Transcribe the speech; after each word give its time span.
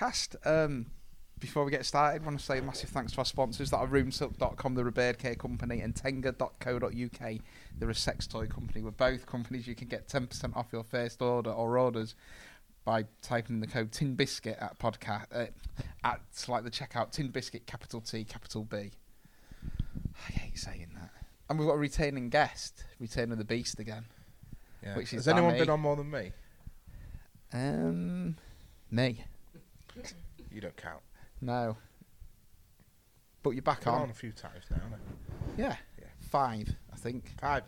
podcast. 0.00 0.36
Um, 0.46 0.86
before 1.38 1.64
we 1.64 1.70
get 1.70 1.86
started, 1.86 2.22
I 2.22 2.24
want 2.24 2.38
to 2.38 2.44
say 2.44 2.58
a 2.58 2.62
massive 2.62 2.90
thanks 2.90 3.12
to 3.12 3.18
our 3.18 3.24
sponsors 3.24 3.70
that 3.70 3.78
are 3.78 3.86
runesilk.com, 3.86 4.74
the 4.74 4.84
Bird 4.84 5.18
Care 5.18 5.34
Company, 5.34 5.80
and 5.80 5.94
Tenga.co.uk. 5.94 7.32
They're 7.78 7.90
a 7.90 7.94
sex 7.94 8.26
toy 8.26 8.46
company. 8.46 8.82
With 8.82 8.96
both 8.98 9.26
companies, 9.26 9.66
you 9.66 9.74
can 9.74 9.88
get 9.88 10.06
10% 10.06 10.54
off 10.54 10.66
your 10.72 10.84
first 10.84 11.22
order 11.22 11.50
or 11.50 11.78
orders 11.78 12.14
by 12.84 13.04
typing 13.22 13.56
in 13.56 13.60
the 13.60 13.66
code 13.66 13.92
Tin 13.92 14.14
Biscuit 14.14 14.58
at 14.60 14.78
podcast 14.78 15.26
uh, 15.34 15.46
at 16.04 16.20
like 16.48 16.64
the 16.64 16.70
checkout 16.70 17.10
Tin 17.10 17.28
Biscuit 17.28 17.66
capital 17.66 18.00
T 18.00 18.24
capital 18.24 18.64
B. 18.64 18.90
I 20.28 20.32
hate 20.32 20.58
saying 20.58 20.88
that. 20.94 21.10
And 21.48 21.58
we've 21.58 21.68
got 21.68 21.74
a 21.74 21.78
returning 21.78 22.28
guest, 22.28 22.84
returning 22.98 23.38
the 23.38 23.44
beast 23.44 23.78
again. 23.78 24.04
Yeah. 24.82 24.96
Which 24.96 25.12
is 25.12 25.24
Has 25.24 25.28
anyone 25.28 25.52
Danny. 25.52 25.64
been 25.64 25.70
on 25.70 25.80
more 25.80 25.96
than 25.96 26.10
me? 26.10 26.32
Um, 27.52 28.36
me. 28.90 29.24
You 30.50 30.60
don't 30.60 30.76
count. 30.76 31.02
No. 31.40 31.76
But 33.42 33.50
you're 33.50 33.62
back 33.62 33.84
Been 33.84 33.94
on. 33.94 34.02
on 34.02 34.10
a 34.10 34.14
few 34.14 34.32
times 34.32 34.64
now. 34.70 34.76
haven't 34.82 35.00
Yeah. 35.56 35.76
Yeah. 35.98 36.04
Five, 36.20 36.68
I 36.92 36.96
think. 36.96 37.32
I? 37.42 37.62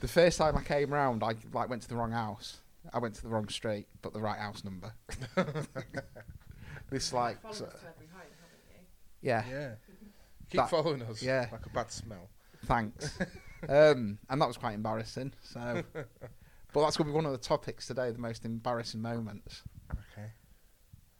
The 0.00 0.08
first 0.08 0.38
time 0.38 0.56
I 0.56 0.62
came 0.62 0.92
round, 0.92 1.22
I 1.24 1.34
like 1.52 1.68
went 1.70 1.82
to 1.82 1.88
the 1.88 1.96
wrong 1.96 2.12
house. 2.12 2.58
I 2.92 2.98
went 2.98 3.14
to 3.16 3.22
the 3.22 3.28
wrong 3.28 3.48
street, 3.48 3.86
but 4.02 4.12
the 4.12 4.20
right 4.20 4.38
house 4.38 4.62
number. 4.64 4.92
this 6.90 7.12
like, 7.12 7.40
Followed 7.42 7.54
so- 7.56 7.64
us 7.66 7.72
to 7.80 7.88
every 7.88 8.06
home, 8.06 8.22
haven't 8.40 8.86
yeah, 9.20 9.44
yeah. 9.50 9.74
Keep 10.50 10.60
That- 10.60 10.70
following 10.70 11.02
us. 11.02 11.22
yeah. 11.22 11.46
Like 11.52 11.66
a 11.66 11.70
bad 11.70 11.90
smell. 11.90 12.28
thanks. 12.66 13.18
um, 13.68 14.18
and 14.30 14.40
that 14.40 14.46
was 14.48 14.56
quite 14.56 14.74
embarrassing. 14.74 15.32
So, 15.42 15.82
but 15.92 16.80
that's 16.82 16.96
going 16.96 17.06
to 17.06 17.12
be 17.12 17.12
one 17.12 17.26
of 17.26 17.32
the 17.32 17.38
topics 17.38 17.86
today: 17.86 18.10
the 18.10 18.18
most 18.18 18.44
embarrassing 18.44 19.02
moments. 19.02 19.62
Okay. 19.92 20.28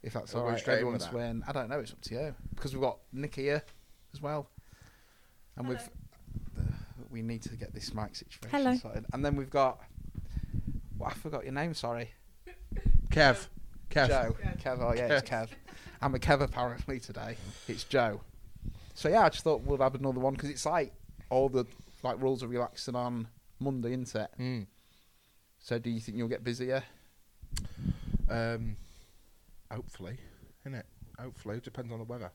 If 0.01 0.13
that's 0.13 0.33
Are 0.33 0.39
all 0.39 0.45
we 0.45 0.51
right, 0.51 0.59
straight 0.59 0.75
in 0.75 0.79
everyone's 0.79 1.11
with 1.11 1.39
that? 1.45 1.49
I 1.49 1.51
don't 1.51 1.69
know. 1.69 1.79
It's 1.79 1.91
up 1.91 2.01
to 2.01 2.13
you 2.13 2.35
because 2.55 2.73
we've 2.73 2.81
got 2.81 2.99
Nik 3.11 3.35
here 3.35 3.61
as 4.13 4.21
well, 4.21 4.49
and 5.57 5.65
Hello. 5.67 5.77
we've 5.77 5.89
we 7.11 7.21
need 7.21 7.41
to 7.43 7.55
get 7.55 7.73
this 7.73 7.93
mic 7.93 8.15
situation 8.15 8.49
Hello. 8.49 8.75
sorted. 8.75 9.05
And 9.13 9.23
then 9.25 9.35
we've 9.35 9.49
got. 9.49 9.81
Well, 10.97 11.09
I 11.09 11.13
forgot 11.13 11.43
your 11.43 11.53
name. 11.53 11.73
Sorry. 11.73 12.11
Kev. 13.09 13.47
Kev. 13.89 14.07
Jo. 14.07 14.35
Kev. 14.63 14.79
Oh, 14.81 14.93
yeah, 14.93 15.17
it's 15.17 15.29
Kev. 15.29 15.49
I'm 16.01 16.13
a 16.15 16.19
Kev 16.19 16.41
apparently 16.41 16.99
today. 16.99 17.35
It's 17.67 17.83
Jo. 17.83 18.21
So 18.93 19.09
yeah, 19.09 19.23
I 19.23 19.29
just 19.29 19.43
thought 19.43 19.63
we'd 19.63 19.81
have 19.81 19.95
another 19.95 20.19
one 20.19 20.33
because 20.33 20.49
it's 20.49 20.65
like 20.65 20.93
all 21.29 21.49
the 21.49 21.65
like 22.03 22.21
rules 22.21 22.43
are 22.43 22.47
relaxing 22.47 22.95
on 22.95 23.27
Monday, 23.59 23.93
isn't 23.93 24.15
it? 24.15 24.29
Mm. 24.39 24.67
So 25.59 25.79
do 25.79 25.89
you 25.89 25.99
think 25.99 26.17
you'll 26.17 26.27
get 26.27 26.43
busier? 26.43 26.83
Um, 28.29 28.75
hopefully, 29.71 30.17
innit? 30.67 30.83
Hopefully, 31.19 31.57
it 31.57 31.63
depends 31.63 31.91
on 31.91 31.99
the 31.99 32.05
weather. 32.05 32.31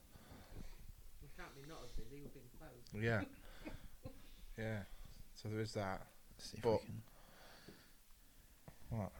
We 1.21 1.27
can't 1.37 1.53
be 1.55 1.67
not 1.67 1.79
as 1.83 1.91
busy, 1.91 2.21
we've 2.21 2.33
been 2.33 2.41
closed. 2.59 3.03
Yeah. 3.05 3.21
yeah. 4.57 4.79
So 5.35 5.49
there 5.49 5.59
is 5.59 5.73
that. 5.73 6.01
Let's 6.37 6.51
see 6.51 6.57
if 6.57 6.63
But- 6.63 6.81
we 6.81 6.87
can. 6.87 7.01
What? 8.89 9.11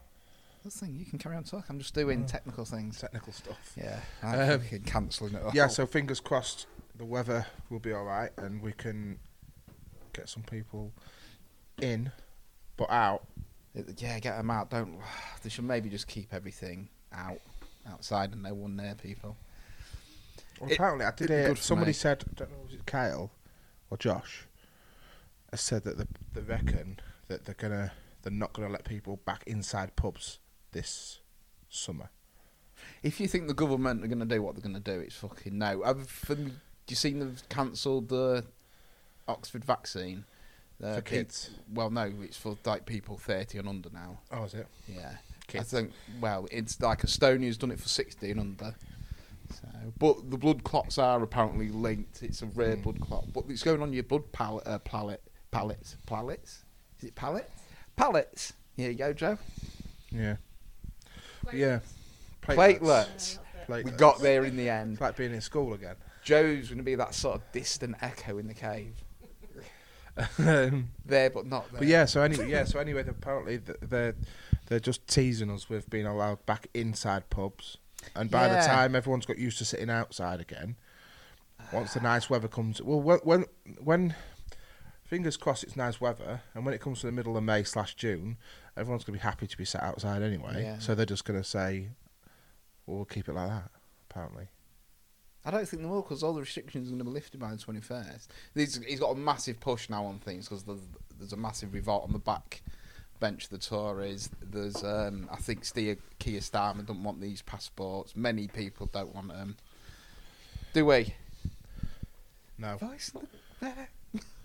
This 0.63 0.79
thing 0.79 0.95
you 0.95 1.05
can 1.05 1.19
carry 1.19 1.35
on 1.35 1.43
talking. 1.43 1.65
I'm 1.69 1.79
just 1.79 1.93
doing 1.93 2.23
Oh. 2.23 2.27
technical 2.27 2.65
things. 2.65 2.99
Technical 2.99 3.33
stuff. 3.33 3.73
Yeah, 3.77 3.99
Um, 4.23 4.29
I'm 4.39 4.59
fucking 4.61 4.83
cancelling 4.83 5.35
it. 5.35 5.43
all. 5.43 5.51
Yeah. 5.53 5.67
So 5.67 5.85
fingers 5.85 6.19
crossed, 6.19 6.65
the 6.95 7.05
weather 7.05 7.45
will 7.69 7.79
be 7.79 7.91
all 7.93 8.03
right, 8.05 8.31
and 8.37 8.61
we 8.61 8.71
can 8.73 9.19
get 10.13 10.27
some 10.29 10.43
people 10.43 10.91
in, 11.81 12.11
but 12.77 12.89
out. 12.89 13.27
It- 13.75 14.01
yeah, 14.01 14.17
get 14.19 14.37
them 14.37 14.49
out. 14.49 14.69
Don't. 14.71 14.99
They 15.43 15.49
should 15.49 15.65
maybe 15.65 15.89
just 15.89 16.07
keep 16.07 16.33
everything 16.33 16.89
out, 17.11 17.39
outside, 17.88 18.31
and 18.34 18.44
no 18.44 18.53
one 18.53 18.75
near 18.75 18.96
people. 18.96 19.38
Well, 20.59 20.69
It- 20.69 20.75
apparently, 20.75 21.06
I 21.06 21.12
did 21.12 21.29
hear 21.29 21.56
somebody 21.56 21.90
me. 21.90 21.94
said, 21.94 22.23
I 22.29 22.34
don't 22.35 22.51
know, 22.51 22.57
was 22.63 22.73
it 22.73 22.85
Kyle 22.85 23.31
or 23.90 23.97
Josh? 23.97 24.46
Has 25.51 25.62
said 25.62 25.84
that 25.84 25.97
the, 25.97 26.07
they 26.34 26.41
reckon 26.41 27.00
that 27.28 27.46
they're 27.46 27.56
gonna, 27.56 27.91
they're 28.22 28.31
not 28.31 28.53
gonna 28.53 28.69
let 28.69 28.84
people 28.85 29.18
back 29.25 29.44
inside 29.47 29.96
pubs 29.96 30.40
this 30.72 31.19
summer. 31.69 32.09
If 33.03 33.19
you 33.19 33.28
think 33.28 33.47
the 33.47 33.53
government 33.53 34.03
are 34.03 34.07
going 34.07 34.19
to 34.19 34.25
do 34.25 34.41
what 34.41 34.53
they're 34.56 34.62
going 34.62 34.81
to 34.81 34.91
do, 34.94 35.00
it's 35.00 35.16
fucking 35.16 35.57
no. 35.57 35.81
Have 35.84 36.07
for, 36.09 36.35
do 36.35 36.52
you 36.90 36.96
seen 36.96 37.19
they've 37.19 37.50
cancelled 37.50 38.09
the 38.09 38.46
Oxford 39.28 39.63
vaccine? 39.66 40.25
The 40.79 40.94
For 40.94 40.97
uh, 40.97 41.02
kids. 41.02 41.50
well, 41.73 41.90
no, 41.90 42.12
it's 42.22 42.35
for 42.38 42.57
like 42.66 42.85
people 42.85 43.17
thirty 43.17 43.57
and 43.57 43.67
under 43.67 43.90
now. 43.91 44.19
Oh, 44.31 44.44
is 44.44 44.53
it? 44.56 44.67
Yeah. 44.88 45.16
I 45.53 45.59
think. 45.63 45.91
Well, 46.19 46.47
it's 46.51 46.81
like 46.81 47.01
Estonia's 47.01 47.57
done 47.57 47.72
it 47.72 47.79
for 47.79 47.88
16 47.88 48.39
under. 48.39 48.73
So, 49.53 49.67
but 50.00 50.31
the 50.31 50.38
blood 50.38 50.63
clots 50.63 50.97
are 50.97 51.22
apparently 51.22 51.69
linked. 51.69 52.23
It's 52.23 52.41
a 52.41 52.47
rare 52.47 52.75
Mm. 52.78 52.83
blood 52.83 53.00
clot, 53.01 53.25
but 53.33 53.44
it's 53.50 53.61
going 53.63 53.81
on 53.81 53.94
your 53.94 54.03
blood 54.03 54.31
pallet, 54.31 54.66
uh, 54.66 54.79
pallet, 54.79 55.22
pallets, 55.51 55.97
pallets. 56.07 56.63
Is 57.00 57.05
it 57.09 57.16
pallets? 57.16 57.51
Pallets. 57.95 58.53
Here 58.75 58.89
you 58.89 58.97
go, 58.97 59.13
Jo. 59.13 59.38
Yeah. 60.11 60.38
Yeah. 61.53 61.79
Platelets. 62.41 63.38
We 63.67 63.75
Platelets. 63.75 63.97
got 63.97 64.19
there 64.19 64.45
in 64.45 64.57
the 64.57 64.69
end. 64.69 64.94
It's 64.94 65.01
like 65.01 65.16
being 65.17 65.34
in 65.34 65.41
school 65.41 65.73
again. 65.73 65.95
Jo's 66.23 66.69
going 66.69 66.78
to 66.79 66.84
be 66.84 66.95
that 66.95 67.13
sort 67.13 67.35
of 67.35 67.51
distant 67.51 67.95
echo 68.01 68.38
in 68.38 68.47
the 68.47 68.53
cave. 68.53 68.95
Um, 70.39 70.91
There, 71.05 71.29
but 71.29 71.45
not 71.45 71.69
there. 71.72 71.79
but 71.79 71.88
yeah, 71.89 72.05
so 72.05 72.22
anyway, 72.22 72.50
yeah, 72.50 72.63
so 72.63 72.79
anyway, 72.79 73.03
apparently 73.05 73.59
th- 73.59 73.78
they're 73.81 74.16
they're 74.67 74.79
just 74.79 75.07
teasing 75.07 75.49
us 75.51 75.69
with 75.69 75.89
being 75.89 76.05
allowed 76.05 76.45
back 76.45 76.67
inside 76.73 77.29
pubs, 77.29 77.77
and 78.15 78.29
by 78.29 78.47
Yeah. 78.47 78.61
the 78.61 78.67
time 78.67 78.95
everyone's 78.95 79.25
got 79.25 79.37
used 79.37 79.57
to 79.59 79.65
sitting 79.65 79.89
outside 79.89 80.39
again, 80.39 80.75
once 81.71 81.93
the 81.93 81.99
nice 82.01 82.29
weather 82.29 82.47
comes, 82.47 82.81
well, 82.81 83.01
when 83.01 83.19
when, 83.19 83.45
when 83.79 84.15
fingers 85.03 85.37
crossed 85.37 85.63
it's 85.63 85.75
nice 85.75 86.01
weather, 86.01 86.41
and 86.53 86.65
when 86.65 86.73
it 86.73 86.81
comes 86.81 86.99
to 87.01 87.05
the 87.05 87.11
middle 87.11 87.37
of 87.37 87.43
May 87.43 87.63
slash 87.63 87.95
June, 87.95 88.37
everyone's 88.77 89.03
gonna 89.03 89.17
be 89.17 89.21
happy 89.21 89.47
to 89.47 89.57
be 89.57 89.65
sat 89.65 89.83
outside 89.83 90.21
anyway. 90.21 90.63
Yeah. 90.63 90.79
So 90.79 90.95
they're 90.95 91.05
just 91.05 91.25
gonna 91.25 91.43
say, 91.43 91.89
well, 92.85 92.97
we'll 92.97 93.05
keep 93.05 93.27
it 93.29 93.33
like 93.33 93.49
that. 93.49 93.71
Apparently, 94.09 94.47
I 95.43 95.51
don't 95.51 95.67
think 95.67 95.81
they 95.81 95.87
will 95.87 96.01
because 96.01 96.23
all 96.23 96.33
the 96.33 96.39
restrictions 96.41 96.87
are 96.87 96.91
going 96.91 96.99
to 96.99 97.03
be 97.03 97.11
lifted 97.11 97.39
by 97.39 97.51
the 97.51 97.57
21st. 97.57 98.27
He's, 98.55 98.77
he's 98.85 98.99
got 98.99 99.09
a 99.11 99.15
massive 99.15 99.59
push 99.59 99.89
now 99.89 100.05
on 100.05 100.19
things 100.19 100.47
because 100.47 100.63
there's, 100.63 100.79
there's 101.19 101.33
a 101.33 101.37
massive 101.37 101.73
revolt 101.73 102.03
on 102.03 102.13
the 102.13 102.19
back 102.19 102.61
bench 103.19 103.49
the 103.49 103.57
Tories. 103.57 104.29
There's, 104.41 104.83
um, 104.83 105.29
I 105.31 105.37
think, 105.37 105.65
Steer, 105.65 105.97
Keir 106.19 106.39
Starmer 106.39 106.85
don't 106.85 107.03
want 107.03 107.21
these 107.21 107.41
passports. 107.41 108.15
Many 108.15 108.47
people 108.47 108.87
don't 108.91 109.13
want 109.13 109.29
them. 109.29 109.57
Do 110.73 110.85
we? 110.85 111.13
no, 112.57 112.77
Voice 112.77 113.11
there. 113.59 113.89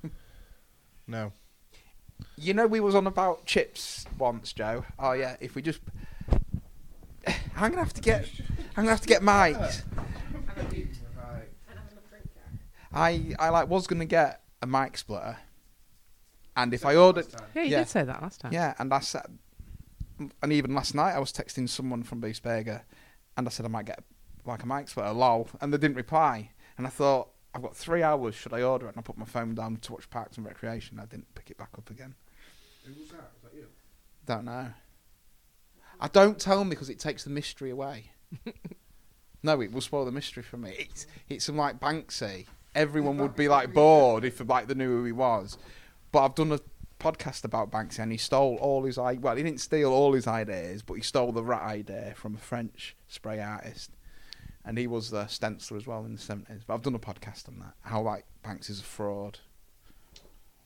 no. 1.06 1.32
You 2.36 2.54
know, 2.54 2.66
we 2.66 2.80
was 2.80 2.94
on 2.94 3.06
about 3.06 3.47
chips 3.47 4.04
once, 4.19 4.53
Jo. 4.53 4.84
Oh 4.98 5.12
yeah, 5.12 5.36
if 5.41 5.54
we 5.54 5.62
just, 5.62 5.80
I'm 7.56 7.71
gonna 7.71 7.78
have 7.78 7.95
to 7.95 8.00
get, 8.00 8.28
I'm 8.77 8.84
gonna 8.84 8.91
have 8.91 9.00
to 9.00 9.09
get 9.09 9.22
mics. 9.22 9.83
I 12.92 13.34
I 13.39 13.50
like 13.50 13.68
was 13.68 13.86
gonna 13.86 14.04
get 14.04 14.42
a 14.62 14.66
mic 14.66 14.98
splitter, 14.98 15.39
and 16.56 16.72
if 16.74 16.84
I 16.84 16.97
ordered, 16.97 17.26
Yeah, 17.54 17.62
you 17.62 17.70
Yeah. 17.70 17.78
did 17.80 17.88
say 17.88 18.04
that 18.04 18.22
last 18.22 18.41
time. 18.41 18.52
yeah, 18.52 18.74
and 18.78 18.92
I 18.92 19.00
said, 19.00 19.38
and 20.42 20.52
even 20.52 20.74
last 20.74 20.94
night 20.94 21.14
I 21.14 21.18
was 21.18 21.32
texting 21.32 21.68
someone 21.68 22.02
from 22.02 22.20
Beast 22.20 22.42
Burger, 22.42 22.82
and 23.36 23.47
I 23.47 23.50
said 23.50 23.64
I 23.66 23.68
might 23.68 23.86
get 23.86 24.02
like 24.44 24.62
a 24.62 24.66
mic 24.66 24.88
splitter, 24.88 25.12
lol, 25.12 25.48
and 25.60 25.72
they 25.72 25.78
didn't 25.78 25.97
reply, 25.97 26.50
and 26.78 26.86
I 26.86 26.91
thought 26.91 27.30
I've 27.54 27.62
got 27.62 27.76
three 27.76 28.02
hours, 28.02 28.34
should 28.34 28.52
I 28.52 28.62
order 28.62 28.86
it? 28.86 28.91
And 28.91 28.98
I 28.98 29.02
put 29.02 29.18
my 29.18 29.24
phone 29.26 29.54
down 29.54 29.76
to 29.78 29.92
watch 29.92 30.08
Parks 30.08 30.36
and 30.36 30.47
Recreation. 30.47 30.98
I 31.00 31.04
didn't 31.06 31.34
pick 31.34 31.50
it 31.50 31.58
back 31.58 31.70
up 31.76 31.91
again. 31.91 32.14
Who 32.84 32.92
was 33.00 33.10
that? 33.10 33.16
Was 33.42 33.42
that 33.52 33.54
you? 33.54 33.66
Don't 34.24 34.44
know. 34.44 34.68
I 36.00 36.08
don't 36.08 36.38
tell 36.38 36.62
me 36.64 36.70
because 36.70 36.88
it 36.88 36.98
takes 36.98 37.24
the 37.24 37.30
mystery 37.30 37.70
away. 37.70 38.12
no, 39.42 39.60
it 39.60 39.72
will 39.72 39.80
spoil 39.80 40.04
the 40.04 40.12
mystery 40.12 40.42
for 40.42 40.56
me. 40.56 40.74
It's 40.78 41.06
it's 41.28 41.44
some 41.44 41.56
like 41.56 41.80
Banksy. 41.80 42.47
Everyone 42.74 43.18
would 43.18 43.34
be 43.34 43.48
like 43.48 43.74
bored 43.74 44.24
if 44.24 44.41
like 44.48 44.68
they 44.68 44.74
knew 44.74 44.88
who 44.98 45.04
he 45.04 45.12
was. 45.12 45.58
But 46.12 46.24
I've 46.24 46.34
done 46.34 46.53
a 46.53 46.60
podcast 46.98 47.45
about 47.45 47.71
Banksy 47.71 48.01
and 48.01 48.12
he 48.12 48.18
stole 48.18 48.57
all 48.60 48.84
his 48.84 48.98
i 48.98 49.15
well 49.15 49.34
he 49.34 49.42
didn't 49.42 49.60
steal 49.60 49.92
all 49.92 50.12
his 50.12 50.27
ideas, 50.27 50.83
but 50.83 50.95
he 50.95 51.03
stole 51.03 51.33
the 51.33 51.42
rat 51.42 51.62
idea 51.62 52.12
from 52.16 52.34
a 52.34 52.39
French 52.39 52.97
spray 53.09 53.41
artist. 53.41 53.91
And 54.65 54.77
he 54.77 54.86
was 54.86 55.10
the 55.10 55.24
stenciler 55.24 55.78
as 55.78 55.86
well 55.86 56.04
in 56.04 56.15
the 56.15 56.21
seventies. 56.21 56.62
But 56.66 56.74
I've 56.74 56.83
done 56.83 56.95
a 56.95 56.98
podcast 56.98 57.48
on 57.48 57.59
that. 57.60 57.74
How 57.83 58.03
like 58.03 58.27
Banks 58.42 58.68
is 58.68 58.80
a 58.80 58.84
fraud. 58.84 59.39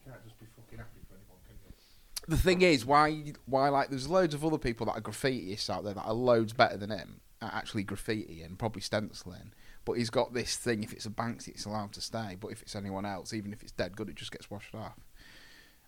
Can't 0.04 0.22
just 0.24 0.38
be 0.40 0.46
fucking 0.56 0.78
happy 0.78 1.00
for 1.08 1.14
anyone, 1.14 1.38
can 1.46 1.56
you? 1.64 2.36
the 2.36 2.42
thing 2.42 2.62
is, 2.62 2.84
why 2.84 3.32
why 3.46 3.68
like 3.68 3.90
there's 3.90 4.08
loads 4.08 4.34
of 4.34 4.44
other 4.44 4.58
people 4.58 4.86
that 4.86 4.96
are 4.96 5.00
graffitiists 5.00 5.70
out 5.70 5.84
there 5.84 5.94
that 5.94 6.04
are 6.04 6.12
loads 6.12 6.52
better 6.52 6.76
than 6.76 6.90
him 6.90 7.20
at 7.40 7.54
actually 7.54 7.84
graffiti 7.84 8.42
and 8.42 8.58
probably 8.58 8.82
stenciling. 8.82 9.52
But 9.84 9.94
he's 9.94 10.10
got 10.10 10.34
this 10.34 10.56
thing: 10.56 10.82
if 10.82 10.92
it's 10.92 11.06
a 11.06 11.10
Banksy, 11.10 11.48
it's 11.48 11.64
allowed 11.64 11.92
to 11.92 12.00
stay. 12.00 12.36
But 12.40 12.48
if 12.48 12.62
it's 12.62 12.74
anyone 12.74 13.04
else, 13.04 13.32
even 13.32 13.52
if 13.52 13.62
it's 13.62 13.72
dead 13.72 13.96
good, 13.96 14.08
it 14.08 14.16
just 14.16 14.32
gets 14.32 14.50
washed 14.50 14.74
off. 14.74 14.98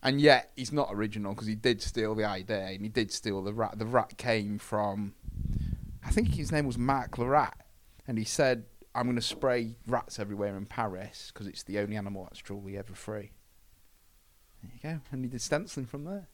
And 0.02 0.20
yet 0.20 0.52
he's 0.56 0.72
not 0.72 0.88
original 0.93 1.34
because 1.34 1.48
he 1.48 1.54
did 1.54 1.82
steal 1.82 2.14
the 2.14 2.25
idea 2.25 2.66
and 2.66 2.82
he 2.82 2.88
did 2.88 3.10
steal 3.10 3.43
the 3.43 3.52
rat. 3.52 3.78
The 3.78 3.87
rat 3.87 4.16
came 4.16 4.58
from 4.58 5.14
I 6.06 6.10
think 6.10 6.34
his 6.34 6.52
name 6.52 6.66
was 6.66 6.78
Mark 6.78 7.16
Larat, 7.16 7.52
and 8.06 8.16
he 8.16 8.25
said, 8.25 8.64
"I'm 8.94 9.04
going 9.04 9.16
to 9.16 9.22
spray 9.22 9.76
rats 9.87 10.20
everywhere 10.20 10.56
in 10.56 10.66
Paris 10.66 11.32
because 11.32 11.48
it's 11.48 11.64
the 11.64 11.81
only 11.81 11.96
animal 11.96 12.25
that's 12.25 12.38
truly 12.38 12.78
ever 12.78 12.94
free." 12.94 13.32
There 14.62 14.70
you 14.72 14.81
go, 14.81 15.00
and 15.10 15.25
he 15.25 15.28
did 15.28 15.40
stenciling 15.40 15.87
from 15.87 16.04
there. 16.04 16.28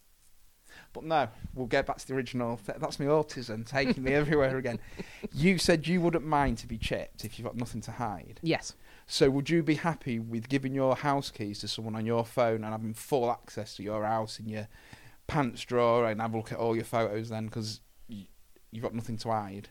But 0.93 1.05
no, 1.05 1.29
we'll 1.55 1.67
get 1.67 1.87
back 1.87 1.99
to 1.99 2.07
the 2.07 2.15
original. 2.15 2.61
That's 2.65 2.99
my 2.99 3.07
autism 3.07 3.67
taking 3.67 4.03
me 4.03 4.13
everywhere 4.15 4.59
again. 4.59 4.79
You 5.33 5.59
said 5.59 5.87
you 5.87 6.01
wouldn't 6.01 6.25
mind 6.25 6.59
to 6.59 6.67
be 6.67 6.79
chipped 6.79 7.25
if 7.25 7.39
you've 7.39 7.47
got 7.47 7.57
nothing 7.57 7.81
to 7.83 7.93
hide. 7.93 8.41
Yes. 8.43 8.75
So 9.13 9.29
would 9.29 9.51
you 9.51 9.63
be 9.63 9.75
happy 9.75 10.19
with 10.19 10.49
giving 10.49 10.75
your 10.75 10.97
house 10.97 11.31
keys 11.31 11.59
to 11.59 11.69
someone 11.69 11.95
on 11.95 12.07
your 12.07 12.25
phone 12.25 12.65
and 12.65 12.73
having 12.73 12.95
full 12.95 13.31
access 13.31 13.77
to 13.77 13.83
your 13.83 14.07
house 14.07 14.39
and 14.39 14.49
your 14.51 14.69
pants 15.27 15.63
drawer 15.67 16.07
and 16.09 16.19
have 16.19 16.33
a 16.33 16.37
look 16.39 16.51
at 16.51 16.57
all 16.57 16.75
your 16.75 16.87
photos 16.87 17.29
then 17.29 17.45
because 17.45 17.83
y- 18.09 18.27
you've 18.71 18.83
got 18.83 18.95
nothing 18.95 19.19
to 19.19 19.29
hide? 19.31 19.69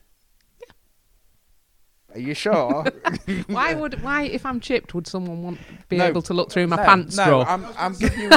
Are 2.14 2.20
you 2.20 2.36
sure? 2.36 2.86
Why 3.48 3.74
would 3.74 4.04
why 4.04 4.24
if 4.26 4.46
I'm 4.46 4.60
chipped 4.60 4.94
would 4.94 5.08
someone 5.08 5.42
want 5.42 5.60
be 5.90 5.98
No, 5.98 6.06
able 6.06 6.22
to 6.22 6.36
look 6.36 6.52
through 6.52 6.68
my 6.68 6.76
no, 6.76 6.84
pants 6.84 7.18
no, 7.18 7.26
drawer? 7.26 7.48
I'm, 7.48 7.66
I'm 7.80 7.94
giving 7.96 8.20
you. 8.20 8.30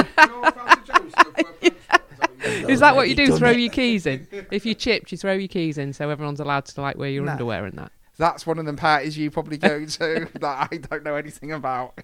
Is 2.67 2.79
that 2.79 2.95
what 2.95 3.09
you 3.09 3.15
do? 3.15 3.25
Already 3.25 3.37
Throw 3.37 3.51
done 3.51 3.59
your 3.59 3.71
keys 3.71 4.07
in. 4.07 4.27
If 4.49 4.65
you're 4.65 4.73
chipped, 4.73 5.11
you 5.11 5.19
throw 5.19 5.33
your 5.33 5.49
keys 5.49 5.77
in, 5.77 5.93
so 5.93 6.09
everyone's 6.09 6.39
allowed 6.39 6.65
to 6.65 6.81
like 6.81 6.97
wear 6.97 7.11
your 7.11 7.25
No. 7.25 7.33
underwear 7.33 7.65
and 7.65 7.77
that. 7.77 7.91
That's 8.17 8.45
one 8.45 8.59
of 8.59 8.65
them 8.65 8.77
parties 8.77 9.17
you 9.17 9.29
probably 9.31 9.57
go 9.57 9.85
to 9.85 10.29
that 10.39 10.67
I 10.71 10.77
don't 10.77 11.03
know 11.03 11.15
anything 11.15 11.51
about. 11.51 11.99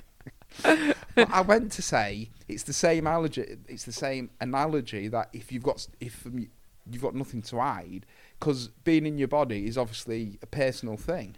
I 0.65 1.41
went 1.41 1.71
to 1.73 1.81
say 1.81 2.29
it's 2.47 2.63
the 2.63 2.73
same 2.73 3.07
analogy. 3.07 3.57
It's 3.67 3.85
the 3.85 3.91
same 3.91 4.29
analogy 4.39 5.07
that 5.07 5.29
if 5.33 5.51
you've 5.51 5.63
got 5.63 5.87
if 5.99 6.25
you've 6.89 7.01
got 7.01 7.15
nothing 7.15 7.41
to 7.43 7.59
hide, 7.59 8.05
because 8.39 8.67
being 8.83 9.05
in 9.05 9.17
your 9.17 9.27
body 9.27 9.67
is 9.67 9.77
obviously 9.77 10.39
a 10.41 10.47
personal 10.47 10.97
thing. 10.97 11.37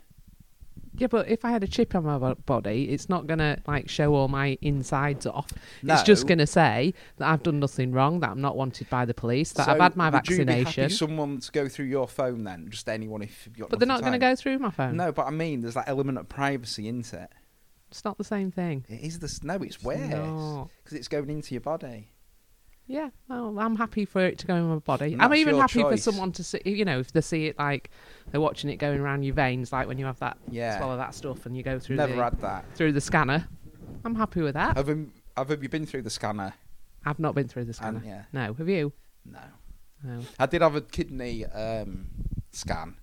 Yeah, 0.96 1.08
but 1.08 1.28
if 1.28 1.44
I 1.44 1.52
had 1.52 1.64
a 1.64 1.68
chip 1.68 1.96
on 1.96 2.04
my 2.06 2.34
body, 2.46 2.90
it's 2.90 3.10
not 3.10 3.28
gonna 3.28 3.60
like 3.68 3.90
show 3.90 4.14
all 4.14 4.28
my 4.28 4.58
insides 4.62 5.26
off. 5.26 5.52
No. 5.82 5.94
It's 5.94 6.04
just 6.04 6.28
gonna 6.28 6.48
say 6.48 6.94
that 7.18 7.28
I've 7.28 7.44
done 7.44 7.60
nothing 7.60 7.92
wrong, 7.92 8.20
that 8.20 8.30
I'm 8.30 8.42
not 8.42 8.56
wanted 8.56 8.90
by 8.90 9.06
the 9.06 9.14
police, 9.14 9.52
that 9.54 9.68
I've 9.68 9.80
had 9.80 9.96
my 9.96 10.10
would 10.10 10.28
you 10.30 10.46
be 10.46 10.90
someone 10.90 11.40
to 11.40 11.52
go 11.52 11.68
through 11.68 11.86
your 11.86 12.08
phone 12.08 12.44
then, 12.44 12.68
just 12.70 12.88
anyone 12.88 13.22
if 13.22 13.48
you've 13.48 13.58
got. 13.58 13.70
But 13.70 13.80
they're 13.80 13.88
not 13.88 14.02
nothing 14.02 14.12
going 14.12 14.20
to 14.20 14.20
to 14.20 14.32
go 14.32 14.36
through 14.36 14.60
my 14.60 14.72
phone. 14.72 14.98
No, 14.98 15.12
but 15.12 15.28
I 15.28 15.32
mean, 15.32 15.62
there's 15.62 15.74
that 15.76 15.88
element 15.88 16.18
of 16.18 16.30
privacy, 16.30 16.88
isn't 16.88 17.14
it? 17.14 17.30
It's 17.90 18.06
not 18.06 18.18
the 18.18 18.24
same 18.24 18.52
thing. 18.52 18.86
It 18.90 19.02
is 19.02 19.20
the 19.20 19.40
No, 19.44 19.56
it's 19.62 19.84
worse 19.84 20.00
because 20.84 20.98
it's 20.98 21.08
going 21.08 21.30
into 21.30 21.54
your 21.54 21.62
body. 21.62 22.12
Yeah, 22.86 23.10
well, 23.30 23.58
I'm 23.60 23.78
happy 23.78 24.04
for 24.06 24.26
it 24.26 24.38
to 24.40 24.48
go 24.48 24.56
in 24.56 24.64
my 24.68 24.76
body. 24.76 25.14
I'm 25.14 25.30
that's 25.30 25.36
even 25.40 25.56
your 25.56 25.62
happy 25.62 25.82
for 25.82 25.92
choice. 25.92 26.04
someone 26.04 26.32
to 26.34 26.44
see, 26.44 26.60
you 26.66 26.84
know, 26.84 27.00
if 27.00 27.14
they 27.14 27.22
see 27.22 27.46
it 27.48 27.58
like 27.58 27.90
they're 28.32 28.42
watching 28.42 28.70
it 28.70 28.76
going 28.76 29.00
around 29.00 29.24
your 29.24 29.34
veins, 29.34 29.72
like 29.72 29.88
when 29.88 29.98
you 29.98 30.06
have 30.06 30.20
that 30.20 30.38
Yeah. 30.50 30.78
swallow 30.78 30.98
that 30.98 31.16
stuff 31.16 31.46
and 31.46 31.56
you 31.56 31.64
go 31.64 31.80
through 31.80 31.96
Never 31.96 32.16
the 32.16 32.24
had 32.24 32.42
that. 32.42 32.66
through 32.76 32.92
the 32.92 33.02
scanner. 33.02 33.48
I'm 34.04 34.16
happy 34.16 34.42
with 34.42 34.56
that. 34.56 34.76
Have 34.76 34.90
you, 34.90 35.12
have 35.38 35.50
you 35.64 35.70
been 35.70 35.86
through 35.86 36.02
the 36.02 36.10
scanner? 36.10 36.54
I've 37.06 37.20
not 37.20 37.36
been 37.36 37.48
through 37.48 37.66
the 37.66 37.74
scanner. 37.74 38.00
And, 38.00 38.06
yeah. 38.08 38.24
No, 38.34 38.54
have 38.54 38.68
you? 38.70 38.92
No. 39.26 39.40
No. 40.04 40.20
I 40.38 40.46
did 40.46 40.62
have 40.62 40.76
a 40.76 40.82
kidney 40.82 41.46
um, 41.46 42.08
scan 42.52 42.96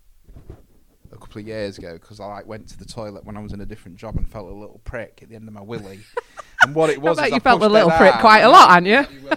a 1.11 1.17
couple 1.17 1.41
of 1.41 1.47
years 1.47 1.79
ago 1.79 1.95
because 1.95 2.21
I 2.21 2.27
like 2.27 2.47
went 2.47 2.69
to 2.69 2.79
the 2.79 2.85
toilet 2.85 3.25
when 3.25 3.37
I 3.39 3.41
was 3.41 3.55
in 3.55 3.63
a 3.63 3.67
different 3.67 3.97
job 3.97 4.17
and 4.17 4.29
felt 4.29 4.49
a 4.51 4.55
little 4.55 4.81
prick 4.85 5.21
at 5.23 5.31
the 5.31 5.37
end 5.37 5.49
of 5.49 5.55
my 5.55 5.63
willy. 5.63 6.01
and 6.63 6.75
what 6.75 6.91
it 6.91 6.99
I 6.99 7.01
was, 7.01 7.17
bet 7.17 7.27
is 7.29 7.31
you 7.31 7.37
I 7.37 7.41
felt 7.41 7.57
a 7.57 7.65
pushed 7.65 7.73
little 7.73 7.91
prick 7.91 8.15
out, 8.15 8.21
quite 8.21 8.41
a 8.41 8.49
lot, 8.51 8.71
hadn't 8.71 8.87
you? 8.87 9.29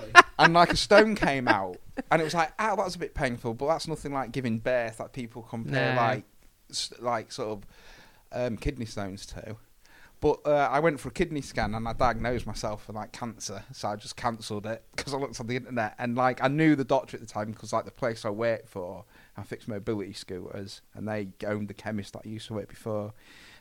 And 0.44 0.54
like 0.54 0.72
a 0.72 0.78
stone 0.78 1.16
came 1.16 1.48
out, 1.48 1.78
and 2.12 2.22
it 2.22 2.26
was 2.26 2.34
like, 2.34 2.52
ah, 2.60 2.76
that 2.76 2.84
was 2.86 2.96
a 2.96 3.00
bit 3.00 3.14
painful, 3.14 3.54
but 3.54 3.68
that's 3.68 3.88
nothing 3.88 4.14
like 4.14 4.32
giving 4.32 4.60
birth 4.60 4.98
that 4.98 5.14
people 5.14 5.42
compare 5.44 5.94
No. 5.94 6.02
like, 6.02 6.26
like 7.00 7.32
sort 7.32 7.50
of 7.50 7.64
um, 8.32 8.58
kidney 8.58 8.86
stones 8.86 9.26
to. 9.28 9.58
But 10.20 10.40
uh, 10.46 10.70
I 10.72 10.80
went 10.80 11.02
for 11.02 11.10
a 11.10 11.12
kidney 11.12 11.42
scan 11.42 11.76
and 11.76 11.86
I 11.86 11.92
diagnosed 11.92 12.48
myself 12.48 12.88
with 12.88 12.96
like 12.96 13.12
cancer, 13.12 13.62
so 13.74 13.90
I 13.90 13.98
just 13.98 14.16
cancelled 14.16 14.66
it 14.66 14.82
because 14.96 15.14
I 15.14 15.18
looked 15.18 15.38
on 15.42 15.48
the 15.48 15.58
internet 15.58 15.96
and 16.00 16.16
like 16.16 16.42
I 16.42 16.48
knew 16.48 16.78
the 16.78 16.86
doctor 16.86 17.18
at 17.18 17.22
the 17.22 17.28
time 17.28 17.52
because 17.52 17.74
like 17.74 17.84
the 17.84 17.92
place 17.92 18.24
I 18.24 18.30
worked 18.30 18.70
for, 18.70 19.04
I 19.36 19.44
fixed 19.44 19.68
mobility 19.68 20.14
scooters 20.14 20.82
and 20.94 21.10
they 21.10 21.28
owned 21.46 21.68
the 21.68 21.74
chemist 21.74 22.14
that 22.14 22.22
I 22.26 22.30
used 22.30 22.48
to 22.48 22.54
work 22.54 22.70
before, 22.70 23.12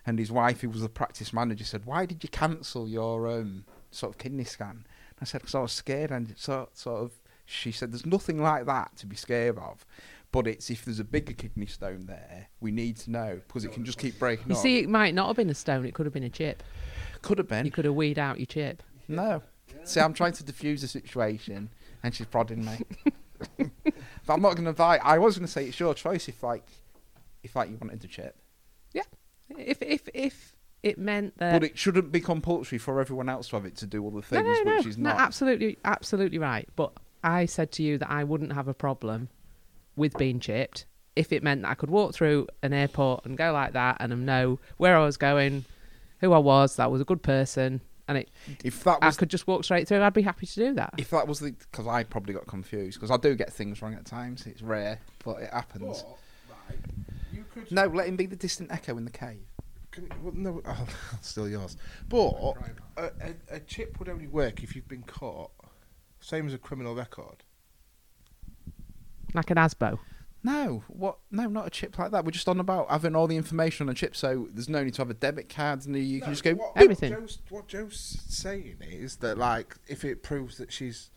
and 0.06 0.20
his 0.20 0.30
wife, 0.30 0.60
who 0.60 0.70
was 0.70 0.82
the 0.82 0.88
practice 0.88 1.32
manager, 1.32 1.64
said, 1.64 1.84
"Why 1.84 2.06
did 2.06 2.22
you 2.22 2.28
cancel 2.28 2.88
your 2.88 3.28
um, 3.28 3.64
sort 3.90 4.12
of 4.14 4.18
kidney 4.18 4.44
scan?" 4.44 4.86
I 5.22 5.24
said, 5.24 5.42
"Because 5.42 5.54
I 5.54 5.60
was 5.60 5.72
scared." 5.72 6.10
And 6.10 6.36
sort 6.38 6.76
sort 6.76 7.02
of, 7.02 7.12
she 7.46 7.72
said, 7.72 7.92
"There's 7.92 8.06
nothing 8.06 8.40
like 8.40 8.66
that 8.66 8.96
to 8.98 9.06
be 9.06 9.16
scared 9.16 9.58
of." 9.58 9.86
But 10.30 10.46
it's 10.46 10.70
if 10.70 10.84
there's 10.84 10.98
a 10.98 11.04
bigger 11.04 11.34
kidney 11.34 11.66
stone 11.66 12.06
there, 12.06 12.48
we 12.60 12.70
need 12.70 12.96
to 12.98 13.10
know 13.10 13.40
because 13.46 13.64
it 13.64 13.72
can 13.72 13.84
just 13.84 13.98
keep 13.98 14.18
breaking 14.18 14.48
You 14.48 14.54
see, 14.54 14.78
it 14.78 14.88
might 14.88 15.14
not 15.14 15.26
have 15.26 15.36
been 15.36 15.50
a 15.50 15.54
stone. 15.54 15.84
It 15.84 15.94
could 15.94 16.06
have 16.06 16.12
been 16.14 16.22
a 16.22 16.30
chip. 16.30 16.62
Could 17.20 17.38
have 17.38 17.48
been. 17.48 17.66
You 17.66 17.70
could 17.70 17.84
have 17.84 17.94
weed 17.94 18.18
out 18.18 18.38
your 18.38 18.46
chip. 18.46 18.82
No. 19.08 19.42
See, 19.84 20.00
I'm 20.00 20.14
trying 20.14 20.32
to 20.32 20.44
diffuse 20.44 20.80
the 20.80 20.88
situation, 20.88 21.68
and 22.02 22.14
she's 22.14 22.26
prodding 22.26 22.64
me. 22.64 22.78
but 23.58 24.32
I'm 24.32 24.40
not 24.40 24.54
going 24.54 24.64
to 24.64 24.72
buy. 24.72 24.98
I 24.98 25.18
was 25.18 25.36
going 25.36 25.46
to 25.46 25.52
say 25.52 25.66
it's 25.66 25.78
your 25.78 25.94
choice 25.94 26.28
if, 26.28 26.42
like, 26.42 26.64
if 27.42 27.56
like 27.56 27.70
you 27.70 27.76
wanted 27.80 28.00
to 28.00 28.08
chip, 28.08 28.36
Yeah. 28.92 29.02
If 29.50 29.82
if 29.82 30.08
if 30.14 30.51
it 30.82 30.98
meant 30.98 31.38
that 31.38 31.52
but 31.52 31.64
it 31.64 31.78
shouldn't 31.78 32.10
be 32.10 32.20
compulsory 32.20 32.78
for 32.78 33.00
everyone 33.00 33.28
else 33.28 33.48
to 33.48 33.56
have 33.56 33.64
it 33.64 33.76
to 33.76 33.86
do 33.86 34.02
all 34.02 34.10
the 34.10 34.22
things, 34.22 34.44
no, 34.44 34.70
no, 34.70 34.76
which 34.76 34.86
is 34.86 34.98
no, 34.98 35.10
absolutely, 35.10 35.78
absolutely 35.84 36.38
right. 36.38 36.68
But 36.74 36.92
I 37.22 37.46
said 37.46 37.70
to 37.72 37.82
you 37.82 37.98
that 37.98 38.10
I 38.10 38.24
wouldn't 38.24 38.52
have 38.52 38.68
a 38.68 38.74
problem 38.74 39.28
with 39.94 40.16
being 40.16 40.40
chipped 40.40 40.86
if 41.14 41.32
it 41.32 41.42
meant 41.42 41.62
that 41.62 41.70
I 41.70 41.74
could 41.74 41.90
walk 41.90 42.14
through 42.14 42.48
an 42.62 42.72
airport 42.72 43.26
and 43.26 43.36
go 43.36 43.52
like 43.52 43.74
that 43.74 43.98
and 44.00 44.26
know 44.26 44.58
where 44.78 44.96
I 44.96 45.04
was 45.04 45.16
going, 45.16 45.64
who 46.20 46.32
I 46.32 46.38
was, 46.38 46.76
that 46.76 46.84
I 46.84 46.86
was 46.86 47.00
a 47.00 47.04
good 47.04 47.22
person, 47.22 47.80
and 48.08 48.18
it 48.18 48.30
if 48.64 48.82
that 48.84 48.98
I 49.02 49.10
could 49.12 49.30
just 49.30 49.46
walk 49.46 49.64
straight 49.64 49.86
through. 49.86 50.02
I'd 50.02 50.12
be 50.14 50.22
happy 50.22 50.46
to 50.46 50.54
do 50.54 50.74
that. 50.74 50.94
if 50.98 51.10
that 51.10 51.28
was 51.28 51.40
the, 51.40 51.52
because 51.52 51.86
I 51.86 52.02
probably 52.04 52.34
got 52.34 52.46
confused 52.46 52.98
because 52.98 53.10
I 53.10 53.16
do 53.16 53.34
get 53.34 53.52
things 53.52 53.82
wrong 53.82 53.94
at 53.94 54.04
times. 54.04 54.46
It's 54.46 54.62
rare, 54.62 54.98
but 55.24 55.42
it 55.42 55.50
happens. 55.52 56.04
right, 56.68 56.78
you 57.32 57.44
could. 57.52 57.70
No, 57.70 57.86
let 57.86 58.08
him 58.08 58.16
be 58.16 58.26
the 58.26 58.36
distant 58.36 58.72
echo 58.72 58.96
in 58.96 59.04
the 59.04 59.10
cave. 59.10 59.44
Can, 59.92 60.08
well, 60.22 60.32
no, 60.34 60.62
oh, 60.66 60.86
still 61.20 61.48
yours. 61.48 61.76
But 62.08 62.34
a, 62.96 63.02
a, 63.02 63.34
a 63.50 63.60
chip 63.60 63.98
would 63.98 64.08
only 64.08 64.26
work 64.26 64.62
if 64.62 64.74
you've 64.74 64.88
been 64.88 65.02
caught. 65.02 65.50
Same 66.20 66.46
as 66.46 66.54
a 66.54 66.58
criminal 66.58 66.94
record. 66.94 67.44
Like 69.34 69.50
an 69.50 69.58
ASBO. 69.58 69.98
No, 70.44 70.82
what? 70.88 71.18
No, 71.30 71.46
not 71.46 71.66
a 71.68 71.70
chip 71.70 71.98
like 71.98 72.10
that. 72.10 72.24
We're 72.24 72.32
just 72.32 72.48
on 72.48 72.58
about 72.58 72.90
having 72.90 73.14
all 73.14 73.28
the 73.28 73.36
information 73.36 73.86
on 73.86 73.92
a 73.92 73.94
chip, 73.94 74.16
so 74.16 74.48
there's 74.52 74.68
no 74.68 74.82
need 74.82 74.94
to 74.94 75.02
have 75.02 75.10
a 75.10 75.14
debit 75.14 75.48
card, 75.48 75.86
and 75.86 75.96
you 75.96 76.20
can 76.20 76.32
just 76.32 76.42
go. 76.42 76.54
What, 76.54 76.72
Everything. 76.74 77.12
What 77.12 77.20
Jo's, 77.20 77.38
what 77.48 77.68
Jo's 77.68 78.18
saying 78.28 78.78
is 78.80 79.16
that, 79.16 79.38
like, 79.38 79.76
if 79.86 80.04
it 80.04 80.24
proves 80.24 80.58
that 80.58 80.72
she's, 80.72 81.10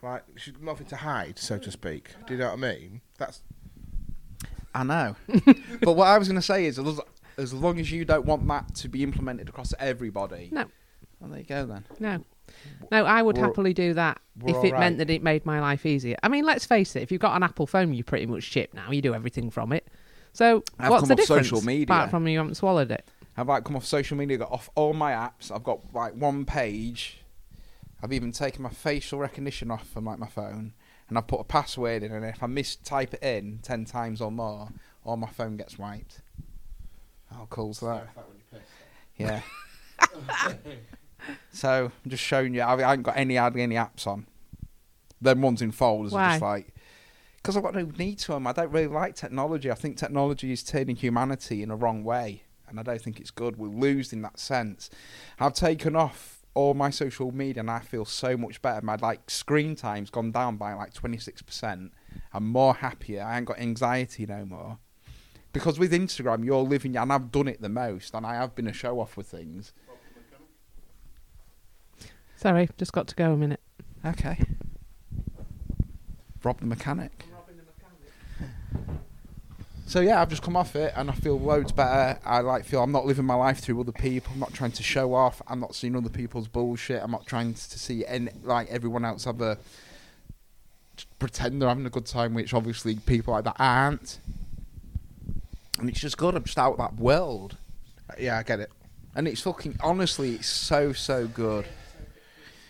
like, 0.00 0.22
she's 0.36 0.54
got 0.54 0.62
nothing 0.62 0.86
to 0.88 0.96
hide, 0.96 1.40
so 1.40 1.58
to 1.58 1.70
speak. 1.72 2.10
Do 2.26 2.34
you 2.34 2.40
know 2.40 2.50
what 2.50 2.64
I 2.64 2.72
mean? 2.72 3.00
That's 3.18 3.42
I 4.74 4.84
know, 4.84 5.16
but 5.80 5.94
what 5.94 6.06
I 6.06 6.18
was 6.18 6.28
going 6.28 6.40
to 6.40 6.46
say 6.46 6.66
is, 6.66 6.78
as- 7.38 7.54
long 7.54 7.78
as 7.80 7.90
you 7.90 8.04
don't 8.04 8.26
want 8.26 8.46
that 8.48 8.74
to 8.76 8.88
be 8.88 9.02
implemented 9.02 9.48
across 9.48 9.72
everybody, 9.78 10.48
No. 10.52 10.64
well, 11.20 11.30
there 11.30 11.38
you 11.40 11.44
go 11.46 11.64
then. 11.66 11.84
No. 11.98 12.24
No, 12.90 13.04
I 13.04 13.22
would 13.22 13.36
We're- 13.36 13.48
happily 13.48 13.74
do 13.74 13.94
that 13.94 14.20
if 14.46 14.56
it 14.64 14.72
right. 14.72 14.80
meant 14.80 14.98
that 14.98 15.10
it 15.10 15.22
made 15.22 15.44
my 15.44 15.60
life 15.60 15.84
easier. 15.84 16.16
I 16.22 16.28
mean, 16.28 16.44
let's 16.44 16.64
face 16.64 16.96
it, 16.96 17.02
if 17.02 17.12
you've 17.12 17.20
got 17.20 17.36
an 17.36 17.42
Apple 17.42 17.66
phone, 17.66 17.92
you 17.92 18.02
pretty 18.04 18.26
much 18.26 18.50
chip 18.50 18.72
now. 18.74 18.90
You 18.90 19.02
do 19.02 19.14
everything 19.14 19.50
from 19.50 19.72
it. 19.72 19.86
So 20.32 20.62
I've 20.78 20.90
what's 20.90 21.02
come 21.02 21.08
the 21.08 21.14
off 21.14 21.18
difference? 21.20 21.48
social 21.48 21.62
media. 21.66 21.84
Apart 21.84 22.10
from 22.10 22.26
you 22.26 22.38
haven't 22.38 22.54
swallowed 22.56 22.90
it. 22.90 23.08
I've 23.36 23.48
like 23.48 23.64
come 23.64 23.76
off 23.76 23.84
social 23.84 24.16
media, 24.16 24.38
got 24.38 24.50
off 24.50 24.70
all 24.74 24.92
my 24.94 25.12
apps. 25.12 25.50
I've 25.54 25.62
got 25.64 25.80
like 25.94 26.14
one 26.14 26.44
page. 26.44 27.18
I've 28.02 28.12
even 28.12 28.32
taken 28.32 28.62
my 28.62 28.68
facial 28.70 29.18
recognition 29.18 29.70
off 29.70 29.86
from 29.88 30.04
like 30.06 30.18
my 30.18 30.26
phone, 30.28 30.72
and 31.08 31.18
I've 31.18 31.26
put 31.26 31.40
a 31.40 31.44
password 31.44 32.02
in. 32.02 32.12
And 32.12 32.24
if 32.24 32.42
I 32.42 32.46
mistype 32.46 33.14
it 33.14 33.22
in 33.22 33.58
ten 33.62 33.84
times 33.84 34.20
or 34.20 34.30
more, 34.32 34.68
all 35.04 35.16
my 35.16 35.28
phone 35.28 35.56
gets 35.56 35.78
wiped. 35.78 36.20
How 37.30 37.46
cool's 37.50 37.80
that? 37.80 38.08
Yeah. 39.16 39.40
so 41.52 41.90
I'm 42.04 42.10
just 42.10 42.22
showing 42.22 42.54
you. 42.54 42.62
I 42.62 42.74
I 42.74 42.90
haven't 42.90 43.02
got 43.02 43.16
any 43.16 43.36
hardly 43.36 43.62
any 43.62 43.74
apps 43.74 44.06
on. 44.06 44.26
Them 45.20 45.42
ones 45.42 45.62
in 45.62 45.72
folders 45.72 46.14
are 46.14 46.30
just 46.30 46.42
Why? 46.42 46.48
like 46.48 46.74
because 47.36 47.56
I've 47.56 47.62
got 47.62 47.74
no 47.74 47.90
need 47.98 48.18
to 48.20 48.32
them. 48.32 48.46
I 48.46 48.52
don't 48.52 48.70
really 48.70 48.88
like 48.88 49.14
technology. 49.14 49.70
I 49.70 49.74
think 49.74 49.96
technology 49.96 50.52
is 50.52 50.62
turning 50.62 50.96
humanity 50.96 51.62
in 51.62 51.70
a 51.70 51.76
wrong 51.76 52.04
way, 52.04 52.42
and 52.68 52.78
I 52.78 52.82
don't 52.82 53.00
think 53.00 53.20
it's 53.20 53.30
good. 53.30 53.56
We're 53.56 53.68
losing 53.68 54.22
that 54.22 54.38
sense. 54.38 54.90
I've 55.38 55.54
taken 55.54 55.96
off 55.96 56.42
all 56.54 56.74
my 56.74 56.90
social 56.90 57.32
media, 57.32 57.60
and 57.60 57.70
I 57.70 57.80
feel 57.80 58.04
so 58.04 58.36
much 58.36 58.60
better. 58.60 58.84
My 58.84 58.96
like 58.96 59.30
screen 59.30 59.76
time's 59.76 60.10
gone 60.10 60.30
down 60.30 60.56
by 60.56 60.74
like 60.74 60.92
twenty 60.92 61.18
six 61.18 61.42
percent. 61.42 61.92
I'm 62.32 62.46
more 62.46 62.74
happier. 62.74 63.22
I 63.22 63.38
ain't 63.38 63.46
got 63.46 63.58
anxiety 63.58 64.26
no 64.26 64.44
more. 64.44 64.78
Because 65.58 65.76
with 65.76 65.92
Instagram, 65.92 66.44
you're 66.44 66.62
living, 66.62 66.96
and 66.96 67.12
I've 67.12 67.32
done 67.32 67.48
it 67.48 67.60
the 67.60 67.68
most, 67.68 68.14
and 68.14 68.24
I 68.24 68.36
have 68.36 68.54
been 68.54 68.68
a 68.68 68.72
show 68.72 69.00
off 69.00 69.16
with 69.16 69.26
things. 69.26 69.72
Sorry, 72.36 72.68
just 72.78 72.92
got 72.92 73.08
to 73.08 73.16
go 73.16 73.32
a 73.32 73.36
minute. 73.36 73.58
Okay. 74.06 74.38
Rob 76.44 76.60
the 76.60 76.66
mechanic. 76.66 77.24
So 79.86 79.98
yeah, 79.98 80.22
I've 80.22 80.28
just 80.28 80.42
come 80.42 80.54
off 80.54 80.76
it 80.76 80.92
and 80.94 81.10
I 81.10 81.14
feel 81.14 81.40
loads 81.40 81.72
better. 81.72 82.20
I 82.24 82.40
like 82.40 82.64
feel 82.64 82.82
I'm 82.82 82.92
not 82.92 83.06
living 83.06 83.24
my 83.24 83.34
life 83.34 83.58
through 83.58 83.80
other 83.80 83.90
people. 83.90 84.34
I'm 84.34 84.38
not 84.38 84.54
trying 84.54 84.72
to 84.72 84.82
show 84.84 85.12
off. 85.12 85.42
I'm 85.48 85.58
not 85.58 85.74
seeing 85.74 85.96
other 85.96 86.10
people's 86.10 86.46
bullshit. 86.46 87.02
I'm 87.02 87.10
not 87.10 87.26
trying 87.26 87.54
to 87.54 87.78
see 87.78 88.06
any, 88.06 88.30
like 88.44 88.68
everyone 88.68 89.04
else 89.04 89.24
have 89.24 89.40
a 89.40 89.58
pretend 91.18 91.60
they're 91.60 91.68
having 91.68 91.86
a 91.86 91.90
good 91.90 92.06
time, 92.06 92.34
which 92.34 92.54
obviously 92.54 92.94
people 92.94 93.34
like 93.34 93.42
that 93.44 93.56
aren't. 93.58 94.18
And 95.78 95.88
it's 95.88 96.00
just 96.00 96.16
good. 96.16 96.34
I'm 96.34 96.44
just 96.44 96.58
out 96.58 96.72
of 96.72 96.78
that 96.78 96.96
world. 96.96 97.56
Yeah, 98.18 98.38
I 98.38 98.42
get 98.42 98.60
it. 98.60 98.70
And 99.14 99.26
it's 99.28 99.40
fucking 99.42 99.76
honestly, 99.82 100.34
it's 100.36 100.46
so 100.48 100.92
so 100.92 101.26
good. 101.26 101.66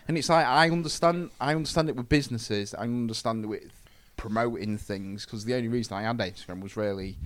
And 0.06 0.16
it's 0.16 0.28
like 0.28 0.46
I 0.46 0.70
understand, 0.70 1.30
I 1.40 1.54
understand 1.54 1.88
it 1.88 1.96
with 1.96 2.08
businesses. 2.08 2.74
I 2.74 2.82
understand 2.82 3.44
it 3.44 3.48
with 3.48 3.70
promoting 4.16 4.78
things 4.78 5.24
because 5.24 5.44
the 5.44 5.54
only 5.54 5.68
reason 5.68 5.96
I 5.96 6.02
had 6.02 6.18
Instagram 6.18 6.60
was 6.62 6.76
really 6.76 7.16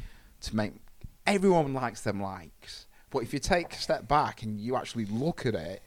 to 0.43 0.57
make 0.57 0.73
everyone 1.27 1.73
likes 1.75 2.01
them 2.03 2.21
likes. 2.21 2.87
But 3.11 3.21
if 3.21 3.33
you 3.33 3.39
take 3.39 3.73
a 3.75 3.79
step 3.79 4.09
back 4.09 4.43
and 4.43 4.59
you 4.61 4.75
actually 4.77 5.05
look 5.05 5.47
at 5.47 5.55
it 5.55 5.83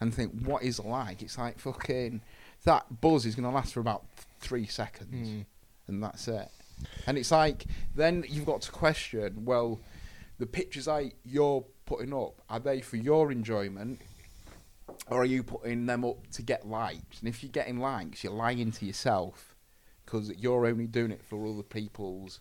and 0.00 0.12
think, 0.12 0.42
what 0.44 0.62
is 0.62 0.78
it 0.78 0.86
like? 0.86 1.22
It's 1.22 1.38
like 1.38 1.58
fucking 1.58 2.20
that 2.64 3.00
buzz 3.00 3.26
is 3.26 3.34
going 3.34 3.48
to 3.48 3.54
last 3.54 3.74
for 3.74 3.80
about 3.80 4.04
three 4.40 4.66
seconds, 4.66 5.28
Mm. 5.28 5.44
and 5.88 6.02
that's 6.02 6.26
it. 6.28 6.48
And 7.06 7.18
it's 7.18 7.30
like 7.30 7.66
then 7.94 8.24
you've 8.28 8.46
got 8.46 8.62
to 8.62 8.72
question, 8.72 9.44
well, 9.44 9.80
the 10.38 10.46
pictures 10.46 10.88
I 10.88 11.12
you're 11.24 11.64
putting 11.86 12.12
up 12.14 12.40
are 12.48 12.60
they 12.60 12.80
for 12.80 12.96
your 12.96 13.30
enjoyment, 13.30 14.00
or 15.08 15.22
are 15.22 15.26
you 15.26 15.42
putting 15.42 15.86
them 15.86 16.04
up 16.04 16.26
to 16.32 16.42
get 16.42 16.66
likes? 16.66 17.20
And 17.20 17.28
if 17.28 17.42
you're 17.42 17.52
getting 17.52 17.78
likes, 17.78 18.24
you're 18.24 18.32
lying 18.32 18.72
to 18.72 18.84
yourself 18.84 19.54
because 20.04 20.32
you're 20.36 20.66
only 20.66 20.86
doing 20.86 21.10
it 21.10 21.22
for 21.22 21.46
other 21.46 21.62
people's 21.62 22.40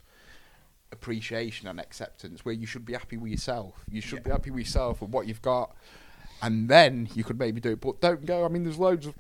appreciation 0.91 1.67
and 1.67 1.79
acceptance. 1.79 2.43
Where 2.43 2.53
you 2.53 2.65
should 2.65 2.85
be 2.85 2.93
happy 2.93 3.17
with 3.17 3.31
yourself. 3.31 3.83
You 3.89 4.01
should 4.01 4.23
be 4.23 4.31
happy 4.31 4.51
with 4.51 4.65
yourself 4.65 5.01
and 5.01 5.11
what 5.13 5.27
you've 5.27 5.41
got, 5.41 5.75
and 6.41 6.69
then 6.69 7.09
you 7.13 7.23
could 7.23 7.39
maybe 7.39 7.61
do 7.61 7.71
it. 7.71 7.81
But 7.81 8.01
don't 8.01 8.25
go. 8.25 8.45
I 8.45 8.47
mean, 8.47 8.63
there's 8.63 8.79
loads 8.79 9.05
of. 9.05 9.15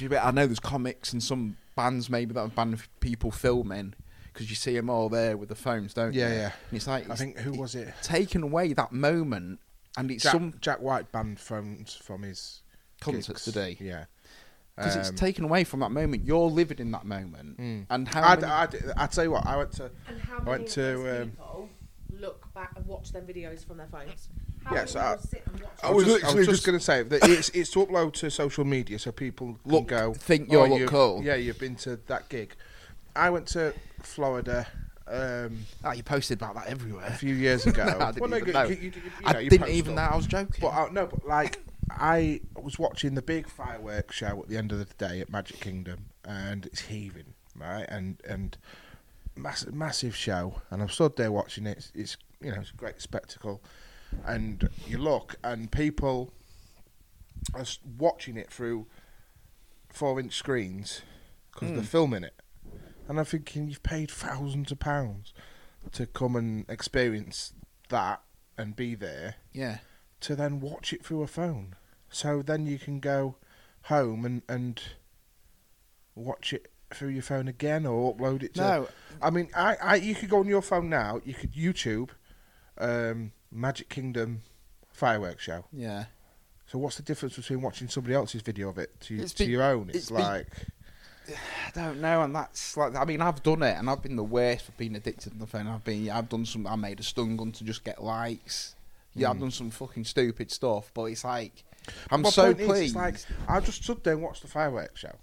I 0.00 0.30
know 0.32 0.46
there's 0.46 0.60
comics 0.60 1.12
and 1.12 1.22
some 1.22 1.56
bands 1.76 2.08
maybe 2.10 2.32
that 2.34 2.40
have 2.40 2.54
banned 2.54 2.82
people 3.00 3.30
filming 3.30 3.94
because 4.32 4.50
you 4.50 4.56
see 4.56 4.74
them 4.74 4.90
all 4.90 5.08
there 5.08 5.36
with 5.36 5.48
the 5.48 5.54
phones, 5.54 5.94
don't 5.94 6.12
Yeah, 6.12 6.28
you? 6.28 6.34
yeah. 6.34 6.52
And 6.70 6.76
it's 6.76 6.86
like 6.86 7.08
I 7.08 7.12
it's 7.12 7.20
think 7.20 7.38
who 7.38 7.52
was 7.52 7.74
it? 7.74 7.94
taken 8.02 8.42
away 8.42 8.72
that 8.72 8.92
moment, 8.92 9.60
and 9.96 10.10
it's 10.10 10.22
Jack, 10.24 10.32
some 10.32 10.54
Jack 10.60 10.80
White 10.80 11.12
banned 11.12 11.38
phones 11.38 11.94
from 11.94 12.22
his 12.22 12.62
concerts 13.00 13.28
gigs. 13.28 13.44
today. 13.44 13.76
Yeah, 13.80 14.06
because 14.76 14.96
it's 14.96 15.10
Um, 15.10 15.14
taken 15.16 15.44
away 15.44 15.62
from 15.64 15.80
that 15.80 15.90
moment. 15.92 16.24
You're 16.24 16.50
living 16.50 16.78
in 16.78 16.90
that 16.92 17.04
moment, 17.04 17.58
Mm. 17.58 17.86
and 17.90 18.08
how 18.08 18.22
I'd, 18.30 18.40
many- 18.40 18.52
I'd, 18.52 18.74
I'd 18.96 19.12
tell 19.12 19.24
you 19.24 19.30
what. 19.30 19.46
I 19.46 19.56
went 19.56 19.72
to 19.74 19.90
And 20.08 20.18
how 20.20 20.34
I 20.34 20.38
many 20.38 20.50
went 20.50 20.62
of 20.68 20.74
to, 20.74 21.22
um, 21.22 21.30
people 21.30 21.68
look 22.18 22.52
back 22.54 22.72
and 22.76 22.86
watch 22.86 23.12
their 23.12 23.22
videos 23.22 23.64
from 23.64 23.76
their 23.76 23.86
phones? 23.88 24.28
How 24.64 24.74
Yes, 24.74 24.94
many 24.94 25.06
I- 25.06 25.12
people 25.16 25.28
sit 25.28 25.42
and 25.46 25.60
watch 25.60 25.70
I 25.82 25.90
was, 25.90 26.04
was 26.06 26.14
just, 26.14 26.24
I 26.24 26.26
was 26.34 26.46
just 26.46 26.50
just- 26.50 26.66
going 26.66 26.78
to 26.78 26.84
say 26.84 27.02
that 27.02 27.28
it's 27.28 27.48
it's 27.50 27.70
to 27.70 27.84
upload 27.86 28.12
to 28.14 28.30
social 28.30 28.64
media 28.64 28.98
so 28.98 29.12
people 29.12 29.58
Look- 29.64 29.88
can 29.88 29.98
go 29.98 30.14
think 30.14 30.50
you 30.50 30.58
"Oh, 30.60 30.66
look 30.66 30.78
you've- 30.80 30.90
cool." 30.90 31.22
Yeah, 31.22 31.34
you've 31.34 31.58
been 31.58 31.76
to 31.76 31.96
that 32.06 32.28
gig. 32.28 32.54
I 33.14 33.30
went 33.30 33.46
to 33.48 33.74
Florida 34.02 34.66
um, 35.06 35.66
Ah, 35.84 35.92
you 35.92 36.02
posted 36.02 36.38
about 36.38 36.54
that 36.54 36.66
everywhere 36.66 37.04
a 37.06 37.12
few 37.12 37.34
years 37.34 37.66
ago. 37.72 37.82
I 37.84 38.12
didn't 38.12 38.20
Well, 38.30 38.34
even 38.38 38.46
you- 38.46 38.52
know. 38.54 38.64
you- 38.64 38.74
you- 38.76 38.92
you 38.94 39.02
I 39.26 39.32
know, 39.34 39.40
didn't 39.40 39.58
post 39.60 39.70
even 39.72 39.94
know. 39.96 40.02
I 40.02 40.16
was 40.16 40.26
joking. 40.26 40.60
But 40.62 40.68
I, 40.70 40.88
no, 40.90 41.06
but 41.06 41.26
like 41.26 41.58
I 41.90 42.40
was 42.56 42.78
watching 42.78 43.14
the 43.14 43.20
big 43.20 43.46
fireworks 43.46 44.16
show 44.16 44.40
at 44.42 44.48
the 44.48 44.56
end 44.56 44.72
of 44.72 44.78
the 44.78 44.86
day 44.96 45.20
at 45.20 45.28
Magic 45.30 45.60
Kingdom, 45.60 46.06
and 46.24 46.64
it's 46.64 46.80
heaving, 46.82 47.34
right? 47.54 47.84
And 47.90 48.16
and 48.26 48.56
massive 49.36 49.74
massive 49.74 50.16
show, 50.16 50.62
and 50.70 50.80
I'm 50.80 50.88
stood 50.88 51.16
there 51.16 51.30
watching 51.30 51.66
it. 51.66 51.76
It's, 51.76 51.92
it's 51.94 52.16
you 52.40 52.50
know 52.52 52.60
it's 52.62 52.70
a 52.70 52.74
great 52.74 53.02
spectacle, 53.02 53.60
and 54.24 54.68
you 54.86 54.98
look 54.98 55.36
and 55.44 55.70
people 55.70 56.32
are 57.54 57.64
watching 57.98 58.36
it 58.36 58.50
through 58.50 58.86
four 59.90 60.18
inch 60.18 60.34
screens 60.34 61.02
because 61.52 61.70
they're 61.72 61.82
Mm. 61.82 61.86
filming 61.86 62.24
it, 62.24 62.40
and 63.08 63.18
I'm 63.18 63.24
thinking 63.24 63.68
you've 63.68 63.82
paid 63.82 64.10
thousands 64.10 64.72
of 64.72 64.78
pounds 64.80 65.32
to 65.92 66.06
come 66.06 66.34
and 66.36 66.64
experience 66.68 67.52
that 67.90 68.22
and 68.56 68.74
be 68.74 68.94
there 68.94 69.36
yeah, 69.52 69.78
to 70.20 70.34
then 70.34 70.58
watch 70.60 70.92
it 70.92 71.04
through 71.04 71.22
a 71.22 71.26
phone. 71.26 71.76
So 72.10 72.42
then 72.42 72.66
you 72.66 72.78
can 72.78 72.98
go 73.00 73.36
home 73.82 74.24
and, 74.24 74.42
and 74.48 74.80
watch 76.14 76.52
it 76.52 76.70
through 76.92 77.08
your 77.10 77.22
phone 77.22 77.48
again 77.48 77.84
or 77.86 78.14
upload 78.16 78.42
it 78.42 78.54
to. 78.54 78.60
no, 78.60 78.88
I 79.20 79.30
mean, 79.30 79.48
I, 79.54 79.76
I 79.82 79.94
you 79.96 80.14
could 80.14 80.30
go 80.30 80.38
on 80.38 80.46
your 80.48 80.62
phone 80.62 80.88
now. 80.88 81.20
You 81.24 81.34
could 81.34 81.52
YouTube 81.52 82.10
um, 82.78 83.32
Magic 83.54 83.88
Kingdom 83.88 84.42
fireworks 84.92 85.42
show. 85.44 85.64
yeah. 85.72 86.06
So 86.66 86.78
what's 86.78 86.96
the 86.96 87.02
difference 87.02 87.36
between 87.36 87.60
watching 87.60 87.88
somebody 87.88 88.14
else's 88.14 88.40
video 88.40 88.70
of 88.70 88.78
it 88.78 88.98
to, 89.02 89.22
to 89.28 89.36
been- 89.38 89.50
your 89.50 89.62
own? 89.62 89.88
It's, 89.90 89.98
it's 89.98 90.10
like 90.10 90.46
I 91.28 91.70
don't 91.74 92.00
know, 92.00 92.22
and 92.22 92.34
that's 92.34 92.76
like 92.76 92.96
I 92.96 93.04
mean 93.04 93.20
I've 93.20 93.42
done 93.42 93.62
it, 93.62 93.76
and 93.78 93.88
I've 93.88 94.02
been 94.02 94.16
the 94.16 94.24
worst 94.24 94.66
for 94.66 94.72
being 94.72 94.94
addicted 94.96 95.32
to 95.32 95.38
the 95.38 95.46
phone. 95.46 95.66
I've 95.66 95.84
been 95.84 96.10
I've 96.10 96.28
done 96.28 96.44
some. 96.46 96.66
I 96.66 96.76
made 96.76 97.00
a 97.00 97.02
stun 97.02 97.36
gun 97.36 97.52
to 97.52 97.64
just 97.64 97.84
get 97.84 98.02
likes. 98.02 98.74
Yeah, 99.14 99.30
I've 99.30 99.36
Mm. 99.36 99.40
done 99.40 99.50
some 99.52 99.70
fucking 99.70 100.04
stupid 100.04 100.50
stuff, 100.50 100.90
but 100.94 101.04
it's 101.04 101.22
like 101.24 101.64
I'm 102.10 102.22
My 102.22 102.30
so 102.30 102.46
is, 102.50 102.54
pleased 102.66 102.82
it's 102.82 102.94
like 102.96 103.16
I 103.48 103.60
just 103.60 103.84
stood 103.84 104.02
there 104.02 104.14
and 104.14 104.22
watched 104.22 104.42
the 104.42 104.48
fireworks 104.48 105.00
show 105.00 105.14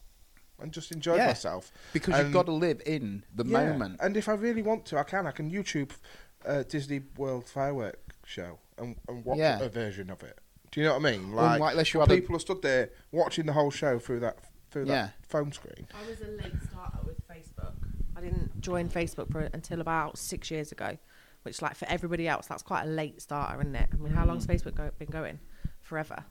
and 0.60 0.72
just 0.72 0.92
enjoyed 0.92 1.18
Yeah. 1.18 1.28
myself. 1.28 1.72
because 1.92 2.18
you've 2.20 2.32
got 2.32 2.46
to 2.46 2.52
live 2.54 2.82
in 2.86 3.24
the 3.36 3.44
Yeah, 3.44 3.68
moment. 3.72 4.00
And 4.02 4.16
if 4.16 4.30
I 4.30 4.34
really 4.34 4.62
want 4.62 4.86
to, 4.88 4.98
I 5.00 5.04
can. 5.04 5.26
I 5.28 5.32
can 5.32 5.52
YouTube 5.52 5.90
uh, 6.46 6.64
Disney 6.64 7.02
World 7.18 7.50
firework 7.50 8.00
show 8.32 8.60
and, 8.78 8.96
and 9.08 9.24
watch 9.26 9.38
Yeah. 9.38 9.60
a 9.60 9.70
version 9.70 10.10
of 10.10 10.24
it. 10.24 10.40
Do 10.72 10.80
you 10.80 10.88
know 10.88 10.98
what 10.98 11.06
I 11.06 11.12
mean? 11.12 11.24
Unlike 11.26 11.60
Like 11.60 11.72
unless 11.74 11.94
you 11.94 12.00
had 12.00 12.12
a, 12.12 12.16
people 12.16 12.36
are 12.36 12.40
stood 12.40 12.62
there 12.62 12.90
watching 13.12 13.46
the 13.46 13.54
whole 13.54 13.72
show 13.72 14.00
through 14.00 14.22
that 14.22 14.38
through 14.72 14.86
Yeah. 14.86 15.08
that 15.08 15.14
phone 15.28 15.52
screen. 15.52 15.88
I 15.94 16.10
was 16.10 16.22
a 16.22 16.32
late 16.32 16.54
starter 16.70 17.00
with 17.06 17.28
Facebook. 17.28 17.74
I 18.16 18.22
didn't 18.22 18.62
join 18.62 18.90
Facebook 18.90 19.32
for, 19.32 19.42
until 19.42 19.82
about 19.82 20.18
six 20.18 20.50
years 20.50 20.72
ago, 20.72 20.98
which, 21.44 21.62
like, 21.62 21.76
for 21.76 21.88
everybody 21.90 22.28
else, 22.28 22.48
that's 22.48 22.64
quite 22.64 22.84
a 22.84 22.88
late 22.88 23.22
starter, 23.22 23.60
isn't 23.62 23.76
it? 23.76 23.90
I 23.92 23.96
mean, 23.98 24.14
how 24.14 24.26
long's 24.26 24.48
mm. 24.48 24.56
Facebook 24.56 24.76
go, 24.76 24.90
been 24.98 25.10
going? 25.10 25.40
Forever. 25.82 26.24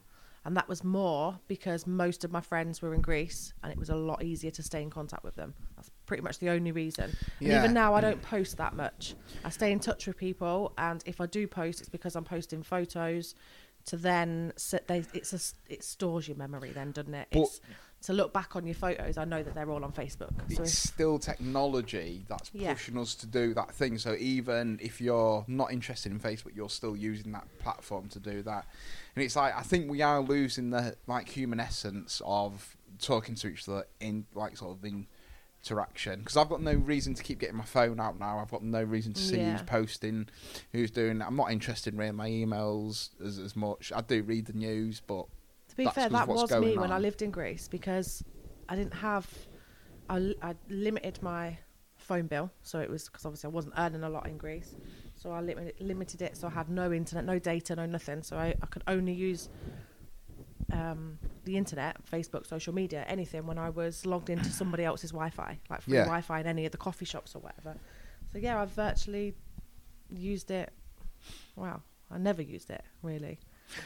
And 0.45 0.57
that 0.57 0.69
was 0.69 0.83
more 0.83 1.39
because 1.49 1.87
most 1.87 2.25
of 2.25 2.33
my 2.33 2.41
friends 2.41 2.81
were 2.81 2.95
in 2.95 3.03
Greece 3.03 3.53
and 3.63 3.71
it 3.71 3.79
was 3.79 3.91
a 3.91 3.95
lot 3.95 4.23
easier 4.23 4.51
to 4.53 4.63
stay 4.63 4.81
in 4.83 4.89
contact 4.89 5.23
with 5.23 5.37
them. 5.37 5.53
That's 5.77 5.91
pretty 6.11 6.25
much 6.25 6.41
the 6.41 6.51
only 6.51 6.73
reason. 6.73 7.05
And 7.39 7.49
Yeah. 7.49 7.61
even 7.61 7.73
now, 7.73 7.95
I 7.95 8.01
mm. 8.01 8.03
don't 8.03 8.21
post 8.21 8.57
that 8.57 8.75
much. 8.75 9.15
I 9.45 9.49
stay 9.51 9.71
in 9.71 9.79
touch 9.79 10.09
with 10.09 10.17
people, 10.17 10.73
and 10.77 11.01
if 11.07 11.21
I 11.21 11.27
do 11.27 11.47
post, 11.47 11.79
it's 11.79 11.89
because 11.89 12.17
I'm 12.17 12.25
posting 12.25 12.65
photos 12.65 13.37
to 13.85 13.97
then 13.97 14.53
sit 14.57 14.89
they 14.89 15.05
it's 15.15 15.33
a, 15.33 15.73
it 15.73 15.83
stores 15.83 16.29
your 16.29 16.37
memory 16.37 16.71
then 16.71 16.93
doesn't 16.93 17.15
it 17.15 17.29
But- 17.31 17.41
it's 17.41 17.61
to 18.03 18.13
look 18.13 18.31
back 18.33 18.55
on 18.55 18.67
your 18.67 18.75
photos 18.75 19.17
i 19.17 19.25
know 19.25 19.43
that 19.43 19.55
they're 19.55 19.71
all 19.71 19.83
on 19.85 19.93
facebook 19.93 20.33
so 20.55 20.63
it's 20.63 20.73
if, 20.73 20.93
still 20.93 21.19
technology 21.19 22.27
that's 22.29 22.51
Yeah. 22.53 22.75
pushing 22.75 22.99
us 22.99 23.15
to 23.17 23.27
do 23.27 23.55
that 23.55 23.75
thing. 23.75 23.97
So 23.97 24.17
even 24.17 24.79
if 24.83 25.01
you're 25.01 25.45
not 25.49 25.73
interested 25.73 26.13
in 26.13 26.21
Facebook, 26.21 26.55
you're 26.55 26.69
still 26.71 26.97
using 26.97 27.33
that 27.33 27.47
platform 27.59 28.09
to 28.09 28.19
do 28.19 28.43
that. 28.43 28.67
And 29.15 29.25
it's 29.25 29.37
like 29.37 29.55
I 29.57 29.63
think 29.63 29.91
we 29.91 30.03
are 30.03 30.21
losing 30.21 30.71
the 30.71 30.97
like 31.07 31.29
human 31.29 31.61
essence 31.61 32.21
of 32.25 32.77
talking 32.99 33.35
to 33.37 33.49
each 33.49 33.69
other 33.69 33.87
in 34.01 34.27
like 34.35 34.57
sort 34.57 34.73
of 34.73 34.79
interaction 35.65 36.21
because 36.21 36.37
I've 36.37 36.49
got 36.49 36.63
no 36.63 36.75
reason 36.75 37.15
to 37.15 37.23
keep 37.23 37.39
getting 37.39 37.57
my 37.57 37.65
phone 37.65 38.01
out 38.01 38.19
now. 38.19 38.39
I've 38.39 38.51
got 38.51 38.63
no 38.63 38.83
reason 38.83 39.13
to 39.13 39.21
see 39.21 39.37
Yeah. 39.39 39.53
who's 39.53 39.63
posting, 39.63 40.29
who's 40.73 40.91
doing. 40.91 41.23
I'm 41.23 41.37
not 41.37 41.51
interested 41.53 41.95
in 41.95 41.99
reading 41.99 42.17
my 42.17 42.29
emails 42.29 43.11
as 43.25 43.39
as 43.39 43.55
much. 43.57 43.93
I 43.95 44.01
do 44.01 44.23
read 44.23 44.47
the 44.47 44.53
news, 44.53 45.01
but 45.01 45.27
to 45.69 45.77
be 45.77 45.87
fair 45.87 46.09
that 46.09 46.27
was 46.29 46.51
me 46.51 46.57
going 46.59 46.81
when 46.81 46.91
i 46.93 46.99
lived 46.99 47.23
in 47.23 47.31
greece 47.31 47.69
because 47.69 48.25
i 48.69 48.75
didn't 48.75 48.95
have 48.95 49.29
I 50.09 50.57
limited 50.69 51.23
my 51.23 51.59
phone 51.97 52.27
bill 52.27 52.51
so 52.63 52.81
it 52.81 52.91
was 52.91 53.05
because 53.05 53.25
obviously 53.25 53.47
i 53.47 53.51
wasn't 53.53 53.75
earning 53.79 54.03
a 54.03 54.11
lot 54.11 54.27
in 54.27 54.37
greece 54.37 54.75
so 55.15 55.31
i 55.31 55.41
limited, 55.41 55.75
limited 55.79 56.23
it 56.23 56.37
so 56.37 56.49
i 56.49 56.51
had 56.51 56.69
no 56.69 56.93
internet 56.93 57.25
no 57.25 57.39
data 57.39 57.77
no 57.77 57.87
nothing 57.87 58.25
so 58.25 58.37
i, 58.37 58.53
I 58.61 58.67
could 58.67 58.83
only 58.89 59.13
use 59.13 59.49
um, 60.73 61.19
the 61.45 61.57
internet, 61.57 61.97
Facebook, 62.11 62.47
social 62.47 62.75
media, 62.75 63.05
anything 63.09 63.47
when 63.47 63.59
I 63.59 63.71
was 63.71 64.07
logged 64.07 64.31
into 64.31 64.51
somebody 64.61 64.85
else's 64.85 65.11
Wi-Fi, 65.11 65.59
like 65.69 65.83
free 65.83 65.95
Yeah. 65.95 66.05
Wi-Fi 66.05 66.41
in 66.41 66.47
any 66.47 66.67
of 66.67 66.73
the 66.73 66.79
coffee 66.79 67.05
shops 67.05 67.35
or 67.35 67.41
whatever. 67.41 67.77
So 68.33 68.39
yeah, 68.39 68.61
I've 68.61 68.71
virtually 68.71 69.35
used 70.09 70.51
it. 70.51 70.73
Wow, 71.57 71.83
I 72.11 72.19
never 72.19 72.43
used 72.43 72.71
it 72.71 72.83
really. 73.03 73.39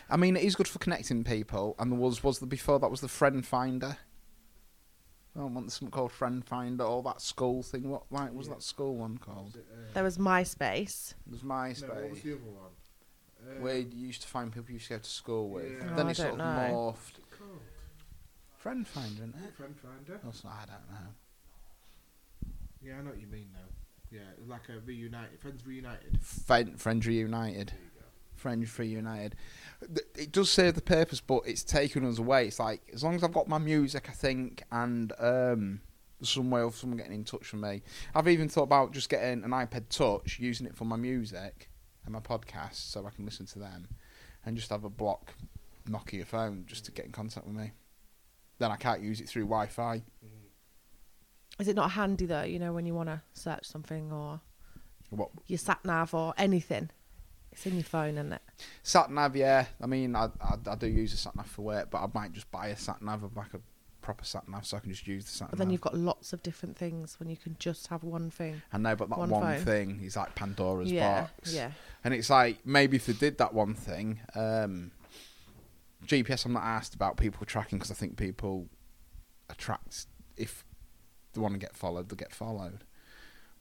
I 0.08 0.16
mean, 0.16 0.36
it 0.36 0.42
is 0.42 0.54
good 0.54 0.68
for 0.68 0.78
connecting 0.78 1.24
people. 1.24 1.74
And 1.78 1.92
there 1.92 1.98
was 1.98 2.22
was 2.22 2.38
the 2.38 2.46
before 2.46 2.78
that 2.80 2.90
was 2.90 3.00
the 3.00 3.08
friend 3.08 3.44
finder. 3.44 3.96
Oh, 5.36 5.46
want 5.46 5.72
something 5.72 5.90
called 5.90 6.12
friend 6.12 6.44
finder 6.44 6.84
or 6.84 7.02
that 7.02 7.20
school 7.20 7.62
thing. 7.62 7.88
What 7.90 8.04
like 8.10 8.32
was 8.32 8.48
that 8.48 8.62
school 8.62 8.96
one 8.96 9.18
called? 9.18 9.58
There 9.92 10.04
was 10.04 10.16
MySpace. 10.16 11.14
It 11.26 11.32
was 11.32 11.40
MySpace, 11.40 11.82
other 12.24 12.38
one? 12.44 12.70
Where 13.60 13.78
you 13.78 14.06
used 14.06 14.22
to 14.22 14.28
find 14.28 14.52
people 14.52 14.68
you 14.70 14.74
used 14.74 14.88
to 14.88 14.94
go 14.94 14.98
to 15.00 15.10
school 15.10 15.48
with. 15.50 15.70
Yeah. 15.72 15.88
Oh, 15.92 15.96
then 15.96 16.06
I 16.06 16.10
it 16.10 16.16
sort 16.16 16.30
of 16.32 16.38
know. 16.38 16.44
morphed. 16.44 17.20
Friend 18.56 18.86
finder, 18.86 19.24
isn't 19.24 19.34
it? 19.44 19.54
Friend 19.56 19.74
finder. 19.78 20.12
That's- 20.22 20.42
I 20.46 20.64
don't 20.66 20.90
know. 20.90 21.10
Yeah, 22.82 22.98
I 22.98 23.02
know 23.02 23.10
what 23.10 23.20
you 23.20 23.26
mean 23.26 23.48
now. 23.52 23.60
Yeah, 24.10 24.20
like 24.46 24.68
a 24.68 24.78
reunited, 24.80 25.40
friends 25.40 25.66
reunited. 25.66 26.18
Friend, 26.22 26.80
Friends 26.80 27.06
Reunited. 27.06 27.68
There 27.68 27.78
you 27.82 27.90
go. 28.00 28.06
Friends 28.34 28.78
Reunited. 28.78 29.34
Th- 29.80 30.06
It 30.16 30.32
does 30.32 30.50
serve 30.50 30.74
the 30.76 30.82
purpose, 30.82 31.20
but 31.20 31.42
it's 31.46 31.64
taken 31.64 32.04
us 32.04 32.18
away. 32.18 32.46
It's 32.46 32.58
like 32.60 32.82
as 32.92 33.02
long 33.02 33.14
as 33.16 33.24
I've 33.24 33.32
got 33.32 33.48
my 33.48 33.58
music, 33.58 34.08
I 34.08 34.12
think, 34.12 34.62
and 34.70 35.12
um, 35.18 35.80
some 36.22 36.50
way 36.50 36.60
of 36.60 36.76
someone 36.76 36.96
getting 36.98 37.12
in 37.14 37.24
touch 37.24 37.52
with 37.52 37.60
me. 37.60 37.82
I've 38.14 38.28
even 38.28 38.48
thought 38.48 38.62
about 38.64 38.92
just 38.92 39.08
getting 39.08 39.42
an 39.44 39.50
iPod 39.50 39.88
Touch, 39.88 40.38
using 40.38 40.66
it 40.66 40.76
for 40.76 40.84
my 40.84 40.96
music 40.96 41.68
and 42.04 42.12
my 42.12 42.20
podcasts, 42.20 42.74
so 42.90 43.06
I 43.06 43.10
can 43.10 43.24
listen 43.24 43.46
to 43.46 43.58
them, 43.58 43.88
and 44.44 44.56
just 44.56 44.70
have 44.70 44.84
a 44.84 44.90
block 44.90 45.34
Nokia 45.88 46.26
phone 46.26 46.64
just 46.66 46.84
to 46.86 46.92
get 46.92 47.04
in 47.06 47.12
contact 47.12 47.46
with 47.46 47.56
me. 47.56 47.72
Then 48.58 48.70
I 48.70 48.76
can't 48.76 49.02
use 49.02 49.20
it 49.20 49.28
through 49.28 49.44
Wi-Fi. 49.44 49.96
Mm. 49.98 51.60
Is 51.60 51.68
it 51.68 51.76
not 51.76 51.92
handy 51.92 52.26
though? 52.26 52.42
You 52.42 52.58
know, 52.58 52.72
when 52.72 52.86
you 52.86 52.94
want 52.94 53.08
to 53.08 53.20
search 53.32 53.64
something 53.66 54.10
or 54.12 54.40
What 55.10 55.30
your 55.46 55.58
sat 55.58 55.84
nav 55.84 56.14
or 56.14 56.34
anything, 56.36 56.90
it's 57.52 57.66
in 57.66 57.74
your 57.74 57.84
phone, 57.84 58.14
isn't 58.18 58.32
it? 58.32 58.42
sat 58.82 59.10
nav? 59.10 59.36
Yeah, 59.36 59.66
I 59.80 59.86
mean, 59.86 60.16
I, 60.16 60.30
I 60.40 60.56
I 60.70 60.74
do 60.76 60.86
use 60.86 61.12
a 61.12 61.16
sat 61.16 61.36
nav 61.36 61.46
for 61.46 61.62
work, 61.62 61.90
but 61.90 61.98
I 62.02 62.08
might 62.12 62.32
just 62.32 62.50
buy 62.50 62.68
a 62.68 62.76
sat 62.76 63.02
nav 63.02 63.22
of 63.22 63.36
like 63.36 63.54
a 63.54 63.60
proper 64.04 64.24
sat 64.24 64.48
nav, 64.48 64.64
so 64.66 64.76
I 64.76 64.80
can 64.80 64.90
just 64.90 65.06
use 65.06 65.24
the 65.24 65.30
sat 65.32 65.50
But 65.50 65.58
nav. 65.58 65.66
then 65.66 65.70
you've 65.72 65.80
got 65.80 65.96
lots 65.96 66.32
of 66.32 66.42
different 66.42 66.76
things 66.76 67.18
when 67.18 67.28
you 67.28 67.36
can 67.36 67.56
just 67.58 67.88
have 67.88 68.04
one 68.04 68.30
thing. 68.30 68.62
I 68.72 68.78
know, 68.78 68.94
but 68.94 69.08
that 69.08 69.18
one 69.18 69.30
one, 69.30 69.42
phone. 69.42 69.64
thing 69.64 70.00
is 70.04 70.16
like 70.16 70.34
Pandora's 70.34 70.92
yeah, 70.92 71.22
box. 71.22 71.52
yeah. 71.54 71.70
And 72.04 72.12
it's 72.14 72.30
like 72.30 72.58
maybe 72.66 72.96
if 72.96 73.06
they 73.06 73.14
did 73.14 73.38
that 73.38 73.54
one 73.54 73.74
thing, 73.74 74.20
um, 74.36 74.92
GPS. 76.06 76.44
I'm 76.44 76.52
not 76.52 76.62
asked 76.64 76.94
about 76.94 77.16
people 77.16 77.44
tracking 77.46 77.78
because 77.78 77.90
I 77.90 77.94
think 77.94 78.16
people 78.16 78.68
attract 79.48 80.06
if 80.36 80.64
they 81.32 81.40
want 81.40 81.54
to 81.54 81.58
get 81.58 81.74
followed, 81.74 82.08
they 82.08 82.16
get 82.16 82.32
followed. 82.32 82.84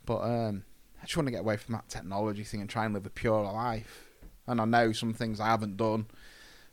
But 0.05 0.19
um, 0.23 0.63
I 1.01 1.05
just 1.05 1.15
want 1.17 1.27
to 1.27 1.31
get 1.31 1.41
away 1.41 1.57
from 1.57 1.73
that 1.73 1.87
technology 1.89 2.43
thing 2.43 2.61
and 2.61 2.69
try 2.69 2.85
and 2.85 2.93
live 2.93 3.05
a 3.05 3.09
purer 3.09 3.43
life. 3.43 4.09
And 4.45 4.59
I 4.59 4.65
know 4.65 4.91
some 4.91 5.13
things 5.13 5.39
I 5.39 5.47
haven't 5.47 5.77
done, 5.77 6.07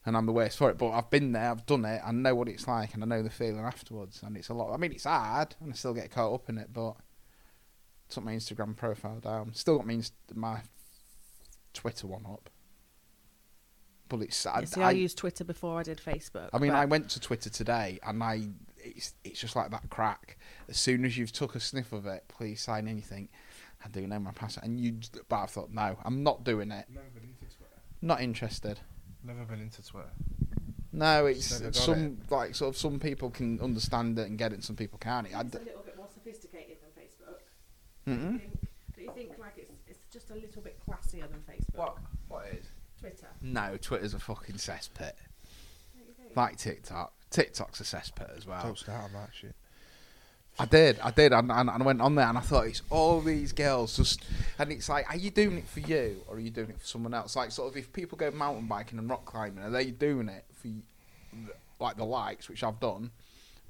and 0.07 0.17
I'm 0.17 0.27
the 0.27 0.33
worst 0.33 0.59
for 0.59 0.71
it. 0.71 0.79
But 0.79 0.91
I've 0.91 1.11
been 1.11 1.33
there, 1.33 1.51
I've 1.51 1.67
done 1.67 1.85
it, 1.85 2.01
I 2.05 2.13
know 2.13 2.35
what 2.35 2.49
it's 2.49 2.67
like, 2.67 2.95
and 2.95 3.03
I 3.03 3.07
know 3.07 3.23
the 3.23 3.31
feeling 3.31 3.65
afterwards. 3.65 4.23
And 4.23 4.37
it's 4.37 4.49
a 4.49 4.55
lot. 4.55 4.73
I 4.73 4.77
mean, 4.77 4.93
it's 4.93 5.05
hard, 5.05 5.55
and 5.61 5.73
I 5.73 5.77
still 5.77 5.95
get 5.95 6.11
caught 6.11 6.35
up 6.35 6.49
in 6.49 6.59
it, 6.59 6.73
but 6.73 6.97
took 8.09 8.25
my 8.25 8.33
Instagram 8.33 8.77
profile 8.77 9.21
down. 9.21 9.55
Still 9.55 9.79
got 9.79 9.87
my 9.87 10.01
my 10.35 10.61
Twitter 11.73 12.07
one 12.07 12.27
up. 12.27 12.51
But 14.09 14.23
it's 14.23 14.37
sad. 14.37 14.63
Yeah, 14.63 14.67
See, 14.67 14.83
I, 14.83 14.91
used 14.91 15.19
Twitter 15.19 15.45
before 15.45 15.79
I 15.79 15.85
did 15.85 15.99
Facebook. 15.99 16.51
I 16.53 16.59
mean, 16.59 16.73
but 16.73 16.79
I 16.79 16.85
went 16.85 17.09
to 17.11 17.21
Twitter 17.21 17.49
today, 17.49 18.01
and 18.05 18.23
I 18.23 18.49
it's 18.79 19.15
it's 19.23 19.41
just 19.41 19.55
like 19.55 19.71
that 19.71 19.89
crack. 19.89 20.37
As 20.69 20.79
soon 20.79 21.05
as 21.05 21.17
you've 21.17 21.33
took 21.33 21.55
a 21.55 21.61
sniff 21.61 21.93
of 21.93 22.07
it, 22.07 22.25
please 22.29 22.61
sign 22.61 22.89
anything. 22.89 23.29
I 23.85 23.89
do 23.89 24.07
know 24.07 24.19
my 24.19 24.33
password, 24.33 24.65
and 24.65 24.81
you. 24.81 24.99
But 25.29 25.43
I 25.43 25.47
thought, 25.47 25.71
no, 25.71 25.97
I'm 26.05 26.23
not 26.25 26.45
doing 26.45 26.73
it. 26.73 26.87
Never 26.93 27.07
been 27.15 27.23
into 27.23 27.57
Twitter. 27.57 27.81
Not 28.03 28.21
interested. 28.21 28.81
Never 29.25 29.45
been 29.45 29.61
into 29.61 29.83
Twitter. 29.83 30.09
No, 30.93 31.27
it's 31.27 31.53
Never 31.53 31.65
got 31.65 31.75
some 31.77 32.19
like 32.31 32.55
sort 32.55 32.75
of 32.75 32.77
some 32.77 32.99
people 32.99 33.31
can 33.31 33.61
understand 33.61 34.19
it 34.19 34.29
and 34.29 34.39
get 34.39 34.53
it, 34.53 34.57
and 34.57 34.65
some 34.65 34.77
people 34.77 34.99
can't. 34.99 35.27
I 35.35 35.41
it's 35.41 35.51
d- 35.51 35.59
a 35.59 35.65
little 35.65 35.83
bit 35.83 35.97
more 35.97 36.09
sophisticated 36.13 36.79
than 36.81 37.05
Facebook. 37.05 37.39
Mm-hmm. 38.09 38.33
You 38.33 38.39
think, 38.39 38.61
do 38.97 39.03
you 39.03 39.13
think 39.15 39.39
like 39.39 39.53
it's 39.57 39.73
it's 39.87 40.05
just 40.13 40.31
a 40.31 40.35
little 40.35 40.63
bit 40.63 40.79
classier 40.89 41.29
than 41.31 41.43
Facebook? 41.49 41.77
What? 41.77 41.97
What 42.29 42.47
is? 42.53 42.67
Twitter. 42.99 43.29
No, 43.41 43.77
Twitter's 43.81 44.15
a 44.15 44.19
fucking 44.19 44.57
cesspit. 44.57 44.99
Don't 44.99 46.07
you 46.07 46.15
think? 46.17 46.37
Like 46.37 46.57
TikTok. 46.57 47.13
TikTok's 47.31 47.81
a 47.81 47.85
cesspit 47.85 48.37
as 48.37 48.47
well. 48.47 48.63
Don't 48.63 48.79
start 48.79 49.05
on 49.05 49.13
that 49.13 49.31
shit. 49.33 49.55
I 50.61 50.67
did, 50.67 51.01
I 51.01 51.11
did, 51.11 51.33
and, 51.33 51.51
and, 51.51 51.71
and 51.71 51.83
I 51.83 51.87
went 51.87 52.03
on 52.03 52.15
there 52.17 52.27
and 52.27 52.37
I 52.37 52.43
thought 52.43 52.67
it's 52.67 52.83
all 52.91 53.23
these 53.23 53.51
girls 53.51 53.97
just, 53.97 54.23
and 54.59 54.71
it's 54.71 54.91
like, 54.91 55.09
are 55.09 55.17
you 55.17 55.31
doing 55.31 55.57
it 55.57 55.67
for 55.67 55.81
you 55.81 56.21
or 56.29 56.37
are 56.37 56.39
you 56.39 56.51
doing 56.51 56.69
it 56.69 56.79
for 56.79 56.87
someone 56.87 57.15
else? 57.15 57.35
Like, 57.35 57.51
sort 57.51 57.71
of, 57.71 57.79
if 57.79 57.91
people 57.95 58.19
go 58.19 58.31
mountain 58.31 58.67
biking 58.67 58.99
and 58.99 59.09
rock 59.09 59.25
climbing, 59.25 59.65
are 59.65 59.71
they 59.71 59.91
doing 59.91 60.29
it 60.29 60.45
for, 60.53 60.69
like 61.83 61.97
the 61.97 62.05
likes, 62.05 62.51
which 62.51 62.63
I've 62.63 62.79
done 62.79 63.11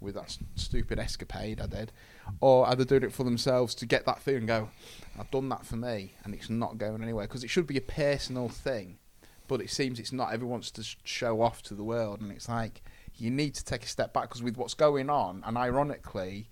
with 0.00 0.16
that 0.16 0.36
stupid 0.56 0.98
escapade 0.98 1.60
I 1.60 1.66
did, 1.66 1.92
or 2.40 2.66
are 2.66 2.74
they 2.74 2.82
doing 2.82 3.04
it 3.04 3.12
for 3.12 3.22
themselves 3.22 3.72
to 3.76 3.86
get 3.86 4.04
that 4.06 4.18
feeling? 4.18 4.40
and 4.40 4.48
Go, 4.48 4.68
I've 5.16 5.30
done 5.30 5.48
that 5.50 5.64
for 5.64 5.76
me, 5.76 6.14
and 6.24 6.34
it's 6.34 6.50
not 6.50 6.76
going 6.76 7.04
anywhere 7.04 7.28
because 7.28 7.44
it 7.44 7.50
should 7.50 7.68
be 7.68 7.76
a 7.76 7.82
personal 7.82 8.48
thing, 8.48 8.98
but 9.46 9.60
it 9.60 9.70
seems 9.70 10.00
it's 10.00 10.12
not. 10.12 10.32
Everyone 10.32 10.54
wants 10.54 10.72
to 10.72 10.96
show 11.04 11.40
off 11.40 11.62
to 11.64 11.74
the 11.74 11.84
world, 11.84 12.20
and 12.20 12.32
it's 12.32 12.48
like 12.48 12.82
you 13.16 13.30
need 13.30 13.54
to 13.54 13.64
take 13.64 13.84
a 13.84 13.88
step 13.88 14.12
back 14.12 14.24
because 14.24 14.42
with 14.42 14.56
what's 14.56 14.74
going 14.74 15.08
on, 15.08 15.44
and 15.46 15.56
ironically 15.56 16.48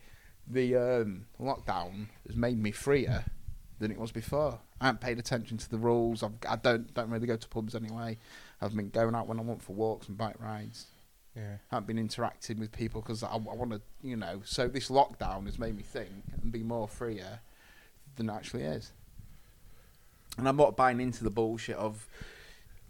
the 0.50 0.76
um, 0.76 1.26
lockdown 1.40 2.06
has 2.26 2.36
made 2.36 2.58
me 2.58 2.70
freer 2.70 3.24
than 3.78 3.90
it 3.90 3.98
was 3.98 4.12
before. 4.12 4.60
I 4.80 4.86
haven't 4.86 5.00
paid 5.00 5.18
attention 5.18 5.58
to 5.58 5.70
the 5.70 5.78
rules. 5.78 6.22
I've, 6.22 6.32
I 6.48 6.56
don't 6.56 6.92
don't 6.94 7.10
really 7.10 7.26
go 7.26 7.36
to 7.36 7.48
pubs 7.48 7.74
anyway. 7.74 8.18
I've 8.60 8.74
been 8.74 8.90
going 8.90 9.14
out 9.14 9.26
when 9.26 9.38
I 9.38 9.42
want 9.42 9.62
for 9.62 9.72
walks 9.72 10.08
and 10.08 10.16
bike 10.16 10.40
rides. 10.40 10.86
Yeah. 11.36 11.56
I 11.70 11.76
haven't 11.76 11.86
been 11.86 11.98
interacting 11.98 12.58
with 12.58 12.72
people 12.72 13.00
because 13.00 13.22
I, 13.22 13.32
I 13.32 13.36
want 13.36 13.70
to, 13.70 13.80
you 14.02 14.16
know. 14.16 14.42
So 14.44 14.66
this 14.68 14.88
lockdown 14.88 15.46
has 15.46 15.58
made 15.58 15.76
me 15.76 15.82
think 15.82 16.10
and 16.42 16.50
be 16.50 16.62
more 16.62 16.88
freer 16.88 17.40
than 18.16 18.28
it 18.28 18.32
actually 18.32 18.64
is. 18.64 18.92
And 20.36 20.48
I'm 20.48 20.56
not 20.56 20.76
buying 20.76 21.00
into 21.00 21.24
the 21.24 21.30
bullshit 21.30 21.76
of. 21.76 22.06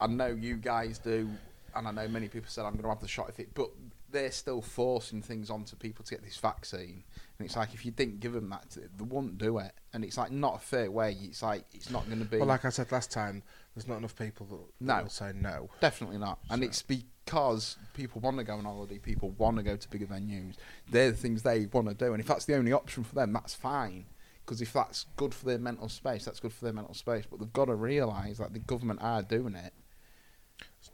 I 0.00 0.06
know 0.06 0.28
you 0.28 0.56
guys 0.56 0.98
do, 0.98 1.28
and 1.74 1.88
I 1.88 1.90
know 1.90 2.06
many 2.06 2.28
people 2.28 2.48
said 2.48 2.64
I'm 2.64 2.74
going 2.74 2.84
to 2.84 2.88
have 2.88 3.00
the 3.00 3.08
shot 3.08 3.30
if 3.30 3.40
it, 3.40 3.48
but 3.52 3.68
they're 4.10 4.30
still 4.30 4.62
forcing 4.62 5.22
things 5.22 5.50
onto 5.50 5.76
people 5.76 6.04
to 6.04 6.14
get 6.14 6.24
this 6.24 6.36
vaccine. 6.36 7.02
And 7.38 7.46
it's 7.46 7.56
like 7.56 7.72
if 7.72 7.84
you 7.86 7.92
didn't 7.92 8.18
give 8.18 8.32
them 8.32 8.50
that, 8.50 8.76
they 8.76 9.04
wouldn't 9.04 9.38
do 9.38 9.58
it. 9.58 9.70
And 9.92 10.04
it's 10.04 10.18
like 10.18 10.32
not 10.32 10.56
a 10.56 10.58
fair 10.58 10.90
way. 10.90 11.16
It's 11.22 11.40
like 11.40 11.64
it's 11.72 11.88
not 11.88 12.04
going 12.06 12.18
to 12.18 12.24
be. 12.24 12.38
Well, 12.38 12.48
like 12.48 12.64
I 12.64 12.70
said 12.70 12.90
last 12.90 13.12
time, 13.12 13.44
there's 13.74 13.86
not 13.86 13.98
enough 13.98 14.16
people 14.16 14.46
that, 14.46 14.56
that 14.86 14.96
No. 14.96 15.02
will 15.04 15.10
say 15.10 15.32
no. 15.36 15.70
Definitely 15.80 16.18
not. 16.18 16.40
And 16.50 16.64
it's 16.64 16.82
because 16.82 17.76
people 17.94 18.20
want 18.20 18.38
to 18.38 18.44
go 18.44 18.54
on 18.54 18.64
holiday, 18.64 18.98
people 18.98 19.30
want 19.38 19.56
to 19.58 19.62
go 19.62 19.76
to 19.76 19.88
bigger 19.88 20.06
venues. 20.06 20.54
They're 20.90 21.12
the 21.12 21.16
things 21.16 21.44
they 21.44 21.66
want 21.66 21.88
to 21.88 21.94
do. 21.94 22.12
And 22.12 22.20
if 22.20 22.26
that's 22.26 22.44
the 22.44 22.56
only 22.56 22.72
option 22.72 23.04
for 23.04 23.14
them, 23.14 23.32
that's 23.32 23.54
fine. 23.54 24.06
Because 24.44 24.60
if 24.60 24.72
that's 24.72 25.06
good 25.16 25.32
for 25.32 25.44
their 25.46 25.58
mental 25.58 25.88
space, 25.88 26.24
that's 26.24 26.40
good 26.40 26.52
for 26.52 26.64
their 26.64 26.72
mental 26.74 26.94
space. 26.94 27.24
But 27.30 27.38
they've 27.38 27.52
got 27.52 27.66
to 27.66 27.76
realise 27.76 28.38
that 28.38 28.52
the 28.52 28.58
government 28.58 28.98
are 29.00 29.22
doing 29.22 29.54
it. 29.54 29.74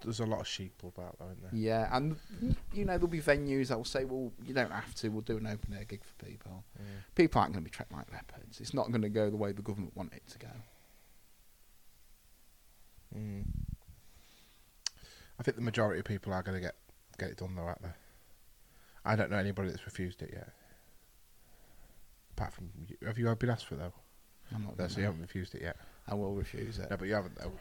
There's 0.02 0.20
a 0.20 0.26
lot 0.26 0.40
of 0.40 0.46
sheeple 0.46 0.94
about, 0.96 1.16
isn't 1.20 1.42
there? 1.42 1.50
Yeah. 1.52 1.88
And, 1.92 2.16
you 2.72 2.84
know, 2.84 2.92
there'll 2.92 3.08
be 3.08 3.20
venues 3.20 3.68
that 3.68 3.76
will 3.76 3.84
say, 3.84 4.04
well, 4.04 4.32
you 4.46 4.54
don't 4.54 4.70
have 4.70 4.94
to. 4.96 5.08
We'll 5.08 5.22
do 5.22 5.36
an 5.36 5.46
open 5.46 5.74
air 5.74 5.84
gig 5.84 6.02
for 6.04 6.24
people. 6.24 6.64
Yeah. 6.76 6.84
People 7.14 7.40
aren't 7.40 7.52
going 7.52 7.64
to 7.64 7.70
be 7.70 7.74
treated 7.74 7.94
like 7.96 8.10
leopards. 8.12 8.60
It's 8.60 8.74
not 8.74 8.90
going 8.90 9.02
to 9.02 9.08
go 9.08 9.30
the 9.30 9.36
way 9.36 9.52
the 9.52 9.62
government 9.62 9.96
want 9.96 10.12
it 10.12 10.22
to 10.30 10.38
go. 10.38 10.48
Mm. 13.16 13.44
I 15.38 15.42
think 15.42 15.56
the 15.56 15.62
majority 15.62 16.00
of 16.00 16.04
people 16.04 16.32
are 16.32 16.42
going 16.42 16.56
to 16.56 16.62
get 16.62 16.74
get 17.18 17.30
it 17.30 17.36
done, 17.36 17.54
though, 17.54 17.62
aren't 17.62 17.82
they? 17.82 17.92
I 19.04 19.16
don't 19.16 19.30
know 19.30 19.36
anybody 19.36 19.68
that's 19.68 19.84
refused 19.84 20.22
it 20.22 20.30
yet. 20.32 20.50
Apart 22.36 22.52
from, 22.52 22.70
you. 22.88 22.96
have 23.06 23.18
you 23.18 23.26
ever 23.26 23.36
been 23.36 23.50
asked 23.50 23.66
for 23.66 23.74
it, 23.74 23.78
though? 23.78 23.92
I'm 24.54 24.64
not 24.64 24.78
No, 24.78 24.88
so 24.88 24.98
you 24.98 25.06
haven't 25.06 25.20
refused 25.20 25.54
it 25.54 25.62
yet. 25.62 25.76
I 26.08 26.14
will 26.14 26.34
refuse 26.34 26.78
it. 26.78 26.90
No, 26.90 26.96
but 26.96 27.08
you 27.08 27.14
haven't, 27.14 27.36
though. 27.36 27.52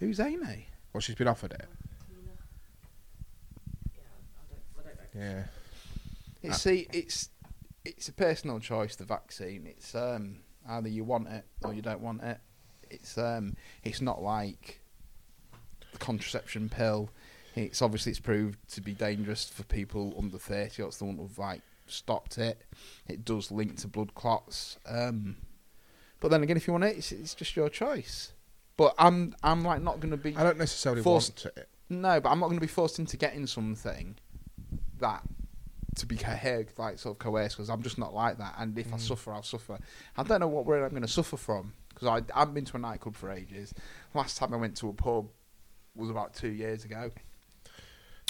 Who's 0.00 0.18
Amy? 0.20 0.66
Well, 0.92 1.00
she's 1.00 1.14
been 1.14 1.28
offered 1.28 1.52
it. 1.52 1.66
Yeah, 3.94 4.02
I 4.40 4.82
don't, 4.82 4.86
I 4.86 4.88
don't 4.88 5.14
know. 5.14 5.20
Yeah. 5.20 5.44
It's 6.42 6.54
Ah. 6.54 6.58
see, 6.58 6.86
it's 6.92 7.28
it's 7.84 8.08
a 8.08 8.12
personal 8.12 8.58
choice. 8.60 8.96
The 8.96 9.04
vaccine. 9.04 9.66
It's 9.66 9.94
um, 9.94 10.38
either 10.68 10.88
you 10.88 11.04
want 11.04 11.28
it 11.28 11.44
or 11.62 11.72
you 11.74 11.82
don't 11.82 12.00
want 12.00 12.22
it. 12.22 12.38
It's 12.90 13.16
um, 13.18 13.56
it's 13.84 14.00
not 14.00 14.22
like 14.22 14.80
the 15.92 15.98
contraception 15.98 16.68
pill. 16.68 17.10
It's 17.54 17.82
obviously 17.82 18.10
it's 18.10 18.20
proved 18.20 18.58
to 18.74 18.80
be 18.80 18.92
dangerous 18.92 19.48
for 19.48 19.62
people 19.64 20.14
under 20.18 20.38
thirty. 20.38 20.82
That's 20.82 20.96
the 20.96 21.04
one 21.04 21.18
who've 21.18 21.38
like 21.38 21.60
stopped 21.86 22.38
it. 22.38 22.62
It 23.08 23.24
does 23.24 23.50
link 23.50 23.76
to 23.78 23.88
blood 23.88 24.14
clots. 24.14 24.78
Um, 24.88 25.36
but 26.20 26.30
then 26.30 26.42
again, 26.42 26.56
if 26.56 26.66
you 26.66 26.72
want 26.72 26.84
it, 26.84 26.96
it's, 26.98 27.12
it's 27.12 27.34
just 27.34 27.54
your 27.56 27.68
choice. 27.68 28.32
But 28.80 28.94
I'm 28.98 29.34
I'm 29.42 29.62
like 29.62 29.82
not 29.82 30.00
going 30.00 30.10
to 30.12 30.16
be 30.16 30.34
I 30.34 30.42
don't 30.42 30.56
necessarily 30.56 31.02
Forced- 31.02 31.44
want 31.44 31.58
it. 31.58 31.68
no, 31.90 32.18
but 32.18 32.30
I'm 32.30 32.40
not 32.40 32.46
going 32.46 32.56
to 32.56 32.62
be 32.62 32.66
forced 32.66 32.98
into 32.98 33.18
getting 33.18 33.46
something 33.46 34.16
that 35.00 35.22
to 35.96 36.06
be 36.06 36.16
co- 36.16 36.64
like 36.78 36.98
sort 36.98 37.14
of 37.16 37.18
coerced 37.18 37.58
because 37.58 37.68
I'm 37.68 37.82
just 37.82 37.98
not 37.98 38.14
like 38.14 38.38
that. 38.38 38.54
And 38.58 38.78
if 38.78 38.90
I 38.90 38.96
Mm. 38.96 39.00
suffer, 39.00 39.34
I'll 39.34 39.42
suffer. 39.42 39.78
I 40.16 40.22
don't 40.22 40.40
know 40.40 40.48
what 40.48 40.64
word 40.64 40.82
I'm 40.82 40.90
going 40.92 41.02
to 41.02 41.08
suffer 41.08 41.36
from 41.36 41.74
because 41.90 42.08
I 42.08 42.22
I 42.34 42.38
haven't 42.38 42.54
been 42.54 42.64
to 42.64 42.76
a 42.78 42.80
nightclub 42.80 43.16
for 43.16 43.30
ages. 43.30 43.74
Last 44.14 44.38
time 44.38 44.54
I 44.54 44.56
went 44.56 44.78
to 44.78 44.88
a 44.88 44.94
pub 44.94 45.28
was 45.94 46.08
about 46.08 46.32
two 46.32 46.48
years 46.48 46.86
ago. 46.86 47.10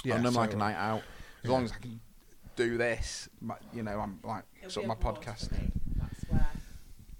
Yeah, 0.03 0.15
and 0.15 0.27
I'm 0.27 0.33
like 0.33 0.53
a 0.53 0.57
night 0.57 0.75
out. 0.75 1.03
As 1.43 1.45
yeah. 1.45 1.51
long 1.51 1.63
as 1.63 1.71
I 1.71 1.75
can 1.77 2.01
do 2.57 2.77
this, 2.77 3.29
my, 3.39 3.55
you 3.73 3.83
know, 3.83 4.01
I'm 4.01 4.19
like 4.23 4.43
It'll 4.59 4.69
sort 4.69 4.83
of 4.83 4.87
my 4.89 4.95
abroad 4.95 5.21
podcast. 5.21 5.47
for 5.47 5.55
me. 5.55 5.71
That's 5.95 6.23
where. 6.27 6.47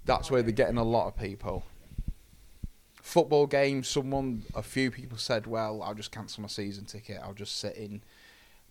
That's 0.04 0.30
where 0.30 0.42
they're 0.42 0.52
getting 0.52 0.76
a 0.76 0.84
lot 0.84 1.06
of 1.06 1.16
people. 1.16 1.64
Football 3.02 3.46
games, 3.48 3.88
someone, 3.88 4.44
a 4.54 4.62
few 4.62 4.90
people 4.90 5.18
said, 5.18 5.46
well, 5.46 5.82
I'll 5.82 5.92
just 5.92 6.12
cancel 6.12 6.40
my 6.40 6.48
season 6.48 6.84
ticket. 6.86 7.18
I'll 7.22 7.34
just 7.34 7.58
sit 7.58 7.76
in 7.76 8.02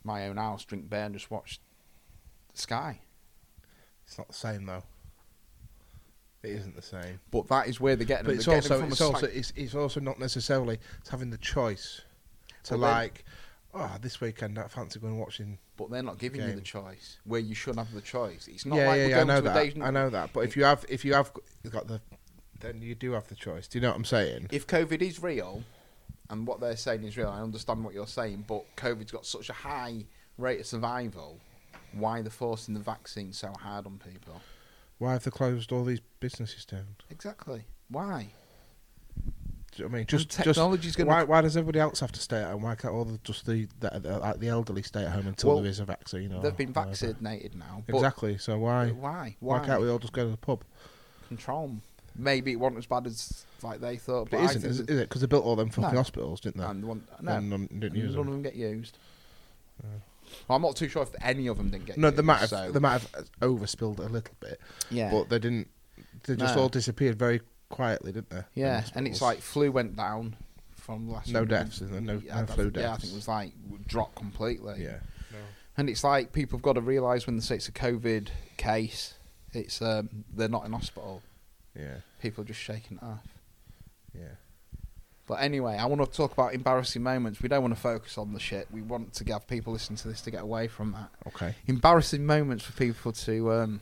my 0.04 0.28
own 0.28 0.38
house, 0.38 0.66
drink 0.66 0.90
beer, 0.90 1.04
and 1.04 1.14
just 1.14 1.30
watch 1.30 1.60
Sky. 2.54 3.02
It's 4.08 4.18
not 4.18 4.30
the 4.30 4.34
same, 4.34 4.66
though. 4.66 4.84
It 6.44 6.52
isn't 6.52 6.76
the 6.76 6.82
same. 6.82 7.20
But 7.30 7.50
that 7.50 7.68
is 7.68 7.80
where 7.80 7.96
they're 7.96 8.08
getting 8.08 8.26
But 8.26 8.36
it's 8.36 8.46
getting 8.46 8.72
also 8.72 8.88
it's 8.88 9.02
also 9.02 9.28
it's, 9.28 9.54
it's 9.56 9.76
also 9.76 10.00
not 10.00 10.18
necessarily 10.18 10.80
it's 11.00 11.10
having 11.10 11.30
the 11.30 11.38
choice 11.38 12.02
to 12.64 12.78
Well, 12.78 12.90
like. 12.90 13.26
Oh, 13.74 13.96
this 14.02 14.20
weekend 14.20 14.60
I 14.60 14.68
fancy 14.68 15.00
going 15.00 15.14
and 15.14 15.22
watching. 15.22 15.58
but 15.78 15.90
they're 15.90 16.04
not 16.04 16.18
giving 16.18 16.42
you 16.42 16.54
the 16.54 16.60
choice 16.62 17.20
where 17.24 17.40
you 17.40 17.56
shouldn't 17.56 17.86
have 17.86 17.94
the 17.94 18.02
choice. 18.02 18.50
It's 18.50 18.66
not 18.66 18.76
yeah, 18.76 18.88
like 18.88 18.98
yeah, 18.98 19.04
we're 19.04 19.10
yeah. 19.10 19.16
I 19.16 19.20
going 19.20 19.28
know 19.28 19.42
to 19.42 19.50
a 19.50 19.72
that. 19.72 19.82
I 19.82 19.92
know 19.92 20.10
that. 20.10 20.34
But 20.34 20.42
if 20.42 20.58
you 20.58 20.66
have 20.66 20.86
if 20.90 21.06
you 21.06 21.14
have 21.14 21.32
got 21.70 21.88
the, 21.88 22.02
then 22.62 22.82
you 22.82 22.96
do 22.96 23.12
have 23.12 23.28
the 23.28 23.36
choice. 23.36 23.68
Do 23.68 23.78
you 23.78 23.82
know 23.82 23.90
what 23.90 23.98
I'm 23.98 24.06
saying? 24.06 24.48
if 24.52 24.68
COVID 24.68 25.02
is 25.02 25.22
real, 25.22 25.64
and 26.30 26.48
what 26.48 26.60
they're 26.60 26.78
saying 26.78 27.04
is 27.04 27.18
real, 27.18 27.30
I 27.30 27.42
understand 27.42 27.84
what 27.84 27.94
you're 27.94 28.08
saying, 28.08 28.46
but 28.48 28.64
COVID's 28.78 29.12
got 29.12 29.26
such 29.26 29.50
a 29.50 29.54
high 29.54 30.06
rate 30.38 30.60
of 30.62 30.66
survival. 30.66 31.40
Why 31.94 32.20
are 32.20 32.24
they 32.24 32.30
forcing 32.30 32.74
the 32.74 32.80
vaccine 32.80 33.34
so 33.34 33.50
hard 33.60 33.86
on 33.86 34.00
people? 34.00 34.42
Why 34.98 35.14
have 35.14 35.24
they 35.24 35.32
closed 35.32 35.72
all 35.72 35.84
these 35.84 36.00
businesses 36.20 36.64
down? 36.64 36.86
Exactly. 37.10 37.64
Why? 37.90 38.34
Do 39.74 39.84
you 39.84 39.86
know 39.86 39.90
what 39.90 39.96
I 39.96 39.98
mean? 40.00 40.06
Just, 40.08 40.30
technology's 40.30 40.96
going 40.96 41.08
why, 41.08 41.24
why 41.24 41.42
does 41.42 41.56
everybody 41.56 41.80
else 41.80 42.00
have 42.02 42.12
to 42.12 42.20
stay 42.20 42.42
at 42.42 42.52
home? 42.52 42.62
Why 42.62 42.76
can't 42.76 42.94
all 42.94 43.06
the 43.06 43.20
just 43.24 43.46
the 43.46 43.68
the, 43.80 43.90
the, 44.00 44.36
the 44.38 44.48
elderly 44.50 44.84
stay 44.84 45.04
at 45.04 45.12
home 45.12 45.28
until 45.28 45.52
Well, 45.52 45.62
there 45.62 45.70
is 45.72 45.80
a 45.80 45.86
vaccine? 45.86 46.34
Or 46.34 46.42
They've 46.42 46.56
been 46.56 46.70
whatever? 46.74 46.90
vaccinated 46.90 47.56
now. 47.56 47.84
Exactly. 47.88 48.38
So 48.38 48.58
why 48.58 48.90
Why? 48.90 49.36
why 49.40 49.60
can't 49.66 49.82
we 49.82 49.90
all 49.90 50.00
just 50.00 50.14
go 50.14 50.24
to 50.26 50.32
the 50.32 50.38
pub? 50.38 50.64
control 51.30 51.64
'em? 51.70 51.82
Maybe 52.16 52.52
it 52.52 52.56
wasn't 52.60 52.80
as 52.80 52.86
bad 52.86 53.08
as 53.08 53.46
like 53.64 53.80
they 53.80 53.98
thought. 53.98 54.30
But 54.30 54.38
But 54.42 54.56
isn't, 54.56 54.66
is 54.70 54.80
it? 54.82 54.90
Is? 54.90 55.00
Because 55.02 55.22
they 55.22 55.28
built 55.28 55.46
all 55.46 55.56
them 55.56 55.70
fucking 55.70 55.92
No. 55.92 55.98
hospitals, 55.98 56.42
didn't 56.42 56.58
they? 56.62 56.66
And 56.68 56.84
the 56.84 56.88
one, 56.88 57.08
no, 57.22 57.32
and 57.34 57.50
none 57.50 57.68
didn't 57.68 57.96
use 57.96 58.16
none 58.16 58.26
them. 58.26 58.28
of 58.28 58.34
them 58.34 58.42
get 58.44 58.56
used. 58.56 58.98
Well, 60.48 60.56
I'm 60.56 60.62
not 60.62 60.76
too 60.76 60.88
sure 60.88 61.04
if 61.04 61.10
any 61.22 61.48
of 61.48 61.58
them 61.58 61.70
didn't 61.70 61.86
get 61.86 61.98
No, 61.98 62.08
used. 62.08 62.18
they 62.18 62.24
might 62.24 62.40
have 62.40 62.50
so- 62.50 62.72
they 62.72 62.80
might 62.80 62.94
have 63.02 63.30
overspilled 63.42 64.00
a 64.00 64.04
little 64.04 64.36
bit, 64.40 64.60
yeah. 64.90 65.12
but 65.12 65.30
they 65.30 65.40
didn't. 65.40 65.68
They 66.24 66.36
just 66.36 66.56
No. 66.56 66.64
all 66.64 66.70
disappeared 66.70 67.18
very 67.18 67.42
quietly, 67.70 68.12
didn't 68.12 68.30
they? 68.30 68.44
Yeah, 68.54 68.84
and 68.96 69.08
it's 69.08 69.22
like 69.22 69.40
flu 69.40 69.72
went 69.72 69.96
down 69.96 70.36
from 70.76 71.10
last. 71.10 71.30
No 71.30 71.40
year. 71.40 71.46
deaths, 71.48 71.76
isn't 71.82 71.92
there? 71.92 72.02
No- 72.02 72.22
yeah, 72.26 72.42
no 72.42 72.46
flu 72.48 72.66
think- 72.66 72.78
Yeah, 72.78 72.94
I 72.94 72.98
think 72.98 73.14
it 73.14 73.16
was 73.16 73.28
like 73.28 73.54
dropped 73.88 74.16
completely. 74.16 74.84
yeah, 74.84 75.00
and 75.78 75.90
it's 75.90 76.04
like 76.04 76.32
people 76.32 76.58
have 76.58 76.64
got 76.64 76.74
to 76.74 76.82
realise 76.82 77.26
when 77.28 77.36
they 77.38 77.42
say 77.42 77.56
it's 77.56 77.68
a 77.68 77.72
COVID 77.74 78.28
case, 78.58 79.16
it's 79.54 79.82
um, 79.82 80.24
they're 80.34 80.48
not 80.50 80.66
in 80.66 80.72
hospital. 80.74 81.22
Yeah, 81.76 81.96
People 82.22 82.44
are 82.44 82.48
just 82.48 82.60
shaking 82.60 82.98
it 82.98 83.04
off. 83.04 83.28
yeah. 84.14 84.36
But 85.28 85.36
anyway, 85.36 85.78
I 85.78 85.86
want 85.86 86.04
to 86.04 86.18
talk 86.18 86.34
about 86.34 86.54
embarrassing 86.54 87.02
moments. 87.04 87.42
We 87.42 87.48
don't 87.48 87.62
want 87.62 87.74
to 87.74 87.80
focus 87.80 88.18
on 88.18 88.34
the 88.34 88.40
shit. 88.40 88.68
We 88.70 88.82
want 88.82 89.14
to 89.14 89.32
have 89.32 89.48
people 89.48 89.72
listen 89.72 89.96
to 89.98 90.10
this 90.10 90.20
to 90.22 90.32
get 90.32 90.42
away 90.42 90.68
from 90.68 90.92
that. 90.92 91.10
Okay. 91.28 91.56
Embarrassing 91.68 92.26
moments 92.26 92.66
for 92.66 92.74
people 92.74 93.14
to. 93.14 93.52
Um, 93.54 93.82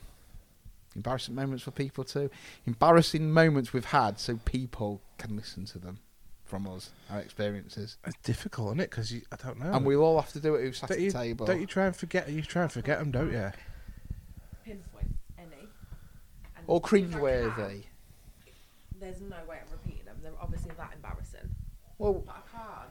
embarrassing 0.94 1.34
moments 1.34 1.64
for 1.64 1.72
people 1.72 2.04
to. 2.04 2.30
Embarrassing 2.66 3.32
moments 3.32 3.72
we've 3.72 3.86
had 3.86 4.20
so 4.20 4.36
people 4.44 5.00
can 5.18 5.34
listen 5.34 5.64
to 5.64 5.78
them 5.78 5.98
from 6.44 6.68
us, 6.68 6.90
our 7.10 7.18
experiences. 7.20 7.96
It's 8.06 8.16
difficult, 8.22 8.68
isn't 8.68 8.80
it? 8.80 8.90
Because 8.90 9.12
I 9.12 9.36
don't 9.42 9.58
know. 9.58 9.72
And 9.72 9.84
we'll 9.84 10.02
all 10.02 10.20
have 10.20 10.32
to 10.34 10.40
do 10.40 10.54
it 10.56 10.62
who 10.62 10.72
sat 10.72 10.90
don't 10.90 10.98
at 10.98 11.02
you, 11.02 11.10
the 11.10 11.18
table. 11.18 11.46
don't 11.46 11.60
you 11.60 11.66
try 11.66 11.86
and 11.86 11.96
forget? 11.96 12.28
You 12.28 12.42
try 12.42 12.62
and 12.62 12.70
forget 12.70 12.98
them, 12.98 13.10
don't 13.10 13.32
you? 13.32 13.50
Pinpoint 14.64 14.84
any. 14.94 15.08
And 15.08 15.19
Or 16.66 16.80
cringeworthy. 16.80 17.82
can, 18.44 18.50
There's 19.00 19.20
no 19.20 19.36
way 19.48 19.58
I'm 19.64 19.70
repeating 19.72 20.04
them. 20.04 20.16
They're 20.22 20.32
obviously 20.40 20.72
that 20.76 20.92
embarrassing. 20.94 21.48
Well, 21.98 22.14
But 22.26 22.32
I 22.34 22.56
can't. 22.56 22.90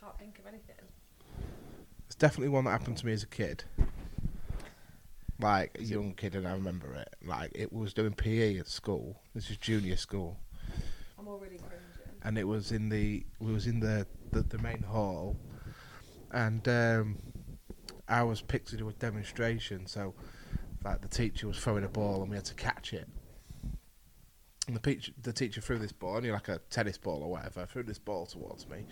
Can't 0.00 0.18
think 0.18 0.38
of 0.38 0.46
anything. 0.46 0.74
It's 2.06 2.16
definitely 2.16 2.48
one 2.48 2.64
that 2.64 2.70
happened 2.72 2.96
to 2.98 3.06
me 3.06 3.12
as 3.12 3.22
a 3.22 3.26
kid. 3.28 3.64
Like 5.40 5.76
a 5.80 5.82
young 5.82 6.14
kid, 6.14 6.34
and 6.36 6.46
I 6.46 6.52
remember 6.52 6.92
it. 6.94 7.14
Like 7.24 7.50
it 7.54 7.72
was 7.72 7.92
doing 7.94 8.12
PE 8.12 8.58
at 8.58 8.68
school. 8.68 9.20
This 9.34 9.50
is 9.50 9.56
junior 9.56 9.96
school, 9.96 10.38
I'm 11.18 11.26
already 11.26 11.56
cringing. 11.58 11.78
and 12.22 12.38
it 12.38 12.44
was 12.46 12.70
in 12.70 12.88
the 12.88 13.24
we 13.40 13.52
was 13.52 13.66
in 13.66 13.80
the 13.80 14.06
the, 14.30 14.42
the 14.42 14.58
main 14.58 14.82
hall, 14.82 15.36
and 16.30 16.66
um, 16.68 17.18
I 18.08 18.22
was 18.22 18.40
picked 18.40 18.68
to 18.68 18.76
do 18.76 18.88
a 18.88 18.92
demonstration. 18.92 19.86
So, 19.86 20.14
like 20.84 21.00
the 21.00 21.08
teacher 21.08 21.46
was 21.46 21.58
throwing 21.58 21.84
a 21.84 21.88
ball, 21.88 22.20
and 22.22 22.30
we 22.30 22.36
had 22.36 22.44
to 22.46 22.54
catch 22.54 22.92
it. 22.92 23.08
And 24.68 24.76
the 24.76 24.80
teacher, 24.80 25.12
the 25.20 25.32
teacher 25.32 25.60
threw 25.60 25.78
this 25.78 25.92
ball, 25.92 26.16
only 26.16 26.30
like 26.30 26.48
a 26.48 26.60
tennis 26.70 26.96
ball 26.98 27.22
or 27.22 27.30
whatever, 27.30 27.66
threw 27.66 27.82
this 27.82 27.98
ball 27.98 28.26
towards 28.26 28.68
me, 28.68 28.86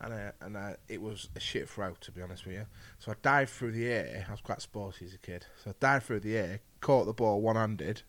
and 0.00 0.12
I, 0.12 0.32
and 0.40 0.56
I, 0.58 0.76
it 0.88 1.00
was 1.00 1.28
a 1.36 1.40
shit 1.40 1.68
throw 1.68 1.92
to 2.00 2.10
be 2.12 2.20
honest 2.20 2.44
with 2.46 2.54
you. 2.56 2.66
So 2.98 3.12
I 3.12 3.14
dived 3.22 3.50
through 3.50 3.72
the 3.72 3.86
air. 3.86 4.26
I 4.28 4.30
was 4.32 4.40
quite 4.40 4.60
sporty 4.60 5.04
as 5.06 5.14
a 5.14 5.18
kid, 5.18 5.46
so 5.62 5.70
I 5.70 5.74
dived 5.78 6.06
through 6.06 6.20
the 6.20 6.36
air, 6.36 6.60
caught 6.80 7.04
the 7.06 7.12
ball 7.12 7.40
one-handed. 7.40 8.02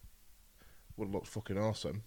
Would 0.97 1.05
have 1.07 1.13
looked 1.13 1.27
fucking 1.27 1.57
awesome. 1.57 2.03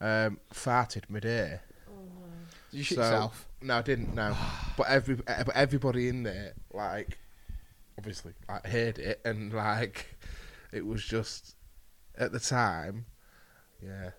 Um, 0.00 0.38
farted 0.52 1.08
mid-air. 1.08 1.62
Oh 1.88 1.92
no. 2.02 2.26
you 2.72 2.82
shit 2.82 2.96
So- 2.96 3.02
yourself. 3.02 3.48
No, 3.62 3.78
I 3.78 3.82
didn't. 3.82 4.14
No, 4.14 4.36
but 4.76 4.88
every 4.88 5.14
but 5.14 5.48
everybody 5.54 6.08
in 6.08 6.24
there, 6.24 6.52
like, 6.74 7.16
obviously, 7.96 8.34
like, 8.48 8.66
heard 8.66 8.98
it, 8.98 9.20
and 9.24 9.52
like, 9.54 10.13
it 10.74 10.84
was 10.84 11.02
just 11.04 11.54
at 12.18 12.32
the 12.32 12.40
time, 12.40 13.06
yeah, 13.80 14.10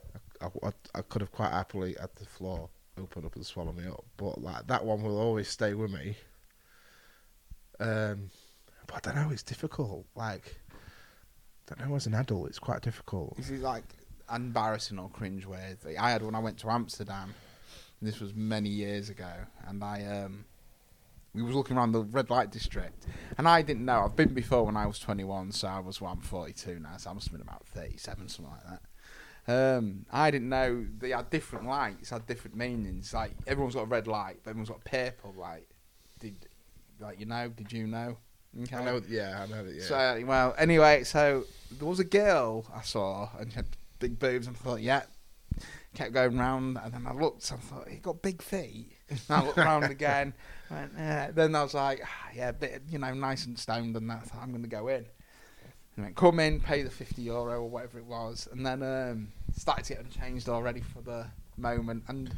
I, 0.42 0.46
I, 0.64 0.72
I 0.96 1.02
could 1.02 1.22
have 1.22 1.32
quite 1.32 1.52
happily 1.52 1.96
had 2.00 2.10
the 2.16 2.26
floor 2.26 2.70
open 2.98 3.26
up 3.26 3.36
and 3.36 3.46
swallow 3.46 3.74
me 3.74 3.86
up, 3.88 4.06
but 4.16 4.42
like 4.42 4.66
that 4.68 4.86
one 4.86 5.04
will 5.04 5.20
always 5.20 5.50
stay 5.50 5.74
with 5.74 5.92
me. 5.92 6.16
Um, 7.80 8.30
but 8.88 8.96
I 8.96 9.00
don't 9.12 9.16
know. 9.16 9.32
It's 9.32 9.44
difficult. 9.44 10.06
Like, 10.16 10.56
I 10.72 11.76
don't 11.76 11.90
know. 11.90 11.96
As 11.96 12.08
an 12.08 12.14
adult, 12.14 12.48
it's 12.48 12.60
quite 12.60 12.82
difficult. 12.82 13.38
Is 13.38 13.52
it 13.52 13.60
like 13.60 13.84
embarrassing 14.34 14.98
or 14.98 15.10
cringe 15.10 15.46
worthy? 15.46 15.98
I 15.98 16.12
had 16.12 16.24
when 16.24 16.36
I 16.36 16.40
went 16.40 16.58
to 16.60 16.70
Amsterdam. 16.70 17.34
This 18.02 18.20
was 18.20 18.34
many 18.34 18.70
years 18.70 19.10
ago, 19.10 19.32
and 19.68 19.84
I 19.84 20.06
um, 20.06 20.46
we 21.36 21.44
was 21.44 21.56
looking 21.56 21.78
around 21.78 21.92
the 21.92 22.04
red 22.04 22.30
light 22.30 22.52
district, 22.52 23.06
and 23.38 23.48
I 23.48 23.62
didn't 23.62 23.86
know. 23.86 24.02
I've 24.06 24.16
been 24.16 24.34
before 24.34 24.66
when 24.66 24.78
I 24.78 24.88
was 24.88 25.00
21, 25.00 25.52
so 25.52 25.68
I 25.68 25.80
was 25.80 26.00
well, 26.00 26.12
I'm 26.14 26.22
42 26.22 26.80
now, 26.80 26.98
so 26.98 27.10
I 27.10 27.14
must 27.14 27.28
have 27.28 27.34
been 27.34 27.42
about 27.42 27.66
37, 27.68 28.30
something 28.30 28.54
like 28.54 28.64
that. 28.64 28.82
Um, 29.48 30.06
I 30.12 30.32
didn't 30.32 30.50
know 30.50 30.86
they 30.98 31.10
had 31.12 31.30
different 31.30 31.68
lights, 31.68 32.10
had 32.10 32.26
different 32.26 32.56
meanings. 32.56 33.14
Like 33.14 33.32
everyone's 33.46 33.76
got 33.76 33.84
a 33.84 33.88
red 33.88 34.08
light, 34.08 34.38
but 34.44 34.52
everyone's 34.52 34.70
got 34.70 34.80
a 34.86 34.90
purple 34.90 35.36
light. 35.38 35.68
Did 36.20 36.48
like 37.00 37.20
you 37.20 37.26
know? 37.26 37.50
Did 37.50 37.72
you 37.72 37.86
know? 37.86 38.18
Okay. 38.64 38.76
I 38.76 38.86
know. 38.86 39.02
Yeah, 39.08 39.44
I 39.44 39.52
know 39.52 39.64
that. 39.64 39.76
Yeah. 39.76 39.84
So 39.84 40.24
well, 40.26 40.56
anyway, 40.58 41.04
so 41.04 41.44
there 41.72 41.88
was 41.88 42.00
a 42.00 42.06
girl 42.06 42.66
I 42.74 42.82
saw 42.82 43.30
and 43.38 43.52
she 43.52 43.58
had 43.58 43.68
big 44.00 44.18
boobs, 44.18 44.48
and 44.48 44.56
I 44.56 44.60
thought, 44.60 44.82
yeah. 44.82 45.04
Kept 45.96 46.14
going 46.14 46.38
round, 46.38 46.78
and 46.84 46.94
then 46.94 47.08
I 47.08 47.14
looked, 47.14 47.50
and 47.50 47.60
I 47.60 47.64
thought 47.64 47.88
he 47.88 47.98
got 47.98 48.22
big 48.22 48.42
feet. 48.42 48.92
And 49.10 49.20
I 49.30 49.46
looked 49.46 49.58
round 49.58 49.86
again, 49.86 50.34
and 50.70 50.92
uh, 50.98 51.28
then 51.34 51.56
I 51.56 51.64
was 51.64 51.74
like, 51.74 52.02
ah, 52.04 52.30
yeah, 52.36 52.50
a 52.50 52.54
bit, 52.54 52.82
you 52.90 52.98
know, 52.98 53.14
nice 53.14 53.46
and 53.46 53.58
stoned, 53.58 53.96
and 53.96 54.10
that. 54.10 54.24
I 54.24 54.26
thought 54.26 54.42
I'm 54.42 54.50
going 54.50 54.64
to 54.64 54.68
go 54.68 54.88
in. 54.90 55.06
And 55.96 56.06
went, 56.06 56.16
come 56.16 56.40
in, 56.40 56.60
pay 56.60 56.82
the 56.82 56.90
fifty 56.90 57.22
euro 57.22 57.62
or 57.62 57.70
whatever 57.70 58.00
it 58.00 58.06
was, 58.06 58.48
and 58.52 58.66
then 58.66 58.84
um, 58.84 59.30
started 59.56 59.86
to 59.86 59.94
get 59.96 60.12
changed 60.12 60.50
already 60.50 60.82
for 60.82 61.02
the 61.02 61.28
moment. 61.58 62.04
And 62.08 62.36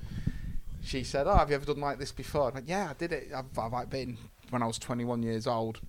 she 0.83 1.03
said, 1.03 1.25
"Oh, 1.25 1.35
have 1.35 1.49
you 1.49 1.55
ever 1.55 1.65
done 1.65 1.81
like 1.81 1.99
this 1.99 2.11
before?" 2.11 2.51
I 2.51 2.53
went, 2.53 2.69
"Yeah, 2.69 2.89
I 2.89 2.93
did 2.93 3.11
it. 3.11 3.31
I've, 3.35 3.57
I've 3.57 3.73
like 3.73 3.89
been 3.89 4.17
when 4.51 4.61
I 4.61 4.67
was 4.67 4.77
21 4.77 5.23
years 5.23 5.47
old." 5.47 5.79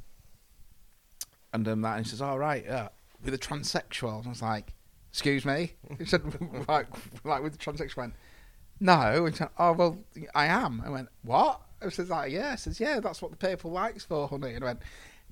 And 1.52 1.66
um, 1.68 1.82
that, 1.82 1.98
and 1.98 2.06
she 2.06 2.10
says, 2.10 2.22
"All 2.22 2.38
right, 2.38 2.64
yeah, 2.64 2.88
with 3.22 3.34
a 3.34 3.38
transsexual." 3.38 4.18
And 4.18 4.26
I 4.26 4.30
was 4.30 4.42
like, 4.42 4.74
"Excuse 5.10 5.44
me?" 5.44 5.72
He 5.98 6.04
said, 6.04 6.22
"Like, 6.68 6.86
like 7.24 7.42
with 7.42 7.52
the 7.52 7.58
transsexual?" 7.58 7.96
Went, 7.96 8.14
"No." 8.80 9.26
And 9.26 9.38
went, 9.38 9.40
"Oh 9.58 9.72
well, 9.72 9.98
I 10.34 10.46
am." 10.46 10.82
I 10.84 10.90
went, 10.90 11.08
"What?" 11.22 11.62
I 11.82 11.88
says, 11.90 12.10
"Like, 12.10 12.32
yeah." 12.32 12.52
I 12.52 12.56
says, 12.56 12.80
"Yeah, 12.80 13.00
that's 13.00 13.22
what 13.22 13.30
the 13.30 13.36
purple 13.36 13.70
light's 13.70 14.04
for, 14.04 14.28
honey." 14.28 14.54
And 14.54 14.64
I 14.64 14.68
went, 14.68 14.80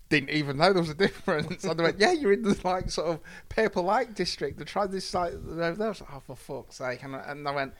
"Didn't 0.08 0.30
even 0.30 0.56
know 0.56 0.72
there 0.72 0.82
was 0.82 0.90
a 0.90 0.94
difference." 0.94 1.64
And 1.64 1.80
I 1.80 1.82
went, 1.84 1.98
"Yeah, 2.00 2.12
you're 2.12 2.32
in 2.32 2.42
the 2.42 2.58
like 2.64 2.90
sort 2.90 3.08
of 3.08 3.20
purple 3.48 3.82
light 3.82 4.14
district. 4.14 4.58
They 4.58 4.64
tried 4.64 4.92
this 4.92 5.12
like 5.14 5.32
over 5.32 5.72
there." 5.72 5.86
I 5.86 5.90
was 5.90 6.00
like, 6.00 6.10
"Oh, 6.12 6.20
for 6.20 6.36
fuck's 6.36 6.76
sake!" 6.76 7.02
And 7.02 7.16
I, 7.16 7.20
and 7.30 7.46
I 7.46 7.50
went. 7.52 7.74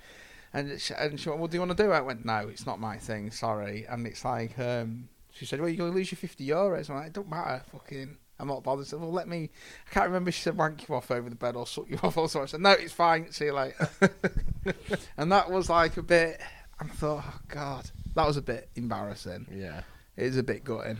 And 0.52 0.80
she, 0.80 0.94
and 0.94 1.20
she 1.20 1.28
went, 1.28 1.40
"What 1.40 1.50
do 1.50 1.56
you 1.56 1.60
want 1.60 1.76
to 1.76 1.82
do?" 1.82 1.92
I 1.92 2.00
went, 2.00 2.24
"No, 2.24 2.48
it's 2.48 2.66
not 2.66 2.80
my 2.80 2.96
thing. 2.96 3.30
Sorry." 3.30 3.84
And 3.88 4.06
it's 4.06 4.24
like, 4.24 4.58
um, 4.58 5.08
she 5.30 5.44
said, 5.44 5.60
"Well, 5.60 5.68
you're 5.68 5.76
going 5.78 5.92
to 5.92 5.96
lose 5.96 6.10
your 6.10 6.18
fifty 6.18 6.46
euros." 6.48 6.88
I'm 6.88 6.96
like, 6.96 7.08
"It 7.08 7.12
don't 7.12 7.28
matter. 7.28 7.62
Fucking, 7.72 8.16
I'm 8.38 8.48
not 8.48 8.62
bothered." 8.62 8.86
Said, 8.86 9.00
"Well, 9.00 9.12
let 9.12 9.28
me." 9.28 9.50
I 9.90 9.94
can't 9.94 10.06
remember. 10.06 10.30
She 10.30 10.42
said, 10.42 10.56
"Wank 10.56 10.88
you 10.88 10.94
off 10.94 11.10
over 11.10 11.28
the 11.30 11.36
bed 11.36 11.56
or 11.56 11.66
suck 11.66 11.88
you 11.88 11.98
off 12.02 12.16
or 12.16 12.28
something." 12.28 12.42
I 12.42 12.46
said, 12.46 12.60
"No, 12.60 12.70
it's 12.72 12.92
fine. 12.92 13.30
See 13.32 13.46
you 13.46 13.52
later." 13.54 13.88
and 15.16 15.30
that 15.32 15.50
was 15.50 15.68
like 15.70 15.96
a 15.96 16.02
bit. 16.02 16.40
I 16.80 16.84
thought, 16.86 17.24
"Oh 17.26 17.38
God, 17.48 17.90
that 18.14 18.26
was 18.26 18.36
a 18.36 18.42
bit 18.42 18.68
embarrassing." 18.76 19.46
yeah. 19.52 19.82
It 20.16 20.24
is 20.24 20.36
a 20.38 20.42
bit 20.42 20.64
gutting. 20.64 20.98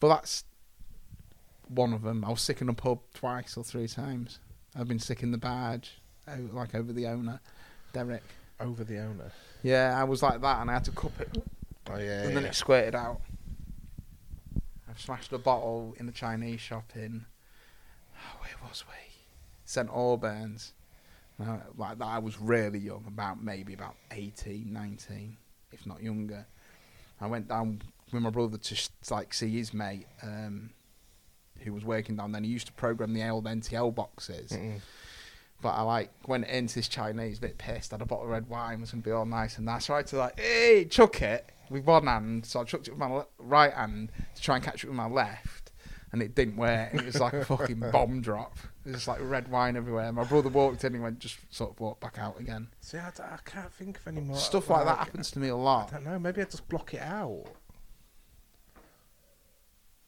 But 0.00 0.08
that's 0.08 0.44
one 1.68 1.92
of 1.92 2.02
them. 2.02 2.24
I 2.24 2.30
was 2.30 2.40
sick 2.40 2.60
in 2.60 2.68
a 2.68 2.74
pub 2.74 2.98
twice 3.14 3.56
or 3.56 3.64
three 3.64 3.88
times. 3.88 4.40
I've 4.74 4.88
been 4.88 4.98
sick 4.98 5.22
in 5.22 5.30
the 5.30 5.38
barge, 5.38 5.92
o- 6.28 6.50
like 6.52 6.74
over 6.74 6.92
the 6.92 7.06
owner, 7.06 7.40
Derek. 7.92 8.22
Over 8.60 8.84
the 8.84 8.98
owner. 8.98 9.32
Yeah, 9.62 9.94
I 9.98 10.04
was 10.04 10.22
like 10.22 10.40
that, 10.40 10.60
and 10.60 10.70
I 10.70 10.74
had 10.74 10.84
to 10.86 10.90
cup 10.90 11.18
it, 11.20 11.38
Oh 11.90 11.98
yeah. 11.98 12.24
and 12.24 12.36
then 12.36 12.44
it 12.44 12.54
squirted 12.54 12.94
out. 12.94 13.20
I've 14.96 15.02
smashed 15.02 15.32
a 15.34 15.38
bottle 15.38 15.94
in 15.98 16.08
a 16.08 16.12
Chinese 16.12 16.60
shop 16.60 16.92
in. 16.94 17.26
Oh, 18.14 18.40
where 18.40 18.66
was 18.66 18.82
we? 18.88 18.94
St 19.66 19.90
Albans. 19.90 20.72
Uh, 21.38 21.58
like 21.76 21.98
that, 21.98 22.06
I 22.06 22.18
was 22.18 22.40
really 22.40 22.78
young, 22.78 23.04
about 23.06 23.42
maybe 23.42 23.74
about 23.74 23.94
18, 24.10 24.72
19, 24.72 25.36
if 25.70 25.84
not 25.84 26.02
younger. 26.02 26.46
I 27.20 27.26
went 27.26 27.46
down 27.46 27.82
with 28.10 28.22
my 28.22 28.30
brother 28.30 28.56
to 28.56 28.74
sh- 28.74 28.88
like 29.10 29.34
see 29.34 29.50
his 29.50 29.74
mate, 29.74 30.06
um, 30.22 30.70
who 31.58 31.74
was 31.74 31.84
working 31.84 32.16
down 32.16 32.32
there. 32.32 32.40
He 32.40 32.48
used 32.48 32.68
to 32.68 32.72
program 32.72 33.12
the 33.12 33.28
old 33.28 33.44
NTL 33.44 33.94
boxes. 33.94 34.52
Mm-mm. 34.52 34.80
But 35.60 35.70
I 35.74 35.82
like 35.82 36.10
went 36.26 36.46
into 36.46 36.76
this 36.76 36.88
Chinese, 36.88 37.36
a 37.36 37.42
bit 37.42 37.58
pissed, 37.58 37.90
had 37.90 38.00
a 38.00 38.06
bottle 38.06 38.24
of 38.24 38.30
red 38.30 38.48
wine, 38.48 38.80
was 38.80 38.92
gonna 38.92 39.02
be 39.02 39.10
all 39.10 39.26
nice 39.26 39.58
and 39.58 39.66
nice. 39.66 39.86
So 39.86 39.94
I 39.94 39.98
had 39.98 40.06
to 40.06 40.16
like, 40.16 40.40
hey, 40.40 40.86
chuck 40.86 41.20
it 41.20 41.52
with 41.70 41.84
one 41.84 42.06
hand. 42.06 42.46
So 42.46 42.60
I 42.60 42.64
chucked 42.64 42.88
it 42.88 42.92
with 42.92 43.00
my 43.00 43.06
le- 43.08 43.26
right 43.38 43.72
hand 43.72 44.12
to 44.34 44.42
try 44.42 44.56
and 44.56 44.64
catch 44.64 44.84
it 44.84 44.88
with 44.88 44.96
my 44.96 45.06
left, 45.08 45.72
and 46.12 46.22
it 46.22 46.34
didn't 46.34 46.56
work. 46.56 46.94
It 46.94 47.04
was 47.04 47.20
like 47.20 47.32
a 47.34 47.44
fucking 47.46 47.80
bomb 47.92 48.20
drop. 48.20 48.56
It 48.84 48.90
was 48.90 48.96
just 48.96 49.08
like 49.08 49.18
red 49.20 49.48
wine 49.48 49.76
everywhere. 49.76 50.12
My 50.12 50.24
brother 50.24 50.48
walked 50.48 50.84
in 50.84 50.94
and 50.94 51.02
went, 51.02 51.18
just 51.18 51.38
sort 51.50 51.72
of 51.72 51.80
walked 51.80 52.00
back 52.00 52.18
out 52.18 52.38
again. 52.40 52.68
See, 52.80 52.98
I, 52.98 53.10
d- 53.10 53.22
I 53.22 53.38
can't 53.44 53.72
think 53.72 53.98
of 53.98 54.06
any 54.08 54.20
more. 54.20 54.36
Stuff 54.36 54.70
like 54.70 54.84
that 54.84 54.98
happens 54.98 55.30
to 55.32 55.38
me 55.40 55.48
a 55.48 55.56
lot. 55.56 55.92
I 55.92 55.96
don't 55.96 56.04
know. 56.04 56.18
Maybe 56.18 56.40
I 56.40 56.44
just 56.44 56.68
block 56.68 56.94
it 56.94 57.02
out. 57.02 57.46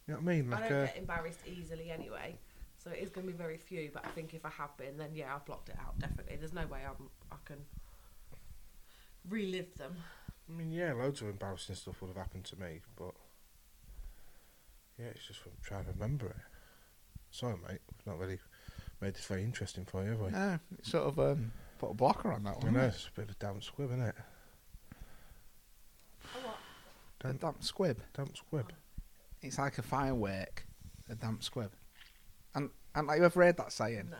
You 0.06 0.14
know 0.14 0.20
what 0.20 0.32
I 0.32 0.36
mean? 0.36 0.52
I 0.52 0.60
Like 0.60 0.68
don't 0.70 0.82
a, 0.82 0.86
get 0.86 0.96
embarrassed 0.96 1.40
easily 1.46 1.90
anyway, 1.90 2.38
so 2.82 2.90
it 2.90 2.98
is 3.02 3.10
going 3.10 3.26
to 3.26 3.32
be 3.32 3.36
very 3.36 3.58
few. 3.58 3.90
But 3.92 4.06
I 4.06 4.08
think 4.10 4.32
if 4.32 4.46
I 4.46 4.50
have 4.50 4.74
been, 4.78 4.96
then 4.96 5.10
yeah, 5.14 5.34
I've 5.34 5.44
blocked 5.44 5.68
it 5.68 5.76
out 5.78 5.98
definitely. 5.98 6.36
There's 6.36 6.54
no 6.54 6.66
way 6.66 6.80
I'm 6.88 7.08
I 7.30 7.36
can 7.44 7.58
relive 9.28 9.74
them. 9.76 9.96
I 10.48 10.52
mean, 10.52 10.72
yeah, 10.72 10.92
loads 10.94 11.20
of 11.20 11.28
embarrassing 11.28 11.74
stuff 11.74 12.00
would 12.00 12.08
have 12.08 12.16
happened 12.16 12.44
to 12.46 12.58
me, 12.58 12.80
but 12.96 13.12
yeah, 14.98 15.06
it's 15.06 15.26
just 15.26 15.40
from 15.40 15.52
trying 15.62 15.84
to 15.84 15.92
remember 15.92 16.26
it. 16.26 16.36
Sorry, 17.30 17.54
mate. 17.68 17.80
We've 17.96 18.06
not 18.06 18.18
really 18.18 18.38
made 19.00 19.14
this 19.14 19.26
very 19.26 19.44
interesting 19.44 19.84
for 19.84 20.02
you, 20.04 20.10
have 20.10 20.20
we? 20.20 20.30
Yeah, 20.30 20.58
it's 20.78 20.90
sort 20.90 21.04
of 21.06 21.18
um, 21.18 21.52
put 21.78 21.90
a 21.90 21.94
blocker 21.94 22.32
on 22.32 22.44
that 22.44 22.56
I 22.60 22.64
one. 22.64 22.72
know 22.74 22.80
isn't 22.80 22.94
it's 22.94 23.08
a 23.08 23.12
bit 23.20 23.24
of 23.28 23.30
a 23.36 23.38
damp 23.38 23.62
squib, 23.62 23.90
isn't 23.90 24.02
it? 24.02 24.14
it? 27.24 27.26
A 27.28 27.32
damp 27.34 27.62
squib. 27.62 28.00
Damp 28.14 28.36
squib. 28.36 28.72
It's 29.42 29.58
like 29.58 29.78
a 29.78 29.82
firework, 29.82 30.66
a 31.10 31.14
damp 31.14 31.42
squib. 31.42 31.72
And 32.54 32.70
and 32.94 33.06
like 33.06 33.18
you 33.18 33.24
ever 33.24 33.44
heard 33.44 33.56
that 33.58 33.72
saying? 33.72 34.08
No, 34.10 34.16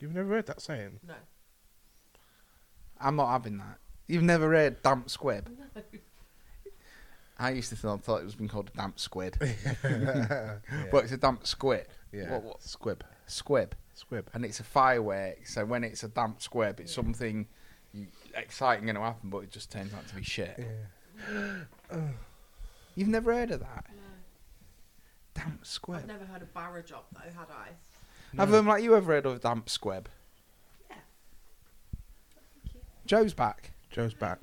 You've 0.00 0.14
never 0.14 0.30
heard 0.30 0.46
that 0.46 0.60
saying? 0.62 1.00
no, 1.06 1.14
I'm 3.00 3.16
not 3.16 3.30
having 3.30 3.58
that. 3.58 3.78
You've 4.08 4.22
never 4.24 4.50
heard 4.50 4.82
damp 4.82 5.08
squib? 5.10 5.48
no. 5.76 5.82
I 7.38 7.50
used 7.50 7.68
to 7.68 7.76
think, 7.76 8.02
thought 8.02 8.20
it 8.20 8.24
was 8.24 8.34
being 8.34 8.48
called 8.48 8.70
a 8.74 8.76
damp 8.76 8.98
squid, 8.98 9.36
yeah. 9.84 10.56
but 10.90 11.04
it's 11.04 11.12
a 11.12 11.16
damp 11.16 11.46
squid, 11.46 11.86
yeah. 12.12 12.32
What- 12.32 12.42
what- 12.42 12.62
Squib. 12.62 13.04
squib, 13.26 13.76
Squib. 13.94 14.28
and 14.34 14.44
it's 14.44 14.58
a 14.58 14.64
firework. 14.64 15.46
So 15.46 15.64
when 15.64 15.84
it's 15.84 16.02
a 16.02 16.08
damp 16.08 16.42
squib, 16.42 16.80
it's 16.80 16.92
something 16.92 17.46
you, 17.92 18.06
exciting 18.34 18.86
going 18.86 18.96
to 18.96 19.02
happen, 19.02 19.30
but 19.30 19.38
it 19.44 19.52
just 19.52 19.70
turns 19.70 19.94
out 19.94 20.08
to 20.08 20.16
be 20.16 20.22
shit. 20.24 20.58
Yeah. 21.30 21.58
You've 22.96 23.06
never 23.08 23.32
heard 23.32 23.52
of 23.52 23.60
that? 23.60 23.84
no. 23.88 24.02
Damp 25.40 25.58
I've 25.60 25.66
squib. 25.66 26.06
never 26.08 26.24
heard 26.24 26.42
of 26.42 26.52
barra 26.52 26.82
job 26.82 27.04
though, 27.12 27.20
had 27.20 27.46
I? 27.50 27.68
Have 28.36 28.52
um, 28.52 28.66
like 28.66 28.82
you 28.82 28.96
ever 28.96 29.12
heard 29.12 29.26
of 29.26 29.36
a 29.36 29.38
damp 29.38 29.68
squib? 29.70 30.08
Yeah. 30.90 30.96
Jo's 33.06 33.32
back. 33.32 33.70
Jo's 33.90 34.14
back. 34.14 34.38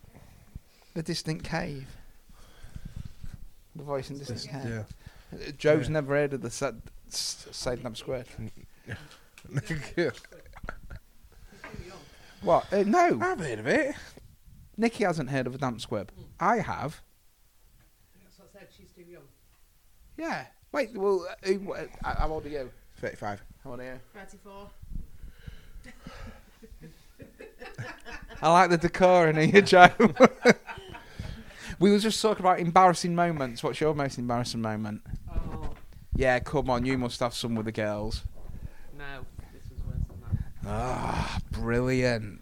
The 0.94 1.04
distant 1.04 1.44
cave. 1.44 1.88
The 3.76 3.84
voice 3.84 4.10
in 4.10 4.18
distant 4.18 4.48
cave. 4.50 4.86
Yeah. 5.32 5.40
Uh, 5.48 5.52
Jo's 5.58 5.88
Yeah. 5.88 5.94
never 5.94 6.16
heard 6.16 6.34
of 6.34 6.42
the 6.42 6.50
said 6.50 6.82
say 7.10 7.76
damp 7.76 7.98
squib. 7.98 8.26
What? 12.42 12.72
Uh, 12.72 12.84
no. 12.84 13.20
I've 13.22 13.40
heard 13.40 13.60
of 13.60 13.68
it. 13.68 13.96
Nikki 14.78 15.04
hasn't 15.04 15.30
heard 15.30 15.48
of 15.48 15.56
a 15.56 15.58
damp 15.58 15.82
squib. 15.82 16.12
I 16.40 16.58
have. 16.58 17.02
That's 18.24 18.40
what 18.40 18.50
I 18.56 18.60
said. 18.60 18.68
She's 18.76 18.92
too 18.92 19.04
young. 19.10 19.24
Yeah. 20.18 20.46
Wait. 20.72 20.94
Well, 20.94 21.26
uh, 21.30 21.48
who, 21.48 21.74
uh, 21.74 21.86
how 22.04 22.30
old 22.32 22.46
are 22.46 22.50
you? 22.50 22.70
35. 22.98 23.42
How 23.64 23.72
old 23.72 23.80
are 23.80 23.84
you? 23.84 24.00
Thirty-four. 24.14 24.70
I 28.42 28.52
like 28.52 28.70
the 28.70 28.78
decor 28.78 29.28
in 29.30 29.50
here, 29.50 29.62
Jo. 29.64 29.88
we 31.80 31.92
were 31.92 32.00
just 32.00 32.22
talking 32.22 32.42
about 32.46 32.60
embarrassing 32.60 33.16
moments. 33.16 33.64
What's 33.64 33.80
your 33.82 33.94
most 33.96 34.18
embarrassing 34.18 34.62
moment? 34.62 35.02
Oh 35.34 35.70
Yeah, 36.16 36.40
come 36.40 36.70
on. 36.70 36.86
You 36.86 36.98
must 36.98 37.20
have 37.22 37.34
some 37.34 37.56
with 37.56 37.66
the 37.66 37.72
girls. 37.72 38.24
no, 38.98 39.26
this 39.54 39.64
was 39.70 39.80
worse 39.86 40.06
than 40.08 40.38
that. 40.38 40.70
Ah, 40.70 41.40
brilliant. 41.52 42.42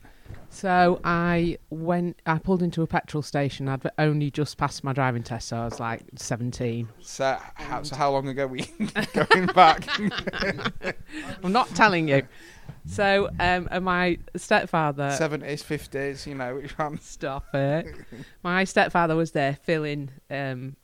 So 0.54 1.02
I 1.04 1.58
went. 1.72 2.22
I 2.28 2.38
pulled 2.38 2.62
into 2.62 2.84
a 2.84 2.88
petrol 2.88 3.24
station. 3.24 3.68
I'd 3.68 3.90
only 3.98 4.30
just 4.30 4.58
passed 4.58 4.84
my 4.84 4.94
driving 4.94 5.24
test, 5.24 5.48
so 5.48 5.58
I 5.58 5.66
was 5.66 5.80
like 5.80 6.04
17. 6.16 6.88
So 7.02 7.38
how, 7.56 7.82
so 7.82 7.96
how 7.96 8.12
long 8.12 8.28
ago 8.28 8.46
were 8.46 8.58
you 8.58 8.66
going 9.14 9.48
back? 9.48 9.88
I'm 11.44 11.52
not 11.52 11.70
telling 11.70 12.08
you. 12.08 12.22
So, 12.86 13.30
um, 13.40 13.68
and 13.72 13.84
my 13.84 14.20
stepfather. 14.36 15.12
Seventies, 15.12 15.64
fifties, 15.64 16.28
you 16.28 16.36
know 16.36 16.56
which 16.56 16.78
one? 16.78 17.00
Stop 17.00 17.46
it. 17.54 17.88
My 18.44 18.64
stepfather 18.64 19.16
was 19.16 19.32
there 19.32 19.58
filling. 19.64 20.12
Um, 20.30 20.76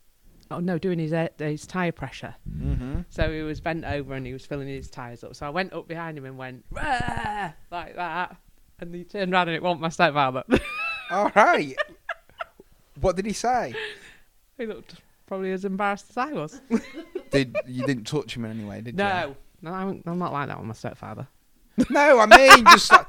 oh 0.49 0.59
no, 0.59 0.77
doing 0.77 0.97
his 0.97 1.13
air- 1.13 1.29
his 1.37 1.67
tire 1.67 1.91
pressure. 1.91 2.35
Mm-hmm. 2.49 3.01
So 3.09 3.31
he 3.31 3.41
was 3.41 3.59
bent 3.61 3.85
over 3.85 4.13
and 4.13 4.25
he 4.25 4.33
was 4.33 4.45
filling 4.45 4.67
his 4.67 4.89
tires 4.89 5.23
up. 5.23 5.35
So 5.35 5.45
I 5.45 5.49
went 5.49 5.73
up 5.73 5.87
behind 5.87 6.17
him 6.17 6.25
and 6.25 6.37
went 6.37 6.65
"Rah!" 6.71 7.51
like 7.71 7.95
that, 7.95 8.37
and 8.81 8.93
he 8.93 9.03
turned 9.03 9.33
around 9.33 9.47
and 9.47 9.55
it 9.55 9.63
wasn't 9.63 9.81
my 9.81 9.89
stepfather. 9.89 10.43
All 11.11 11.31
right. 11.35 11.75
what 12.99 13.15
did 13.15 13.25
he 13.25 13.33
say? 13.33 13.73
he 14.57 14.65
looked 14.65 14.95
probably 15.25 15.51
as 15.51 15.65
embarrassed 15.65 16.07
as 16.09 16.17
I 16.17 16.33
was. 16.33 16.61
Did 17.31 17.55
you 17.67 17.85
didn't 17.85 18.05
touch 18.05 18.35
him 18.35 18.45
in 18.45 18.51
any 18.51 18.63
way? 18.63 18.81
Did 18.81 18.95
you? 18.95 19.03
No, 19.03 19.35
no, 19.61 19.71
I'm, 19.71 20.03
I'm 20.05 20.17
not 20.17 20.33
like 20.33 20.47
that 20.47 20.57
with 20.57 20.67
my 20.67 20.73
stepfather. 20.73 21.27
No, 21.89 22.19
I 22.19 22.25
mean 22.25 22.65
just. 22.65 22.91
Like, 22.91 23.05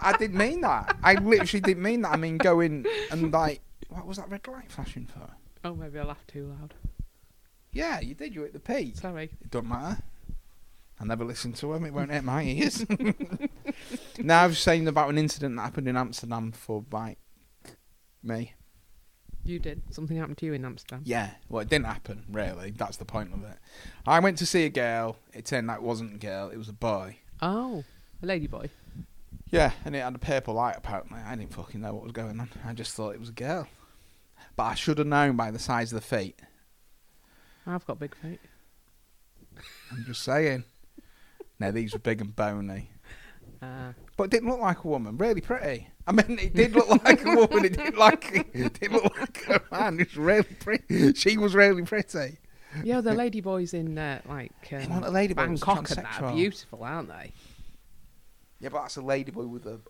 I 0.00 0.16
didn't 0.16 0.36
mean 0.38 0.60
that. 0.62 0.96
I 1.02 1.14
literally 1.14 1.60
didn't 1.60 1.82
mean 1.82 2.02
that. 2.02 2.12
I 2.12 2.16
mean 2.16 2.38
going 2.38 2.86
and 3.10 3.32
like, 3.32 3.60
what 3.88 4.06
was 4.06 4.18
that 4.18 4.30
red 4.30 4.46
light 4.46 4.70
flashing 4.70 5.06
for? 5.06 5.28
Oh, 5.64 5.74
maybe 5.74 5.98
I 5.98 6.04
laughed 6.04 6.28
too 6.28 6.54
loud. 6.58 6.74
Yeah, 7.72 8.00
you 8.00 8.14
did. 8.14 8.34
You 8.34 8.42
hit 8.42 8.52
the 8.52 8.60
peak. 8.60 8.96
Sorry. 8.96 9.24
It 9.24 9.50
don't 9.50 9.68
matter. 9.68 9.98
I 11.00 11.04
never 11.04 11.24
listened 11.24 11.56
to 11.56 11.72
him. 11.74 11.84
It 11.84 11.92
won't 11.92 12.10
hit 12.10 12.24
my 12.24 12.42
ears. 12.42 12.84
now 14.18 14.42
I 14.42 14.46
was 14.46 14.58
saying 14.58 14.86
about 14.86 15.10
an 15.10 15.18
incident 15.18 15.56
that 15.56 15.62
happened 15.62 15.88
in 15.88 15.96
Amsterdam 15.96 16.52
for 16.52 16.84
like 16.92 17.18
me. 18.22 18.52
You 19.44 19.58
did. 19.58 19.82
Something 19.90 20.16
happened 20.16 20.38
to 20.38 20.46
you 20.46 20.54
in 20.54 20.64
Amsterdam. 20.64 21.02
Yeah, 21.04 21.30
well, 21.50 21.60
it 21.60 21.68
didn't 21.68 21.86
happen, 21.86 22.24
really. 22.30 22.70
That's 22.70 22.96
the 22.96 23.04
point 23.04 23.34
of 23.34 23.44
it. 23.44 23.58
I 24.06 24.18
went 24.20 24.38
to 24.38 24.46
see 24.46 24.64
a 24.64 24.70
girl. 24.70 25.18
It 25.34 25.44
turned 25.44 25.70
out 25.70 25.78
it 25.78 25.82
wasn't 25.82 26.14
a 26.14 26.18
girl, 26.18 26.48
it 26.48 26.56
was 26.56 26.68
a 26.68 26.72
boy. 26.72 27.18
Oh, 27.42 27.84
a 28.22 28.26
lady 28.26 28.46
boy. 28.46 28.70
Yeah, 29.50 29.72
and 29.84 29.94
it 29.94 30.02
had 30.02 30.14
a 30.14 30.18
purple 30.18 30.54
light, 30.54 30.76
apparently. 30.78 31.20
I 31.20 31.36
didn't 31.36 31.52
fucking 31.52 31.80
know 31.80 31.92
what 31.92 32.04
was 32.04 32.12
going 32.12 32.40
on. 32.40 32.48
I 32.64 32.72
just 32.72 32.94
thought 32.94 33.14
it 33.14 33.20
was 33.20 33.28
a 33.28 33.32
girl. 33.32 33.68
But 34.56 34.64
I 34.64 34.74
should 34.74 34.98
have 34.98 35.06
known 35.06 35.36
by 35.36 35.50
the 35.50 35.58
size 35.58 35.92
of 35.92 36.00
the 36.00 36.16
feet. 36.16 36.40
I've 37.66 37.86
got 37.86 37.98
big 37.98 38.14
feet. 38.16 38.40
I'm 39.92 40.04
just 40.06 40.22
saying. 40.22 40.64
No, 41.60 41.70
these 41.70 41.92
were 41.92 41.98
big 41.98 42.20
and 42.20 42.34
bony. 42.34 42.90
Uh, 43.62 43.92
But 44.16 44.24
it 44.24 44.30
didn't 44.30 44.48
look 44.50 44.60
like 44.60 44.84
a 44.84 44.88
woman. 44.88 45.16
Really 45.16 45.40
pretty. 45.40 45.88
I 46.06 46.12
mean, 46.12 46.38
it 46.38 46.54
did 46.54 46.72
look 46.74 46.88
like 47.04 47.24
a 47.24 47.34
woman. 47.34 47.64
It 47.64 47.76
didn't 47.76 47.96
like. 47.96 48.46
It 48.52 48.78
didn't 48.80 49.02
look 49.04 49.18
like 49.18 49.48
a 49.48 49.62
man. 49.74 50.00
It's 50.00 50.16
really 50.16 50.42
pretty. 50.42 51.14
She 51.14 51.38
was 51.38 51.54
really 51.54 51.82
pretty. 51.82 52.38
yeah, 52.82 53.00
the 53.00 53.14
lady 53.14 53.40
boys 53.40 53.72
in 53.72 53.96
uh, 53.96 54.20
like 54.28 54.52
They 54.68 54.84
um, 54.84 54.90
want 54.90 55.04
a 55.06 55.10
lady 55.10 55.32
boy. 55.34 55.46
Bangkok 55.46 55.88
and 55.90 55.98
that 56.04 56.22
are 56.22 56.32
beautiful, 56.32 56.82
aren't 56.82 57.08
they? 57.08 57.32
Yeah, 58.60 58.68
but 58.70 58.82
that's 58.82 58.96
a 58.96 59.00
ladyboy 59.00 59.48
with 59.48 59.66
a, 59.66 59.80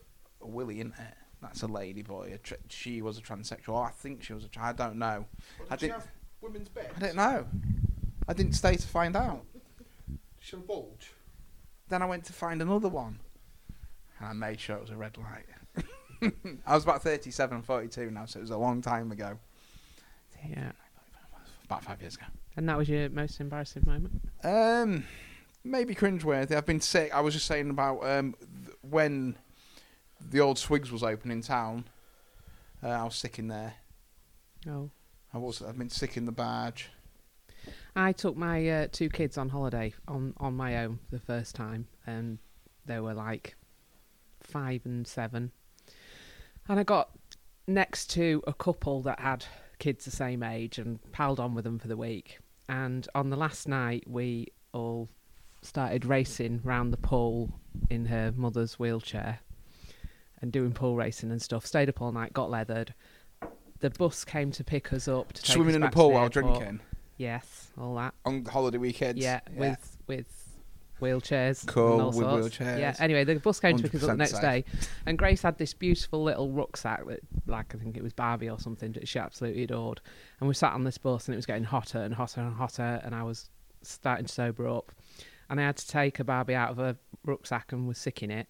a 0.40 0.46
willy, 0.46 0.77
isn't 0.81 0.94
it? 0.98 1.14
That's 1.42 1.62
a 1.62 1.66
ladyboy. 1.66 2.35
A 2.35 2.38
tr- 2.38 2.55
she 2.68 3.03
was 3.03 3.18
a 3.18 3.22
transsexual. 3.22 3.87
I 3.87 3.90
think 3.90 4.22
she 4.22 4.33
was 4.35 4.44
a. 4.44 4.48
Tra- 4.48 4.64
I 4.64 4.72
don't 4.72 4.96
know. 4.96 5.27
I 5.70 5.77
didn't. 5.77 6.03
women's 6.40 6.68
bed? 6.68 6.90
I 6.96 7.00
don't 7.00 7.16
know. 7.16 7.46
I 8.29 8.33
didn't 8.35 8.53
stay 8.55 8.77
to 8.77 8.87
find 8.87 9.16
out. 9.16 9.44
She'll 10.40 10.61
bulge. 10.61 11.12
Then 11.88 12.03
I 12.03 12.07
went 12.07 12.25
to 12.25 12.33
find 12.33 12.62
another 12.62 12.88
one, 12.88 13.20
and 14.18 14.29
I 14.29 14.33
made 14.33 14.61
sure 14.61 14.77
it 14.77 14.83
was 14.83 14.90
a 14.90 14.97
red 14.97 15.16
light. 15.18 16.33
I 16.66 16.75
was 16.75 16.85
about 16.85 17.03
37, 17.03 17.62
42 17.62 18.11
now, 18.11 18.25
so 18.25 18.38
it 18.38 18.42
was 18.42 18.51
a 18.51 18.57
long 18.57 18.81
time 18.81 19.12
ago. 19.12 19.38
Yeah. 20.49 20.73
About 21.64 21.85
five 21.85 22.01
years 22.01 22.14
ago. 22.16 22.27
And 22.57 22.68
that 22.68 22.79
was 22.79 22.88
your 22.88 23.09
most 23.11 23.40
embarrassing 23.40 23.83
moment. 23.87 24.20
Um, 24.42 25.05
maybe 25.64 25.94
cringeworthy. 25.94 26.53
I've 26.53 26.66
been 26.66 26.81
sick. 26.81 27.12
I 27.14 27.20
was 27.20 27.35
just 27.35 27.47
saying 27.47 27.70
about 27.70 28.07
um 28.07 28.35
th- 28.38 28.77
when 28.83 29.37
the 30.20 30.40
old 30.40 30.59
Swigs 30.59 30.92
was 30.92 31.03
open 31.03 31.31
in 31.31 31.40
town. 31.40 31.85
Uh, 32.83 32.88
I 32.88 33.05
was 33.05 33.16
sick 33.16 33.38
in 33.38 33.49
there. 33.49 33.75
Oh. 34.68 34.90
I 35.33 35.38
was. 35.38 35.62
I've 35.62 35.79
been 35.79 35.90
sick 35.90 36.16
in 36.16 36.27
the 36.27 36.33
barge. 36.33 36.90
I 37.96 38.12
took 38.12 38.37
my 38.37 38.68
uh, 38.68 38.87
two 38.90 39.09
kids 39.09 39.38
on 39.38 39.48
holiday 39.48 39.94
on, 40.09 40.35
on 40.38 40.54
my 40.54 40.85
own 40.85 40.98
the 41.11 41.20
first 41.20 41.54
time, 41.54 41.87
and 42.07 42.38
they 42.87 42.98
were 43.00 43.14
like 43.14 43.57
five 44.40 44.83
and 44.85 45.07
seven, 45.07 45.52
and 46.68 46.80
I 46.80 46.83
got 46.83 47.11
next 47.66 48.11
to 48.11 48.42
a 48.46 48.52
couple 48.52 49.02
that 49.02 49.20
had 49.20 49.44
kids 49.78 50.04
the 50.04 50.11
same 50.11 50.42
age 50.42 50.78
and 50.78 51.00
palled 51.12 51.40
on 51.40 51.54
with 51.54 51.64
them 51.64 51.78
for 51.78 51.88
the 51.88 51.96
week. 51.96 52.38
And 52.68 53.07
on 53.14 53.30
the 53.30 53.37
last 53.37 53.68
night, 53.68 54.04
we 54.07 54.48
all 54.72 55.09
started 55.62 56.04
racing 56.04 56.61
round 56.64 56.92
the 56.92 56.98
pool 56.98 57.50
in 57.90 58.07
her 58.07 58.33
mother's 58.37 58.78
wheelchair 58.78 59.40
and 60.40 60.52
doing 60.52 60.72
pool 60.72 60.96
racing 60.96 61.30
and 61.30 61.40
stuff. 61.40 61.64
Stayed 61.66 61.88
up 61.88 62.02
all 62.02 62.12
night, 62.12 62.33
got 62.33 62.50
leathered. 62.50 62.94
The 63.80 63.90
bus 63.90 64.24
came 64.24 64.50
to 64.52 64.64
pick 64.64 64.92
us 64.92 65.09
up 65.09 65.33
to 65.35 65.42
take 65.42 65.54
Swimming 65.54 65.70
us 65.70 65.76
in 65.76 65.80
the 65.83 65.90
pool 65.90 66.09
the 66.09 66.14
while 66.14 66.24
airport. 66.24 66.33
drinking 66.33 66.80
Yes, 67.16 67.63
all 67.78 67.94
that. 67.96 68.14
on 68.24 68.44
holiday 68.44 68.78
weekends. 68.78 69.20
Yeah, 69.22 69.40
with 69.56 69.96
with 70.06 70.44
wheelchairs. 71.00 71.66
Cool, 71.66 71.92
and 71.92 72.02
all 72.02 72.08
with 72.08 72.26
sorts. 72.26 72.58
wheelchairs. 72.58 72.78
Yeah. 72.78 72.94
Anyway, 72.98 73.24
the 73.24 73.37
bus 73.37 73.60
came 73.60 73.76
to 73.76 73.82
pick 73.82 73.94
us 73.94 74.02
up 74.02 74.10
the 74.10 74.16
next 74.16 74.32
safe. 74.32 74.40
day, 74.40 74.64
and 75.06 75.18
Grace 75.18 75.42
had 75.42 75.58
this 75.58 75.74
beautiful 75.74 76.22
little 76.22 76.50
rucksack 76.50 77.06
that, 77.06 77.20
like, 77.46 77.74
I 77.74 77.78
think 77.78 77.96
it 77.96 78.02
was 78.02 78.12
Barbie 78.12 78.48
or 78.48 78.58
something 78.58 78.92
that 78.92 79.08
she 79.08 79.18
absolutely 79.18 79.64
adored. 79.64 80.00
And 80.40 80.48
we 80.48 80.54
sat 80.54 80.72
on 80.72 80.84
this 80.84 80.98
bus, 80.98 81.26
and 81.26 81.34
it 81.34 81.37
was 81.37 81.46
getting 81.46 81.64
hotter 81.64 81.98
and 81.98 82.14
hotter 82.14 82.40
and 82.40 82.54
hotter, 82.54 83.00
and 83.04 83.14
I 83.14 83.22
was 83.22 83.50
starting 83.82 84.26
to 84.26 84.32
sober 84.32 84.68
up, 84.68 84.92
and 85.50 85.60
I 85.60 85.64
had 85.64 85.76
to 85.76 85.87
take 85.87 86.18
a 86.20 86.24
Barbie 86.24 86.54
out 86.54 86.70
of 86.70 86.76
her 86.78 86.96
rucksack 87.24 87.72
and 87.72 87.87
was 87.87 87.98
sick 87.98 88.22
in 88.22 88.30
it. 88.30 88.48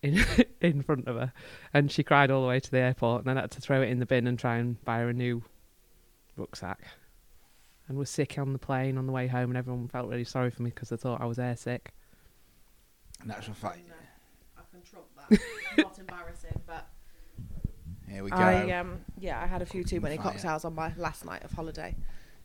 In, 0.00 0.24
in 0.60 0.82
front 0.82 1.08
of 1.08 1.16
her, 1.16 1.32
and 1.74 1.90
she 1.90 2.04
cried 2.04 2.30
all 2.30 2.42
the 2.42 2.48
way 2.48 2.60
to 2.60 2.70
the 2.70 2.78
airport, 2.78 3.22
and 3.22 3.30
then 3.30 3.36
I 3.36 3.40
had 3.40 3.50
to 3.50 3.60
throw 3.60 3.82
it 3.82 3.88
in 3.88 3.98
the 3.98 4.06
bin 4.06 4.28
and 4.28 4.38
try 4.38 4.58
and 4.58 4.80
buy 4.84 4.98
her 4.98 5.08
a 5.08 5.12
new 5.12 5.42
rucksack 6.36 6.86
and 7.88 7.96
was 7.98 8.10
sick 8.10 8.38
on 8.38 8.52
the 8.52 8.58
plane 8.58 8.98
on 8.98 9.06
the 9.06 9.12
way 9.12 9.26
home, 9.26 9.50
and 9.50 9.56
everyone 9.56 9.88
felt 9.88 10.08
really 10.08 10.24
sorry 10.24 10.50
for 10.50 10.62
me 10.62 10.70
because 10.70 10.90
they 10.90 10.96
thought 10.96 11.20
I 11.20 11.26
was 11.26 11.38
airsick. 11.38 11.80
In 13.24 13.30
actual 13.30 13.54
fact, 13.54 13.78
No, 13.88 13.94
I 14.56 14.60
can 14.70 14.82
trump 14.82 15.06
that. 15.16 15.40
Not 15.78 15.98
embarrassing, 15.98 16.60
but 16.66 16.88
here 18.08 18.22
we 18.22 18.30
go. 18.30 18.36
I 18.36 18.70
um 18.72 19.00
yeah, 19.18 19.40
I 19.42 19.46
had 19.46 19.62
a 19.62 19.66
few 19.66 19.82
too 19.84 20.00
many 20.00 20.16
Fire. 20.16 20.24
cocktails 20.24 20.64
on 20.64 20.74
my 20.74 20.92
last 20.96 21.24
night 21.24 21.44
of 21.44 21.52
holiday. 21.52 21.96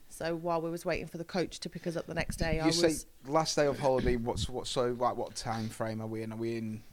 So 0.09 0.35
while 0.35 0.61
we 0.61 0.69
was 0.69 0.85
waiting 0.85 1.07
for 1.07 1.17
the 1.17 1.23
coach 1.23 1.59
to 1.61 1.69
pick 1.69 1.87
us 1.87 1.95
up 1.95 2.05
the 2.05 2.13
next 2.13 2.37
day, 2.37 2.59
I 2.59 2.67
you 2.67 2.71
say 2.71 2.87
was 2.87 3.05
last 3.25 3.55
day 3.55 3.65
of 3.65 3.79
holiday. 3.79 4.15
What's 4.15 4.47
what? 4.47 4.67
So 4.67 4.95
like, 4.97 5.15
what 5.15 5.35
time 5.35 5.69
frame 5.69 6.01
are 6.01 6.07
we 6.07 6.23
in? 6.23 6.31
Are 6.31 6.37
we 6.37 6.57
in 6.57 6.83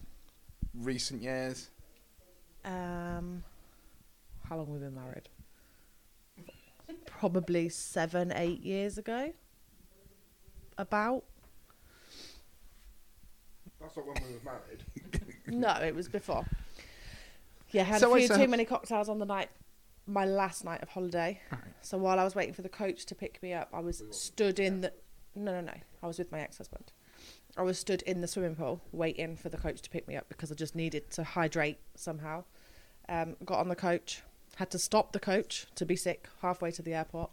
recent 0.74 1.22
years? 1.22 1.70
um 2.64 3.42
how 4.48 4.56
long 4.56 4.66
have 4.66 4.74
we 4.74 4.78
been 4.80 4.94
married? 4.94 5.28
Probably 7.20 7.68
seven, 7.68 8.32
eight 8.34 8.62
years 8.62 8.96
ago. 8.96 9.34
About. 10.78 11.22
That's 13.78 13.94
not 13.94 14.06
when 14.06 14.16
we 14.26 14.32
were 14.32 14.40
married. 14.42 14.84
No, 15.46 15.72
it 15.84 15.94
was 15.94 16.08
before. 16.08 16.46
Yeah, 17.72 17.82
I 17.82 17.84
had 17.84 18.00
So 18.00 18.14
a 18.14 18.18
few 18.18 18.26
so- 18.26 18.38
too 18.38 18.48
many 18.48 18.64
cocktails 18.64 19.10
on 19.10 19.18
the 19.18 19.26
night, 19.26 19.50
my 20.06 20.24
last 20.24 20.64
night 20.64 20.80
of 20.82 20.88
holiday. 20.88 21.40
Right. 21.52 21.60
So 21.82 21.98
while 21.98 22.18
I 22.18 22.24
was 22.24 22.34
waiting 22.34 22.54
for 22.54 22.62
the 22.62 22.68
coach 22.70 23.04
to 23.06 23.14
pick 23.14 23.42
me 23.42 23.52
up, 23.52 23.68
I 23.74 23.80
was 23.80 24.02
stood 24.12 24.58
in 24.58 24.80
the. 24.80 24.90
No, 25.34 25.52
no, 25.52 25.60
no. 25.60 25.74
I 26.02 26.06
was 26.06 26.18
with 26.18 26.32
my 26.32 26.40
ex-husband. 26.40 26.90
I 27.58 27.62
was 27.62 27.78
stood 27.78 28.00
in 28.02 28.22
the 28.22 28.28
swimming 28.28 28.54
pool 28.56 28.80
waiting 28.92 29.36
for 29.36 29.50
the 29.50 29.58
coach 29.58 29.82
to 29.82 29.90
pick 29.90 30.08
me 30.08 30.16
up 30.16 30.26
because 30.30 30.50
I 30.50 30.54
just 30.54 30.74
needed 30.74 31.10
to 31.10 31.22
hydrate 31.24 31.80
somehow. 31.96 32.44
Um, 33.10 33.36
got 33.44 33.58
on 33.58 33.68
the 33.68 33.76
coach, 33.76 34.22
had 34.60 34.70
to 34.70 34.78
stop 34.78 35.12
the 35.12 35.18
coach 35.18 35.66
to 35.74 35.86
be 35.86 35.96
sick 35.96 36.28
halfway 36.42 36.70
to 36.70 36.82
the 36.82 36.92
airport. 36.92 37.30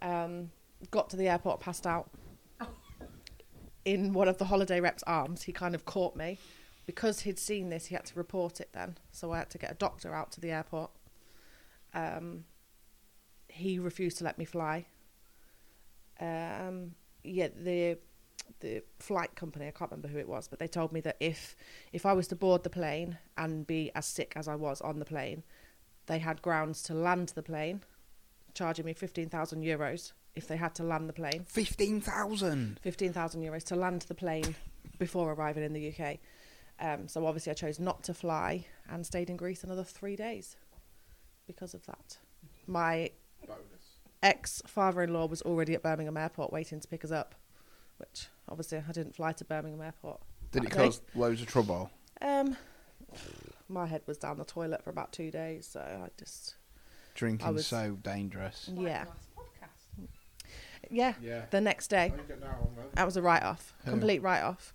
Um, 0.00 0.50
got 0.90 1.10
to 1.10 1.16
the 1.16 1.28
airport, 1.28 1.60
passed 1.60 1.86
out. 1.86 2.10
In 3.84 4.14
one 4.14 4.28
of 4.28 4.38
the 4.38 4.46
holiday 4.46 4.80
reps' 4.80 5.02
arms, 5.06 5.42
he 5.42 5.52
kind 5.52 5.74
of 5.74 5.84
caught 5.84 6.16
me. 6.16 6.38
Because 6.86 7.20
he'd 7.20 7.38
seen 7.38 7.68
this, 7.68 7.86
he 7.86 7.94
had 7.94 8.06
to 8.06 8.14
report 8.14 8.60
it 8.60 8.70
then. 8.72 8.96
So 9.10 9.30
I 9.32 9.38
had 9.38 9.50
to 9.50 9.58
get 9.58 9.72
a 9.72 9.74
doctor 9.74 10.14
out 10.14 10.32
to 10.32 10.40
the 10.40 10.50
airport. 10.50 10.90
Um, 11.92 12.44
he 13.48 13.78
refused 13.78 14.16
to 14.18 14.24
let 14.24 14.38
me 14.38 14.46
fly. 14.46 14.86
Um, 16.18 16.94
yeah, 17.22 17.48
the 17.54 17.98
the 18.60 18.82
flight 18.98 19.34
company, 19.34 19.66
I 19.66 19.70
can't 19.70 19.90
remember 19.90 20.08
who 20.08 20.18
it 20.18 20.28
was, 20.28 20.48
but 20.48 20.58
they 20.58 20.68
told 20.68 20.92
me 20.92 21.00
that 21.02 21.16
if 21.20 21.54
if 21.92 22.06
I 22.06 22.14
was 22.14 22.26
to 22.28 22.36
board 22.36 22.62
the 22.62 22.70
plane 22.70 23.18
and 23.36 23.66
be 23.66 23.90
as 23.94 24.06
sick 24.06 24.32
as 24.34 24.48
I 24.48 24.54
was 24.54 24.80
on 24.80 24.98
the 24.98 25.04
plane, 25.04 25.42
they 26.06 26.18
had 26.18 26.42
grounds 26.42 26.82
to 26.84 26.94
land 26.94 27.30
the 27.30 27.42
plane, 27.42 27.82
charging 28.54 28.84
me 28.86 28.92
fifteen 28.92 29.28
thousand 29.28 29.62
euros 29.62 30.12
if 30.34 30.48
they 30.48 30.56
had 30.56 30.74
to 30.76 30.82
land 30.82 31.08
the 31.08 31.12
plane. 31.12 31.44
Fifteen 31.46 32.00
thousand. 32.00 32.80
Fifteen 32.82 33.12
thousand 33.12 33.42
euros 33.42 33.64
to 33.64 33.76
land 33.76 34.02
the 34.02 34.14
plane 34.14 34.54
before 34.98 35.32
arriving 35.32 35.64
in 35.64 35.72
the 35.72 35.92
UK. 35.92 36.18
Um, 36.80 37.06
so 37.06 37.26
obviously, 37.26 37.50
I 37.52 37.54
chose 37.54 37.78
not 37.78 38.02
to 38.04 38.14
fly 38.14 38.66
and 38.90 39.06
stayed 39.06 39.30
in 39.30 39.36
Greece 39.36 39.62
another 39.62 39.84
three 39.84 40.16
days 40.16 40.56
because 41.46 41.74
of 41.74 41.84
that. 41.86 42.18
My 42.66 43.10
ex 44.22 44.62
father-in-law 44.66 45.26
was 45.26 45.42
already 45.42 45.74
at 45.74 45.82
Birmingham 45.82 46.16
Airport 46.16 46.52
waiting 46.52 46.80
to 46.80 46.88
pick 46.88 47.04
us 47.04 47.10
up, 47.10 47.34
which 47.98 48.26
obviously 48.48 48.82
I 48.86 48.92
didn't 48.92 49.14
fly 49.14 49.32
to 49.32 49.44
Birmingham 49.44 49.82
Airport. 49.82 50.20
Did 50.50 50.64
it 50.64 50.70
that 50.70 50.78
day. 50.78 50.84
cause 50.84 51.00
loads 51.14 51.40
of 51.40 51.46
trouble? 51.48 51.90
Um, 52.20 52.56
my 53.72 53.86
head 53.86 54.02
was 54.06 54.18
down 54.18 54.38
the 54.38 54.44
toilet 54.44 54.82
for 54.82 54.90
about 54.90 55.12
two 55.12 55.30
days, 55.30 55.66
so 55.66 55.80
I 55.80 56.08
just 56.18 56.56
Drinking 57.14 57.54
was- 57.54 57.66
so 57.66 57.98
dangerous. 58.02 58.70
yeah, 58.74 59.04
Last 59.06 59.28
podcast. 59.36 60.06
yeah. 60.90 61.14
Yeah. 61.22 61.42
The 61.50 61.60
next 61.60 61.88
day, 61.88 62.12
that 62.28 62.40
one, 62.60 62.86
that 62.94 63.04
was 63.06 63.16
a 63.16 63.22
write-off, 63.22 63.74
Who? 63.84 63.90
complete 63.90 64.20
write-off. 64.22 64.74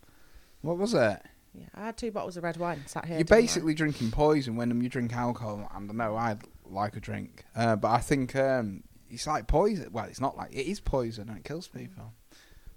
What 0.61 0.77
was 0.77 0.93
it? 0.93 1.21
Yeah, 1.53 1.65
I 1.73 1.85
had 1.87 1.97
two 1.97 2.11
bottles 2.11 2.37
of 2.37 2.43
red 2.43 2.57
wine 2.57 2.83
sat 2.85 3.05
here. 3.05 3.15
You're 3.17 3.23
didn't 3.23 3.37
I? 3.37 3.41
basically 3.41 3.73
drinking 3.73 4.11
poison 4.11 4.55
when 4.55 4.79
you 4.81 4.89
drink 4.89 5.13
alcohol. 5.15 5.69
And 5.73 5.89
I 5.89 5.93
know 5.93 6.15
I 6.15 6.37
like 6.65 6.95
a 6.95 6.99
drink, 6.99 7.45
uh, 7.55 7.75
but 7.75 7.89
I 7.89 7.97
think 7.99 8.35
um, 8.35 8.83
it's 9.09 9.25
like 9.25 9.47
poison. 9.47 9.89
Well, 9.91 10.05
it's 10.05 10.21
not 10.21 10.37
like 10.37 10.51
it 10.53 10.69
is 10.69 10.79
poison 10.79 11.29
and 11.29 11.37
it 11.39 11.43
kills 11.43 11.67
people. 11.67 12.13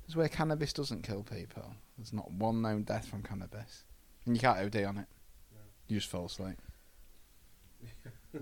It's 0.06 0.16
where 0.16 0.28
cannabis 0.28 0.72
doesn't 0.72 1.02
kill 1.02 1.22
people. 1.22 1.74
There's 1.98 2.12
not 2.14 2.30
one 2.30 2.62
known 2.62 2.82
death 2.84 3.06
from 3.06 3.22
cannabis, 3.22 3.84
and 4.24 4.34
you 4.34 4.40
can't 4.40 4.58
OD 4.58 4.84
on 4.84 4.96
it. 4.98 5.06
You 5.90 5.96
just 5.96 6.08
fall 6.08 6.26
asleep. 6.26 6.56
yeah. 8.32 8.40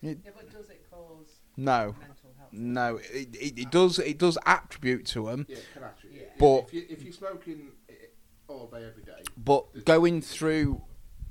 Yeah, 0.00 0.14
but 0.34 0.50
does 0.50 0.70
it 0.70 0.86
cause 0.90 1.26
No, 1.56 1.94
mental 2.00 2.32
health? 2.38 2.48
no, 2.50 2.96
it, 2.96 3.36
it, 3.36 3.58
it 3.58 3.70
does. 3.70 3.98
It 3.98 4.16
does 4.18 4.38
attribute 4.46 5.04
to 5.08 5.26
them, 5.26 5.46
Yeah, 5.48 5.56
it 5.58 5.66
can 5.74 5.82
actually. 5.84 6.10
Yeah. 6.16 6.22
But- 6.38 6.64
if, 6.68 6.72
you, 6.72 6.86
if 6.88 7.02
you're 7.02 7.12
smoking 7.12 7.72
it 7.88 8.14
all 8.48 8.68
day, 8.68 8.86
every 8.86 9.02
day, 9.02 9.22
but 9.36 9.84
going 9.84 10.22
through 10.22 10.80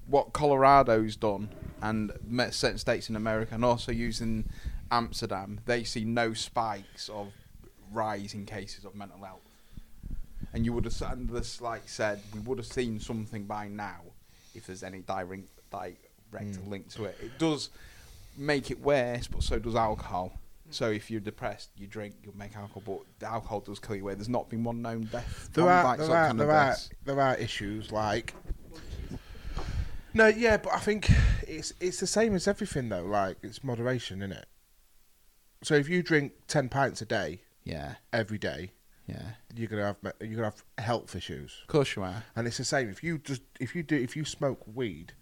what 0.08 0.32
Colorado's 0.32 1.16
done 1.16 1.50
and 1.82 2.12
me- 2.24 2.52
certain 2.52 2.78
states 2.78 3.10
in 3.10 3.16
America, 3.16 3.56
and 3.56 3.66
also 3.66 3.92
using 3.92 4.48
Amsterdam, 4.92 5.60
they 5.66 5.84
see 5.84 6.06
no 6.06 6.34
spikes 6.34 7.10
of 7.10 7.34
rise 7.92 8.36
in 8.36 8.46
cases 8.46 8.86
of 8.86 8.94
mental 8.94 9.24
health. 9.24 9.42
And 10.54 10.66
you 10.66 10.74
would 10.74 10.86
have, 10.86 11.02
and 11.02 11.30
this 11.30 11.62
like 11.62 11.90
said, 11.90 12.22
we 12.34 12.42
would 12.42 12.58
have 12.60 12.68
seen 12.68 13.00
something 13.00 13.46
by 13.46 13.68
now 13.70 14.02
if 14.54 14.68
there's 14.68 14.84
any 14.84 15.00
direct, 15.00 15.50
direct 15.72 16.56
hmm. 16.56 16.70
link 16.70 16.90
to 16.90 17.06
it. 17.06 17.18
It 17.22 17.38
does 17.38 17.70
make 18.38 18.72
it 18.72 18.82
worse, 18.82 19.28
but 19.28 19.44
so 19.44 19.60
does 19.60 19.76
alcohol. 19.76 20.34
Hmm. 20.66 20.72
So 20.72 20.90
if 20.90 21.12
you're 21.12 21.22
depressed, 21.22 21.70
you 21.78 21.88
drink, 21.88 22.16
you'll 22.24 22.38
make 22.38 22.56
alcohol, 22.56 22.84
but 22.86 23.00
the 23.20 23.28
alcohol 23.28 23.62
does 23.62 23.80
kill 23.80 23.96
you. 23.96 24.04
Where 24.04 24.16
there's 24.16 24.30
not 24.30 24.50
been 24.50 24.64
one 24.64 24.82
known 24.82 25.10
death. 25.12 25.50
there 25.54 25.70
are 25.70 25.98
there 25.98 26.12
are, 26.12 26.34
there 26.34 26.52
are 26.52 26.76
there 27.06 27.20
are 27.20 27.36
issues 27.36 27.92
like. 27.92 28.34
No, 30.14 30.28
yeah, 30.28 30.58
but 30.58 30.74
I 30.74 30.80
think 30.80 31.10
it's 31.48 31.74
it's 31.80 32.00
the 32.00 32.08
same 32.08 32.36
as 32.36 32.48
everything 32.48 32.90
though. 32.90 33.06
Like 33.06 33.38
it's 33.44 33.64
moderation, 33.64 34.22
isn't 34.22 34.34
it? 34.34 34.46
So 35.64 35.76
if 35.76 35.88
you 35.88 36.04
drink 36.04 36.34
ten 36.48 36.70
pints 36.70 37.02
a 37.02 37.06
day 37.06 37.42
Yeah, 37.64 37.96
every 38.12 38.38
day, 38.38 38.72
yeah. 39.12 39.32
you're 39.56 39.68
gonna 39.68 39.86
have 39.86 39.98
you're 40.22 40.36
gonna 40.36 40.44
have 40.46 40.64
health 40.78 41.16
issues. 41.16 41.58
Of 41.64 41.68
course 41.68 41.96
you 41.96 42.04
are. 42.04 42.24
And 42.36 42.48
it's 42.48 42.58
the 42.58 42.64
same 42.66 42.90
if 42.90 43.04
you 43.04 43.18
just 43.20 43.42
if 43.60 43.76
you 43.76 43.84
do 43.84 43.96
if 43.96 44.16
you 44.16 44.26
smoke 44.26 44.62
weed 44.74 45.14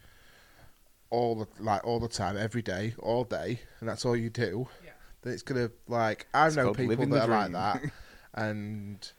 all 1.09 1.35
the 1.35 1.47
like 1.63 1.83
all 1.85 1.99
the 1.99 2.07
time, 2.07 2.37
every 2.37 2.61
day, 2.61 2.93
all 2.99 3.23
day, 3.23 3.61
and 3.79 3.89
that's 3.89 4.05
all 4.05 4.15
you 4.15 4.29
do, 4.29 4.67
Yeah. 4.85 4.91
then 5.23 5.33
it's 5.33 5.41
gonna 5.43 5.71
like 5.87 6.27
I 6.33 6.47
It's 6.47 6.55
know 6.55 6.73
people 6.73 7.05
that 7.07 7.27
are 7.29 7.49
like 7.49 7.51
that, 7.53 7.81
and 8.35 9.11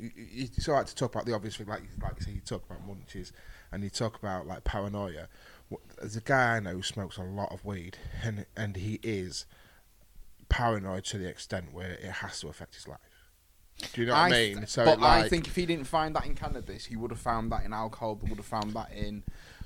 y- 0.00 0.10
y- 0.16 0.22
it's 0.56 0.68
all 0.68 0.74
right 0.76 0.86
to 0.86 0.94
talk 0.94 1.14
about 1.14 1.26
the 1.26 1.34
obvious 1.34 1.56
thing, 1.56 1.66
like 1.66 1.82
like 2.02 2.14
you 2.18 2.24
say, 2.24 2.32
you 2.32 2.40
talk 2.40 2.64
about 2.64 2.86
munchies, 2.88 3.32
and 3.72 3.84
you 3.84 3.90
talk 3.90 4.16
about 4.18 4.46
like 4.46 4.64
paranoia. 4.64 5.28
Wh- 5.70 5.76
There's 5.98 6.16
a 6.16 6.20
guy 6.22 6.56
I 6.56 6.60
know 6.60 6.72
who 6.72 6.82
smokes 6.82 7.18
a 7.18 7.22
lot 7.22 7.52
of 7.52 7.62
weed, 7.64 7.98
and 8.22 8.46
and 8.56 8.76
he 8.76 8.98
is 9.02 9.44
paranoid 10.48 11.04
to 11.04 11.18
the 11.18 11.28
extent 11.28 11.72
where 11.72 11.92
it 11.92 12.04
has 12.22 12.40
to 12.40 12.48
affect 12.48 12.74
his 12.74 12.88
life. 12.88 13.00
Do 13.92 14.00
you 14.00 14.06
know 14.06 14.12
what 14.14 14.20
I, 14.20 14.30
th- 14.30 14.56
mean? 14.56 14.66
So 14.66 14.84
but 14.84 15.00
like, 15.00 15.24
I 15.24 15.28
think 15.28 15.46
if 15.46 15.56
he 15.56 15.66
didn't 15.66 15.86
find 15.86 16.14
that 16.16 16.26
in 16.26 16.34
cannabis, 16.34 16.84
he 16.86 16.96
would 16.96 17.10
have 17.10 17.20
found 17.20 17.50
that 17.52 17.64
in 17.64 17.72
alcohol. 17.72 18.18
He 18.22 18.28
would 18.30 18.38
have 18.38 18.46
found 18.46 18.72
that 18.74 18.92
in 18.92 19.22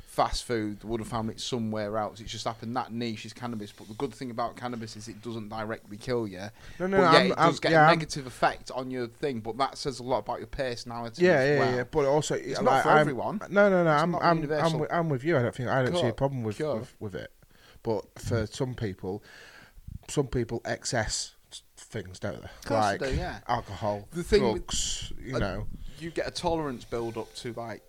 fast 0.06 0.42
food 0.44 0.82
would 0.82 0.98
have 0.98 1.08
found 1.08 1.30
it 1.30 1.38
somewhere 1.38 1.96
else. 1.96 2.18
It's 2.20 2.32
just 2.32 2.44
happened 2.44 2.74
that 2.74 2.90
niche 2.92 3.24
is 3.24 3.32
cannabis. 3.32 3.70
But 3.70 3.86
the 3.86 3.94
good 3.94 4.12
thing 4.12 4.30
about 4.32 4.56
cannabis 4.56 4.96
is 4.96 5.06
it 5.06 5.22
doesn't 5.22 5.48
directly 5.50 5.96
kill 5.96 6.26
you. 6.26 6.40
No, 6.80 6.86
no, 6.88 6.96
but 6.96 6.96
no, 6.96 7.02
yeah, 7.02 7.18
I'm- 7.18 7.26
it 7.32 7.38
I'm- 7.38 7.50
does 7.50 7.60
get 7.60 7.72
yeah, 7.72 7.78
a 7.84 7.88
I'm- 7.88 7.98
negative 7.98 8.26
effect 8.26 8.70
on 8.72 8.90
your 8.90 9.06
thing. 9.06 9.40
But 9.40 9.58
that 9.58 9.78
says 9.78 10.00
a 10.00 10.02
lot 10.02 10.18
about 10.20 10.38
your 10.38 10.48
personality. 10.48 11.24
Yeah, 11.24 11.32
as 11.34 11.48
yeah, 11.50 11.58
well. 11.60 11.76
yeah. 11.76 11.84
But 11.84 12.04
also, 12.06 12.34
It's 12.34 12.56
like, 12.56 12.64
not 12.64 12.82
for 12.82 12.88
I'm- 12.88 12.98
everyone. 12.98 13.40
No, 13.50 13.68
no, 13.70 13.84
no. 13.84 13.92
It's 13.92 14.02
I'm, 14.02 14.14
I'm, 14.16 14.22
I'm, 14.52 14.78
with, 14.78 14.92
I'm 14.92 15.08
with 15.08 15.22
you. 15.22 15.36
I 15.36 15.42
don't 15.42 15.54
think 15.54 15.68
I 15.68 15.84
don't 15.84 15.94
see 15.94 16.08
a 16.08 16.12
problem 16.12 16.42
with, 16.42 16.56
sure. 16.56 16.76
with 16.76 16.94
with 16.98 17.14
it. 17.14 17.30
But 17.84 18.04
for 18.18 18.46
some 18.46 18.74
people, 18.74 19.22
some 20.08 20.26
people 20.26 20.60
excess 20.64 21.34
things, 21.90 22.18
don't 22.18 22.40
they? 22.40 22.48
course 22.64 22.70
like 22.70 23.00
they 23.00 23.12
do, 23.12 23.16
yeah. 23.18 23.38
alcohol, 23.48 24.08
The 24.12 24.22
thing 24.22 24.52
with- 24.52 25.12
you 25.22 25.36
uh, 25.36 25.38
know, 25.38 25.66
You 25.98 26.10
get 26.10 26.26
a 26.26 26.30
tolerance 26.30 26.84
build 26.84 27.16
up 27.18 27.34
to 27.36 27.52
like. 27.54 27.82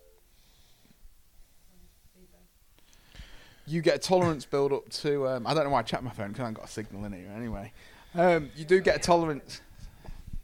You 3.66 3.82
get 3.82 3.94
a 3.94 3.98
tolerance 3.98 4.44
build 4.44 4.72
up 4.72 4.88
to. 4.88 5.28
Um, 5.28 5.46
I 5.46 5.54
don't 5.54 5.64
know 5.64 5.70
why 5.70 5.78
I 5.80 5.82
checked 5.82 6.02
my 6.02 6.10
phone 6.10 6.28
because 6.28 6.40
I 6.40 6.44
haven't 6.44 6.54
got 6.54 6.64
a 6.68 6.72
signal 6.72 7.04
in 7.04 7.12
here 7.12 7.30
anyway. 7.36 7.72
Um, 8.14 8.50
you 8.56 8.64
do 8.64 8.80
get 8.80 8.96
a 8.96 8.98
tolerance. 8.98 9.60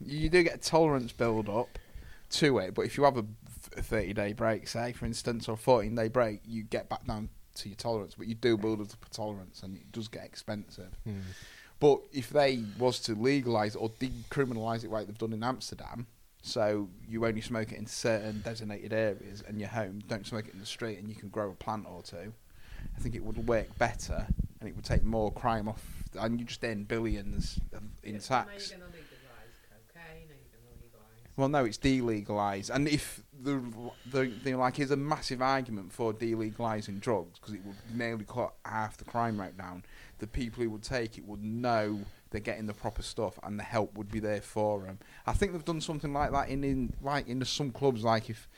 You 0.04 0.28
do 0.28 0.42
get 0.44 0.54
a 0.54 0.59
tolerance 0.59 1.11
build 1.12 1.48
up 1.48 1.78
to 2.30 2.59
it, 2.59 2.74
but 2.74 2.82
if 2.82 2.96
you 2.96 3.02
have 3.04 3.16
a 3.16 3.24
thirty 3.80 4.12
day 4.12 4.32
break, 4.32 4.68
say 4.68 4.92
for 4.92 5.07
instance, 5.07 5.48
or 5.48 5.52
a 5.54 5.57
fourteen 5.57 5.96
day 5.96 6.07
break, 6.09 6.40
you 6.46 6.62
get 6.62 6.88
back 6.88 7.04
down 7.07 7.28
to 7.57 7.68
your 7.68 7.76
tolerance, 7.76 8.14
but 8.16 8.28
you 8.28 8.34
do 8.34 8.57
build 8.57 8.80
up 8.80 8.88
a 8.92 9.11
tolerance, 9.14 9.62
and 9.64 9.76
it 9.76 9.90
does 9.90 10.07
get 10.07 10.24
expensive. 10.24 10.96
Hmm. 11.04 11.18
But 11.78 12.00
if 12.12 12.30
they 12.30 12.62
was 12.78 12.98
to 13.00 13.14
legalise 13.14 13.74
it 13.74 13.78
or 13.78 13.90
decriminalise 13.90 14.84
it 14.84 14.90
like 14.90 15.06
they've 15.06 15.18
done 15.18 15.32
in 15.32 15.42
Amsterdam, 15.44 16.06
so 16.42 16.88
you 17.08 17.26
only 17.26 17.40
smoke 17.40 17.72
it 17.72 17.78
in 17.78 17.86
certain 17.86 18.40
designated 18.42 18.92
areas 18.92 19.42
and 19.46 19.58
your 19.60 19.68
home, 19.68 20.00
don't 20.08 20.26
smoke 20.26 20.46
it 20.48 20.54
in 20.54 20.60
the 20.60 20.66
street 20.66 20.98
and 20.98 21.08
you 21.08 21.14
can 21.14 21.28
grow 21.28 21.50
a 21.50 21.54
plant 21.54 21.86
or 21.88 22.02
two, 22.02 22.32
I 22.96 23.00
think 23.00 23.14
it 23.14 23.24
would 23.24 23.46
work 23.46 23.76
better 23.78 24.26
and 24.60 24.68
it 24.68 24.74
would 24.76 24.84
take 24.84 25.04
more 25.04 25.30
crime 25.32 25.68
off 25.68 25.82
and 26.18 26.38
you 26.40 26.46
just 26.46 26.64
earn 26.64 26.84
billions 26.84 27.58
of- 27.74 27.82
in 28.02 28.14
Now 28.14 28.20
tax. 28.20 28.70
you're 28.70 28.78
going 28.78 28.90
to 28.90 28.96
legalise 28.96 29.56
cocaine, 29.68 30.02
are 30.06 30.18
you 30.20 30.26
going 30.28 30.38
to 30.78 30.84
legalise? 30.84 31.36
Well, 31.36 31.48
no, 31.48 31.64
it's 31.66 31.76
delegalised, 31.78 32.70
and 32.70 32.88
if 32.88 33.22
the 33.42 33.62
the, 34.10 34.32
the 34.44 34.54
like 34.54 34.78
is 34.78 34.90
a 34.92 34.96
massive 34.96 35.42
argument 35.42 35.92
for 35.92 36.14
delegalising 36.14 37.00
drugs 37.00 37.38
because 37.38 37.52
it 37.54 37.60
would 37.66 37.76
nearly 37.92 38.24
cut 38.24 38.54
half 38.64 38.96
the 38.96 39.04
crime 39.04 39.38
rate 39.38 39.58
down. 39.58 39.84
The 40.18 40.26
people 40.26 40.62
who 40.62 40.70
would 40.70 40.82
take 40.82 41.18
it 41.18 41.26
would 41.26 41.44
know 41.44 42.00
they're 42.30 42.40
getting 42.40 42.66
the 42.66 42.74
proper 42.74 43.02
stuff, 43.02 43.38
and 43.42 43.58
the 43.58 43.62
help 43.62 43.96
would 43.96 44.10
be 44.10 44.20
there 44.20 44.40
for 44.40 44.80
them. 44.80 44.98
I 45.26 45.32
think 45.32 45.52
they've 45.52 45.64
done 45.64 45.80
something 45.80 46.12
like 46.12 46.32
that 46.32 46.48
in, 46.48 46.64
in 46.64 46.92
like 47.02 47.28
in 47.28 47.44
some 47.44 47.70
clubs. 47.70 48.02
Like 48.02 48.30
if 48.30 48.48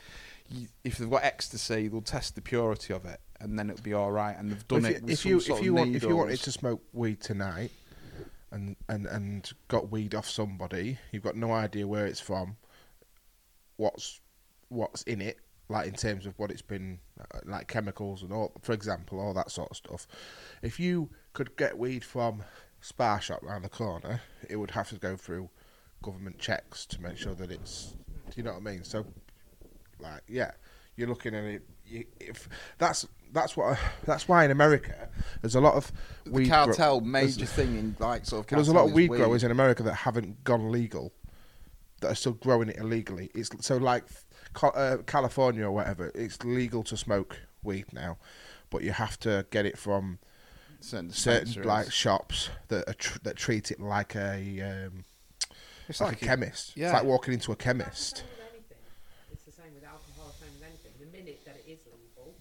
you, 0.49 0.67
if 0.83 0.97
they've 0.97 1.09
got 1.09 1.23
ecstasy, 1.23 1.87
they'll 1.87 2.01
test 2.01 2.35
the 2.35 2.41
purity 2.41 2.93
of 2.93 3.05
it, 3.05 3.19
and 3.39 3.57
then 3.57 3.69
it'll 3.69 3.83
be 3.83 3.93
all 3.93 4.11
right. 4.11 4.35
And 4.37 4.51
they've 4.51 4.67
done 4.67 4.85
if 4.85 4.91
it 4.91 5.01
you, 5.01 5.05
with 5.05 5.11
if 5.11 5.25
you 5.25 5.37
if 5.55 5.63
you 5.63 5.73
want 5.73 5.95
if 5.95 6.03
you 6.03 6.15
wanted 6.15 6.39
to 6.39 6.51
smoke 6.51 6.81
weed 6.93 7.21
tonight, 7.21 7.71
and 8.51 8.75
and 8.87 9.05
and 9.05 9.51
got 9.67 9.91
weed 9.91 10.15
off 10.15 10.29
somebody, 10.29 10.97
you've 11.11 11.23
got 11.23 11.35
no 11.35 11.51
idea 11.51 11.87
where 11.87 12.05
it's 12.05 12.19
from, 12.19 12.57
what's 13.77 14.19
what's 14.69 15.03
in 15.03 15.21
it, 15.21 15.39
like 15.69 15.87
in 15.87 15.93
terms 15.93 16.25
of 16.25 16.37
what 16.39 16.49
it's 16.51 16.63
been 16.63 16.99
uh, 17.19 17.39
like 17.45 17.67
chemicals 17.67 18.23
and 18.23 18.33
all, 18.33 18.51
for 18.61 18.73
example, 18.73 19.19
all 19.19 19.33
that 19.35 19.51
sort 19.51 19.69
of 19.69 19.77
stuff. 19.77 20.07
If 20.63 20.79
you 20.79 21.09
could 21.33 21.55
get 21.57 21.77
weed 21.77 22.03
from 22.03 22.43
Spar 22.81 23.21
Shop 23.21 23.39
round 23.43 23.63
the 23.63 23.69
corner, 23.69 24.21
it 24.49 24.55
would 24.55 24.71
have 24.71 24.89
to 24.89 24.95
go 24.95 25.15
through 25.15 25.49
government 26.01 26.39
checks 26.39 26.85
to 26.87 27.01
make 27.01 27.17
sure 27.17 27.35
that 27.35 27.51
it's. 27.51 27.93
Do 28.31 28.33
you 28.35 28.43
know 28.43 28.53
what 28.53 28.61
I 28.67 28.71
mean? 28.71 28.83
So, 28.83 29.05
like, 29.99 30.21
yeah, 30.27 30.51
you're 30.95 31.07
looking 31.07 31.35
at 31.35 31.43
it. 31.43 31.61
You, 31.85 32.05
if 32.19 32.47
that's 32.77 33.07
that's 33.31 33.55
what 33.55 33.73
I, 33.73 33.79
that's 34.05 34.27
why 34.27 34.45
in 34.45 34.51
America 34.51 35.09
there's 35.41 35.55
a 35.55 35.61
lot 35.61 35.75
of 35.75 35.91
weed 36.25 36.47
gro- 36.49 36.65
cartel 36.65 37.01
there's- 37.01 37.37
major 37.37 37.45
thing 37.45 37.77
in 37.77 37.95
like 37.99 38.25
sort 38.25 38.45
of 38.45 38.51
well, 38.51 38.57
there's 38.57 38.67
a 38.67 38.73
lot 38.73 38.83
of 38.85 38.89
is 38.89 38.95
weed 38.95 39.07
growers 39.09 39.43
in 39.43 39.51
America 39.51 39.83
that 39.83 39.93
haven't 39.93 40.43
gone 40.43 40.71
legal, 40.71 41.11
that 42.01 42.11
are 42.11 42.15
still 42.15 42.33
growing 42.33 42.69
it 42.69 42.77
illegally. 42.77 43.29
It's 43.35 43.49
so 43.65 43.77
like 43.77 44.03
uh, 44.63 44.97
California 45.05 45.65
or 45.65 45.71
whatever. 45.71 46.11
It's 46.15 46.43
legal 46.43 46.83
to 46.83 46.97
smoke 46.97 47.39
weed 47.63 47.85
now, 47.93 48.17
but 48.69 48.83
you 48.83 48.91
have 48.91 49.19
to 49.21 49.45
get 49.51 49.65
it 49.65 49.77
from 49.77 50.19
certain, 50.79 51.11
certain 51.11 51.63
like 51.63 51.91
shops 51.91 52.49
that 52.69 52.87
are 52.89 52.93
tr- 52.93 53.19
that 53.23 53.35
treat 53.35 53.71
it 53.71 53.79
like 53.79 54.15
a 54.15 54.61
um, 54.87 55.05
it's 55.87 55.99
like, 56.01 56.11
like 56.13 56.21
a 56.21 56.25
it- 56.25 56.27
chemist. 56.27 56.77
yeah. 56.77 56.85
It's 56.87 56.93
like 56.93 57.03
walking 57.03 57.33
into 57.33 57.51
a 57.51 57.55
chemist. 57.55 58.23
It's 58.23 58.23
the 58.23 58.27
same 58.27 58.35
with 58.35 58.53
anything. 58.53 58.77
It's 59.33 59.43
the 59.45 59.51
same 59.51 59.73
with 59.75 59.83
alcohol, 59.83 60.33
same 60.39 60.49
with 60.59 60.67
anything. 60.67 60.91
The 60.99 61.17
minute 61.17 61.41
that 61.45 61.55
it 61.57 61.71
is 61.71 61.79
legal, 61.85 62.33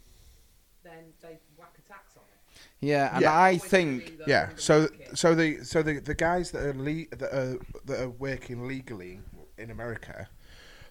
then 0.85 1.13
they 1.23 1.39
whack 1.57 1.73
a 1.79 1.89
tax 1.93 2.17
on 2.17 2.23
it. 2.23 2.61
Yeah, 2.81 3.11
and 3.15 3.23
Yeah. 3.23 3.39
I 3.41 3.59
think 3.59 4.13
Yeah. 4.27 4.51
So 4.57 4.81
market. 4.83 5.19
so 5.19 5.35
the 5.35 5.65
so 5.65 5.83
the 5.83 5.99
the 5.99 6.15
guys 6.15 6.51
that 6.53 6.63
are 6.63 6.75
le- 6.75 7.07
that 7.17 7.35
are 7.35 7.59
that 7.87 8.01
are 8.01 8.11
working 8.11 8.67
legally 8.69 9.21
in 9.57 9.71
America, 9.71 10.29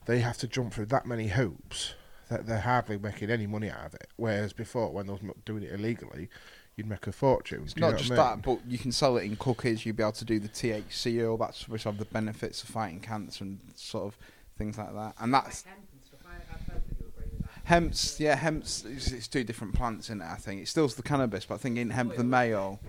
they 0.08 0.20
have 0.20 0.38
to 0.40 0.48
jump 0.48 0.74
through 0.74 0.88
that 0.88 1.06
many 1.06 1.28
hoops 1.28 1.94
that 2.30 2.46
they're 2.46 2.60
hardly 2.62 2.98
making 2.98 3.30
any 3.30 3.48
money 3.48 3.70
out 3.70 3.86
of 3.86 3.94
it. 3.94 4.08
Whereas 4.18 4.52
before, 4.54 4.92
when 4.92 5.08
they 5.08 5.14
was 5.14 5.22
doing 5.46 5.64
it 5.64 5.72
illegally, 5.72 6.30
you'd 6.76 6.88
make 6.88 7.08
a 7.08 7.12
fortune. 7.12 7.62
It's 7.64 7.74
Do 7.74 7.80
you 7.80 7.86
know 7.86 7.92
not 7.92 8.00
just 8.00 8.12
I 8.12 8.16
mean? 8.16 8.24
that, 8.26 8.42
but 8.42 8.60
you 8.68 8.78
can 8.78 8.92
sell 8.92 9.16
it 9.18 9.24
in 9.24 9.36
cookies. 9.38 9.86
You'd 9.86 9.96
be 9.96 10.04
able 10.04 10.12
to 10.14 10.26
do 10.26 10.40
the 10.40 10.50
THC 10.50 11.24
oil. 11.26 11.38
That's 11.38 11.70
which 11.70 11.84
have 11.84 11.98
the 11.98 12.06
benefits 12.06 12.64
of 12.64 12.70
fighting 12.70 13.00
cancer 13.00 13.44
and 13.46 13.60
sort 13.76 14.06
of 14.08 14.18
things 14.58 14.78
like 14.78 14.94
that. 14.94 15.14
And 15.20 15.34
that's 15.34 15.66
Like 15.66 15.76
hemp 15.76 15.88
and 15.94 16.06
stuff. 16.06 16.20
I, 16.26 16.36
I 16.54 16.58
totally 16.58 16.96
do 17.00 17.06
agree 17.16 17.30
with 17.32 17.42
that. 17.44 17.50
hemp's. 17.64 18.20
Yeah, 18.20 18.36
hemp's. 18.36 18.84
It's, 18.86 19.12
it's 19.12 19.28
two 19.30 19.44
different 19.46 19.74
plants 19.74 20.10
in 20.10 20.22
it. 20.22 20.26
I 20.26 20.36
think 20.36 20.62
it's 20.62 20.72
still 20.72 20.88
the 20.90 21.04
cannabis, 21.04 21.46
but 21.46 21.56
I 21.56 21.58
think 21.60 21.78
in 21.78 21.92
hemp 21.92 22.16
the 22.18 22.24
mayo, 22.24 22.80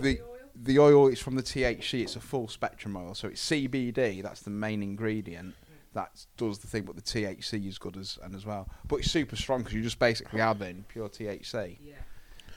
the 0.00 0.20
the 0.62 0.78
oil 0.78 1.08
is 1.08 1.20
from 1.20 1.36
the 1.36 1.42
THC. 1.42 2.02
It's 2.02 2.16
a 2.16 2.20
full 2.20 2.48
spectrum 2.48 2.96
oil, 2.96 3.14
so 3.14 3.28
it's 3.28 3.44
CBD. 3.50 4.22
That's 4.22 4.40
the 4.42 4.50
main 4.50 4.82
ingredient. 4.82 5.54
That 5.92 6.24
does 6.36 6.58
the 6.60 6.66
thing, 6.68 6.84
but 6.84 6.94
the 6.96 7.02
THC 7.02 7.66
is 7.66 7.78
good 7.78 7.96
as 7.96 8.18
and 8.22 8.34
as 8.34 8.46
well. 8.46 8.68
But 8.86 8.96
it's 9.00 9.10
super 9.10 9.34
strong 9.36 9.60
because 9.60 9.74
you're 9.74 9.82
just 9.82 9.98
basically 9.98 10.40
add 10.40 10.62
in 10.62 10.84
pure 10.88 11.08
THC, 11.08 11.78
Yeah. 11.82 11.94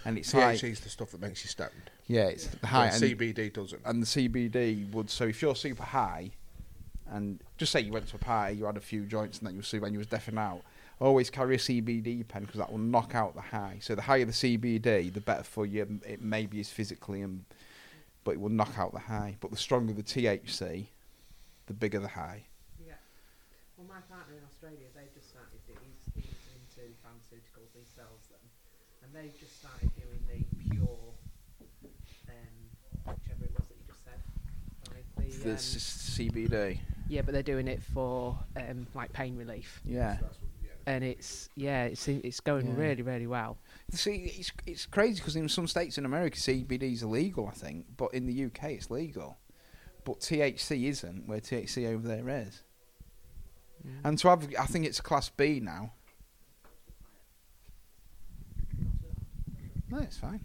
and 0.05 0.17
it's 0.19 0.33
like 0.33 0.57
THC 0.59 0.69
is 0.71 0.79
the 0.81 0.89
stuff 0.89 1.11
that 1.11 1.21
makes 1.21 1.43
you 1.43 1.49
stoned. 1.49 1.71
yeah, 2.07 2.25
it's 2.25 2.45
the 2.47 2.67
high. 2.67 2.89
High, 2.89 2.93
and- 2.93 3.03
CBD 3.03 3.49
doesn't. 3.51 3.81
and 3.85 4.01
the 4.03 4.05
CBD 4.05 4.91
would 4.91 5.09
so 5.09 5.25
if 5.25 5.41
you're 5.41 5.55
super 5.55 5.83
high, 5.83 6.31
and 7.09 7.41
just 7.57 7.71
say 7.71 7.79
you 7.81 7.91
went 7.91 8.07
to 8.09 8.15
a 8.15 8.19
party, 8.19 8.55
you 8.57 8.65
had 8.65 8.77
a 8.77 8.81
few 8.81 9.05
joints, 9.05 9.39
and 9.39 9.47
then 9.47 9.53
you 9.55 9.59
were 9.59 9.63
super 9.63 9.85
and 9.85 9.93
you 9.93 9.99
was 9.99 10.07
deafing 10.07 10.37
out. 10.37 10.61
Always 11.01 11.29
carry 11.31 11.55
a 11.55 11.59
CBD 11.59 12.23
pen 12.27 12.43
because 12.43 12.59
that 12.59 12.71
will 12.71 12.77
knock 12.77 13.13
out 13.15 13.33
the 13.35 13.41
high. 13.41 13.79
So 13.81 13.93
the 13.95 14.03
higher 14.03 14.25
the 14.25 14.31
CBD, 14.31 15.11
the 15.11 15.19
better 15.21 15.43
for 15.43 15.65
you. 15.65 15.99
It 16.05 16.21
maybe 16.21 16.59
is 16.59 16.69
physically, 16.69 17.21
and 17.21 17.45
but 18.23 18.31
it 18.35 18.39
will 18.39 18.49
knock 18.49 18.77
out 18.77 18.93
the 18.93 18.99
high. 18.99 19.37
But 19.41 19.49
the 19.51 19.57
stronger 19.57 19.91
the 19.91 20.03
THC, 20.03 20.85
the 21.65 21.73
bigger 21.73 21.99
the 21.99 22.09
high. 22.09 22.43
Yeah. 23.83 23.89
Well, 23.89 23.99
my 23.99 24.15
partner 24.15 24.35
in 24.37 24.43
Australia, 24.45 24.87
they've 24.95 25.13
just 25.13 25.29
started. 25.29 25.59
do- 25.67 25.73
He's, 25.83 26.23
he's 26.23 26.33
into 26.55 26.93
pharmaceuticals. 27.03 27.69
He 27.73 27.83
sells 27.85 28.27
them, 28.31 28.39
and 29.03 29.11
they've 29.13 29.37
just 29.39 29.59
started 29.59 29.89
doing 29.95 30.23
the 30.27 30.75
pure, 30.75 31.13
um, 32.29 32.55
whichever 33.05 33.43
it 33.45 33.51
was 33.57 33.67
that 33.67 33.75
you 33.77 33.85
just 33.87 34.03
said. 34.03 34.19
Right, 34.91 35.05
the, 35.17 35.37
The 35.43 35.49
um, 35.51 35.55
s- 35.55 36.17
CBD. 36.17 36.79
yeah, 37.09 37.21
but 37.21 37.33
they're 37.33 37.43
doing 37.43 37.67
it 37.67 37.81
for 37.83 38.37
um, 38.57 38.87
like 38.93 39.11
pain 39.13 39.35
relief, 39.37 39.81
Yeah. 39.85 40.17
and 40.85 41.03
it's 41.03 41.49
yeah, 41.55 41.85
it's 41.85 42.07
it's 42.07 42.39
going 42.39 42.67
Yeah. 42.67 42.73
really 42.77 43.01
really 43.01 43.27
well. 43.27 43.57
See, 43.91 44.33
it's 44.37 44.51
it's 44.65 44.85
crazy 44.85 45.19
because 45.19 45.35
in 45.35 45.47
some 45.49 45.67
states 45.67 45.97
in 45.97 46.05
America, 46.05 46.37
CBD 46.37 46.93
is 46.93 47.03
illegal, 47.03 47.47
I 47.47 47.51
think, 47.55 47.85
but 47.97 48.13
in 48.13 48.25
the 48.25 48.45
UK, 48.45 48.71
it's 48.71 48.89
legal. 48.89 49.37
But 50.05 50.19
THC 50.19 50.89
isn't, 50.89 51.27
where 51.27 51.39
THC 51.39 51.87
over 51.87 52.05
there 52.07 52.27
is. 52.27 52.61
And 54.03 54.17
to 54.19 54.29
have, 54.29 54.47
I 54.59 54.65
think 54.65 54.85
it's 54.85 55.01
class 55.01 55.29
B 55.29 55.59
now. 55.61 55.91
No, 59.89 59.97
it's 59.99 60.17
fine. 60.17 60.41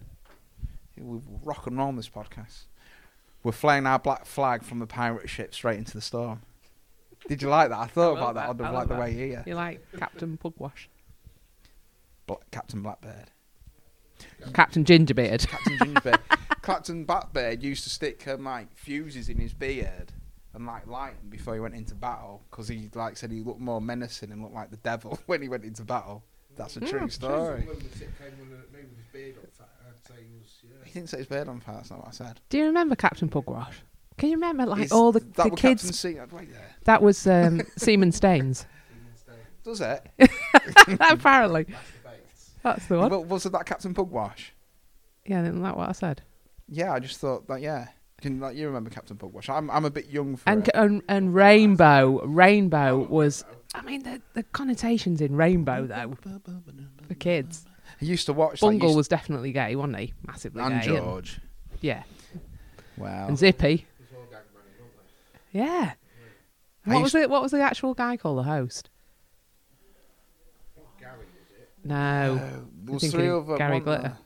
We 0.97 1.21
rock 1.43 1.67
and 1.67 1.79
roll 1.79 1.89
on 1.89 1.97
this 1.97 2.09
podcast. 2.09 2.65
We're 3.43 3.53
flying 3.53 3.87
our 3.87 3.99
black 3.99 4.27
flag 4.27 4.65
from 4.65 4.81
the 4.81 4.87
pirate 4.87 5.31
ship 5.31 5.55
straight 5.55 5.79
into 5.79 5.93
the 5.95 6.01
storm. 6.01 6.43
Did 7.29 7.41
you 7.43 7.49
like 7.49 7.69
that? 7.71 7.79
I 7.79 7.87
thought 7.95 8.17
I 8.17 8.21
about 8.21 8.35
that. 8.35 8.47
that. 8.49 8.59
the 8.59 8.65
I 8.65 8.71
like 8.71 8.79
love 8.81 8.89
the 8.89 8.95
that. 8.95 9.01
way 9.01 9.13
here. 9.13 9.45
You 9.47 9.55
like 9.55 9.81
Captain 9.99 10.37
Pugwash, 10.37 10.89
Bla- 12.27 12.39
Captain 12.51 12.83
Blackbird. 12.83 13.31
Captain 14.53 14.85
Gingerbeard. 14.85 15.47
Captain 15.47 15.79
Gingerbeard. 15.79 16.19
Captain 16.63 17.05
Blackbeard 17.05 17.63
used 17.63 17.85
to 17.85 17.91
stick 17.91 18.27
um, 18.27 18.45
like 18.45 18.77
fuses 18.77 19.29
in 19.29 19.39
his 19.39 19.55
beard 19.55 20.13
and 20.59 20.67
like 20.67 20.87
light 20.87 21.17
them 21.21 21.31
before 21.31 21.55
he 21.55 21.61
went 21.61 21.75
into 21.75 21.95
battle 21.95 22.43
because 22.51 22.69
he 22.69 22.91
like 22.95 23.17
said 23.17 23.31
he 23.31 23.41
looked 23.41 23.61
more 23.61 23.81
menacing 23.81 24.33
and 24.33 24.43
looked 24.43 24.55
like 24.55 24.71
the 24.71 24.77
devil 24.79 25.19
when 25.27 25.41
he 25.41 25.49
went 25.49 25.65
into 25.65 25.85
battle. 25.85 26.25
That's 26.57 26.77
a 26.77 26.81
true 26.81 27.09
story. 27.09 27.67
He 30.85 30.93
didn't 30.93 31.09
set 31.11 31.19
his 31.19 31.29
beard 31.29 31.49
on 31.49 31.61
fire. 31.61 31.77
That's 31.77 31.91
not 31.91 32.01
what 32.01 32.09
I 32.09 32.13
said. 32.13 32.41
Do 32.49 32.59
you 32.59 32.65
remember 32.65 32.97
Captain 32.97 33.29
Pugwash? 33.29 33.75
Can 34.17 34.31
you 34.31 34.37
remember 34.37 34.67
like 34.67 34.83
Is 34.83 34.93
all 34.93 35.13
the, 35.13 35.21
that 35.21 35.51
the 35.51 35.51
kids? 35.51 35.83
Captain 35.83 35.93
C- 35.93 36.19
wait 36.33 36.53
there. 36.53 36.77
That 36.85 37.03
was 37.03 37.25
um, 37.27 37.63
Seaman 37.77 38.11
Staines. 38.11 38.67
Does 39.63 39.81
it? 39.81 40.05
Apparently. 41.01 41.67
That's 42.65 42.87
the 42.87 42.99
one. 42.99 43.11
But 43.11 43.27
wasn't 43.27 43.53
that 43.53 43.67
Captain 43.67 43.95
Pugwash? 43.95 44.53
Yeah, 45.25 45.43
isn't 45.43 45.63
that 45.63 45.77
what 45.77 45.89
I 45.89 45.93
said? 45.93 46.23
Yeah, 46.69 46.93
I 46.93 46.99
just 46.99 47.21
thought 47.21 47.47
that. 47.47 47.61
Yeah, 47.61 47.89
can 48.21 48.41
like 48.41 48.57
you 48.57 48.67
remember 48.67 48.91
Captain 48.91 49.17
Pugwash? 49.17 49.49
I'm 49.49 49.71
I'm 49.71 49.85
a 49.85 49.91
bit 49.91 50.09
young 50.09 50.37
for 50.37 50.49
And, 50.49 50.67
it. 50.69 50.75
and 50.75 51.03
and 51.09 51.35
rainbow, 51.35 52.25
rainbow 52.27 52.99
was. 53.09 53.45
I 53.75 53.83
mean, 53.83 54.03
the 54.03 54.21
the 54.35 54.43
connotations 54.45 55.21
in 55.21 55.37
rainbow 55.37 55.87
though 55.87 56.15
for 57.07 57.15
kids. 57.15 57.65
I 58.01 58.05
used 58.05 58.27
to 58.27 58.33
watch. 58.33 58.63
like, 58.63 58.73
Bungle 58.73 58.89
used- 58.89 58.97
was 58.97 59.09
definitely 59.09 59.53
gay, 59.53 59.75
wasn't 59.77 59.99
he? 59.99 60.15
Massively 60.27 60.63
and 60.63 60.83
gay. 60.83 60.89
And- 60.97 60.99
George. 60.99 61.41
yeah, 61.81 62.03
Wow. 62.97 63.29
and 63.29 63.39
Zippy. 63.39 63.87
Yeah. 65.53 65.93
I 66.87 66.91
What 66.91 67.01
used- 67.01 67.15
was 67.15 67.23
it? 67.23 67.31
What 67.31 67.43
was 67.43 67.53
the 67.53 67.61
actual 67.61 67.95
guy 67.95 68.17
called 68.17 68.39
the 68.39 68.43
host? 68.45 68.91
No, 71.85 71.95
Uh, 71.95 72.35
there 72.85 72.93
was 72.95 73.03
thinking 73.03 73.19
three 73.19 73.29
of 73.29 73.47
them. 73.47 73.57
Gary 73.59 73.81
weren't 73.81 73.85
there? 73.87 73.99
Glitter. 74.01 74.17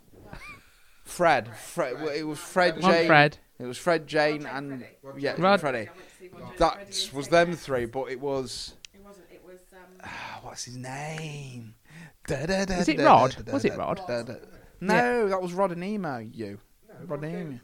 Fred. 1.05 1.55
Fred. 1.57 1.95
well, 2.01 2.09
It 2.09 2.23
was 2.23 2.39
Fred. 2.39 2.81
One 2.83 2.91
Jane. 2.93 3.07
Fred. 3.07 3.39
It 3.63 3.67
was 3.67 3.79
Fred, 3.79 4.09
Jane, 4.09 4.45
and 4.45 4.85
yeah, 5.17 5.35
Rod. 5.39 5.61
Freddie. 5.61 5.89
That 6.59 7.11
was 7.13 7.29
them 7.29 7.55
three, 7.55 7.85
but 7.85 8.11
it 8.11 8.21
was 8.21 8.75
It 8.93 9.01
wasn't. 9.05 9.27
It 9.31 9.41
was. 9.45 9.61
Um, 9.73 9.79
ah, 10.05 10.41
what's 10.43 10.65
his 10.65 10.77
name? 10.77 11.75
Da, 12.27 12.47
da, 12.47 12.65
da, 12.65 12.79
Was 12.79 12.89
it 12.89 12.99
Rod? 12.99 13.37
da, 13.37 13.43
da, 13.43 13.53
Was 13.53 13.65
it 13.65 13.77
Rod? 13.77 14.01
da, 14.09 14.23
da. 14.23 14.35
No, 14.81 15.29
that 15.29 15.41
was 15.41 15.53
Rod 15.53 15.71
and 15.71 15.85
Emu. 15.85 16.31
You. 16.33 16.59
Rod 17.07 17.23
and 17.23 17.37
Emu. 17.37 17.59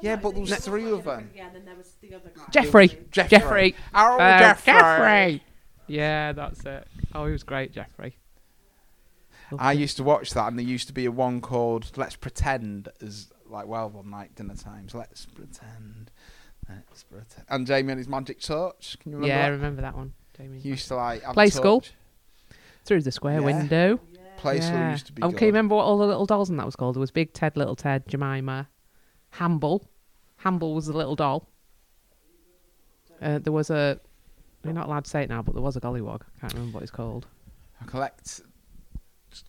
Yeah, 0.00 0.16
but 0.16 0.32
there 0.32 0.40
was 0.40 0.56
three 0.56 0.90
of 0.90 1.04
them. 1.04 1.30
Yeah, 1.34 1.46
and 1.48 1.56
then 1.56 1.64
there 1.66 1.76
was 1.76 1.94
the 2.00 2.14
other 2.14 2.30
guy. 2.34 2.42
Jeffrey. 2.50 2.88
Jeffrey. 3.10 3.38
Jeffrey. 3.38 3.76
Oh, 3.94 4.18
Uh, 4.18 4.38
Jeffrey. 4.38 4.72
Jeffrey. 4.72 5.42
Yeah, 5.86 6.32
that's 6.32 6.64
it. 6.64 6.88
Oh, 7.14 7.26
he 7.26 7.32
was 7.32 7.42
great, 7.42 7.72
Jeffrey. 7.72 8.16
I 9.58 9.72
used 9.72 9.96
to 9.98 10.02
watch 10.02 10.30
that, 10.32 10.48
and 10.48 10.58
there 10.58 10.64
used 10.66 10.88
to 10.88 10.94
be 10.94 11.04
a 11.04 11.12
one 11.12 11.40
called 11.40 11.92
"Let's 11.96 12.16
Pretend" 12.16 12.88
as 13.00 13.28
like 13.54 13.66
well 13.66 13.88
one 13.90 14.10
night 14.10 14.34
dinner 14.34 14.54
times. 14.54 14.94
Let's 14.94 15.24
pretend. 15.26 16.10
Let's 16.68 17.02
pretend. 17.04 17.44
And 17.48 17.66
Jamie 17.66 17.92
and 17.92 17.98
his 17.98 18.08
magic 18.08 18.40
touch. 18.40 18.98
Can 19.00 19.12
you 19.12 19.18
remember? 19.18 19.34
yeah, 19.36 19.46
I 19.46 19.48
remember 19.48 19.82
that 19.82 19.96
one. 19.96 20.12
Jamie 20.36 20.58
used 20.58 20.88
to 20.88 20.96
like 20.96 21.22
Play 21.22 21.50
school. 21.50 21.84
Through 22.84 23.02
the 23.02 23.12
square 23.12 23.40
Yeah. 23.40 23.46
window. 23.46 24.00
Play 24.36 24.60
school 24.60 24.90
used 24.90 25.06
to 25.06 25.12
be. 25.12 25.22
Oh, 25.22 25.28
good. 25.30 25.38
can 25.38 25.46
you 25.46 25.52
remember 25.52 25.74
what 25.76 25.84
all 25.84 25.96
the 25.98 26.06
little 26.06 26.26
dolls 26.26 26.50
and 26.50 26.58
that 26.58 26.66
was 26.66 26.76
called? 26.76 26.96
There 26.96 27.00
was 27.00 27.10
Big 27.10 27.32
Ted, 27.32 27.56
Little 27.56 27.76
Ted, 27.76 28.06
Jemima, 28.08 28.68
Hamble. 29.30 29.88
Hamble 30.38 30.74
was 30.74 30.86
the 30.86 30.92
little 30.92 31.16
doll. 31.16 31.48
Uh, 33.22 33.38
there 33.38 33.52
was 33.52 33.70
a. 33.70 33.98
We're 34.64 34.72
not 34.72 34.86
allowed 34.86 35.04
to 35.04 35.10
say 35.10 35.22
it 35.22 35.28
now, 35.28 35.42
but 35.42 35.54
there 35.54 35.62
was 35.62 35.76
a 35.76 35.80
gollywog. 35.80 36.22
I 36.36 36.40
can't 36.40 36.54
remember 36.54 36.74
what 36.74 36.82
it's 36.82 36.90
called. 36.92 37.26
I 37.80 37.84
collect 37.86 38.40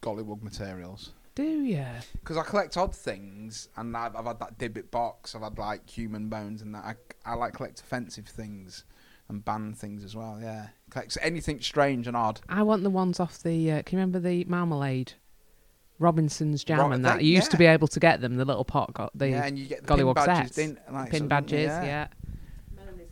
Gollywog 0.01 0.41
materials 0.41 1.11
Do 1.35 1.43
you? 1.43 1.85
because 2.13 2.37
I 2.37 2.43
collect 2.43 2.77
odd 2.77 2.95
things, 2.95 3.67
and 3.75 3.95
I've, 3.95 4.15
I've 4.15 4.25
had 4.25 4.39
that 4.39 4.57
Dybbuk 4.57 4.89
box. 4.89 5.35
I've 5.35 5.41
had 5.41 5.57
like 5.57 5.89
human 5.89 6.29
bones 6.29 6.61
and 6.61 6.73
that. 6.73 6.83
I, 6.85 6.95
I 7.31 7.35
like 7.35 7.53
collect 7.53 7.81
offensive 7.81 8.25
things 8.27 8.85
and 9.27 9.43
banned 9.43 9.77
things 9.77 10.03
as 10.05 10.15
well. 10.15 10.39
Yeah, 10.41 10.67
collects 10.89 11.17
anything 11.21 11.59
strange 11.59 12.07
and 12.07 12.15
odd. 12.15 12.39
I 12.47 12.63
want 12.63 12.83
the 12.83 12.89
ones 12.89 13.19
off 13.19 13.43
the. 13.43 13.71
Uh, 13.71 13.81
can 13.83 13.97
you 13.97 14.01
remember 14.01 14.19
the 14.19 14.45
marmalade? 14.45 15.13
Robinson's 15.97 16.63
jam 16.65 16.79
Ro- 16.79 16.91
and 16.91 17.05
that. 17.05 17.19
they- 17.19 17.25
You 17.25 17.35
used 17.35 17.51
to 17.51 17.57
be 17.57 17.65
able 17.65 17.87
to 17.87 17.99
get 18.01 18.19
them, 18.19 18.35
the 18.35 18.43
little 18.45 18.65
pot 18.65 18.93
got 18.93 19.17
the 19.17 19.29
yeah, 19.29 19.45
and 19.45 19.57
you 19.57 19.65
get 19.65 19.81
the 19.85 19.87
pin 19.95 20.05
gollywog 20.05 20.15
badges, 20.15 20.37
sets. 20.37 20.55
didn't, 20.57 20.79
like, 20.93 21.09
pin 21.09 21.19
sort 21.19 21.29
badges, 21.29 21.67
yeah. 21.67 21.83
yeah. 21.83 22.07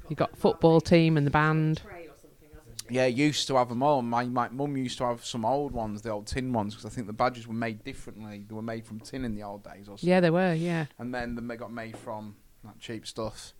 You 0.09 0.15
got 0.17 0.31
got 0.31 0.37
football 0.37 0.81
team 0.81 1.15
and 1.17 1.25
the 1.25 1.31
band. 1.31 1.77
tray 1.77 2.07
or 2.07 2.13
something, 2.21 2.49
hasn't 2.53 2.81
she? 2.81 2.82
Yeah, 2.93 3.05
used 3.07 3.47
to 3.47 3.55
have 3.55 3.69
them 3.69 3.81
all. 3.83 4.01
My 4.01 4.25
my 4.25 4.49
mum 4.49 4.77
used 4.77 4.97
to 4.99 5.05
have 5.05 5.25
some 5.25 5.45
old 5.45 5.71
ones, 5.71 6.01
the 6.01 6.09
old 6.11 6.27
tin 6.27 6.53
ones, 6.53 6.73
because 6.73 6.85
I 6.85 6.89
think 6.89 7.07
the 7.07 7.13
badges 7.13 7.47
were 7.47 7.53
made 7.53 7.83
differently. 7.83 8.45
They 8.47 8.53
were 8.53 8.61
made 8.61 8.85
from 8.85 8.99
tin 8.99 9.25
in 9.25 9.35
the 9.35 9.43
old 9.43 9.63
days, 9.63 9.87
or 9.87 9.97
something. 9.97 10.09
Yeah, 10.09 10.19
they 10.19 10.29
were, 10.29 10.53
yeah. 10.53 10.85
and 10.99 11.13
then 11.13 11.47
they 11.47 11.55
got 11.55 11.71
made 11.71 11.97
from 11.97 12.35
that 12.63 12.79
cheap 12.79 13.07
stuff. 13.07 13.53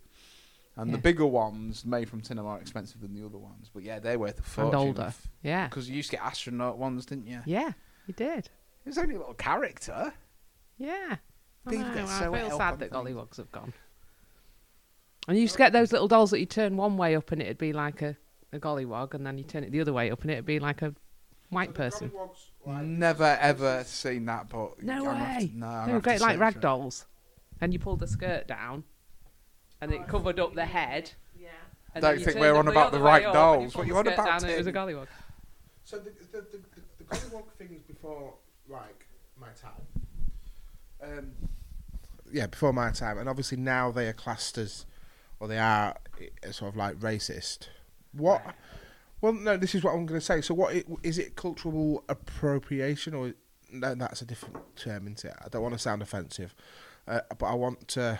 And 0.76 0.92
the 0.92 0.98
bigger 0.98 1.26
ones 1.26 1.84
made 1.84 2.08
from 2.08 2.20
tin 2.20 2.38
are 2.38 2.42
more 2.42 2.58
expensive 2.58 3.00
than 3.00 3.14
the 3.14 3.24
other 3.24 3.38
ones. 3.38 3.70
But 3.72 3.84
yeah, 3.84 4.00
they're 4.00 4.18
worth 4.18 4.40
a 4.40 4.42
fortune. 4.42 4.74
older. 4.74 5.14
Yeah. 5.42 5.68
Because 5.68 5.88
you 5.88 5.94
used 5.94 6.10
to 6.10 6.16
get 6.16 6.24
astronaut 6.24 6.78
ones, 6.78 7.06
didn't 7.06 7.28
you? 7.28 7.40
Yeah, 7.46 7.72
you 8.06 8.14
did. 8.14 8.48
It 8.84 8.88
was 8.88 8.98
only 8.98 9.14
a 9.14 9.18
little 9.18 9.34
character. 9.34 10.12
Yeah. 10.76 11.16
I, 11.66 11.70
These 11.70 11.78
know, 11.78 11.94
get 11.94 12.08
I 12.08 12.38
feel 12.48 12.58
sad 12.58 12.78
that 12.80 12.90
things. 12.90 12.92
gollywogs 12.92 13.36
have 13.36 13.52
gone. 13.52 13.72
And 15.28 15.36
you 15.36 15.42
used 15.42 15.54
to 15.54 15.58
get 15.58 15.72
those 15.72 15.92
little 15.92 16.08
dolls 16.08 16.30
that 16.32 16.40
you 16.40 16.46
turn 16.46 16.76
one 16.76 16.96
way 16.96 17.14
up 17.16 17.32
and 17.32 17.40
it'd 17.40 17.56
be 17.56 17.72
like 17.72 18.02
a, 18.02 18.16
a 18.54 18.60
gollywog, 18.60 19.14
and 19.14 19.26
then 19.26 19.38
you 19.38 19.44
turn 19.44 19.64
it 19.64 19.72
the 19.72 19.80
other 19.80 19.92
way 19.92 20.10
up 20.10 20.22
and 20.22 20.30
it'd 20.30 20.46
be 20.46 20.58
like 20.58 20.82
a 20.82 20.94
white 21.50 21.74
person. 21.74 22.10
Never 22.66 23.38
ever 23.40 23.84
seen 23.84 24.24
that, 24.26 24.48
but 24.48 24.82
No 24.82 24.94
I'm 24.94 25.04
gonna 25.04 25.24
way. 25.24 25.50
no, 25.54 25.66
I'm 25.66 25.86
They 25.88 25.92
were 25.94 26.00
great, 26.00 26.20
like 26.20 26.38
rag 26.38 26.60
dolls. 26.60 27.06
And 27.60 27.72
you 27.72 27.78
pulled 27.78 28.00
the 28.00 28.06
skirt 28.06 28.48
down, 28.48 28.84
and 29.80 29.92
it 29.92 30.08
covered 30.08 30.40
up 30.40 30.54
the 30.54 30.66
head. 30.66 31.12
Yeah. 31.38 31.48
And 31.94 32.02
Don't 32.02 32.18
you 32.18 32.24
think 32.24 32.38
we're 32.38 32.56
on 32.56 32.66
about 32.68 32.90
the 32.92 32.98
way 32.98 33.04
right 33.04 33.22
dolls. 33.32 33.76
What 33.76 33.86
you 33.86 33.92
the 33.92 33.98
on 34.00 34.08
about, 34.08 34.40
down 34.40 34.50
It 34.50 34.58
was 34.58 34.66
a 34.66 34.72
Tim? 34.72 34.82
gollywog. 34.82 35.06
So 35.84 35.98
the 35.98 36.10
the 36.32 36.40
the, 36.40 36.58
the, 36.58 36.80
the 36.98 37.04
Gollywog 37.04 37.44
things 37.58 37.82
before 37.86 38.34
like 38.68 39.06
my 39.38 39.48
time. 39.60 39.72
Um, 41.02 41.32
yeah, 42.32 42.46
before 42.46 42.72
my 42.72 42.90
time, 42.90 43.18
and 43.18 43.28
obviously 43.28 43.58
now 43.58 43.90
they 43.90 44.08
are 44.08 44.12
classed 44.14 44.58
as, 44.58 44.86
or 45.38 45.46
they 45.46 45.58
are 45.58 45.96
eh, 46.20 46.50
sort 46.50 46.72
of 46.72 46.76
like 46.76 46.96
racist. 46.96 47.68
What? 48.16 48.42
Well, 49.20 49.32
no. 49.32 49.56
This 49.56 49.74
is 49.74 49.82
what 49.82 49.92
I'm 49.94 50.06
going 50.06 50.20
to 50.20 50.24
say. 50.24 50.40
So, 50.40 50.54
what 50.54 50.74
i- 50.74 50.84
it? 51.18 51.36
Cultural 51.36 52.04
appropriation, 52.08 53.14
or 53.14 53.32
no? 53.72 53.94
That's 53.94 54.22
a 54.22 54.24
different 54.26 54.56
term, 54.76 55.04
isn't 55.06 55.24
it? 55.24 55.34
I 55.44 55.48
don't 55.48 55.62
want 55.62 55.74
to 55.74 55.78
sound 55.78 56.02
offensive, 56.02 56.54
uh, 57.08 57.20
but 57.38 57.46
I 57.46 57.54
want 57.54 57.88
to. 57.88 58.18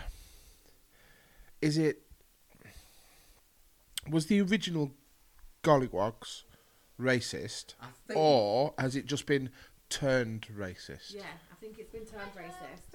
Is 1.61 1.77
it? 1.77 2.01
Was 4.09 4.27
the 4.27 4.41
original 4.41 4.91
Gollywogs 5.63 6.43
racist, 6.99 7.73
or 8.15 8.73
has 8.77 8.95
it 8.95 9.05
just 9.05 9.25
been 9.25 9.49
turned 9.89 10.47
racist? 10.55 11.13
Yeah, 11.13 11.21
I 11.51 11.55
think 11.59 11.79
it's 11.79 11.91
been 11.91 12.05
turned 12.05 12.31
racist. 12.35 12.93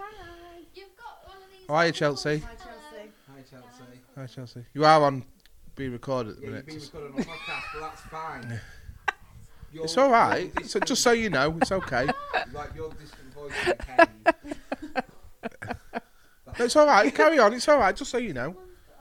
You've 0.75 0.97
got 0.97 1.27
one 1.27 1.37
of 1.37 1.51
these. 1.51 1.67
Hiya, 1.69 1.93
Chelsea. 1.93 2.39
Hi, 2.39 2.55
Chelsea. 2.55 3.11
Hi, 3.29 3.43
Chelsea. 3.51 4.01
Hi, 4.17 4.27
Chelsea. 4.27 4.65
You 4.75 4.85
are 4.85 5.03
on 5.03 5.25
being 5.81 5.93
recorded 5.93 6.33
at 6.33 6.37
the 6.41 6.43
Yeah, 6.43 6.49
minute. 6.51 6.65
you've 6.73 6.93
been 6.93 7.01
recording 7.03 7.15
on 7.15 7.21
a 7.23 7.39
podcast, 7.39 7.63
but 7.73 7.81
that's 7.81 8.01
fine. 8.03 8.61
Your- 9.73 9.85
It's 9.85 9.97
all 9.97 10.11
right. 10.11 10.53
So 10.67 10.79
just 10.81 11.03
so 11.03 11.13
you 11.13 11.31
know, 11.31 11.57
it's 11.61 11.73
okay. 11.73 12.07
like 12.53 12.75
your 12.75 12.91
distant 12.91 13.33
voice 13.33 13.53
in 13.67 13.69
the 13.79 13.85
cave. 13.85 15.05
No, 16.59 16.65
it's 16.67 16.77
all 16.77 16.87
right. 16.87 17.15
Carry 17.15 17.39
on. 17.39 17.55
It's 17.55 17.67
all 17.69 17.79
right. 17.79 17.97
Just 17.97 18.11
so 18.11 18.19
you 18.19 18.35
know. 18.35 18.51
One's 18.51 18.59
got 18.89 18.99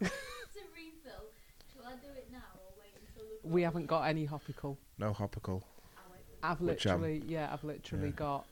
a 0.00 0.04
hobby- 0.06 0.10
to 0.54 0.60
refill. 0.74 1.24
Shall 1.74 1.86
I 1.86 1.96
do 1.96 2.06
it 2.16 2.28
now 2.32 2.38
or 2.54 2.72
wait 2.80 2.92
until 3.06 3.28
the 3.42 3.48
We 3.48 3.60
haven't 3.62 3.86
got 3.86 4.02
any 4.02 4.24
hopical. 4.24 4.78
No 4.96 5.12
hopical. 5.12 5.62
I've 6.42 6.60
Which, 6.60 6.86
um, 6.86 7.02
literally, 7.02 7.22
yeah, 7.26 7.50
I've 7.52 7.64
literally 7.64 8.06
yeah. 8.08 8.12
got 8.14 8.46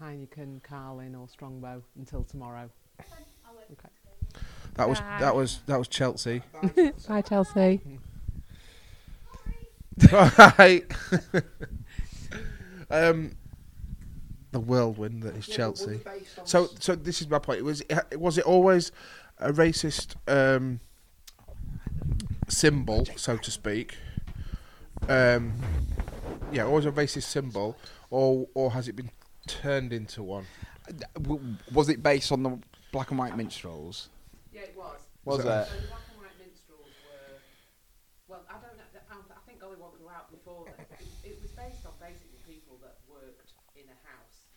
Heineken, 0.00 0.62
Carling, 0.62 1.16
or 1.16 1.26
Strongbow 1.28 1.82
until 1.98 2.22
tomorrow. 2.22 2.70
Okay. 3.00 3.88
That 4.74 4.88
was 4.88 5.00
Bye. 5.00 5.16
that 5.20 5.36
was 5.36 5.60
that 5.66 5.78
was 5.78 5.88
Chelsea. 5.88 6.42
Bye, 7.08 7.22
Chelsea. 7.22 7.80
right. 10.12 10.84
um, 12.90 13.32
the 14.50 14.60
whirlwind 14.60 15.22
that 15.24 15.36
is 15.36 15.46
Chelsea. 15.46 16.00
So 16.44 16.68
so 16.78 16.94
this 16.94 17.20
is 17.20 17.28
my 17.28 17.38
point. 17.38 17.58
It 17.58 17.64
was 17.64 17.82
was 18.16 18.38
it 18.38 18.44
always 18.44 18.92
a 19.38 19.52
racist 19.52 20.14
um, 20.26 20.80
symbol, 22.48 23.06
so 23.16 23.36
to 23.36 23.50
speak? 23.50 23.96
Um, 25.08 25.54
yeah, 26.52 26.64
always 26.64 26.86
a 26.86 26.92
racist 26.92 27.24
symbol, 27.24 27.76
or 28.10 28.46
or 28.54 28.72
has 28.72 28.88
it 28.88 28.96
been 28.96 29.10
turned 29.46 29.92
into 29.92 30.22
one? 30.22 30.46
Was 31.72 31.88
it 31.88 32.02
based 32.02 32.32
on 32.32 32.42
the 32.42 32.58
black 32.92 33.10
and 33.10 33.18
white 33.18 33.36
minstrels? 33.36 34.08
Yeah, 34.52 34.68
it 34.68 34.76
was. 34.76 35.00
Was 35.24 35.42
So- 35.42 35.48
it? 35.48 35.66
So 35.66 35.80
the 35.80 35.88
black 35.88 36.06
and 36.12 36.18
white 36.20 36.36
minstrels 36.38 36.92
were. 37.08 37.40
Well, 38.28 38.44
I 38.48 38.54
don't 38.60 38.76
know. 38.76 38.84
I 38.92 39.14
I 39.16 39.40
think 39.46 39.60
Gollywogs 39.60 40.00
were 40.00 40.12
out 40.12 40.30
before 40.30 40.64
then. 40.66 40.86
It, 41.00 41.32
it 41.32 41.42
was 41.42 41.50
based 41.52 41.84
on 41.86 41.92
basically 42.00 42.38
people 42.46 42.78
that 42.82 42.96
worked 43.08 43.52
in 43.76 43.84
a 43.88 43.98
house 44.08 44.48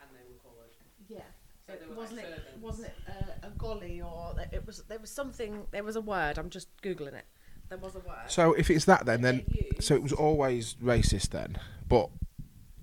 and 0.00 0.10
they 0.14 0.22
were 0.26 0.38
coloured. 0.42 0.74
Yeah. 1.08 1.22
So 1.66 1.72
they 1.80 1.94
wasn't 1.94 2.18
like 2.18 2.26
it? 2.26 2.58
Wasn't 2.60 2.86
it 2.88 2.94
uh, 3.08 3.48
a 3.48 3.50
golly 3.56 4.00
or 4.02 4.34
it 4.52 4.66
was? 4.66 4.82
There 4.88 4.98
was 4.98 5.10
something. 5.10 5.66
There 5.70 5.82
was 5.84 5.96
a 5.96 6.00
word. 6.00 6.36
I'm 6.38 6.50
just 6.50 6.68
googling 6.82 7.14
it. 7.14 7.24
There 7.70 7.78
was 7.78 7.94
a 7.94 8.00
word. 8.00 8.28
So 8.28 8.52
if 8.52 8.70
it's 8.70 8.84
that, 8.84 9.06
then 9.06 9.22
then 9.22 9.44
They 9.48 9.70
so 9.80 9.94
it 9.94 10.02
was 10.02 10.12
always 10.12 10.74
racist 10.74 11.30
then, 11.30 11.58
but 11.88 12.10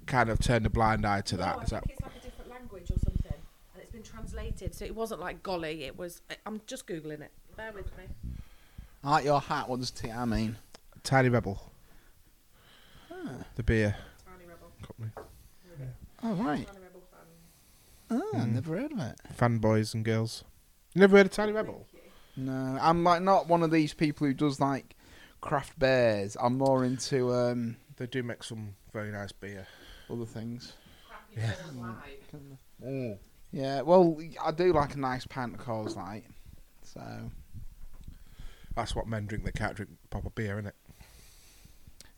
kind 0.07 0.29
of 0.29 0.39
turned 0.39 0.65
a 0.65 0.69
blind 0.69 1.05
eye 1.05 1.21
to 1.21 1.35
No, 1.37 1.43
that. 1.43 1.57
I 1.59 1.61
Is 1.63 1.69
think 1.69 1.81
that 1.83 1.91
it's 1.91 2.01
like 2.01 2.15
a 2.17 2.19
different 2.25 2.49
language 2.49 2.89
or 2.91 2.97
something, 2.99 3.33
and 3.73 3.81
it's 3.83 3.91
been 3.91 4.01
translated. 4.35 4.75
So 4.75 4.85
it 4.85 4.95
wasn't 4.95 5.21
like 5.21 5.43
golly. 5.43 5.83
It 5.83 5.97
was. 5.97 6.21
I'm 6.45 6.61
just 6.67 6.87
googling 6.87 7.21
it. 7.21 7.31
Bear 7.55 7.71
with 7.73 7.95
me. 7.97 8.03
I 9.03 9.11
like 9.11 9.25
your 9.25 9.39
hat. 9.41 9.67
What 9.69 9.79
does 9.79 9.91
T-I 9.91 10.25
mean? 10.25 10.57
Tiny 11.03 11.29
Rebel, 11.29 11.59
Ah. 13.11 13.43
the 13.55 13.63
beer 13.63 13.95
Tiny 14.23 14.45
rebel. 14.47 14.71
company? 14.85 15.09
Oh 16.21 16.33
right. 16.35 16.67
Tiny 16.67 16.79
Rebel 16.79 17.01
fans. 17.11 18.21
Oh, 18.33 18.37
Mm. 18.37 18.51
never 18.53 18.77
heard 18.77 18.91
of 18.91 18.99
it. 18.99 19.19
Fanboys 19.35 19.95
and 19.95 20.05
girls. 20.05 20.43
You 20.93 20.99
never 21.01 21.17
heard 21.17 21.25
of 21.25 21.31
Tiny 21.31 21.51
Rebel? 21.53 21.87
No, 22.37 22.77
I'm 22.79 23.03
like 23.03 23.23
not 23.23 23.47
one 23.47 23.63
of 23.63 23.71
these 23.71 23.95
people 23.95 24.27
who 24.27 24.33
does 24.35 24.59
like 24.59 24.95
craft 25.41 25.79
beers. 25.79 26.37
I'm 26.39 26.59
more 26.59 26.85
into 26.85 27.33
um, 27.33 27.77
They 27.97 28.05
do 28.05 28.21
make 28.21 28.43
some 28.43 28.75
very 28.93 29.11
nice 29.11 29.31
beer. 29.31 29.65
other 30.09 30.25
things. 30.25 30.73
Yeah. 31.35 31.53
Light. 31.75 33.17
Yeah, 33.51 33.81
well, 33.81 34.17
I 34.43 34.51
do 34.51 34.71
like 34.71 34.95
a 34.95 34.99
nice 34.99 35.25
pint 35.25 35.55
of 35.55 35.59
Coors 35.59 35.95
Light. 35.95 36.23
So 36.83 37.01
That's 38.75 38.95
what 38.95 39.07
men 39.07 39.25
drink. 39.25 39.43
They 39.43 39.51
can't 39.51 39.75
drink 39.75 39.91
proper 40.09 40.29
beer, 40.29 40.61
innit? 40.61 40.71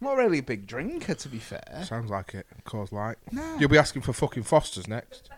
I'm 0.01 0.07
not 0.09 0.17
really 0.17 0.39
a 0.39 0.43
big 0.43 0.67
drinker, 0.67 1.13
to 1.15 1.29
be 1.29 1.39
fair. 1.39 1.83
Sounds 1.85 2.11
like 2.11 2.33
it. 2.35 2.45
Coors 2.65 2.91
Light. 2.91 3.17
No. 3.31 3.57
You'll 3.59 3.69
be 3.69 3.77
asking 3.77 4.01
for 4.01 4.13
fucking 4.13 4.43
Fosters 4.43 4.87
next. 4.87 5.29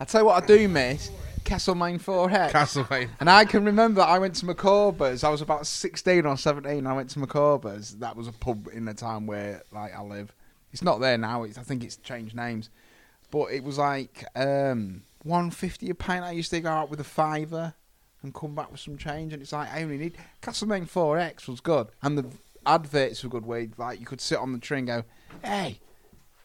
I 0.00 0.04
tell 0.06 0.22
you 0.22 0.26
what, 0.26 0.42
I 0.42 0.46
do 0.46 0.66
miss 0.66 1.10
Castlemaine 1.44 1.98
4X. 1.98 2.50
Castlemaine. 2.50 3.10
And 3.20 3.28
I 3.28 3.44
can 3.44 3.64
remember 3.64 4.00
I 4.00 4.18
went 4.18 4.34
to 4.36 4.46
McCorber's. 4.46 5.22
I 5.22 5.28
was 5.28 5.42
about 5.42 5.66
16 5.66 6.24
or 6.24 6.36
17. 6.38 6.86
I 6.86 6.92
went 6.94 7.10
to 7.10 7.18
McCorber's. 7.18 7.96
That 7.96 8.16
was 8.16 8.26
a 8.26 8.32
pub 8.32 8.68
in 8.72 8.86
the 8.86 8.94
town 8.94 9.26
where 9.26 9.62
like 9.70 9.94
I 9.94 10.00
live. 10.02 10.34
It's 10.72 10.82
not 10.82 11.00
there 11.00 11.18
now. 11.18 11.42
It's, 11.42 11.58
I 11.58 11.62
think 11.62 11.84
it's 11.84 11.96
changed 11.96 12.34
names. 12.34 12.70
But 13.30 13.52
it 13.52 13.62
was 13.62 13.78
like 13.78 14.24
um, 14.34 15.02
150 15.22 15.90
a 15.90 15.94
pint. 15.94 16.24
I 16.24 16.32
used 16.32 16.50
to 16.50 16.60
go 16.60 16.70
out 16.70 16.90
with 16.90 17.00
a 17.00 17.04
fiver 17.04 17.74
and 18.22 18.34
come 18.34 18.54
back 18.54 18.70
with 18.70 18.80
some 18.80 18.98
change. 18.98 19.32
And 19.32 19.42
it's 19.42 19.52
like 19.52 19.72
I 19.72 19.82
only 19.82 19.98
need 19.98 20.16
Castlemaine 20.42 20.86
4X 20.86 21.48
was 21.48 21.60
good, 21.60 21.88
and 22.02 22.18
the 22.18 22.26
adverts 22.66 23.22
were 23.22 23.30
good. 23.30 23.46
Where 23.46 23.66
like 23.76 24.00
you 24.00 24.06
could 24.06 24.20
sit 24.20 24.38
on 24.38 24.52
the 24.52 24.58
tree 24.58 24.78
and 24.78 24.86
go, 24.86 25.04
"Hey, 25.42 25.80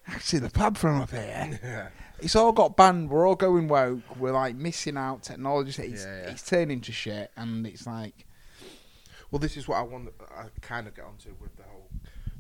I 0.08 0.12
can 0.12 0.22
see 0.22 0.38
the 0.38 0.50
pub 0.50 0.78
from 0.78 1.02
up 1.02 1.12
here." 1.12 1.60
Yeah. 1.64 1.88
It's 2.20 2.36
all 2.36 2.54
got 2.54 2.78
banned. 2.78 3.10
We're 3.10 3.28
all 3.28 3.36
going 3.36 3.68
woke. 3.68 4.16
We're 4.18 4.32
like 4.32 4.56
missing 4.56 4.96
out. 4.96 5.24
Technology. 5.24 5.84
It's, 5.84 6.06
Yeah, 6.06 6.22
yeah. 6.22 6.30
it's 6.32 6.48
turning 6.48 6.80
to 6.82 6.94
shit, 6.94 7.30
and 7.36 7.68
it's 7.68 7.86
like 7.86 8.26
Well, 9.32 9.40
this 9.40 9.58
is 9.58 9.68
what 9.68 9.78
I 9.78 9.82
want. 9.82 10.10
I 10.34 10.46
kind 10.62 10.88
of 10.88 10.96
get 10.96 11.04
onto 11.04 11.36
with 11.42 11.56
the 11.58 11.64
whole 11.64 11.90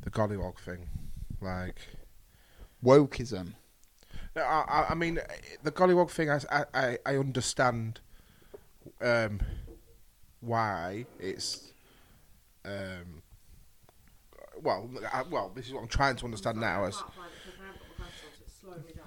the 0.02 0.10
gollywog 0.12 0.60
thing. 0.60 0.88
Like, 1.42 1.76
wokeism. 2.84 3.54
I, 4.36 4.42
I, 4.42 4.86
I 4.90 4.96
mean, 4.96 5.20
the 5.64 5.72
gollywog 5.72 6.10
thing. 6.12 6.30
I, 6.30 6.40
I, 6.74 6.98
I 7.06 7.18
understand 7.18 8.00
um, 9.02 9.40
why 10.42 11.06
it's. 11.20 11.72
Um, 12.66 13.22
well, 14.62 14.90
I, 15.14 15.24
well, 15.24 15.52
this 15.56 15.68
is 15.68 15.74
what 15.74 15.82
I'm 15.82 15.88
trying 15.88 16.16
to 16.18 16.26
understand 16.26 16.60
now. 16.60 16.86
As 16.86 17.02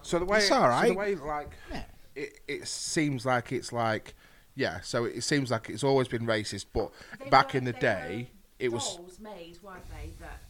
so 0.03 0.19
the 0.19 0.25
way, 0.25 0.39
It's 0.39 0.51
all 0.51 0.83
so 0.83 0.89
the 0.89 0.95
way, 0.95 1.15
like, 1.17 1.51
Yeah. 1.71 1.83
it, 2.15 2.41
it 2.49 2.69
seems 2.69 3.27
like 3.27 3.53
it's 3.53 3.73
like, 3.73 4.15
yeah. 4.55 4.81
So 4.81 5.05
it 5.05 5.23
seems 5.23 5.51
like 5.51 5.69
it's 5.69 5.85
always 5.85 6.09
been 6.09 6.27
racist, 6.27 6.67
but 6.73 6.91
They 7.23 7.29
back 7.29 7.53
were- 7.53 7.59
in 7.59 7.65
the 7.65 7.73
they 7.73 7.79
day, 7.79 8.31
were 8.61 8.65
it 8.67 8.73
was. 8.73 8.99
made, 9.21 9.59
weren't 9.63 9.85
they? 9.91 10.11
That 10.21 10.41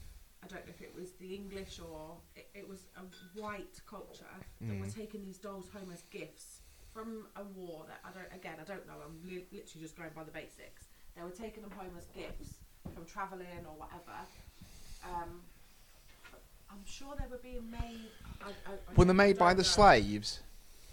I 0.43 0.47
don't 0.47 0.65
know 0.67 0.73
if 0.77 0.83
it 0.83 0.95
was 0.95 1.13
the 1.13 1.35
English 1.35 1.81
or 1.81 2.17
it, 2.37 2.49
it 2.55 2.69
was 2.69 2.81
a 2.85 2.88
white 3.35 3.81
culture 3.87 4.25
that 4.61 4.79
were 4.81 4.87
Mm. 4.87 4.95
taking 4.95 5.23
these 5.25 5.39
dolls 5.39 5.69
home 5.71 5.91
as 5.93 6.03
gifts 6.11 6.61
from 6.93 7.27
a 7.37 7.45
war 7.45 7.85
that 7.89 8.01
I 8.05 8.11
don't. 8.13 8.33
Again, 8.35 8.57
I 8.61 8.65
don't 8.65 8.87
know. 8.87 8.95
I'm 9.05 9.21
li- 9.29 9.47
literally 9.53 9.83
just 9.83 9.97
going 9.97 10.11
by 10.15 10.25
the 10.25 10.31
basics. 10.33 10.89
They 11.17 11.23
were 11.23 11.31
taking 11.31 11.63
them 11.63 11.71
home 11.73 11.93
as 11.97 12.07
gifts 12.07 12.55
from 12.95 13.05
travelling 13.07 13.65
or 13.67 13.75
whatever. 13.77 14.19
Um, 15.05 15.43
I'm 16.71 16.85
sure 16.85 17.15
they 17.19 17.27
were 17.31 17.39
being 17.43 17.71
made. 17.71 18.11
I, 18.43 18.49
I, 18.49 18.73
I 18.73 18.77
When 18.95 19.07
they're 19.09 19.15
made 19.15 19.39
by 19.39 19.55
the 19.55 19.59
know. 19.63 19.69
slaves, 19.69 20.41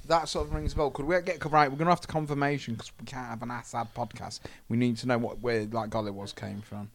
that 0.08 0.30
sort 0.30 0.48
of 0.48 0.54
rings 0.54 0.74
a 0.74 0.76
bell. 0.78 0.92
Could 0.92 1.06
we 1.06 1.20
get 1.22 1.44
right? 1.46 1.70
We're 1.72 1.78
gonna 1.78 1.90
have 1.90 2.02
to 2.02 2.08
confirmation 2.08 2.76
because 2.76 2.92
we 3.00 3.06
can't 3.06 3.28
have 3.28 3.42
an 3.42 3.52
Assad 3.52 3.94
podcast. 3.94 4.40
We 4.70 4.78
need 4.78 4.98
to 4.98 5.08
know 5.08 5.18
what 5.18 5.40
where 5.40 5.66
like 5.66 5.90
Gollywogs 5.90 6.36
came 6.36 6.62
from. 6.62 6.90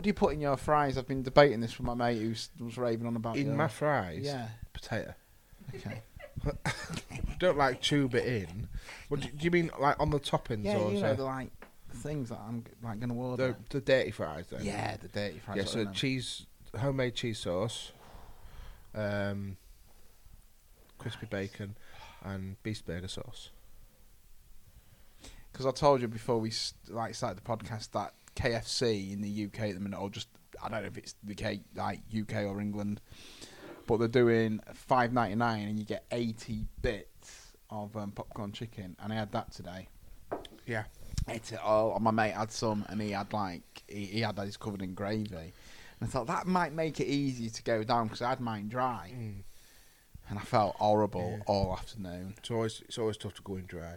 What 0.00 0.04
do 0.04 0.08
you 0.08 0.14
put 0.14 0.32
in 0.32 0.40
your 0.40 0.56
fries? 0.56 0.96
I've 0.96 1.06
been 1.06 1.22
debating 1.22 1.60
this 1.60 1.76
with 1.76 1.86
my 1.86 1.92
mate 1.92 2.22
who 2.22 2.30
was 2.64 2.78
raving 2.78 3.06
on 3.06 3.16
about 3.16 3.36
In 3.36 3.48
your- 3.48 3.54
my 3.54 3.68
fries, 3.68 4.24
Yeah. 4.24 4.48
potato. 4.72 5.12
Okay. 5.74 6.00
Don't 7.38 7.58
like 7.58 7.82
tube 7.82 8.14
it 8.14 8.24
in. 8.26 8.70
What 9.08 9.20
do, 9.20 9.28
do 9.28 9.44
you 9.44 9.50
mean, 9.50 9.70
like 9.78 10.00
on 10.00 10.08
the 10.08 10.18
toppings 10.18 10.64
Yeah, 10.64 10.78
or 10.78 10.90
you 10.90 11.02
know 11.02 11.14
the 11.14 11.24
like 11.24 11.50
things 11.96 12.30
that 12.30 12.38
I'm 12.38 12.64
like 12.82 12.98
gonna 12.98 13.14
order. 13.14 13.58
the 13.68 13.78
the 13.78 13.80
dirty 13.82 14.10
fries? 14.10 14.46
Then 14.46 14.64
yeah, 14.64 14.96
the 14.96 15.08
dirty 15.08 15.38
fries. 15.38 15.58
yeah. 15.58 15.64
So 15.66 15.84
cheese, 15.92 16.46
homemade 16.78 17.14
cheese 17.14 17.40
sauce, 17.40 17.92
um, 18.94 19.58
crispy 20.96 21.26
bacon, 21.26 21.76
and 22.24 22.56
beef 22.62 22.82
burger 22.86 23.08
sauce. 23.08 23.50
because 25.52 25.66
I 25.66 25.72
told 25.72 26.00
you 26.00 26.08
before 26.08 26.38
we 26.38 26.48
s- 26.48 26.72
like 26.88 27.14
started 27.14 27.36
the 27.36 27.46
podcast 27.46 27.90
that 27.90 28.14
KFC 28.36 29.12
in 29.12 29.20
the 29.20 29.44
UK 29.46 29.68
at 29.70 29.74
the 29.74 29.80
minute, 29.80 29.98
or 30.00 30.10
just 30.10 30.28
I 30.62 30.68
don't 30.68 30.82
know 30.82 30.86
if 30.88 30.98
it's 30.98 31.14
the 31.24 31.34
K, 31.34 31.60
like 31.74 32.00
UK 32.18 32.44
or 32.44 32.60
England, 32.60 33.00
but 33.86 33.98
they're 33.98 34.08
doing 34.08 34.60
five 34.74 35.12
ninety 35.12 35.36
nine 35.36 35.68
and 35.68 35.78
you 35.78 35.84
get 35.84 36.04
eighty 36.10 36.66
bits 36.82 37.52
of 37.70 37.96
um, 37.96 38.10
popcorn 38.12 38.52
chicken, 38.52 38.96
and 39.02 39.12
I 39.12 39.16
had 39.16 39.32
that 39.32 39.52
today. 39.52 39.88
Yeah. 40.66 40.84
Ate 41.28 41.52
it 41.52 41.60
all. 41.62 41.94
And 41.94 42.02
my 42.02 42.10
mate 42.10 42.32
had 42.32 42.50
some, 42.50 42.84
and 42.88 43.00
he 43.00 43.10
had 43.10 43.32
like 43.32 43.62
he, 43.88 44.06
he 44.06 44.20
had 44.20 44.38
his 44.38 44.56
covered 44.56 44.82
in 44.82 44.94
gravy. 44.94 45.34
And 45.36 45.52
I 46.02 46.06
thought 46.06 46.26
that 46.28 46.46
might 46.46 46.72
make 46.72 46.98
it 46.98 47.06
easier 47.06 47.50
to 47.50 47.62
go 47.62 47.84
down 47.84 48.06
because 48.06 48.22
I 48.22 48.30
had 48.30 48.40
mine 48.40 48.68
dry, 48.68 49.12
Mm. 49.14 49.42
and 50.30 50.38
I 50.38 50.42
felt 50.42 50.76
horrible 50.76 51.34
Yeah. 51.38 51.42
all 51.46 51.72
afternoon. 51.72 52.34
It's 52.38 52.50
always 52.50 52.82
it's 52.88 52.98
always 52.98 53.16
tough 53.18 53.34
to 53.34 53.42
go 53.42 53.56
in 53.56 53.66
dry. 53.66 53.96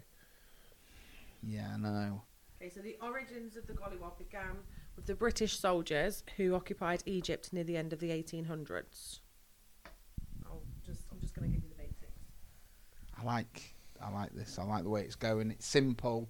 Yeah, 1.41 1.71
I 1.73 1.77
know. 1.77 2.21
Okay, 2.64 2.72
so 2.74 2.80
the 2.80 2.95
origins 3.01 3.57
of 3.57 3.68
the 3.68 3.74
Gollywog 3.74 4.18
began 4.18 4.55
with 4.95 5.05
the 5.05 5.16
British 5.16 5.59
soldiers 5.59 6.24
who 6.38 6.55
occupied 6.55 7.03
Egypt 7.05 7.51
near 7.51 7.66
the 7.66 7.76
end 7.76 7.91
of 7.91 7.99
the 7.99 8.09
1800s. 8.09 9.20
I'll 10.45 10.61
just, 10.86 11.01
I'm 11.11 11.20
just 11.20 11.36
going 11.36 11.49
to 11.49 11.53
give 11.53 11.61
you 11.61 11.70
the 11.70 11.84
basics. 11.84 12.22
I 13.20 13.26
like 13.26 13.76
I 14.01 14.09
like 14.11 14.34
this. 14.34 14.57
I 14.57 14.64
like 14.64 14.84
the 14.84 14.89
way 14.89 15.01
it's 15.01 15.16
going. 15.16 15.51
It's 15.51 15.66
simple. 15.66 16.30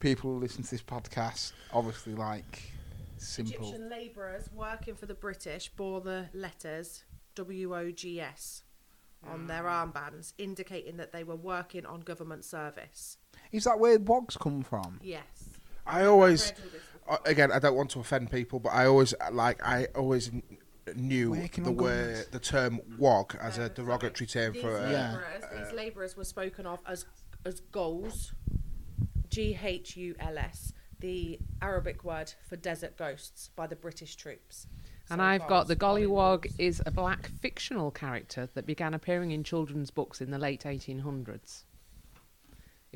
People 0.00 0.32
who 0.32 0.38
listen 0.38 0.62
to 0.62 0.70
this 0.70 0.82
podcast 0.82 1.52
obviously 1.74 2.14
like 2.14 2.72
simple. 3.18 3.68
Egyptian 3.68 3.90
labourers 3.90 4.48
working 4.54 4.94
for 4.94 5.04
the 5.04 5.14
British 5.14 5.68
bore 5.68 6.00
the 6.00 6.30
letters 6.32 7.04
WOGS 7.36 8.62
on 9.28 9.46
their 9.46 9.64
mm. 9.64 9.92
armbands, 9.92 10.32
indicating 10.38 10.96
that 10.96 11.12
they 11.12 11.22
were 11.22 11.36
working 11.36 11.84
on 11.84 12.00
government 12.00 12.46
service. 12.46 13.18
Is 13.52 13.64
that 13.64 13.78
where 13.78 13.98
wogs 13.98 14.38
come 14.38 14.62
from? 14.62 15.00
Yes. 15.02 15.55
I 15.86 16.04
always, 16.04 16.46
Read 16.50 16.58
all 16.58 16.70
this 16.72 16.82
before. 16.92 17.14
uh, 17.14 17.18
again, 17.30 17.52
I 17.52 17.58
don't 17.58 17.76
want 17.76 17.90
to 17.90 18.00
offend 18.00 18.30
people, 18.30 18.58
but 18.60 18.70
I 18.70 18.86
always 18.86 19.14
uh, 19.14 19.30
like 19.32 19.62
I 19.64 19.86
always 19.94 20.30
kn- 20.30 20.42
knew 20.94 21.34
the 21.56 21.72
word, 21.72 22.14
guns. 22.14 22.26
the 22.28 22.38
term 22.40 22.80
"wog" 22.98 23.36
as 23.40 23.58
Uh, 23.58 23.62
a 23.62 23.68
derogatory 23.68 24.26
term 24.26 24.52
These 24.52 24.62
for. 24.62 24.76
Uh, 24.76 24.90
Yeah. 24.90 25.12
labourers, 25.12 25.44
these 25.64 25.72
labourers 25.76 26.16
were 26.16 26.24
spoken 26.24 26.66
of 26.66 26.80
as 26.86 27.06
as 27.44 27.60
goals, 27.72 28.32
G 29.28 29.58
H 29.62 29.96
U 29.96 30.14
L 30.18 30.38
S, 30.38 30.72
the 30.98 31.38
Arabic 31.62 32.02
word 32.04 32.34
for 32.48 32.56
desert 32.56 32.96
ghosts 32.96 33.50
by 33.54 33.66
the 33.66 33.76
British 33.76 34.16
troops. 34.16 34.66
And 35.08 35.20
So 35.20 35.24
I've 35.24 35.46
got 35.46 35.68
the 35.68 35.76
goals, 35.76 36.00
Gollywog 36.00 36.40
gollywogs. 36.46 36.54
is 36.58 36.82
a 36.84 36.90
black 36.90 37.28
fictional 37.40 37.92
character 37.92 38.48
that 38.54 38.66
began 38.66 38.92
appearing 38.92 39.30
in 39.30 39.44
children's 39.44 39.92
books 39.92 40.20
in 40.20 40.32
the 40.32 40.38
late 40.38 40.64
1800s. 40.64 41.62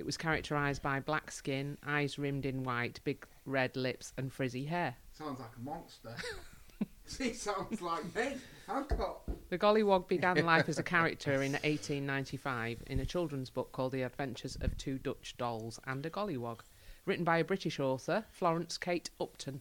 It 0.00 0.06
was 0.06 0.16
characterised 0.16 0.80
by 0.80 0.98
black 1.00 1.30
skin, 1.30 1.76
eyes 1.86 2.18
rimmed 2.18 2.46
in 2.46 2.62
white, 2.64 3.00
big 3.04 3.26
red 3.44 3.76
lips, 3.76 4.14
and 4.16 4.32
frizzy 4.32 4.64
hair. 4.64 4.96
Sounds 5.12 5.38
like 5.38 5.50
a 5.58 5.60
monster. 5.60 6.16
he 7.18 7.34
sounds 7.34 7.82
like 7.82 8.14
me. 8.16 8.36
I've 8.66 8.88
got. 8.88 9.20
The 9.50 9.58
Gollywog 9.58 10.08
began 10.08 10.42
life 10.46 10.70
as 10.70 10.78
a 10.78 10.82
character 10.82 11.42
in 11.42 11.52
1895 11.52 12.82
in 12.86 13.00
a 13.00 13.04
children's 13.04 13.50
book 13.50 13.72
called 13.72 13.92
The 13.92 14.00
Adventures 14.00 14.56
of 14.62 14.74
Two 14.78 14.96
Dutch 14.96 15.34
Dolls 15.36 15.78
and 15.86 16.06
a 16.06 16.10
Gollywog, 16.10 16.60
written 17.04 17.22
by 17.26 17.36
a 17.36 17.44
British 17.44 17.78
author, 17.78 18.24
Florence 18.30 18.78
Kate 18.78 19.10
Upton. 19.20 19.60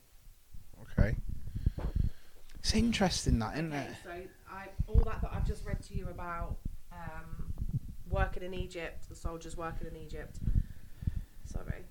Okay. 0.93 1.17
It's 2.59 2.73
interesting 2.73 3.39
that, 3.39 3.55
isn't 3.55 3.73
Okay, 3.73 3.87
it? 3.89 3.97
so 4.05 4.11
I, 4.49 4.67
all 4.87 5.01
that 5.03 5.21
that 5.21 5.31
I've 5.33 5.45
just 5.45 5.65
read 5.65 5.83
to 5.83 5.97
you 5.97 6.07
about 6.07 6.55
um, 6.93 7.28
working 8.09 8.43
in 8.43 8.53
Egypt, 8.53 9.07
the 9.09 9.15
soldiers 9.15 9.55
working 9.57 9.87
in 9.87 9.95
Egypt. 9.95 10.39
Sorry. 11.45 11.83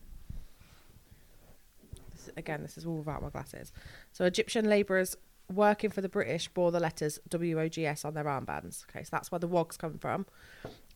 This, 2.13 2.31
again, 2.37 2.63
this 2.63 2.79
is 2.79 2.87
all 2.87 2.99
without 2.99 3.23
my 3.23 3.31
glasses. 3.31 3.73
So 4.13 4.25
Egyptian 4.25 4.69
labourers 4.69 5.17
working 5.53 5.91
for 5.91 6.01
the 6.01 6.09
British 6.09 6.49
bore 6.49 6.71
the 6.71 6.81
letters 6.81 7.19
WOGS 7.31 8.05
on 8.05 8.15
their 8.15 8.25
armbands. 8.25 8.85
Okay, 8.89 9.03
so 9.03 9.09
that's 9.11 9.31
where 9.31 9.39
the 9.39 9.49
wogs 9.49 9.77
come 9.77 9.99
from. 9.99 10.27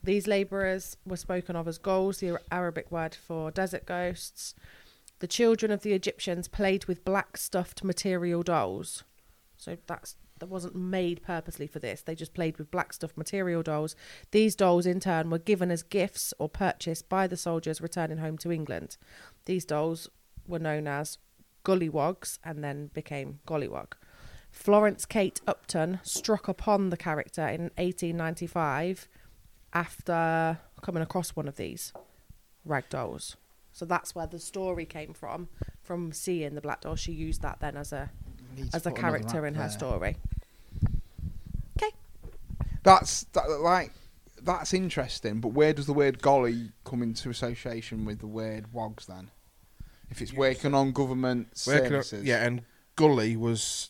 These 0.03 0.27
labourers 0.27 0.97
were 1.05 1.17
spoken 1.17 1.55
of 1.55 1.67
as 1.67 1.77
ghouls, 1.77 2.19
the 2.19 2.39
Arabic 2.51 2.91
word 2.91 3.15
for 3.15 3.51
desert 3.51 3.85
ghosts. 3.85 4.53
The 5.19 5.27
children 5.27 5.71
of 5.71 5.81
the 5.81 5.93
Egyptians 5.93 6.47
played 6.47 6.85
with 6.85 7.05
black 7.05 7.37
stuffed 7.37 7.83
material 7.83 8.43
dolls. 8.43 9.03
So 9.57 9.77
that's 9.87 10.17
that 10.39 10.49
wasn't 10.49 10.75
made 10.75 11.21
purposely 11.23 11.67
for 11.67 11.79
this. 11.79 12.01
They 12.01 12.15
just 12.15 12.33
played 12.33 12.57
with 12.57 12.71
black 12.71 12.93
stuff 12.93 13.15
material 13.15 13.63
dolls. 13.63 13.95
These 14.31 14.55
dolls, 14.55 14.85
in 14.85 14.99
turn, 14.99 15.29
were 15.29 15.39
given 15.39 15.71
as 15.71 15.83
gifts 15.83 16.33
or 16.39 16.49
purchased 16.49 17.07
by 17.09 17.27
the 17.27 17.37
soldiers 17.37 17.81
returning 17.81 18.17
home 18.17 18.37
to 18.39 18.51
England. 18.51 18.97
These 19.45 19.65
dolls 19.65 20.09
were 20.47 20.59
known 20.59 20.87
as 20.87 21.17
Gullywogs 21.63 22.39
and 22.43 22.63
then 22.63 22.87
became 22.93 23.39
Gollywog. 23.47 23.93
Florence 24.51 25.05
Kate 25.05 25.41
Upton 25.47 25.99
struck 26.03 26.47
upon 26.47 26.89
the 26.89 26.97
character 26.97 27.47
in 27.47 27.71
1895 27.77 29.07
after 29.73 30.59
coming 30.81 31.01
across 31.01 31.31
one 31.31 31.47
of 31.47 31.55
these 31.55 31.91
rag 32.63 32.87
dolls. 32.89 33.35
So 33.71 33.85
that's 33.85 34.13
where 34.13 34.27
the 34.27 34.39
story 34.39 34.85
came 34.85 35.13
from. 35.13 35.47
From 35.81 36.11
seeing 36.11 36.53
the 36.53 36.61
black 36.61 36.81
doll, 36.81 36.95
she 36.95 37.11
used 37.11 37.41
that 37.41 37.59
then 37.59 37.75
as 37.75 37.91
a 37.91 38.11
as 38.73 38.85
a 38.85 38.91
character 38.91 39.45
in 39.45 39.55
her 39.55 39.61
there. 39.63 39.69
story. 39.69 40.17
Okay. 41.77 41.91
That's 42.83 43.23
that, 43.33 43.49
like 43.61 43.91
that's 44.41 44.73
interesting. 44.73 45.39
But 45.39 45.49
where 45.49 45.73
does 45.73 45.85
the 45.85 45.93
word 45.93 46.21
golly 46.21 46.71
come 46.83 47.01
into 47.01 47.29
association 47.29 48.05
with 48.05 48.19
the 48.19 48.27
word 48.27 48.73
wogs 48.73 49.05
then? 49.05 49.31
If 50.09 50.21
it's 50.21 50.33
working 50.33 50.73
on 50.75 50.91
government 50.91 51.47
Working 51.65 51.83
on- 51.85 51.89
services, 52.03 52.23
yeah, 52.25 52.45
and 52.45 52.63
gully 52.95 53.35
was 53.35 53.89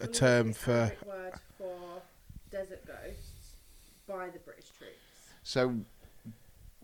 a 0.00 0.06
term 0.06 0.52
for. 0.52 0.92
word 1.06 1.32
for 1.58 2.02
desert 2.50 2.84
ghosts 2.86 3.54
by 4.08 4.30
the 4.30 4.38
British 4.38 4.70
troops. 4.78 4.96
So 5.42 5.80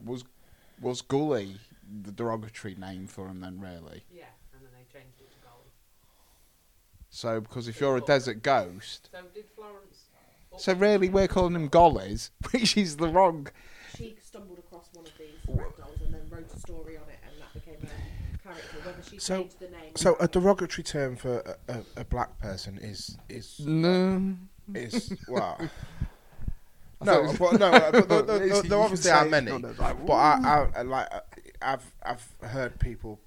was 0.04 0.24
was 0.80 1.00
gully 1.00 1.56
the 2.02 2.12
derogatory 2.12 2.74
name 2.74 3.06
for 3.06 3.26
him 3.28 3.40
then? 3.40 3.59
Really? 3.61 4.04
Yeah, 4.12 4.24
and 4.52 4.61
then 4.62 4.70
they 4.74 4.84
changed 4.92 5.18
it 5.20 5.30
to 5.30 5.38
Golly. 5.42 5.70
So 7.18 7.40
because 7.40 7.66
if 7.66 7.80
you're 7.80 7.96
a 7.96 8.00
desert 8.00 8.44
ghost, 8.44 9.08
So 9.10 9.18
did 9.34 9.44
Florence? 9.56 10.04
so 10.56 10.72
really 10.74 11.08
we're 11.08 11.26
calling 11.26 11.52
them 11.52 11.68
gollies, 11.68 12.30
which 12.52 12.76
is 12.76 12.96
the 12.98 13.08
wrong. 13.08 13.48
She 13.96 14.16
stumbled 14.24 14.58
across 14.60 14.88
one 14.92 15.04
of 15.04 15.12
these 15.18 15.34
rag 15.48 15.76
dolls 15.76 15.98
and 16.04 16.14
then 16.14 16.20
wrote 16.30 16.46
a 16.54 16.60
story 16.60 16.96
on 16.96 17.02
it, 17.08 17.18
and 17.26 17.34
that 17.42 17.52
became 17.52 17.80
her 17.80 18.38
character. 18.44 18.76
Whether 18.84 19.02
she 19.02 19.18
So- 19.18 19.40
changed 19.42 19.58
the 19.58 19.68
name. 19.68 19.96
So 19.96 20.16
a 20.20 20.28
derogatory 20.28 20.84
term 20.84 21.16
for 21.16 21.40
a, 21.68 21.72
a, 21.72 22.00
a 22.02 22.04
black 22.04 22.38
person 22.38 22.78
is 22.78 23.18
is 23.28 23.58
No. 23.66 24.36
is 24.72 25.12
well. 25.26 25.56
I 27.00 27.04
thought 27.04 27.04
it 27.04 27.04
No, 27.04 27.20
was- 27.22 27.38
but 27.38 27.52
no, 27.58 28.04
but 28.06 28.26
there, 28.68 28.78
obviously 28.78 29.10
are 29.10 29.24
many. 29.24 29.50
like, 29.50 30.06
But 30.06 30.12
I, 30.12 30.38
I, 30.44 30.68
I 30.78 30.82
like 30.82 31.08
I've 31.62 31.92
I've 32.00 32.28
heard 32.48 32.78
people 32.78 33.18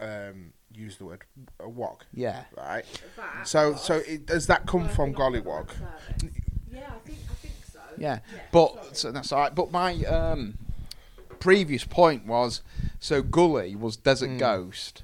um, 0.00 0.52
use 0.72 0.96
the 0.96 1.04
word 1.04 1.24
a 1.58 1.68
wog, 1.68 2.04
Yeah. 2.12 2.44
right? 2.56 2.84
That 3.16 3.46
So 3.46 3.72
was 3.72 3.82
so 3.82 3.96
it, 3.96 4.26
does 4.26 4.46
that 4.46 4.66
come 4.66 4.88
from 4.88 5.12
working 5.12 5.22
on 5.22 5.32
gollywog? 5.42 5.70
Yeah, 6.72 6.80
I 6.88 6.98
think 7.06 7.18
I 7.30 7.34
think 7.34 7.54
so. 7.70 7.80
Yeah, 7.98 8.20
sorry. 8.30 8.42
but 8.52 8.96
so 8.96 9.12
that's 9.12 9.32
all 9.32 9.40
right. 9.40 9.54
But 9.54 9.70
my 9.72 9.96
um, 10.04 10.58
previous 11.38 11.84
point 11.84 12.26
was 12.26 12.62
so 12.98 13.22
gully 13.22 13.74
was 13.74 13.96
desert 13.96 14.30
Mm. 14.30 14.38
ghost. 14.38 15.02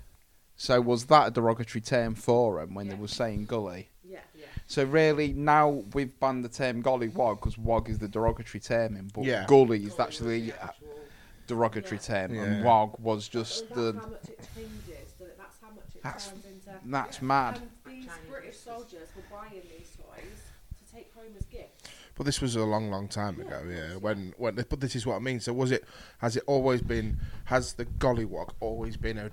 So 0.56 0.80
was 0.80 1.06
that 1.06 1.28
a 1.28 1.30
derogatory 1.30 1.82
term 1.82 2.14
for 2.14 2.60
him 2.60 2.74
when 2.74 2.86
Yeah. 2.86 2.94
they 2.94 2.98
were 3.00 3.08
saying 3.08 3.44
gully? 3.46 3.90
yeah, 4.02 4.20
Yeah. 4.34 4.46
So 4.66 4.84
really 4.84 5.32
now 5.34 5.68
we've 5.92 6.18
banned 6.20 6.44
the 6.44 6.48
term 6.48 6.80
golly 6.80 7.08
wog 7.08 7.40
because 7.40 7.58
wog 7.58 7.90
is 7.90 7.98
the 7.98 8.08
derogatory 8.08 8.60
term, 8.60 8.96
in, 8.96 9.08
but 9.08 9.24
Yeah. 9.24 9.44
gully 9.46 9.84
is 9.84 9.98
actually 10.00 10.52
the 10.52 10.64
a 10.64 10.70
derogatory 11.46 11.96
Yeah. 12.00 12.06
term, 12.26 12.34
Yeah. 12.34 12.42
and 12.44 12.64
wog 12.64 12.98
was 13.00 13.28
just 13.28 13.68
Well, 13.70 13.92
that's 13.92 13.96
the. 13.96 14.00
how 14.00 14.08
much 14.08 14.28
it 14.30 14.38
changes. 14.54 14.72
that- 14.86 15.02
That's 16.02 16.28
it 16.28 16.30
That's- 16.30 16.30
turns 16.30 16.44
into. 16.66 16.80
That's 16.90 17.18
Yeah. 17.18 17.24
mad. 17.24 17.60
And 17.84 17.94
these 18.02 18.10
British 18.28 18.58
soldiers 18.58 19.08
were 19.16 19.22
buying 19.30 19.62
these 19.62 19.96
toys 19.96 20.42
to 20.78 20.92
take 20.94 21.12
home 21.14 21.34
as 21.38 21.44
gifts. 21.46 21.84
But 22.14 22.24
this 22.24 22.40
was 22.40 22.56
a 22.56 22.64
long, 22.64 22.90
long 22.90 23.08
time 23.08 23.38
ago. 23.40 23.62
Yeah, 23.68 23.96
when 23.96 24.32
when 24.38 24.54
but 24.54 24.80
this 24.80 24.96
is 24.96 25.04
what 25.06 25.16
I 25.16 25.18
mean. 25.18 25.38
So 25.40 25.52
was 25.52 25.70
it? 25.70 25.84
Has 26.18 26.36
it 26.36 26.44
always 26.46 26.80
been? 26.80 27.20
Has 27.46 27.74
the 27.74 27.84
gollywog 27.84 28.52
always 28.60 28.96
been 28.96 29.18
a 29.18 29.30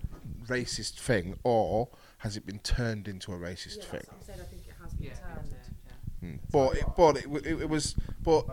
racist 0.48 1.00
thing, 1.00 1.40
or 1.46 1.88
has 2.18 2.36
it 2.36 2.46
been 2.46 2.60
turned 2.60 3.08
into 3.08 3.32
a 3.34 3.38
racist 3.38 3.78
yeah, 3.78 3.84
thing? 3.86 4.02
that's 4.02 4.08
what 4.10 4.16
I'm 4.18 4.22
saying. 4.24 4.40
I 4.42 4.44
think 4.44 4.68
it 4.68 4.74
has 4.82 4.94
been 4.96 5.08
Yeah, 5.08 5.14
turned. 5.14 5.56
yeah. 5.56 6.30
Hmm. 6.30 6.36
But 6.52 6.78
it, 6.78 6.86
but 6.98 7.18
it, 7.18 7.24
w- 7.24 7.42
it, 7.58 7.62
it 7.64 7.70
was 7.70 7.94
but 8.22 8.46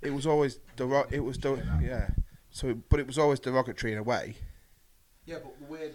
it 0.00 0.10
was 0.12 0.24
always 0.26 0.60
dero- 0.76 1.10
it 1.12 1.20
was 1.20 1.36
der- 1.38 1.64
yeah. 1.82 2.10
So 2.50 2.74
but 2.74 3.00
it 3.00 3.08
was 3.08 3.18
always 3.18 3.40
derogatory 3.40 3.92
in 3.92 3.98
a 3.98 4.02
way. 4.04 4.36
Yeah, 5.24 5.38
but 5.42 5.58
the 5.58 5.64
word, 5.66 5.94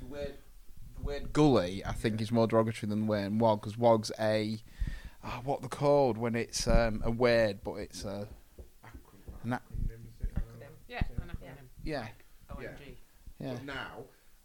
the 0.00 0.06
word, 0.06 0.34
the 1.00 1.06
word 1.06 1.32
gully, 1.32 1.82
I 1.84 1.92
think, 1.92 2.20
is 2.20 2.30
more 2.32 2.46
derogatory 2.46 2.88
than 2.90 3.00
the 3.00 3.06
word 3.06 3.40
wog 3.40 3.60
because 3.60 3.76
wog's 3.78 4.12
a, 4.18 4.58
ah, 5.24 5.40
what 5.44 5.60
they're 5.60 5.68
called 5.68 6.18
when 6.18 6.34
it's 6.34 6.66
um, 6.66 7.02
a 7.04 7.10
word, 7.10 7.60
but 7.64 7.74
it's 7.74 8.04
a, 8.04 8.28
an 9.44 9.52
a- 9.54 9.60
Yeah, 10.88 10.98
an 11.22 11.30
acronym. 11.30 11.66
yeah, 11.84 12.08
OMG. 12.50 12.96
yeah, 13.38 13.52
But 13.54 13.64
now, 13.64 13.90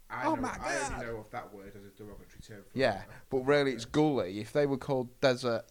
I, 0.10 0.26
Oh 0.28 0.36
know, 0.36 0.48
I 0.48 0.80
only 0.92 1.06
know 1.06 1.16
of 1.18 1.32
that 1.32 1.54
word 1.54 1.74
as 1.76 1.84
a 1.84 1.90
derogatory 1.98 2.42
term. 2.48 2.64
For 2.72 2.78
yeah. 2.78 3.02
But 3.30 3.40
really, 3.40 3.72
it's 3.72 3.86
gully. 3.86 4.40
If 4.40 4.54
they 4.54 4.66
were 4.66 4.78
called 4.78 5.10
desert, 5.20 5.66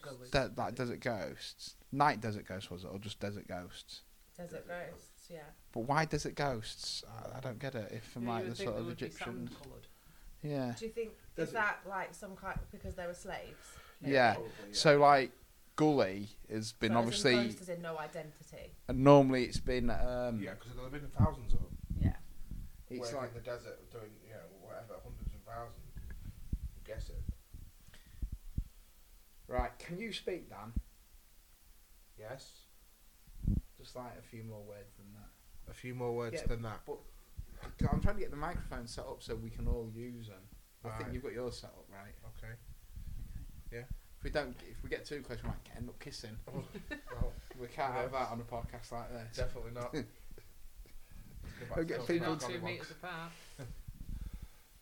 Gullies. 0.00 0.30
de- 0.30 0.50
like 0.56 0.74
desert 0.76 1.00
ghosts, 1.00 1.74
night 1.92 2.20
desert 2.20 2.46
ghosts 2.46 2.70
was 2.70 2.84
it, 2.84 2.88
or 2.92 2.98
just 2.98 3.18
desert 3.20 3.46
ghosts? 3.48 4.02
Desert 4.36 4.66
ghosts, 4.68 5.26
yeah. 5.28 5.40
But 5.72 5.80
why 5.80 6.04
desert 6.04 6.36
ghosts? 6.36 7.02
I, 7.08 7.38
I 7.38 7.40
don't 7.40 7.58
get 7.58 7.74
it. 7.74 7.90
If 7.92 8.04
from 8.04 8.24
Yeah, 8.26 8.30
like 8.34 8.48
the 8.48 8.54
sort 8.56 8.76
of 8.76 8.88
Egyptian, 8.90 9.48
sand-coloured. 9.48 9.87
Yeah, 10.48 10.74
Do 10.78 10.84
you 10.86 10.90
think 10.90 11.10
Does 11.36 11.48
is 11.48 11.54
it- 11.54 11.56
that 11.56 11.80
like 11.88 12.14
some 12.14 12.34
kind 12.36 12.58
because 12.72 12.94
they 12.94 13.06
were 13.06 13.14
slaves? 13.14 13.66
yeah. 14.00 14.36
So 14.72 14.98
like 14.98 15.32
gully 15.76 16.28
has 16.50 16.72
been 16.72 16.92
So 16.92 16.98
as 16.98 17.02
in 17.02 17.04
obviously, 17.06 17.34
ghost 17.34 17.60
as 17.60 17.68
in 17.68 17.82
no 17.82 17.98
identity. 17.98 18.72
and 18.88 19.04
normally 19.04 19.44
it's 19.44 19.60
been 19.60 19.90
um, 19.90 20.40
yeah, 20.42 20.54
because 20.54 20.72
there 20.74 20.82
have 20.84 20.92
been 20.92 21.08
thousands 21.16 21.52
of 21.52 21.60
them. 21.60 21.76
Yeah. 22.00 22.16
it's 22.90 23.00
working 23.00 23.16
like 23.18 23.28
in 23.30 23.34
the 23.34 23.40
desert 23.40 23.90
doing 23.90 24.10
you 24.26 24.32
know 24.34 24.46
whatever 24.62 24.94
hundreds 25.04 25.32
and 25.32 25.44
thousands. 25.44 25.84
I'm 26.52 26.84
guessing. 26.84 27.16
Right, 29.46 29.70
can 29.78 29.98
you 29.98 30.12
speak, 30.12 30.50
Dan? 30.50 30.72
Yes. 32.18 32.50
Just 33.78 33.96
like 33.96 34.12
a 34.18 34.22
few 34.22 34.42
more 34.44 34.62
words 34.62 34.92
than 34.98 35.06
that. 35.14 35.70
A 35.70 35.74
few 35.74 35.94
more 35.94 36.14
words 36.14 36.34
Yeah. 36.40 36.46
than 36.48 36.62
that. 36.62 36.80
I'm 37.90 38.00
trying 38.00 38.14
to 38.16 38.20
get 38.20 38.30
the 38.30 38.36
microphone 38.36 38.86
set 38.86 39.04
up 39.04 39.22
so 39.22 39.34
we 39.34 39.50
can 39.50 39.66
all 39.68 39.90
use 39.94 40.28
them. 40.28 40.42
I 40.84 40.90
think 40.96 41.12
you've 41.12 41.22
got 41.22 41.32
yours 41.32 41.58
set 41.58 41.70
up, 41.70 41.86
right? 41.90 42.14
Okay. 42.38 42.54
Yeah. 43.72 43.80
If 44.18 44.24
we 44.24 44.30
don't, 44.30 44.56
if 44.70 44.82
we 44.82 44.88
get 44.88 45.04
too 45.04 45.22
close, 45.22 45.42
we 45.42 45.48
might 45.48 45.56
end 45.76 45.88
up 45.88 45.98
kissing. 46.00 46.36
well, 46.52 46.64
We 47.60 47.66
can't 47.68 47.92
have 47.94 48.12
that 48.12 48.30
on 48.30 48.40
a 48.40 48.44
podcast 48.44 48.92
like 48.92 49.10
this. 49.12 49.36
definitely 49.36 49.72
not. 49.74 49.92
Don't 51.74 51.88
get 51.88 52.06
people- 52.06 52.36
two 52.36 52.60
metres 52.60 52.90
apart. 52.90 53.32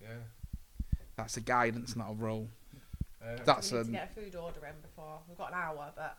Yeah. 0.00 0.08
That's 1.16 1.36
a 1.38 1.40
guidance, 1.40 1.96
not 1.96 2.10
a 2.10 2.14
rule. 2.14 2.48
Uh, 3.24 3.36
That's 3.44 3.72
we 3.72 3.78
need 3.78 3.80
a 3.80 3.84
to 3.86 3.90
get 3.92 4.10
a 4.16 4.20
food 4.20 4.36
order 4.36 4.60
in 4.66 4.74
before 4.82 5.18
we've 5.26 5.38
got 5.38 5.48
an 5.52 5.58
hour, 5.58 5.90
but 5.96 6.18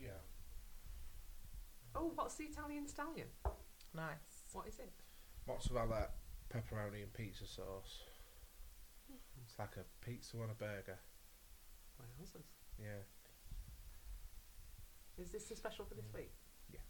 yeah. 0.00 0.10
Oh, 1.96 2.12
what's 2.14 2.34
the 2.34 2.44
Italian 2.44 2.86
stallion? 2.86 3.26
nice. 3.94 4.31
What 4.52 4.68
is 4.68 4.78
it? 4.78 4.92
Mozzarella, 5.46 6.08
pepperoni, 6.52 7.02
and 7.02 7.12
pizza 7.12 7.46
sauce. 7.46 8.02
It's 9.44 9.58
like 9.58 9.76
a 9.76 10.04
pizza 10.04 10.36
on 10.38 10.50
a 10.50 10.54
burger. 10.54 10.98
Wowzers. 12.00 12.44
Yeah. 12.78 13.02
Is 15.18 15.30
this 15.30 15.44
the 15.44 15.56
special 15.56 15.84
for 15.84 15.94
this 15.94 16.12
week? 16.14 16.32
Yeah. 16.70 16.80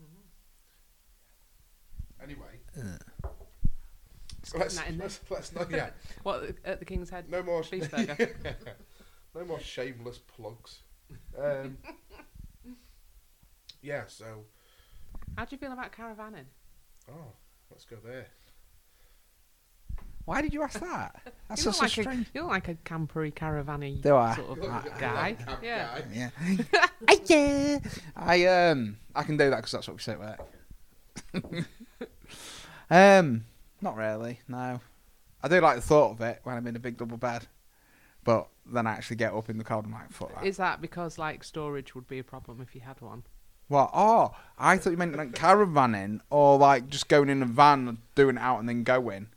Mhm. 0.00 0.22
Anyway, 2.22 2.60
let's, 4.54 4.76
that 4.76 4.88
in 4.88 4.98
there. 4.98 5.06
let's, 5.06 5.20
let's 5.28 5.54
not 5.54 5.70
yeah. 5.70 5.90
What 6.22 6.56
at 6.64 6.78
the 6.78 6.84
King's 6.84 7.10
Head? 7.10 7.30
No 7.30 7.42
more 7.42 7.62
Beef 7.62 7.90
burger. 7.90 8.34
no 9.34 9.44
more 9.44 9.60
shameless 9.60 10.18
plugs. 10.18 10.80
Um, 11.38 11.76
yeah. 13.82 14.04
So, 14.06 14.44
How 15.36 15.44
do 15.44 15.54
you 15.54 15.58
feel 15.58 15.72
about 15.72 15.92
caravanning? 15.92 16.46
Oh, 17.10 17.32
let's 17.70 17.84
go 17.84 17.96
there. 18.04 18.26
Why 20.24 20.42
did 20.42 20.52
you 20.52 20.62
ask 20.62 20.80
that? 20.80 21.20
That's 21.48 21.62
you 21.62 21.66
look 21.68 21.74
such 21.76 21.82
like 21.82 21.98
a 21.98 22.10
strange. 22.10 22.26
A, 22.26 22.30
you 22.34 22.42
look 22.42 22.50
like 22.50 22.68
a 22.68 22.74
campery 22.74 23.32
caravanny 23.32 24.02
Do 24.02 24.16
I? 24.16 24.34
sort 24.34 24.50
of 24.50 24.56
You 24.56 24.62
look 24.64 24.72
like 24.72 24.96
a 24.96 25.00
guy. 25.00 25.36
Yeah. 25.62 26.00
Yeah. 26.12 26.30
yeah. 27.28 27.78
I 28.16 28.46
um 28.46 28.96
I 29.14 29.22
can 29.22 29.36
do 29.36 29.50
that 29.50 29.56
because 29.56 29.72
that's 29.72 29.88
what 29.88 29.96
we 29.96 30.02
say 30.02 30.16
at 30.20 30.40
um, 32.90 33.44
not 33.80 33.96
really. 33.96 34.40
No, 34.48 34.80
I 35.42 35.48
do 35.48 35.60
like 35.60 35.76
the 35.76 35.82
thought 35.82 36.12
of 36.12 36.20
it 36.20 36.40
when 36.42 36.56
I'm 36.56 36.66
in 36.66 36.76
a 36.76 36.80
big 36.80 36.96
double 36.96 37.16
bed, 37.16 37.46
but 38.24 38.48
then 38.66 38.86
I 38.86 38.92
actually 38.92 39.16
get 39.16 39.32
up 39.32 39.48
in 39.48 39.58
the 39.58 39.64
cold 39.64 39.84
and 39.84 39.94
I'm 39.94 40.00
like, 40.00 40.12
fuck 40.12 40.34
that. 40.34 40.46
Is 40.46 40.56
that 40.56 40.80
because 40.80 41.18
like 41.18 41.44
storage 41.44 41.94
would 41.94 42.08
be 42.08 42.18
a 42.18 42.24
problem 42.24 42.60
if 42.60 42.74
you 42.74 42.80
had 42.80 43.00
one? 43.00 43.22
What? 43.68 43.90
Oh, 43.92 44.32
I 44.58 44.76
thought 44.78 44.90
you 44.90 44.96
meant 44.96 45.16
like 45.16 45.32
caravanning 45.32 46.20
or 46.30 46.58
like 46.58 46.88
just 46.88 47.08
going 47.08 47.28
in 47.28 47.42
a 47.42 47.46
van, 47.46 47.88
and 47.88 47.98
doing 48.14 48.36
it 48.36 48.40
out, 48.40 48.60
and 48.60 48.68
then 48.68 48.84
going. 48.84 49.28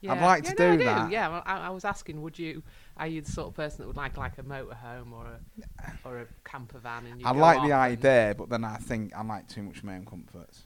Yeah. 0.00 0.12
I'd 0.12 0.22
like 0.22 0.44
to 0.44 0.50
yeah, 0.50 0.66
no, 0.68 0.76
do 0.76 0.82
I 0.82 0.86
that. 0.86 1.10
Yeah, 1.10 1.28
well, 1.28 1.42
I, 1.46 1.56
I 1.66 1.70
was 1.70 1.84
asking, 1.84 2.20
would 2.22 2.38
you 2.38 2.62
Are 2.96 3.06
you 3.06 3.22
the 3.22 3.30
sort 3.32 3.48
of 3.48 3.54
person 3.54 3.78
that 3.80 3.86
would 3.88 3.96
like 3.96 4.16
like 4.16 4.38
a 4.38 4.42
motorhome 4.42 5.12
or 5.12 5.26
a 5.26 6.08
or 6.08 6.18
a 6.20 6.26
camper 6.44 6.78
van? 6.78 7.06
And 7.06 7.20
you 7.20 7.26
I 7.26 7.32
like 7.32 7.58
the 7.58 7.64
and- 7.64 7.72
idea, 7.72 8.34
but 8.36 8.48
then 8.48 8.64
I 8.64 8.76
think 8.76 9.12
I 9.16 9.22
like 9.24 9.48
too 9.48 9.62
much 9.62 9.78
of 9.78 9.84
my 9.84 9.96
own 9.96 10.04
comforts. 10.04 10.64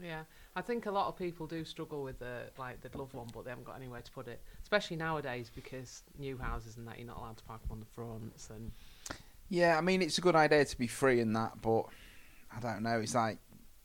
Yeah, 0.00 0.20
I 0.54 0.60
think 0.60 0.84
a 0.84 0.90
lot 0.90 1.08
of 1.08 1.16
people 1.16 1.46
do 1.46 1.64
struggle 1.64 2.02
with 2.02 2.18
the 2.18 2.42
like 2.58 2.80
they'd 2.82 2.94
love 2.94 3.12
one, 3.14 3.26
but 3.32 3.44
they 3.44 3.50
haven't 3.50 3.64
got 3.64 3.76
anywhere 3.76 4.02
to 4.02 4.12
put 4.12 4.28
it. 4.28 4.40
Especially 4.62 4.96
nowadays 4.96 5.50
because 5.52 6.02
new 6.18 6.36
houses 6.36 6.76
and 6.76 6.86
that 6.86 6.98
you're 6.98 7.06
not 7.08 7.16
allowed 7.16 7.38
to 7.38 7.44
park 7.44 7.62
them 7.62 7.72
on 7.72 7.80
the 7.80 7.86
fronts 7.86 8.50
and 8.50 8.70
Yeah, 9.48 9.78
I 9.78 9.80
mean 9.80 10.02
it's 10.02 10.18
a 10.18 10.20
good 10.20 10.36
idea 10.36 10.64
to 10.64 10.78
be 10.78 10.86
free 10.86 11.18
in 11.20 11.32
that, 11.32 11.62
but 11.62 11.86
I 12.54 12.60
don't 12.60 12.82
know. 12.82 12.98
It's 13.00 13.14
like 13.14 13.38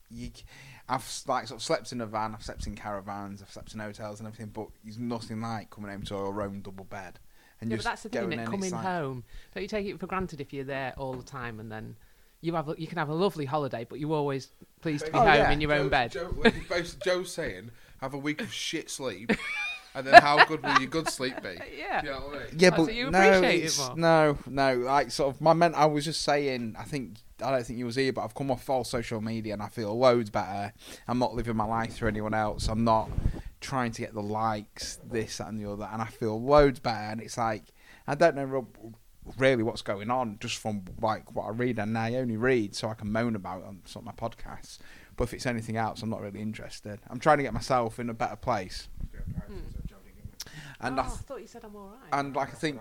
you, 0.10 0.28
c- 0.34 0.44
I've 0.90 1.08
like 1.28 1.48
sort 1.48 1.60
of 1.60 1.64
slept 1.64 1.92
in 1.92 2.02
a 2.02 2.06
van, 2.06 2.34
I've 2.34 2.44
slept 2.44 2.68
in 2.68 2.76
caravans, 2.76 3.42
I've 3.42 3.52
slept 3.52 3.74
in 3.74 3.80
hotels 3.80 4.20
and 4.20 4.28
everything, 4.28 4.52
but 4.54 4.68
it's 4.86 4.98
nothing 4.98 5.42
like 5.42 5.70
coming 5.70 5.90
home 5.92 6.04
to 6.04 6.16
our 6.18 6.42
own 6.42 6.62
double 6.62 6.84
bed 6.86 7.20
and 7.62 7.70
yeah, 7.70 7.78
but 7.78 7.84
that's 7.86 8.04
the 8.04 8.10
thing. 8.10 8.22
going 8.30 8.40
It 8.40 8.44
in. 8.44 8.46
coming 8.52 8.72
like, 8.72 8.82
home, 8.84 9.24
don't 9.54 9.62
you 9.62 9.68
take 9.70 9.86
it 9.86 10.00
for 10.00 10.08
granted 10.08 10.42
if 10.42 10.52
you're 10.52 10.64
there 10.66 10.94
all 10.98 11.14
the 11.14 11.24
time 11.24 11.60
and 11.60 11.72
then 11.72 11.96
you 12.42 12.56
have 12.56 12.68
a, 12.70 12.76
you 12.78 12.88
can 12.88 12.98
have 12.98 13.10
a 13.10 13.14
lovely 13.14 13.46
holiday, 13.46 13.86
but 13.88 14.00
you're 14.00 14.12
always 14.14 14.50
pleased 14.82 15.06
to 15.06 15.12
be 15.12 15.18
Oh, 15.18 15.22
home 15.22 15.36
yeah. 15.36 15.52
in 15.52 15.62
your 15.62 15.72
own 15.74 15.90
bed. 15.90 16.12
Jo, 16.12 16.34
like 16.70 16.86
Jo's 17.06 17.32
saying, 17.32 17.70
have 18.02 18.14
a 18.16 18.18
week 18.18 18.42
of 18.42 18.52
shit 18.52 18.90
sleep, 18.90 19.32
and 19.96 20.08
then 20.08 20.20
how 20.22 20.44
good 20.46 20.64
will 20.64 20.80
your 20.80 20.90
good 20.90 21.08
sleep 21.10 21.40
be? 21.44 21.58
Yeah. 21.78 22.02
You 22.04 22.10
know 22.10 22.30
I 22.30 22.32
mean? 22.32 22.42
Yeah, 22.58 22.70
Oh, 22.74 22.78
so 22.78 22.86
but 22.88 22.96
you 22.96 23.12
no, 23.12 23.42
it 23.44 23.78
more? 23.78 23.96
no, 23.96 24.38
no. 24.48 24.76
Like 24.78 25.12
sort 25.12 25.36
of 25.36 25.40
my 25.42 25.54
men. 25.54 25.76
I 25.76 25.86
was 25.86 26.04
just 26.06 26.22
saying. 26.22 26.76
I 26.80 26.84
think 26.84 27.18
I 27.42 27.52
don't 27.52 27.66
think 27.66 27.80
you 27.80 27.86
was 27.86 27.96
here, 27.96 28.14
but 28.14 28.24
I've 28.24 28.36
come 28.36 28.52
off 28.52 28.70
all 28.70 28.84
social 28.84 29.22
media 29.22 29.54
and 29.54 29.62
I 29.62 29.68
feel 29.68 29.98
loads 29.98 30.30
better. 30.30 30.74
I'm 31.08 31.20
not 31.20 31.34
living 31.34 31.56
my 31.56 31.66
life 31.66 31.94
through 31.94 32.10
anyone 32.10 32.34
else. 32.34 32.68
I'm 32.68 32.84
not 32.84 33.10
trying 33.60 33.92
to 33.92 34.02
get 34.02 34.14
the 34.14 34.22
likes, 34.22 35.00
this 35.10 35.38
that, 35.38 35.48
and 35.48 35.60
the 35.60 35.72
other, 35.72 35.88
and 35.92 36.02
I 36.02 36.06
feel 36.06 36.42
loads 36.42 36.80
better. 36.80 37.12
And 37.12 37.22
it's 37.22 37.38
like 37.38 37.64
I 38.08 38.16
don't 38.16 38.36
know 38.36 38.68
really 39.38 39.64
what's 39.64 39.82
going 39.82 40.10
on 40.10 40.38
just 40.40 40.58
from 40.58 40.84
like 41.02 41.36
what 41.36 41.46
I 41.46 41.50
read, 41.50 41.80
and 41.80 41.98
I 41.98 42.16
only 42.16 42.38
read 42.38 42.76
so 42.76 42.90
I 42.90 42.94
can 42.94 43.12
moan 43.12 43.36
about 43.36 43.62
it 43.62 43.68
on 43.68 43.82
some 43.86 44.08
of 44.08 44.20
my 44.20 44.30
podcasts. 44.30 44.80
But 45.16 45.26
if 45.26 45.34
it's 45.34 45.46
anything 45.46 45.78
else, 45.78 46.02
I'm 46.02 46.10
not 46.10 46.22
really 46.22 46.42
interested. 46.42 47.00
I'm 47.10 47.20
trying 47.20 47.38
to 47.38 47.44
get 47.44 47.54
myself 47.54 48.00
in 48.00 48.10
a 48.10 48.14
better 48.14 48.36
place, 48.36 48.88
hmm. 49.48 49.54
and 50.80 51.00
oh, 51.00 51.04
I 51.04 51.06
I 51.06 51.10
thought 51.10 51.42
you 51.42 51.48
said 51.48 51.64
I'm 51.64 51.76
all 51.76 51.90
right. 51.90 52.20
and 52.20 52.36
like 52.36 52.50
I 52.50 52.56
think 52.56 52.80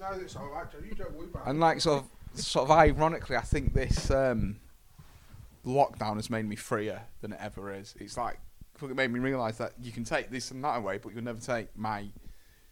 No, 0.00 0.12
it's 0.14 0.34
all 0.34 0.48
right, 0.48 0.66
You 0.82 0.94
don't 0.94 1.12
worry 1.12 1.26
about 1.26 1.46
it. 1.46 1.50
And 1.50 1.60
like 1.60 1.80
sort 1.80 1.98
of, 2.02 2.08
sort 2.34 2.64
of 2.64 2.70
ironically, 2.70 3.36
I 3.36 3.42
think 3.42 3.74
this 3.74 4.10
um, 4.10 4.60
lockdown 5.66 6.16
has 6.16 6.30
made 6.30 6.46
me 6.46 6.56
freer 6.56 7.02
than 7.20 7.32
it 7.32 7.38
ever 7.40 7.72
is. 7.74 7.94
It's 7.98 8.16
like 8.16 8.38
it 8.82 8.96
made 8.96 9.10
me 9.12 9.20
realise 9.20 9.58
that 9.58 9.72
you 9.80 9.92
can 9.92 10.04
take 10.04 10.30
this 10.30 10.50
and 10.50 10.64
that 10.64 10.78
away, 10.78 10.98
but 10.98 11.12
you'll 11.14 11.24
never 11.24 11.40
take 11.40 11.76
my 11.76 12.06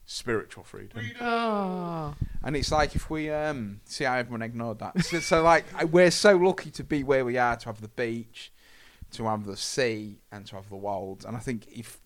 spiritual 0.06 0.64
freedom. 0.64 1.04
oh, 1.20 2.14
And 2.42 2.56
it's 2.56 2.72
like 2.72 2.96
if 2.96 3.10
we 3.10 3.30
um, 3.30 3.80
see 3.84 4.04
how 4.04 4.14
everyone 4.14 4.42
ignored 4.42 4.78
that. 4.78 5.04
So, 5.04 5.20
so 5.20 5.42
like 5.42 5.66
we're 5.92 6.10
so 6.10 6.36
lucky 6.36 6.70
to 6.72 6.84
be 6.84 7.04
where 7.04 7.24
we 7.24 7.36
are, 7.36 7.56
to 7.56 7.66
have 7.66 7.80
the 7.80 7.88
beach, 7.88 8.52
to 9.12 9.24
have 9.24 9.44
the 9.44 9.56
sea, 9.56 10.20
and 10.32 10.46
to 10.46 10.56
have 10.56 10.68
the 10.70 10.76
world. 10.76 11.24
And 11.26 11.36
I 11.36 11.40
think 11.40 11.66
if 11.70 12.00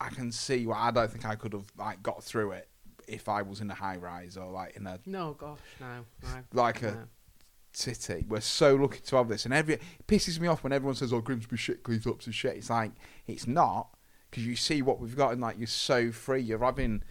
I 0.00 0.08
can 0.08 0.32
see, 0.32 0.66
I 0.74 0.90
don't 0.90 1.10
think 1.10 1.26
I 1.26 1.34
could 1.34 1.52
have 1.52 1.70
like 1.76 2.02
got 2.02 2.24
through 2.24 2.52
it 2.52 2.68
if 3.08 3.28
I 3.28 3.42
was 3.42 3.60
in 3.60 3.70
a 3.70 3.74
high 3.74 3.96
rise 3.96 4.36
or 4.36 4.50
like 4.50 4.76
in 4.76 4.86
a 4.86 4.98
no, 5.06 5.34
gosh, 5.34 5.58
no, 5.80 6.04
no. 6.22 6.28
like 6.52 6.82
a 6.82 7.08
city. 7.72 8.24
We're 8.28 8.40
so 8.40 8.74
lucky 8.76 9.00
to 9.00 9.16
have 9.16 9.28
this, 9.28 9.44
and 9.44 9.54
every 9.54 9.74
it 9.74 9.82
pisses 10.06 10.38
me 10.40 10.48
off 10.48 10.62
when 10.62 10.72
everyone 10.72 10.94
says, 10.94 11.12
"Oh, 11.12 11.20
Grimsby 11.20 11.56
shit, 11.56 11.82
Cleethorpes 11.82 12.28
is 12.28 12.34
shit." 12.34 12.56
It's 12.56 12.70
like 12.70 12.92
it's 13.26 13.46
not 13.46 13.88
because 14.30 14.46
you 14.46 14.56
see 14.56 14.82
what 14.82 15.00
we've 15.00 15.16
got, 15.16 15.32
and 15.32 15.40
like 15.40 15.58
you're 15.58 15.66
so 15.66 16.10
free. 16.12 16.40
You're 16.40 16.64
having, 16.64 17.02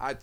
I 0.00 0.16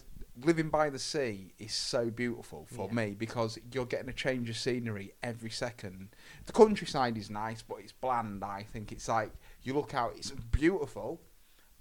living 0.43 0.67
by 0.69 0.89
the 0.89 0.99
sea 0.99 1.53
is 1.57 1.73
so 1.73 2.09
beautiful 2.09 2.65
for 2.69 2.88
Yeah. 2.89 2.93
me 2.93 3.15
because 3.17 3.57
you're 3.71 3.86
getting 3.86 4.09
a 4.09 4.13
change 4.13 4.49
of 4.49 4.57
scenery 4.57 5.13
every 5.23 5.49
second. 5.49 6.09
The 6.45 6.51
countryside 6.51 7.17
is 7.17 7.30
nice, 7.30 7.61
but 7.61 7.78
it's 7.80 7.93
bland. 7.93 8.43
I 8.43 8.63
think 8.63 8.91
it's 8.91 9.07
like 9.07 9.32
you 9.63 9.73
look 9.73 9.93
out, 9.93 10.13
it's 10.17 10.32
beautiful. 10.32 11.21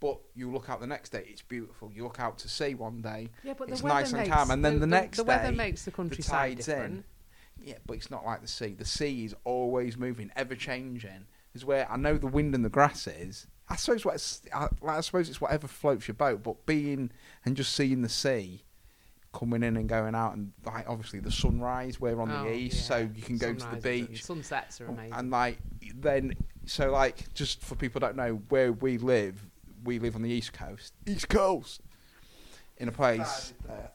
But 0.00 0.18
you 0.34 0.50
look 0.50 0.68
out 0.68 0.80
the 0.80 0.86
next 0.86 1.10
day, 1.10 1.24
it's 1.28 1.40
beautiful. 1.42 1.90
You 1.92 2.02
look 2.04 2.20
out 2.20 2.38
to 2.38 2.48
sea 2.48 2.74
one 2.74 3.00
day, 3.00 3.30
Yeah, 3.42 3.54
but 3.56 3.70
it's 3.70 3.82
nice 3.82 4.12
and 4.12 4.30
calm, 4.30 4.50
and 4.50 4.64
then 4.64 4.78
the 4.80 4.86
next 4.86 5.16
day, 5.18 5.22
the 5.22 5.28
weather 5.28 5.50
day, 5.50 5.56
makes 5.56 5.84
the 5.84 5.90
the 5.90 5.96
countryside 5.96 6.56
different. 6.58 7.04
in. 7.60 7.66
Yeah, 7.68 7.78
but 7.86 7.94
it's 7.94 8.10
not 8.10 8.24
like 8.26 8.42
the 8.42 8.48
sea. 8.48 8.74
The 8.74 8.84
sea 8.84 9.24
is 9.24 9.34
always 9.44 9.96
moving, 9.96 10.30
ever 10.36 10.54
changing. 10.54 11.26
Is 11.54 11.64
where 11.64 11.90
I 11.90 11.96
know 11.96 12.18
the 12.18 12.26
wind 12.26 12.54
and 12.54 12.64
the 12.64 12.68
grass 12.68 13.06
is. 13.06 13.46
I 13.68 13.76
suppose 13.76 14.04
what 14.04 14.16
it's, 14.16 14.42
I, 14.52 14.66
I 14.86 15.00
suppose 15.00 15.28
it's 15.30 15.40
whatever 15.40 15.68
floats 15.68 16.06
your 16.08 16.16
boat. 16.16 16.42
But 16.42 16.66
being 16.66 17.10
and 17.44 17.56
just 17.56 17.72
seeing 17.74 18.02
the 18.02 18.08
sea 18.08 18.64
coming 19.32 19.62
in 19.62 19.76
and 19.76 19.88
going 19.88 20.14
out, 20.16 20.34
and 20.36 20.52
like 20.66 20.88
obviously 20.88 21.20
the 21.20 21.30
sunrise. 21.30 22.00
We're 22.00 22.20
on 22.20 22.30
Oh, 22.30 22.44
the 22.44 22.52
east, 22.52 22.76
yeah. 22.76 22.82
so 22.82 23.10
you 23.14 23.22
can 23.22 23.38
go 23.38 23.54
to 23.54 23.66
the 23.70 23.76
beach. 23.76 24.24
Sunsets 24.24 24.80
are 24.80 24.86
amazing. 24.86 25.12
And 25.14 25.30
like 25.30 25.58
then, 25.94 26.34
so 26.66 26.90
like 26.90 27.32
just 27.34 27.62
for 27.62 27.76
people 27.76 28.00
who 28.00 28.06
don't 28.08 28.16
know 28.16 28.42
where 28.48 28.72
we 28.72 28.98
live, 28.98 29.40
we 29.84 29.98
live 29.98 30.16
on 30.16 30.22
the 30.22 30.30
east 30.30 30.52
coast. 30.52 30.92
East 31.06 31.28
coast, 31.28 31.80
in 32.78 32.88
a 32.88 32.92
place. 32.92 33.52
Uh, 33.68 33.88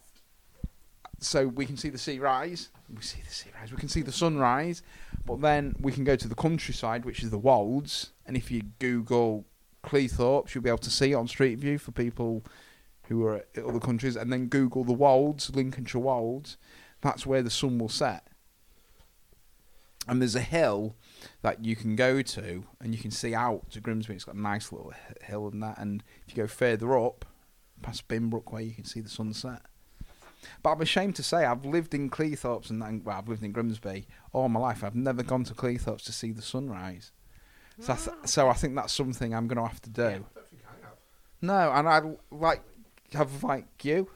so 1.20 1.48
we 1.48 1.66
can 1.66 1.78
see 1.78 1.90
the 1.90 1.98
sea 1.98 2.20
rise. 2.20 2.70
We 2.94 3.02
see 3.02 3.22
the 3.28 3.34
sea 3.34 3.50
rise. 3.60 3.72
We 3.72 3.78
can 3.78 3.90
see 3.90 4.02
the 4.02 4.12
sunrise, 4.12 4.82
but 5.26 5.42
then 5.42 5.76
we 5.80 5.92
can 5.92 6.04
go 6.04 6.16
to 6.16 6.28
the 6.28 6.36
countryside, 6.36 7.06
which 7.06 7.24
is 7.24 7.30
the 7.30 7.38
Wolds. 7.38 8.12
And 8.26 8.38
if 8.38 8.50
you 8.50 8.64
Google 8.80 9.46
Cleethorpes, 9.84 10.54
you'll 10.54 10.64
be 10.64 10.70
able 10.70 10.80
to 10.80 10.90
see 10.90 11.12
it 11.12 11.16
on 11.16 11.28
Street 11.28 11.60
View 11.60 11.78
for 11.78 11.92
people 11.92 12.44
who 13.04 13.26
are 13.26 13.44
at 13.56 13.64
other 13.64 13.80
countries. 13.80 14.16
And 14.16 14.32
then 14.32 14.48
Google 14.48 14.84
the 14.84 14.94
Wolds, 14.94 15.54
Lincolnshire 15.54 16.02
Wolds. 16.02 16.58
That's 17.02 17.26
where 17.26 17.42
the 17.42 17.50
sun 17.50 17.80
will 17.80 17.90
set. 17.90 18.28
And 20.08 20.22
there's 20.22 20.36
a 20.36 20.42
hill 20.42 20.96
that 21.42 21.64
you 21.66 21.76
can 21.76 21.96
go 21.96 22.22
to, 22.22 22.64
and 22.82 22.94
you 22.94 23.02
can 23.02 23.12
see 23.12 23.34
out 23.36 23.70
to 23.72 23.80
Grimsby. 23.80 24.14
It's 24.16 24.26
got 24.26 24.36
a 24.36 24.42
nice 24.42 24.72
little 24.72 24.94
hill 25.22 25.48
and 25.48 25.62
that. 25.64 25.78
And 25.78 26.04
if 26.28 26.36
you 26.36 26.44
go 26.44 26.48
further 26.48 26.98
up, 26.98 27.26
past 27.82 28.08
Binbrook, 28.08 28.52
where 28.52 28.62
you 28.62 28.74
can 28.74 28.86
see 28.86 29.00
the 29.02 29.10
sunset. 29.10 29.62
But 30.64 30.72
I'm 30.72 30.82
ashamed 30.82 31.16
to 31.18 31.24
say 31.24 31.44
I've 31.46 31.66
lived 31.66 31.94
in 31.94 32.10
Cleethorpes 32.10 32.70
and 32.70 32.82
then- 32.82 33.02
well, 33.04 33.18
I've 33.18 33.28
lived 33.28 33.44
in 33.44 33.52
Grimsby 33.52 34.08
all 34.32 34.48
my 34.50 34.60
life. 34.60 34.84
I've 34.84 34.96
never 34.96 35.22
gone 35.24 35.44
to 35.46 35.54
Cleethorpes 35.54 36.04
to 36.06 36.14
see 36.14 36.32
the 36.32 36.42
sunrise. 36.42 37.12
So, 37.82 37.94
I 37.94 37.96
th- 37.96 38.10
ah. 38.10 38.26
so 38.26 38.50
I 38.50 38.54
think 38.54 38.76
that's 38.76 38.94
something 38.94 39.34
I'm 39.34 39.48
going 39.48 39.58
to 39.58 39.68
have 39.68 39.82
to 39.82 39.90
do. 39.90 40.04
I 40.04 40.12
don't 40.12 40.48
think 40.50 40.62
I 40.66 40.86
have. 40.86 40.98
No, 41.42 41.72
and 41.72 41.88
I 41.88 42.02
like 42.36 42.62
have 43.14 43.44
like 43.44 43.84
you. 43.86 44.10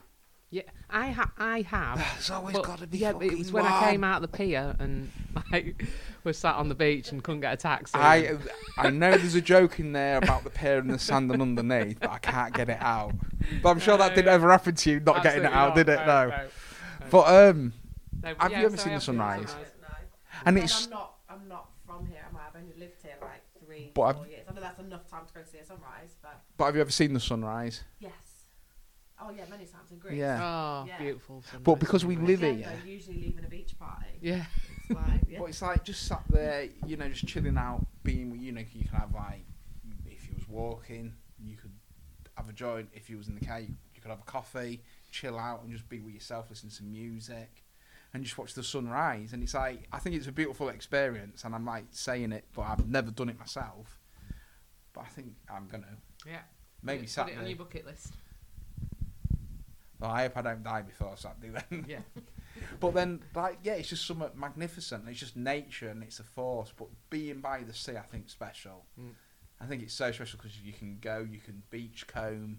yeah, 0.50 0.62
I 0.90 1.08
ha- 1.10 1.32
I 1.38 1.62
have. 1.62 1.96
There's 2.14 2.30
always 2.30 2.56
got 2.58 2.78
to 2.80 2.86
be. 2.86 2.98
yeah, 2.98 3.10
it 3.20 3.38
was 3.38 3.52
when 3.52 3.64
I 3.64 3.90
came 3.90 4.04
out 4.04 4.22
of 4.22 4.30
the 4.30 4.36
pier 4.36 4.76
and 4.78 5.10
like 5.52 5.84
was 6.24 6.38
sat 6.38 6.56
on 6.56 6.68
the 6.68 6.74
beach 6.74 7.12
and 7.12 7.22
couldn't 7.22 7.40
get 7.42 7.52
a 7.52 7.56
taxi. 7.56 7.92
I 7.94 8.36
I 8.76 8.90
know 8.90 9.16
there's 9.16 9.34
a 9.34 9.40
joke 9.40 9.78
in 9.78 9.92
there 9.92 10.18
about 10.18 10.44
the 10.44 10.50
pair 10.50 10.78
in 10.78 10.88
the 10.88 10.98
sand 10.98 11.30
and 11.30 11.40
underneath, 11.42 12.00
but 12.00 12.10
I 12.10 12.18
can't 12.18 12.54
get 12.54 12.68
it 12.70 12.78
out. 12.80 13.12
But 13.62 13.70
I'm 13.70 13.78
sure 13.80 13.96
that 13.98 14.14
didn't 14.14 14.32
ever 14.32 14.50
happen 14.50 14.74
to 14.74 14.90
you, 14.90 15.00
not 15.00 15.22
getting 15.22 15.44
it 15.44 15.52
out, 15.52 15.68
not, 15.68 15.76
did 15.76 15.88
it? 15.88 15.98
no, 15.98 16.06
No. 16.06 16.28
no, 16.28 16.46
But 17.10 17.26
um, 17.50 17.72
no, 18.22 18.34
but 18.34 18.42
Have 18.42 18.52
yeah, 18.52 18.60
you 18.60 18.66
ever 18.66 18.76
so 18.76 18.82
seen 18.84 18.88
I 18.92 18.94
the 18.94 18.94
have 18.94 19.02
sunrise? 19.02 19.54
No. 19.54 19.88
And 20.46 20.56
Then 20.56 20.64
it's- 20.64 20.84
I'm 20.86 20.90
not. 20.90 21.10
I'm 21.28 21.48
not 21.48 21.68
from 21.86 22.06
here. 22.06 22.18
am 22.28 22.36
I? 22.36 22.40
I've 22.48 22.56
only 22.62 22.74
lived 22.78 23.02
here 23.02 23.12
like 23.20 23.42
three, 23.64 23.90
But 23.94 24.02
I've- 24.02 24.18
four 24.18 24.26
years. 24.28 24.46
I 24.48 24.52
know 24.54 24.60
that's 24.60 24.78
enough 24.80 25.08
time 25.10 25.26
to 25.26 25.34
go 25.34 25.40
see 25.44 25.58
a 25.58 25.64
sunrise, 25.64 26.16
but 26.22 26.40
but 26.56 26.64
have 26.66 26.74
you 26.74 26.80
ever 26.80 26.90
seen 26.90 27.12
the 27.14 27.20
sunrise? 27.20 27.84
yes. 28.00 28.12
Oh 29.20 29.30
yeah, 29.30 29.44
many 29.48 29.64
times 29.64 29.90
in 29.92 29.98
Greece. 29.98 30.18
Yeah. 30.18 30.40
Oh, 30.42 30.84
Yeah. 30.86 30.98
beautiful. 30.98 31.42
But 31.62 31.76
because 31.76 32.04
we 32.04 32.16
live 32.16 32.42
Again, 32.42 32.58
here. 32.58 32.68
though, 32.82 32.88
usually 32.90 33.20
leaving 33.20 33.44
a 33.44 33.48
beach 33.48 33.78
party. 33.78 34.06
Yeah. 34.20 34.44
Like, 34.90 35.22
yeah. 35.28 35.38
But 35.38 35.46
it's 35.46 35.62
like 35.62 35.84
just 35.84 36.06
sat 36.06 36.22
there, 36.30 36.68
you 36.86 36.96
know, 36.96 37.08
just 37.08 37.26
chilling 37.26 37.56
out, 37.56 37.86
being, 38.02 38.30
with 38.30 38.40
you 38.40 38.52
know, 38.52 38.60
you 38.72 38.84
can 38.88 38.98
have 38.98 39.14
like, 39.14 39.44
if 40.06 40.28
you 40.28 40.34
was 40.34 40.48
walking, 40.48 41.14
you 41.42 41.56
could 41.56 41.72
have 42.36 42.48
a 42.48 42.52
joint. 42.52 42.88
If 42.92 43.08
you 43.08 43.16
was 43.16 43.28
in 43.28 43.34
the 43.34 43.44
car, 43.44 43.60
you, 43.60 43.68
you 43.94 44.00
could 44.02 44.10
have 44.10 44.20
a 44.20 44.24
coffee, 44.30 44.82
chill 45.10 45.38
out, 45.38 45.62
and 45.62 45.72
just 45.72 45.88
be 45.88 46.00
with 46.00 46.14
yourself, 46.14 46.46
listen 46.50 46.68
to 46.68 46.74
some 46.74 46.90
music, 46.92 47.62
and 48.12 48.22
just 48.22 48.36
watch 48.38 48.54
the 48.54 48.62
sunrise. 48.62 49.32
And 49.32 49.42
it's 49.42 49.54
like, 49.54 49.84
I 49.92 49.98
think 49.98 50.16
it's 50.16 50.26
a 50.26 50.32
beautiful 50.32 50.68
experience, 50.68 51.44
and 51.44 51.54
I'm 51.54 51.64
like 51.64 51.84
saying 51.90 52.32
it, 52.32 52.44
but 52.54 52.62
I've 52.62 52.88
never 52.88 53.10
done 53.10 53.28
it 53.30 53.38
myself. 53.38 54.00
But 54.92 55.02
I 55.02 55.08
think 55.08 55.34
I'm 55.52 55.66
gonna 55.66 55.96
Yeah. 56.26 56.38
maybe 56.82 56.98
Put 56.98 57.04
it 57.16 57.18
on 57.18 57.28
Saturday. 57.28 57.48
your 57.48 57.58
bucket 57.58 57.86
list. 57.86 58.12
Well, 59.98 60.10
I 60.10 60.22
hope 60.22 60.36
I 60.36 60.42
don't 60.42 60.62
die 60.62 60.82
before 60.82 61.16
Saturday 61.16 61.50
then. 61.70 61.84
Yeah. 61.88 61.98
But 62.80 62.94
then, 62.94 63.22
like, 63.34 63.58
yeah, 63.62 63.74
it's 63.74 63.88
just 63.88 64.06
something 64.06 64.28
magnificent. 64.36 65.08
It's 65.08 65.20
just 65.20 65.36
nature 65.36 65.88
and 65.88 66.02
it's 66.02 66.20
a 66.20 66.24
force. 66.24 66.72
But 66.76 66.88
being 67.10 67.40
by 67.40 67.62
the 67.62 67.74
sea, 67.74 67.96
I 67.96 68.02
think, 68.02 68.30
special. 68.30 68.84
Mm. 69.00 69.10
I 69.60 69.66
think 69.66 69.82
it's 69.82 69.94
so 69.94 70.10
special 70.12 70.38
because 70.42 70.58
you 70.60 70.72
can 70.72 70.98
go, 71.00 71.26
you 71.28 71.38
can 71.38 71.62
beach 71.70 72.06
comb, 72.06 72.58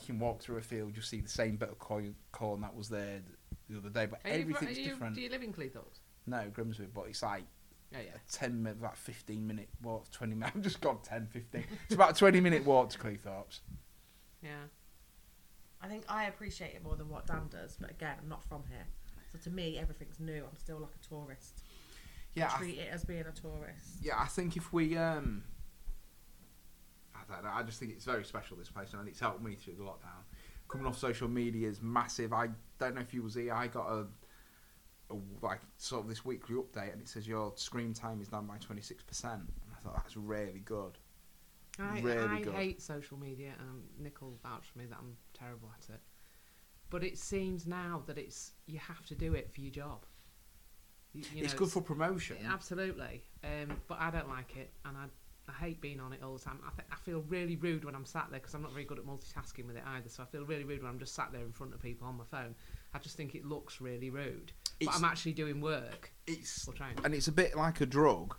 you 0.00 0.06
can 0.06 0.18
walk 0.18 0.40
through 0.40 0.58
a 0.58 0.62
field, 0.62 0.92
you'll 0.94 1.02
see 1.02 1.20
the 1.20 1.28
same 1.28 1.56
bit 1.56 1.70
of 1.70 1.78
corn, 1.78 2.14
corn 2.32 2.60
that 2.60 2.76
was 2.76 2.88
there 2.88 3.20
the 3.68 3.78
other 3.78 3.88
day. 3.88 4.06
But 4.06 4.20
Are 4.24 4.36
you, 4.36 4.42
everything's 4.42 4.76
are 4.76 4.80
you, 4.80 4.88
different. 4.90 5.14
Do 5.14 5.20
you 5.22 5.30
live 5.30 5.42
in 5.42 5.52
Cleethorpes? 5.52 6.00
No, 6.26 6.44
Grimsby, 6.52 6.86
but 6.94 7.06
it's 7.08 7.22
like 7.22 7.44
Yeah, 7.92 7.98
yeah. 8.00 8.10
a 8.16 8.32
10 8.32 8.62
minute, 8.62 8.78
about 8.78 8.96
15 8.96 9.46
minute 9.46 9.68
walk, 9.82 10.10
20 10.10 10.34
minutes. 10.34 10.52
I've 10.56 10.62
just 10.62 10.80
gone 10.80 10.98
10, 11.02 11.28
15. 11.32 11.64
It's 11.86 11.94
about 11.94 12.12
a 12.12 12.14
20 12.14 12.40
minute 12.40 12.64
walk 12.64 12.90
to 12.90 12.98
Cleethorpes. 12.98 13.60
Yeah. 14.42 14.50
I 15.80 15.88
think 15.88 16.04
I 16.08 16.24
appreciate 16.26 16.74
it 16.74 16.82
more 16.82 16.96
than 16.96 17.08
what 17.08 17.26
Dan 17.26 17.48
does, 17.50 17.76
but 17.78 17.90
again, 17.90 18.16
I'm 18.22 18.28
not 18.28 18.42
from 18.44 18.62
here. 18.70 18.86
So 19.34 19.50
to 19.50 19.50
me, 19.50 19.78
everything's 19.78 20.20
new. 20.20 20.44
I'm 20.48 20.56
still 20.56 20.78
like 20.78 20.92
a 20.94 21.08
tourist. 21.08 21.64
Yeah, 22.34 22.50
I, 22.54 22.58
Treat 22.58 22.78
it 22.78 22.88
as 22.92 23.04
being 23.04 23.20
a 23.26 23.32
tourist. 23.32 23.98
yeah. 24.00 24.14
I 24.18 24.26
think 24.26 24.56
if 24.56 24.72
we, 24.72 24.96
um, 24.96 25.42
I 27.14 27.20
don't 27.32 27.42
know. 27.44 27.50
I 27.52 27.62
just 27.64 27.80
think 27.80 27.92
it's 27.92 28.04
very 28.04 28.24
special 28.24 28.56
this 28.56 28.70
place, 28.70 28.92
and 28.92 29.08
it's 29.08 29.20
helped 29.20 29.42
me 29.42 29.54
through 29.56 29.74
the 29.74 29.82
lockdown. 29.82 30.22
Coming 30.68 30.86
off 30.86 30.96
social 30.98 31.28
media 31.28 31.68
is 31.68 31.80
massive. 31.82 32.32
I 32.32 32.48
don't 32.78 32.94
know 32.94 33.00
if 33.00 33.12
you 33.14 33.22
was 33.22 33.34
here. 33.34 33.52
I 33.52 33.66
got 33.66 33.86
a, 33.88 34.06
a 35.10 35.16
like 35.42 35.60
sort 35.78 36.02
of 36.04 36.08
this 36.08 36.24
weekly 36.24 36.54
update, 36.56 36.92
and 36.92 37.00
it 37.00 37.08
says 37.08 37.26
your 37.26 37.52
screen 37.56 37.92
time 37.92 38.20
is 38.20 38.28
down 38.28 38.46
by 38.46 38.56
twenty 38.58 38.82
six 38.82 39.02
percent. 39.02 39.40
And 39.40 39.72
I 39.76 39.80
thought 39.82 39.96
that's 39.96 40.16
really 40.16 40.60
good. 40.64 40.98
I, 41.78 42.00
Really 42.00 42.18
I 42.28 42.40
good. 42.40 42.54
hate 42.54 42.82
social 42.82 43.18
media, 43.18 43.52
and 43.58 43.82
Nik 43.98 44.20
will 44.22 44.38
vouch 44.44 44.66
for 44.72 44.78
me 44.78 44.86
that 44.86 44.98
I'm 44.98 45.16
terrible 45.32 45.70
at 45.76 45.92
it. 45.92 46.00
But 46.94 47.02
it 47.02 47.18
seems 47.18 47.66
now 47.66 48.04
that 48.06 48.18
it's 48.18 48.52
you 48.66 48.78
have 48.78 49.04
to 49.06 49.16
do 49.16 49.34
it 49.34 49.52
for 49.52 49.60
your 49.60 49.72
job. 49.72 50.04
You, 51.12 51.24
you 51.34 51.42
it's 51.42 51.52
know, 51.52 51.58
good 51.58 51.70
for 51.70 51.80
promotion. 51.80 52.36
Absolutely, 52.48 53.24
um, 53.42 53.76
but 53.88 53.98
I 54.00 54.12
don't 54.12 54.28
like 54.28 54.56
it, 54.56 54.70
and 54.84 54.96
I, 54.96 55.06
I 55.48 55.52
hate 55.54 55.80
being 55.80 55.98
on 55.98 56.12
it 56.12 56.20
all 56.22 56.34
the 56.34 56.44
time. 56.44 56.60
I, 56.64 56.70
th- 56.70 56.86
I 56.92 56.94
feel 56.94 57.24
really 57.28 57.56
rude 57.56 57.84
when 57.84 57.96
I'm 57.96 58.04
sat 58.04 58.28
there 58.30 58.38
because 58.38 58.54
I'm 58.54 58.62
not 58.62 58.70
very 58.70 58.84
good 58.84 59.00
at 59.00 59.06
multitasking 59.06 59.66
with 59.66 59.76
it 59.76 59.82
either. 59.88 60.08
So 60.08 60.22
I 60.22 60.26
feel 60.26 60.44
really 60.44 60.62
rude 60.62 60.84
when 60.84 60.88
I'm 60.88 61.00
just 61.00 61.16
sat 61.16 61.32
there 61.32 61.40
in 61.40 61.50
front 61.50 61.74
of 61.74 61.82
people 61.82 62.06
on 62.06 62.16
my 62.16 62.22
phone. 62.30 62.54
I 62.94 63.00
just 63.00 63.16
think 63.16 63.34
it 63.34 63.44
looks 63.44 63.80
really 63.80 64.10
rude, 64.10 64.52
but 64.80 64.94
I'm 64.94 65.04
actually 65.04 65.32
doing 65.32 65.60
work 65.60 66.12
It's 66.28 66.68
and 67.02 67.12
it's 67.12 67.26
a 67.26 67.32
bit 67.32 67.56
like 67.56 67.80
a 67.80 67.86
drug 67.86 68.36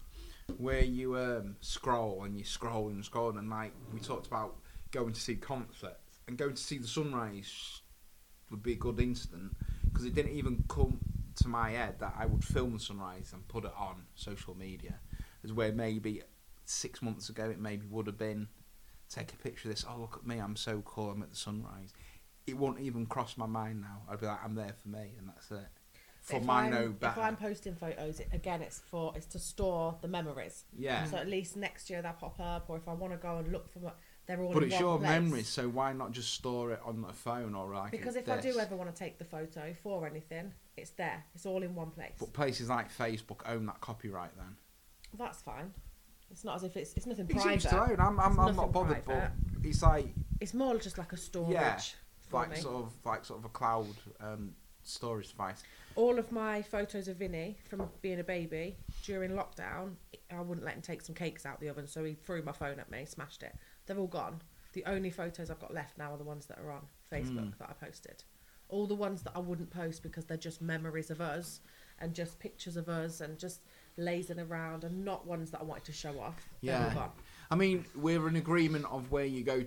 where 0.55 0.81
you 0.81 1.17
um, 1.17 1.57
scroll 1.59 2.23
and 2.23 2.37
you 2.37 2.45
scroll 2.45 2.87
and 2.87 3.03
scroll 3.03 3.37
and 3.37 3.49
like 3.49 3.73
we 3.93 3.99
talked 3.99 4.27
about 4.27 4.55
going 4.91 5.11
to 5.11 5.19
see 5.19 5.35
concerts 5.35 6.21
and 6.29 6.37
going 6.37 6.53
to 6.53 6.63
see 6.63 6.77
the 6.77 6.87
sunrise 6.87 7.81
would 8.51 8.63
be 8.63 8.73
a 8.73 8.77
good 8.77 8.99
instant 8.99 9.55
because 9.85 10.05
it 10.05 10.13
didn't 10.15 10.31
even 10.33 10.63
come 10.67 10.99
to 11.35 11.47
my 11.47 11.71
head 11.71 11.99
that 11.99 12.13
I 12.17 12.25
would 12.25 12.43
film 12.43 12.73
the 12.73 12.79
sunrise 12.79 13.31
and 13.33 13.47
put 13.47 13.65
it 13.65 13.71
on 13.77 14.03
social 14.15 14.55
media 14.55 14.95
as 15.43 15.51
where 15.53 15.71
maybe 15.71 16.21
six 16.65 17.01
months 17.01 17.29
ago 17.29 17.49
it 17.49 17.59
maybe 17.59 17.85
would 17.89 18.07
have 18.07 18.17
been 18.17 18.47
take 19.09 19.33
a 19.33 19.35
picture 19.37 19.69
of 19.69 19.75
this. 19.75 19.85
Oh 19.87 19.99
look 19.99 20.17
at 20.21 20.27
me. 20.27 20.39
I'm 20.39 20.55
so 20.55 20.81
cool. 20.85 21.11
I'm 21.11 21.21
at 21.23 21.29
the 21.31 21.35
sunrise. 21.35 21.93
It 22.47 22.57
won't 22.57 22.79
even 22.79 23.05
cross 23.05 23.37
my 23.37 23.45
mind 23.45 23.81
now. 23.81 24.01
I'd 24.09 24.19
be 24.19 24.25
like 24.27 24.43
I'm 24.43 24.55
there 24.55 24.73
for 24.81 24.87
me 24.89 25.13
and 25.17 25.27
that's 25.27 25.51
it. 25.51 25.67
For 26.21 26.37
If 26.37 26.43
my 26.43 26.63
I'm- 26.63 26.71
no 26.73 26.89
better 26.89 27.19
If 27.19 27.25
I'm 27.25 27.35
posting 27.35 27.75
photos, 27.75 28.19
it, 28.19 28.29
again, 28.31 28.61
it's 28.63 28.79
for 28.79 29.13
it's 29.15 29.27
to 29.27 29.39
store 29.39 29.97
the 30.01 30.07
memories. 30.07 30.63
yeah. 30.75 31.05
So 31.05 31.17
at 31.17 31.27
least 31.27 31.55
next 31.55 31.89
year 31.89 32.01
they'll 32.01 32.13
pop 32.13 32.39
up, 32.39 32.67
or 32.69 32.77
if 32.77 32.87
I 32.87 32.93
want 32.93 33.13
to 33.13 33.17
go 33.17 33.37
and 33.37 33.51
look 33.51 33.69
for 33.71 33.79
what 33.79 33.97
they're 34.27 34.41
all. 34.41 34.53
But 34.53 34.63
it's 34.63 34.79
your 34.79 34.97
place. 34.97 35.09
memories, 35.09 35.47
so 35.47 35.67
why 35.69 35.93
not 35.93 36.11
just 36.11 36.33
store 36.33 36.71
it 36.71 36.79
on 36.85 37.05
a 37.09 37.13
phone 37.13 37.53
or 37.55 37.73
like 37.73 37.91
Because 37.91 38.15
if 38.15 38.25
this? 38.25 38.45
I 38.45 38.51
do 38.51 38.59
ever 38.59 38.75
want 38.75 38.93
to 38.93 38.97
take 38.97 39.17
the 39.17 39.25
photo 39.25 39.73
for 39.83 40.05
anything, 40.07 40.51
it's 40.77 40.91
there. 40.91 41.23
It's 41.35 41.45
all 41.45 41.61
in 41.63 41.75
one 41.75 41.91
place. 41.91 42.13
But 42.19 42.33
places 42.33 42.69
like 42.69 42.91
Facebook 42.95 43.41
own 43.47 43.65
that 43.67 43.81
copyright 43.81 44.35
then. 44.37 44.55
That's 45.17 45.41
fine. 45.41 45.73
It's 46.31 46.43
not 46.43 46.55
as 46.55 46.63
if 46.63 46.75
it's 46.75 46.93
it's 46.95 47.05
nothing 47.05 47.27
It's 47.29 47.43
private. 47.43 47.61
to 47.69 47.81
own. 47.91 47.99
I'm, 47.99 48.19
I'm, 48.19 48.39
I'm 48.39 48.55
not 48.55 48.71
bothered, 48.73 49.03
private. 49.05 49.31
but 49.53 49.67
it's 49.69 49.81
like 49.83 50.07
It's 50.41 50.53
more 50.53 50.77
just 50.77 50.97
like 50.97 51.13
a 51.13 51.17
storage 51.17 51.53
Yeah, 51.53 51.79
like 52.31 52.49
me. 52.49 52.55
sort 52.57 52.75
of 52.83 52.91
like 53.05 53.23
sort 53.23 53.39
of 53.39 53.45
a 53.45 53.49
cloud 53.49 53.87
um, 54.19 54.53
storage 54.83 55.29
device. 55.29 55.63
All 55.95 56.19
of 56.19 56.29
my 56.31 56.61
photos 56.61 57.07
of 57.07 57.17
Vinny 57.17 57.57
from 57.69 57.87
being 58.01 58.19
a 58.19 58.23
baby 58.23 58.75
during 59.03 59.31
lockdown, 59.31 59.93
I 60.29 60.41
wouldn't 60.41 60.65
let 60.65 60.75
him 60.75 60.81
take 60.81 61.01
some 61.01 61.15
cakes 61.15 61.45
out 61.45 61.61
the 61.61 61.69
oven, 61.69 61.87
so 61.87 62.03
he 62.03 62.15
threw 62.15 62.41
my 62.41 62.51
phone 62.51 62.79
at 62.79 62.91
me, 62.91 63.05
smashed 63.05 63.43
it. 63.43 63.55
They're 63.85 63.97
all 63.97 64.07
gone. 64.07 64.41
The 64.73 64.83
only 64.85 65.09
photos 65.09 65.49
I've 65.49 65.59
got 65.59 65.73
left 65.73 65.97
now 65.97 66.13
are 66.13 66.17
the 66.17 66.23
ones 66.23 66.45
that 66.47 66.59
are 66.59 66.71
on 66.71 66.81
Facebook 67.11 67.53
Mm. 67.53 67.57
that 67.59 67.69
I 67.69 67.73
posted. 67.73 68.23
All 68.67 68.87
the 68.87 68.95
ones 68.95 69.21
that 69.23 69.33
I 69.35 69.39
wouldn't 69.39 69.69
post 69.69 70.01
because 70.03 70.25
they're 70.25 70.37
just 70.37 70.61
memories 70.61 71.11
of 71.11 71.21
us 71.21 71.59
and 71.99 72.13
just 72.13 72.39
pictures 72.39 72.75
of 72.75 72.89
us 72.89 73.21
and 73.21 73.37
just 73.39 73.61
lazing 73.95 74.39
around 74.39 74.83
and 74.83 75.05
not 75.05 75.25
ones 75.25 75.51
that 75.51 75.61
I 75.61 75.63
wanted 75.63 75.85
to 75.85 75.93
show 75.93 76.19
off. 76.19 76.49
Yeah. 76.61 77.09
I 77.51 77.55
mean, 77.55 77.85
we're 77.95 78.27
in 78.27 78.35
agreement 78.35 78.85
of 78.89 79.11
where 79.11 79.23
you 79.25 79.43
go 79.43 79.63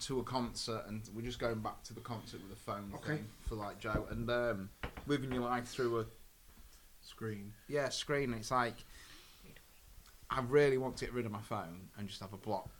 to 0.00 0.18
a 0.18 0.24
concert, 0.24 0.82
and 0.88 1.02
we're 1.14 1.22
just 1.22 1.38
going 1.38 1.60
back 1.60 1.82
to 1.84 1.94
the 1.94 2.00
concert 2.00 2.40
with 2.42 2.52
a 2.52 2.60
phone 2.60 2.90
Okay. 2.96 3.16
thing 3.18 3.26
for 3.42 3.54
like 3.54 3.78
Jo, 3.78 4.06
and 4.10 4.28
um, 4.28 4.68
living 5.06 5.30
your 5.30 5.42
life 5.44 5.68
through 5.68 6.00
a 6.00 6.06
Screen. 7.02 7.52
yeah 7.68 7.90
screen. 7.90 8.32
It's 8.34 8.50
like 8.50 8.74
I 10.30 10.40
really 10.40 10.78
want 10.78 10.96
to 10.96 11.04
get 11.04 11.14
rid 11.14 11.26
of 11.26 11.32
my 11.32 11.42
phone 11.42 11.88
and 11.98 12.08
just 12.08 12.20
have 12.20 12.32
a 12.32 12.36
block 12.38 12.70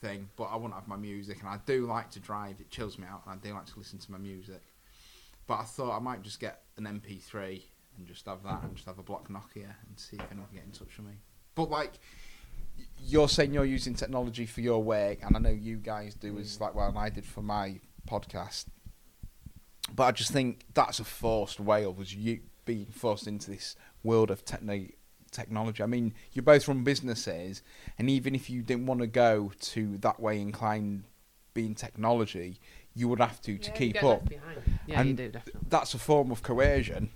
thing, 0.00 0.28
but 0.36 0.44
I 0.44 0.56
to 0.56 0.74
have 0.74 0.88
my 0.88 0.96
music, 0.96 1.40
and 1.40 1.48
I 1.48 1.58
do 1.66 1.86
like 1.86 2.10
to 2.12 2.20
drive. 2.20 2.60
It 2.60 2.70
chills 2.70 2.98
me 2.98 3.06
out, 3.10 3.22
and 3.26 3.38
I 3.38 3.46
do 3.46 3.54
like 3.54 3.66
to 3.66 3.78
listen 3.78 3.98
to 3.98 4.12
my 4.12 4.18
music. 4.18 4.62
But 5.46 5.60
I 5.60 5.64
thought 5.64 5.96
I 5.96 5.98
might 6.00 6.22
just 6.22 6.40
get 6.40 6.62
an 6.76 6.84
MP3 6.84 7.62
and 7.98 8.06
just 8.06 8.26
have 8.26 8.42
that, 8.44 8.62
and 8.62 8.74
just 8.74 8.86
have 8.86 8.98
a 8.98 9.02
block 9.02 9.28
Nokia, 9.28 9.74
and 9.86 9.96
see 9.96 10.16
if 10.16 10.22
anyone 10.30 10.48
can 10.48 10.56
get 10.56 10.64
in 10.64 10.72
touch 10.72 10.96
with 10.96 11.06
me. 11.06 11.14
But 11.54 11.70
like, 11.70 11.92
you're 12.98 13.28
saying 13.28 13.52
you're 13.52 13.64
using 13.64 13.94
technology 13.94 14.46
for 14.46 14.60
your 14.60 14.82
work, 14.82 15.18
and 15.22 15.36
I 15.36 15.40
know 15.40 15.50
you 15.50 15.76
guys 15.76 16.14
do 16.14 16.38
as 16.38 16.60
like 16.60 16.74
well, 16.74 16.88
and 16.88 16.98
I 16.98 17.10
did 17.10 17.26
for 17.26 17.42
my 17.42 17.80
podcast. 18.08 18.66
But 19.94 20.04
I 20.04 20.12
just 20.12 20.32
think 20.32 20.64
that's 20.72 21.00
a 21.00 21.04
forced 21.04 21.58
way 21.58 21.84
of 21.84 21.98
us 22.00 22.12
you 22.12 22.40
being 22.64 22.86
forced 22.86 23.26
into 23.26 23.50
this 23.50 23.74
world 24.02 24.30
of 24.30 24.44
techno 24.44 24.86
technology. 25.30 25.82
I 25.82 25.86
mean, 25.86 26.14
you 26.32 26.42
both 26.42 26.68
run 26.68 26.84
businesses, 26.84 27.62
and 27.98 28.08
even 28.10 28.34
if 28.34 28.50
you 28.50 28.62
didn't 28.62 28.86
want 28.86 29.00
to 29.00 29.06
go 29.06 29.52
to 29.60 29.98
that 29.98 30.20
way 30.20 30.40
inclined 30.40 31.04
being 31.54 31.74
technology, 31.74 32.58
you 32.94 33.08
would 33.08 33.20
have 33.20 33.40
to 33.42 33.58
to 33.58 33.70
Yeah, 33.70 33.76
keep 33.76 34.04
up. 34.04 34.30
Yeah, 34.30 34.38
you 34.86 34.94
And 34.94 35.16
do. 35.16 35.32
That's 35.68 35.94
a 35.94 35.98
form 35.98 36.30
of 36.30 36.42
coercion, 36.42 37.10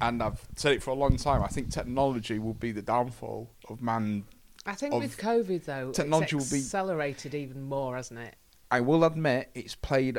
and 0.00 0.22
I've 0.22 0.42
said 0.56 0.72
it 0.72 0.82
for 0.82 0.90
a 0.90 0.94
long 0.94 1.16
time. 1.16 1.42
I 1.42 1.48
think 1.48 1.70
technology 1.70 2.38
will 2.38 2.54
be 2.54 2.72
the 2.72 2.82
downfall 2.82 3.50
of 3.68 3.82
man. 3.82 4.24
I 4.64 4.74
think 4.74 4.94
with 4.94 5.16
COVID 5.18 5.64
though, 5.64 5.90
technology 5.92 6.36
it's 6.36 6.50
will 6.50 6.56
be- 6.56 6.62
accelerated 6.62 7.34
even 7.34 7.62
more, 7.62 7.96
hasn't 7.96 8.20
it? 8.20 8.36
I 8.70 8.80
will 8.80 9.04
admit 9.04 9.50
it's 9.54 9.74
played 9.74 10.18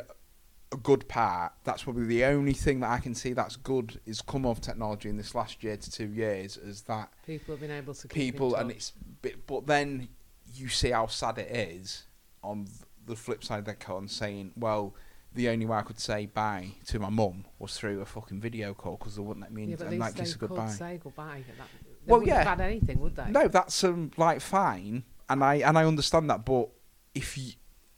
a 0.74 0.78
good 0.78 1.08
part. 1.08 1.54
That's 1.64 1.84
probably 1.84 2.06
the 2.06 2.26
only 2.26 2.54
thing 2.54 2.80
that 2.82 2.90
I 2.90 3.00
can 3.00 3.14
see 3.16 3.34
that's 3.34 3.56
good 3.56 4.00
is 4.06 4.22
come 4.22 4.46
of 4.46 4.60
technology 4.62 5.10
in 5.10 5.18
this 5.18 5.36
last 5.36 5.64
year 5.64 5.78
to 5.78 5.92
two 5.92 6.08
years 6.08 6.58
is 6.58 6.82
that 6.84 7.10
People 7.26 7.54
have 7.54 7.62
been 7.62 7.72
able 7.72 7.94
to 7.94 8.08
keep 8.08 8.34
people 8.34 8.56
and 8.56 8.72
it's 8.72 8.92
bit, 9.22 9.46
but 9.48 9.68
then 9.68 10.10
you 10.56 10.68
see 10.70 10.90
how 10.92 11.08
sad 11.08 11.38
it 11.38 11.50
is 11.56 12.04
on 12.44 12.68
the 13.06 13.16
flip 13.16 13.44
side 13.44 13.60
of 13.60 13.66
that 13.66 13.80
coin 13.80 14.08
saying 14.08 14.52
well 14.56 14.96
the 15.34 15.50
only 15.50 15.66
way 15.66 15.78
I 15.78 15.82
could 15.82 16.00
say 16.00 16.26
bye 16.28 16.70
to 16.88 17.00
my 17.00 17.10
mum 17.10 17.46
was 17.60 17.78
through 17.78 18.02
a 18.02 18.06
fucking 18.06 18.40
video 18.40 18.74
call 18.74 18.98
because 18.98 19.16
they 19.16 19.22
wouldn't 19.22 19.42
let 19.42 19.52
me 19.54 19.64
in 19.64 19.70
yeah, 19.70 19.76
but 19.78 19.88
and 19.88 19.96
at 19.96 20.00
like 20.00 20.14
least 20.20 20.26
kiss 20.26 20.36
a 20.36 20.40
could 20.40 20.50
goodbye 20.50 20.68
say 20.70 21.00
goodbye. 21.04 21.44
at 21.50 21.58
That, 21.58 21.68
they 22.06 22.12
Well, 22.12 22.24
yeah. 22.24 22.38
have 22.44 22.60
had 22.60 22.62
anything, 22.62 23.00
would 23.00 23.16
they? 23.16 23.30
no 23.30 23.48
that's 23.48 23.84
um, 23.84 24.12
like 24.18 24.42
fine 24.42 25.04
and 25.30 25.44
I 25.44 25.56
and 25.56 25.78
I 25.78 25.86
understand 25.86 26.30
that 26.30 26.46
but 26.46 26.70
if 27.16 27.38
you 27.38 27.54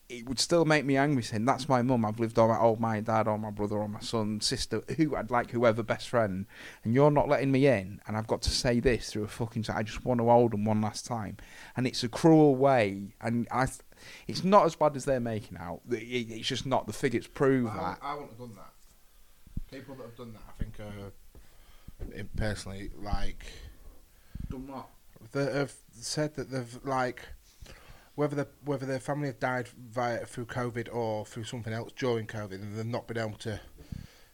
it 0.08 0.28
would 0.30 0.39
still 0.39 0.66
make 0.66 0.86
me 0.86 0.97
angry 0.97 1.24
saying 1.24 1.45
that's 1.45 1.68
my 1.68 1.82
mum. 1.82 2.06
I've 2.06 2.20
lived 2.20 2.38
all 2.38 2.47
my 2.47 2.58
all 2.58 2.76
my 2.76 2.99
dad 2.99 3.28
or 3.28 3.38
my 3.39 3.49
brother 3.49 3.78
or 3.78 3.88
my 3.88 3.99
son 4.01 4.39
sister 4.39 4.84
who 4.97 5.16
I'd 5.16 5.32
like 5.32 5.49
whoever 5.51 5.82
best 5.82 6.10
friend 6.10 6.45
and 6.84 6.93
you're 6.93 7.10
not 7.10 7.28
letting 7.28 7.51
me 7.51 7.66
in 7.68 7.99
and 8.08 8.16
I've 8.16 8.28
got 8.28 8.41
to 8.43 8.49
say 8.51 8.80
this 8.80 9.12
through 9.12 9.24
a 9.24 9.28
fucking 9.28 9.66
I 9.74 9.82
just 9.84 10.06
want 10.06 10.20
to 10.20 10.26
hold 10.26 10.51
them 10.51 10.64
one 10.66 10.82
last 10.82 11.06
time. 11.08 11.38
And 11.76 11.88
it's 11.88 12.03
a 12.03 12.10
cruel 12.10 12.56
way 12.56 13.16
and 13.20 13.47
I 13.51 13.68
it's 14.28 14.43
not 14.43 14.66
as 14.66 14.76
bad 14.76 14.95
as 14.95 15.06
they're 15.06 15.20
making 15.20 15.58
out. 15.58 15.82
It- 15.89 15.95
it- 16.03 16.32
it's 16.32 16.47
just 16.47 16.66
not 16.68 16.86
the 16.86 16.93
figures 16.93 17.26
prove 17.26 17.70
I, 17.72 17.76
that. 17.78 17.99
I 18.03 18.14
wouldn't 18.14 18.32
have 18.32 18.39
done 18.39 18.56
that. 18.58 19.76
People 19.76 19.95
that 19.95 20.03
have 20.03 20.16
done 20.16 20.34
that, 20.34 20.43
I 20.47 20.64
think, 20.64 20.80
uh, 20.80 22.24
personally, 22.36 22.91
like, 23.01 23.45
done 24.49 24.68
what? 24.68 24.88
They 25.32 25.45
have 25.51 25.74
said 25.91 26.36
that 26.36 26.51
they've 26.51 26.80
like 26.84 27.28
whether 28.16 28.36
the 28.36 28.47
whether 28.63 28.86
their 28.86 28.99
family 28.99 29.28
have 29.28 29.39
died 29.39 29.68
via 29.68 30.26
through 30.26 30.45
COVID 30.45 30.93
or 30.93 31.26
through 31.26 31.43
something 31.43 31.74
else 31.74 31.91
during 31.95 32.28
COVID, 32.28 32.53
and 32.53 32.76
they've 32.78 32.86
not 32.86 33.07
been 33.07 33.18
able 33.18 33.38
to 33.39 33.59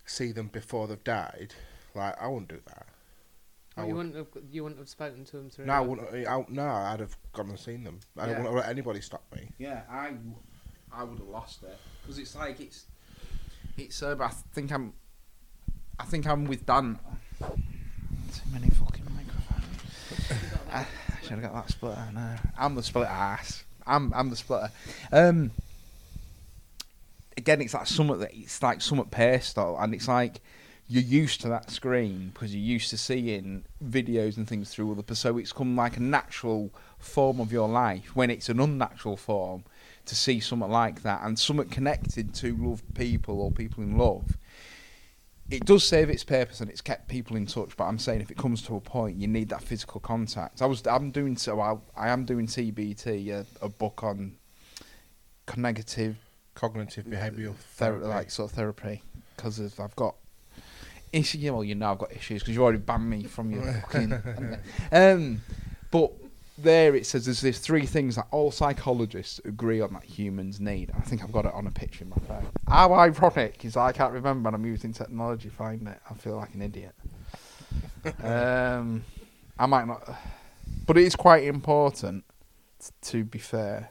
see 0.06 0.32
them 0.32 0.48
before 0.48 0.88
they've 0.88 1.04
died. 1.04 1.54
Like, 1.96 2.16
I 2.22 2.28
wouldn't 2.28 2.50
do 2.50 2.60
that. 2.68 2.88
I 3.78 3.82
Well, 3.82 3.88
you 3.90 3.96
would- 3.96 4.14
wouldn't 4.14 4.34
have 4.36 4.44
you 4.52 4.64
wouldn't 4.64 4.80
have 4.80 4.90
spoken 4.90 5.24
to 5.26 5.38
them 5.38 5.50
through. 5.50 5.66
No, 5.66 5.74
I 5.74 5.80
wouldn't. 5.80 6.28
I, 6.28 6.46
no, 6.50 6.68
I'd 6.68 7.00
have 7.00 7.18
gone 7.34 7.50
and 7.50 7.60
seen 7.60 7.84
them. 7.84 8.00
I 8.18 8.30
Yeah. 8.30 8.38
wouldn't 8.38 8.56
let 8.56 8.70
anybody 8.70 9.02
stop 9.02 9.24
me. 9.34 9.50
Yeah, 9.58 9.84
I, 9.90 10.14
I 10.92 11.04
would 11.04 11.20
have 11.20 11.28
lost 11.28 11.64
it 11.64 11.78
because 12.02 12.18
it's 12.20 12.36
like 12.36 12.60
it's, 12.60 12.86
it's. 13.78 14.04
Uh, 14.04 14.16
I 14.20 14.30
think 14.54 14.72
I'm, 14.72 14.94
I 16.00 16.04
think 16.06 16.28
I'm 16.28 16.46
with 16.46 16.66
Dan. 16.66 17.00
Too 17.40 18.42
many 18.52 18.70
fucking 18.70 19.06
microphones. 19.16 20.48
I 20.72 20.86
should 21.22 21.32
have 21.32 21.42
got 21.42 21.54
that 21.54 21.70
splitter. 21.70 22.10
No, 22.14 22.36
I'm 22.58 22.76
the 22.76 22.84
split 22.84 23.08
ass. 23.08 23.64
I'm 23.86 24.14
I'm 24.14 24.30
the 24.30 24.36
splitter. 24.36 24.72
Um. 25.12 25.52
Again, 27.38 27.62
it's 27.62 27.74
like 27.74 27.88
somewhat 27.88 28.20
that 28.20 28.34
it's 28.34 28.62
like 28.62 28.82
somewhat 28.82 29.10
pastel, 29.10 29.78
and 29.80 29.96
it's 29.96 30.08
like 30.08 30.42
you're 30.92 31.02
used 31.02 31.40
to 31.40 31.48
that 31.48 31.72
screen 31.72 32.32
because 32.34 32.54
you're 32.54 32.62
used 32.62 32.90
to 32.90 32.98
seeing 32.98 33.64
videos 33.84 34.36
and 34.36 34.46
things 34.46 34.70
through 34.70 34.92
other. 34.92 35.16
So 35.16 35.38
it's 35.38 35.54
come 35.54 35.76
like 35.78 35.96
a 35.96 36.02
natural 36.02 36.70
form 37.00 37.40
of 37.40 37.50
your 37.50 37.70
life 37.70 38.14
when 38.14 38.30
it's 38.30 38.50
an 38.50 38.60
unnatural 38.60 39.16
form 39.16 39.64
to 40.06 40.16
see 40.16 40.42
something 40.42 40.70
like 40.70 41.04
that 41.04 41.22
and 41.24 41.40
something 41.40 41.70
connected 41.70 42.34
to 42.36 42.56
loved 42.58 42.94
people 42.94 43.40
or 43.40 43.52
people 43.52 43.82
in 43.84 43.98
love. 43.98 44.38
It 45.52 45.66
does 45.66 45.84
serve 45.84 46.10
its 46.10 46.24
purpose 46.24 46.62
and 46.62 46.70
it's 46.70 46.82
kept 46.82 47.08
people 47.08 47.36
in 47.36 47.46
touch. 47.46 47.76
But 47.76 47.86
I'm 47.86 48.00
saying 48.00 48.22
if 48.22 48.32
it 48.32 48.38
comes 48.38 48.62
to 48.64 48.76
a 48.76 48.80
point, 48.82 49.18
you 49.18 49.28
need 49.28 49.50
that 49.50 49.62
physical 49.62 50.00
contact. 50.00 50.62
I 50.62 50.66
was 50.66 50.86
I'm 50.88 51.12
doing 51.12 51.36
so 51.38 51.60
I, 51.60 51.78
I 51.96 52.10
am 52.10 52.26
doing 52.26 52.48
CBT 52.48 53.30
a, 53.30 53.46
a 53.62 53.70
book 53.70 54.04
on 54.04 54.38
cognitive 55.46 56.18
Cognitive 56.54 57.06
behavioural 57.06 57.56
therapy. 57.56 58.06
like 58.06 58.30
sort 58.30 58.52
of 58.52 58.56
therapy 58.56 59.02
because 59.36 59.80
I've 59.80 59.96
got 59.96 60.16
issues. 61.14 61.42
Well, 61.50 61.64
you 61.64 61.76
know 61.76 61.92
I've 61.92 61.98
got 61.98 62.12
issues 62.12 62.42
because 62.42 62.56
you 62.56 62.62
already 62.62 62.80
banned 62.80 63.10
me 63.10 63.24
from 63.24 63.52
your 63.52 63.74
fucking. 63.92 64.14
Um, 64.92 65.42
but 65.92 66.12
there 66.64 66.96
it 66.96 67.06
says 67.06 67.26
there's 67.26 67.42
there's 67.42 67.60
three 67.60 67.86
things 67.86 68.16
that 68.16 68.28
all 68.32 68.52
psychologists 68.52 69.40
agree 69.46 69.82
on 69.82 69.94
that 69.94 70.04
humans 70.04 70.60
need. 70.60 70.92
I 70.96 71.02
think 71.02 71.24
I've 71.24 71.32
got 71.32 71.46
it 71.46 71.54
on 71.54 71.68
a 71.68 71.72
picture 71.72 72.04
in 72.04 72.10
my 72.10 72.18
phone. 72.28 72.48
How 72.68 72.94
ironic 72.94 73.64
is 73.66 73.78
I 73.78 73.92
can't 73.92 74.14
remember 74.14 74.50
and 74.50 74.56
I'm 74.56 74.66
using 74.66 74.94
technology 74.94 75.50
to 75.50 75.56
find 75.56 75.88
it. 75.88 76.00
I 76.10 76.14
feel 76.14 76.36
like 76.38 76.54
an 76.54 76.62
idiot. 76.62 76.96
um, 78.24 79.04
I 79.58 79.66
might 79.66 79.88
not, 79.88 80.08
but 80.86 80.98
it 80.98 81.04
is 81.04 81.16
quite 81.16 81.44
important. 81.44 82.24
t- 82.80 82.92
To 83.12 83.24
be 83.24 83.40
fair, 83.40 83.90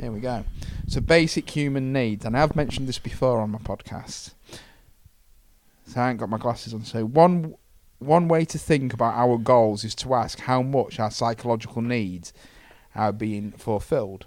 here 0.00 0.10
we 0.10 0.20
go. 0.20 0.44
So 0.86 1.00
basic 1.00 1.48
human 1.50 1.92
needs, 1.92 2.24
and 2.24 2.36
I've 2.36 2.56
mentioned 2.56 2.88
this 2.88 2.98
before 2.98 3.40
on 3.40 3.50
my 3.50 3.58
podcast. 3.58 4.32
So 5.86 6.00
I 6.00 6.10
ain't 6.10 6.18
got 6.18 6.28
my 6.28 6.38
glasses 6.38 6.74
on. 6.74 6.84
So 6.84 7.04
one 7.04 7.54
one 7.98 8.28
way 8.28 8.44
to 8.44 8.58
think 8.58 8.92
about 8.92 9.14
our 9.14 9.38
goals 9.38 9.84
is 9.84 9.94
to 9.96 10.14
ask 10.14 10.40
how 10.40 10.62
much 10.62 11.00
our 11.00 11.10
psychological 11.10 11.82
needs 11.82 12.32
are 12.94 13.12
being 13.12 13.52
fulfilled. 13.52 14.26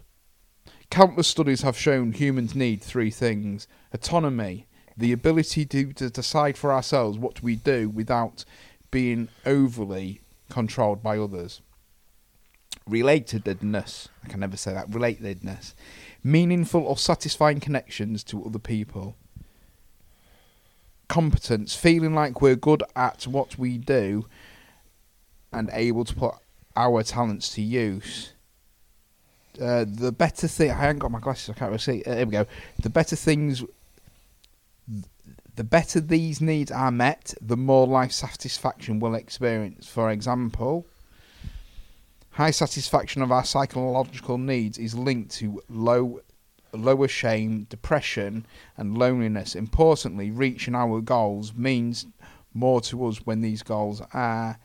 Countless 0.90 1.28
studies 1.28 1.62
have 1.62 1.78
shown 1.78 2.12
humans 2.12 2.54
need 2.54 2.82
three 2.82 3.12
things: 3.12 3.68
autonomy, 3.94 4.68
the 4.98 5.14
ability 5.14 5.66
to, 5.66 5.94
to 5.94 6.10
decide 6.10 6.58
for 6.58 6.74
ourselves 6.74 7.18
what 7.18 7.42
we 7.42 7.56
do 7.56 7.90
without 7.90 8.44
being 8.92 9.30
overly 9.46 10.22
controlled 10.50 11.02
by 11.02 11.18
others. 11.18 11.62
Relatedness, 12.90 14.08
I 14.24 14.28
can 14.28 14.42
never 14.42 14.58
say 14.58 14.74
that, 14.74 14.90
relatedness, 14.90 15.74
meaningful 16.24 16.82
or 16.82 16.98
satisfying 16.98 17.62
connections 17.62 18.24
to 18.26 18.44
other 18.44 18.60
people. 18.60 19.16
Competence, 21.12 21.76
feeling 21.76 22.16
like 22.16 22.42
we're 22.42 22.56
good 22.56 22.84
at 22.96 23.28
what 23.28 23.60
we 23.60 23.78
do 23.78 24.26
and 25.52 25.70
able 25.74 26.06
to 26.06 26.16
put 26.16 26.36
our 26.78 27.04
talents 27.04 27.54
to 27.56 27.62
use. 27.62 28.32
Uh, 29.62 29.84
the 29.86 30.14
better 30.14 30.48
thing, 30.48 30.72
I 30.72 30.76
haven't 30.76 31.00
got 31.00 31.12
my 31.12 31.20
glasses, 31.20 31.50
I 31.50 31.54
can't 31.60 31.70
really 31.70 31.80
see. 31.80 32.02
Uh, 32.04 32.16
here 32.16 32.26
we 32.26 32.32
go. 32.32 32.46
The 32.82 32.90
better 32.90 33.18
things, 33.18 33.62
the 35.58 35.64
better 35.66 36.00
these 36.00 36.40
needs 36.40 36.72
are 36.72 36.92
met, 36.92 37.34
the 37.42 37.58
more 37.58 37.86
life 37.86 38.14
satisfaction 38.14 39.02
we'll 39.02 39.16
experience. 39.16 39.88
For 39.88 40.12
example, 40.12 40.86
high 42.30 42.52
satisfaction 42.52 43.22
of 43.22 43.34
our 43.34 43.44
psychological 43.44 44.38
needs 44.38 44.78
is 44.78 44.96
linked 44.96 45.32
to 45.40 45.62
low 45.70 46.22
lower 46.74 47.08
shame, 47.08 47.66
depression, 47.70 48.46
and 48.78 48.98
loneliness. 48.98 49.56
Importantly, 49.56 50.32
reaching 50.32 50.76
our 50.76 51.02
goals 51.02 51.54
means 51.54 52.06
more 52.54 52.82
to 52.82 53.06
us 53.08 53.18
when 53.26 53.42
these 53.42 53.64
goals 53.64 54.02
are 54.14 54.58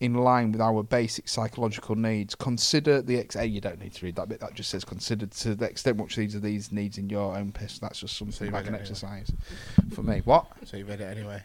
in 0.00 0.14
line 0.14 0.50
with 0.52 0.60
our 0.60 0.82
basic 0.82 1.28
psychological 1.28 1.94
needs. 1.94 2.34
Consider 2.34 3.00
the 3.00 3.18
ex. 3.18 3.34
Hey, 3.36 3.46
you 3.46 3.60
don't 3.60 3.80
need 3.80 3.94
to 3.94 4.04
read 4.04 4.16
that 4.16 4.28
bit. 4.28 4.40
That 4.40 4.54
just 4.54 4.70
says 4.70 4.84
consider 4.84 5.26
to 5.26 5.54
the 5.54 5.66
extent 5.66 5.96
which 5.98 6.16
these 6.16 6.34
are 6.34 6.40
these 6.40 6.72
needs 6.72 6.98
in 6.98 7.08
your 7.08 7.36
own 7.36 7.52
piss. 7.52 7.78
That's 7.78 8.00
just 8.00 8.16
something 8.16 8.50
like 8.50 8.62
an 8.62 8.68
anyway. 8.74 8.80
exercise 8.80 9.32
for 9.94 10.02
me. 10.02 10.20
What? 10.24 10.46
So 10.64 10.76
you 10.76 10.84
read 10.84 11.00
it 11.00 11.16
anyway. 11.16 11.42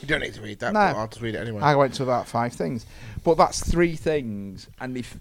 You 0.00 0.08
don't 0.08 0.20
need 0.20 0.34
to 0.34 0.40
read 0.40 0.60
that, 0.60 0.72
No. 0.72 0.78
but 0.80 0.96
I'll 0.96 1.08
just 1.08 1.20
read 1.20 1.34
it 1.34 1.38
anyway. 1.38 1.60
I 1.62 1.74
went 1.74 1.94
to 1.94 2.02
about 2.04 2.26
five 2.26 2.52
things, 2.52 2.86
but 3.24 3.36
that's 3.36 3.68
three 3.70 3.96
things. 3.96 4.68
And 4.80 4.96
if 4.96 5.18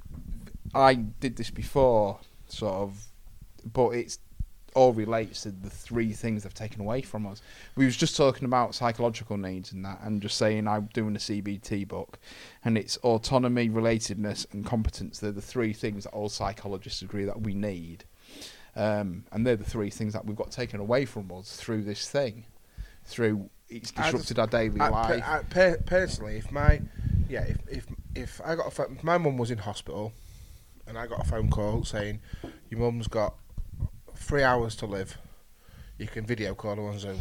I 0.74 0.94
did 0.96 1.36
this 1.36 1.50
before, 1.50 2.20
sort 2.48 2.74
of, 2.76 3.06
but 3.74 3.90
it's 3.90 4.20
all 4.76 4.94
relates 4.94 5.44
to 5.44 5.52
the 5.52 5.70
three 5.70 6.14
things 6.14 6.44
they've 6.44 6.54
taken 6.54 6.82
away 6.82 7.02
from 7.02 7.26
us. 7.26 7.42
We 7.76 7.86
was 7.86 7.98
just 7.98 8.16
talking 8.16 8.46
about 8.46 8.76
psychological 8.76 9.38
needs 9.38 9.72
and 9.72 9.84
that, 9.86 10.00
and 10.04 10.22
just 10.22 10.38
saying 10.38 10.68
I'm 10.68 10.90
doing 10.94 11.16
a 11.16 11.20
CBT 11.20 11.88
book, 11.88 12.20
and 12.64 12.78
it's 12.78 12.98
autonomy, 12.98 13.70
relatedness, 13.70 14.52
and 14.54 14.66
competence. 14.66 15.20
They're 15.20 15.32
the 15.32 15.42
three 15.42 15.74
things 15.74 16.04
that 16.04 16.12
all 16.12 16.30
psychologists 16.30 17.02
agree 17.02 17.26
that 17.26 17.42
we 17.42 17.54
need, 17.54 18.04
um, 18.76 19.24
and 19.32 19.46
they're 19.46 19.56
the 19.56 19.64
three 19.64 19.90
things 19.90 20.14
that 20.14 20.26
we've 20.26 20.38
got 20.38 20.52
taken 20.52 20.80
away 20.80 21.06
from 21.06 21.32
us 21.32 21.56
through 21.56 21.84
this 21.84 22.10
thing, 22.10 22.46
through 23.06 23.50
it's 23.70 23.94
I 23.96 24.12
just- 24.12 24.28
disrupted 24.28 24.40
our 24.40 24.48
daily 24.48 24.80
I, 24.80 24.90
life. 24.90 25.24
I, 25.26 25.44
per, 25.44 25.78
personally, 25.86 26.38
if 26.38 26.52
my 26.52 26.82
yeah, 27.28 27.44
if 27.44 27.58
if 27.70 27.86
if 28.16 28.42
I 28.44 28.56
got 28.56 28.78
a 28.78 28.92
if 28.92 29.04
my 29.04 29.18
mum 29.18 29.38
was 29.38 29.52
in 29.52 29.60
hospital, 29.60 30.12
and 30.88 30.98
I 30.98 31.06
got 31.08 31.22
a 31.22 31.30
phone 31.30 31.50
call 31.50 31.84
saying 31.84 32.20
your 32.70 32.80
mum's 32.80 33.08
got 33.08 33.36
three 34.20 34.44
hours 34.44 34.76
to 34.78 34.86
live, 34.86 35.18
you 35.98 36.08
can 36.08 36.26
video 36.26 36.54
call 36.54 36.76
her 36.76 36.82
on 36.84 37.00
Zoom, 37.00 37.20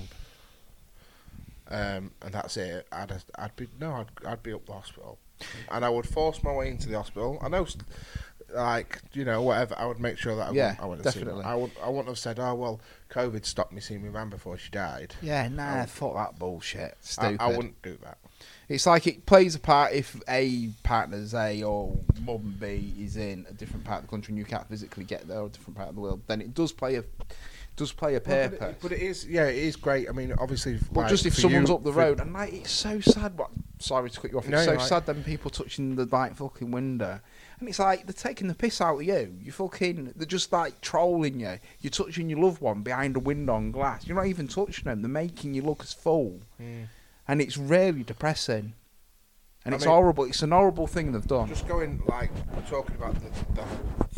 um, 1.71 2.11
and 2.23 2.33
that's 2.33 2.57
it. 2.57 2.87
I'd 2.93 3.13
I'd 3.37 3.57
be 3.57 3.69
no, 3.81 3.93
I'd 3.93 4.27
I'd 4.27 4.43
be 4.43 4.53
up 4.53 4.67
the 4.67 4.73
hospital, 4.73 5.19
and 5.71 5.85
I 5.85 5.89
would 5.89 6.07
force 6.07 6.43
my 6.43 6.53
way 6.53 6.69
into 6.71 6.89
the 6.89 6.97
hospital. 6.97 7.39
I 7.43 7.49
know. 7.49 7.67
Like 8.55 9.03
you 9.13 9.27
know, 9.27 9.43
whatever. 9.43 9.75
I 9.79 9.85
would 9.85 10.01
make 10.01 10.17
sure 10.17 10.35
that 10.37 10.49
I 10.49 10.53
Yeah, 10.53 10.69
wouldn't, 10.69 10.81
I 10.81 10.87
wouldn't 10.87 11.09
see 11.13 11.19
definitely. 11.21 11.45
I 11.45 11.55
would. 11.55 11.71
I 11.85 11.89
wouldn't 11.91 12.09
have 12.09 12.19
said, 12.19 12.39
"Oh 12.39 12.55
well, 12.55 12.81
COVID 13.11 13.45
stopped 13.45 13.73
me 13.75 13.81
seeing 13.83 14.03
my 14.03 14.11
man 14.11 14.31
before 14.31 14.57
she 14.57 14.71
died." 14.71 15.15
Yeah, 15.21 15.49
nah, 15.49 15.83
I- 15.83 15.87
fuck 15.87 16.15
that 16.15 16.39
bullshit. 16.39 16.93
I, 16.93 16.97
Stupid. 17.03 17.37
I 17.41 17.47
wouldn't 17.49 17.83
do 17.83 17.99
that. 18.03 18.17
It's 18.69 18.87
like 18.87 19.07
it 19.07 19.25
plays 19.25 19.55
a 19.55 19.59
part 19.59 19.93
if 19.95 20.21
A 20.29 20.69
partner's 20.83 21.35
A 21.35 21.63
or 21.63 21.97
mum 22.21 22.57
B 22.61 22.93
is 23.01 23.17
in 23.17 23.47
a 23.49 23.53
different 23.55 23.85
part 23.85 24.01
of 24.01 24.07
the 24.07 24.11
country 24.11 24.33
and 24.33 24.39
you 24.39 24.45
can't 24.45 24.69
physically 24.69 25.05
get 25.05 25.27
there 25.27 25.39
or 25.41 25.47
a 25.47 25.49
different 25.49 25.77
part 25.77 25.89
of 25.89 25.95
the 25.95 26.01
world, 26.03 26.21
then 26.27 26.41
it 26.43 26.53
does 26.55 26.73
play 26.73 26.97
a 26.97 27.05
does 27.77 27.93
play 27.93 28.17
a 28.17 28.21
Well, 28.27 28.49
but, 28.51 28.61
it, 28.71 28.79
but 28.83 28.93
it 28.93 29.01
is, 29.01 29.25
yeah, 29.25 29.47
it 29.47 29.55
is 29.57 29.77
great. 29.77 30.09
I 30.09 30.13
mean, 30.13 30.33
obviously, 30.37 30.81
But 30.93 31.03
like, 31.03 31.09
just 31.11 31.25
if 31.27 31.37
someone's 31.37 31.69
you- 31.69 31.77
up 31.77 31.85
the 31.85 31.93
road 31.93 32.19
and 32.21 32.33
like 32.33 32.53
it's 32.53 32.73
so 32.73 33.01
sad. 33.01 33.39
What? 33.39 33.51
Sorry 33.79 34.11
to 34.11 34.21
cut 34.21 34.33
you 34.33 34.39
off. 34.39 34.45
It's 34.45 34.51
No, 34.51 34.65
so 34.65 34.75
right. 34.75 34.81
sad. 34.89 35.07
Then 35.07 35.23
people 35.23 35.49
touching 35.51 35.95
the 35.95 36.05
like 36.07 36.35
fucking 36.35 36.71
window, 36.73 37.21
and 37.61 37.69
it's 37.69 37.79
like 37.79 38.05
they're 38.05 38.13
taking 38.13 38.49
the 38.49 38.55
piss 38.57 38.81
out 38.81 38.97
of 38.97 39.03
you. 39.05 39.33
You 39.41 39.53
fucking 39.53 40.13
they're 40.17 40.27
just 40.27 40.53
like 40.53 40.81
trolling 40.81 41.39
you. 41.41 41.59
You're 41.81 41.93
touching 41.93 42.29
your 42.29 42.41
loved 42.41 42.61
one 42.61 42.83
behind 42.83 43.17
a 43.17 43.21
window 43.21 43.55
on 43.55 43.71
glass. 43.71 44.07
You're 44.09 44.17
not 44.17 44.27
even 44.27 44.49
touching 44.49 44.85
them. 44.85 45.01
They're 45.01 45.09
making 45.09 45.55
you 45.55 45.63
look 45.63 45.83
as 45.85 45.93
full, 45.93 46.41
Mm. 46.61 46.89
And 47.29 47.41
it's 47.43 47.57
really 47.59 48.03
depressing. 48.03 48.73
And 49.65 49.75
I 49.75 49.77
it's 49.77 49.85
mean- 49.85 49.93
horrible. 49.95 50.25
It's 50.25 50.43
an 50.43 50.51
horrible 50.53 50.87
thing 50.87 51.13
they've 51.13 51.27
done. 51.27 51.49
Just 51.49 51.69
going 51.69 52.03
like 52.07 52.31
talking 52.69 52.97
about 52.97 53.15
the, 53.17 53.29
the 53.55 53.65